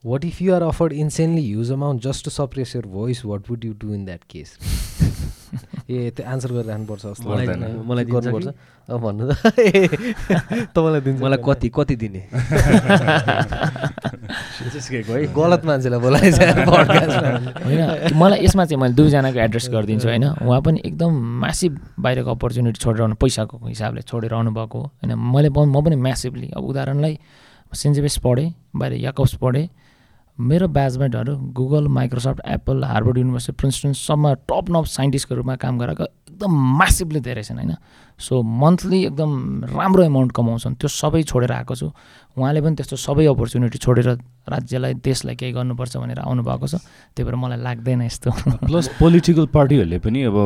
What 0.04 0.26
if 0.26 0.42
you 0.42 0.54
are 0.56 0.62
offered 0.64 0.94
insanely 0.94 1.46
huge 1.48 1.72
amount 1.72 2.02
just 2.04 2.26
to 2.26 2.32
suppress 2.32 2.76
your 2.76 2.86
voice 2.88 3.26
what 3.26 3.50
would 3.50 3.66
you 3.66 3.74
do 3.82 3.94
in 3.94 4.06
that 4.06 4.24
case 4.30 4.58
ए 5.92 6.12
त्यो 6.16 6.24
आन्सर 6.28 6.50
गरिराख्नुपर्छ 6.52 7.02
जस्तो 7.06 7.30
मलाई- 7.30 7.48
लाग्दैन। 7.48 7.84
मलाई 7.88 8.06
दिन्छ 8.06 8.26
गर्नुपर्छ। 8.26 8.48
अब 8.90 9.00
भन्नु 9.02 9.24
त। 9.32 9.60
ए 9.60 9.88
तपाईँलाई 10.76 11.02
दिन्छ 11.02 11.20
मलाई 11.22 11.40
कति 11.46 11.70
कति 11.70 11.96
दिने? 11.96 12.22
है। 15.12 15.34
गलत 15.34 15.62
मान्छेलाई 15.66 16.00
बोलाएछ 16.00 16.36
podcast-मा। 16.72 17.30
होइन 17.66 17.82
मलाई 18.16 18.40
यसमा 18.46 18.66
चाहिँ 18.66 18.82
मैले 18.82 18.94
दुईजनाको 18.94 19.40
एड्रेस 19.40 19.68
गरिदिन्छु 19.72 20.08
होइन। 20.08 20.26
उहाँ 20.48 20.62
पनि 20.62 20.82
एकदम 20.86 21.12
म्यासिभ 21.42 21.72
बाहिरको 22.00 22.30
अपर्च्युनिटी 22.32 22.80
छोडेर 22.80 23.02
आउनु 23.02 23.16
पैसाको 23.16 23.56
हिसाबले 23.68 24.02
छोडेर 24.02 24.34
आउनुभएको 24.34 24.78
हो। 24.80 24.86
होइन 25.00 25.12
मैले 25.18 25.50
म 25.50 25.82
पनि 25.84 25.96
म्यासिभली 25.96 26.48
अब 26.58 26.64
उदाहरणलाई 26.64 27.20
सेन्ट 27.74 28.20
पढेँ 28.24 28.54
बाहिर 28.76 28.94
याकब्स 28.94 29.36
पढेँ 29.36 29.70
मेरो 30.42 30.68
ब्याचमेटहरू 30.68 31.36
Google 31.54 31.88
Microsoft 31.98 32.40
Apple 32.48 32.84
Harvard 32.84 33.18
university 33.18 33.56
Princeton 33.58 33.92
सबमा 33.94 34.34
टप 34.50 34.70
नप 34.74 34.86
साइन्टिस्टको 34.90 35.36
रूपमा 35.36 35.56
काम 35.62 35.78
गरेको 35.80 36.04
एकदम 36.04 36.52
म्यासिभली 36.78 37.20
धेरै 37.22 37.44
छन् 37.44 37.58
होइन? 37.58 37.74
सो 38.22 38.42
मन्थली 38.42 39.00
एकदम 39.06 39.32
राम्रो 39.66 40.04
एमाउन्ट 40.04 40.32
कमाउँछन्। 40.32 40.76
त्यो 40.78 40.88
सबै 40.88 41.22
छोडेर 41.26 41.52
आएको 41.52 41.76
छु। 41.76 41.90
उहाँले 42.38 42.62
पनि 42.62 42.76
त्यस्तो 42.78 42.96
सबै 42.96 43.26
अपर्च्युनिटी 43.34 43.78
छोडेर 43.82 44.08
राज्यलाई 44.46 44.94
देशलाई 45.02 45.36
केही 45.36 45.52
गर्नुपर्छ 45.52 45.98
भनेर 45.98 46.20
आउनुभएको 46.22 46.68
छ। 46.70 46.76
त्यही 47.18 47.26
भएर 47.26 47.36
मलाई 47.36 47.60
लाग्दैन 47.60 48.02
यस्तो। 48.06 48.30
प्लस 48.62 48.88
पोलिटिकल 49.02 49.46
पार्टीहरूले 49.50 50.00
पनि 50.00 50.20
अब 50.30 50.38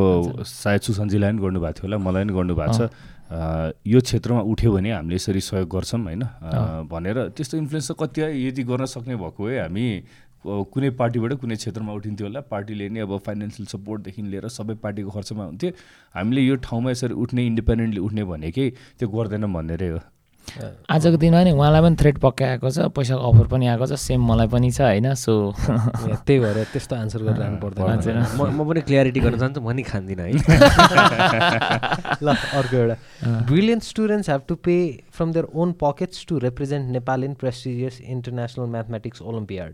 सायद 0.42 0.82
सुशान्तजीलाई 0.82 1.30
पनि 1.32 1.42
गर्नुभएको 1.44 1.74
थियो 1.76 1.86
होला 1.86 1.98
मलाई 2.00 2.24
पनि 2.24 2.34
गर्नुभएको 2.34 2.74
छ। 2.74 2.90
यो 3.26 4.00
क्षेत्रमा 4.02 4.42
उठ्यो 4.46 4.72
भने 4.72 4.92
हामीले 4.92 5.16
यसरी 5.18 5.42
सहयोग 5.42 5.70
गर्छौँ 5.70 6.02
होइन? 6.06 6.24
भनेर 6.86 7.18
त्यस्तो 7.34 7.58
इन्फ्लुएन्स 7.58 7.92
त 7.92 7.94
कति 7.98 8.22
यदि 8.22 8.64
गर्न 8.64 8.86
सक्ने 8.86 9.16
भएको 9.18 9.42
भए 9.44 9.58
हामी? 9.66 9.86
कुनै 10.46 10.90
पार्टीबाट 11.02 11.34
कुनै 11.42 11.56
क्षेत्रमा 11.56 11.94
उठिन्थ्यो 12.00 12.28
होला। 12.28 12.42
पार्टीले 12.54 12.90
नै 12.90 13.00
अब 13.02 13.18
फाइनेन्सियल 13.26 13.68
सपोर्टदेखि 13.76 14.22
लिएर 14.32 14.48
सबै 14.58 14.76
पार्टीको 14.84 15.10
खर्चमा 15.18 15.44
हुन्थ्यो। 15.46 15.72
हामीले 16.16 16.42
यो 16.42 16.56
ठाउँमा 16.66 16.92
यसरी 16.92 17.14
उठ्ने 17.14 17.46
इन्डिपेन्डेन्टली 17.46 18.02
उठ्ने 18.08 18.24
भनेकै 18.34 18.70
त्यो 19.00 19.08
गर्दैनौँ 19.10 19.52
भनेरै 19.54 19.90
हो 19.90 20.02
आजको 20.90 21.18
दिनमा 21.18 21.42
नि 21.44 21.52
उहाँलाई 21.52 21.82
पनि 21.82 21.96
थ्रेड 22.00 22.18
पक्कै 22.22 22.46
आएको 22.46 22.70
छ 22.70 22.88
पैसाको 22.94 23.22
अफर 23.30 23.48
पनि 23.50 23.66
आएको 23.68 23.86
छ 23.90 23.94
सेम 23.98 24.22
मलाई 24.30 24.48
पनि 24.48 24.70
छ 24.72 24.82
होइन? 24.82 25.08
सो 25.18 25.34
त्यही 25.58 26.40
भएर 26.40 26.58
त्यस्तो 26.74 26.96
आन्सर 26.96 27.22
गरिरहनु 27.28 27.58
पर्दैन। 27.66 28.20
म 28.38 28.54
म 28.54 28.70
पनि 28.70 28.82
क्ल्यारिटी 28.86 29.20
गर्न 29.20 29.38
चाहन्छु 29.42 29.62
म 29.62 29.72
नि 29.74 29.84
खान्दिनँ 29.84 30.22
है? 30.22 30.32
ल 32.24 32.28
अर्को 32.30 32.76
एउटा। 32.78 32.96
Brilliant 33.50 33.84
students 33.84 34.30
have 34.30 34.42
to 34.48 34.56
pay 34.62 34.78
from 35.18 35.34
their 35.34 35.46
own 35.56 35.74
pockets 35.82 36.26
to 36.30 36.38
represent 36.46 36.84
Nepal 36.94 37.24
in 37.24 37.34
prestigious 37.42 38.00
international 38.06 38.70
mathematics 38.78 39.22
olympiad 39.22 39.72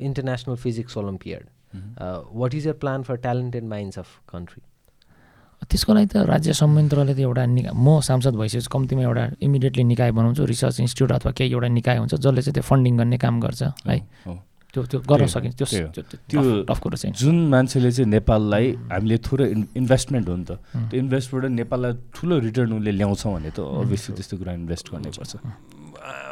international 0.00 0.56
physics 0.56 0.96
olympiad 0.96 1.44
what 2.40 2.54
is 2.54 2.66
your 2.66 2.72
plan 2.82 3.02
for 3.02 3.16
talented 3.16 3.64
minds 3.64 3.98
of 3.98 4.08
country 4.32 4.62
त्यसको 5.70 5.94
लागि 5.94 6.06
त 6.06 6.16
राज्य 6.16 6.52
संयन्त्रले 6.56 7.14
त 7.14 7.18
एउटा 7.20 7.44
निकाय 7.46 7.72
म 7.76 8.00
सांसद 8.00 8.34
भइसकेपछि 8.36 8.68
कम्तीमा 8.72 9.02
एउटा 9.02 9.24
इमिडिएटली 9.44 9.84
निकाय 9.84 10.10
बनाउँछु 10.18 10.44
रिसर्च 10.44 10.80
इन्स्टिट्युट 10.80 11.12
अथवा 11.12 11.32
केही 11.36 11.52
एउटा 11.52 11.68
निकाय 11.68 11.96
हुन्छ 11.98 12.14
जसले 12.14 12.42
चाहिँ 12.42 12.54
त्यो 12.54 12.62
फन्डिङ 12.70 12.96
गर्ने 12.98 13.18
काम 13.24 13.40
गर्छ 13.40 13.62
है। 13.86 13.98
त्यो 14.74 14.82
त्यो 14.90 15.00
गर्न 15.10 15.26
सकिन्छ 15.26 15.56
त्यो। 15.58 16.02
त्यो- 16.30 16.78
कुरो 16.80 16.96
चाहिँ। 16.96 17.14
जुन 17.20 17.36
मान्छेले 17.50 17.90
चाहिँ 17.92 18.10
नेपाललाई 18.10 18.66
हामीले 18.92 19.18
थोरै 19.18 19.46
इन 19.50 19.68
इन्भेस्टमेन्ट 19.76 20.28
हो 20.28 20.36
नि 20.36 20.44
त। 20.44 20.52
त्यो 20.90 20.96
इन्भेस्टबाट 21.04 21.44
नेपाललाई 21.60 21.92
ठुलो 22.14 22.38
रिटर्न 22.38 22.72
उसले 22.78 22.92
ल्याउँछ 22.92 23.26
भने 23.26 23.50
त 23.50 23.60
अभियसली 23.60 24.16
त्यस्तो 24.16 24.34
कुरा 24.38 24.52
इन्भेस्ट 24.52 24.86
गर्नै 24.92 25.10
पर्छ। 25.18 25.32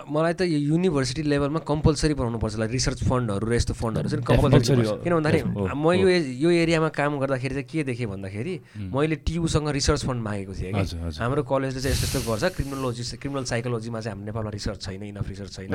मलाई 0.09 0.34
त 0.34 0.42
यो 0.48 0.59
युनिभर्सिटी 0.59 1.22
लेभलमा 1.22 1.60
कम्पलसरी 1.68 2.14
बनाउनुपर्छ 2.14 2.55
लाइक 2.59 2.70
रिसर्च 2.72 3.00
फन्डहरू 3.05 3.44
र 3.46 3.55
यस्तो 3.55 3.74
फन्डहरू 3.74 4.09
चाहिँ 4.09 4.24
कम्पलसरी 4.24 4.82
हो। 4.88 4.94
किन 5.05 5.12
भन्दाखेरि 5.18 5.44
म 5.48 5.86
यो 5.94 6.09
यो 6.44 6.50
एरियामा 6.50 6.88
काम 6.98 7.18
गर्दाखेरि 7.20 7.55
चाहिँ 7.55 7.68
के 7.68 7.84
देखेँ 7.88 8.06
भन्दाखेरि 8.09 8.55
मैले 8.92 9.16
टियुसँग 9.22 9.68
रिसर्च 9.68 10.05
फन्ड 10.09 10.20
मागेको 10.22 10.52
थिएँ 10.59 10.72
कि। 10.72 10.84
हाम्रो 11.20 11.42
कलेजले 11.44 11.80
चाहिँ 11.80 11.94
यस्तो 11.94 12.18
यस्तो 12.18 12.30
गर्छ 12.30 12.44
क्रिमिनोलोजी 12.56 13.02
क्रिमिनल 13.22 13.44
साइकोलोजीमा 13.52 14.00
चाहिँ 14.00 14.12
हाम्रो 14.16 14.26
नेपालमा 14.26 14.50
रिसर्च 14.56 14.78
छैन 14.82 15.02
इनफ 15.12 15.28
रिसर्च 15.28 15.52
छैन। 15.56 15.74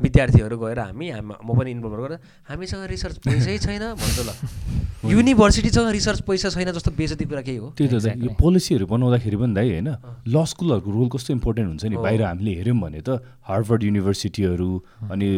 विद्यार्थीहरू 0.00 0.56
गएर 0.58 0.78
हामी 0.78 1.06
म 1.20 1.50
पनि 1.52 1.70
इन्भल्भ 1.76 1.94
गरेर 2.06 2.18
हामीसँग 2.48 2.86
रिसर्च 2.86 3.16
पैसै 3.26 3.58
छैन 3.58 3.84
भन्छ 3.98 4.18
ल। 4.22 4.30
युनिभर्सिटीसँग 5.12 5.88
रिसर्च 5.90 6.20
पैसा 6.22 6.48
छैन 6.54 6.70
जस्तो 6.72 6.90
बेजती 6.94 7.24
कुरा 7.26 7.42
केही 7.42 7.58
हो? 7.58 7.74
त्यही 7.74 7.90
त 7.90 8.14
यो 8.22 8.30
पोलिसीहरू 8.38 8.86
बनाउँदाखेरि 8.86 9.36
पनि 9.36 9.54
दाइ 9.54 9.68
होइन? 9.74 9.90
ल 10.30 10.34
स्कुलहरूको 10.46 10.90
रोल 10.94 11.08
कस्तो 11.10 11.30
इम्पोर्टेन्ट 11.34 11.68
हुन्छ 11.68 11.84
नि? 11.90 11.96
बाहिर 11.98 12.22
हामीले 12.22 12.52
हेऱ्यौँ 12.62 12.78
भने 12.78 13.00
त 13.02 13.18
हार्वर्ड 13.48 13.82
युनिभर्सिटीहरू 13.82 14.70
अनि 15.10 15.28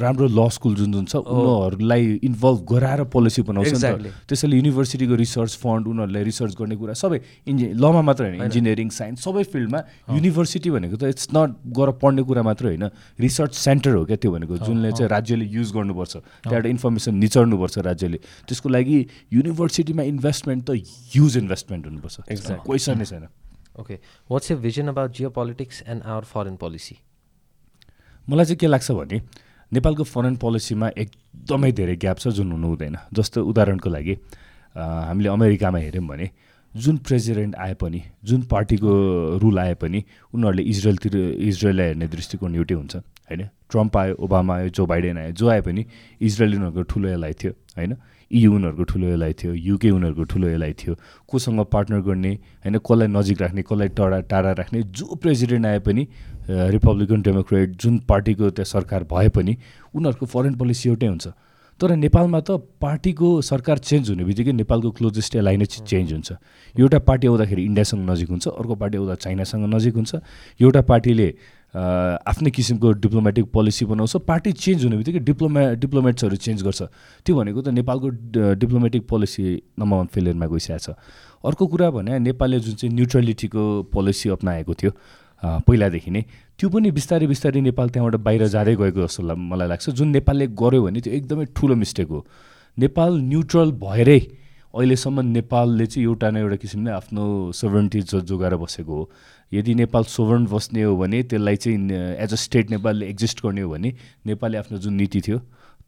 राम्रो 0.00 0.26
ल 0.28 0.48
स्कुल 0.50 0.74
जुन 0.76 0.92
जुन 0.92 1.04
छ 1.04 1.16
उनीहरूलाई 1.16 2.20
इन्भल्भ 2.28 2.64
गराएर 2.70 3.04
पोलिसी 3.14 3.42
बनाउँछ 3.42 3.84
नि 3.84 4.10
त्यसैले 4.28 4.56
युनिभर्सिटीको 4.56 5.14
रिसर्च 5.14 5.56
फन्ड 5.62 5.86
उनीहरूलाई 5.88 6.24
रिसर्च 6.24 6.54
गर्ने 6.60 6.76
कुरा 6.76 6.94
सबै 7.02 7.20
इन्जि 7.48 7.66
लमा 7.84 8.02
मात्र 8.08 8.24
होइन 8.24 8.42
इन्जिनियरिङ 8.42 8.88
साइन्स 8.98 9.24
सबै 9.24 9.42
फिल्डमा 9.54 9.80
युनिभर्सिटी 10.10 10.70
भनेको 10.76 10.96
त 10.96 11.14
इट्स 11.14 11.28
नट 11.34 11.56
गएर 11.78 11.90
पढ्ने 12.02 12.22
कुरा 12.28 12.42
मात्र 12.50 12.64
होइन 12.66 12.84
रिसर्च 13.20 13.54
सेन्टर 13.54 13.94
हो 13.94 14.04
क्या 14.04 14.16
त्यो 14.16 14.32
भनेको 14.32 14.58
जुनले 14.64 14.92
चाहिँ 14.92 15.08
राज्यले 15.10 15.44
युज 15.56 15.72
गर्नुपर्छ। 15.72 16.12
त्यहाँबाट 16.16 16.66
इन्फर्मेसन 16.66 17.14
निचर्नुपर्छ 17.16 17.78
राज्यले। 17.88 18.18
त्यसको 18.48 18.68
लागि 18.68 18.98
युनिभर्सिटीमा 19.32 20.02
इन्भेस्टमेन्ट 20.12 20.62
त 20.68 20.70
ह्युज 21.14 21.36
इन्भेस्टमेन्ट 21.38 21.86
हुनुपर्छ. 21.86 22.16
क्वेसनै 22.68 23.04
छैन। 23.04 23.26
Okay 23.80 23.94
what's 24.30 24.50
a 24.50 24.54
vision 24.68 24.88
about 24.88 25.10
geopolitics 25.32 25.82
and 25.88 26.02
our 26.02 26.24
foreign 26.30 26.56
policy 26.56 26.96
मलाई 28.28 28.44
चाहिँ 28.44 28.56
के 28.58 28.66
लाग्छ 28.66 28.90
भने 28.92 29.20
नेपालको 29.72 30.04
फरेन 30.04 30.36
पोलिसीमा 30.36 30.88
एकदमै 30.96 31.72
धेरै 31.72 31.96
ग्याप 31.96 32.18
छ 32.18 32.28
जुन 32.38 32.52
हुनु 32.52 32.66
हुँदैन 32.68 32.96
जस्तो 33.12 33.44
उदाहरणको 33.44 33.90
लागि 33.90 34.14
हामीले 34.76 35.28
अमेरिकामा 35.28 35.78
हेऱ्यौँ 35.78 36.06
भने 36.08 36.30
जुन 36.74 36.96
प्रेसिडेन्ट 37.06 37.54
आए 37.54 37.74
पनि 37.80 38.02
जुन 38.24 38.42
पार्टीको 38.50 38.90
रुल 39.42 39.58
आए 39.58 39.74
पनि 39.82 40.04
उनीहरूले 40.34 40.62
इजरायलतिर 40.62 41.16
इजरायललाई 41.50 41.86
हेर्ने 41.86 42.06
दृष्टिकोण 42.14 42.54
एउटै 42.54 42.74
हुन्छ 42.74 42.96
होइन? 42.96 43.42
ट्रम्प 43.70 43.96
आयो 43.96 44.14
ओबामा 44.24 44.54
आयो 44.56 44.68
जो 44.68 44.86
बाइडेन 44.86 45.18
आयो 45.18 45.32
जो 45.32 45.48
आए 45.48 45.60
पनि 45.60 45.84
इजरायल 46.20 46.54
उनीहरूको 46.54 46.82
ठुलो 46.82 47.08
एलाइ 47.08 47.32
थियो 47.32 47.52
होइन? 47.78 47.94
इयु 48.30 48.54
उनीहरूको 48.54 48.84
ठुलो 48.90 49.06
एलाइ 49.06 49.32
थियो 49.38 49.52
युके 49.54 49.90
उनीहरूको 49.90 50.24
ठुलो 50.32 50.48
एलाइ 50.48 50.72
थियो 50.72 50.94
कोसँग 51.28 51.60
पार्टनर 51.72 52.00
गर्ने 52.08 52.32
होइन? 52.64 52.78
कसलाई 52.78 53.08
नजिक 53.08 53.42
राख्ने 53.42 53.62
कसलाई 53.62 53.88
टाढा 53.94 54.20
टाढा 54.32 54.52
राख्ने 54.58 54.82
जो 54.82 55.14
प्रेसिडेन्ट 55.22 55.66
आए 55.66 55.78
पनि 55.86 56.02
रिपब्लिकन 56.48 57.22
डेमोक्रेट 57.22 57.76
जुन 57.80 57.98
पार्टीको 58.08 58.50
त्यहाँ 58.50 58.70
सरकार 58.70 59.04
भए 59.10 59.28
पनि 59.28 59.56
उनीहरूको 59.94 60.26
फरेन 60.26 60.54
पोलिसी 60.54 60.88
एउटै 60.88 61.06
हुन्छ। 61.06 61.26
तर 61.80 61.94
नेपालमा 61.96 62.40
त 62.40 62.62
पार्टीको 62.80 63.28
सरकार 63.42 63.78
चेन्ज 63.82 64.10
हुने 64.10 64.24
बित्तिकै 64.24 64.52
नेपालको 64.52 64.90
क्लोजेस्ट 64.94 65.36
एलाइ 65.36 65.56
नै 65.56 65.66
चेन्ज 65.66 66.12
हुन्छ। 66.12 66.30
एउटा 66.76 66.98
पार्टी 67.02 67.26
आउँदाखेरि 67.26 67.62
इन्डियासँग 67.64 68.10
नजिक 68.10 68.28
हुन्छ 68.30 68.46
अर्को 68.48 68.74
पार्टी 68.78 68.96
आउँदा 68.98 69.14
चाइनासँग 69.24 69.64
नजिक 69.74 69.94
हुन्छ। 69.94 70.12
एउटा 70.60 70.80
पार्टीले 70.86 71.28
आफ्नै 71.74 72.50
किसिमको 72.54 72.92
डिप्लोमेटिक 73.02 73.44
पोलिसी 73.50 73.84
बनाउँछ 73.90 74.16
पार्टी 74.22 74.52
चेन्ज 74.54 74.84
हुने 74.84 74.96
बित्तिकै 74.96 75.18
डिप्लोमे 75.26 75.62
डिप्लोमेट्सहरू 75.82 76.36
चेन्ज 76.36 76.62
गर्छ। 76.62 76.82
त्यो 77.26 77.34
भनेको 77.34 77.60
त 77.62 77.68
नेपालको 77.74 78.08
डिप्लोमेटिक 78.54 79.02
पोलिसी 79.10 79.42
नम्बर 79.74 79.96
वान 79.96 80.06
फेलियरमा 80.14 80.46
गइसकेको 80.46 80.78
छ। 80.78 80.94
अर्को 81.42 81.66
कुरा 81.66 81.90
भने 81.90 82.18
नेपालले 82.22 82.60
जुन 82.62 82.74
चाहिँ 82.78 82.94
न्युट्रलिटीको 82.94 83.64
पोलिसी 83.90 84.28
अप्नाएको 84.30 84.74
थियो 84.74 84.92
पहिलादेखि 85.44 86.10
नै। 86.10 86.22
त्यो 86.58 86.68
पनि 86.70 86.90
बिस्तारै 86.90 87.26
बिस्तारै 87.26 87.60
नेपाल 87.60 87.88
त्यहाँबाट 87.90 88.16
बाहिर 88.20 88.46
जाँदै 88.48 88.74
गएको 88.76 89.00
जस्तो 89.04 89.36
मलाई 89.36 89.68
लाग्छ। 89.68 89.90
जुन 89.90 90.08
नेपालले 90.16 90.46
गर्यो 90.56 90.82
भने 90.82 91.00
त्यो 91.00 91.12
एकदमै 91.12 91.44
ठुलो 91.52 91.74
मिस्टेक 91.74 92.08
हो। 92.08 92.20
नेपाल 92.76 93.20
न्युट्रल 93.22 93.70
भएरै 93.80 94.20
अहिलेसम्म 94.74 95.20
नेपालले 95.30 95.86
चाहिँ 95.86 96.04
एउटा 96.04 96.30
न 96.30 96.36
एउटा 96.36 96.56
किसिमले 96.58 96.90
आफ्नो 96.90 97.24
सोभरेन्टी 97.54 98.00
जो 98.10 98.20
जोगाएर 98.26 98.54
बसेको 98.58 98.94
हो। 98.94 99.10
यदि 99.52 99.74
नेपाल 99.74 100.02
सोभरेन्ट 100.10 100.48
बस्ने 100.50 100.82
हो 100.82 100.96
भने 100.96 101.22
त्यसलाई 101.30 101.56
चाहिँ 101.56 101.78
एज 102.18 102.32
अ 102.32 102.36
स्टेट 102.36 102.70
नेपालले 102.70 103.06
एक्जिस्ट 103.08 103.44
गर्ने 103.44 103.60
हो 103.60 103.70
भने 103.70 103.94
नेपालले 104.26 104.58
आफ्नो 104.58 104.78
जुन 104.78 104.94
नीति 104.94 105.20
थियो 105.20 105.38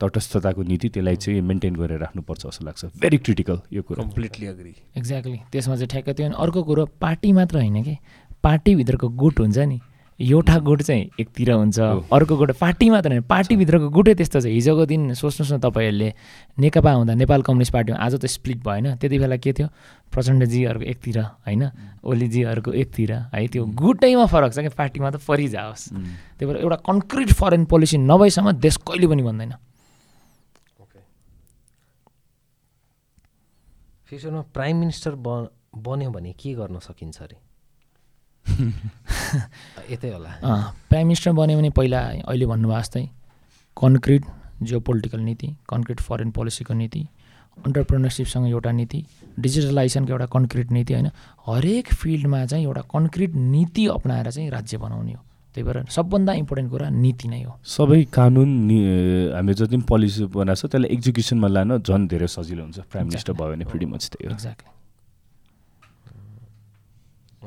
तटस्थताको 0.00 0.62
नीति 0.62 0.88
त्यसलाई 0.94 1.16
चाहिँ 1.16 1.40
मेन्टेन 1.40 1.74
गरेर 1.74 1.98
राख्नुपर्छ 1.98 2.42
जस्तो 2.46 2.64
लाग्छ। 2.64 2.84
भेरी 3.00 3.18
क्रिटिकल 3.18 3.58
यो 3.72 3.82
कुरा। 3.82 4.02
कम्प्लिटली 4.02 4.46
अग्री 4.46 4.74
एक्ज्याक्टली 4.96 5.38
त्यसमा 5.52 5.74
चाहिँ 5.74 5.88
ठ्याक्कै 5.88 6.12
त्यो 6.12 6.26
अनि 6.26 6.34
अर्को 6.38 6.62
कुरो 6.62 6.84
पार्टी 7.00 7.32
मात्र 7.32 7.56
होइन 7.58 7.82
कि? 7.82 7.96
पार्टीभित्रको 8.46 9.08
गुट 9.18 9.40
हुन्छ 9.40 9.58
नि। 9.58 9.78
एउटा 10.20 10.56
गुट 10.64 10.82
चाहिँ 10.82 11.10
एकतिर 11.20 11.50
हुन्छ 11.52 11.78
अर्को 12.08 12.36
गुट 12.36 12.50
पार्टी 12.56 12.88
मात्र 12.90 13.10
होइन 13.10 13.22
पार्टीभित्रको 13.28 13.88
गुटै 13.92 14.14
त्यस्तो 14.16 14.40
छ। 14.40 14.46
हिजोको 14.48 14.84
दिन 14.88 15.12
सोच्नुहोस् 15.12 15.52
न 15.52 15.58
तपाईँहरूले 15.60 16.08
नेकपा 16.56 16.92
हुँदा 16.92 17.14
नेपाल 17.20 17.42
कम्युनिस्ट 17.44 17.72
पार्टीमा 17.72 17.98
आज 18.00 18.14
त 18.16 18.24
स्प्लिट 18.24 18.64
भएन। 18.64 18.96
त्यति 18.96 19.18
बेला 19.18 19.36
के 19.36 19.52
थियो? 19.52 19.68
प्रचण्डजीहरूको 20.08 20.84
एकतिर 20.88 21.18
होइन? 21.20 21.62
ओलीजीहरूको 22.00 22.72
एकतिर 22.72 23.12
है? 23.12 23.46
त्यो 23.52 23.64
गुटैमा 23.76 24.24
फरक 24.24 24.52
छ 24.56 24.58
क्या 24.64 24.72
पार्टीमा 24.72 25.10
त 25.10 25.16
परिजाओस् 25.20 25.84
त्यही 25.92 26.46
भएर 26.48 26.56
एउटा 26.64 26.76
कन्क्रिट 26.88 27.30
फरेन 27.36 27.64
पोलिसी 27.68 27.96
नभएसम्म 28.00 28.56
देश 28.56 28.76
कहिले 28.88 29.06
पनि 29.12 29.22
भन्दैन 29.22 29.52
फ्युचरमा 34.08 34.42
प्राइम 34.54 34.76
मिनिस्टर 34.80 35.12
ब 35.18 35.50
बन्यो 35.76 36.10
भने 36.10 36.32
के 36.32 36.54
गर्न 36.54 36.78
सकिन्छ 36.78 37.20
अरे? 37.20 37.36
यतै 39.92 40.10
होला। 40.12 40.30
प्राइम 40.88 41.06
मिनिस्टर 41.06 41.32
बन्यो 41.32 41.56
भने 41.58 41.70
पहिला 41.78 42.00
अहिले 42.24 42.46
भन्नुभएको 42.46 42.80
जस्तै 42.80 43.04
कन्क्रिट 43.76 44.22
जियो 44.62 44.80
पोलिटिकल 44.80 45.20
नीति 45.20 45.48
कन्क्रिट 45.68 46.00
फरेन 46.00 46.30
पोलिसीको 46.32 46.74
नीति 46.74 47.02
अन्टरप्रेनरसिपसँग 47.58 48.46
एउटा 48.48 48.70
नीति 48.72 48.98
डिजिटलाइजेसनको 49.40 50.12
एउटा 50.12 50.26
कन्क्रिट 50.32 50.70
नीति 50.72 50.92
होइन? 50.94 51.08
हरेक 51.46 51.92
फिल्डमा 51.92 52.44
चाहिँ 52.46 52.64
एउटा 52.64 52.82
कन्क्रिट 52.94 53.34
नीति 53.34 53.86
अप्नाएर 53.96 54.30
चाहिँ 54.30 54.50
राज्य 54.50 54.76
बनाउने 54.78 55.12
हो। 55.12 55.20
त्यही 55.54 55.64
भएर 55.64 55.84
सबभन्दा 55.88 56.32
इम्पोर्टेन्ट 56.32 56.70
कुरा 56.70 56.88
नीति 56.90 57.28
नै 57.28 57.42
हो। 57.42 57.52
सबै 57.64 58.04
कानुन 58.12 58.48
नि 58.68 58.78
हामीले 59.32 59.54
जति 59.56 59.76
पनि 59.76 59.84
पोलिसी 59.88 60.24
बनाएको 60.36 60.60
छ 60.60 60.70
त्यसलाई 60.70 60.90
एक्जिक्युसनमा 60.96 61.48
लान 61.48 61.70
झन् 61.80 62.08
धेरै 62.08 62.28
सजिलो 62.28 62.62
हुन्छ। 62.62 62.78
प्राइम 62.92 63.06
मिनिस्टर 63.08 63.32
भयो 63.32 63.48
भने 63.52 63.64
प्रिटी 63.64 63.86
मच 63.88 64.02
त्यही 64.12 64.28
हो। 64.28 64.32
Exactly 64.36 64.70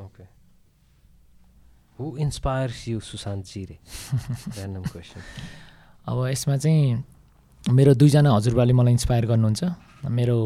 okay 0.02 0.24
who 2.00 2.16
inspires 2.18 2.88
you 2.88 3.00
Sushant 3.04 3.46
Jire 3.46 3.76
random 4.56 4.84
question 4.88 5.20
अब 6.08 6.18
यसमा 6.28 6.56
चाहिँ 6.58 7.04
मेरो 7.76 7.94
दुईजना 8.00 8.30
हजुरबाले 8.36 8.74
मलाई 8.74 8.94
इन्सपायर 8.96 9.26
गर्नुहुन्छ। 9.28 9.64
मेरो 10.08 10.38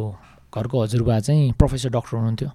घरको 0.50 0.78
हजुरबा 0.84 1.20
चाहिँ 1.20 1.52
प्रोफेसर 1.62 1.90
डक्टर 1.94 2.18
हुनुहुन्थ्यो। 2.18 2.50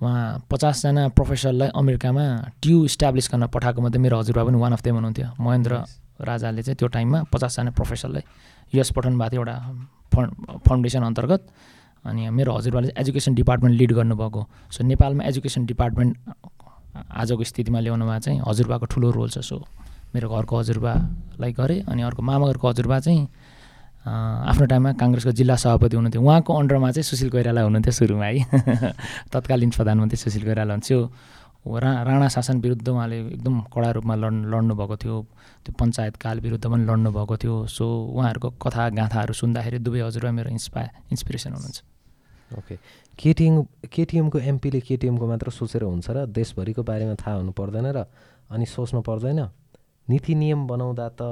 उहाँ 0.00 0.48
पचासजना 0.50 1.02
प्रोफेसरलाई 1.12 1.68
अमेरिकामा 1.76 2.24
ट्यु 2.64 2.84
इस्टाब्लिस 2.84 3.28
गर्न 3.32 3.46
पठाएको 3.52 3.80
मध्ये 3.84 4.00
मेरो 4.00 4.16
हजुरबा 4.18 4.42
पनि 4.48 4.56
वान 4.56 4.72
अफ 4.72 4.82
देम 4.82 4.94
हुनुहुन्थ्यो। 4.94 5.28
महेन्द्र 5.44 5.72
राजाले 6.24 6.62
चाहिँ 6.64 6.76
त्यो 6.80 6.88
टाइममा 6.96 7.22
पचासजना 7.28 7.70
प्रोफेसरलाई 7.76 8.24
युएस 8.72 8.90
पठाउनु 8.96 9.18
भएको 9.20 9.30
थियो 9.30 9.40
एउटा 9.44 9.56
फन्ड 10.12 10.30
फाउन्डेसन 10.64 11.02
अन्तर्गत 11.12 11.42
अनि 12.08 12.22
मेरो 12.32 12.50
हजुरबाले 12.56 12.92
एजुकेसन 12.96 13.34
डिपार्टमेन्ट 13.34 13.74
लिड 13.80 13.92
गर्नुभएको। 13.92 14.40
सो 14.72 14.84
नेपालमा 14.84 15.24
एजुकेसन 15.24 15.66
डिपार्टमेन्ट 15.66 16.16
आजको 16.94 17.44
स्थितिमा 17.44 17.80
ल्याउनुमा 17.80 18.18
चाहिँ 18.18 18.40
हजुरबाको 18.46 18.86
ठुलो 18.86 19.10
रोल 19.10 19.28
छ 19.30 19.38
सो 19.40 19.58
मेरो 20.14 20.28
घरको 20.30 20.54
हजुरबालाई 20.58 21.52
गरेँ 21.52 21.80
अनि 21.84 22.02
अर्को 22.02 22.22
मामा 22.22 22.46
घरको 22.46 22.68
हजुरबा 22.68 22.98
चाहिँ 23.00 23.28
आफ्नो 24.04 24.66
टाइममा 24.66 24.92
काङ्ग्रेसको 25.00 25.32
जिल्ला 25.32 25.56
सभापति 25.56 25.96
हुनुहुन्थ्यो। 25.96 26.22
उहाँको 26.22 26.52
अन्डरमा 26.52 26.90
चाहिँ 26.92 27.02
सुशील 27.02 27.30
कोइराला 27.30 27.60
हुनुहुन्थ्यो 27.62 27.92
सुरुमा 27.92 28.24
है। 28.24 28.92
तत्कालीन 29.32 29.70
प्रधानमन्त्री 29.70 30.16
सुशील 30.16 30.44
कोइराला 30.44 30.72
हुन्थ्यो। 30.74 31.00
रा 31.64 31.90
राणा 32.04 32.28
शासन 32.28 32.60
विरुद्ध 32.60 32.88
उहाँले 32.88 33.18
एकदम 33.40 33.60
कडा 33.72 33.90
रूपमा 33.96 34.14
लड 34.14 34.34
लड्नु 34.52 34.74
भएको 34.76 34.96
थियो। 35.00 35.16
त्यो 35.64 35.72
पञ्चायत 35.72 36.16
काल 36.20 36.40
विरुद्ध 36.44 36.64
पनि 36.68 36.84
लड्नु 36.84 37.10
भएको 37.10 37.36
थियो। 37.40 37.56
सो 37.66 37.84
उहाँहरूको 38.12 38.48
कथा 38.60 38.88
गाथाहरू 38.92 39.32
सुन्दाखेरि 39.32 39.78
दुवै 39.80 40.00
हजुरबा 40.04 40.30
मेरो 40.30 40.50
इन्सपायर 40.52 40.90
इन्सपिरेसन 41.10 41.52
हुनुहुन्छ। 41.56 41.80
ओके। 42.60 42.74
केटिएम 43.18 43.62
केटिएमको 43.92 44.38
एमपीले 44.38 44.80
केटिएमको 44.80 45.26
मात्र 45.26 45.50
सोचेर 45.50 45.82
हुन्छ 45.82 46.10
र 46.10 46.26
देशभरिको 46.26 46.82
बारेमा 46.82 47.14
थाहा 47.14 47.36
हुनु 47.36 47.52
पर्दैन 47.52 47.86
र 47.96 48.04
अनि 48.50 48.66
सोच्नु 48.66 49.00
पर्दैन। 49.02 49.40
नीति 50.08 50.34
नियम 50.34 50.66
बनाउँदा 50.66 51.08
त 51.08 51.22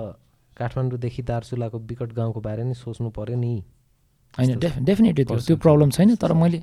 काठमाडौँदेखि 0.57 1.23
दार्चुलाको 1.23 1.79
विकट 1.79 2.11
गाउँको 2.13 2.41
बारे 2.41 2.65
नै 2.65 2.75
सोच्नु 2.75 3.11
पऱ्यो 3.11 3.37
नि। 3.37 3.53
होइन 4.39 4.59
डेफ 4.59 4.79
डेफिनेटली 4.79 5.25
त्यो 5.25 5.39
त्यो 5.39 5.57
प्रब्लम 5.57 5.91
छैन 5.91 6.15
तर 6.17 6.33
मैले 6.33 6.63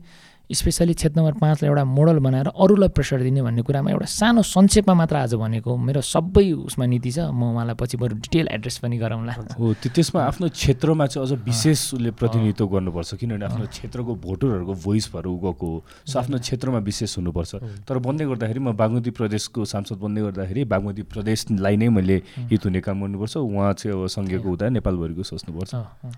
स्पेसली 0.50 0.94
क्षेत्र 0.94 1.20
नम्बर 1.20 1.34
पाँचलाई 1.38 1.70
एउटा 1.70 1.84
मोडल 1.86 2.20
बनाएर 2.26 2.48
अरूलाई 2.50 2.90
प्रेसर 2.90 3.22
दिने 3.22 3.42
भन्ने 3.42 3.62
कुरामा 3.62 3.92
एउटा 3.92 4.06
सानो 4.10 4.42
संक्षेपमा 4.42 4.94
मात्र 4.98 5.16
आज 5.16 5.34
भनेको 5.38 5.78
मेरो 5.78 6.02
सबै 6.02 6.52
उसमा 6.66 6.86
नीति 6.90 7.12
छ। 7.12 7.30
म 7.30 7.54
उहाँलाई 7.54 7.76
पछि 7.78 7.98
बरु 8.02 8.16
डिटेल 8.18 8.48
एड्रेस 8.58 8.78
पनि 8.82 8.98
गरौँला। 8.98 9.34
हो 9.54 9.74
त्यो 9.78 9.90
त्यसमा 9.94 10.20
आफ्नो 10.26 10.50
क्षेत्रमा 10.50 11.06
चाहिँ 11.06 11.22
अझ 11.22 11.46
विशेष 11.46 11.94
उसले 11.94 12.12
प्रतिनिधित्व 12.18 12.66
गर्नुपर्छ 12.66 13.14
किनभने 13.22 13.46
आफ्नो 13.46 13.66
क्षेत्रको 13.70 14.16
भोटरहरूको 14.26 14.74
भोइस 14.74 15.06
भएर 15.14 15.28
गएको 15.38 15.68
हो 15.70 15.84
सो 16.10 16.20
आफ्नो 16.20 16.38
क्षेत्रमा 16.42 16.80
विशेष 16.82 17.18
हुनुपर्छ। 17.18 17.86
तर 17.86 17.98
बन्दै 18.02 18.26
गर्दाखेरि 18.26 18.60
म 18.60 18.74
बागमती 18.74 19.12
प्रदेशको 19.14 19.66
सांसद 19.70 20.02
बन्दै 20.02 20.22
गर्दाखेरि 20.34 20.64
बागमती 20.66 21.04
प्रदेशलाई 21.14 21.78
नै 21.78 21.90
मैले 21.94 22.18
हित 22.50 22.66
हुने 22.66 22.82
काम 22.82 23.06
गर्नुपर्छ। 23.06 23.38
उहाँ 23.38 23.74
चाहिँ 23.78 23.94
अब 23.94 24.08
सङ्घीयको 24.18 24.50
हुँदा 24.50 24.70
नेपालभरिको 24.82 25.24
सोच्नुपर्छ। 25.30 25.74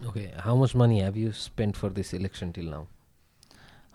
Okay 0.08 0.24
how 0.40 0.56
much 0.64 0.76
money 0.80 1.04
have 1.04 1.18
you 1.18 1.32
spend 1.36 1.76
for 1.76 1.90
this 2.00 2.14
election 2.16 2.52
till 2.56 2.70
now 2.72 2.88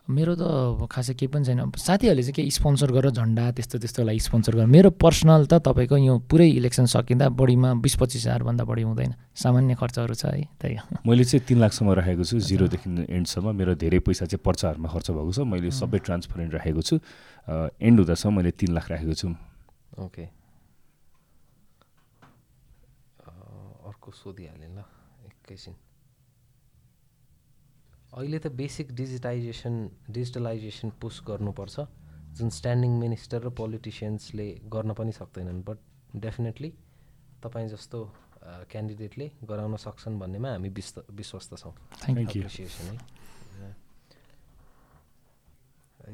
मेरो 0.07 0.35
त 0.39 0.43
अब 0.47 0.87
खासै 0.87 1.19
केही 1.19 1.27
पनि 1.35 1.45
छैन। 1.51 1.67
साथीहरूले 1.75 2.23
चाहिँ 2.23 2.35
केही 2.39 2.51
स्पोन्सर 2.55 2.91
गरेर 2.95 3.11
झन्डा 3.11 3.45
त्यस्तो 3.59 3.77
त्यस्तोलाई 3.83 4.19
स्पोन्सर 4.23 4.55
गरेर 4.55 4.71
मेरो 4.71 4.91
पर्सनल 5.03 5.51
त 5.51 5.59
तपाईँको 5.67 5.97
यो 5.99 6.15
पुरै 6.31 6.47
इलेक्सन 6.63 6.87
सकिँदा 6.87 7.27
बढीमा 7.35 7.83
बिस 7.83 7.95
पच्चिस 7.99 8.23
हजारभन्दा 8.31 8.65
बढी 8.71 8.83
हुँदैन। 8.87 9.13
सामान्य 9.35 9.75
खर्चहरू 9.75 10.15
छ 10.15 10.31
है 10.31 10.47
त्यही 10.63 10.75
हो। 10.79 11.03
मैले 11.11 11.25
चाहिँ 11.27 11.43
तिन 11.43 11.59
लाखसम्म 11.59 11.91
राखेको 11.99 12.23
छु 12.23 12.39
जिरोदेखि 12.39 12.89
एन्डसम्म। 13.11 13.51
मेरो 13.51 13.75
धेरै 13.83 13.99
पैसा 14.07 14.31
चाहिँ 14.31 14.43
पर्चाहरूमा 14.47 14.89
खर्च 14.95 15.11
भएको 15.11 15.33
छ। 15.35 15.39
मैले 15.43 15.71
सबै 15.75 15.99
ट्रान्सपरेन्ट 16.07 16.51
राखेको 16.55 16.83
छु। 16.87 16.95
एन्ड 17.83 17.97
हुँदासम्म 17.99 18.35
मैले 18.39 18.51
तिन 18.55 18.71
लाख 18.79 18.87
राखेको 18.95 19.15
छु। 19.15 19.29
ओके। 20.07 20.25
अर्को 23.91 24.09
सोधिहालेँ 24.23 24.71
ल 24.71 24.79
एकैछिन। 25.27 25.86
अहिले 28.17 28.39
त 28.39 28.47
बेसिक 28.57 28.93
डिजिटाइजेसन 28.97 29.91
डिजिटलाइजेसन 30.11 30.91
पुस 31.01 31.23
गर्नुपर्छ 31.29 31.81
जुन 32.37 32.49
स्ट्यान्डिङ 32.59 32.93
मिनिस्टर 33.01 33.41
र 33.45 33.49
पोलिटिसियन्सले 33.61 34.47
गर्न 34.73 34.91
पनि 34.97 35.13
सक्दैनन्. 35.13 35.63
बट 35.63 35.79
डेफिनेटली 36.25 36.71
तपाईँ 37.43 37.69
जस्तो 37.69 37.99
क्यान्डिडेटले 38.73 39.27
गराउन 39.49 39.77
सक्छन् 39.85 40.19
भन्नेमा 40.21 40.49
हामी 40.53 40.69
विश्व 40.81 41.03
विश्वस्त 41.13 41.55
छौँ. 41.57 41.75
एप्रिसिएसन 42.09 42.87
है 42.89 42.95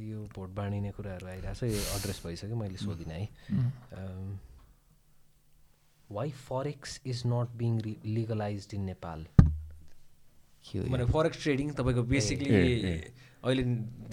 यो 0.03 0.19
भोट 0.35 0.51
बाँडिने 0.57 0.91
कुराहरू 0.97 1.27
आइरहेको 1.27 1.55
छ 1.55 1.63
यो 1.71 1.81
एड्रेस 1.97 2.19
भइसक्यो 2.27 2.57
मैले 2.57 2.79
सोधिनँ 2.83 3.15
है। 3.15 3.29
Um, 3.99 4.39
why 6.09 6.29
forex 6.47 6.79
is 7.05 7.25
not 7.25 7.49
being 7.57 7.79
re- 7.87 8.01
legalized 8.05 8.73
भने 10.93 11.05
फरेक्स 11.11 11.43
ट्रेडिङ 11.43 11.67
तपाईँको 11.75 12.03
बेसिकली। 12.15 12.55
अहिले 13.43 13.63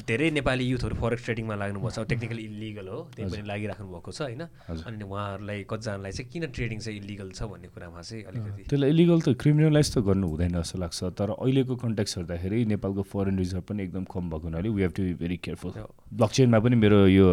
धेरै 0.09 0.29
नेपाली 0.33 0.65
युथहरू 0.65 0.95
फरेक्स 0.97 1.23
ट्रेडिङमा 1.25 1.55
लाग्नुभएको 1.61 1.89
छ 1.93 2.01
टेक्निकली 2.09 2.43
इलिगल 2.49 2.87
हो 2.89 2.99
त्यही 3.13 3.29
पनि 3.29 3.45
लागिराख्नु 3.45 3.85
भएको 3.93 4.11
छ 4.11 4.21
होइन। 4.25 4.41
अनि 4.89 5.05
उहाँहरूलाई 5.05 5.59
कतिजनालाई 5.69 6.11
चाहिँ 6.17 6.29
किन 6.33 6.45
ट्रेडिङ 6.49 6.79
चाहिँ 6.81 6.97
इलिगल 6.97 7.29
छ 7.37 7.45
भन्ने 7.45 7.67
कुरामा 7.69 8.01
चाहिँ 8.01 8.23
अलिकति 8.25 8.63
त्यसलाई 8.73 8.89
इलिगल 8.89 9.19
त 9.21 9.37
क्रिमिनलाइज 9.37 9.87
त 9.93 10.01
गर्नु 10.09 10.27
हुँदैन 10.33 10.57
जस्तो 10.57 10.77
लाग्छ 10.81 10.99
तर 11.13 11.29
अहिलेको 11.37 11.75
कन्ट्याक्स 11.77 12.17
हेर्दाखेरि 12.17 12.65
नेपालको 12.73 13.01
फरेन 13.05 13.37
रिजर्भ 13.37 13.63
पनि 13.69 13.83
एकदम 13.85 14.03
कम 14.09 14.23
भएको 14.33 14.45
हुनाले 14.49 14.69
we 14.73 14.81
have 14.81 14.93
to 14.97 15.03
be 15.05 15.13
very 15.21 15.37
careful 15.45 15.71
हो। 15.77 15.85
ब्लक 16.09 16.31
चेनमा 16.33 16.59
पनि 16.65 16.75
मेरो 16.81 16.99
यो 17.13 17.27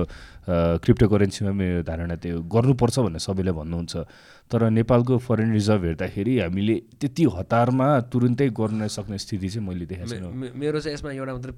क्रिप्टो 0.48 1.06
करेन्सीमा 1.09 1.52
मेरो 1.52 1.82
धारणा 1.82 2.16
त्यो 2.23 2.40
गर्नुपर्छ 2.47 2.97
भन्ने 2.98 3.18
सबैले 3.18 3.52
भन्नुहुन्छ। 3.52 3.94
तर 4.51 4.60
नेपालको 4.70 5.18
फरेन 5.18 5.52
रिजर्भ 5.52 5.82
हेर्दाखेरि 5.85 6.32
हामीले 6.40 6.77
त्यति 7.01 7.24
हतारमा 7.36 7.89
तुरुन्तै 8.12 8.48
गर्न 8.55 8.86
सक्ने 8.86 9.18
स्थिति 9.18 9.48
चाहिँ 9.48 9.66
मैले 9.66 9.86
देखाएको 9.90 10.10
छैन। 10.10 10.55
मेरो 10.55 10.78
चाहिँ 10.81 10.94
यसमा 10.94 11.10
एउटा 11.12 11.32
मात्रै 11.35 11.55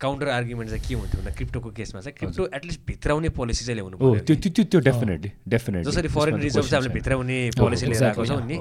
काउन्टर 0.00 0.28
आर्ग्युमेन्ट 0.28 0.70
चाहिँ 0.70 0.84
के 0.88 0.94
हुन्थ्यो 0.94 1.18
भन्दा 1.20 1.32
क्रिप्टोको 1.36 1.70
केसमा 1.76 2.00
चाहिँ 2.00 2.16
क्रिप्टो 2.18 2.42
एटलिस्ट 2.56 2.80
भित्राउने 2.86 3.28
पोलिसी 3.38 3.64
चाहिँ 3.64 3.76
ल्याउनु 3.76 3.96
हो 3.96 4.12
पऱ्यो 4.12 4.24
त्यो। 4.26 4.36
त्यो 4.36 4.64
त्यो 4.72 4.80
डेफिनेटली 4.88 5.30
डेफिनेटली 5.48 5.90
जसरी 5.90 6.08
फरेन 6.16 6.40
रिजर्भ 6.40 6.66
चाहिँ 6.66 6.76
हामीले 6.76 6.94
भित्राउने 6.94 7.38
पोलिसी 7.58 7.86
लिएर 7.86 8.04
आएको 8.04 8.24
छौँ 8.26 8.40
नि। 8.46 8.56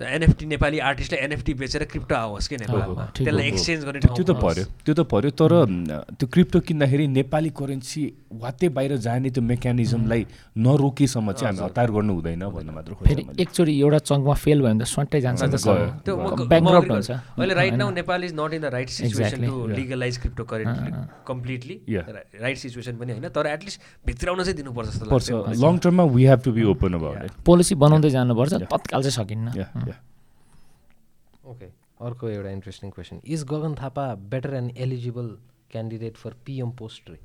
एनएफटी 0.00 0.44
नेपाली 0.54 0.78
आर्टिस्टलाई 0.90 1.20
एनएफटी 1.24 1.52
बेचेर 1.62 1.84
क्रिप्टो 1.90 2.14
आओस् 2.14 2.48
कि 2.48 2.56
नेपालमा 2.64 3.04
त्यसलाई। 3.16 3.46
एक्सचेन्ज 3.50 3.80
गर्ने 3.84 4.00
त्यो 4.00 4.24
त 4.24 4.32
पर्यो 4.40 4.64
त्यो 4.84 4.94
त 4.94 5.00
पर्यो 5.12 5.30
तर 5.40 5.52
म, 5.66 6.06
त्यो 6.18 6.26
क्रिप्टो 6.28 6.58
किन्दाखेरि 6.66 7.06
नेपाली 7.18 7.50
करेन्सी 7.60 8.02
वात्तै 8.40 8.68
बाहिर 8.76 8.96
जाने 9.06 9.30
त्यो 9.30 9.42
मेकानिजमलाई 9.42 10.22
नरोकेसम्म 10.56 11.32
चाहिँ 11.32 11.56
हामी 11.56 11.64
हतार 11.66 11.88
गर्नु 11.90 12.12
हुँदैन 12.14 12.44
भन्न 12.54 12.70
मात्र 12.70 12.92
फेरि। 13.04 13.22
एकचोटि 13.42 13.72
एउटा 13.80 13.98
चङ्कमा 14.10 14.34
फेल 14.34 14.58
भयो 14.60 14.68
भने 14.70 14.84
त 14.84 14.86
स्वाट्टै 14.86 15.20
जान्छ 15.20 15.42
त। 15.42 15.56
अहिले 17.40 17.54
right 17.54 17.74
now 17.74 17.90
Nepal 17.90 18.24
is 18.24 18.32
not 18.40 18.52
in 18.54 18.60
the 18.60 18.64
right 18.74 18.88
situation. 18.88 19.44
To 19.46 19.66
legalize 19.74 20.18
cryptocurrency 20.64 21.08
completely. 21.26 21.76
Right 22.40 22.58
situation 22.58 22.96
पनि 22.98 23.12
होइन 23.12 23.28
तर 23.28 23.46
एटलिस्ट 23.46 23.80
भित्राउन 24.06 24.42
चाहिँ 24.42 24.56
दिनुपर्छ 24.56 24.88
जस्तो 24.88 25.04
लाग्छ 25.06 25.62
long 25.64 25.78
टर्ममा 25.78 26.04
we 26.14 26.24
have 26.26 26.40
to 26.44 26.52
be 26.52 26.64
open 26.72 26.94
about 26.94 27.24
it 27.24 27.32
policy 27.46 27.74
बनाउँदै 27.84 28.10
जानुपर्छ 28.10 28.52
तत्काल 28.66 29.02
चाहिँ 29.02 29.16
सकिन्न। 29.16 29.48
ओके 31.46 31.66
अर्को 32.00 32.28
एउटा 32.28 32.50
interesting 32.50 32.90
question 32.90 33.20
is 33.24 33.44
Gagan 33.48 33.74
Thapa 33.82 34.14
better 34.30 34.54
and 34.54 34.78
eligible 34.78 35.26
candidate 35.70 36.16
for 36.16 36.34
PM 36.46 36.70
post 36.78 37.10
रे 37.10 37.18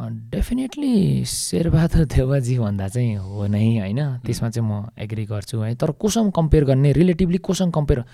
डेफिनेटली 0.00 1.24
शेरबहादुर 1.26 2.04
देवाजी 2.06 2.58
भन्दा 2.58 2.86
चाहिँ 2.88 3.16
हो 3.18 3.46
नै 3.46 3.78
होइन? 3.78 4.00
त्यसमा 4.22 4.48
चाहिँ 4.50 4.68
म 4.70 4.86
एग्री 4.94 5.24
गर्छु 5.26 5.58
है। 5.58 5.74
तर 5.74 5.90
कोसँग 5.98 6.30
कम्पेयर 6.32 6.64
गर्ने 6.64 6.92
रिलेटिभली 6.92 7.38
कोसँग 7.42 7.72
कम्पेयर 7.74 8.04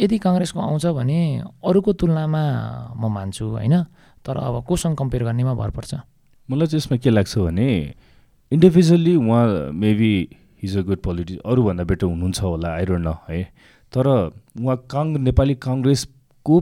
यदि 0.00 0.18
काङ्ग्रेसको 0.18 0.60
आउँछ 0.60 0.86
भने 0.96 1.18
अरूको 1.64 1.92
तुलनामा 1.92 2.42
म 2.96 3.02
मान्छु 3.12 3.44
होइन? 3.44 3.74
तर 4.24 4.36
अब 4.36 4.64
कोसँग 4.64 4.96
कम्पेयर 4.96 5.24
गर्नेमा 5.24 5.54
भर 5.54 5.70
पर्छ। 5.76 5.94
मलाई 6.48 6.66
चाहिँ 6.66 6.80
यसमा 6.80 6.96
के 6.96 7.10
लाग्छ 7.10 7.38
भने 7.38 7.68
इन्डिभिजुअल्ली 8.52 9.14
उहाँ 9.16 9.70
maybe 9.72 10.12
is 10.64 10.76
a 10.76 10.82
good 10.82 11.00
politics 11.04 11.40
अरूभन्दा 11.46 11.84
बेटर 11.84 12.06
हुनुहुन्छ 12.06 12.40
होला 12.42 12.70
डोन्ट 12.84 13.06
न 13.06 13.14
है? 13.28 13.42
तर 13.92 14.06
उहाँ 14.60 14.76
काङ 14.90 15.06
नेपाली 15.24 15.54
काङ्ग्रेसको 15.54 16.56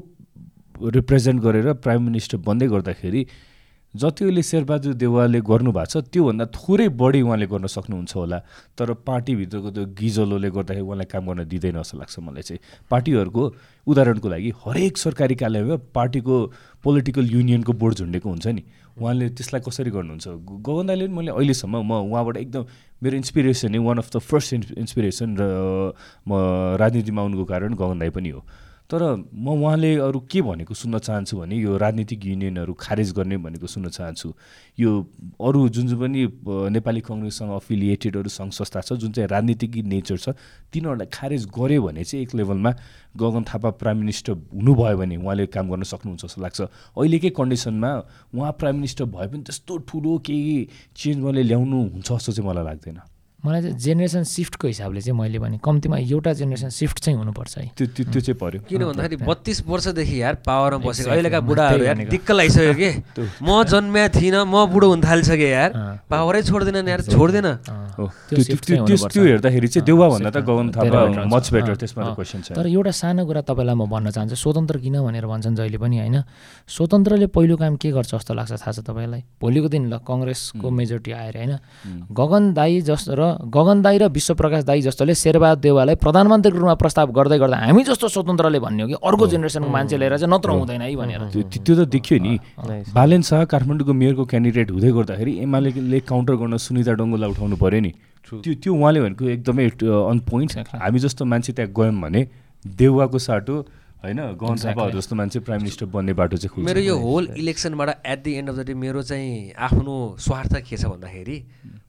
रिप्रेजेन्ट 0.98 1.42
गरेर 1.42 1.72
प्राइम 1.82 2.02
मिनिस्टर 2.02 2.38
बन्दै 2.38 2.66
गर्दाखेरि 2.68 3.26
जति 3.98 4.24
अहिले 4.24 4.42
शेरबहादुर 4.42 4.94
देवालले 4.94 5.40
गर्नुभएको 5.40 5.90
छ 5.90 5.96
त्योभन्दा 5.96 6.46
थोरै 6.46 6.88
बढी 6.88 7.20
उहाँले 7.22 7.46
गर्न 7.46 7.66
सक्नुहुन्छ 7.66 8.16
होला। 8.16 8.38
तर 8.78 8.94
पार्टीभित्रको 8.94 9.70
त्यो 9.70 9.84
गिजलोले 10.00 10.50
गर्दाखेरि 10.50 10.86
उहाँलाई 10.86 11.06
काम 11.12 11.26
गर्न 11.26 11.48
दिँदैन 11.48 11.82
जस्तो 11.82 11.98
लाग्छ 11.98 12.18
मलाई 12.18 12.42
चाहिँ। 12.42 12.60
पार्टीहरूको 12.90 13.42
उदाहरणको 13.86 14.28
लागि 14.28 14.50
हरेक 14.64 14.98
सरकारी 14.98 15.34
कार्यालयमा 15.34 15.76
पार्टीको 15.94 16.34
पोलिटिकल 16.84 17.24
युनियनको 17.26 17.72
बोर्ड 17.72 17.94
झुन्डेको 17.94 18.28
हुन्छ 18.28 18.46
नि। 18.46 18.62
उहाँले 19.00 19.28
त्यसलाई 19.28 19.60
कसरी 19.66 19.90
गर्नुहुन्छ? 19.90 20.28
ग- 20.28 20.62
गगन 20.66 20.86
दाइले 20.86 21.06
पनि 21.06 21.14
मैले 21.16 21.30
अहिलेसम्म 21.30 21.76
म 21.82 21.92
उहाँबाट 22.10 22.36
एकदम 22.36 22.64
मेरो 23.02 23.16
इन्सपिरेसन 23.16 23.70
नै 23.72 23.78
one 23.78 23.98
of 23.98 24.08
the 24.16 24.18
first 24.18 24.54
inspiration 24.78 25.36
र 25.40 25.42
म 26.28 26.30
राजनीतिमा 26.78 27.22
आउनुको 27.22 27.44
कारण 27.44 27.74
गगन 27.74 27.98
दाई 27.98 28.10
पनि 28.10 28.28
हो। 28.28 28.42
तर 28.90 29.02
म 29.34 29.48
उहाँले 29.52 29.94
अरू 30.00 30.20
के 30.32 30.40
भनेको 30.42 30.74
सुन्न 30.74 30.98
चाहन्छु 30.98 31.36
भने 31.36 31.56
यो 31.56 31.76
राजनीतिक 31.76 32.24
युनियनहरू 32.26 32.72
खारेज 32.80 33.12
गर्ने 33.12 33.36
भनेको 33.36 33.66
सुन्न 33.68 33.88
चाहन्छु। 33.88 34.32
यो 34.80 34.90
अरू 35.44 35.68
जुन 35.68 35.86
चाहिँ 35.88 36.00
पनि 36.00 36.24
नेपाली 36.72 37.00
कङ्ग्रेससँग 37.04 37.50
अफिलिएटेडहरू 37.52 38.28
सङ्घ 38.32 38.52
संस्था 38.52 38.80
छ 38.80 38.92
जुन 38.96 39.12
चाहिँ 39.12 39.28
राजनीतिक 39.28 39.76
नेचर 39.84 40.16
छ 40.16 40.28
तिनीहरूलाई 40.72 41.06
खारेज 41.12 41.44
गऱ्यो 41.52 41.82
भने 41.84 42.04
चाहिँ 42.04 42.24
एक 42.24 42.34
लेभलमा 42.34 42.72
गगन 43.20 43.44
थापा 43.44 43.70
प्राइम 43.76 43.98
मिनिस्टर 43.98 44.32
हुनुभयो 44.56 44.96
भने 44.96 45.16
उहाँले 45.20 45.46
काम 45.52 45.68
गर्न 45.68 45.82
सक्नुहुन्छ 45.84 46.24
जस्तो 46.24 46.40
लाग्छ। 46.42 46.60
अहिलेकै 46.96 47.30
कन्डिसनमा 47.36 47.92
उहाँ 48.32 48.52
प्राइम 48.56 48.76
मिनिस्टर 48.80 49.04
भए 49.04 49.26
पनि 49.28 49.42
त्यस्तो 49.44 49.78
ठुलो 49.84 50.18
केही 50.24 50.56
चेन्ज 50.96 51.20
उहाँले 51.22 51.42
ल्याउनु 51.44 51.78
हुन्छ 51.92 52.08
जस्तो 52.08 52.32
चाहिँ 52.32 52.48
मलाई 52.48 52.64
लाग्दैन। 52.64 53.00
मलाई 53.38 53.60
चाहिँ 53.62 53.78
जेनेरेसन 53.78 54.22
सिफ्टको 54.26 54.66
हिसाबले 54.68 55.00
चाहिँ 55.00 55.18
मैले 55.18 55.38
भने 55.38 55.58
कम्तीमा 55.62 55.96
एउटा 56.10 56.32
जेनेरेसन 56.42 56.68
सिफ्ट 56.74 56.98
चाहिँ 56.98 57.18
हुनुपर्छ 57.18 57.58
है। 57.58 57.70
त्यो 57.78 57.86
त्यो 57.86 58.04
त्यो 58.10 58.20
चाहिँ 58.20 58.38
पर्यो। 58.38 58.60
किन 58.66 58.82
भन्दाखेरि 58.84 59.16
बत्तिस 59.22 59.58
वर्षदेखि 59.62 60.16
यार 60.22 60.34
पावरमा 60.42 60.82
बसेको. 60.82 61.10
अहिलेका 61.10 61.40
बुढाहरू 61.46 61.84
यार। 61.86 61.96
दिक्क 62.10 62.30
लागिसक्यो 62.34 62.74
कि। 62.74 62.90
म 63.46 63.62
जन्म्या 63.62 64.08
थिइनँ 64.10 64.42
म 64.42 64.66
बुढो 64.74 64.86
हुन 64.90 65.00
थालिसकेँ 65.06 65.50
यार। 65.54 65.70
पावरै 66.10 66.42
छोड्दैन 66.50 66.88
यार 66.88 67.02
छोड्दैन। 67.06 67.48
त्यो 67.94 68.42
चाहिँ 68.42 69.26
हेर्दाखेरि 69.30 69.68
चाहिँ 69.70 69.86
देउवाभन्दा 69.86 70.30
त 70.34 70.38
गगन 70.42 70.66
थापा। 70.74 71.00
मच 71.30 71.46
बेटर 71.54 71.70
अँ, 71.70 71.78
त्यसमा 71.78 72.00
त 72.02 72.06
अँ। 72.10 72.14
क्वेसन 72.18 72.40
छ। 72.42 72.48
तर 72.58 72.66
एउटा 72.66 72.90
सानो 72.90 73.22
कुरा 73.22 73.40
तपाईँलाई 73.46 73.76
म 73.78 73.86
भन्न 73.86 74.10
चाहन्छु। 74.18 74.34
स्वतन्त्र 74.34 74.76
किन 74.82 74.98
भनेर 74.98 75.26
भन्छन् 75.30 75.54
जहिले 75.54 75.78
पनि 75.78 75.96
होइन? 76.02 76.16
स्वतन्त्रले 76.66 77.26
पहिलो 77.30 77.54
काम 77.54 77.76
के 77.78 77.88
गर्छ 77.94 78.18
जस्तो 78.18 78.34
लाग्छ 78.34 78.52
थाहा 78.58 78.72
छ 78.74 78.78
तपाईँलाई? 78.82 79.22
भोलिको 79.38 79.68
दिन 79.70 79.82
ल 79.94 80.02
कङ्ग्रेसको 80.02 80.66
मेजोरिटी 80.66 81.10
आएर 81.14 81.34
होइन? 81.38 81.54
गगन 82.10 82.42
दाई 82.58 82.80
जस्तो 82.82 83.14
र 83.14 83.22
गगन 83.54 83.82
दाई 83.82 83.98
र 83.98 84.08
विश्वप्रकाश 84.10 84.64
दाई 84.64 84.80
जस्तोले 84.82 85.14
शेरबहादुर 85.14 85.62
देवालाई 85.62 85.94
प्रधानमन्त्रीको 86.04 86.58
रूपमा 86.58 86.74
प्रस्ताव 86.82 87.12
गर्दै 87.18 87.38
गर्दा 87.38 87.56
हामी 87.58 87.82
जस्तो 87.84 88.08
स्वतन्त्रले 88.08 88.60
भन्ने 88.60 88.82
हो 88.82 88.88
कि 88.88 88.96
अर्को 89.02 89.26
जेनेरेसनको 89.28 89.70
मान्छे 89.70 89.96
लिएर 89.98 90.16
चाहिँ 90.18 90.32
नत्र 90.34 90.50
हुँदैन 90.50 90.82
है 90.82 90.94
भनेर। 90.96 91.22
त्यो 91.32 91.74
त 91.74 91.88
देखियो 91.88 92.18
नि। 92.22 92.34
बालेन 92.94 93.22
शाह 93.30 93.44
काठमाडौँको 93.52 93.92
मेयरको 93.92 94.24
क्यान्डिडेट 94.32 94.70
हुँदै 94.70 94.90
गर्दाखेरि 94.98 95.32
एमाले 95.46 96.00
काउन्टर 96.10 96.34
गर्न 96.42 96.56
सुनिता 96.58 96.92
डङ्गोलाई 97.00 97.30
उठाउनु 97.30 97.56
पऱ्यो 97.56 97.80
नि। 97.80 97.92
त्यो 98.28 98.54
त्यो 98.60 98.72
उहाँले 98.74 99.00
भनेको 99.00 99.24
एकदमै 99.34 99.64
अन 100.12 100.18
पोइन्ट 100.28 100.50
हामी 100.76 100.98
जस्तो 101.00 101.24
मान्छे 101.24 101.52
त्यहाँ 101.52 101.72
गयौँ 101.72 102.00
भने 102.00 102.20
देउवाको 102.64 103.18
साटो 103.18 103.54
होइन 104.04 104.20
गहन 104.38 104.56
थापाहरू 104.62 104.98
जस्तो 104.98 105.14
मान्छे 105.16 105.38
प्राइम 105.46 105.60
मिनिस्टर 105.60 105.86
बन्ने 105.90 106.12
बाटो 106.14 106.36
चाहिँ 106.36 106.64
मेरो 106.64 106.80
यो 106.80 106.96
whole 106.98 107.24
इलेक्सनबाट 107.34 107.88
at 108.06 108.22
the 108.24 108.32
end 108.38 108.48
of 108.50 108.56
the 108.56 108.66
day 108.66 108.74
मेरो 108.74 109.02
चाहिँ 109.02 109.52
आफ्नो 109.58 109.94
स्वार्थ 110.22 110.54
के 110.68 110.76
छ 110.76 110.86
भन्दाखेरि 110.86 111.36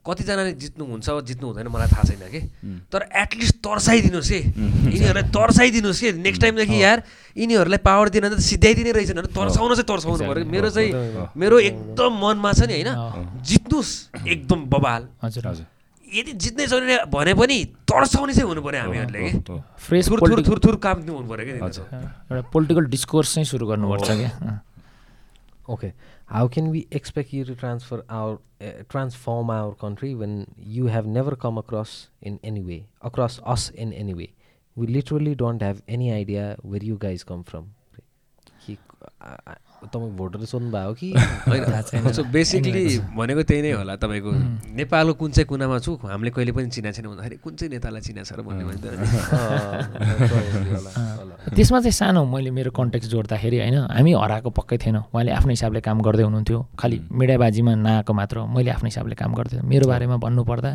कतिजनाले 0.10 0.52
जित्नुहुन्छ 0.57 1.07
जित्नु 1.30 1.45
हुँदैन 1.48 1.68
मलाई 1.69 1.88
थाहा 1.94 2.03
छैन 2.10 2.26
कि। 2.34 2.41
तर 2.90 3.02
एटलिस्ट 3.14 3.56
तर्साइदिनुहोस् 3.61 4.31
है। 4.34 4.41
यिनीहरूलाई 4.90 5.26
तर्साइदिनुहोस् 5.30 6.02
कि 6.02 6.10
नेक्स्ट 6.26 6.41
टाइमदेखि 6.41 6.77
यार 6.81 6.98
यिनीहरूलाई 7.38 7.81
पावर 7.86 8.10
दिन 8.10 8.26
त 8.34 8.41
सिध्याइदिने 8.41 8.91
रहेछन् 8.91 9.18
भने 9.22 9.30
तर्साउन 9.30 9.69
चाहिँ 9.77 9.86
तर्साउनु 9.86 10.23
पऱ्यो। 10.26 10.45
मेरो 10.49 10.69
चाहिँ 10.73 10.91
मेरो 11.38 11.60
एकदम 11.69 12.11
मनमा 12.18 12.52
छ 12.57 12.65
नि 12.65 12.73
होइन 12.81 12.90
जित्नुहोस् 13.45 13.94
एकदम 14.26 14.60
बबाल 14.65 15.02
हजुर। 15.23 15.44
हजुर। 15.48 15.65
यदि 16.10 16.31
जित्नै 16.34 16.65
छैन 16.65 17.06
भने 17.14 17.34
पनि 17.38 17.57
तर्साउने 17.86 18.34
चाहिँ 18.34 18.49
हुनु 18.49 18.61
पऱ्यो 18.65 18.81
हामीहरूले 18.81 19.19
कि। 19.22 19.31
हो। 19.45 19.61
फ्रेस 19.77 20.10
थुर 20.10 20.19
थुर 20.26 20.41
थुर 20.48 20.60
थुर 20.65 20.76
काम 20.81 20.98
दिनु 21.06 21.14
हुनु 21.14 21.30
पऱ्यो 21.30 21.45
कि 21.45 21.53
एउटा 21.53 22.41
पोलिटिकल 22.49 22.86
डिस्कोर्स 22.90 23.30
चाहिँ 23.36 23.45
सुरु 23.45 23.65
गर्नुपर्छ 23.69 24.10
क्या। 24.10 24.65
Okay. 25.69 25.94
how 26.30 26.48
can 26.48 26.70
we 26.70 26.88
expect 26.92 27.34
you 27.34 27.44
to 27.44 27.56
transfer 27.56 28.04
our 28.08 28.40
uh, 28.62 28.84
transform 28.88 29.50
our 29.50 29.74
country 29.74 30.14
when 30.14 30.46
you 30.58 30.88
have 30.88 31.06
never 31.06 31.36
come 31.36 31.58
across 31.58 32.10
in 32.22 32.40
any 32.44 32.62
way 32.62 32.86
across 33.02 33.40
us 33.46 33.70
in 33.70 33.94
any 33.94 34.14
way? 34.14 34.34
We 34.76 34.88
literally 34.88 35.34
don't 35.34 35.62
have 35.62 35.82
any 35.88 36.12
idea 36.14 36.58
where 36.62 36.84
you 36.84 36.98
guys 36.98 37.24
come 37.24 37.44
from. 37.44 37.72
He, 38.60 38.78
uh, 39.22 39.38
uh 39.48 39.56
तपाईँ 39.88 40.12
voter 40.20 40.46
सोध्नु 40.46 40.70
भयो 40.72 40.94
कि। 41.00 41.10
होइन 41.48 42.12
so 42.12 42.24
basically 42.28 42.84
भनेको 43.16 43.44
त्यही 43.48 43.62
नै 43.62 43.72
होला 43.80 43.96
तपाईँको 43.96 44.32
नेपालको 44.76 45.14
कुन 45.20 45.32
चाहिँ 45.32 45.48
कुनामा 45.48 45.78
छु 45.80 45.92
हामीले 46.04 46.32
कहिले 46.36 46.52
पनि 46.52 46.70
चिना 46.70 46.92
छैन 46.92 47.08
भन्दाखेरि 47.08 47.36
कुन 47.44 47.54
चाहिँ 47.56 47.72
नेतालाई 47.74 48.02
चिना 48.02 48.22
छ 48.28 48.32
र 48.36 48.42
भन्ने 48.44 48.64
भनिदिएर। 48.68 48.96
त्यसमा 51.56 51.80
चाहिँ 51.80 51.96
सानो 51.96 52.22
मैले 52.28 52.52
मेरो 52.52 52.72
कन्टेक्स्ट 52.76 53.10
जोड्दाखेरि 53.12 53.58
होइन 53.60 53.78
हामी 53.96 54.12
हराएको 54.14 54.50
पक्कै 54.52 54.78
थिएन 54.84 54.98
उहाँले 55.08 55.32
आफ्नो 55.32 55.52
हिसाबले 55.56 55.80
काम 55.88 55.98
गर्दै 56.04 56.24
हुनुहुन्थ्यो 56.28 56.60
खालि 56.80 56.98
मिडियाबाजीमा 57.12 57.74
नआएको 57.76 58.14
मात्र 58.14 58.38
मैले 58.56 58.72
आफ्नो 58.76 58.88
हिसाबले 58.92 59.16
काम 59.16 59.32
गर्थेँ 59.40 59.62
मेरो 59.64 59.86
बारेमा 59.88 60.18
भन्नुपर्दा 60.20 60.72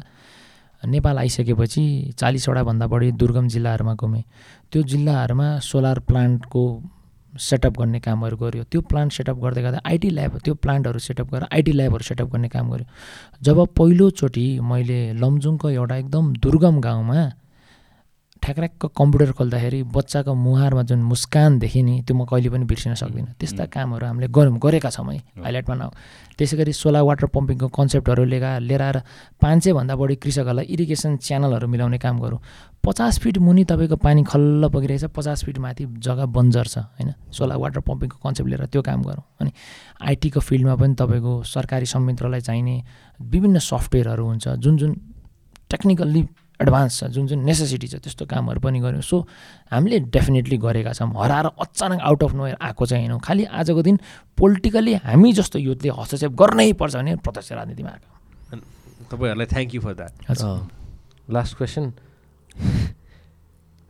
नेपाल 0.84 1.16
आइसकेपछि 1.18 2.12
चालिसवटा 2.18 2.62
भन्दा 2.68 2.86
बढी 2.92 3.12
दुर्गम 3.20 3.46
जिल्लाहरूमा 3.48 3.94
घुमेँ 3.94 4.24
त्यो 4.72 4.82
जिल्लाहरूमा 4.82 5.48
सोलर 5.60 5.98
प्लान्टको 6.08 6.64
सेटअप 7.38 7.78
गर्ने 7.78 8.00
कामहरू 8.00 8.36
गऱ्यो 8.36 8.64
त्यो 8.70 8.80
प्लान्ट 8.80 9.12
सेटअप 9.12 9.38
गर्दै 9.38 9.62
गर्दा 9.62 9.78
आइटी 9.84 10.10
ल्याब 10.10 10.36
त्यो 10.44 10.54
प्लान्टहरू 10.54 10.98
सेटअप 10.98 11.30
गरेर 11.32 11.46
आइटी 11.50 11.72
ल्याबहरू 11.72 12.04
सेटअप 12.04 12.32
गर्ने 12.32 12.48
काम 12.48 12.72
गऱ्यो 12.72 12.86
जब 13.42 13.64
पहिलोचोटि 13.76 14.46
मैले 14.60 15.00
लमजुङको 15.12 15.70
एउटा 15.70 15.96
एकदम 15.96 16.32
दुर्गम 16.42 16.80
गाउँमा 16.80 17.30
ठ्याक्राक्क 18.44 18.86
कम्प्युटर 18.92 19.30
खोल्दाखेरि 19.40 19.82
बच्चाको 19.88 20.32
मुहारमा 20.36 20.82
जुन 20.84 21.00
मुस्कान 21.02 21.58
देखेँ 21.64 21.82
नि 21.82 21.94
त्यो 22.04 22.12
म 22.12 22.28
कहिले 22.28 22.48
पनि 22.52 22.64
बिर्सिन 22.68 22.92
सक्दिनँ। 22.92 23.40
त्यस्ता 23.40 23.64
कामहरू 23.72 24.04
हामीले 24.04 24.28
गऱ्यौँ 24.28 24.60
गरेका 24.60 24.90
छौँ 24.92 25.08
है 25.08 25.18
हाइलाइटमा 25.40 25.74
नआऊ 25.80 25.90
त्यसै 26.36 26.56
गरी 26.60 26.72
सोलर 26.76 27.02
वाटर 27.08 27.26
पम्पिङको 27.32 27.68
कन्सेप्टहरू 27.72 28.24
लिएर 28.28 28.60
लिएर 28.68 28.82
आएर 28.84 28.98
पाँच 29.40 29.58
सयभन्दा 29.64 29.94
बढी 29.96 30.14
कृषकहरूलाई 30.20 30.66
इरिगेसन 30.76 31.16
च्यानलहरू 31.24 31.66
मिलाउने 31.72 31.98
काम 32.04 32.20
गरौँ। 32.20 32.40
पचास 32.84 33.18
फिट 33.24 33.38
मुनि 33.40 33.64
तपाईँको 33.64 33.96
पानी 33.96 34.22
खल्ल 34.28 34.68
बगिरहेछ 34.68 35.04
पचास 35.16 35.44
फिट 35.44 35.58
माथि 35.64 35.84
जग्गा 36.04 36.26
बन्जर 36.28 36.66
छ 36.68 36.76
होइन? 37.00 37.10
सोलर 37.32 37.56
वाटर 37.56 37.80
पम्पिङको 37.80 38.16
कन्सेप्ट 38.20 38.48
लिएर 38.52 38.64
त्यो 38.68 38.82
काम 38.84 39.00
गरौँ। 39.08 39.24
अनि 39.40 39.50
आइटीको 40.04 40.40
फिल्डमा 40.44 40.74
पनि 40.76 40.94
तपाईँको 41.00 41.32
सरकारी 41.48 41.86
संयन्त्रलाई 41.88 42.40
चाहिने 42.44 42.76
विभिन्न 43.32 43.56
सफ्टवेयरहरू 43.72 44.24
हुन्छ 44.28 44.48
जुन 44.60 44.76
जुन 44.76 44.92
टेक्निकल्ली 45.72 46.22
एडभान्स 46.60 46.92
छ 46.98 47.04
जुन 47.14 47.26
जुन 47.26 47.38
नेसेसिटी 47.44 47.86
छ 47.88 47.94
त्यस्तो 47.98 48.24
कामहरू 48.30 48.60
पनि 48.60 48.78
गऱ्यौँ 48.80 49.02
सो 49.02 49.26
हामीले 49.74 49.98
डेफिनेटली 50.14 50.56
गरेका 50.62 50.92
छौँ। 50.94 51.10
हराएर 51.10 51.46
अचानक 51.58 52.00
आउट 52.00 52.22
अफ 52.24 52.32
नोयर 52.34 52.56
आएको 52.62 52.86
चाहिँ 52.86 53.04
होइनौँ 53.04 53.20
खालि 53.20 53.44
आजको 53.50 53.82
दिन 53.82 53.96
पोलिटिकल्ली 54.38 54.94
हामी 55.02 55.32
जस्तो 55.34 55.58
युथले 55.58 55.90
हस्तक्षेप 55.98 56.32
गर्नै 56.32 56.72
पर्छ 56.78 56.94
भने 56.96 57.16
प्रत्यक्ष 57.26 57.52
राजनीतिमा 57.52 57.90
आएको। 57.90 58.08
तपाईँहरूलाई 59.10 59.46
थ्याङ्क 59.50 59.74
यू 59.74 59.80
फर 59.80 59.94
द्याट 59.94 60.12
हजुर। 60.30 60.58
Last 61.34 61.56
question 61.56 61.84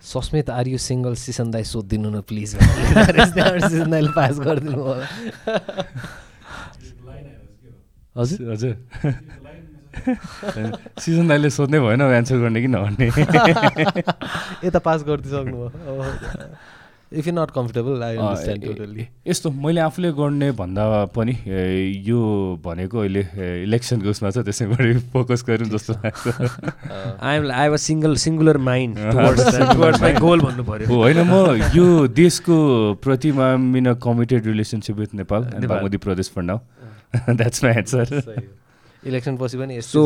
Sasmit 0.03 0.51
are 0.51 0.69
you 0.69 0.79
single 0.79 1.15
सिसन 1.17 1.51
दाई 1.51 1.65
सोधिदिनु 1.65 2.09
न 2.11 2.21
प्लिज 2.29 2.57
सिसन 2.57 3.91
दाईले 3.91 4.13
पास 4.17 4.41
गरिदिनु 4.41 4.83
होला 4.83 5.07
हजुर। 8.15 8.53
हजुर। 8.53 8.75
सिजन 11.01 11.29
दाइले 11.29 11.51
सोध्नै 11.51 11.79
भएन 11.81 12.03
एन्सर 12.03 12.37
गर्ने 12.45 12.61
कि 12.63 12.69
नभन्ने? 12.77 13.07
यता 14.69 14.79
पास 14.79 15.05
गरिदिइसक्नु 15.09 15.57
भयो। 15.57 15.71
If 17.15 17.27
you 17.27 17.33
not 17.35 17.51
comfortable 17.55 18.03
I 18.03 18.17
understand 18.17 18.65
totally 18.65 19.07
यस्तो 19.29 19.51
मैले 19.65 19.81
आफूले 19.81 20.11
गर्ने 20.19 20.51
भन्दा 20.61 20.85
पनि 21.15 21.35
यो 22.09 22.21
भनेको 22.65 22.99
अहिले 23.01 23.23
इलेक्सनको 23.63 24.11
उसमा 24.11 24.31
छ 24.35 24.43
त्यसै 24.49 24.67
बढी 24.73 24.99
फोकस 25.13 25.45
गरौँ 25.49 25.69
जस्तो 25.75 25.93
लाग्छ। 26.05 26.27
I 27.23 27.37
am 27.37 27.51
I 27.53 27.69
was 27.69 27.81
single 27.81 28.17
singular 28.25 28.59
mind 28.71 28.99
goal 30.25 30.41
भन्नु 30.41 30.65
पऱ्यो 30.65 30.87
होइन 30.91 31.21
म 31.31 31.71
यो 31.77 31.87
देशको 32.19 32.57
प्रतिमा 33.07 33.47
mean 33.63 33.95
committed 34.09 34.47
relationship 34.47 34.97
with 34.99 35.15
Nepal. 35.23 35.43
Bagmati 35.71 35.97
प्रदेश 36.09 36.31
for 36.35 36.43
now 36.51 36.59
that's 37.31 37.65
my 37.65 37.73
answer 37.85 38.07
election 39.07 39.37
पछि 39.37 39.57
पनि 39.59 39.81
so 39.83 40.03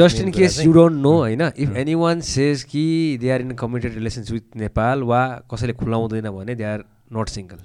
just 0.00 0.20
in 0.20 0.30
case 0.38 0.58
you 0.64 0.72
don't 0.72 0.96
know 1.02 1.12
होइन? 1.18 1.42
इफ 1.56 1.76
एनी 1.82 1.94
वान 2.02 2.20
सेज 2.30 2.62
कि 2.72 2.84
they 3.20 3.30
are 3.30 3.40
in 3.40 3.52
committed 3.62 3.94
relations 3.94 4.30
with 4.32 4.56
Nepal 4.64 5.02
वा 5.12 5.22
कसैले 5.52 5.72
खुलाउँदैन 5.82 6.30
भने 6.30 6.54
they 6.54 6.64
are 6.72 6.84
not 7.12 7.28
single 7.28 7.58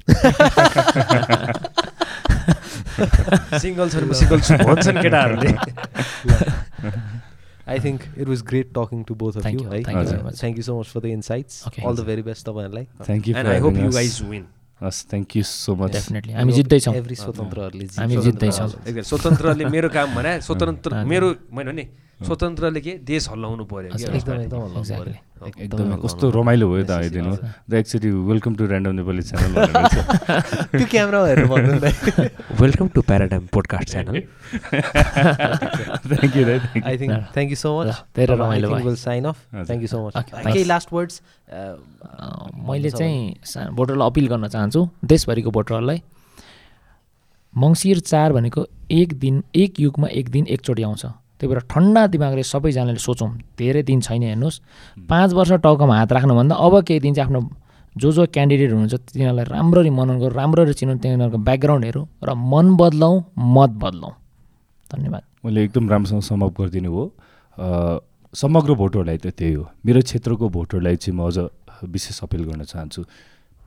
single 3.63 3.89
छन् 3.89 4.13
सिङ्गल 4.21 4.39
छु 4.47 4.53
भन्छन् 4.63 5.01
केटाहरूले। 5.05 5.51
I 7.69 7.79
think 7.79 8.01
it 8.17 8.27
was 8.27 8.41
great 8.49 8.71
talking 8.77 9.03
to 9.09 9.15
both 9.15 9.33
of 9.39 9.45
you 9.45 9.59
you, 9.59 9.65
है 9.71 9.81
thank 9.83 9.97
you 9.97 10.07
very 10.11 10.23
much. 10.23 10.39
Thank 10.41 10.57
you 10.57 10.63
so 10.63 10.79
much 10.79 10.87
for 10.93 10.99
the 11.01 11.05
insights. 11.17 11.63
All 11.85 11.95
the 11.95 12.05
very 12.07 12.21
best 12.29 12.45
तपाईँहरूलाई 12.47 12.85
thank 13.05 13.27
you 13.27 13.35
and 13.35 13.49
I 13.49 13.59
hope 13.65 13.77
you 13.77 13.89
guys 13.91 14.21
win 14.29 14.45
हस् 14.83 14.99
thank 15.11 15.35
you 15.35 15.43
so 15.43 15.75
much 15.75 15.91
definitely 15.91 16.33
हामी 16.33 16.53
जित्दैछौँ। 16.53 16.93
Every 16.95 17.15
स्वतन्त्रहरूले 17.15 17.85
हामी। 17.97 18.17
जित्दैछौँ। 18.17 18.67
स्वतन्त्रले 19.09 19.65
मेरो 19.65 19.89
काम 19.89 20.15
भने 20.15 20.39
स्वतन्त्र। 20.41 21.03
मेरो 21.11 21.27
मैले 21.51 21.71
भने 21.71 21.83
स्वतन्त्रले 22.19 22.81
के 22.81 22.93
देश 23.07 23.29
हल्लाउनु 23.31 23.63
पर्यो 23.65 23.89
एकदम 23.95 24.15
यसपालि। 24.15 24.43
एकदम 24.43 24.59
हल्लाउनु 24.59 24.83
Exactly. 24.83 25.15
पर्यो। 25.39 25.47
एकदमै 25.63 25.83
हल्लाउनु 25.83 26.03
कस्तो। 26.03 26.25
रमाइलो 26.35 26.65
भयो 26.71 26.83
त 26.83 26.91
आइदिनु। 26.91 27.31
The 27.69 27.73
actually 27.79 28.09
welcome 28.29 28.51
to 28.59 28.63
random 28.67 28.91
Nepali 28.99 29.23
channel 29.29 29.55
त्यो 30.75 30.85
क्यामेरा 30.91 31.19
हेरेर 31.25 31.47
welcome 32.59 32.87
to 32.95 33.01
paradigm 33.07 33.43
podcast 33.55 33.87
channel 33.89 34.19
thank 36.11 36.35
you 36.35 36.43
I 36.83 36.95
think 36.99 37.13
thank 37.35 37.49
you 37.49 37.59
so 37.63 37.69
much 37.79 38.03
धेरै 38.19 38.35
रमाइलो 38.35 38.67
भयो। 38.69 38.83
Will 38.85 38.99
sign 38.99 39.23
off. 39.31 39.37
Thank 39.55 39.81
you 39.81 39.87
so 39.87 39.97
much 40.07 40.13
केही. 40.19 40.63
लास्ट 40.67 40.93
वर्ड्स 40.93 41.21
मैले 42.67 42.89
चाहिँ 42.99 43.71
भोटरलाई 43.79 44.07
अपिल 44.09 44.27
गर्न 44.27 44.47
चाहन्छु 44.47 44.81
देशभरिको 45.15 45.51
भोटरहरूलाई 45.55 45.99
मङ्सिर 47.53 47.99
चार 48.11 48.33
भनेको 48.33 48.67
एक 48.91 49.13
दिन 49.19 49.43
एक 49.55 49.79
युगमा 49.79 50.07
एक 50.19 50.29
दिन 50.29 50.45
एकचोटि 50.57 50.83
आउँछ 50.83 51.05
त्यही 51.39 51.47
भएर 51.47 51.59
ठन्डा 51.71 52.01
दिमागले 52.13 52.43
सबैजनाले 52.43 52.99
सोचौँ 52.99 53.29
धेरै 53.57 53.81
दिन 53.83 53.99
छैन 54.03 54.23
हेर्नुहोस्। 54.23 54.61
पाँच 55.09 55.29
वर्ष 55.33 55.51
टाउकोमा 55.63 55.95
हात 55.97 56.11
राख्नुभन्दा 56.13 56.55
अब 56.55 56.73
केही 56.83 56.99
दिन 56.99 57.13
चाहिँ 57.15 57.27
आफ्नो 57.27 57.41
जो 57.95 58.11
जो 58.11 58.25
क्यान्डिडेट 58.27 58.71
हुनुहुन्छ 58.71 58.95
तिनीहरूलाई 59.07 59.45
राम्ररी 59.49 59.89
मनन 59.89 60.19
गरौँ 60.19 60.35
राम्ररी 60.35 60.73
चिनौँ 60.73 60.97
तिनीहरूको 60.99 61.37
ब्याकग्राउन्डहरू 61.47 62.01
र 62.23 62.29
मन 62.35 62.75
बदलाउँ 62.75 63.15
मत 63.55 63.71
बदलाउँ 63.83 64.13
धन्यवाद। 64.91 65.23
मैले 65.45 65.63
एकदम 65.63 65.89
राम्रोसँग 65.89 66.21
समअप 66.21 66.53
गरिदिनु 66.59 66.91
हो। 66.91 67.03
समग्र 68.33 68.73
भोटरलाई 68.75 69.17
त 69.17 69.33
त्यही 69.33 69.53
हो। 69.53 69.63
मेरो 69.85 70.01
क्षेत्रको 70.01 70.49
भोटरलाई 70.49 70.95
चाहिँ 70.95 71.15
म 71.17 71.27
अझ 71.27 71.37
विशेष 71.87 72.19
अपिल 72.23 72.43
गर्न 72.45 72.63
चाहन्छु। 72.63 73.01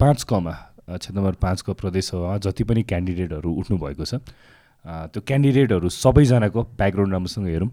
पाँच 0.01 0.23
कमा 0.28 0.55
क्षेत्र 0.93 1.19
नम्बर 1.19 1.35
पाँचको 1.40 1.73
प्रदेशसभामा 1.73 2.36
जति 2.44 2.65
पनि 2.65 2.82
क्यान्डिडेटहरू 2.85 3.49
उठ्नु 3.49 3.77
भएको 3.78 4.05
छ 4.05 4.20
त्यो 4.85 5.21
क्यान्डिडेटहरू 5.27 5.89
सबैजनाको 5.89 6.63
ब्याकग्राउन्ड 6.79 7.13
राम्रोसँग 7.13 7.47
हेरौँ। 7.47 7.71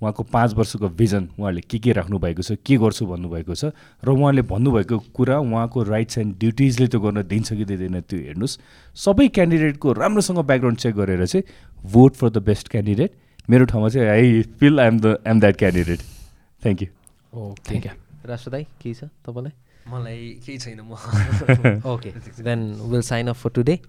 उहाँको 0.00 0.22
पाँच 0.32 0.54
वर्षको 0.56 0.88
भिजन 0.96 1.28
उहाँले 1.36 1.60
के 1.60 1.78
के 1.78 1.92
राख्नु 1.92 2.18
भएको 2.18 2.42
छ 2.42 2.56
के 2.64 2.76
गर्छु 2.80 3.04
भन्नुभएको 3.06 3.54
छ 3.54 3.76
र 4.00 4.08
उहाँले 4.08 4.42
भन्नुभएको 4.48 4.98
कुरा 5.12 5.36
उहाँको 5.38 5.82
राइट्स 5.84 6.18
एन्ड 6.18 6.38
ड्युटिजले 6.40 6.86
त्यो 6.88 7.00
गर्न 7.00 7.22
दिन्छ 7.28 7.52
कि 7.52 7.64
दिँदैन 7.68 8.00
त्यो 8.08 8.18
हेर्नुहोस्। 8.32 8.58
सबै 8.96 9.28
क्यान्डिडेटको 9.28 9.92
राम्रोसँग 9.92 10.38
ब्याकग्राउन्ड 10.40 10.78
चेक 10.80 10.94
गरेर 10.96 11.26
चाहिँ 11.26 11.44
vote 11.84 12.16
for 12.16 12.28
the 12.30 12.38
best 12.48 12.68
candidate 12.68 13.10
मेरो 13.50 13.64
ठाउँमा 13.68 13.88
चाहिँ 13.92 14.08
I 14.08 14.42
feel 14.56 14.80
I'm 14.80 15.00
the 15.00 15.06
I'm 15.26 15.40
that 15.40 15.56
candidate 15.56 16.00
thank 16.64 16.82
you 16.82 16.88
okay 17.36 17.68
thank 17.68 17.86
you 17.86 18.28
राष्ट्र 18.28 18.50
दाई 18.50 18.64
केही 18.80 18.94
छ 18.94 19.04
तपाईँलाई? 19.28 19.52
मलाई 19.88 20.40
केही 20.46 20.58
छैन 20.58 20.80
म। 20.80 20.96
Okay, 21.92 22.12
then 22.48 22.80
we'll 22.88 23.02
sign 23.02 23.28
off 23.28 23.36
for 23.36 23.50
today. 23.50 23.80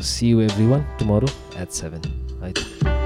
See 0.00 0.26
you 0.26 0.40
everyone 0.40 0.86
tomorrow 0.96 1.26
at 1.56 1.72
7. 1.72 2.00
Right. 2.40 2.97